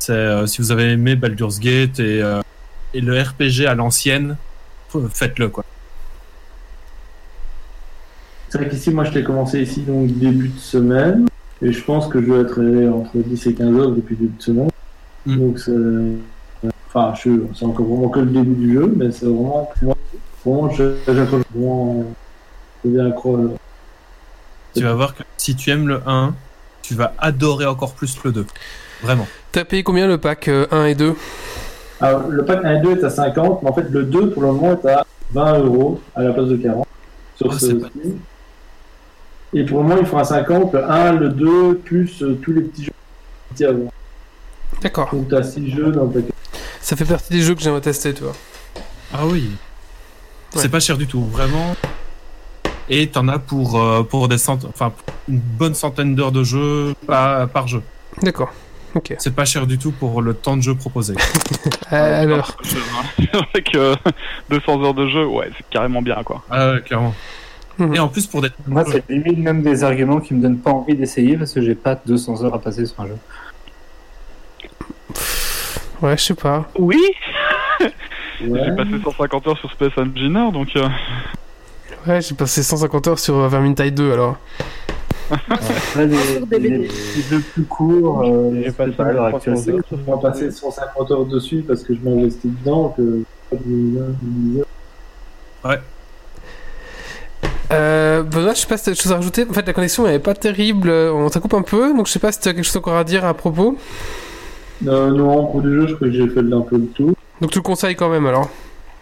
c'est 0.00 0.10
euh, 0.12 0.44
si 0.48 0.60
vous 0.60 0.72
avez 0.72 0.90
aimé 0.90 1.14
Baldur's 1.14 1.60
Gate 1.60 2.00
et, 2.00 2.20
et 2.94 3.00
le 3.00 3.20
RPG 3.22 3.64
à 3.68 3.76
l'ancienne, 3.76 4.36
faites-le 5.12 5.50
quoi. 5.50 5.64
C'est 8.48 8.58
vrai 8.58 8.68
qu'ici, 8.68 8.90
moi, 8.90 9.04
je 9.04 9.12
l'ai 9.12 9.22
commencé 9.22 9.62
ici, 9.62 9.82
donc 9.82 10.08
début 10.18 10.48
de 10.48 10.58
semaine. 10.58 11.26
Et 11.62 11.72
je 11.72 11.84
pense 11.84 12.08
que 12.08 12.20
je 12.20 12.26
dois 12.26 12.40
être 12.40 12.60
entre 12.92 13.18
10 13.18 13.46
et 13.46 13.54
15 13.54 13.76
heures 13.76 13.92
depuis 13.92 14.16
début 14.16 14.36
de 14.36 14.42
semaine. 14.42 14.68
Mm. 15.26 15.36
Donc, 15.38 15.58
c'est. 15.60 16.68
Enfin, 16.88 17.14
c'est 17.54 17.64
encore 17.64 17.86
vraiment 17.86 18.08
que 18.08 18.18
le 18.18 18.26
début 18.26 18.56
du 18.66 18.72
jeu, 18.74 18.92
mais 18.96 19.12
c'est 19.12 19.26
vraiment. 19.26 19.70
pour 19.78 19.84
Moi, 19.84 19.94
vraiment, 20.44 20.70
je- 20.70 20.94
j'accroche 21.06 21.42
vraiment. 21.54 22.04
Je 22.84 22.90
viens 22.90 23.06
accrocher. 23.08 23.54
Tu 24.74 24.82
vas 24.82 24.94
voir 24.94 25.14
que 25.14 25.22
si 25.36 25.54
tu 25.54 25.70
aimes 25.70 25.86
le 25.88 26.00
1, 26.06 26.34
tu 26.82 26.94
vas 26.94 27.14
adorer 27.18 27.66
encore 27.66 27.92
plus 27.94 28.16
le 28.24 28.32
2. 28.32 28.46
Vraiment. 29.02 29.26
T'as 29.52 29.64
payé 29.64 29.82
combien 29.82 30.06
le 30.06 30.18
pack 30.18 30.48
euh, 30.48 30.66
1 30.70 30.86
et 30.86 30.94
2 30.94 31.14
Alors, 32.00 32.28
le 32.28 32.44
pack 32.44 32.64
1 32.64 32.74
et 32.76 32.80
2 32.80 32.98
est 32.98 33.04
à 33.04 33.10
50, 33.10 33.62
mais 33.62 33.68
en 33.70 33.72
fait, 33.74 33.86
le 33.90 34.04
2 34.04 34.30
pour 34.30 34.42
le 34.42 34.48
moment 34.52 34.72
est 34.82 34.88
à 34.88 35.04
20 35.32 35.58
euros 35.60 36.00
à 36.14 36.22
la 36.22 36.32
place 36.32 36.48
de 36.48 36.56
40 36.56 36.86
sur 37.36 37.46
Oh, 37.48 37.52
ce 37.58 37.72
pas-. 37.72 37.88
Et 39.54 39.64
pour 39.64 39.82
le 39.82 39.88
moment, 39.88 40.04
font 40.04 40.18
à 40.18 40.24
50, 40.24 40.72
le 40.72 40.84
1, 40.90 41.12
le 41.12 41.28
2, 41.28 41.74
plus 41.78 42.22
euh, 42.22 42.38
tous 42.42 42.52
les 42.52 42.62
petits 42.62 42.84
jeux 42.84 43.66
avant. 43.68 43.92
D'accord. 44.80 45.10
Donc, 45.12 45.28
t'as 45.28 45.42
6 45.42 45.70
jeux 45.70 45.92
dans 45.92 46.04
le 46.04 46.10
paquet. 46.10 46.32
Ça 46.80 46.96
fait 46.96 47.04
partie 47.04 47.32
des 47.34 47.42
jeux 47.42 47.54
que 47.54 47.60
j'aimerais 47.60 47.80
tester, 47.82 48.14
tu 48.14 48.22
vois. 48.22 48.34
Ah 49.12 49.26
oui. 49.26 49.50
Ouais. 50.54 50.60
C'est 50.60 50.68
pas 50.68 50.80
cher 50.80 50.98
du 50.98 51.06
tout, 51.06 51.24
vraiment. 51.24 51.74
Et 52.88 53.06
t'en 53.08 53.28
as 53.28 53.38
pour, 53.38 53.80
euh, 53.80 54.02
pour 54.02 54.28
des 54.28 54.38
cent... 54.38 54.58
enfin, 54.68 54.92
une 55.28 55.38
bonne 55.38 55.74
centaine 55.74 56.14
d'heures 56.14 56.32
de 56.32 56.44
jeu 56.44 56.94
par, 57.06 57.48
par 57.48 57.68
jeu. 57.68 57.82
D'accord. 58.22 58.52
C'est 59.18 59.34
pas 59.34 59.44
cher 59.44 59.66
du 59.66 59.78
tout 59.78 59.92
pour 59.92 60.20
le 60.20 60.34
temps 60.34 60.56
de 60.56 60.62
jeu 60.62 60.74
proposé. 60.74 61.14
Euh, 61.92 62.22
alors, 62.22 62.56
C'est 62.64 63.30
vrai 63.34 63.62
que 63.62 63.94
200 64.48 64.82
heures 64.82 64.94
de 64.94 65.06
jeu, 65.08 65.26
ouais, 65.26 65.50
c'est 65.54 65.66
carrément 65.68 66.00
bien, 66.00 66.22
quoi. 66.24 66.42
Ah 66.50 66.72
ouais, 66.72 66.80
clairement. 66.80 67.14
Mhm. 67.76 67.94
Et 67.94 67.98
en 67.98 68.08
plus, 68.08 68.26
pour 68.26 68.40
des. 68.40 68.48
Moi, 68.66 68.82
c'est 68.90 69.06
limite 69.10 69.36
même 69.36 69.62
des 69.62 69.84
arguments 69.84 70.18
qui 70.18 70.32
me 70.32 70.40
donnent 70.40 70.58
pas 70.58 70.70
envie 70.70 70.94
d'essayer 70.94 71.36
parce 71.36 71.52
que 71.52 71.60
j'ai 71.60 71.74
pas 71.74 72.00
200 72.06 72.44
heures 72.44 72.54
à 72.54 72.58
passer 72.58 72.86
sur 72.86 72.98
un 73.00 73.08
jeu. 73.08 73.16
ouais, 76.00 76.16
je 76.16 76.22
sais 76.22 76.34
pas. 76.34 76.70
Oui 76.78 76.98
Ouais. 78.40 78.60
J'ai 78.64 78.72
passé 78.72 78.90
150 79.02 79.46
heures 79.48 79.58
sur 79.58 79.70
Space 79.70 79.92
Engineer, 79.96 80.50
donc... 80.52 80.68
euh, 80.76 80.88
Ouais, 82.06 82.20
j'ai 82.20 82.34
passé 82.34 82.62
150 82.62 83.06
heures 83.08 83.18
sur 83.18 83.36
euh, 83.36 83.48
Vermintide 83.48 83.94
2 83.94 84.12
alors. 84.12 84.36
Après, 85.30 86.06
les, 86.06 86.58
les 86.58 86.78
petits 86.88 87.22
jeux 87.30 87.40
plus 87.40 87.62
courts, 87.64 88.22
euh, 88.24 88.60
J'ai 88.64 88.72
passé 88.72 88.90
pas 88.92 89.04
à 89.06 89.12
l'heure 89.12 89.24
actuelle. 89.26 89.54
300 89.54 89.62
c'est- 89.64 89.72
heures 89.72 89.84
sur 89.88 89.98
On 90.06 90.16
va 90.16 90.30
passer 90.30 90.50
150 90.50 91.10
heures 91.10 91.24
dessus 91.26 91.64
parce 91.66 91.82
que 91.84 91.94
je 91.94 92.00
m'investis 92.00 92.50
dedans. 92.60 92.94
Que... 92.96 93.22
Euh, 97.72 98.22
Benoît, 98.22 98.52
je 98.54 98.60
sais 98.60 98.66
pas 98.66 98.76
si 98.76 98.84
t'as 98.84 98.90
des 98.90 98.96
choses 98.96 99.12
à 99.12 99.16
rajouter. 99.16 99.46
En 99.48 99.52
fait, 99.52 99.66
la 99.66 99.72
connexion 99.72 100.06
elle 100.06 100.14
est 100.14 100.18
pas 100.18 100.34
terrible. 100.34 100.90
On 100.90 101.28
ça 101.28 101.40
coupe 101.40 101.54
un 101.54 101.62
peu, 101.62 101.94
donc 101.96 102.06
je 102.06 102.12
sais 102.12 102.18
pas 102.18 102.32
si 102.32 102.40
tu 102.40 102.48
as 102.48 102.54
quelque 102.54 102.64
chose 102.64 102.76
encore 102.76 102.96
à 102.96 103.04
dire 103.04 103.24
à 103.24 103.32
propos. 103.34 103.78
Euh, 104.86 105.10
non, 105.10 105.46
pour 105.46 105.62
du 105.62 105.72
jeu, 105.72 105.86
je 105.86 105.94
crois 105.94 106.08
que 106.08 106.12
j'ai 106.12 106.28
fait 106.28 106.40
un 106.40 106.60
peu 106.60 106.76
le 106.76 106.86
tout. 106.88 107.14
Donc 107.42 107.50
tu 107.50 107.58
le 107.58 107.62
conseilles 107.62 107.96
quand 107.96 108.08
même 108.08 108.24
alors. 108.24 108.48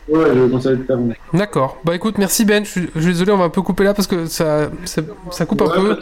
Ouais, 0.09 0.25
je 0.35 0.47
conseille 0.47 0.79
de 0.79 0.83
faire. 0.85 0.97
D'accord. 1.35 1.77
Bah 1.85 1.95
écoute, 1.95 2.17
merci 2.17 2.47
Ben. 2.47 2.65
Je 2.65 2.71
suis, 2.71 2.89
je 2.97 3.01
suis 3.01 3.13
désolé, 3.13 3.33
on 3.33 3.37
va 3.37 3.45
un 3.45 3.51
peu 3.51 3.61
couper 3.61 3.85
là 3.85 3.93
parce 3.93 4.09
que 4.09 4.25
ça, 4.27 4.71
ça, 4.87 5.03
ça 5.31 5.45
coupe 5.45 5.61
un 5.61 5.67
Ouais, 5.67 5.75
peu. 5.75 5.99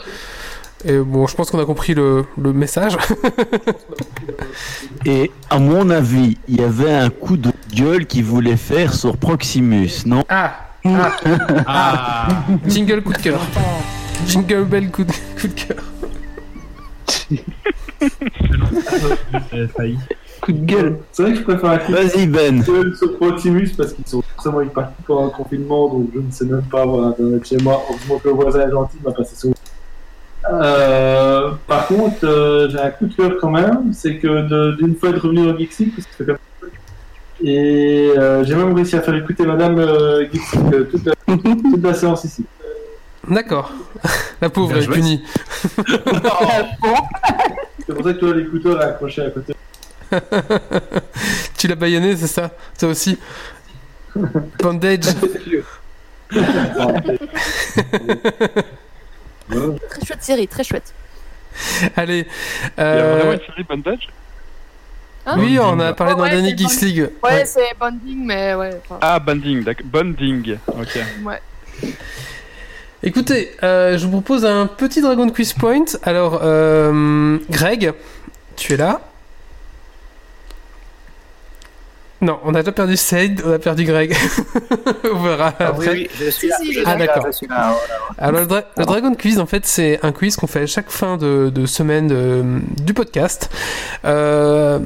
Et 0.84 0.98
bon, 0.98 1.26
je 1.26 1.34
pense 1.34 1.50
qu'on 1.50 1.58
a 1.58 1.64
compris 1.64 1.94
le, 1.94 2.24
le 2.40 2.52
message. 2.52 2.96
Et 5.04 5.32
à 5.50 5.58
mon 5.58 5.90
avis, 5.90 6.38
il 6.46 6.60
y 6.60 6.64
avait 6.64 6.92
un 6.92 7.10
coup 7.10 7.36
de 7.36 7.50
gueule 7.74 8.06
qu'il 8.06 8.22
voulait 8.24 8.56
faire 8.56 8.94
sur 8.94 9.16
Proximus, 9.16 9.90
non? 10.06 10.22
Ah, 10.28 10.54
ah, 10.84 11.16
Ah 11.66 12.28
jingle 12.68 13.02
coup 13.02 13.12
de 13.12 13.18
cœur. 13.18 13.40
Jingle 14.28 14.64
bell 14.64 14.90
coup 14.92 15.02
de, 15.02 15.12
coup 15.40 15.48
de 15.48 15.54
cœur. 15.54 15.82
Coup 20.40 20.52
de 20.52 20.64
gueule. 20.64 20.98
C'est 21.12 21.22
vrai 21.22 21.32
que 21.32 21.38
je 21.38 21.42
préfère 21.44 21.70
un 21.70 21.78
coup 21.78 21.92
Vas-y 21.92 22.26
Ben. 22.26 22.60
de 22.60 22.64
gueule 22.64 22.96
sur 22.96 23.16
Proximus 23.16 23.70
parce 23.76 23.92
qu'ils 23.92 24.06
sont 24.06 24.22
forcément 24.34 24.60
ils 24.60 24.68
partent 24.68 24.92
pendant 25.06 25.26
un 25.26 25.30
confinement, 25.30 25.88
donc 25.88 26.08
je 26.14 26.20
ne 26.20 26.30
sais 26.30 26.44
même 26.44 26.62
pas 26.70 26.82
avoir 26.82 27.08
internet 27.08 27.44
chez 27.46 27.56
moi. 27.58 27.82
Heureusement 27.90 28.18
que 28.18 28.28
le 28.28 28.34
voisin 28.34 28.60
est 28.68 28.70
gentil, 28.70 28.96
il 29.00 29.08
m'a 29.08 29.12
passé 29.14 29.34
son. 29.36 29.52
Euh, 30.50 31.50
par 31.66 31.86
contre, 31.88 32.24
euh, 32.24 32.68
j'ai 32.70 32.78
un 32.78 32.90
coup 32.90 33.06
de 33.06 33.14
cœur 33.14 33.32
quand 33.40 33.50
même, 33.50 33.92
c'est 33.92 34.16
que 34.18 34.48
de- 34.48 34.76
d'une 34.80 34.94
fois 34.96 35.10
être 35.10 35.20
revenu 35.22 35.50
au 35.50 35.58
Geeksy, 35.58 35.86
parce 35.86 36.06
que 36.16 36.22
comme 36.24 36.36
ça. 36.60 36.66
Et 37.42 38.12
euh, 38.16 38.44
j'ai 38.44 38.54
même 38.54 38.72
réussi 38.74 38.96
à 38.96 39.02
faire 39.02 39.14
écouter 39.16 39.44
Madame 39.44 39.78
euh, 39.78 40.24
Geeksy 40.32 40.56
euh, 40.72 40.84
toute, 40.84 41.04
la, 41.04 41.12
toute 41.36 41.82
la 41.82 41.94
séance 41.94 42.24
ici. 42.24 42.44
D'accord. 43.28 43.72
La 44.40 44.48
pauvre 44.48 44.76
est 44.78 44.86
punie. 44.86 45.20
C'est 47.86 47.94
pour 47.94 48.04
ça 48.04 48.12
que 48.14 48.18
toi 48.18 48.34
l'écouteur 48.34 48.80
est 48.80 48.84
accroché 48.84 49.22
à 49.22 49.30
côté. 49.30 49.54
tu 51.58 51.68
l'as 51.68 51.74
baïonné, 51.74 52.16
c'est 52.16 52.26
ça 52.26 52.50
Ça 52.76 52.86
aussi. 52.86 53.18
Bandage. 54.60 55.00
Très 59.48 60.04
chouette 60.06 60.22
série, 60.22 60.46
très 60.48 60.64
chouette. 60.64 60.92
Allez. 61.96 62.26
Il 62.76 62.80
y 62.80 62.82
a 62.82 62.84
euh, 62.84 63.16
vraiment 63.16 63.32
une 63.32 63.40
série 63.40 63.62
Bandage? 63.64 64.08
Hein? 65.26 65.36
Oui, 65.38 65.58
on 65.60 65.78
a 65.80 65.92
parlé 65.92 66.12
Oh, 66.14 66.18
dans 66.18 66.24
ouais, 66.24 66.30
c'est 66.42 66.56
Geeks 66.58 66.80
League. 66.82 67.10
Ouais, 67.22 67.30
Ouais. 67.30 67.44
c'est 67.44 67.72
bonding, 67.78 68.24
mais 68.24 68.54
ouais. 68.54 68.70
enfin, 68.84 68.98
Ah, 69.00 69.18
Bonding, 69.18 69.62
d'accord. 69.64 69.86
Bonding, 69.86 70.56
ok. 70.68 70.98
ouais. 71.24 71.42
Écoutez, 73.02 73.52
euh, 73.62 73.96
je 73.98 74.04
vous 74.06 74.10
propose 74.20 74.44
un 74.44 74.66
petit 74.66 75.00
Dragon 75.00 75.28
Quiz 75.30 75.52
Point. 75.52 75.84
Alors, 76.02 76.40
euh, 76.42 77.38
Greg, 77.50 77.92
tu 78.56 78.72
es 78.74 78.76
là 78.76 79.00
Non, 82.20 82.40
on 82.44 82.52
a 82.54 82.60
déjà 82.62 82.72
perdu 82.72 82.96
Said, 82.96 83.42
on 83.46 83.52
a 83.52 83.58
perdu 83.60 83.84
Greg. 83.84 84.12
on 85.14 85.22
verra 85.22 85.54
Ah, 85.60 85.66
après. 85.68 85.88
oui, 85.90 86.08
je 86.18 86.30
suis 86.30 86.32
Si, 86.32 86.48
là. 86.48 86.56
si, 86.60 86.64
je 86.66 86.70
il 86.72 86.78
est 86.78 86.80
suis 86.80 86.82
Ah, 86.86 86.96
là, 86.96 87.06
d'accord. 87.06 87.26
je 87.26 87.32
suis 87.32 87.46
là, 87.46 87.54
là. 87.56 87.76
Alors, 88.18 88.40
le, 88.40 88.46
dra- 88.46 88.64
le 88.76 88.84
Dragon 88.84 89.14
Quiz, 89.14 89.38
en 89.38 89.46
fait, 89.46 89.64
c'est 89.66 90.00
un 90.02 90.10
quiz 90.10 90.34
qu'on 90.36 90.48
fait 90.48 90.62
à 90.62 90.66
chaque 90.66 90.90
fin 90.90 91.16
de, 91.16 91.48
de 91.54 91.66
semaine 91.66 92.10
euh, 92.12 92.58
du 92.82 92.92
podcast. 92.92 93.50
Euh, 94.04 94.80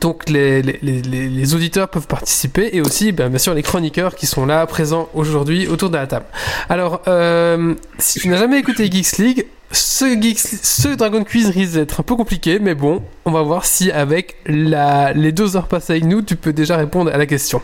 Donc 0.00 0.28
les, 0.28 0.62
les, 0.62 0.78
les- 0.82 1.54
auditeurs 1.54 1.88
peuvent 1.88 2.06
participer 2.06 2.70
et 2.72 2.80
aussi 2.80 3.12
ben, 3.12 3.28
bien 3.28 3.38
sûr 3.38 3.54
les 3.54 3.62
chroniqueurs 3.62 4.14
qui 4.14 4.26
sont 4.26 4.46
là 4.46 4.64
présents 4.66 5.08
aujourd'hui 5.14 5.66
autour 5.66 5.90
de 5.90 5.96
la 5.96 6.06
table. 6.06 6.26
Alors 6.68 7.02
euh, 7.08 7.74
si 7.98 8.20
tu 8.20 8.28
n'as 8.28 8.36
jamais 8.36 8.58
écouté 8.58 8.88
Geeks 8.90 9.18
League, 9.18 9.46
ce, 9.72 10.04
Geeks, 10.20 10.38
ce 10.38 10.88
Dragon 10.88 11.24
Quiz 11.24 11.48
risque 11.50 11.74
d'être 11.74 12.00
un 12.00 12.02
peu 12.02 12.14
compliqué, 12.16 12.58
mais 12.60 12.74
bon, 12.74 13.02
on 13.24 13.30
va 13.32 13.42
voir 13.42 13.64
si 13.64 13.90
avec 13.90 14.36
la, 14.46 15.12
les 15.12 15.32
deux 15.32 15.56
heures 15.56 15.68
passées 15.68 15.92
avec 15.94 16.04
nous, 16.04 16.22
tu 16.22 16.36
peux 16.36 16.52
déjà 16.52 16.76
répondre 16.76 17.10
à 17.12 17.18
la 17.18 17.26
question. 17.26 17.60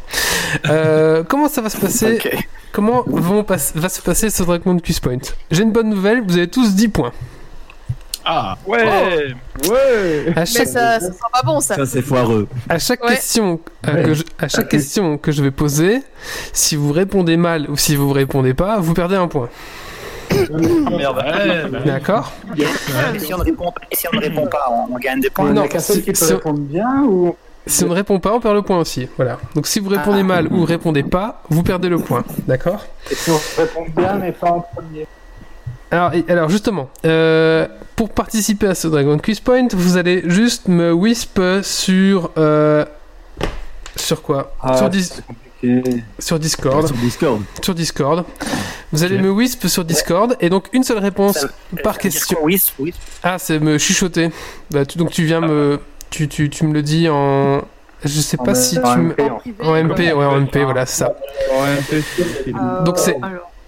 Euh, 0.68 1.22
comment 1.28 1.48
ça 1.48 1.62
va 1.62 1.68
se 1.68 1.76
passer 1.78 2.18
Comment 2.72 3.02
vont 3.06 3.42
va 3.42 3.58
se 3.88 4.00
passer 4.02 4.30
ce 4.30 4.42
Dragon 4.42 4.76
Quiz 4.78 5.00
Point? 5.00 5.18
J'ai 5.50 5.62
une 5.62 5.72
bonne 5.72 5.88
nouvelle, 5.90 6.22
vous 6.26 6.36
avez 6.36 6.48
tous 6.48 6.74
10 6.74 6.88
points. 6.88 7.12
Ah 8.28 8.56
Ouais 8.66 8.82
Ouais 9.70 10.26
À 10.34 10.40
Mais 10.40 10.46
ça, 10.46 10.64
ça 10.66 11.00
sent 11.00 11.12
pas 11.32 11.42
bon 11.44 11.60
ça. 11.60 11.76
Ça, 11.76 11.86
c'est 11.86 12.02
foireux. 12.02 12.48
à 12.68 12.78
chaque 12.78 13.02
Ouais. 13.04 13.14
question, 13.14 13.60
euh, 13.86 14.02
que 14.04 14.14
je, 14.14 14.24
à 14.38 14.48
chaque 14.48 14.68
question 14.68 15.16
que 15.16 15.30
je 15.30 15.42
vais 15.44 15.52
poser, 15.52 16.02
si 16.52 16.74
vous 16.76 16.92
répondez 16.92 17.36
mal 17.36 17.70
ou 17.70 17.76
si 17.76 17.94
vous 17.94 18.12
répondez 18.12 18.52
pas, 18.54 18.78
vous 18.80 18.94
perdez 18.94 19.14
un 19.16 19.28
point. 19.28 19.48
Merde. 20.50 21.82
D'accord 21.84 22.32
Et 22.58 22.64
si 23.18 23.32
on 23.32 23.38
ne 23.38 23.44
répond, 23.44 23.72
si 23.92 24.06
on 24.12 24.16
ne 24.16 24.20
répond 24.20 24.46
pas, 24.46 24.66
on, 24.70 24.94
on 24.94 24.98
gagne 24.98 25.20
des 25.20 25.30
points. 25.30 25.52
Non, 25.52 25.64
si- 25.78 26.02
qui 26.02 26.10
peut 26.12 26.14
si- 26.14 26.32
répondre 26.32 26.58
bien 26.58 27.02
ou 27.04 27.36
Si 27.66 27.84
on 27.84 27.88
ne 27.88 27.94
répond 27.94 28.18
pas, 28.18 28.32
on 28.34 28.40
perd 28.40 28.54
le 28.56 28.62
point 28.62 28.78
aussi. 28.78 29.08
Voilà. 29.16 29.38
Donc 29.54 29.66
si 29.66 29.78
vous 29.80 29.88
répondez 29.88 30.22
mal 30.24 30.48
ou 30.52 30.64
répondez 30.64 31.02
pas, 31.04 31.42
vous 31.48 31.62
perdez 31.62 31.88
le 31.88 31.98
point. 31.98 32.24
D'accord? 32.46 32.84
Et 33.10 33.14
si 33.14 33.30
on 33.30 33.38
répond 33.56 33.84
bien 33.96 34.14
mais 34.16 34.32
pas 34.32 34.50
en 34.50 34.60
premier 34.60 35.06
alors, 35.90 36.12
alors 36.28 36.48
justement, 36.48 36.88
euh, 37.04 37.66
pour 37.94 38.10
participer 38.10 38.66
à 38.68 38.74
ce 38.74 38.88
Dragon 38.88 39.18
Quiz 39.18 39.40
Point, 39.40 39.68
vous 39.72 39.96
allez 39.96 40.22
juste 40.26 40.68
me 40.68 40.92
wisp 40.92 41.40
sur 41.62 42.30
euh, 42.36 42.84
sur 43.96 44.22
quoi? 44.22 44.54
Ah, 44.62 44.76
sur, 44.76 44.88
Dis- 44.90 45.10
Discord. 45.62 46.86
Sur 46.86 46.94
Discord. 46.96 47.42
Sur 47.62 47.74
Discord. 47.74 48.24
Vous 48.92 49.02
allez 49.04 49.18
me 49.18 49.30
wisp 49.30 49.66
sur 49.68 49.84
Discord 49.84 50.36
et 50.40 50.48
donc 50.50 50.68
une 50.72 50.84
seule 50.84 50.98
réponse 50.98 51.38
Ça- 51.38 51.48
par 51.82 51.98
question. 51.98 52.38
Ah, 53.22 53.36
c'est 53.38 53.58
me 53.58 53.78
chuchoter. 53.78 54.30
Bah, 54.70 54.84
tu- 54.84 54.98
donc 54.98 55.10
tu 55.10 55.24
viens 55.24 55.40
me 55.40 55.80
tu, 56.10 56.28
tu, 56.28 56.48
tu 56.50 56.66
me 56.66 56.72
le 56.74 56.82
dis 56.82 57.08
en 57.08 57.62
je 58.04 58.20
sais 58.20 58.36
pas 58.36 58.52
En- 58.52 58.54
si 58.54 58.78
en 58.78 58.92
tu 58.94 58.98
me 59.00 59.10
MP, 59.12 59.20
en- 59.62 59.68
en 59.68 59.74
MP, 59.76 59.98
ouais, 60.12 60.24
en 60.24 60.40
MP, 60.40 60.62
voilà, 60.62 60.84
c'est 60.86 60.98
ça. 61.04 61.14
C'est- 61.88 62.04
Euh, 62.48 62.82
Donc 62.84 62.98
c'est 62.98 63.16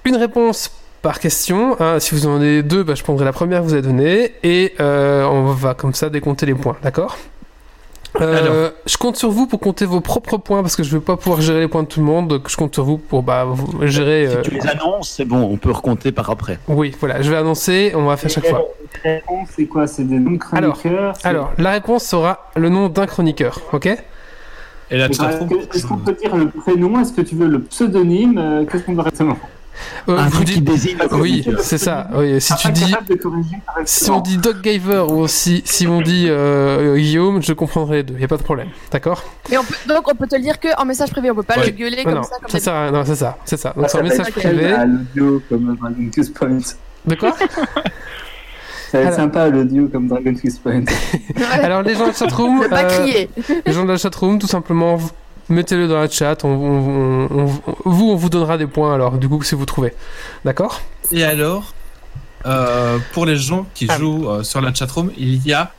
une 0.05 0.17
réponse 0.17 0.71
par 1.03 1.21
question. 1.21 1.77
hein. 1.81 1.99
Si 2.01 2.15
vous 2.15 2.27
en 2.27 2.37
avez 2.37 2.63
deux, 2.63 2.83
bah, 2.83 2.95
je 2.95 3.03
prendrai 3.03 3.25
la 3.25 3.33
première 3.33 3.61
que 3.61 3.67
vous 3.67 3.73
avez 3.75 3.83
donnée 3.83 4.33
et 4.43 4.75
euh, 4.81 5.25
on 5.25 5.53
va 5.53 5.75
comme 5.75 5.95
ça 5.95 6.11
décompter 6.11 6.47
les 6.47 6.55
points, 6.55 6.77
d'accord? 6.83 7.17
Euh, 8.21 8.71
je 8.87 8.97
compte 8.97 9.17
sur 9.17 9.31
vous 9.31 9.47
pour 9.47 9.61
compter 9.61 9.85
vos 9.85 10.01
propres 10.01 10.39
points 10.39 10.63
parce 10.63 10.75
que 10.75 10.83
je 10.83 10.93
ne 10.95 10.99
vais 10.99 11.05
pas 11.05 11.17
pouvoir 11.17 11.41
gérer 11.41 11.61
les 11.61 11.69
points 11.69 11.83
de 11.83 11.89
tout 11.89 12.01
le 12.01 12.07
monde. 12.07 12.27
Donc 12.27 12.49
je 12.49 12.57
compte 12.57 12.75
sur 12.75 12.85
vous 12.85 12.99
pour 12.99 13.23
bah, 13.23 13.45
vous 13.45 13.87
gérer. 13.87 14.27
euh, 14.27 14.43
Si 14.43 14.51
tu 14.51 14.57
les 14.57 14.67
annonces, 14.67 15.11
c'est 15.11 15.25
bon, 15.25 15.43
on 15.43 15.57
peut 15.57 15.71
recompter 15.71 16.11
par 16.11 16.29
après. 16.31 16.59
Oui, 16.67 16.97
voilà, 16.99 17.23
je 17.23 17.31
vais 17.31 17.37
annoncer. 17.37 17.93
On 17.95 18.07
va 18.07 18.17
faire 18.17 18.31
chaque 18.31 18.47
fois. 18.47 18.65
C'est 19.55 19.67
quoi? 19.67 19.87
C'est 19.87 20.05
des 20.05 20.19
noms 20.19 20.33
de 20.33 20.39
chroniqueurs? 20.39 21.15
Alors, 21.23 21.53
la 21.59 21.73
réponse 21.73 22.05
sera 22.05 22.51
le 22.57 22.71
nom 22.71 22.89
d'un 22.89 23.07
chroniqueur, 23.07 23.61
ok? 23.73 23.87
Et 24.91 24.97
la 24.97 25.07
Est-ce 25.07 25.87
qu'on 25.87 25.99
peut 25.99 26.15
dire 26.15 26.35
le 26.35 26.49
prénom? 26.49 26.99
Est-ce 27.01 27.13
que 27.13 27.21
tu 27.21 27.37
veux 27.37 27.47
le 27.47 27.61
pseudonyme? 27.61 28.39
Euh, 28.39 28.65
Qu'est-ce 28.65 28.85
qu'on 28.85 28.95
doit 28.95 29.05
exactement? 29.05 29.39
Euh, 30.09 30.17
Un 30.17 30.25
vous 30.29 30.31
truc 30.31 30.47
qui 30.49 30.61
désigne 30.61 30.97
Oui, 31.13 31.47
c'est 31.61 31.79
ça. 31.79 32.09
Oui, 32.15 32.41
si 32.41 32.53
Ah, 32.53 32.57
tu 32.61 32.73
dis, 32.73 32.95
si 33.85 34.11
on 34.11 34.21
dit 34.21 34.37
Doc 34.39 34.57
Giver 34.63 35.05
ou 35.11 35.29
si, 35.29 35.63
si 35.65 35.87
on 35.87 36.01
dit 36.01 36.27
euh, 36.29 36.97
Guillaume, 36.97 37.43
je 37.43 37.53
comprendrai 37.53 37.99
les 37.99 38.03
deux. 38.05 38.19
Y 38.19 38.25
a 38.25 38.29
pas 38.29 38.37
de 38.37 38.43
problème, 38.43 38.69
d'accord? 38.91 39.23
Peut, 39.45 39.57
donc 39.89 40.11
on 40.11 40.15
peut 40.15 40.27
te 40.27 40.37
le 40.37 40.43
dire 40.43 40.59
que 40.61 40.69
en 40.81 40.85
message 40.85 41.11
privé, 41.11 41.31
on 41.31 41.35
peut 41.35 41.43
pas 41.43 41.59
Ouais. 41.59 41.67
le 41.67 41.71
gueuler 41.73 42.05
comme 42.05 42.15
non, 42.15 42.23
ça. 42.23 42.37
Comme 42.41 42.51
ça 42.51 42.59
sert 42.61 42.75
à 42.75 42.83
rien. 42.85 42.93
Non, 42.93 43.03
c'est 43.05 43.17
ça, 43.17 43.37
c'est 43.45 43.57
ça. 43.57 43.73
Donc 43.77 43.85
Ah, 43.85 43.89
c'est 43.89 43.99
un 43.99 44.01
ça 44.01 44.03
va 44.03 44.09
message 44.09 44.29
être 44.29 44.35
privé. 44.35 44.73
à 44.73 44.85
l'audio 44.87 45.43
comme 45.49 45.77
Dragon 45.77 46.11
Quest 46.15 46.35
Point. 46.35 46.59
De 47.07 47.15
quoi? 47.15 47.35
Ça 48.91 48.97
va 48.99 49.05
être 49.05 49.07
Alors- 49.09 49.21
sympa 49.21 49.43
à 49.43 49.49
l'audio 49.51 49.89
comme 49.89 50.09
Dragon 50.09 50.33
Quest 50.35 50.63
Point. 50.63 50.85
Alors 51.63 51.83
les 51.83 51.93
gens 51.95 52.05
de 52.05 52.09
la 52.09 52.15
chatroom, 52.15 52.61
Ne 52.63 52.69
pas 52.69 52.85
euh, 52.85 52.89
crier. 52.89 53.29
les 53.67 53.73
gens 53.73 53.85
de 53.85 53.91
la 53.93 53.99
chatroom, 53.99 54.39
tout 54.39 54.47
simplement, 54.47 54.99
mettez-le 55.49 55.89
dans 55.89 55.99
la 56.01 56.09
chat. 56.09 56.45
On, 56.45 56.49
on- 56.49 57.27
on- 57.31 57.61
on- 57.67 57.91
vous, 57.91 58.11
on 58.11 58.17
vous 58.17 58.29
donnera 58.31 58.57
des 58.59 58.67
points. 58.67 58.95
Alors, 58.95 59.19
du 59.19 59.29
coup, 59.29 59.43
si 59.43 59.55
vous 59.55 59.67
trouvez, 59.67 59.95
d'accord? 60.45 60.81
Et 61.13 61.25
alors, 61.25 61.75
euh, 62.47 62.99
pour 63.13 63.27
les 63.27 63.37
gens 63.37 63.67
qui 63.75 63.87
Ah. 63.89 63.99
jouent 63.99 64.29
euh, 64.29 64.43
sur 64.43 64.61
la 64.61 64.73
chatroom, 64.75 65.11
il 65.17 65.45
y 65.47 65.53
a 65.53 65.73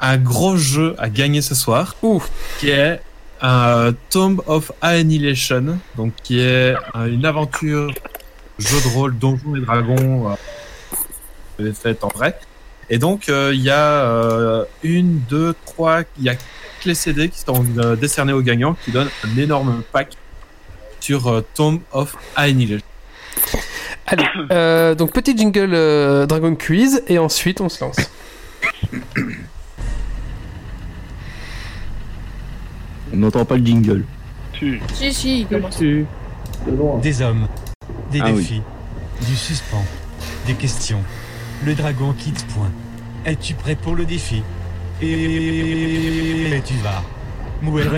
un 0.00 0.18
gros 0.18 0.56
jeu 0.56 0.94
à 0.98 1.08
gagner 1.08 1.40
ce 1.42 1.54
soir, 1.54 1.96
Ouh. 2.02 2.22
qui 2.60 2.70
est 2.70 3.00
un 3.40 3.92
Tomb 4.10 4.40
of 4.46 4.72
Annihilation, 4.82 5.78
donc 5.96 6.12
qui 6.22 6.38
est 6.40 6.74
euh, 6.94 7.06
une 7.06 7.24
aventure 7.24 7.92
jeu 8.58 8.80
de 8.84 8.94
rôle 8.94 9.16
Donjons 9.18 9.56
et 9.56 9.60
Dragons 9.60 10.34
euh, 11.60 11.72
faite 11.72 12.04
en 12.04 12.08
vrai. 12.08 12.38
Et 12.88 12.98
donc 12.98 13.28
euh, 13.28 13.52
il 13.54 13.62
y 13.62 13.70
a 13.70 13.80
euh, 14.04 14.64
une, 14.82 15.20
deux, 15.28 15.54
trois, 15.66 16.02
il 16.18 16.24
y 16.24 16.28
a 16.30 16.34
les 16.86 16.94
CD 16.94 17.28
qui 17.28 17.40
sont 17.40 17.64
euh, 17.78 17.96
décernés 17.96 18.32
aux 18.32 18.42
gagnants, 18.42 18.76
qui 18.84 18.90
donnent 18.92 19.10
un 19.24 19.36
énorme 19.38 19.82
pack 19.92 20.12
sur 21.00 21.26
euh, 21.28 21.44
Tomb 21.54 21.80
of 21.92 22.16
Annihilation. 22.36 22.84
Allez, 24.06 24.24
euh, 24.52 24.94
donc 24.94 25.12
petit 25.12 25.36
jingle 25.36 25.70
euh, 25.74 26.26
Dragon 26.26 26.54
Quiz 26.54 27.02
et 27.08 27.18
ensuite 27.18 27.60
on 27.60 27.68
se 27.68 27.84
lance. 27.84 27.96
On 33.12 33.16
n'entend 33.16 33.44
pas 33.44 33.56
le 33.56 33.64
jingle. 33.64 34.04
Tu. 34.52 34.80
Si, 34.94 35.12
si, 35.12 35.40
il 35.40 35.46
commence. 35.46 35.76
Tu- 35.78 36.06
Des 37.02 37.22
hommes, 37.22 37.46
des 38.10 38.20
Ah 38.22 38.26
oui. 38.30 38.36
défis, 38.36 38.62
du 39.26 39.36
suspens, 39.36 39.84
des 40.46 40.54
questions. 40.54 41.02
Le 41.64 41.74
dragon 41.74 42.12
quitte 42.18 42.44
point. 42.48 42.70
Es-tu 43.24 43.54
prêt 43.54 43.76
pour 43.76 43.94
le 43.94 44.04
défi? 44.04 44.42
Et 45.02 46.62
tu 46.64 46.74
vas. 46.82 47.02
mourir. 47.62 47.92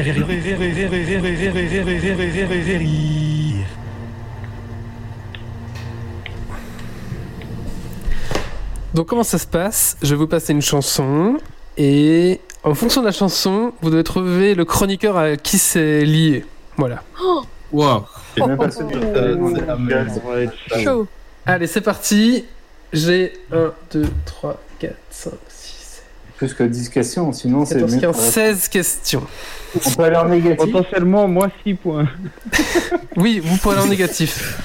Donc 8.95 9.07
comment 9.07 9.23
ça 9.23 9.39
se 9.39 9.47
passe 9.47 9.97
Je 10.03 10.09
vais 10.09 10.16
vous 10.16 10.27
passer 10.27 10.53
une 10.53 10.62
chanson 10.62 11.37
et 11.77 12.41
en 12.65 12.75
fonction 12.75 13.01
de 13.01 13.07
la 13.07 13.12
chanson, 13.12 13.73
vous 13.81 13.91
devez 13.91 14.03
trouver 14.03 14.55
le 14.55 14.65
chroniqueur 14.65 15.16
à 15.16 15.37
qui 15.37 15.59
c'est 15.59 16.05
lié. 16.05 16.45
Voilà. 16.77 17.03
Wow. 17.70 18.05
Allez, 21.47 21.66
c'est 21.66 21.81
parti. 21.81 22.45
J'ai 22.93 23.35
1, 23.53 23.73
2, 23.93 24.09
3, 24.25 24.61
4, 24.79 24.97
5, 25.11 25.33
6, 25.49 25.58
Plus 26.39 26.55
que 26.55 26.62
10 26.62 26.89
questions, 26.90 27.32
sinon 27.32 27.65
7, 27.66 27.78
c'est 27.90 28.01
14, 28.01 28.16
mieux. 28.16 28.23
15, 28.23 28.31
16 28.31 28.69
questions. 28.69 29.23
On 29.85 29.90
peut 29.90 30.05
aller 30.05 30.16
en 30.16 30.28
négatif. 30.28 30.56
Potentiellement, 30.73 31.27
moi 31.28 31.48
6 31.66 31.74
points. 31.74 32.06
Oui, 33.16 33.40
vous 33.44 33.56
pouvez 33.56 33.74
aller 33.77 33.85
en 33.85 33.89
négatif. 33.90 34.56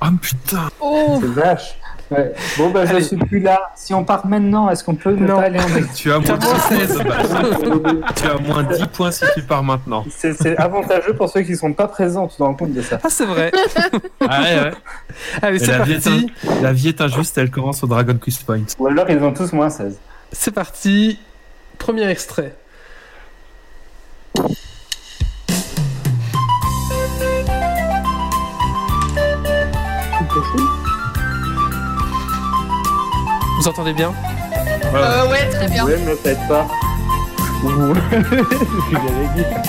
Ah 0.00 0.10
putain. 0.20 0.68
Oh, 0.80 1.18
C'est 1.20 1.26
vache. 1.32 1.78
Ouais. 2.10 2.32
Bon, 2.56 2.70
bah, 2.70 2.86
je 2.86 2.92
Allez. 2.92 3.02
suis 3.04 3.16
plus 3.16 3.40
là. 3.40 3.60
Si 3.76 3.92
on 3.92 4.02
part 4.04 4.26
maintenant, 4.26 4.70
est-ce 4.70 4.82
qu'on 4.84 4.94
peut 4.94 5.10
ne 5.10 5.26
Non. 5.26 5.36
pas 5.36 5.42
aller 5.42 5.58
en 5.60 5.68
négatif? 5.68 5.94
Tu 5.96 6.10
as 6.12 6.18
moins 6.20 6.58
16. 6.68 6.98
bah. 7.04 7.90
tu 8.16 8.26
as 8.26 8.38
moins 8.38 8.62
10 8.62 8.86
points 8.92 9.10
si 9.10 9.24
tu 9.34 9.42
pars 9.42 9.62
maintenant. 9.64 10.04
C'est 10.08 10.56
avantageux 10.56 11.14
pour 11.14 11.28
ceux 11.28 11.42
qui 11.42 11.56
sont 11.56 11.72
pas 11.72 11.88
présents, 11.88 12.28
tu 12.28 12.36
te 12.36 12.42
rends 12.42 12.54
compte 12.54 12.72
de 12.72 12.80
ça. 12.80 12.98
Ah, 13.02 13.08
c'est 13.10 13.26
vrai. 13.26 13.50
Ah 14.20 14.40
ouais, 14.42 14.54
ouais. 14.60 14.70
Allez, 15.42 15.58
Mais 15.58 15.64
c'est 15.64 15.78
la, 15.78 15.84
vie 15.84 15.92
est 15.92 16.04
parti. 16.04 16.30
un- 16.48 16.62
la 16.62 16.72
vie 16.72 16.88
est 16.88 17.00
injuste, 17.00 17.36
elle 17.38 17.50
commence 17.50 17.82
au 17.82 17.86
Dragon 17.88 18.16
Quest 18.22 18.44
Point. 18.44 18.62
Ou 18.78 18.86
alors 18.86 19.08
ils 19.10 19.18
ont 19.22 19.32
tous 19.32 19.52
moins 19.52 19.68
16. 19.70 19.98
C'est 20.32 20.52
parti. 20.52 21.18
Premier 21.78 22.08
extrait. 22.08 22.54
Vous 33.58 33.68
entendez 33.68 33.92
bien? 33.92 34.14
Euh, 34.94 35.28
ouais, 35.28 35.48
très 35.50 35.68
bien. 35.68 35.84
Ouais, 35.84 35.98
mais 36.04 36.14
peut-être 36.14 36.46
pas. 36.48 36.66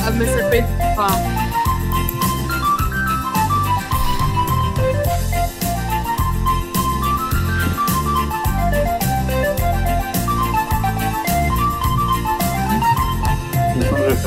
Ah, 0.06 0.12
mais 0.14 0.26
ça 0.26 0.44
peut 0.50 0.56
être. 0.56 1.49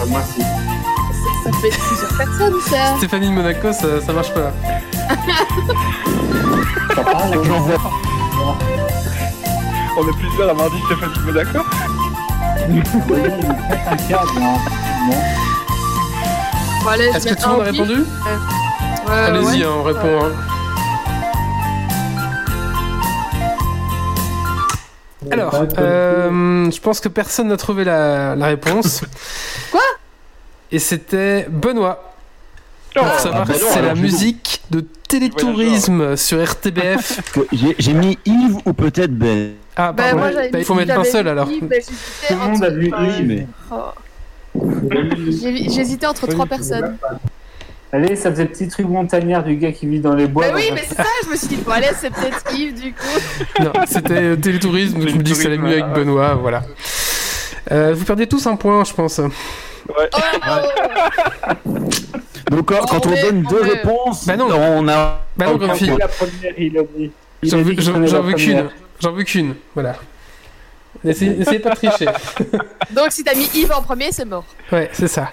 Enfin, 0.03 0.07
faire 0.07 0.07
moins 0.11 0.23
6. 0.23 0.41
ça, 0.43 0.47
ça 1.45 1.51
peut 1.61 1.67
être 1.67 1.79
plusieurs 1.87 2.15
personnes, 2.17 2.61
ça. 2.69 2.97
Stéphanie 2.99 3.29
de 3.29 3.33
Monaco, 3.35 3.73
ça, 3.73 4.01
ça 4.05 4.13
marche 4.13 4.33
pas. 4.35 4.53
Ça 6.95 7.03
parle, 7.03 7.39
On 9.99 10.09
est 10.09 10.17
plusieurs 10.19 10.49
à 10.49 10.51
avoir 10.53 10.71
dit 10.71 10.77
Stéphanie, 10.87 11.15
Oui, 12.69 12.83
un 13.91 13.97
cadre. 13.97 14.33
hein. 14.39 14.59
Bon, 16.85 16.93
Est-ce 17.15 17.27
que 17.27 17.35
tout 17.35 17.49
le 17.49 17.53
monde 17.53 17.61
a 17.61 17.65
répondu. 17.65 17.95
Ouais, 17.95 19.15
Allez-y, 19.27 19.45
ouais. 19.45 19.65
hein, 19.65 19.69
on 19.79 19.83
répond. 19.83 20.25
hein. 20.25 20.31
Alors, 25.33 25.65
euh, 25.79 26.71
je 26.71 26.81
pense 26.81 27.01
que 27.01 27.09
personne 27.09 27.49
n'a 27.49 27.57
trouvé 27.57 27.85
la, 27.85 28.37
la 28.37 28.47
réponse. 28.47 29.03
Quoi? 29.71 29.81
Et 30.71 30.79
c'était 30.79 31.47
Benoît. 31.51 32.13
Oh, 32.97 33.01
Pour 33.01 33.19
savoir 33.21 33.43
ah 33.43 33.45
bah 33.47 33.55
non, 33.59 33.69
c'est 33.73 33.83
la 33.83 33.95
musique 33.95 34.63
de 34.71 34.85
télétourisme 35.09 36.17
sur 36.17 36.43
RTBF. 36.43 37.21
J'ai 37.53 37.75
j'ai 37.79 37.95
mis 37.95 38.19
Yves 38.27 38.59
ou 38.67 38.73
peut-être 38.75 39.13
Ben. 39.17 39.53
Ah, 39.77 39.93
Bah, 39.93 40.03
pardon. 40.05 40.19
moi, 40.19 40.33
j'avais 40.33 40.51
Bah, 40.51 40.59
il 40.59 40.65
faut 40.65 40.75
mettre 40.75 40.99
un 40.99 41.05
seul 41.05 41.27
alors. 41.29 41.51
Yves, 41.51 41.69
j'hésitais 41.71 42.29
Tout 42.29 42.35
le 42.35 42.39
monde 42.51 42.65
a 42.65 42.71
vu 42.71 42.93
mais. 43.25 43.47
Oh. 43.71 43.93
J'hésitais 45.71 46.07
entre 46.07 46.27
trois 46.27 46.45
personnes. 46.47 46.99
Allez, 47.95 48.17
ça 48.17 48.31
faisait 48.31 48.45
le 48.45 48.49
petit 48.49 48.69
truc 48.69 48.89
montagnard 48.89 49.45
du 49.45 49.57
gars 49.57 49.71
qui 49.73 49.87
vit 49.87 50.01
dans 50.01 50.15
les 50.15 50.27
bois. 50.27 50.47
Bah 50.49 50.53
oui, 50.57 50.71
mais 50.73 50.83
c'est 50.89 50.95
ça, 50.95 51.05
je 51.25 51.31
me 51.31 51.37
suis 51.37 51.49
dit, 51.49 51.57
bon, 51.57 51.73
allez, 51.73 51.89
c'est 51.95 52.09
peut-être 52.11 52.43
Yves 52.57 52.81
du 52.81 52.93
coup. 52.93 53.63
Non, 53.63 53.73
c'était 53.87 54.23
euh, 54.23 54.37
télétourisme, 54.37 55.07
je 55.07 55.15
me 55.15 55.23
dis 55.23 55.33
que 55.33 55.37
ça 55.37 55.49
allait 55.49 55.59
mieux 55.59 55.73
avec 55.83 55.93
Benoît, 55.93 56.35
voilà. 56.35 56.63
Euh, 57.71 57.93
vous 57.95 58.05
perdez 58.07 58.27
tous 58.27 58.47
un 58.47 58.57
point, 58.57 58.83
je 58.85 58.95
pense. 58.95 59.21
Donc 62.51 62.67
quand, 62.67 62.87
quand 62.87 63.07
on 63.07 63.11
donne 63.11 63.43
deux 63.43 63.61
réponses, 63.63 64.27
Bah 64.27 64.37
non. 64.37 64.49
on 64.51 64.89
a. 64.89 65.21
Bah 65.37 65.47
non, 65.47 65.57
Grumpy. 65.57 65.91
J'en 67.43 67.59
veux, 67.63 67.75
qu'une. 67.75 68.69
J'en 69.01 69.13
veux 69.13 69.25
qu'une, 69.25 69.55
voilà. 69.75 69.97
N'essayez 71.05 71.59
pas 71.59 71.71
de 71.71 71.75
tricher. 71.77 72.07
Donc 72.91 73.11
si 73.11 73.25
t'as 73.25 73.35
mis 73.35 73.49
Yves 73.55 73.73
en 73.73 73.83
premier, 73.83 74.13
c'est 74.13 74.25
mort. 74.25 74.45
Ouais, 74.71 74.89
c'est 74.93 75.09
ça. 75.09 75.33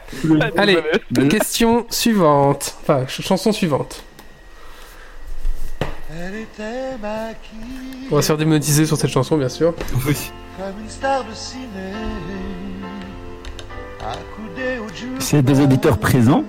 Allez, 0.57 0.79
question 1.29 1.85
suivante. 1.89 2.75
Enfin, 2.81 2.99
ch- 3.07 3.21
chanson 3.21 3.51
suivante. 3.51 4.03
Elle 6.11 6.35
était 6.41 6.97
maquillée 7.01 8.07
On 8.11 8.15
va 8.15 8.21
se 8.21 8.27
faire 8.27 8.37
démonétiser 8.37 8.85
sur 8.85 8.97
cette 8.97 9.11
chanson, 9.11 9.37
bien 9.37 9.49
sûr. 9.49 9.73
Oui. 10.07 10.31
comme 10.57 10.83
une 10.83 10.89
star 10.89 11.23
de 11.23 11.33
ciné, 11.33 11.93
accoudée 14.01 14.79
au 14.79 14.87
jukebox. 14.95 15.23
C'est 15.25 15.41
des 15.43 15.59
auditeurs 15.61 15.97
présents. 15.99 16.43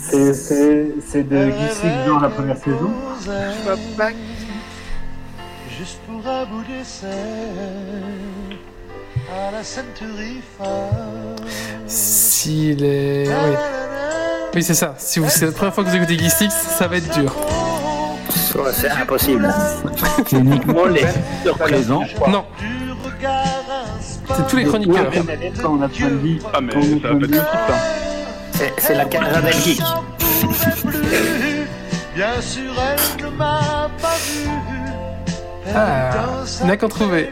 C'est- 0.00 0.34
C'est 0.34 0.94
c'est 1.06 1.22
de 1.28 1.50
Geeksy 1.50 1.86
dans 2.06 2.18
la 2.20 2.28
première 2.28 2.56
saison. 2.56 2.90
Juste 5.78 5.98
pour 6.06 6.26
un 6.30 6.44
bout 6.46 6.62
d'essai 6.64 7.06
à 9.30 9.50
la 9.50 9.62
Century. 9.62 10.40
S'il 11.86 12.82
est. 12.84 13.28
Oui, 13.28 13.54
oui 14.54 14.62
c'est 14.62 14.74
ça. 14.74 14.94
Si 14.98 15.18
vous- 15.18 15.28
c'est 15.28 15.46
la 15.46 15.52
première 15.52 15.74
fois 15.74 15.84
que 15.84 15.90
vous 15.90 15.96
écoutez 15.96 16.18
Geek 16.18 16.50
ça 16.50 16.86
va 16.88 16.96
être 16.96 17.12
dur. 17.18 17.34
Ouais, 18.54 18.70
c'est 18.72 18.88
impossible. 18.90 19.52
C'est 20.26 20.36
uniquement 20.38 20.86
les 20.86 21.04
présents. 21.58 22.02
Non, 22.28 22.44
c'est 24.34 24.46
tous 24.48 24.56
les 24.56 24.64
chroniqueurs. 24.64 25.10
Ah, 26.54 26.60
mais 26.62 26.72
ça 26.72 27.08
va 27.08 27.18
pas 27.18 27.78
ça. 28.54 28.64
C'est 28.78 28.94
la 28.94 29.04
Canada 29.04 29.40
Belgique. 29.42 29.82
Bien 32.14 32.40
sûr, 32.40 32.72
elle 32.80 33.24
ne 33.26 33.30
m'a 33.36 33.90
pas 34.00 34.16
vu. 34.24 34.48
Ah, 35.74 36.10
danse 36.14 36.58
il 36.60 36.66
n'y 36.66 36.72
a 36.72 36.76
qu'en 36.76 36.88
trouver. 36.88 37.30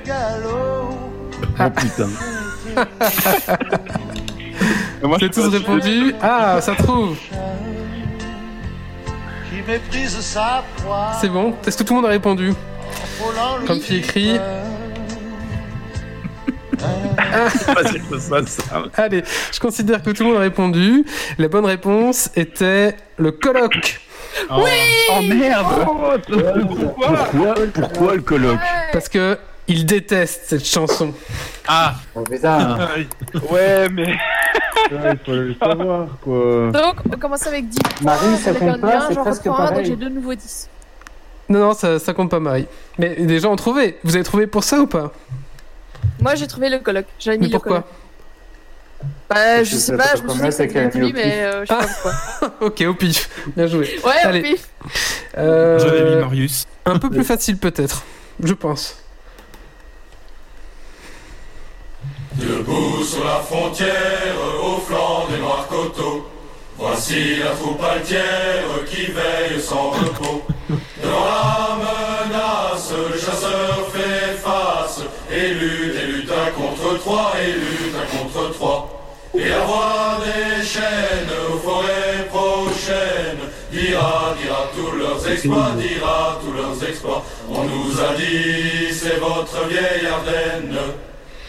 Oh 1.61 1.71
putain. 1.71 2.09
Mais 2.75 2.83
moi, 5.09 5.13
Vous 5.19 5.19
je 5.21 5.25
avez 5.25 5.33
suis 5.33 5.43
tous 5.43 5.49
répondu 5.49 6.15
Ah, 6.23 6.59
ça 6.61 6.75
trouve. 6.75 7.17
C'est 11.21 11.29
bon 11.29 11.55
Est-ce 11.67 11.79
que 11.79 11.83
tout 11.83 11.95
le 11.95 12.01
monde 12.01 12.07
a 12.07 12.13
répondu 12.13 12.53
Comme 13.67 13.81
tu 13.81 14.01
ça. 18.47 18.83
Allez, 18.95 19.23
je 19.53 19.61
considère 19.61 20.03
que 20.03 20.11
tout 20.11 20.25
le 20.25 20.31
monde 20.31 20.39
a 20.39 20.43
répondu. 20.43 21.05
La 21.39 21.49
bonne 21.49 21.65
réponse 21.65 22.31
était 22.37 22.97
le 23.17 23.33
colloque. 23.33 24.01
Oui 24.51 24.71
Oh 25.11 25.23
merde 25.23 25.67
Pourquoi 25.85 27.55
Pourquoi 27.73 28.15
le 28.17 28.23
colloque 28.23 28.59
Parce 28.93 29.09
que 29.09 29.39
il 29.67 29.87
déteste 29.87 30.43
cette 30.47 30.67
chanson. 30.67 31.13
Ah 31.67 31.95
Oh. 32.15 32.23
Ouais, 33.51 33.89
mais. 33.91 34.15
il 34.91 35.19
faut 35.25 35.33
le 35.33 35.55
savoir, 35.55 36.07
quoi. 36.23 36.71
Donc 36.73 36.97
on 37.13 37.17
commence 37.19 37.47
avec 37.47 37.69
10 37.69 37.79
points. 37.79 37.93
Marie, 38.13 38.37
ça 38.37 38.53
compte 38.53 38.69
un 38.69 38.79
pas, 38.79 39.07
c'est 39.09 39.15
j'en 39.15 39.23
presque 39.23 39.45
reprends 39.45 39.59
un, 39.63 39.65
donc 39.67 39.71
pareil. 39.71 39.87
j'ai 39.87 39.97
deux 39.97 40.09
nouveaux 40.11 40.35
10. 40.35 40.69
Non, 41.49 41.59
non, 41.61 41.73
ça, 41.75 41.99
ça 41.99 42.13
compte 42.13 42.31
pas, 42.31 42.41
Marie. 42.41 42.67
Mais 42.99 43.17
des 43.17 43.41
gens 43.41 43.53
ont 43.53 43.57
trouvé. 43.57 43.99
Vous 44.05 44.15
avez 44.15 44.25
trouvé 44.25 44.47
pour 44.47 44.65
ça 44.65 44.79
ou 44.81 44.87
pas? 44.87 45.13
Moi 46.21 46.35
j'ai 46.35 46.47
trouvé 46.47 46.69
le 46.69 46.79
colloque. 46.81 47.07
J'avais 47.19 47.39
mis 47.39 47.43
Mais 47.45 47.49
le 47.49 47.53
pourquoi? 47.53 47.71
colloque. 47.83 47.87
Bah 49.31 49.65
je 49.65 49.71
Je 49.71 49.75
sais 49.77 49.79
sais 49.93 49.97
pas, 49.97 50.05
pas 50.09 50.17
je 50.17 50.23
me 50.23 50.29
suis 50.31 50.41
dit 50.43 50.53
c'est 50.53 50.69
qu'elle 50.69 50.87
a 50.87 51.13
mais 51.13 51.43
euh, 51.45 51.65
je 51.65 51.69
sais 51.69 51.75
pas 51.75 51.87
pourquoi. 51.87 52.55
Ok, 52.67 52.85
au 52.87 52.95
pif. 52.95 53.29
Bien 53.57 53.67
joué. 53.67 53.99
Ouais, 54.05 54.13
Allez. 54.23 54.41
au 54.41 54.43
pif. 54.43 54.69
Euh, 55.39 55.79
J'avais 55.79 56.05
mis 56.11 56.17
Marius. 56.21 56.67
Un 56.85 56.99
peu 56.99 57.11
plus 57.11 57.25
facile 57.25 57.57
peut-être, 57.57 58.03
je 58.43 58.53
pense. 58.55 58.97
Debout 62.35 63.03
sur 63.05 63.25
la 63.25 63.37
frontière, 63.41 64.35
au 64.63 64.81
flanc 64.81 65.27
des 65.31 65.39
noirs 65.39 65.67
coteaux, 65.69 66.29
voici 66.77 67.37
la 67.37 67.51
troupe 67.53 67.83
altière 67.83 68.65
qui 68.87 69.07
veille 69.07 69.61
sans 69.61 69.91
repos. 69.91 70.43
Devant 71.03 71.25
la 71.27 71.77
menace, 71.77 72.93
le 73.13 73.17
chasseur 73.19 73.89
fait 73.93 74.35
face, 74.43 75.01
et 75.31 75.55
lutte, 75.55 75.95
et 76.03 76.07
lutte 76.07 76.31
un 76.31 76.51
contre 76.51 76.99
trois, 76.99 77.33
et 77.41 77.53
lutte 77.53 77.95
un 77.95 78.17
contre 78.19 78.53
trois. 78.53 78.94
Et 79.37 79.49
la 79.49 79.61
voix 79.61 80.21
des 80.25 80.65
chaînes 80.65 81.33
aux 81.53 81.59
forêts 81.59 82.29
prochaines 82.31 83.45
dira, 83.73 84.35
dira 84.41 84.71
tous 84.77 84.97
leurs 84.97 85.29
exploits, 85.29 85.73
dira 85.77 86.41
tous 86.41 86.53
leurs 86.53 86.89
exploits. 86.89 87.25
On 87.51 87.65
nous 87.65 88.01
a 88.01 88.15
dit, 88.15 88.93
c'est 88.93 89.19
votre 89.19 89.67
vieille 89.69 90.07
Ardenne 90.07 90.79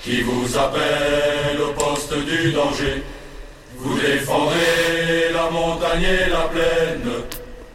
qui 0.03 0.22
vous 0.22 0.57
appelle 0.57 1.62
au 1.62 1.74
poste 1.74 2.14
du 2.14 2.52
danger. 2.52 3.03
Vous 3.78 3.99
défendrez 3.99 5.32
la 5.32 5.49
montagne 5.52 6.03
et 6.03 6.30
la 6.30 6.48
plaine, 6.48 7.12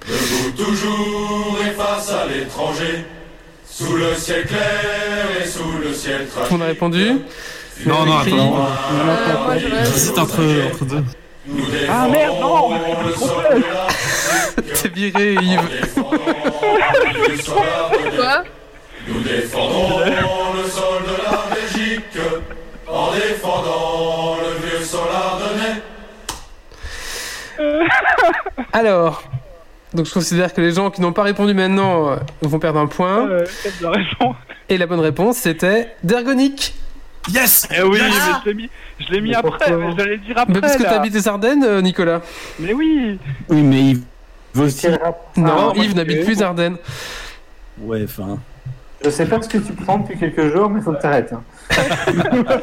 debout 0.08 0.64
toujours 0.64 1.58
et 1.64 1.70
face 1.70 2.10
à 2.10 2.26
l'étranger, 2.26 3.04
sous 3.64 3.96
le 3.96 4.14
ciel 4.16 4.44
clair 4.44 5.28
et 5.40 5.46
sous 5.46 5.72
le 5.82 5.94
ciel 5.94 6.22
le 6.22 6.24
monde 6.24 6.32
a 6.32 6.46
tragique. 6.46 6.66
répondu 6.66 7.18
Non, 7.86 8.04
non, 8.04 8.18
attends. 8.18 8.36
Moi 8.36 9.58
j'aurais. 9.58 9.84
J'hésite 9.84 10.18
entre, 10.18 10.42
entre 10.66 10.84
deux. 10.84 11.04
Nous 11.46 11.64
Ah, 11.88 12.06
merde, 12.08 12.36
non, 12.40 12.70
sol 13.16 13.64
T'es 14.82 14.88
viré, 14.88 15.34
Yves. 15.34 15.94
Quoi? 18.16 18.44
Nous 19.08 19.20
défendrons 19.20 19.98
le 20.00 20.68
sol 20.68 21.02
de 21.04 21.16
la 21.24 21.54
Belgique 21.54 22.18
en 22.86 23.12
défendant 23.12 24.36
le 24.36 24.66
vieux 24.66 24.84
solar 24.84 25.38
de 25.38 25.48
Ney. 25.58 25.82
Alors, 28.72 29.22
donc 29.94 30.06
je 30.06 30.12
considère 30.12 30.52
que 30.52 30.60
les 30.60 30.72
gens 30.72 30.90
qui 30.90 31.00
n'ont 31.00 31.12
pas 31.12 31.22
répondu 31.22 31.54
maintenant 31.54 32.10
euh, 32.10 32.16
vont 32.42 32.58
perdre 32.58 32.78
un 32.78 32.86
point. 32.86 33.26
Euh, 33.28 33.44
raison. 33.82 34.34
Et 34.68 34.78
la 34.78 34.86
bonne 34.86 35.00
réponse 35.00 35.38
c'était 35.38 35.88
Dergonic. 36.04 36.74
Yes 37.32 37.68
Eh 37.76 37.82
oui, 37.82 37.98
Ah. 38.02 38.08
mais 38.08 38.40
je 38.44 38.48
l'ai 38.48 38.54
mis, 38.54 38.70
je 38.98 39.12
l'ai 39.12 39.20
mis 39.20 39.30
Mais 39.30 39.36
après, 39.36 39.72
mais 39.76 39.92
j'allais 39.96 40.18
dire 40.18 40.36
après. 40.38 40.52
Mais 40.54 40.60
parce 40.60 40.76
que 40.76 40.82
là. 40.82 40.90
t'habites 40.90 41.14
les 41.14 41.28
Ardennes, 41.28 41.64
euh, 41.64 41.80
Nicolas 41.82 42.20
Mais 42.58 42.72
oui. 42.72 43.18
Oui, 43.48 43.62
mais 43.62 43.80
Yves 43.82 44.02
aussi. 44.58 44.88
Non, 45.36 45.72
moi, 45.72 45.72
Yves 45.76 45.94
n'habite 45.96 46.24
plus 46.24 46.34
les 46.34 46.42
Ardennes. 46.42 46.76
Ouais, 47.80 48.02
enfin. 48.04 48.38
Je 49.04 49.10
sais 49.10 49.24
pas 49.26 49.40
ce 49.40 49.48
que 49.48 49.58
tu 49.58 49.72
prends 49.72 49.98
depuis 49.98 50.18
quelques 50.18 50.52
jours, 50.52 50.68
mais 50.68 50.80
faut 50.80 50.92
que 50.92 51.00
t'arrêtes. 51.00 51.32
Hein. 51.32 51.42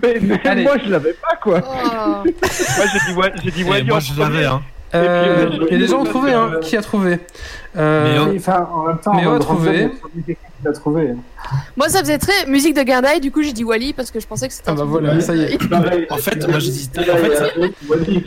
Mais, 0.00 0.14
mais 0.22 0.40
Allez. 0.46 0.62
moi, 0.62 0.76
je 0.84 0.88
l'avais 0.90 1.14
pas, 1.14 1.34
quoi. 1.42 1.60
Oh. 1.66 2.22
Moi 2.24 2.86
j'ai 2.92 3.12
dit, 3.12 3.18
ouais, 3.18 3.32
j'ai 3.42 3.50
dit 3.50 3.62
Eh, 3.66 3.68
Wally 3.68 3.88
moi 3.88 3.98
je 3.98 4.16
l'avais, 4.20 4.44
hein. 4.44 4.62
Euh, 4.94 5.46
Et 5.46 5.56
puis, 5.58 5.66
Il 5.70 5.72
y 5.72 5.74
a 5.74 5.78
des 5.78 5.86
gens 5.88 6.02
qui 6.02 6.08
ont 6.08 6.12
trouvé, 6.12 6.32
hein. 6.32 6.50
euh, 6.54 6.60
Qui 6.60 6.76
a 6.76 6.82
trouvé 6.82 7.18
euh, 7.76 8.26
Oui, 8.28 8.36
Enfin, 8.38 8.68
en 8.72 8.82
même 8.86 8.98
temps, 8.98 9.14
Méo 9.14 9.30
on 9.32 9.34
a 9.34 9.38
trouvé. 9.40 9.88
Trouvé. 10.74 11.14
Moi, 11.76 11.88
ça 11.88 12.00
faisait 12.00 12.18
très 12.18 12.46
musique 12.46 12.74
de 12.76 12.82
Gardaï, 12.82 13.20
du 13.20 13.30
coup, 13.30 13.42
j'ai 13.42 13.52
dit 13.52 13.64
Wally 13.64 13.92
parce 13.92 14.10
que 14.10 14.20
je 14.20 14.26
pensais 14.26 14.48
que 14.48 14.54
c'était 14.54 14.70
Ah 14.70 14.74
bah 14.74 14.84
voilà, 14.84 15.20
ça 15.20 15.34
y 15.34 15.42
est. 15.42 15.58
En 16.12 16.16
fait, 16.18 16.46
moi 16.48 16.58
j'hésitais. 16.58 17.08
En 17.10 17.16
fait, 17.16 17.52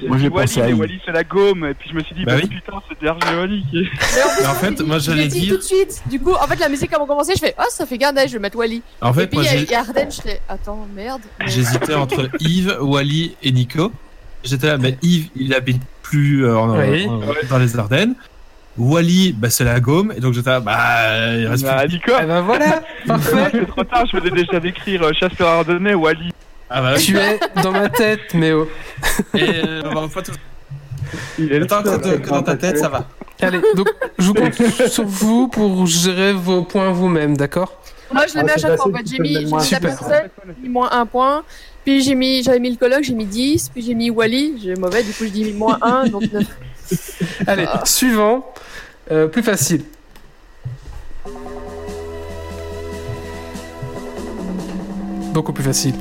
Moi 0.08 0.18
j'ai 0.18 0.28
Wally, 0.28 0.30
pensé 0.30 0.62
à. 0.62 0.70
Wally 0.76 1.00
c'est 1.06 1.12
la 1.12 1.24
gomme, 1.24 1.66
et 1.66 1.74
puis 1.74 1.90
je 1.90 1.96
me 1.96 2.02
suis 2.04 2.16
dit, 2.16 2.26
Bah 2.26 2.34
bah, 2.36 2.40
oui. 2.44 2.50
putain, 2.50 2.74
c'est 3.00 3.10
RG 3.10 3.38
Wally 3.38 3.64
qui 3.70 3.78
est. 3.80 3.88
Mais 4.42 4.48
en 4.48 4.54
fait, 4.56 4.82
moi 4.82 4.98
Je 5.00 5.04
j'allais 5.06 5.24
l'ai 5.24 5.28
dit 5.28 5.40
dire. 5.42 5.52
tout 5.54 5.58
de 5.60 5.64
suite. 5.64 6.02
Du 6.08 6.20
coup, 6.20 6.34
en 6.34 6.48
fait, 6.48 6.60
la 6.60 6.70
musique 6.70 6.92
avant 6.94 7.04
de 7.04 7.10
commencer, 7.10 7.34
je 7.36 7.40
fais 7.40 7.54
Ah, 7.58 7.66
ça 7.70 7.86
fait 7.86 7.98
Gardaï, 7.98 8.28
je 8.28 8.34
vais 8.34 8.40
mettre 8.40 8.58
Wally. 8.58 8.82
En 9.02 9.12
Et 9.12 9.14
fait, 9.14 9.28
puis, 9.28 9.38
moi 9.38 9.46
il 9.54 9.70
y 9.70 9.74
a- 9.76 9.80
Arden, 9.80 10.08
je 10.10 10.22
fais 10.22 10.42
Attends, 10.48 10.88
merde. 10.96 11.22
j'hésitais 11.46 11.94
entre 11.96 12.30
Yves, 12.40 12.78
Wally 12.82 13.36
et 13.44 13.52
Nico. 13.52 13.92
J'étais 14.44 14.68
là, 14.68 14.78
mais 14.78 14.98
Yves, 15.04 15.30
il 15.36 15.54
habite 15.54 15.82
plus 16.02 16.46
euh, 16.46 16.56
dans 17.50 17.58
les 17.60 17.78
Ardennes. 17.78 18.16
Wally, 18.78 19.34
bah, 19.34 19.50
c'est 19.50 19.64
la 19.66 19.80
gomme, 19.80 20.14
et 20.16 20.20
donc 20.20 20.34
j'étais 20.34 20.50
là, 20.50 20.60
bah, 20.60 21.36
il 21.38 21.46
reste 21.48 21.64
Bah, 21.64 21.84
plus. 21.84 21.94
Nico 21.96 22.12
Eh 22.22 22.26
ben 22.26 22.42
voilà, 22.42 22.82
parfait. 23.08 23.50
C'est 23.52 23.68
trop 23.68 23.84
tard, 23.84 24.06
je 24.12 24.18
venais 24.18 24.32
déjà 24.44 24.60
d'écrire 24.60 25.04
euh, 25.04 25.14
Chasseur 25.14 25.48
Ardennais, 25.48 25.94
Wally. 25.94 26.32
Ah 26.70 26.82
bah. 26.82 26.94
Tu 26.98 27.18
es 27.18 27.40
dans 27.64 27.72
ma 27.74 27.90
tête, 27.90 28.34
Méo. 28.34 28.70
Et 29.34 29.62
euh, 29.66 29.82
on 29.86 30.02
va 30.02 30.08
pas 30.08 30.22
tout. 30.22 30.32
Il 31.38 31.52
est 31.52 31.66
Tant 31.66 31.84
que, 31.84 32.18
que 32.18 32.30
dans 32.30 32.44
ta 32.44 32.56
tête, 32.56 32.78
ça 32.78 32.88
va. 32.88 33.06
Allez, 33.42 33.60
donc 33.76 33.90
je 34.18 34.26
vous 34.28 34.34
compte 34.34 34.54
sur 34.88 35.04
vous 35.06 35.48
pour 35.50 35.86
gérer 35.86 36.32
vos 36.32 36.62
points 36.64 36.92
vous-même, 36.92 37.36
d'accord? 37.36 37.74
Moi, 38.14 38.26
je 38.28 38.36
le 38.36 38.40
Ah, 38.40 38.44
mets 38.44 38.52
à 38.52 38.56
c'est 38.56 38.62
chaque 38.62 38.78
fois. 38.78 38.92
Mis 39.20 39.46
la 39.72 39.80
personne, 39.80 40.30
j'ai 40.48 40.62
mis 40.64 40.70
moins 40.70 40.90
un 40.92 41.06
point. 41.06 41.44
Puis 41.84 42.02
j'ai 42.02 42.16
mis, 42.16 42.44
j'avais 42.44 42.60
mis 42.60 42.70
le 42.70 42.76
coloc, 42.76 43.04
j'ai 43.04 43.14
mis 43.14 43.26
10. 43.26 43.70
Puis 43.70 43.82
j'ai 43.82 43.94
mis 43.94 44.10
Wally, 44.10 44.56
j'ai 44.62 44.76
mauvais, 44.76 45.04
du 45.04 45.12
coup, 45.12 45.26
je 45.26 45.30
dis 45.30 45.52
moins 45.54 45.78
1, 45.82 46.08
donc 46.10 46.24
9. 46.32 46.46
Allez, 47.48 47.66
suivant, 47.86 48.46
euh, 49.12 49.28
plus 49.28 49.44
facile. 49.44 49.84
Beaucoup 55.34 55.54
plus 55.54 55.64
facile. 55.64 55.96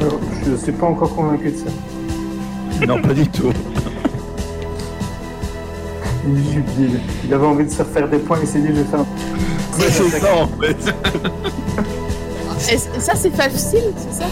Alors, 0.00 0.18
je 0.46 0.56
suis 0.56 0.72
pas 0.72 0.86
encore 0.86 1.14
convaincu 1.14 1.50
de 1.50 1.56
ça. 1.56 2.86
Non, 2.86 3.02
pas 3.02 3.12
du 3.12 3.28
tout. 3.28 3.52
Il 6.26 6.84
est. 6.84 7.00
Il 7.24 7.34
avait 7.34 7.46
envie 7.46 7.64
de 7.64 7.70
se 7.70 7.78
refaire 7.78 8.08
des 8.08 8.18
points, 8.18 8.38
il 8.40 8.48
s'est 8.48 8.60
dit 8.60 8.68
je 8.68 8.72
vais 8.72 8.84
faire 8.84 9.04
c'est 9.78 10.20
ça 10.20 10.34
en 10.34 10.48
fait. 10.60 10.94
Et 12.72 12.78
ça, 13.00 13.14
c'est 13.14 13.34
facile, 13.34 13.92
c'est 13.96 14.22
ça? 14.22 14.26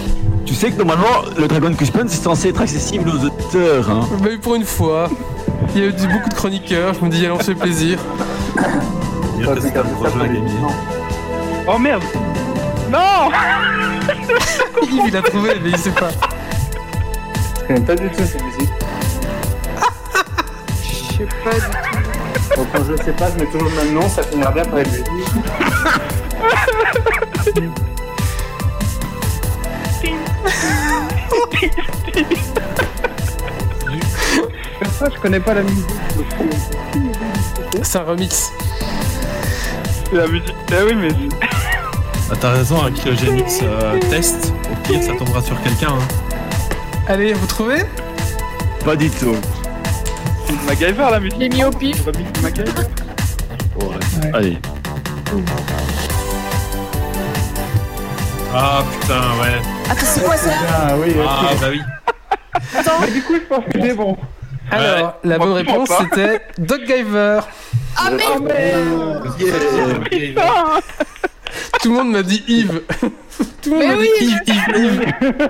Tu 0.45 0.55
sais 0.55 0.71
que 0.71 0.79
normalement, 0.79 1.23
le 1.37 1.49
Dragon 1.49 1.73
Quest 1.75 1.93
c'est 2.09 2.23
censé 2.23 2.49
être 2.49 2.61
accessible 2.61 3.09
aux 3.09 3.25
auditeurs. 3.27 3.91
Hein. 3.91 4.09
Mais 4.23 4.37
pour 4.37 4.55
une 4.55 4.65
fois, 4.65 5.09
il 5.75 5.81
y 5.81 5.85
a 5.85 5.89
eu 5.89 5.93
beaucoup 5.93 6.29
de 6.29 6.35
chroniqueurs, 6.35 6.95
je 6.95 7.05
me 7.05 7.11
dis, 7.11 7.19
allez, 7.19 7.31
on 7.31 7.39
se 7.39 7.45
fait 7.45 7.55
plaisir. 7.55 7.99
Dire 9.39 9.55
que 9.55 9.61
c'est 9.61 9.77
un 9.77 9.83
gros 9.83 10.05
jeu 10.05 10.21
à 10.23 10.27
gagner. 10.27 10.51
Oh 11.69 11.79
merde 11.79 12.05
Non 12.91 13.31
Yves, 14.83 15.03
il 15.09 15.17
a 15.17 15.23
trouvé, 15.23 15.51
mais 15.63 15.71
il 15.71 15.79
sait 15.79 15.91
pas. 15.91 16.11
Je 17.61 17.67
connais 17.67 17.81
pas 17.81 17.97
du 17.97 18.09
tout 18.09 18.23
ces 18.25 18.43
musiques. 18.43 18.66
Je 21.19 21.23
sais 21.23 21.29
pas 21.43 21.55
du 21.55 21.61
tout. 22.55 22.67
Quand 22.73 22.85
je 22.85 23.03
sais 23.03 23.13
pas, 23.13 23.31
je 23.31 23.39
mets 23.43 23.51
toujours 23.51 23.69
le 23.71 23.77
même 23.77 23.95
nom, 23.95 24.09
ça 24.09 24.23
finira 24.23 24.51
bien 24.51 24.65
par 24.65 24.79
être 24.81 24.91
lui. 24.93 25.25
Ça, 34.99 35.07
je 35.15 35.21
connais 35.21 35.41
pas 35.41 35.55
la 35.55 35.63
musique. 35.63 35.87
C'est 37.83 37.99
un 37.99 38.03
remix. 38.03 38.53
C'est 40.11 40.17
la 40.17 40.27
musique. 40.27 40.55
Ah 40.71 40.75
oui, 40.87 40.95
mais. 40.95 41.09
Ah, 42.31 42.35
T'as 42.41 42.51
raison, 42.53 42.83
un 42.83 42.91
Cryogenics 42.91 43.63
euh, 43.63 43.99
test. 44.11 44.53
Au 44.71 44.77
pire, 44.87 45.03
ça 45.03 45.13
tombera 45.19 45.43
sur 45.43 45.61
quelqu'un. 45.63 45.93
Hein. 45.93 46.09
Allez, 47.09 47.33
vous 47.35 47.47
trouvez? 47.47 47.85
Pas 48.85 48.97
du 48.97 49.11
tout. 49.11 49.37
C'est 50.47 50.65
MacGyver 50.67 51.07
la 51.11 51.21
musique. 51.21 51.41
J'ai 51.41 51.49
mis 51.49 51.65
au 51.65 51.71
pif. 51.71 52.05
Remix 52.05 52.33
de 52.33 52.41
MacGyver. 52.41 52.73
Ouais. 53.81 54.33
Allez. 54.35 54.59
Ah 58.55 58.83
putain, 59.01 59.21
ouais. 59.41 59.61
Attends, 59.91 60.07
c'est 60.07 60.25
quoi 60.25 60.37
ça 60.37 60.51
Ah 60.89 60.95
oui, 60.97 61.11
ok. 61.11 61.27
Ah 61.29 61.51
bah 61.61 61.67
oui. 61.71 61.81
Attends, 62.79 62.93
Mais 63.01 63.11
du 63.11 63.23
coup, 63.23 63.35
je 63.35 63.41
pense 63.41 63.65
que 63.65 63.81
c'est 63.81 63.95
bon. 63.95 64.17
Alors, 64.71 65.15
la 65.23 65.39
bonne 65.39 65.53
réponse 65.53 65.89
pas. 65.89 65.99
c'était 66.03 66.41
Doggiver. 66.59 67.41
ah 67.97 68.11
merde 68.11 68.53
Tout 71.83 71.91
le 71.91 71.95
monde 71.97 72.11
m'a 72.13 72.23
dit 72.23 72.43
Yves. 72.49 72.83
Tout 73.63 73.71
le 73.71 73.71
monde 73.71 73.81
Mais 73.81 73.89
m'a 73.89 73.97
oui, 73.97 74.09
dit 74.19 74.25
Yves, 74.27 74.43
Yves, 74.47 74.77
Yves. 74.77 75.49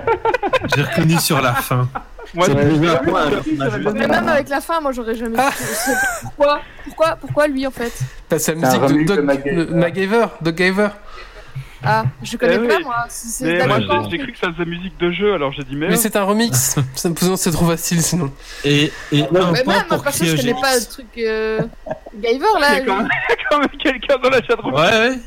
J'ai 0.75 0.81
reconnu 0.83 1.17
sur 1.19 1.41
la 1.41 1.53
fin. 1.53 1.87
Moi, 2.33 2.45
C'est 2.45 2.51
j'ai- 2.57 2.77
plus 2.79 2.89
un 2.89 2.95
point. 2.97 3.29
Mais 3.93 4.07
même 4.07 4.27
avec 4.27 4.49
la 4.49 4.61
fin, 4.61 4.79
moi 4.81 4.91
j'aurais 4.91 5.15
jamais. 5.15 5.37
Ah. 5.39 5.49
Pourquoi 6.23 6.61
Pourquoi 6.85 7.15
Pourquoi 7.15 7.47
lui 7.47 7.65
en 7.67 7.71
fait? 7.71 7.93
C'est 8.37 8.55
la 8.59 8.67
musique 8.77 9.05
de 9.07 9.15
de 9.15 9.21
MacGyver. 9.21 9.65
de 9.65 9.73
MacGyver. 10.51 10.87
Ah, 11.83 12.05
je 12.23 12.35
connais 12.37 12.55
Eh 12.63 12.67
pas 12.67 12.75
oui. 12.77 12.83
moi. 12.83 13.05
C'est 13.07 13.45
Mais 13.45 13.59
j'ai- 14.09 14.17
cru 14.17 14.31
que 14.31 14.37
ça 14.39 14.51
faisait 14.51 14.65
musique 14.67 14.97
de 14.99 15.11
jeu, 15.11 15.33
alors 15.35 15.51
j'ai 15.53 15.63
dit 15.63 15.75
merde. 15.75 15.91
Mais 15.91 15.97
c'est 15.97 16.15
un 16.15 16.23
remix. 16.23 16.75
Ça 16.95 17.09
me 17.09 17.15
faisait- 17.15 17.37
c'est 17.37 17.51
trop 17.51 17.67
facile 17.67 18.01
sinon. 18.01 18.31
Et, 18.65 18.91
et 19.11 19.21
un 19.21 19.51
Mais 19.51 19.63
point 19.63 19.75
même, 19.77 19.83
pour 19.87 20.03
parce 20.03 20.19
que 20.19 20.25
je 20.25 20.35
connais 20.37 20.53
pas 20.59 20.75
le 20.75 20.85
truc. 20.85 21.05
Euh... 21.19 21.59
Là. 22.19 22.67
a 22.71 22.79
quand 22.81 22.97
même, 22.97 23.07
il 23.29 23.29
y 23.29 23.33
a 23.33 23.37
quand 23.49 23.59
même 23.59 23.69
quelqu'un 23.79 24.15
dans 24.21 24.29
la 24.29 24.41
chatroom. 24.43 24.73
Ouais, 24.73 24.81
ouais. 24.81 25.19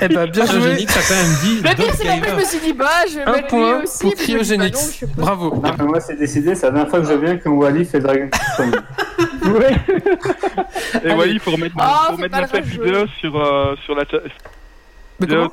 Eh 0.00 0.08
bah, 0.08 0.26
bien 0.26 0.46
joué. 0.46 0.52
Cryogenics 0.60 0.90
a 0.90 1.00
quand 1.08 1.14
même 1.14 1.36
dit 1.42 1.56
Le 1.62 1.74
pire, 1.74 1.94
c'est 1.94 2.04
qu'après, 2.04 2.30
je 2.30 2.34
me 2.36 2.44
suis 2.44 2.58
dit, 2.60 2.72
bah, 2.72 2.86
je 3.10 3.14
vais 3.16 3.22
Un 3.22 3.32
mettre 3.32 3.42
lui 3.42 3.48
point 3.48 3.82
aussi. 3.82 3.98
pour 4.02 4.14
puis 4.14 4.26
je 4.44 4.54
me 4.54 4.58
bah 4.58 4.64
non, 4.64 4.70
pas. 4.70 5.06
Bravo. 5.16 5.54
Non, 5.56 5.72
mais 5.78 5.84
moi 5.84 6.00
c'est 6.00 6.16
décidé, 6.16 6.54
c'est 6.54 6.66
la 6.66 6.72
dernière 6.72 6.90
fois 6.90 7.00
que 7.00 7.06
je 7.08 7.12
viens 7.14 7.36
que 7.36 7.48
Wally 7.48 7.84
fait 7.84 8.00
Dragon 8.00 8.28
Quest 8.30 8.56
Point. 8.56 8.70
Ouais. 9.50 9.76
Et 11.04 11.12
Wally, 11.14 11.32
il 11.32 11.40
faut 11.40 11.50
remettre, 11.50 11.74
Ah, 11.78 12.04
faut 12.10 12.16
fais 12.16 12.22
remettre 12.24 12.32
pas 12.32 12.40
notre 12.42 12.56
le 12.56 12.62
rageux. 12.62 12.82
vidéo 12.84 13.06
sur, 13.20 13.36
euh, 13.40 13.74
sur 13.84 13.94
la 13.94 14.04
chat. 14.04 14.18
Mais 15.18 15.26
vidéo 15.26 15.48
comment 15.48 15.52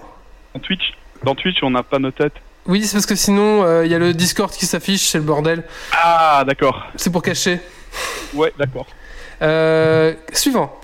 en 0.54 0.60
Twitch. 0.60 0.94
Dans 1.24 1.36
Twitch, 1.36 1.58
on 1.64 1.70
n'a 1.72 1.84
pas 1.84 1.98
nos 2.00 2.12
têtes. 2.12 2.34
Oui, 2.68 2.86
c'est 2.86 2.94
parce 2.94 3.06
que 3.06 3.16
sinon, 3.16 3.64
euh, 3.64 3.86
il 3.86 3.92
y 3.92 3.96
a 3.96 4.00
le 4.00 4.14
Discord 4.14 4.52
qui 4.52 4.66
s'affiche, 4.66 5.08
c'est 5.10 5.18
le 5.18 5.24
bordel. 5.24 5.64
Ah, 5.94 6.44
d'accord. 6.46 6.86
C'est 6.96 7.10
pour 7.12 7.22
cacher. 7.22 7.60
Ouais, 8.34 8.54
d'accord. 8.60 8.86
Euh, 9.42 10.14
suivant. 10.34 10.78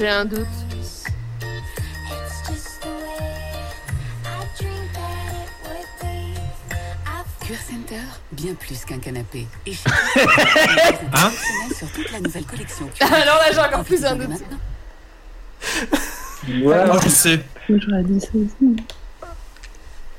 Would 0.00 0.30
be. 6.00 6.34
I've 7.06 7.26
Cure 7.40 7.56
Center, 7.56 8.00
bien 8.32 8.54
plus 8.54 8.84
qu'un 8.84 8.98
canapé. 8.98 9.46
Et 9.66 9.72
chez 9.74 9.90
Hein 11.12 11.30
sur 11.76 11.90
toute 11.92 12.10
la 12.10 12.20
nouvelle 12.20 12.44
collection. 12.44 12.90
Alors 13.00 13.38
là, 13.38 13.52
j'ai 13.52 13.60
encore 13.60 13.84
plus 13.84 14.04
un 14.04 14.16
doute. 14.16 14.28
Maintenant. 14.28 14.58
Ah, 16.72 16.98
je 17.02 17.08
sais. 17.08 17.40
J'aurais 17.68 18.02
dit 18.04 18.20
ça 18.20 18.28
aussi. 18.34 18.76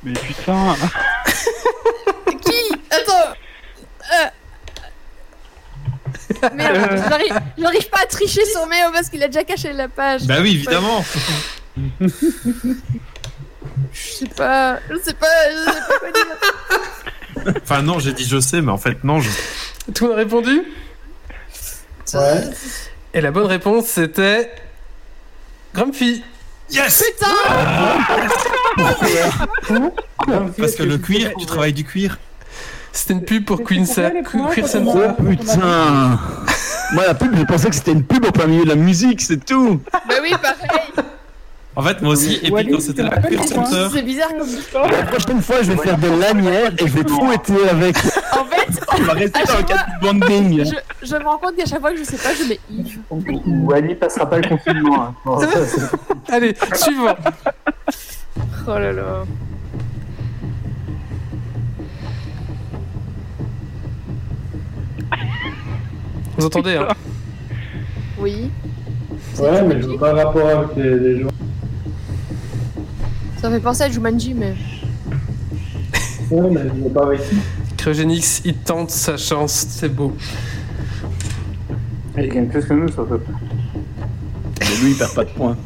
Mais 0.03 0.13
putain. 0.13 0.75
Qui? 2.41 2.75
Attends. 2.91 3.33
Euh... 4.13 4.29
Merde, 6.55 7.03
j'arrive- 7.09 7.39
j'arrive 7.57 7.89
pas 7.89 7.99
à 8.03 8.05
tricher 8.05 8.45
sur 8.45 8.65
Méo 8.67 8.91
parce 8.93 9.09
qu'il 9.09 9.21
a 9.23 9.27
déjà 9.27 9.43
caché 9.43 9.73
la 9.73 9.87
page. 9.87 10.23
Bah 10.25 10.37
oui, 10.41 10.51
évidemment. 10.55 11.03
Je 13.93 14.01
sais 14.01 14.27
pas, 14.27 14.79
je 14.89 14.97
sais 15.03 15.13
pas, 15.13 15.27
je 15.51 15.71
sais 15.71 15.79
pas 15.87 15.99
quoi 15.99 16.11
dire. 16.11 17.53
Enfin 17.63 17.81
non, 17.81 17.99
j'ai 17.99 18.13
dit 18.13 18.25
je 18.25 18.39
sais, 18.39 18.61
mais 18.61 18.71
en 18.71 18.77
fait 18.77 19.03
non. 19.03 19.19
Je... 19.21 19.29
Tout 19.93 20.05
le 20.05 20.09
monde 20.11 20.19
a 20.19 20.23
répondu? 20.23 20.61
Ouais. 22.13 22.41
Et 23.13 23.21
la 23.21 23.31
bonne 23.31 23.45
réponse 23.47 23.85
c'était. 23.87 24.51
Grumpy. 25.73 26.23
Yes 26.71 27.03
Parce 30.57 30.75
que 30.75 30.83
le 30.83 30.97
cuir, 30.97 31.31
tu 31.39 31.45
travailles 31.45 31.73
du 31.73 31.83
cuir. 31.83 32.17
C'était 32.95 33.13
une 33.13 33.25
pub 33.25 33.45
pour 33.45 33.61
Queen 33.63 33.85
Center. 33.85 34.11
Oh 34.35 35.23
putain 35.23 36.19
Moi, 36.93 37.03
la 37.05 37.13
pub, 37.13 37.35
je 37.35 37.43
pensais 37.43 37.69
que 37.69 37.75
c'était 37.75 37.91
une 37.91 38.03
pub 38.03 38.25
au 38.25 38.31
plein 38.31 38.47
milieu 38.47 38.63
de 38.63 38.69
la 38.69 38.75
musique, 38.75 39.21
c'est 39.21 39.43
tout 39.43 39.81
Bah 39.91 40.15
oui, 40.21 40.31
pareil. 40.41 41.05
En 41.75 41.81
fait, 41.81 42.01
moi 42.01 42.13
aussi. 42.13 42.39
Et 42.41 42.49
puis 42.51 42.71
quand 42.71 42.79
c'était 42.79 43.03
la 43.03 43.21
Center, 43.21 43.87
C'est 43.93 44.01
bizarre 44.01 44.29
comme 44.29 44.47
histoire. 44.47 44.89
La 44.89 45.03
prochaine 45.03 45.41
fois, 45.41 45.57
je 45.61 45.73
vais 45.73 45.77
faire 45.77 45.97
des 45.97 46.09
lanières 46.15 46.71
et 46.77 46.87
je 46.87 46.93
vais 46.93 47.03
te 47.03 47.11
fouetter 47.11 47.69
avec. 47.69 47.97
En 47.97 48.45
fait, 48.45 48.81
On 48.97 49.03
va 49.03 49.13
rester 49.13 49.43
dans 49.45 49.57
le 49.57 49.63
cadre 49.63 49.85
du 50.01 50.07
banding. 50.07 50.65
je, 50.65 51.05
je 51.07 51.15
me 51.17 51.23
rends 51.25 51.37
compte 51.37 51.57
qu'à 51.57 51.65
chaque 51.65 51.81
fois 51.81 51.91
que 51.91 51.97
je 51.97 52.03
sais 52.05 52.15
pas, 52.15 52.29
je 52.33 52.47
mets 52.47 52.59
Yves. 52.71 52.99
Ou 53.11 53.73
Ali 53.73 53.93
passera 53.95 54.29
pas 54.29 54.37
le 54.37 54.47
confinement. 54.47 55.13
hein. 55.25 55.37
Allez, 56.29 56.55
suivant. 56.75 57.15
Oh 58.67 58.69
là 58.79 58.93
là. 58.93 59.03
Vous 66.37 66.45
entendez, 66.45 66.75
hein 66.75 66.87
Oui. 68.19 68.51
Ouais, 69.39 69.61
mais 69.63 69.81
je 69.81 69.87
veux 69.87 69.97
pas 69.97 70.13
rapport 70.13 70.47
avec 70.47 70.77
les, 70.77 70.99
les 70.99 71.21
gens. 71.21 71.29
Ça 73.37 73.49
fait 73.49 73.59
penser 73.59 73.83
à 73.83 73.89
Jumanji, 73.89 74.33
mais. 74.33 74.55
Ouais, 76.31 76.49
mais 76.49 76.61
je 76.63 76.83
veux 76.83 76.89
pas 76.89 77.03
avec 77.03 77.21
qui. 77.29 77.35
Cryogénix, 77.77 78.41
il 78.45 78.55
tente 78.55 78.89
sa 78.89 79.17
chance, 79.17 79.67
c'est 79.69 79.89
beau. 79.89 80.15
Il 82.17 82.29
gagne 82.29 82.47
plus 82.47 82.65
que 82.65 82.73
nous, 82.73 82.87
surtout. 82.89 83.19
Mais 84.59 84.75
lui, 84.81 84.91
il 84.91 84.97
perd 84.97 85.13
pas 85.13 85.25
de 85.25 85.29
points. 85.29 85.57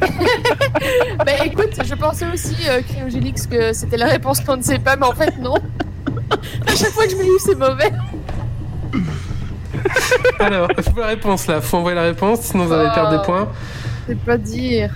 bah 1.18 1.44
écoute, 1.44 1.78
je 1.84 1.94
pensais 1.94 2.26
aussi, 2.32 2.56
euh, 2.68 2.80
Cryogénix, 2.80 3.46
que 3.46 3.72
c'était 3.72 3.96
la 3.96 4.06
réponse 4.06 4.40
qu'on 4.40 4.56
ne 4.56 4.62
sait 4.62 4.78
pas, 4.78 4.96
mais 4.96 5.06
en 5.06 5.12
fait, 5.12 5.36
non. 5.38 5.56
à 6.66 6.76
chaque 6.76 6.90
fois 6.90 7.04
que 7.04 7.10
je 7.10 7.16
mets 7.16 7.24
Yves, 7.26 7.40
c'est 7.44 7.58
mauvais. 7.58 7.92
Alors, 10.40 10.68
faut 10.76 11.00
la 11.00 11.06
réponse 11.06 11.46
là, 11.46 11.60
faut 11.60 11.76
envoyer 11.78 11.96
la 11.96 12.02
réponse, 12.02 12.40
sinon 12.40 12.66
vous 12.66 12.72
allez 12.72 12.90
perdre 12.94 13.18
des 13.18 13.24
points. 13.24 13.48
C'est 14.06 14.18
pas 14.18 14.36
dire. 14.38 14.90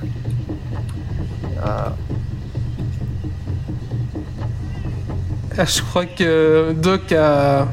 Ah. 1.64 1.92
Ah, 5.58 5.64
je 5.66 5.82
crois 5.82 6.06
que 6.06 6.72
Doc 6.72 7.12
a 7.12 7.68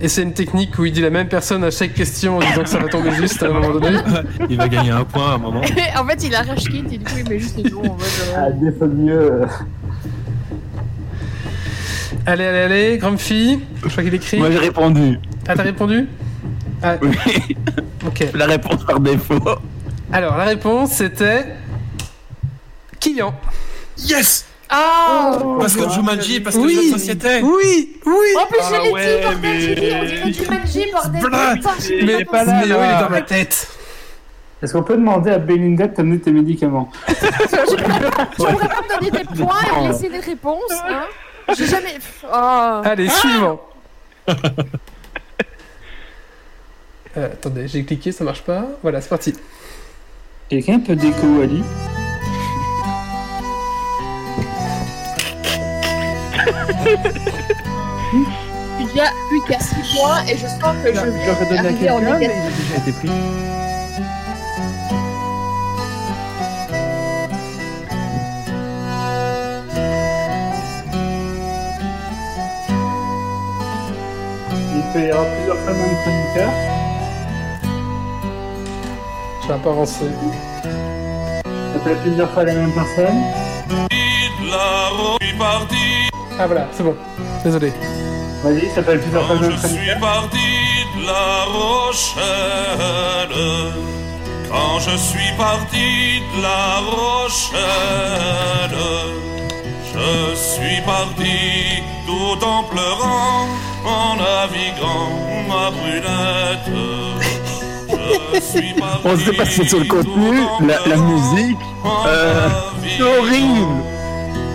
essayé 0.00 0.26
une 0.26 0.34
technique 0.34 0.78
où 0.78 0.84
il 0.84 0.92
dit 0.92 1.00
la 1.00 1.08
même 1.08 1.28
personne 1.28 1.64
à 1.64 1.70
chaque 1.70 1.94
question 1.94 2.36
en 2.36 2.40
disant 2.40 2.62
que 2.64 2.68
ça 2.68 2.78
va 2.78 2.88
tomber 2.88 3.12
juste 3.12 3.42
à 3.42 3.46
un 3.46 3.52
moment 3.54 3.70
donné. 3.78 3.96
Il 4.50 4.58
va 4.58 4.68
gagner 4.68 4.90
un 4.90 5.04
point 5.04 5.30
à 5.32 5.34
un 5.34 5.38
moment. 5.38 5.60
en 5.98 6.04
fait, 6.06 6.22
il 6.24 6.34
a 6.34 6.42
rage 6.42 6.64
kit 6.64 6.84
et 6.92 6.98
du 6.98 7.04
coup, 7.04 7.14
il 7.16 7.28
met 7.28 7.38
juste 7.38 7.56
les 7.56 7.70
noms 7.70 7.80
en 7.80 7.82
mode. 7.84 8.00
euh, 8.02 8.34
Ah, 8.36 8.50
des 8.50 8.72
fois 8.72 8.86
mieux. 8.88 9.40
Allez, 12.26 12.44
allez, 12.44 12.58
allez, 12.58 12.98
Grumpy, 12.98 13.60
je 13.82 13.88
crois 13.88 14.02
qu'il 14.02 14.14
écrit. 14.14 14.38
Moi, 14.38 14.50
j'ai 14.50 14.58
répondu. 14.58 15.18
Ah, 15.48 15.54
t'as 15.56 15.62
répondu? 15.62 16.06
Ah, 16.84 16.96
Oui. 17.00 17.56
ok. 18.06 18.26
La 18.34 18.46
réponse 18.46 18.84
par 18.84 19.00
défaut. 19.00 19.40
Alors, 20.12 20.36
la 20.36 20.44
réponse 20.44 20.90
c'était. 20.92 21.46
Kylian. 23.00 23.34
Yes 23.98 24.44
Ah 24.68 25.38
Parce 25.58 25.74
que 25.76 25.88
Jumanji, 25.90 26.40
parce 26.40 26.56
que 26.56 26.60
Oui. 26.62 26.74
jeu 26.74 26.92
de 26.92 26.98
société. 26.98 27.40
Oui, 27.42 27.96
oui 28.06 28.26
En 28.40 28.46
plus, 28.46 28.58
Ah 28.60 28.68
je 28.70 28.82
l'ai 28.82 29.16
dit, 29.18 29.22
bordel, 29.24 29.60
j'ai 29.60 29.74
dit, 29.74 29.92
on 29.94 30.04
dirait 30.04 30.32
Jumanji, 30.32 30.86
bordel. 30.92 31.22
Mais, 32.04 32.24
pas 32.24 32.44
là, 32.44 32.62
il 32.64 32.72
est 32.72 33.00
dans 33.02 33.10
ma 33.10 33.22
tête. 33.22 33.68
Est-ce 34.62 34.72
qu'on 34.72 34.82
peut 34.82 34.96
demander 34.96 35.30
à 35.30 35.38
Belinda 35.38 35.86
de 35.88 35.94
t'amener 35.94 36.18
tes 36.18 36.30
médicaments? 36.32 36.90
Tu 37.08 37.14
pourrais 38.36 38.68
pas 38.68 38.82
me 38.82 38.98
donner 38.98 39.10
des 39.10 39.24
points 39.24 39.56
et 39.76 39.82
me 39.82 39.88
laisser 39.92 40.08
des 40.08 40.20
réponses, 40.20 40.72
hein 40.88 41.04
J'ai 41.56 41.66
jamais. 41.66 41.98
Oh. 42.24 42.80
Allez, 42.84 43.08
suivant. 43.08 43.60
Euh, 47.16 47.26
attendez, 47.26 47.68
j'ai 47.68 47.84
cliqué, 47.84 48.10
ça 48.12 48.24
marche 48.24 48.42
pas. 48.42 48.66
Voilà, 48.82 49.00
c'est 49.00 49.08
parti. 49.08 49.34
Quelqu'un 50.48 50.80
peut 50.80 50.96
déco 50.96 51.40
Ali? 51.42 51.62
Il 58.80 58.96
y 58.96 59.00
a 59.00 59.10
plus 59.28 59.40
qu'à 59.48 59.58
6 59.58 59.74
points 59.96 60.24
et 60.26 60.36
je 60.36 60.46
sens 60.46 60.76
que 60.82 60.92
je 60.92 60.94
Je 60.94 61.00
vais 61.00 61.56
donné 61.56 61.88
à 61.88 61.94
en 61.94 62.00
quelqu'un, 62.00 62.18
mais 62.18 62.24
il 62.24 62.30
a 62.30 62.50
déjà 62.50 62.76
été 62.78 62.92
pris. 62.92 63.10
Il 74.76 74.92
peut 74.92 75.06
y 75.06 75.10
avoir 75.10 75.26
plusieurs 75.34 75.58
femmes 75.58 75.78
dans 75.78 75.90
le 75.90 75.96
chroniqueur. 76.02 76.73
Je 79.44 79.48
vais 79.48 79.54
un 79.56 79.58
peu 79.58 79.68
avancer. 79.68 80.06
Ça 81.44 81.78
peut 81.84 81.90
être 81.90 82.00
plusieurs 82.00 82.30
fois 82.30 82.44
la 82.44 82.54
même 82.54 82.72
personne. 82.72 83.20
Ah 86.38 86.46
voilà, 86.46 86.66
c'est 86.72 86.82
bon. 86.82 86.96
Désolé. 87.44 87.70
Vas-y, 88.42 88.64
être 88.64 89.02
plusieurs 89.02 89.26
fois 89.26 89.34
la 89.34 89.40
même 89.42 89.58
chroniqueur. 89.58 89.84
suis 89.84 90.00
parti 90.00 90.38
de 90.96 91.06
La 91.06 91.44
Rochelle. 91.58 92.24
Quand 94.48 94.78
je 94.78 94.96
suis 94.96 95.32
parti 95.36 96.22
de 96.34 96.42
La 96.42 96.80
Rochelle, 96.90 97.60
je 99.92 100.34
suis 100.34 100.80
parti 100.86 101.82
tout 102.06 102.42
en 102.42 102.62
pleurant, 102.62 103.46
en 103.84 104.16
naviguant 104.16 105.10
ma 105.46 105.70
brunette. 105.70 107.13
On 109.04 109.16
s'est 109.16 109.32
passé 109.32 109.64
sur 109.66 109.78
le 109.78 109.84
contenu, 109.84 110.38
la, 110.60 110.78
la 110.86 110.96
musique. 110.96 111.58
Euh, 112.06 112.48
c'est 112.82 113.02
horrible. 113.02 113.82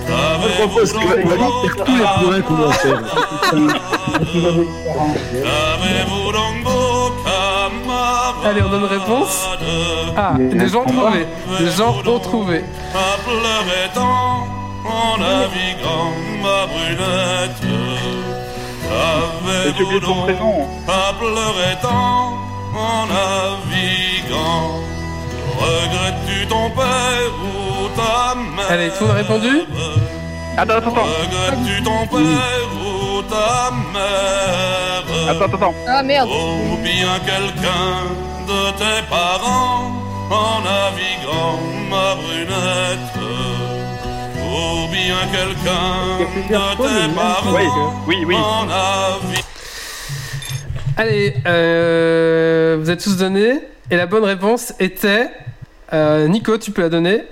Je 0.08 0.66
propose 0.66 0.94
que 0.94 0.98
Wally 0.98 1.44
faire 1.64 1.86
tous 1.86 1.96
les 1.96 2.04
points 2.04 2.42
qu'on 2.42 2.56
doit 2.56 2.74
faire. 2.74 3.02
Allez, 8.46 8.62
on 8.64 8.70
donne 8.70 8.86
réponse. 8.86 9.48
Ah, 10.18 10.34
des 10.38 10.68
gens 10.68 10.82
ont 10.82 10.86
trouvé. 10.86 11.28
Des 11.60 11.72
gens 11.72 11.96
ont 12.06 12.20
trouvé. 12.20 12.64
en 14.86 15.18
naviguant 15.18 16.14
ma 16.42 16.66
brunette. 16.68 17.62
Donc 20.02 20.30
à 20.88 21.14
pleurer 21.14 21.78
tant 21.82 22.49
en 22.76 23.06
naviguant 23.08 24.80
Regrettes-tu 25.60 26.48
ton 26.48 26.70
père 26.72 27.34
ou 27.44 27.88
ta 27.96 28.36
mère? 28.36 28.66
Allez, 28.70 28.90
tout 28.98 29.06
a 29.06 29.14
répondu? 29.14 29.64
Attends, 30.58 30.74
attends, 30.76 30.92
attends. 30.92 31.04
Regrettes-tu 31.04 31.84
ton 31.84 32.08
père 32.08 32.70
ou 32.86 33.22
ta 33.24 33.72
mère? 33.94 35.30
Attends, 35.30 35.46
attends, 35.46 35.56
attends. 35.58 35.76
Ah 35.88 36.02
merde. 36.04 36.30
Ou 36.30 36.78
bien 36.78 37.20
quelqu'un 37.26 37.92
de 38.48 38.72
tes 38.78 39.02
parents 39.10 39.92
en 40.32 40.62
naviguant 40.62 41.60
ma 41.90 42.16
brunette? 42.16 43.18
Ou 44.42 44.88
bien 44.92 45.20
quelqu'un 45.32 46.20
de 46.50 46.76
tes 46.78 47.14
parents 47.14 47.54
Oui, 47.54 47.66
oui, 48.08 48.26
oui. 48.28 48.36
en 48.36 48.66
naviguant? 48.66 49.49
Allez, 51.00 51.34
euh, 51.48 52.76
vous 52.78 52.90
êtes 52.90 53.02
tous 53.02 53.16
donnés. 53.16 53.62
Et 53.90 53.96
la 53.96 54.06
bonne 54.06 54.26
réponse 54.26 54.74
était. 54.82 55.32
euh, 55.94 56.28
Nico, 56.28 56.58
tu 56.58 56.72
peux 56.72 56.82
la 56.82 56.90
donner 56.90 57.24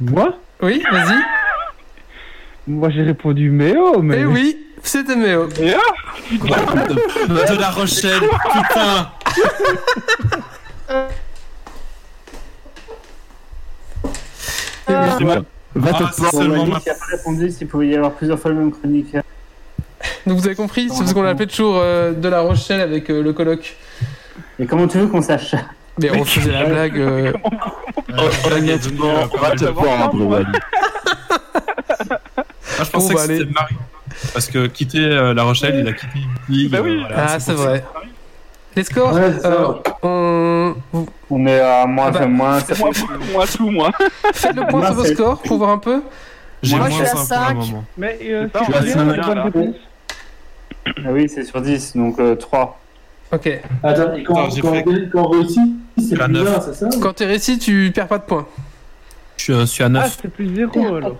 Moi? 0.00 0.38
Oui, 0.62 0.80
vas-y. 0.92 1.18
Moi 2.68 2.90
j'ai 2.90 3.02
répondu 3.02 3.50
Méo, 3.50 4.00
mais. 4.00 4.18
Eh 4.20 4.26
oui, 4.26 4.64
c'était 4.84 5.16
Méo. 5.16 5.48
De 5.48 5.72
la 7.60 7.70
Rochelle, 7.70 8.22
putain 8.52 9.10
Va 14.88 15.92
te 15.92 16.04
Ah, 16.04 16.10
prendre. 16.30 16.66
ma- 16.66 16.80
qui 16.80 16.90
a 16.90 16.94
pas 16.94 17.04
répondu 17.10 17.50
s'il 17.50 17.66
pouvait 17.68 17.88
y 17.88 17.96
avoir 17.96 18.12
plusieurs 18.12 18.38
fois 18.38 18.50
le 18.50 18.56
même 18.56 18.72
chroniqueur. 18.72 19.22
Donc 20.26 20.38
vous 20.38 20.46
avez 20.46 20.56
compris, 20.56 20.88
c'est 20.90 20.98
parce 20.98 21.14
qu'on 21.14 21.22
l'appelait 21.22 21.46
toujours 21.46 21.76
euh, 21.78 22.12
de 22.12 22.28
la 22.28 22.40
Rochelle 22.40 22.80
avec 22.80 23.08
euh, 23.10 23.22
le 23.22 23.32
colloque. 23.32 23.76
Et 24.58 24.66
comment 24.66 24.88
tu 24.88 24.98
veux 24.98 25.06
qu'on 25.06 25.22
sache 25.22 25.50
ça? 25.50 25.58
Mais 26.00 26.10
on 26.10 26.24
faisait 26.24 26.50
la 26.52 26.64
blague. 26.64 26.98
euh, 26.98 27.32
Honnêtement, 28.52 29.14
va 29.40 29.50
te 29.52 29.64
prendre, 29.66 30.26
Wally. 30.26 30.46
Moi, 30.46 30.60
je 32.84 32.90
pensais 32.90 32.92
Bon, 32.92 33.08
bah, 33.08 33.14
que 33.14 33.20
c'était 33.20 33.34
allez. 33.42 33.52
Marie. 33.52 33.76
Parce 34.32 34.46
que 34.48 34.66
quitter 34.66 35.04
euh, 35.04 35.34
La 35.34 35.42
Rochelle, 35.44 35.76
il 35.80 35.88
a 35.88 35.92
quitté 35.92 36.18
Ligue. 36.48 36.70
Bah 36.70 36.78
oui. 36.82 37.00
voilà, 37.00 37.26
Ah, 37.30 37.38
c'est 37.40 37.52
vrai. 37.52 37.84
Les 38.74 38.84
scores 38.84 39.14
Ouais, 39.14 39.32
c'est 39.34 39.40
ça. 39.40 39.48
Alors, 39.48 39.82
on... 40.02 40.74
vous- 40.92 41.08
On 41.30 41.46
est 41.46 41.60
à 41.60 41.86
moins 41.86 42.06
Ah 42.08 42.10
bah, 42.10 42.20
un 42.22 42.26
moins. 42.26 42.58
Moi, 42.78 42.90
moi, 43.32 43.44
tout, 43.46 43.70
moi. 43.70 43.90
Faites 44.34 44.54
le 44.54 44.66
point 44.66 44.80
Moi, 44.80 44.86
sur 44.88 44.94
vos 44.96 45.04
c'est- 45.04 45.14
scores 45.14 45.42
pour 45.42 45.58
voir 45.58 45.70
un 45.70 45.78
peu. 45.78 46.02
J'ai 46.62 46.76
Moi, 46.76 46.88
moins 46.88 46.98
je 46.98 47.04
suis 47.06 47.16
à 47.16 47.16
5 47.16 47.16
pour 47.16 47.20
le 47.20 47.26
cinq. 47.26 47.54
moment. 47.72 47.84
Mais 47.96 48.18
euh, 48.24 48.48
C'est 48.54 48.64
si 48.64 48.72
je 48.72 48.78
regarde 48.98 49.08
la 49.08 49.16
Là, 49.16 49.22
bonne 49.26 49.36
là. 49.36 49.42
réponse. 49.44 49.74
Ah 51.04 51.08
oui, 51.12 51.28
c'est 51.28 51.44
sur 51.44 51.60
10, 51.60 51.96
donc 51.96 52.18
euh, 52.18 52.34
3. 52.36 52.78
Ok. 53.32 53.60
Attends, 53.82 54.14
et 54.14 54.22
quand, 54.22 54.34
Attends, 54.46 54.56
quand, 54.62 54.72
fait- 54.72 54.84
quand 55.12 55.22
on 55.24 55.28
réussit, 55.30 55.60
c'est 55.98 56.16
plus 56.16 56.36
c'est 56.64 56.74
ça 56.74 56.88
Quand 57.02 57.12
t'es 57.14 57.26
réussi, 57.26 57.58
tu 57.58 57.90
perds 57.94 58.08
pas 58.08 58.18
de 58.18 58.24
points. 58.24 58.46
Je 59.36 59.64
suis, 59.66 59.82
à 59.82 59.86
Ah, 59.86 59.90
9. 59.90 60.18
c'est 60.22 60.28
plus 60.28 60.54
zéro 60.54 60.94
alors. 60.96 61.16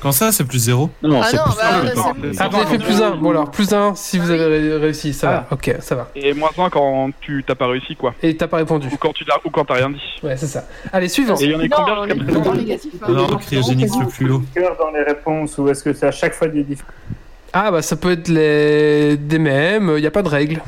Quand 0.00 0.12
ça, 0.12 0.30
c'est 0.30 0.44
plus 0.44 0.58
zéro? 0.60 0.90
Non, 1.02 1.20
Ah 1.22 1.32
non, 1.32 1.42
bah, 1.44 1.54
c'est- 1.56 2.40
Ah, 2.40 2.48
vous 2.48 2.56
avez 2.58 2.66
fait 2.66 2.78
plus 2.78 3.02
un. 3.02 3.16
Bon, 3.16 3.30
alors, 3.30 3.50
plus 3.50 3.72
un 3.72 3.96
si 3.96 4.18
vous 4.18 4.30
avez 4.30 4.44
ré- 4.46 4.76
réussi. 4.76 5.12
Ça 5.12 5.28
va. 5.28 5.46
Ok, 5.50 5.74
ça 5.80 5.96
va. 5.96 6.08
Et 6.14 6.32
moins 6.34 6.50
1 6.56 6.70
quand 6.70 7.10
tu 7.20 7.42
t'as 7.44 7.56
pas 7.56 7.66
réussi, 7.66 7.96
quoi. 7.96 8.14
Et 8.22 8.36
t'as 8.36 8.46
pas 8.46 8.58
répondu. 8.58 8.86
Ou 8.92 8.96
quand 8.96 9.12
tu 9.12 9.24
l'as- 9.24 9.38
ou 9.44 9.50
quand 9.50 9.64
t'as 9.64 9.74
rien 9.74 9.90
dit. 9.90 10.00
Ouais, 10.22 10.36
c'est 10.36 10.46
ça. 10.46 10.66
Allez, 10.92 11.08
suivant. 11.08 11.34
Et 11.40 11.44
il 11.46 11.50
y 11.50 11.54
en 11.56 11.58
a 11.60 11.68
combien 11.68 11.96
Non, 11.96 12.04
jusqu'à 12.04 12.14
les 12.14 12.76
présent 13.00 13.24
hein. 13.24 13.26
Non, 13.30 13.36
cryogénique 13.38 13.90
le 14.00 14.06
plus 14.06 14.30
haut. 14.30 14.42
Cœur 14.54 14.76
dans 14.78 14.90
les 14.92 15.02
réponses 15.02 15.58
ou 15.58 15.68
est-ce 15.68 15.82
que 15.82 15.92
c'est 15.92 16.06
à 16.06 16.12
chaque 16.12 16.34
fois 16.34 16.46
des 16.46 16.62
différences 16.62 16.92
Ah, 17.52 17.70
bah, 17.70 17.82
ça 17.82 17.96
peut 17.96 18.12
être 18.12 18.28
les... 18.28 19.16
des 19.16 19.38
mêmes. 19.38 19.92
Il 19.96 20.00
n'y 20.00 20.06
a 20.06 20.10
pas 20.10 20.22
de 20.22 20.28
règle. 20.28 20.62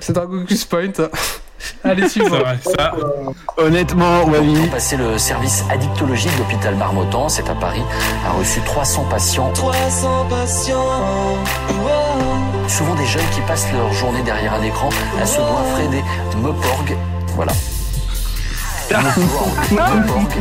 c'est 0.00 0.12
Dragon 0.12 0.44
Quest 0.48 0.68
Point. 0.68 0.88
hein. 0.98 1.08
Allez, 1.84 2.02
C'est 2.02 2.20
suivant. 2.20 2.38
ça. 2.76 2.94
Honnêtement, 3.56 4.24
Wally. 4.24 4.68
Passé 4.68 4.96
le 4.96 5.18
service 5.18 5.64
addictologie 5.70 6.28
de 6.30 6.38
l'hôpital 6.38 6.74
Marmottan, 6.76 7.28
c'est 7.28 7.48
à 7.50 7.54
Paris, 7.54 7.82
a 8.26 8.30
reçu 8.32 8.60
300 8.60 9.04
patients. 9.10 9.52
300 9.52 10.26
patients. 10.30 11.36
Souvent 12.68 12.94
des 12.94 13.06
jeunes 13.06 13.28
qui 13.34 13.40
passent 13.42 13.70
leur 13.72 13.92
journée 13.92 14.22
derrière 14.22 14.54
un 14.54 14.62
écran 14.62 14.88
à 15.20 15.26
se 15.26 15.38
goinfrer 15.38 15.88
des 15.88 16.02
meporg. 16.40 16.96
Voilà. 17.34 17.52
Meporg. 18.90 19.52
Meporg. 19.70 20.32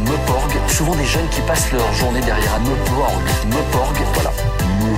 Meporg. 0.00 0.52
Souvent 0.66 0.96
des 0.96 1.04
jeunes 1.04 1.28
qui 1.30 1.40
passent 1.42 1.70
leur 1.70 1.92
journée 1.92 2.20
derrière 2.20 2.56
un 2.56 2.60
meporg. 2.60 3.22
Meporg. 3.46 3.96
Voilà. 4.14 4.32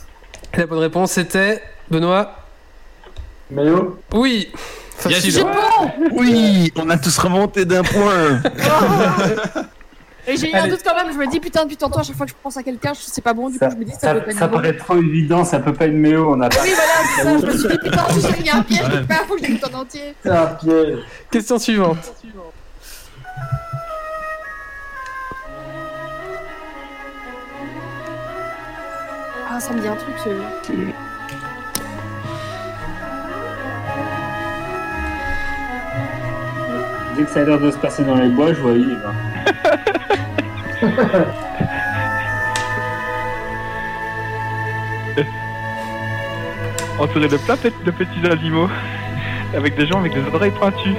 La 0.56 0.66
bonne 0.66 0.78
réponse 0.80 1.16
était. 1.18 1.62
Benoît 1.90 2.36
Méo 3.50 3.98
Oui 4.14 4.50
Facile. 4.96 5.32
C'est 5.32 5.42
bon 5.42 5.50
Oui, 6.12 6.72
on 6.76 6.88
a 6.90 6.96
tous 6.98 7.16
remonté 7.18 7.64
d'un 7.64 7.82
point. 7.82 8.40
Et 10.26 10.36
j'ai 10.36 10.50
eu 10.50 10.54
un 10.54 10.60
Allez. 10.60 10.70
doute 10.70 10.82
quand 10.84 10.94
même, 10.94 11.12
je 11.12 11.18
me 11.18 11.26
dis 11.28 11.40
putain, 11.40 11.64
depuis 11.64 11.76
tantôt, 11.76 11.98
à 11.98 12.04
chaque 12.04 12.14
fois 12.16 12.26
que 12.26 12.30
je 12.30 12.36
pense 12.40 12.56
à 12.56 12.62
quelqu'un, 12.62 12.92
je 12.94 13.00
sais 13.00 13.20
pas 13.20 13.32
bon, 13.34 13.50
du 13.50 13.58
ça, 13.58 13.66
coup 13.66 13.72
je 13.74 13.78
me 13.80 13.84
dis 13.84 13.90
ça, 13.90 13.98
ça, 14.00 14.14
peut 14.14 14.20
pas 14.22 14.30
être 14.30 14.38
ça 14.38 14.46
bon. 14.46 14.54
paraît 14.56 14.76
trop 14.76 14.96
évident, 14.96 15.44
ça 15.44 15.58
peut 15.58 15.72
pas 15.72 15.86
être 15.86 15.92
méo, 15.94 16.34
on 16.36 16.40
a 16.40 16.48
pas. 16.48 16.62
Oui, 16.62 16.70
voilà, 16.72 16.92
c'est 17.16 17.22
ça, 17.24 17.38
je 17.40 17.46
me 17.46 17.58
suis 17.58 17.68
dit 17.68 17.78
putain, 17.82 18.04
si 18.10 18.20
j'ai 18.20 18.42
rien 18.42 18.58
un 18.58 18.62
piège, 18.62 18.82
Ouais. 18.82 19.02
part, 19.08 19.24
faut 19.26 19.34
que 19.34 19.42
je 19.44 19.48
l'écoute 19.50 19.74
en 19.74 19.78
entier. 19.80 20.14
C'est 20.22 20.30
un 20.30 20.46
piège. 20.46 20.98
Question 21.28 21.58
suivante. 21.58 22.14
Ah, 29.54 29.60
ça 29.60 29.74
me 29.74 29.80
dit 29.80 29.86
un 29.86 29.96
truc, 29.96 30.14
ce... 30.16 30.30
Dès 37.14 37.22
que 37.22 37.30
ça 37.30 37.40
a 37.40 37.44
l'air 37.44 37.60
de 37.60 37.70
se 37.70 37.76
passer 37.76 38.02
dans 38.02 38.14
les 38.14 38.30
bois, 38.30 38.54
je 38.54 38.62
vois 38.62 38.72
Yves. 38.72 39.12
Entouré 46.98 47.28
de 47.28 47.36
plein 47.36 47.56
de 47.56 47.90
petits 47.90 48.26
animaux. 48.30 48.70
Avec 49.54 49.76
des 49.76 49.86
gens 49.86 49.98
avec 49.98 50.14
des 50.14 50.34
oreilles 50.34 50.52
pointues. 50.52 50.96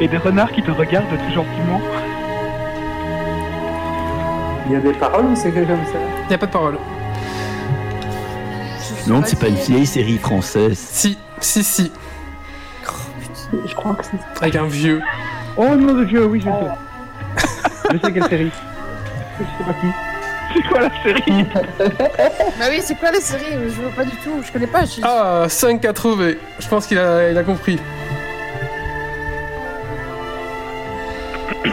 Et 0.00 0.08
des 0.08 0.18
renards 0.18 0.50
qui 0.50 0.64
te 0.64 0.72
regardent 0.72 1.06
tout 1.10 1.32
gentiment. 1.32 1.80
Il 4.66 4.72
y 4.72 4.76
a 4.76 4.80
des 4.80 4.94
paroles 4.94 5.26
ou 5.26 5.36
c'est 5.36 5.52
que 5.52 5.60
comme 5.60 5.84
ça? 5.84 5.98
Il 6.24 6.28
n'y 6.30 6.34
a 6.34 6.38
pas 6.38 6.46
de 6.46 6.50
parole. 6.50 6.76
Non, 9.06 9.22
c'est 9.24 9.38
pas 9.38 9.48
une 9.48 9.56
vieille 9.56 9.86
série 9.86 10.18
française. 10.18 10.78
Si, 10.78 11.18
si, 11.40 11.62
si. 11.62 11.92
Je 13.66 13.74
crois 13.74 13.94
que 13.94 14.04
c'est. 14.04 14.42
Avec 14.42 14.56
un 14.56 14.66
vieux. 14.66 15.00
Oh 15.56 15.74
non, 15.76 15.94
de 15.94 16.04
vieux, 16.04 16.24
oui, 16.26 16.40
je 16.40 16.46
sais. 16.46 17.42
je 17.92 17.98
sais 17.98 18.12
quelle 18.12 18.28
série. 18.28 18.50
Je 19.38 19.44
sais 19.44 19.64
pas 19.64 19.74
qui. 19.74 19.86
C'est 20.54 20.62
quoi 20.68 20.80
la 20.80 20.90
série? 21.02 21.46
Bah 22.58 22.66
oui, 22.70 22.80
c'est 22.82 22.94
quoi 22.94 23.10
la 23.10 23.20
série? 23.20 23.44
Je 23.52 23.82
vois 23.82 23.90
pas 23.90 24.04
du 24.04 24.16
tout, 24.16 24.42
je 24.44 24.52
connais 24.52 24.66
pas. 24.66 24.84
Je... 24.84 25.00
Ah, 25.02 25.46
5 25.48 25.84
à 25.84 25.92
trouver. 25.92 26.38
Je 26.58 26.68
pense 26.68 26.86
qu'il 26.86 26.98
a, 26.98 27.30
il 27.30 27.38
a 27.38 27.42
compris. 27.42 27.78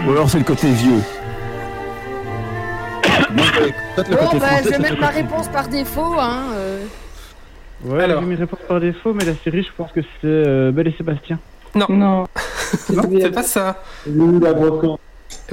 Ou 0.05 0.11
alors 0.11 0.29
c'est 0.29 0.39
le 0.39 0.43
côté 0.43 0.69
vieux. 0.71 1.01
Moi, 3.31 3.45
Bon, 3.97 4.37
bah 4.39 4.47
je 4.63 4.69
vais 4.69 4.73
ça 4.75 4.79
mettre 4.79 4.99
ma 4.99 5.09
réponse 5.09 5.47
par 5.47 5.67
défaut, 5.67 6.15
hein. 6.19 6.45
Euh. 7.85 7.89
Ouais, 7.95 8.03
Alors. 8.03 8.21
j'ai 8.21 8.27
mis 8.27 8.35
réponse 8.35 8.59
par 8.67 8.79
défaut, 8.79 9.13
mais 9.13 9.25
la 9.25 9.33
série, 9.43 9.63
je 9.63 9.69
pense 9.75 9.91
que 9.91 10.01
c'est 10.01 10.07
euh, 10.25 10.71
Belle 10.71 10.87
et 10.87 10.95
Sébastien. 10.97 11.39
Non. 11.75 11.85
Non. 11.89 12.27
Non, 12.93 13.03
c'est 13.19 13.31
pas 13.31 13.43
ça. 13.43 13.81
Nous, 14.07 14.39
la 14.39 14.53
brocante. 14.53 14.99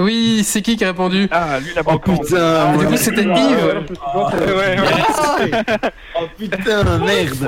Oui, 0.01 0.41
c'est 0.45 0.61
qui 0.61 0.75
qui 0.75 0.83
a 0.83 0.87
répondu 0.87 1.27
Ah, 1.31 1.59
lui 1.59 1.73
la 1.73 1.81
Oh 1.81 1.83
brocante. 1.85 2.21
putain, 2.25 2.37
Ah, 2.41 2.77
Du 2.77 2.85
coup, 2.85 2.97
c'était 2.97 3.25
Ah, 3.29 3.33
ouais, 3.33 3.41
Yves. 3.51 3.95
pas 4.13 4.31
fait- 4.31 4.51
Ouais, 4.51 4.79
ouais. 4.79 5.51
Oh 6.19 6.23
putain, 6.37 6.83
merde. 6.99 7.37
On 7.41 7.45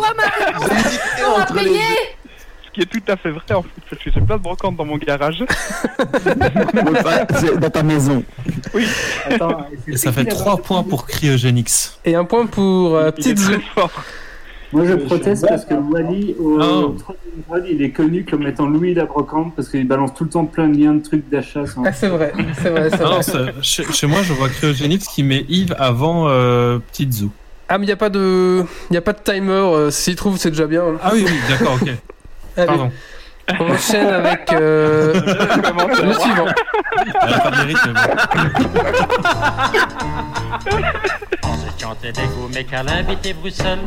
va 1.38 1.44
entre 1.44 1.56
les 1.56 1.64
payer 1.66 1.80
Ce 2.66 2.72
qui 2.74 2.82
est 2.82 2.86
tout 2.86 3.02
à 3.12 3.18
fait 3.18 3.32
vrai 3.32 3.54
en 3.54 3.62
fait, 3.64 3.70
parce 3.90 4.02
que 4.02 4.12
j'ai 4.14 4.22
plein 4.22 4.38
de 4.38 4.42
brocantes 4.42 4.78
dans 4.78 4.86
mon 4.86 4.98
garage. 4.98 5.44
Ouais, 6.74 7.58
dans 7.60 7.70
ta 7.70 7.84
maison. 7.84 8.24
Attends, 9.30 9.68
Et 9.88 9.98
ça 9.98 10.12
fait 10.12 10.26
3 10.26 10.58
points 10.58 10.84
pour 10.84 11.06
Cryogenics. 11.08 11.70
Et 12.06 12.16
un 12.16 12.24
point 12.26 12.46
pour 12.46 12.96
euh, 12.96 13.12
Il 13.18 13.28
est 13.30 13.34
Petite 13.34 13.62
fort. 13.76 13.92
Moi 14.74 14.86
je 14.86 14.94
proteste 14.94 15.46
parce 15.48 15.66
que 15.66 15.74
Wally 15.74 16.36
au 16.40 16.58
troisième 16.98 17.44
grade 17.50 17.66
il 17.70 17.82
est 17.82 17.90
connu 17.92 18.24
comme 18.24 18.48
étant 18.48 18.68
Louis 18.68 18.94
la 18.94 19.06
brocante 19.06 19.54
parce 19.56 19.68
qu'il 19.68 19.86
balance 19.88 20.14
tout 20.14 20.24
le 20.24 20.30
temps 20.30 20.46
plein 20.46 20.70
de 20.70 20.78
liens 20.78 20.94
de 20.94 21.04
trucs 21.04 21.28
d'achat. 21.30 21.66
Sans... 21.66 21.84
Ah, 21.86 21.92
c'est 21.92 22.08
vrai, 22.08 22.32
c'est 22.62 22.70
vrai, 22.70 22.90
non, 22.92 23.20
vrai. 23.20 23.54
chez, 23.62 23.84
chez 23.92 24.08
moi, 24.08 24.20
je 24.24 24.32
vois 24.34 24.48
Cryogenics 24.50 25.02
qui 25.04 25.24
met 25.24 25.46
Yves 25.50 25.76
avant 25.78 26.28
euh, 26.30 26.80
Petite 26.80 27.12
Zoo. 27.14 27.30
Ah, 27.68 27.78
mais 27.78 27.86
il 27.86 27.88
n'y 27.88 27.94
a 27.94 27.98
pas 27.98 28.10
de, 28.10 28.64
y 28.92 28.98
a 28.98 29.02
pas 29.02 29.14
de 29.14 29.20
timer. 29.24 29.52
euh, 29.52 29.92
S'il 29.92 30.16
trouve, 30.16 30.38
c'est 30.38 30.52
déjà 30.52 30.68
bien. 30.68 30.84
Ah 31.04 31.12
oui, 31.14 31.26
oui, 31.26 31.34
d'accord, 31.50 31.78
ok. 31.82 31.90
Allez, 32.58 32.68
Pardon. 32.68 32.92
on 33.60 33.72
enchaîne 33.72 34.08
avec 34.08 34.52
euh, 34.54 35.14
le 35.14 36.14
suivant. 36.14 36.46
Elle 37.24 37.34
a 37.34 37.40
pas 37.40 37.52
de 37.52 37.56
mérite, 37.58 37.78
mais 37.86 37.94
bon. 37.94 38.80
En 41.44 41.56
se 41.56 41.82
chantait 41.82 42.12
des 42.12 42.22
goûts, 42.24 42.50
mais 42.54 42.64
qu'à 42.66 42.84
l'invité 42.84 43.34
Bruxelles, 43.34 43.80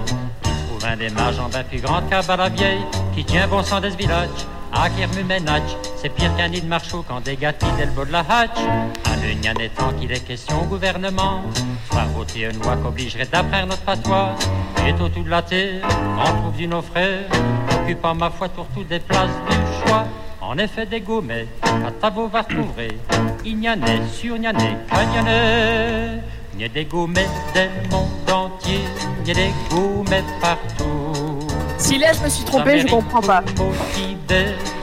qui 0.84 0.90
un 0.90 0.96
démarche 0.96 1.38
en 1.38 1.48
bien 1.48 1.64
plus 1.64 1.80
grande 1.80 2.08
qu'à 2.10 2.20
Balavieille, 2.20 2.84
qui 3.14 3.24
tient 3.24 3.48
bon 3.48 3.62
sang 3.62 3.80
des 3.80 3.90
villages, 3.90 4.28
à 4.72 4.90
Kirmumenach, 4.90 5.62
c'est 5.96 6.10
pire 6.10 6.34
qu'un 6.36 6.48
nid 6.48 6.60
de 6.60 6.66
marchou 6.66 7.02
quand 7.08 7.22
des 7.24 7.36
gâtis 7.36 7.66
dès 7.78 7.86
le 7.86 7.92
bord 7.92 8.06
de 8.06 8.12
la 8.12 8.20
hatch. 8.20 8.58
Un 9.06 9.22
union 9.30 9.54
étant 9.60 9.92
qu'il 9.98 10.12
est 10.12 10.20
question 10.20 10.60
au 10.62 10.64
gouvernement, 10.64 11.42
faire 11.90 12.06
voter 12.08 12.50
une 12.52 12.60
loi 12.62 12.76
qu'obligerait 12.76 13.28
d'après 13.32 13.64
notre 13.64 13.80
patois, 13.82 14.34
et 14.86 14.92
au 14.92 15.08
tout 15.08 15.22
de 15.22 15.30
la 15.30 15.42
terre, 15.42 15.80
on 16.18 16.32
trouve 16.40 16.56
du 16.56 16.68
frères, 16.82 17.28
occupant 17.80 18.14
ma 18.14 18.30
foi 18.30 18.48
pour 18.50 18.66
toutes 18.74 18.88
des 18.88 19.00
places 19.00 19.30
du 19.48 19.56
choix. 19.88 20.04
En 20.42 20.58
effet, 20.58 20.84
des 20.84 21.00
gourmets, 21.00 21.46
à 21.62 22.10
vous 22.10 22.28
va 22.28 22.42
retrouver, 22.42 22.98
il 23.44 23.56
n'y 23.56 23.70
en 23.70 23.80
Il 26.56 26.62
y 26.62 26.64
a 26.66 26.68
des 26.68 26.84
gourmets 26.84 27.26
du 27.52 27.90
monde 27.90 28.08
entier, 28.32 28.78
il 29.22 29.28
y 29.28 29.30
a 29.32 29.34
des 29.34 29.50
gourmets 29.68 30.22
partout. 30.40 31.40
Si 31.78 31.98
là 31.98 32.12
je 32.12 32.22
me 32.22 32.28
suis 32.28 32.44
trompée, 32.44 32.78
je 32.78 32.86
comprends 32.86 33.20
pas. 33.20 33.42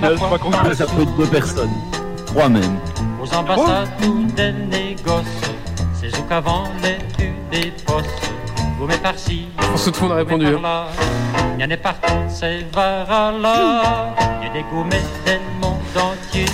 Là, 0.01 0.09
je 0.11 0.15
crois 0.15 0.37
qu'on 0.37 0.51
Ça 0.51 0.85
peut 0.85 1.03
être 1.03 1.15
deux 1.15 1.27
personnes. 1.27 1.71
Trois 2.25 2.49
même. 2.49 2.77
aux 3.21 3.33
ambassades 3.33 3.87
ou 4.05 4.23
des 4.35 4.51
négoces, 4.51 5.23
c'est 5.93 6.09
où 6.19 6.23
qu'avant 6.23 6.65
les 6.83 6.97
tu 7.17 7.31
des 7.49 7.71
postes. 7.85 8.31
Gourmets 8.77 8.97
par-ci, 8.97 9.47
Je 9.61 9.67
pense 9.67 9.85
que 9.85 9.89
tout 9.91 10.01
le 10.03 10.09
monde 10.09 10.17
a 10.17 10.19
répondu. 10.19 10.45
gourmets 10.45 10.57
hein. 10.57 10.61
par-là, 10.61 10.87
il 11.57 11.61
y 11.61 11.65
en 11.65 11.71
a 11.71 11.77
partout, 11.77 12.13
c'est 12.27 12.65
là. 12.75 14.13
Il 14.41 14.47
y 14.47 14.49
a 14.49 14.53
des 14.53 14.63
gourmets 14.69 15.03
du 15.25 15.37
monde 15.61 15.77
entier. 15.95 16.45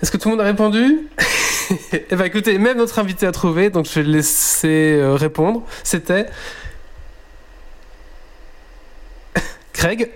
Est-ce 0.00 0.10
que 0.12 0.18
tout 0.18 0.28
le 0.28 0.36
monde 0.36 0.42
a 0.42 0.48
répondu? 0.48 1.08
Eh 1.92 2.16
ben 2.16 2.24
écoutez, 2.24 2.58
même 2.58 2.78
notre 2.78 2.98
invité 2.98 3.26
a 3.26 3.32
trouvé, 3.32 3.70
donc 3.70 3.86
je 3.86 3.94
vais 3.94 4.02
le 4.04 4.12
laisser 4.12 4.96
euh, 4.98 5.14
répondre. 5.14 5.62
C'était 5.82 6.26
Craig. 9.72 10.10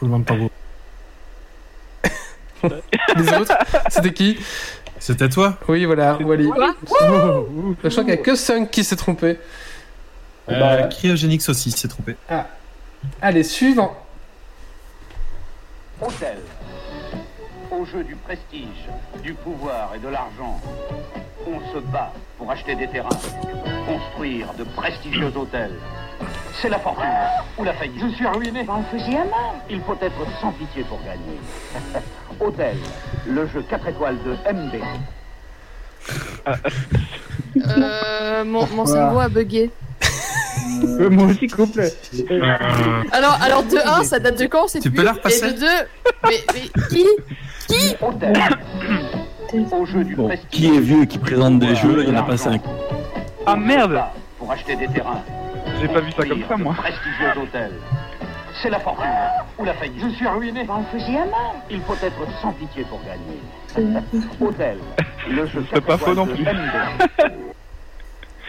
Roulement 0.00 0.18
de 0.20 0.24
tambour. 0.24 0.50
Les 3.16 3.28
autres, 3.38 3.56
c'était 3.88 4.12
qui? 4.12 4.38
C'était 4.98 5.28
toi? 5.30 5.56
Oui, 5.68 5.86
voilà, 5.86 6.18
Wally. 6.20 6.44
Je 6.44 7.88
crois 7.88 7.88
qu'il 7.88 8.04
n'y 8.04 8.12
a 8.12 8.16
que 8.18 8.34
5 8.34 8.70
qui 8.70 8.84
s'est 8.84 8.96
trompé. 8.96 9.38
euh, 10.50 10.82
Cryogenics 10.88 11.48
aussi, 11.48 11.70
s'est 11.70 11.88
trompé. 11.88 12.16
Allez, 13.22 13.42
suivant. 13.44 13.96
Hôtel. 16.02 16.36
Au 17.80 17.86
jeu 17.86 18.04
du 18.04 18.14
prestige, 18.14 18.90
du 19.22 19.32
pouvoir 19.32 19.92
et 19.96 19.98
de 20.00 20.08
l'argent, 20.08 20.60
on 21.46 21.60
se 21.72 21.78
bat 21.78 22.12
pour 22.36 22.50
acheter 22.50 22.74
des 22.74 22.86
terrains, 22.86 23.08
construire 23.86 24.52
de 24.58 24.64
prestigieux 24.64 25.32
hôtels. 25.34 25.78
C'est 26.60 26.68
la 26.68 26.78
fortune 26.78 27.06
ou 27.56 27.64
la 27.64 27.72
faillite. 27.72 27.98
Je 27.98 28.08
suis. 28.08 28.26
En 28.26 28.82
Fujiyama. 28.82 29.54
Il 29.70 29.80
faut 29.80 29.96
être 30.02 30.40
sans 30.42 30.52
pitié 30.52 30.84
pour 30.84 31.00
gagner. 31.02 31.40
Hôtel, 32.40 32.76
le 33.26 33.46
jeu 33.46 33.62
4 33.62 33.88
étoiles 33.88 34.18
de 34.24 34.32
MB. 34.52 34.74
Euh, 37.56 38.44
mon, 38.44 38.66
mon 38.74 38.84
cerveau 38.84 39.20
a 39.20 39.30
bugué. 39.30 39.70
Euh, 40.82 41.08
moi 41.08 41.26
aussi, 41.26 41.46
couple. 41.46 41.82
Alors, 43.12 43.38
alors 43.42 43.62
de 43.62 43.76
1, 43.76 44.04
ça 44.04 44.18
date 44.18 44.38
de 44.38 44.46
quand 44.46 44.68
c'est 44.68 44.80
Tu 44.80 44.90
plus 44.90 44.98
peux 44.98 45.04
la 45.04 45.12
repasser 45.12 45.46
Et 45.46 45.52
de 45.52 45.60
2, 45.60 45.66
mais, 46.24 46.44
mais 46.54 46.86
qui 46.90 47.06
Qui 47.70 47.96
Au 49.72 49.86
jeu 49.86 50.04
du 50.04 50.14
Bon, 50.16 50.30
qui 50.50 50.74
est 50.74 50.80
vieux 50.80 51.02
et 51.02 51.06
qui 51.06 51.18
présente 51.18 51.58
des 51.58 51.74
jeux, 51.76 52.02
il 52.02 52.10
n'y 52.10 52.16
en 52.16 52.20
a 52.20 52.24
pas 52.24 52.36
cinq. 52.36 52.60
Ah 53.46 53.56
merde 53.56 54.00
Pour 54.38 54.50
acheter 54.50 54.74
des 54.76 54.88
terrains. 54.88 55.22
J'ai 55.80 55.88
pas 55.88 56.00
vu 56.00 56.10
ça 56.12 56.26
comme 56.26 56.42
ça, 56.48 56.56
moi. 56.56 56.74
Prestigieux 56.74 57.30
hôtels. 57.42 57.72
C'est 58.60 58.70
la 58.70 58.80
fortune 58.80 59.06
ou 59.58 59.64
la 59.64 59.74
faillite. 59.74 60.02
Je 60.02 60.08
suis. 60.08 60.26
En 60.26 60.40
Fujiyama. 60.90 61.36
Il 61.70 61.80
faut 61.82 61.94
être 61.94 62.40
sans 62.42 62.52
pitié 62.52 62.84
pour 62.84 63.00
gagner. 63.04 63.40
Hôtel, 64.40 64.78
le 65.30 65.46
jeu 65.46 65.64
C'est 65.72 65.80
pas 65.80 65.96
4 65.96 66.04
faux 66.04 66.14
non 66.14 66.26
plus. 66.26 66.44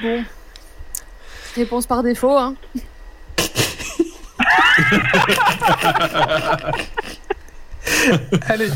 Bon. 0.01 0.23
Réponse 1.55 1.85
par 1.85 2.01
défaut, 2.01 2.35
hein. 2.35 2.55
Allez. 8.47 8.69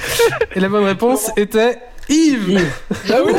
Et 0.54 0.60
la 0.60 0.68
bonne 0.68 0.84
réponse 0.84 1.30
était 1.36 1.78
Yves. 2.08 2.60
Ah 3.10 3.16
oui. 3.24 3.32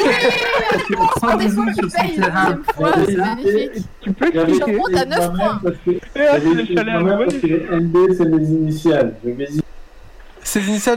Tu 4.01 4.13
peux 4.13 4.31
Je 4.31 4.63
remonte 4.63 4.95
à 4.95 5.05
9 5.05 5.33
points. 5.33 5.61
Que, 5.63 5.91
c'est 6.15 7.43
les 7.43 7.59
MB, 7.79 7.97
c'est 8.15 8.25
mes 8.25 8.43
initiales. 8.47 9.15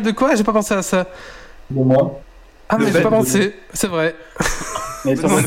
De 0.03 0.11
quoi? 0.13 0.35
J'ai 0.35 0.45
pas 0.45 0.53
pensé 0.53 0.75
à 0.75 0.83
ça. 0.83 1.07
de 1.71 1.83
moi. 1.83 2.21
Ah, 2.69 2.77
mais 2.79 2.93
j'ai 2.93 3.03
pas 3.03 3.11
pensé. 3.11 3.55
C'est 3.73 3.89
vrai. 3.89 4.15
Mais 5.05 5.15
t'aurais- 5.17 5.43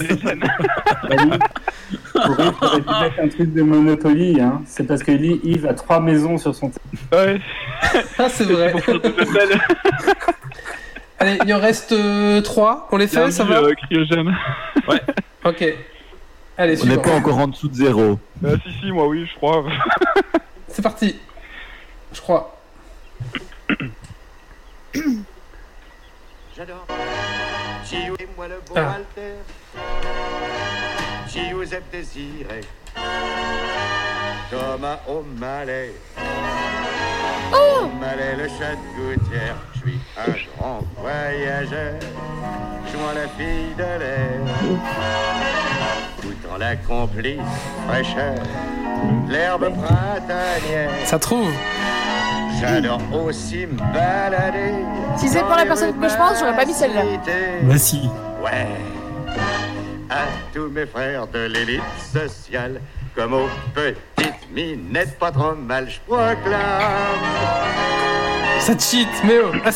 t'aurais 2.14 2.82
pu 2.82 2.90
mettre 3.02 3.20
un 3.24 3.28
truc 3.30 3.54
de 3.54 3.62
Monopoly, 3.62 4.42
hein. 4.42 4.62
C'est 4.66 4.86
parce 4.86 5.04
que 5.04 5.12
lui, 5.12 5.40
Yves 5.44 5.66
a 5.66 5.74
trois 5.74 6.00
maisons 6.00 6.38
sur 6.38 6.54
son 6.56 6.72
Ouais, 7.12 7.40
Ah, 8.18 8.28
c'est 8.30 8.44
vrai. 8.46 8.72
pour. 8.72 8.82
Allez, 11.20 11.38
il 11.46 11.54
en 11.54 11.60
reste 11.60 11.96
3. 12.44 12.90
On 12.92 12.98
les 12.98 13.08
fait, 13.08 13.32
ça 13.32 13.44
va 13.46 13.60
euh, 13.62 13.74
cryogène. 13.74 14.36
Ok. 15.46 15.64
Allez, 16.58 16.82
On 16.82 16.86
n'est 16.88 16.98
pas 16.98 17.12
encore 17.12 17.38
en 17.38 17.48
dessous 17.48 17.68
de 17.68 17.76
zéro. 17.76 18.20
Euh, 18.44 18.58
si, 18.66 18.74
si, 18.80 18.92
moi 18.92 19.08
oui, 19.08 19.26
je 19.32 19.36
crois. 19.36 19.64
C'est 20.68 20.82
parti. 20.82 21.16
Je 22.14 22.20
crois. 22.22 22.58
J'adore. 26.58 26.88
Moi 28.38 28.48
le 28.50 28.56
beau 28.68 28.74
Ah. 28.76 28.98
Walter. 28.98 29.36
Gio 31.30 31.64
Zeb 31.66 31.84
désiré. 31.92 32.62
Thomas 34.50 35.00
O'Malley. 35.08 35.92
O'Malley 37.54 38.36
le 38.38 38.48
chat 38.50 38.76
de 38.76 39.16
gouttière. 39.16 39.56
Je 39.74 39.80
suis 39.80 40.00
un 40.18 40.58
grand 40.58 40.82
voyageur. 40.98 41.94
Jouant 42.92 43.14
la 43.14 43.28
fille 43.38 43.74
de 43.78 44.00
l'air. 44.00 44.40
Goûtant 46.22 46.58
la 46.58 46.76
complice 46.76 47.40
fraîcheur. 47.88 48.36
L'herbe 49.30 49.70
printanière. 49.74 50.90
Ça 51.06 51.20
trouve. 51.20 51.52
J'adore 52.60 53.02
aussi 53.14 53.66
me 53.68 53.78
balader. 53.94 54.74
Si 55.18 55.28
c'est 55.28 55.42
pour 55.42 55.56
la 55.56 55.66
personne 55.66 56.00
que 56.00 56.10
je 56.10 56.16
pense, 56.16 56.40
j'aurais 56.40 56.56
pas 56.56 56.66
mis 56.66 56.74
celle-là. 56.74 57.02
Bah 57.64 57.78
si. 57.78 58.10
Ouais. 58.44 58.68
À 60.10 60.26
tous 60.54 60.70
mes 60.70 60.86
frères 60.86 61.28
de 61.28 61.48
l'élite 61.48 61.82
sociale, 62.14 62.80
comme 63.16 63.34
aux 63.34 63.50
petites 63.74 64.50
minettes 64.52 65.18
pas 65.18 65.32
trop 65.32 65.56
mal, 65.56 65.90
je 65.90 66.00
proclame. 66.08 66.36
Ça 68.60 68.78
cheat, 68.78 69.08
mais 69.24 69.40
oh. 69.44 69.52
Ah. 69.64 69.72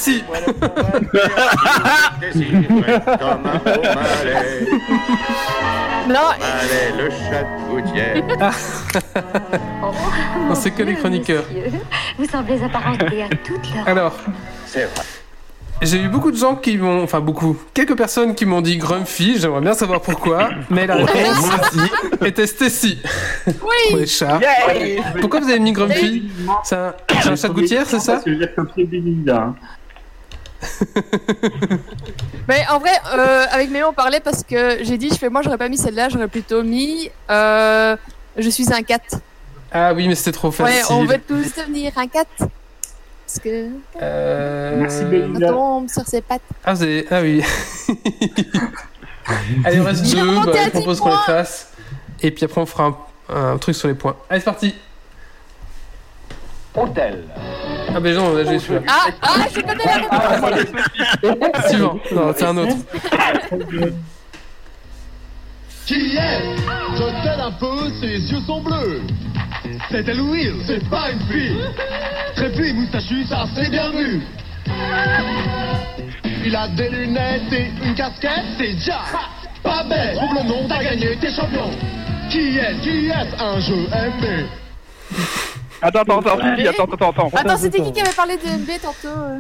Non, 6.08 6.30
Allez, 6.32 6.92
le 6.98 7.10
chat 7.12 7.44
de. 7.70 8.24
On 10.50 10.56
sait 10.56 10.72
que 10.72 10.82
les 10.84 10.96
chroniqueurs. 10.96 11.44
Vous 12.18 12.26
semblez 12.26 12.64
apparenter 12.64 13.24
à 13.24 13.30
toute 13.30 13.76
leur... 13.76 13.88
Alors, 13.88 14.16
C'est 14.66 14.86
vrai. 14.86 15.19
J'ai 15.82 16.02
eu 16.02 16.10
beaucoup 16.10 16.32
de 16.32 16.38
gens 16.38 16.56
qui 16.56 16.78
m'ont. 16.78 17.04
Enfin, 17.04 17.20
beaucoup. 17.22 17.58
Quelques 17.74 17.96
personnes 17.96 18.36
qui 18.36 18.46
m'ont 18.46 18.62
dit 18.62 18.78
Grumpy. 18.78 19.40
J'aimerais 19.40 19.62
bien 19.62 19.74
savoir 19.74 20.02
pourquoi. 20.02 20.50
Mais 20.70 20.86
la 20.88 20.96
réponse 20.96 21.50
était 22.26 22.48
Stacy. 22.48 23.00
Pour 23.60 23.70
oui 23.70 24.00
les 24.00 24.06
chats. 24.08 24.40
Pourquoi 25.20 25.40
vous 25.40 25.50
avez 25.50 25.60
mis 25.60 25.72
Grumpy? 25.72 26.30
C'est 26.64 26.76
un, 26.76 26.94
un 27.26 27.36
chat 27.36 27.48
de 27.48 27.54
gouttière, 27.54 27.86
c'est 27.88 28.00
ça? 28.00 28.22
Hein. 28.26 29.56
Mais 32.48 32.64
en 32.70 32.80
vrai, 32.80 32.92
euh, 33.16 33.46
avec 33.52 33.70
Mémo 33.70 33.88
on 33.90 33.94
parlait 33.94 34.20
parce 34.20 34.44
que 34.44 34.80
j'ai 34.84 34.98
dit, 34.98 35.10
je 35.10 35.16
fais 35.16 35.30
moi, 35.30 35.42
j'aurais 35.42 35.58
pas 35.58 35.70
mis 35.70 35.78
celle-là, 35.78 36.10
j'aurais 36.10 36.28
plutôt 36.28 36.64
mis. 36.64 37.10
Euh, 37.30 37.96
je 38.38 38.50
suis 38.50 38.72
un 38.74 38.82
cat. 38.82 39.00
Ah 39.72 39.94
oui, 39.94 40.08
mais 40.08 40.16
c'était 40.16 40.32
trop 40.32 40.50
Ouais, 40.50 40.56
facile. 40.56 40.86
on 40.90 41.06
veut 41.06 41.20
tous 41.26 41.56
devenir 41.56 41.94
un 41.96 42.08
cat. 42.08 42.26
Parce 43.30 43.40
que 43.44 43.70
Euh... 44.02 44.76
Merci, 44.80 45.04
on 45.06 45.10
Belinda. 45.10 45.48
tombe 45.50 45.88
sur 45.88 46.02
ses 46.08 46.22
pattes. 46.22 46.42
Ah, 46.66 46.74
ah 47.12 47.22
oui. 47.22 47.44
Allez, 49.64 49.80
on 49.80 49.84
reste 49.84 50.04
deux. 50.16 50.18
Bah, 50.46 50.52
je 50.56 50.64
10 50.64 50.70
propose 50.72 51.00
qu'on 51.00 51.12
les 51.12 51.16
fasse. 51.28 51.72
Et 52.24 52.32
puis 52.32 52.46
après, 52.46 52.60
on 52.60 52.66
fera 52.66 52.98
un, 53.30 53.52
un 53.54 53.58
truc 53.60 53.76
sur 53.76 53.88
les 53.88 53.94
points. 53.94 54.16
Allez, 54.32 54.40
c'est 54.40 54.46
parti. 54.46 54.74
Hôtel. 56.76 57.24
Ah, 57.94 58.00
ben 58.00 58.16
non, 58.16 58.36
j'ai 58.36 58.58
celui-là. 58.58 58.82
Ah, 58.88 59.06
ah, 59.22 59.36
je 59.54 59.62
connais 59.62 59.86
la 59.86 59.94
réponse. 61.28 61.68
Suivant. 61.70 62.00
Non, 62.12 62.34
c'est 62.36 62.46
un 62.46 62.58
autre. 62.58 62.76
Qui 65.86 66.16
est 66.18 66.56
Je 66.98 67.24
t'aide 67.24 67.40
un 67.40 67.52
peu, 67.52 67.90
ses 68.02 68.32
yeux 68.32 68.42
sont 68.48 68.62
bleus. 68.64 69.02
C'est 69.92 70.14
Louise, 70.14 70.54
c'est 70.68 70.88
pas 70.90 71.12
une 71.12 71.20
fille. 71.32 71.58
Trépu, 72.36 72.74
moustachu, 72.74 73.26
ça 73.26 73.46
c'est 73.56 73.70
bien 73.70 73.90
vu. 73.92 74.22
Il 76.46 76.56
a 76.56 76.68
des 76.70 76.90
lunettes 76.90 77.52
et 77.52 77.72
une 77.84 77.96
casquette, 77.96 78.46
c'est 78.58 78.78
Jack. 78.80 78.98
Pas 79.64 79.84
bête, 79.84 80.16
trouve 80.16 80.34
le 80.36 80.44
nom, 80.48 80.68
t'as 80.68 80.84
gagné, 80.84 81.18
t'es 81.20 81.34
champion. 81.34 81.70
Qui 82.30 82.58
est 82.58 82.80
Qui 82.82 83.08
est 83.08 83.42
Un 83.42 83.60
jeu 83.60 83.76
MB. 83.76 84.46
Attends, 85.82 86.02
attends, 86.02 86.20
attends, 86.20 86.38
attends, 86.40 86.94
attends, 86.94 87.10
attends. 87.10 87.32
Attends, 87.36 87.58
c'était 87.58 87.82
qui 87.82 87.92
qui 87.92 88.02
avait 88.02 88.14
parlé 88.14 88.38
de 88.38 88.48
MB 88.50 88.70
tantôt 88.82 89.08
euh? 89.08 89.40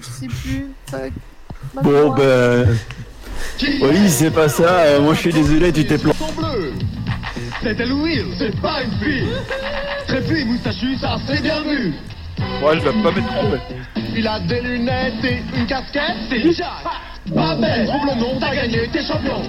Je 0.00 0.06
sais 0.06 0.26
plus. 0.26 0.66
Bon, 1.82 2.10
ben. 2.14 2.76
Oui, 3.60 4.08
c'est 4.08 4.30
pas 4.30 4.48
ça. 4.48 4.62
euh, 4.64 5.00
moi, 5.00 5.14
je 5.14 5.20
suis 5.20 5.32
désolé, 5.32 5.72
tu 5.72 5.86
t'es 5.86 5.98
planté. 5.98 6.18
C'est 7.62 7.86
Louise, 7.86 8.24
c'est 8.38 8.60
pas 8.60 8.82
une 8.82 8.90
fille. 8.98 9.28
Trépu, 10.08 10.44
moustachu, 10.44 10.96
ça 10.98 11.16
c'est 11.26 11.40
bien 11.40 11.62
vu. 11.62 11.94
Ouais, 12.60 12.74
je 12.74 12.88
vais 12.88 13.02
pas 13.02 13.12
m'être 13.12 13.28
trompé. 13.28 13.58
Il 14.16 14.26
a 14.26 14.40
des 14.40 14.60
lunettes 14.60 15.24
et 15.24 15.42
une 15.56 15.66
casquette, 15.66 16.16
c'est 16.28 16.52
Jack. 16.52 16.68
Pas 17.32 17.54
bête, 17.54 17.86
trouve 17.86 18.04
le 18.06 18.20
nom, 18.20 18.40
t'as 18.40 18.54
gagné, 18.54 18.88
t'es 18.92 19.06
champion. 19.06 19.42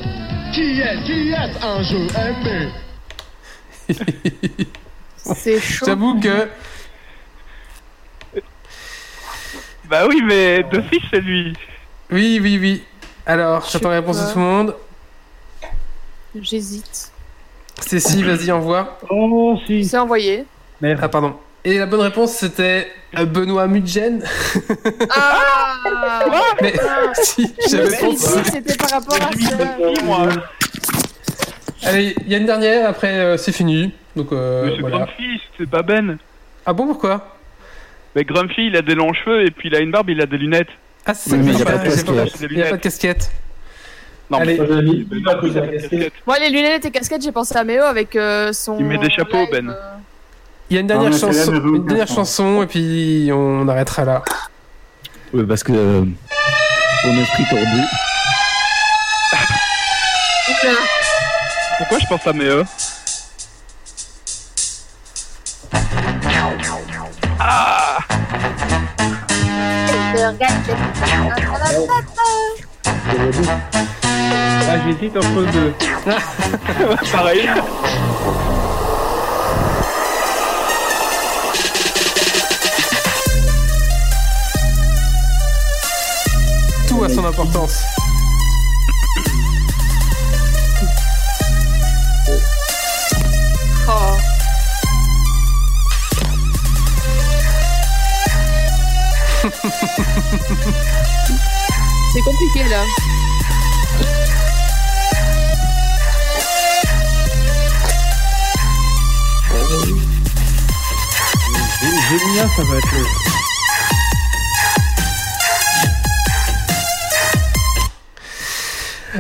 Qui 0.54 0.82
est 0.82 1.04
Qui 1.04 1.32
est 1.32 1.66
Un 1.66 1.82
jeu 1.82 2.08
MB. 2.08 2.70
C'est 5.18 5.60
chaud. 5.60 5.86
J'avoue 5.88 6.20
que. 6.20 6.50
Bah 9.86 10.06
oui, 10.08 10.22
mais 10.24 10.64
de 10.64 10.82
fiche, 10.82 11.06
c'est 11.10 11.22
lui. 11.22 11.54
Oui, 12.12 12.40
oui, 12.42 12.58
oui. 12.60 12.84
Alors, 13.26 13.66
j'attends 13.70 13.90
la 13.90 13.96
réponse 13.96 14.20
de 14.22 14.32
tout 14.34 14.40
le 14.40 14.46
monde. 14.46 14.76
J'hésite. 16.40 17.13
Cécile, 17.88 18.26
vas-y, 18.26 18.52
envoie. 18.52 18.98
Oh, 19.10 19.58
si. 19.68 19.84
C'est 19.86 19.98
envoyé. 19.98 20.46
Ah, 21.02 21.10
pardon. 21.10 21.36
Et 21.66 21.78
la 21.78 21.86
bonne 21.86 22.02
réponse, 22.02 22.34
c'était 22.34 22.88
euh, 23.18 23.26
Benoît 23.26 23.68
Mudgen. 23.68 24.22
Ah 25.10 25.38
Mais 26.62 26.74
si, 27.24 27.54
Je 27.70 27.78
me 27.78 27.84
j'avais 27.84 27.96
suis 27.96 28.08
dit 28.10 28.16
pensé. 28.16 28.42
que 28.42 28.48
c'était 28.52 28.76
par 28.76 28.90
rapport 28.90 29.16
à 29.16 29.32
ça. 29.32 30.04
moi. 30.04 30.28
Allez, 31.84 32.16
il 32.26 32.32
y 32.32 32.36
a 32.36 32.38
une 32.38 32.46
dernière, 32.46 32.90
après 32.90 33.20
euh, 33.20 33.38
c'est 33.38 33.52
fini. 33.52 33.94
Donc 34.16 34.32
euh, 34.32 34.66
Mais 34.66 34.74
c'est 34.76 34.82
voilà. 34.82 34.98
Grumpy, 34.98 35.42
c'est 35.58 35.70
pas 35.70 35.82
Ben. 35.84 36.18
Ah 36.66 36.74
bon, 36.74 36.86
pourquoi? 36.88 37.38
Mais 38.16 38.24
Grumpy, 38.26 38.68
il 38.68 38.76
a 38.78 38.82
des 38.82 38.96
longs 38.96 39.14
cheveux 39.14 39.46
et 39.46 39.52
puis 39.52 39.70
il 39.70 39.76
a 39.76 39.80
une 39.80 39.92
barbe, 39.92 40.10
il 40.10 40.22
a 40.22 40.26
des 40.26 40.38
lunettes. 40.38 40.68
Ah, 41.06 41.14
c'est 41.14 41.30
ça 41.32 41.36
Oui, 41.36 41.42
que 41.42 41.46
mais 41.48 41.54
j'ai 41.54 41.60
il 41.60 41.66
y 41.66 41.68
a 41.68 41.72
pas- 41.72 41.78
de 41.78 41.84
casquette. 41.90 42.48
Il 42.52 42.58
n'y 42.58 42.62
a 42.64 42.70
pas 42.70 42.78
de 42.78 42.82
casquette. 42.82 43.32
Non, 44.34 44.40
Allez. 44.40 44.58
mais 44.58 46.12
Moi, 46.26 46.40
mis 46.40 46.46
les 46.46 46.50
lunettes 46.50 46.86
et 46.86 46.92
casquettes, 46.92 47.22
j'ai 47.22 47.32
pensé 47.32 47.56
à 47.56 47.64
Méo 47.64 47.84
avec 47.84 48.16
euh, 48.16 48.52
son. 48.52 48.80
Il 48.80 48.86
met 48.86 48.98
des 48.98 49.12
chapeaux, 49.12 49.38
live, 49.38 49.50
Ben. 49.52 49.70
euh, 49.70 49.74
Il 50.72 50.74
y 50.74 50.78
a 50.78 50.82
une 50.82 50.88
dernière 50.88 51.14
chanson, 51.14 51.54
une 51.54 51.86
dernière 51.86 52.08
chanson 52.08 52.64
et 52.64 52.66
puis 52.66 53.30
on 53.32 53.68
arrêtera 53.68 54.06
là. 54.06 54.24
Oui, 55.34 55.44
parce 55.48 55.64
que 55.64 55.72
euh, 55.72 56.02
mon 56.02 57.22
esprit 57.22 57.44
tordu. 57.48 57.82
oula. 60.64 60.74
pourquoi 61.78 62.00
je 62.00 62.08
pense 62.08 62.26
à 62.26 62.34
Méo? 62.34 62.64
Ah 67.40 67.98
Ah, 74.36 74.78
j'hésite 74.86 75.16
entre 75.16 75.52
deux. 75.52 75.74
Pareil. 77.12 77.50
Tout 86.88 87.04
a 87.04 87.10
son 87.10 87.26
importance. 87.26 87.84
Oh. 93.88 94.18
C'est 102.14 102.22
compliqué 102.22 102.70
là. 102.70 102.84
Ça 112.16 112.62
va 112.62 112.78
être. 112.78 112.88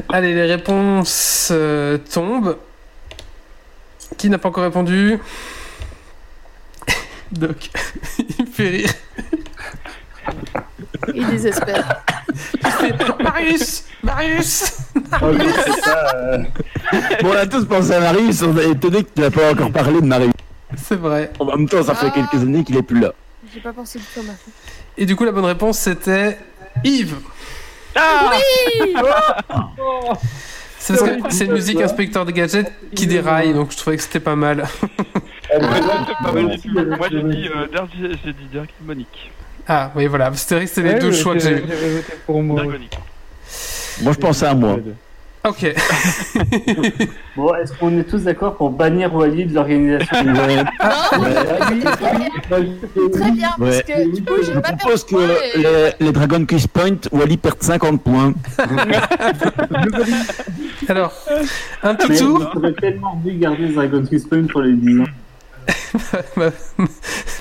Allez, 0.10 0.36
les 0.36 0.46
réponses 0.46 1.50
euh, 1.52 1.98
tombent. 1.98 2.60
Qui 4.16 4.30
n'a 4.30 4.38
pas 4.38 4.50
encore 4.50 4.66
répondu? 4.66 5.18
Doc, 7.32 7.72
il 8.20 8.46
me 8.46 8.52
fait 8.52 8.70
rire. 8.70 8.94
Il 11.16 11.28
désespère. 11.28 12.04
Marius 13.20 13.86
Marius 14.04 14.78
Oh, 15.22 15.34
ça, 15.84 16.16
euh, 16.16 16.38
Bon, 17.24 17.30
on 17.30 17.38
a 17.38 17.48
tous 17.48 17.66
pensé 17.66 17.94
à 17.94 18.00
Marius, 18.00 18.44
on 18.44 18.56
est 18.58 18.70
étonné 18.70 19.04
que 19.04 19.10
tu 19.16 19.22
n'as 19.22 19.32
pas 19.32 19.52
encore 19.52 19.72
parlé 19.72 20.00
de 20.00 20.06
Marius. 20.06 20.34
C'est 20.78 20.96
vrai. 21.00 21.32
En 21.40 21.46
même 21.46 21.68
temps, 21.70 21.84
ça 21.84 21.96
fait 21.96 22.08
Ah. 22.10 22.12
quelques 22.12 22.42
années 22.42 22.64
qu'il 22.64 22.78
est 22.78 22.84
plus 22.84 23.00
là. 23.00 23.14
J'ai 23.54 23.60
pas 23.60 23.74
pensé 23.74 24.00
du 24.00 24.06
tout 24.14 24.20
à 24.22 24.24
ma 24.24 24.34
fille. 24.34 24.54
Et 24.98 25.06
du 25.06 25.16
coup, 25.16 25.24
la 25.26 25.32
bonne 25.32 25.46
réponse 25.46 25.78
c'était 25.80 26.38
Yves. 26.84 27.16
Oui 27.96 28.94
C'est 30.80 30.98
parce 30.98 31.10
que 31.10 31.18
c'est 31.30 31.46
une 31.46 31.54
musique 31.54 31.80
inspecteur 31.82 32.26
des 32.26 32.34
gadgets 32.34 32.70
qui 32.94 33.08
déraille, 33.08 33.54
donc 33.54 33.72
je 33.72 33.78
trouvais 33.78 33.96
que 33.96 34.04
c'était 34.04 34.20
pas 34.20 34.36
mal. 34.36 34.66
Pas 35.50 36.32
mal 36.34 36.50
du 36.50 36.60
tout. 36.60 36.74
Moi 36.98 37.08
j'ai 37.10 37.24
dit, 37.24 37.48
euh, 37.48 37.68
j'ai 38.26 38.34
dit 38.34 38.46
Dirk 38.52 38.70
Monique. 38.84 39.32
Ah 39.66 39.92
oui, 39.96 40.08
voilà, 40.08 40.34
c'était 40.34 40.60
les 40.84 40.94
Ouais, 40.94 41.00
deux 41.00 41.14
choix 41.14 41.36
que 41.36 41.40
j'ai 41.40 41.58
eu. 41.60 41.64
Moi, 44.02 44.12
je 44.12 44.18
pensais 44.18 44.46
à 44.48 44.54
moi. 44.56 44.78
Ok. 45.46 45.74
Bon, 47.36 47.54
est-ce 47.56 47.74
qu'on 47.74 47.98
est 47.98 48.04
tous 48.04 48.24
d'accord 48.24 48.56
pour 48.56 48.70
bannir 48.70 49.14
Wally 49.16 49.46
de 49.46 49.56
l'organisation 49.56 50.24
Non 50.24 50.34
Ouais. 50.48 50.64
Très 53.12 53.32
bien, 53.32 53.50
parce 53.58 53.60
Ouais. 53.78 53.84
que 53.88 54.16
du 54.16 54.24
coup, 54.24 54.34
Je 54.44 54.52
pas 54.60 54.74
propose 54.74 55.04
que 55.04 55.16
et- 55.16 55.58
les, 56.00 56.06
les 56.06 56.12
Dragon 56.12 56.46
Quiz 56.46 56.68
Point, 56.68 56.98
Wally 57.12 57.38
perd 57.38 57.58
50 57.62 58.02
points. 58.04 58.34
Alors, 60.88 61.12
un 61.82 61.96
petit 61.96 62.10
Mais 62.10 62.18
tour. 62.18 62.52
J'aurais 62.54 62.74
tellement 62.74 63.20
voulu 63.24 63.36
garder 63.38 63.68
Dragon 63.70 64.04
Quest 64.08 64.30
Point 64.30 64.46
pour 64.52 64.62
les 64.62 64.74
10 64.74 65.00
ans. 65.02 65.06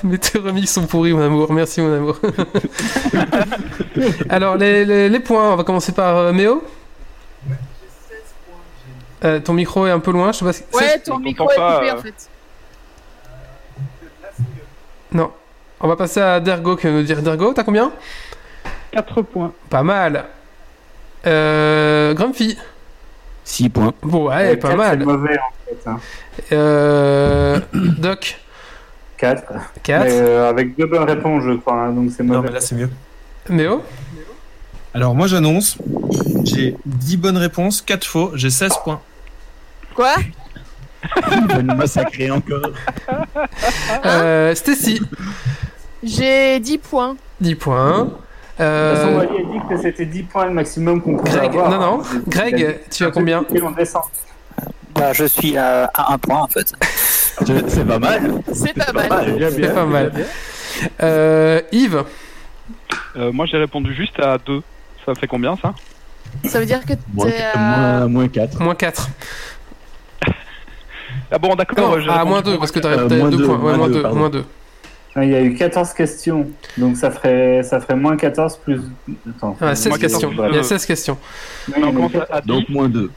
Mes 0.03 0.17
tes 0.17 0.39
remix 0.39 0.71
sont 0.71 0.87
pourris, 0.87 1.13
mon 1.13 1.21
amour. 1.21 1.51
Merci, 1.53 1.81
mon 1.81 1.93
amour. 1.95 2.19
Alors, 4.29 4.57
les, 4.57 4.85
les- 4.85 5.09
les 5.09 5.19
points, 5.19 5.53
on 5.53 5.55
va 5.55 5.63
commencer 5.63 5.91
par 5.91 6.17
euh, 6.17 6.33
Méo. 6.33 6.63
Euh, 9.23 9.39
ton 9.39 9.53
micro 9.53 9.87
est 9.87 9.91
un 9.91 9.99
peu 9.99 10.11
loin, 10.11 10.31
je 10.31 10.39
sais 10.39 10.45
pas 10.45 10.53
si... 10.53 10.63
Ouais, 10.73 10.99
ton 10.99 11.17
micro 11.19 11.49
est 11.49 11.55
pas, 11.55 11.75
coupé 11.79 11.89
euh. 11.89 11.93
en 11.93 11.97
fait. 12.01 12.29
Non. 15.13 15.31
On 15.79 15.87
va 15.87 15.95
passer 15.95 16.19
à 16.21 16.39
Dergo 16.39 16.75
qui 16.75 16.87
va 16.87 16.93
nous 16.93 17.03
dire 17.03 17.21
Dergo, 17.21 17.53
t'as 17.53 17.63
combien? 17.63 17.91
4 18.91 19.21
points. 19.21 19.53
Pas 19.69 19.83
mal. 19.83 20.25
Euh, 21.25 22.13
Grumpy. 22.13 22.57
6 23.45 23.69
points. 23.69 23.93
Bon, 24.01 24.27
ouais, 24.29 24.53
Euh, 24.53 24.55
pas 24.57 24.75
mal. 24.75 24.99
C'est 24.99 25.05
mauvais 25.05 25.37
en 25.39 25.51
fait. 25.65 25.89
Hein. 25.89 25.99
Euh, 26.51 27.59
Doc. 27.73 28.39
4. 29.17 29.43
4. 29.83 30.05
euh, 30.09 30.49
avec 30.49 30.75
deux 30.77 30.85
bonnes 30.85 31.03
réponses, 31.09 31.43
je 31.45 31.53
crois. 31.53 31.75
hein, 31.75 31.91
donc 31.91 32.11
c'est 32.15 32.23
Non, 32.23 32.35
mauvais. 32.35 32.47
mais 32.49 32.53
là, 32.55 32.61
c'est 32.61 32.75
mieux. 32.75 32.89
Méo? 33.49 33.83
Alors, 34.93 35.15
moi, 35.15 35.27
j'annonce. 35.27 35.77
J'ai 36.45 36.75
10 36.85 37.17
bonnes 37.17 37.37
réponses, 37.37 37.81
4 37.81 38.05
faux, 38.05 38.31
j'ai 38.35 38.49
16 38.49 38.73
points. 38.83 39.01
Quoi 39.95 40.15
Il 41.31 41.47
va 41.47 41.61
nous 41.61 41.75
massacrer 41.75 42.31
encore. 42.31 42.69
Euh, 44.05 44.55
Stacy. 44.55 45.01
J'ai 46.01 46.59
10 46.59 46.77
points. 46.79 47.15
10 47.41 47.55
points. 47.55 48.03
De 48.03 48.09
toute 48.09 48.19
Euh, 48.61 48.95
façon, 48.95 49.15
Wally 49.17 49.29
a 49.37 49.51
dit 49.51 49.59
que 49.69 49.81
c'était 49.81 50.05
10 50.05 50.23
points 50.23 50.45
le 50.45 50.53
maximum 50.53 51.01
qu'on 51.01 51.17
pouvait 51.17 51.31
Greg, 51.31 51.49
avoir. 51.49 51.69
non, 51.71 51.79
non. 51.97 52.03
Greg, 52.27 52.79
tu 52.91 53.03
as 53.05 53.11
combien. 53.11 53.43
Bah, 54.95 55.11
je 55.13 55.25
suis 55.25 55.57
à, 55.57 55.85
à 55.93 56.13
un 56.13 56.17
point 56.19 56.41
en 56.41 56.47
fait. 56.47 56.71
C'est 57.67 57.85
pas 57.87 57.97
mal. 57.99 58.41
C'est 58.53 58.73
pas 58.73 58.93
mal. 58.93 59.51
C'est 59.51 59.73
pas 59.73 59.85
mal. 59.85 60.11
Euh, 61.01 61.61
Yves. 61.71 62.03
Euh, 63.15 63.31
moi 63.31 63.45
j'ai 63.47 63.57
répondu 63.57 63.93
juste 63.95 64.19
à 64.19 64.37
2. 64.37 64.61
Ça 65.05 65.15
fait 65.15 65.27
combien 65.27 65.57
ça? 65.61 65.73
Ça 66.45 66.59
veut 66.59 66.65
dire 66.65 66.83
que 66.85 66.93
Moins, 67.13 67.25
t'es 67.29 67.41
à... 67.53 67.57
moins, 67.57 68.07
moins 68.07 68.27
4. 68.27 68.59
Moins 68.61 68.75
4. 68.75 69.09
Ah 71.33 71.39
bon 71.39 71.55
d'accord. 71.55 71.93
Euh, 71.93 71.99
répondu 71.99 72.25
moins 72.25 72.41
pour 72.41 72.51
2, 72.51 72.57
parce 72.59 72.71
que 72.71 72.79
t'as 72.79 72.89
Euh, 72.89 73.07
2 73.07 73.17
moins 73.17 73.29
deux, 73.29 73.45
points. 73.45 73.55
Ouais, 73.55 73.61
moins 73.61 73.77
moins 73.77 73.87
deux, 73.87 73.93
2. 73.95 74.01
pardon. 74.03 74.17
Moins 74.19 74.29
2. 74.29 74.45
Il 75.15 75.29
y 75.29 75.35
a 75.35 75.41
eu 75.41 75.53
14 75.55 75.93
questions. 75.93 76.47
Donc 76.77 76.97
ça 76.97 77.11
ferait, 77.11 77.61
ça 77.63 77.79
ferait 77.79 77.95
moins 77.95 78.15
14 78.17 78.57
plus. 78.57 78.81
Attends. 79.29 79.57
Ah, 79.61 79.75
16 79.75 79.89
Moins 79.89 79.97
questions. 79.99 80.29
14, 80.29 80.47
Il 80.49 80.55
y 80.55 80.57
a 80.57 80.61
euh, 80.61 80.63
16 80.63 80.85
questions. 80.85 81.17
A 81.71 81.79
comment 81.81 82.09
10 82.09 82.19
Donc 82.45 82.69
moins 82.69 82.89
2. 82.89 83.11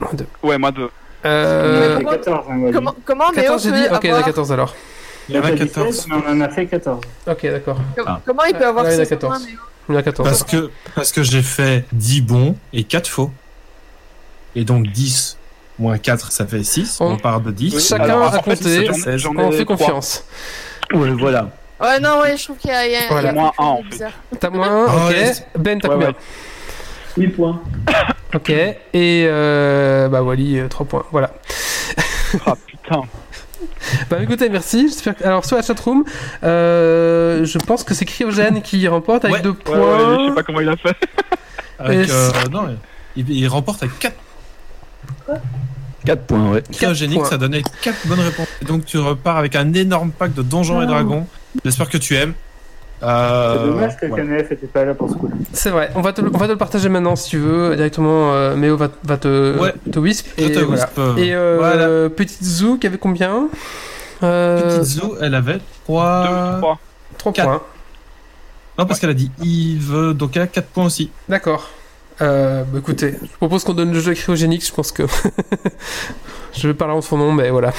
Moins 0.00 0.10
2. 0.12 0.26
Ouais, 0.42 0.58
moins 0.58 0.72
2. 0.72 0.88
Euh, 1.26 1.96
Il 1.98 2.02
y 2.02 2.06
en 2.06 2.08
a 2.08 2.14
14, 2.14 2.46
hein, 2.50 2.58
Wally. 2.58 2.72
Comment, 2.74 2.94
comment 3.04 3.24
Méo 3.30 3.34
14, 3.42 3.62
j'ai 3.62 3.70
peut 3.70 3.76
dit 3.76 3.82
Ok, 3.92 4.00
il 4.04 4.06
y 4.06 4.12
en 4.12 4.14
a 4.14 4.18
avoir... 4.18 4.26
14 4.26 4.52
alors. 4.52 4.74
Il 5.28 5.34
y 5.34 5.38
en 5.38 5.42
a 5.42 5.48
T'as 5.48 5.52
dit 5.52 5.58
14. 5.58 5.94
16, 5.94 6.06
mais 6.08 6.14
on 6.26 6.30
en 6.30 6.40
a 6.40 6.48
fait 6.48 6.66
14. 6.66 7.00
Ok, 7.26 7.42
d'accord. 7.42 7.78
Ah. 8.06 8.20
Comment 8.24 8.44
il 8.44 8.54
peut 8.54 8.66
avoir 8.66 8.84
Là, 8.84 8.90
il 8.90 8.96
y 8.96 8.98
en 8.98 9.02
a 9.02 9.04
16 9.04 9.18
points 9.18 9.30
14. 9.30 9.46
Méo 9.46 9.58
Il 9.88 9.92
y 9.92 9.96
en 9.96 10.00
a 10.00 10.02
14. 10.02 10.28
Parce 10.28 10.44
que, 10.44 10.70
parce 10.94 11.12
que 11.12 11.22
j'ai 11.22 11.42
fait 11.42 11.84
10 11.92 12.22
bons 12.22 12.56
et 12.72 12.84
4 12.84 13.08
faux. 13.08 13.30
Et 14.56 14.64
donc 14.64 14.86
10 14.86 15.36
moins 15.80 15.98
4, 15.98 16.30
ça 16.30 16.46
fait 16.46 16.62
6. 16.62 16.98
On- 17.00 17.12
On, 17.12 17.16
part 17.16 17.40
de 17.40 17.50
10. 17.50 17.88
Chacun 17.88 18.04
Alors, 18.04 18.34
a 18.34 18.38
compté. 18.38 18.88
On 19.36 19.50
fait 19.52 19.64
confiance. 19.64 20.24
Ouais, 20.92 21.10
voilà. 21.10 21.48
Ouais, 21.80 21.98
non, 21.98 22.20
ouais, 22.20 22.36
je 22.36 22.44
trouve 22.44 22.56
qu'il 22.58 22.70
y 22.70 22.74
a, 22.74 22.86
il 22.86 22.92
y 22.92 22.96
a, 22.96 23.00
Voilà. 23.08 23.30
il 23.32 23.36
y 23.36 23.38
a 23.38 23.40
Moins 23.40 23.50
quelque 23.50 23.62
chose 23.92 24.02
un, 24.02 24.04
de 24.04 24.04
en 24.04 24.10
fait. 24.10 24.38
T'as 24.38 24.50
moins 24.50 24.86
Ah 24.88 25.06
Ok. 25.06 25.10
ouais. 25.12 25.32
Ben, 25.58 25.80
t'as 25.80 25.88
Ouais, 25.88 25.94
combien 25.94 26.08
ouais. 26.08 26.14
8 27.16 27.28
points. 27.28 27.60
Ok. 28.34 28.50
Et 28.50 28.76
euh, 29.26 30.08
bah 30.08 30.22
Wally, 30.22 30.60
3 30.68 30.86
points. 30.86 31.04
Voilà. 31.10 31.32
Ah 32.46 32.54
putain. 32.66 33.02
Bah 34.10 34.18
écoutez, 34.22 34.48
merci. 34.48 34.88
J'espère 34.88 35.16
que... 35.16 35.24
Alors 35.24 35.44
sur 35.44 35.56
la 35.56 35.62
chatroom, 35.62 36.04
euh, 36.44 37.44
je 37.44 37.58
pense 37.58 37.82
que 37.82 37.92
c'est 37.94 38.04
Cryogène 38.04 38.62
qui 38.62 38.86
remporte 38.86 39.24
avec 39.24 39.38
Ouais. 39.38 39.42
2 39.42 39.50
Ouais, 39.50 39.56
points. 39.64 39.78
ouais, 39.78 40.16
je 40.24 40.28
sais 40.28 40.34
pas 40.34 40.42
comment 40.44 40.60
il 40.60 40.68
a 40.68 40.76
fait. 40.76 40.96
Avec, 41.78 42.08
euh, 42.10 42.30
non, 42.52 42.68
il, 43.16 43.28
il 43.30 43.48
remporte 43.48 43.82
avec 43.82 43.98
4 43.98 44.14
4 46.04 46.22
points, 46.22 46.50
ouais. 46.52 46.62
cryogéniques, 46.72 47.18
points. 47.20 47.28
ça 47.28 47.38
donnait 47.38 47.62
4 47.82 48.06
bonnes 48.06 48.20
réponses. 48.20 48.48
Et 48.62 48.64
donc 48.64 48.84
tu 48.86 48.98
repars 48.98 49.36
avec 49.36 49.54
un 49.56 49.72
énorme 49.74 50.10
pack 50.12 50.32
de 50.34 50.42
Donjons 50.42 50.80
et 50.82 50.86
Dragons. 50.86 51.26
J'espère 51.64 51.88
que 51.88 51.98
tu 51.98 52.16
aimes. 52.16 52.32
Euh, 53.02 53.56
C'est 53.58 53.66
dommage 53.66 53.96
que 53.96 54.06
voilà. 54.06 54.24
KNF 54.24 54.52
était 54.52 54.66
pas 54.66 54.84
là 54.84 54.94
pour 54.94 55.08
ce 55.08 55.14
coup-là. 55.14 55.34
C'est 55.54 55.70
vrai. 55.70 55.90
On 55.94 56.02
va, 56.02 56.12
te, 56.12 56.20
le- 56.20 56.30
on 56.34 56.36
va 56.38 56.46
te 56.46 56.52
le 56.52 56.58
partager 56.58 56.88
maintenant 56.90 57.16
si 57.16 57.30
tu 57.30 57.38
veux. 57.38 57.74
Directement, 57.74 58.32
euh, 58.34 58.56
Méo 58.56 58.76
va, 58.76 58.88
va 59.04 59.16
te, 59.16 59.58
Ouais. 59.58 59.72
te 59.90 59.98
wisp. 59.98 60.26
Je 60.38 60.44
Et, 60.44 60.52
te 60.52 60.58
voilà. 60.58 60.82
wisp, 60.84 60.98
euh, 60.98 61.16
et 61.16 61.34
euh, 61.34 61.56
voilà. 61.58 62.10
Petite 62.10 62.44
Zou 62.44 62.76
qui 62.78 62.86
avait 62.86 62.98
combien 62.98 63.48
euh, 64.22 64.60
Petite 64.80 64.84
Zou, 65.00 65.14
elle 65.20 65.34
avait 65.34 65.60
3... 65.84 66.22
Deux, 66.54 66.58
trois. 66.60 66.78
3 67.18 67.32
Quatre. 67.32 67.48
points. 67.48 67.62
Non, 68.78 68.86
parce 68.86 69.00
qu'elle 69.00 69.10
a 69.10 69.14
dit 69.14 69.30
Yves, 69.42 70.12
donc 70.14 70.36
elle 70.36 70.42
a 70.42 70.46
4 70.46 70.66
points 70.66 70.84
aussi. 70.84 71.10
D'accord. 71.28 71.70
Euh, 72.22 72.64
bah, 72.64 72.78
écoutez, 72.78 73.14
je 73.22 73.36
propose 73.36 73.64
qu'on 73.64 73.72
donne 73.74 73.92
le 73.92 74.00
jeu 74.00 74.12
à 74.12 74.14
Cryogénix, 74.14 74.66
je 74.68 74.72
pense 74.74 74.92
que... 74.92 75.04
je 76.52 76.68
vais 76.68 76.74
parler 76.74 76.94
en 76.94 77.00
son 77.00 77.16
nom, 77.16 77.32
mais 77.32 77.50
voilà. 77.50 77.72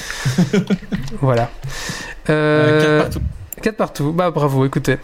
voilà. 1.20 1.50
Euh, 2.30 3.00
4 3.00 3.04
partout. 3.04 3.20
4 3.62 3.76
partout, 3.76 4.12
bah 4.12 4.30
bravo, 4.30 4.64
écoutez. 4.64 4.96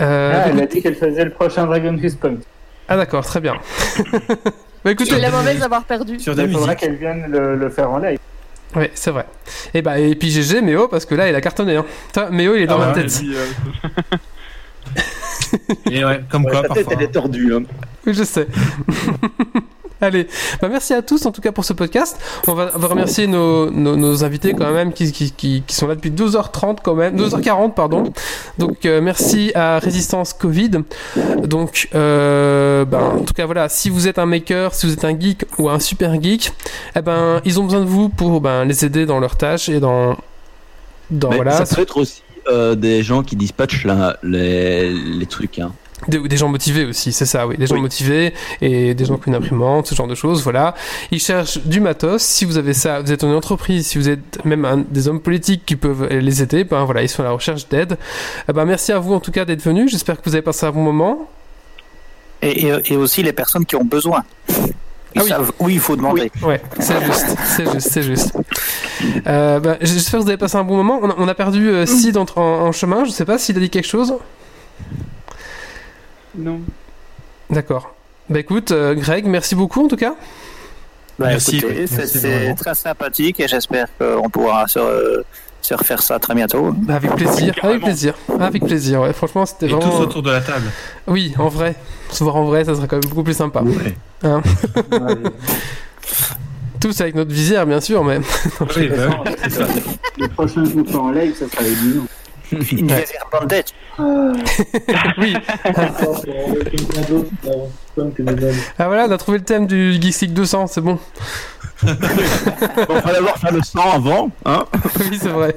Euh, 0.00 0.32
Ah, 0.34 0.48
elle 0.48 0.52
a 0.60 0.62
écoute- 0.62 0.70
dit 0.76 0.82
qu'elle 0.82 0.94
faisait 0.96 1.24
le 1.24 1.30
prochain 1.32 1.66
Dragon 1.66 1.96
Quest 1.98 2.18
Point. 2.20 2.36
Ah 2.88 2.96
d'accord, 2.96 3.24
très 3.24 3.40
bien. 3.40 3.54
bah 4.84 4.90
écoutez, 4.90 5.10
C'est 5.10 5.20
la 5.20 5.30
mauvaise 5.30 5.58
d'avoir 5.58 5.84
perdu. 5.84 6.16
Il 6.18 6.52
faudra 6.52 6.74
qu'elle 6.74 6.96
vienne 6.96 7.26
le, 7.28 7.56
le 7.56 7.70
faire 7.70 7.90
en 7.90 7.98
live. 7.98 8.18
Ouais, 8.74 8.90
c'est 8.94 9.10
vrai. 9.10 9.26
Et 9.74 9.82
bah 9.82 9.98
et 9.98 10.14
puis 10.14 10.30
GG 10.30 10.62
Méo 10.62 10.88
parce 10.88 11.04
que 11.04 11.14
là 11.14 11.28
il 11.28 11.34
a 11.34 11.40
cartonné 11.42 11.76
hein. 11.76 11.84
Toi, 12.14 12.30
Méo 12.30 12.54
il 12.56 12.62
est 12.62 12.66
dans 12.66 12.80
Ah 12.80 12.86
ma 12.86 12.92
ouais, 12.94 13.02
tête. 13.02 13.20
euh, 13.22 14.96
Et 15.90 16.04
ouais, 16.04 16.20
comme 16.28 16.44
quoi, 16.44 16.62
ta 16.62 16.68
tête, 16.68 16.84
parfois. 16.84 16.94
elle 16.94 17.02
est 17.02 17.12
tordue. 17.12 17.54
Hein. 17.54 17.62
Oui, 18.06 18.14
je 18.14 18.24
sais. 18.24 18.48
Allez, 20.02 20.26
bah 20.60 20.68
merci 20.68 20.94
à 20.94 21.00
tous 21.00 21.24
en 21.26 21.30
tout 21.30 21.40
cas 21.40 21.52
pour 21.52 21.64
ce 21.64 21.72
podcast. 21.72 22.18
On 22.48 22.54
va, 22.54 22.72
on 22.74 22.78
va 22.80 22.88
remercier 22.88 23.28
nos, 23.28 23.70
nos, 23.70 23.94
nos 23.94 24.24
invités 24.24 24.52
quand 24.52 24.72
même 24.72 24.92
qui, 24.92 25.12
qui, 25.12 25.30
qui, 25.30 25.62
qui 25.64 25.76
sont 25.76 25.86
là 25.86 25.94
depuis 25.94 26.10
12h30 26.10 26.78
quand 26.82 26.96
même, 26.96 27.16
12h40 27.16 27.72
pardon. 27.72 28.12
Donc 28.58 28.84
euh, 28.84 29.00
merci 29.00 29.52
à 29.54 29.78
Résistance 29.78 30.32
Covid. 30.32 30.70
Donc 31.44 31.88
euh, 31.94 32.84
ben, 32.84 32.98
en 32.98 33.20
tout 33.20 33.32
cas 33.32 33.46
voilà, 33.46 33.68
si 33.68 33.90
vous 33.90 34.08
êtes 34.08 34.18
un 34.18 34.26
maker, 34.26 34.74
si 34.74 34.86
vous 34.86 34.92
êtes 34.92 35.04
un 35.04 35.16
geek 35.16 35.44
ou 35.58 35.68
un 35.68 35.78
super 35.78 36.20
geek, 36.20 36.52
eh 36.96 37.00
ben 37.00 37.40
ils 37.44 37.60
ont 37.60 37.64
besoin 37.64 37.80
de 37.80 37.86
vous 37.86 38.08
pour 38.08 38.40
ben, 38.40 38.64
les 38.64 38.84
aider 38.84 39.06
dans 39.06 39.20
leurs 39.20 39.36
tâches 39.36 39.68
et 39.68 39.78
dans 39.78 40.16
dans 41.12 41.30
Mais 41.30 41.36
voilà 41.36 41.64
Ça 41.64 41.76
peut 41.76 41.82
être 41.82 41.98
aussi 41.98 42.22
euh, 42.48 42.74
des 42.74 43.02
gens 43.02 43.22
qui 43.22 43.36
dispatchent 43.36 43.84
la- 43.84 44.16
les, 44.22 44.90
les 44.92 45.26
trucs. 45.26 45.58
Hein. 45.58 45.72
Des, 46.08 46.18
des 46.18 46.36
gens 46.36 46.48
motivés 46.48 46.84
aussi, 46.84 47.12
c'est 47.12 47.26
ça, 47.26 47.46
oui. 47.46 47.56
Des 47.56 47.68
gens 47.68 47.76
Oui. 47.76 47.80
motivés 47.82 48.34
et 48.60 48.92
des 48.94 49.04
gens 49.04 49.18
qui 49.18 49.28
ont 49.28 49.32
une 49.32 49.34
imprimante, 49.36 49.86
ce 49.86 49.94
genre 49.94 50.08
de 50.08 50.16
choses, 50.16 50.42
voilà. 50.42 50.74
Ils 51.12 51.20
cherchent 51.20 51.58
du 51.58 51.80
matos. 51.80 52.20
Si 52.22 52.44
vous 52.44 52.56
avez 52.58 52.72
ça, 52.74 53.00
vous 53.00 53.12
êtes 53.12 53.22
une 53.22 53.34
entreprise, 53.34 53.86
si 53.86 53.98
vous 53.98 54.08
êtes 54.08 54.44
même 54.44 54.64
un- 54.64 54.78
des 54.90 55.06
hommes 55.06 55.20
politiques 55.20 55.62
qui 55.64 55.76
peuvent 55.76 56.08
les 56.08 56.42
aider, 56.42 56.64
ben 56.64 56.84
voilà, 56.84 57.02
ils 57.02 57.08
sont 57.08 57.22
à 57.22 57.26
la 57.26 57.30
recherche 57.30 57.68
d'aide. 57.68 57.96
Eh 58.48 58.52
ben, 58.52 58.64
merci 58.64 58.90
à 58.90 58.98
vous 58.98 59.14
en 59.14 59.20
tout 59.20 59.30
cas 59.30 59.44
d'être 59.44 59.62
venus. 59.62 59.92
J'espère 59.92 60.20
que 60.20 60.28
vous 60.28 60.34
avez 60.34 60.42
passé 60.42 60.66
un 60.66 60.72
bon 60.72 60.82
moment. 60.82 61.28
Et, 62.42 62.66
et, 62.66 62.72
et 62.94 62.96
aussi 62.96 63.22
les 63.22 63.32
personnes 63.32 63.64
qui 63.64 63.76
ont 63.76 63.84
besoin. 63.84 64.24
Ils 65.14 65.20
Ah 65.20 65.24
oui. 65.24 65.28
savent 65.28 65.52
où 65.58 65.68
il 65.68 65.80
faut 65.80 65.96
demander. 65.96 66.30
Ouais, 66.42 66.60
c'est 66.78 67.04
juste, 67.04 67.36
c'est 67.44 67.70
juste, 67.72 67.88
c'est 67.90 68.02
juste. 68.02 68.32
Euh, 69.26 69.60
ben, 69.60 69.76
J'espère 69.80 70.20
que 70.20 70.24
vous 70.24 70.28
avez 70.30 70.38
passé 70.38 70.56
un 70.56 70.64
bon 70.64 70.76
moment. 70.76 70.98
On 71.02 71.10
a, 71.10 71.14
on 71.18 71.28
a 71.28 71.34
perdu 71.34 71.68
euh, 71.68 71.86
Sid 71.86 72.16
entre- 72.16 72.38
en, 72.38 72.66
en 72.68 72.72
chemin. 72.72 73.04
Je 73.04 73.10
sais 73.10 73.24
pas 73.24 73.36
s'il 73.38 73.56
a 73.56 73.60
dit 73.60 73.68
quelque 73.70 73.86
chose. 73.88 74.14
Non. 76.36 76.60
D'accord. 77.50 77.94
Bah 78.30 78.38
écoute, 78.38 78.70
euh, 78.70 78.94
Greg, 78.94 79.26
merci 79.26 79.54
beaucoup 79.54 79.84
en 79.84 79.88
tout 79.88 79.96
cas. 79.96 80.14
Bah, 81.18 81.26
Merci, 81.28 81.62
oui, 81.68 81.86
c'est- 81.86 82.54
très 82.54 82.74
sympathique 82.74 83.38
et 83.40 83.46
j'espère 83.48 83.86
qu'on 83.98 84.30
pourra 84.30 84.66
se, 84.66 85.22
se 85.62 85.74
refaire 85.74 86.02
ça 86.02 86.18
très 86.18 86.34
bientôt. 86.34 86.72
Bah, 86.72 86.96
avec 86.96 87.14
plaisir, 87.14 87.54
avec 87.62 87.82
plaisir, 87.82 88.14
avec 88.38 88.64
plaisir. 88.64 89.00
Ouais, 89.02 89.12
franchement, 89.12 89.46
c'était 89.46 89.66
Et 89.66 89.68
vraiment. 89.70 89.90
tous 89.90 90.02
autour 90.02 90.22
de 90.22 90.30
la 90.30 90.40
table. 90.40 90.66
Oui, 91.06 91.32
en 91.38 91.48
vrai. 91.48 91.74
Se 92.10 92.22
voir 92.24 92.36
en 92.36 92.44
vrai, 92.44 92.64
ça 92.64 92.74
serait 92.74 92.88
quand 92.88 92.96
même 92.96 93.08
beaucoup 93.08 93.22
plus 93.22 93.36
sympa. 93.36 93.62
Ouais. 93.62 93.94
Hein 94.24 94.42
Tous 96.80 97.00
avec 97.00 97.14
notre 97.14 97.30
visière, 97.32 97.64
bien 97.64 97.80
sûr, 97.80 98.02
mais. 98.04 98.18
Oui, 98.76 98.88
bah 98.88 99.22
oui, 99.24 99.50
ça. 99.50 99.66
Le 100.18 100.28
prochain 100.28 100.62
groupe 100.64 100.94
en 100.94 101.10
live, 101.12 101.34
ça 101.36 101.48
sera 101.48 101.62
les. 101.62 101.70
Une 102.72 102.90
Ouais. 102.90 103.00
visière 103.00 103.24
bandette. 103.32 103.72
oui. 105.18 105.34
Ah 108.78 108.86
voilà, 108.88 109.06
on 109.06 109.10
a 109.10 109.18
trouvé 109.18 109.38
le 109.38 109.44
thème 109.44 109.66
du 109.66 109.94
Geeks 110.00 110.20
League 110.22 110.32
200, 110.34 110.66
c'est 110.66 110.80
bon. 110.80 110.98
Bon, 111.82 113.00
fallait 113.00 113.18
avoir 113.18 113.38
fait 113.38 113.50
le 113.52 113.60
100 113.62 113.80
avant. 113.92 114.30
Hein 114.44 114.64
oui, 115.10 115.18
c'est 115.20 115.28
vrai. 115.28 115.56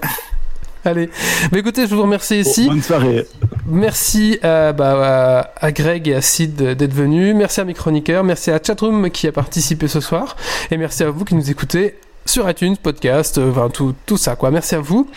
Allez. 0.83 1.09
Bah 1.51 1.57
écoutez, 1.57 1.87
je 1.87 1.95
vous 1.95 2.03
remercie 2.03 2.39
ici. 2.41 2.67
Bonne 2.67 2.81
soirée. 2.81 3.25
Merci 3.65 4.37
à, 4.43 4.71
bah, 4.71 5.51
à- 5.59 5.71
Greg 5.71 6.07
et 6.07 6.13
à 6.15 6.21
Sid 6.21 6.55
d'être 6.55 6.93
venus. 6.93 7.33
Merci 7.35 7.61
à 7.61 7.63
mes 7.65 7.73
chroniqueurs. 7.73 8.23
Merci 8.23 8.51
à 8.51 8.59
Chatroom 8.61 9.09
qui 9.09 9.27
a 9.27 9.31
participé 9.31 9.87
ce 9.87 9.99
soir. 9.99 10.35
Et 10.69 10.77
merci 10.77 11.03
à 11.03 11.09
vous 11.09 11.25
qui 11.25 11.33
nous 11.35 11.49
écoutez 11.49 11.97
sur 12.27 12.47
iTunes, 12.49 12.75
podcast, 12.77 13.37
euh, 13.39 13.49
enfin 13.51 13.69
tout, 13.69 13.95
tout 14.05 14.17
ça 14.17 14.35
quoi. 14.35 14.51
Merci 14.51 14.75
à 14.75 14.79
vous. 14.79 15.09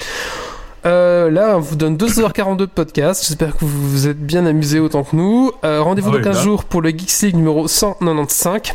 Euh, 0.86 1.30
là, 1.30 1.56
on 1.56 1.60
vous 1.60 1.76
donne 1.76 1.96
2h42 1.98 2.56
de 2.56 2.64
podcast. 2.66 3.24
J'espère 3.26 3.52
que 3.54 3.64
vous 3.64 3.90
vous 3.90 4.08
êtes 4.08 4.24
bien 4.24 4.46
amusés 4.46 4.78
autant 4.80 5.04
que 5.04 5.16
nous. 5.16 5.52
Euh, 5.64 5.82
Rendez-vous 5.82 6.08
Ah 6.08 6.12
dans 6.12 6.18
oui, 6.18 6.24
15 6.24 6.36
là. 6.36 6.42
jours 6.42 6.64
pour 6.64 6.80
le 6.80 6.90
Geeks 6.90 7.20
League 7.22 7.36
numéro 7.36 7.68
195. 7.68 8.72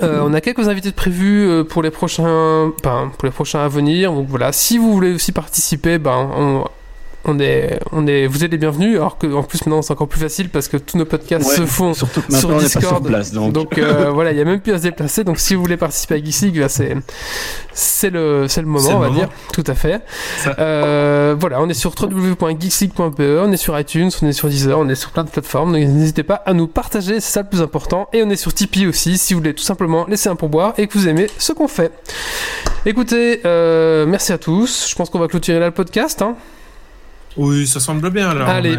Euh, 0.00 0.20
on 0.22 0.32
a 0.32 0.40
quelques 0.40 0.68
invités 0.68 0.90
de 0.90 0.94
prévus 0.94 1.46
euh, 1.48 1.64
pour 1.64 1.82
les 1.82 1.90
prochains, 1.90 2.72
ben, 2.82 3.12
pour 3.16 3.26
les 3.26 3.30
prochains 3.30 3.60
à 3.60 3.68
venir. 3.68 4.12
Donc 4.12 4.28
voilà, 4.28 4.52
si 4.52 4.78
vous 4.78 4.92
voulez 4.92 5.12
aussi 5.12 5.32
participer, 5.32 5.98
ben 5.98 6.30
on, 6.34 6.64
on 7.24 7.38
est, 7.38 7.78
on 7.92 8.06
est, 8.06 8.26
vous 8.26 8.44
êtes 8.44 8.50
les 8.52 8.58
bienvenus. 8.58 8.96
Alors 8.96 9.18
que 9.18 9.26
en 9.32 9.42
plus 9.42 9.64
maintenant 9.64 9.82
c'est 9.82 9.92
encore 9.92 10.08
plus 10.08 10.20
facile 10.20 10.48
parce 10.48 10.68
que 10.68 10.76
tous 10.76 10.96
nos 10.98 11.04
podcasts 11.04 11.48
Ouais, 11.48 11.56
se 11.56 11.66
font 11.66 11.94
sur 11.94 12.06
Discord. 12.08 12.82
sur 12.82 13.02
place, 13.02 13.32
donc. 13.32 13.78
euh, 13.78 14.10
voilà, 14.14 14.32
il 14.32 14.38
y 14.38 14.40
a 14.40 14.44
même 14.44 14.60
plus 14.60 14.72
à 14.72 14.78
se 14.78 14.82
déplacer. 14.82 15.24
Donc 15.24 15.38
si 15.38 15.54
vous 15.54 15.62
voulez 15.62 15.76
participer 15.76 16.14
à 16.14 16.18
Geeks 16.18 16.40
League, 16.42 16.64
c'est, 16.68 16.96
c'est 17.72 18.10
le, 18.10 18.46
c'est 18.48 18.60
le 18.60 18.66
moment, 18.66 18.88
le 18.90 18.94
on 18.96 18.98
va 19.00 19.06
moment. 19.08 19.18
dire. 19.20 19.28
Tout 19.52 19.64
à 19.66 19.74
fait. 19.74 20.00
Euh, 20.58 21.34
voilà, 21.38 21.60
on 21.60 21.68
est 21.68 21.74
sur 21.74 21.92
www.geeksleague.be, 22.00 23.20
on 23.40 23.52
est 23.52 23.56
sur 23.56 23.78
iTunes, 23.78 24.10
on 24.22 24.26
est 24.28 24.32
sur 24.32 24.48
Deezer, 24.48 24.78
on 24.78 24.88
est 24.88 24.94
sur 24.94 25.10
plein 25.10 25.24
de 25.24 25.30
plateformes. 25.30 25.72
Donc 25.72 25.82
n'hésitez 25.82 26.22
pas 26.22 26.42
à 26.46 26.52
nous 26.52 26.66
partager, 26.66 27.20
c'est 27.20 27.32
ça 27.32 27.42
le 27.42 27.48
plus 27.48 27.62
important. 27.62 28.08
Et 28.12 28.22
on 28.22 28.30
est 28.30 28.36
sur 28.36 28.52
Tipeee 28.52 28.86
aussi, 28.86 29.18
si 29.18 29.34
vous 29.34 29.40
voulez 29.40 29.54
tout 29.54 29.62
simplement 29.62 30.06
laisser 30.06 30.28
un 30.28 30.36
pourboire 30.36 30.74
et 30.78 30.86
que 30.86 30.98
vous 30.98 31.08
aimez 31.08 31.28
ce 31.38 31.52
qu'on 31.52 31.68
fait. 31.68 31.92
Écoutez, 32.84 33.40
euh, 33.44 34.06
merci 34.06 34.32
à 34.32 34.38
tous. 34.38 34.88
Je 34.90 34.94
pense 34.94 35.08
qu'on 35.10 35.18
va 35.18 35.28
clôturer 35.28 35.58
là 35.60 35.66
le 35.66 35.72
podcast. 35.72 36.20
Hein. 36.22 36.34
Oui, 37.36 37.66
ça 37.66 37.80
semble 37.80 38.10
bien 38.10 38.30
alors. 38.30 38.48
Allez, 38.48 38.76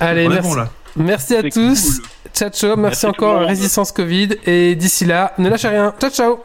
allez, 0.00 0.26
on 0.26 0.30
est 0.30 0.34
merci. 0.34 0.48
bon 0.48 0.54
là. 0.54 0.70
Merci 0.96 1.36
à 1.36 1.42
tous. 1.42 1.52
cool. 1.98 2.06
Ciao, 2.34 2.50
ciao. 2.50 2.76
Merci, 2.76 3.06
encore 3.06 3.42
à. 3.42 3.46
Résistance 3.46 3.92
Covid. 3.92 4.30
Et 4.46 4.74
d'ici 4.74 5.04
là, 5.04 5.32
ne 5.38 5.48
lâchez 5.48 5.68
rien. 5.68 5.94
Ciao, 6.00 6.10
ciao. 6.10 6.40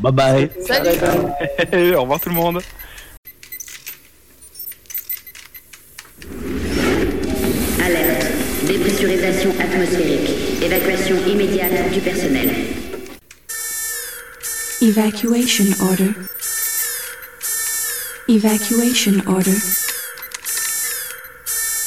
Bye 0.00 0.12
bye. 0.12 0.50
Salut 0.66 1.94
Au 1.96 2.02
revoir 2.02 2.20
tout 2.20 2.28
le 2.28 2.34
monde. 2.34 2.60
Alerte. 7.84 8.26
Dépressurisation 8.66 9.50
atmosphérique. 9.60 10.62
Évacuation 10.62 11.16
immédiate 11.28 11.90
du 11.92 12.00
personnel. 12.00 12.50
Evacuation 14.80 15.64
order. 15.80 16.10
Evacuation 18.28 19.14
order. 19.26 19.81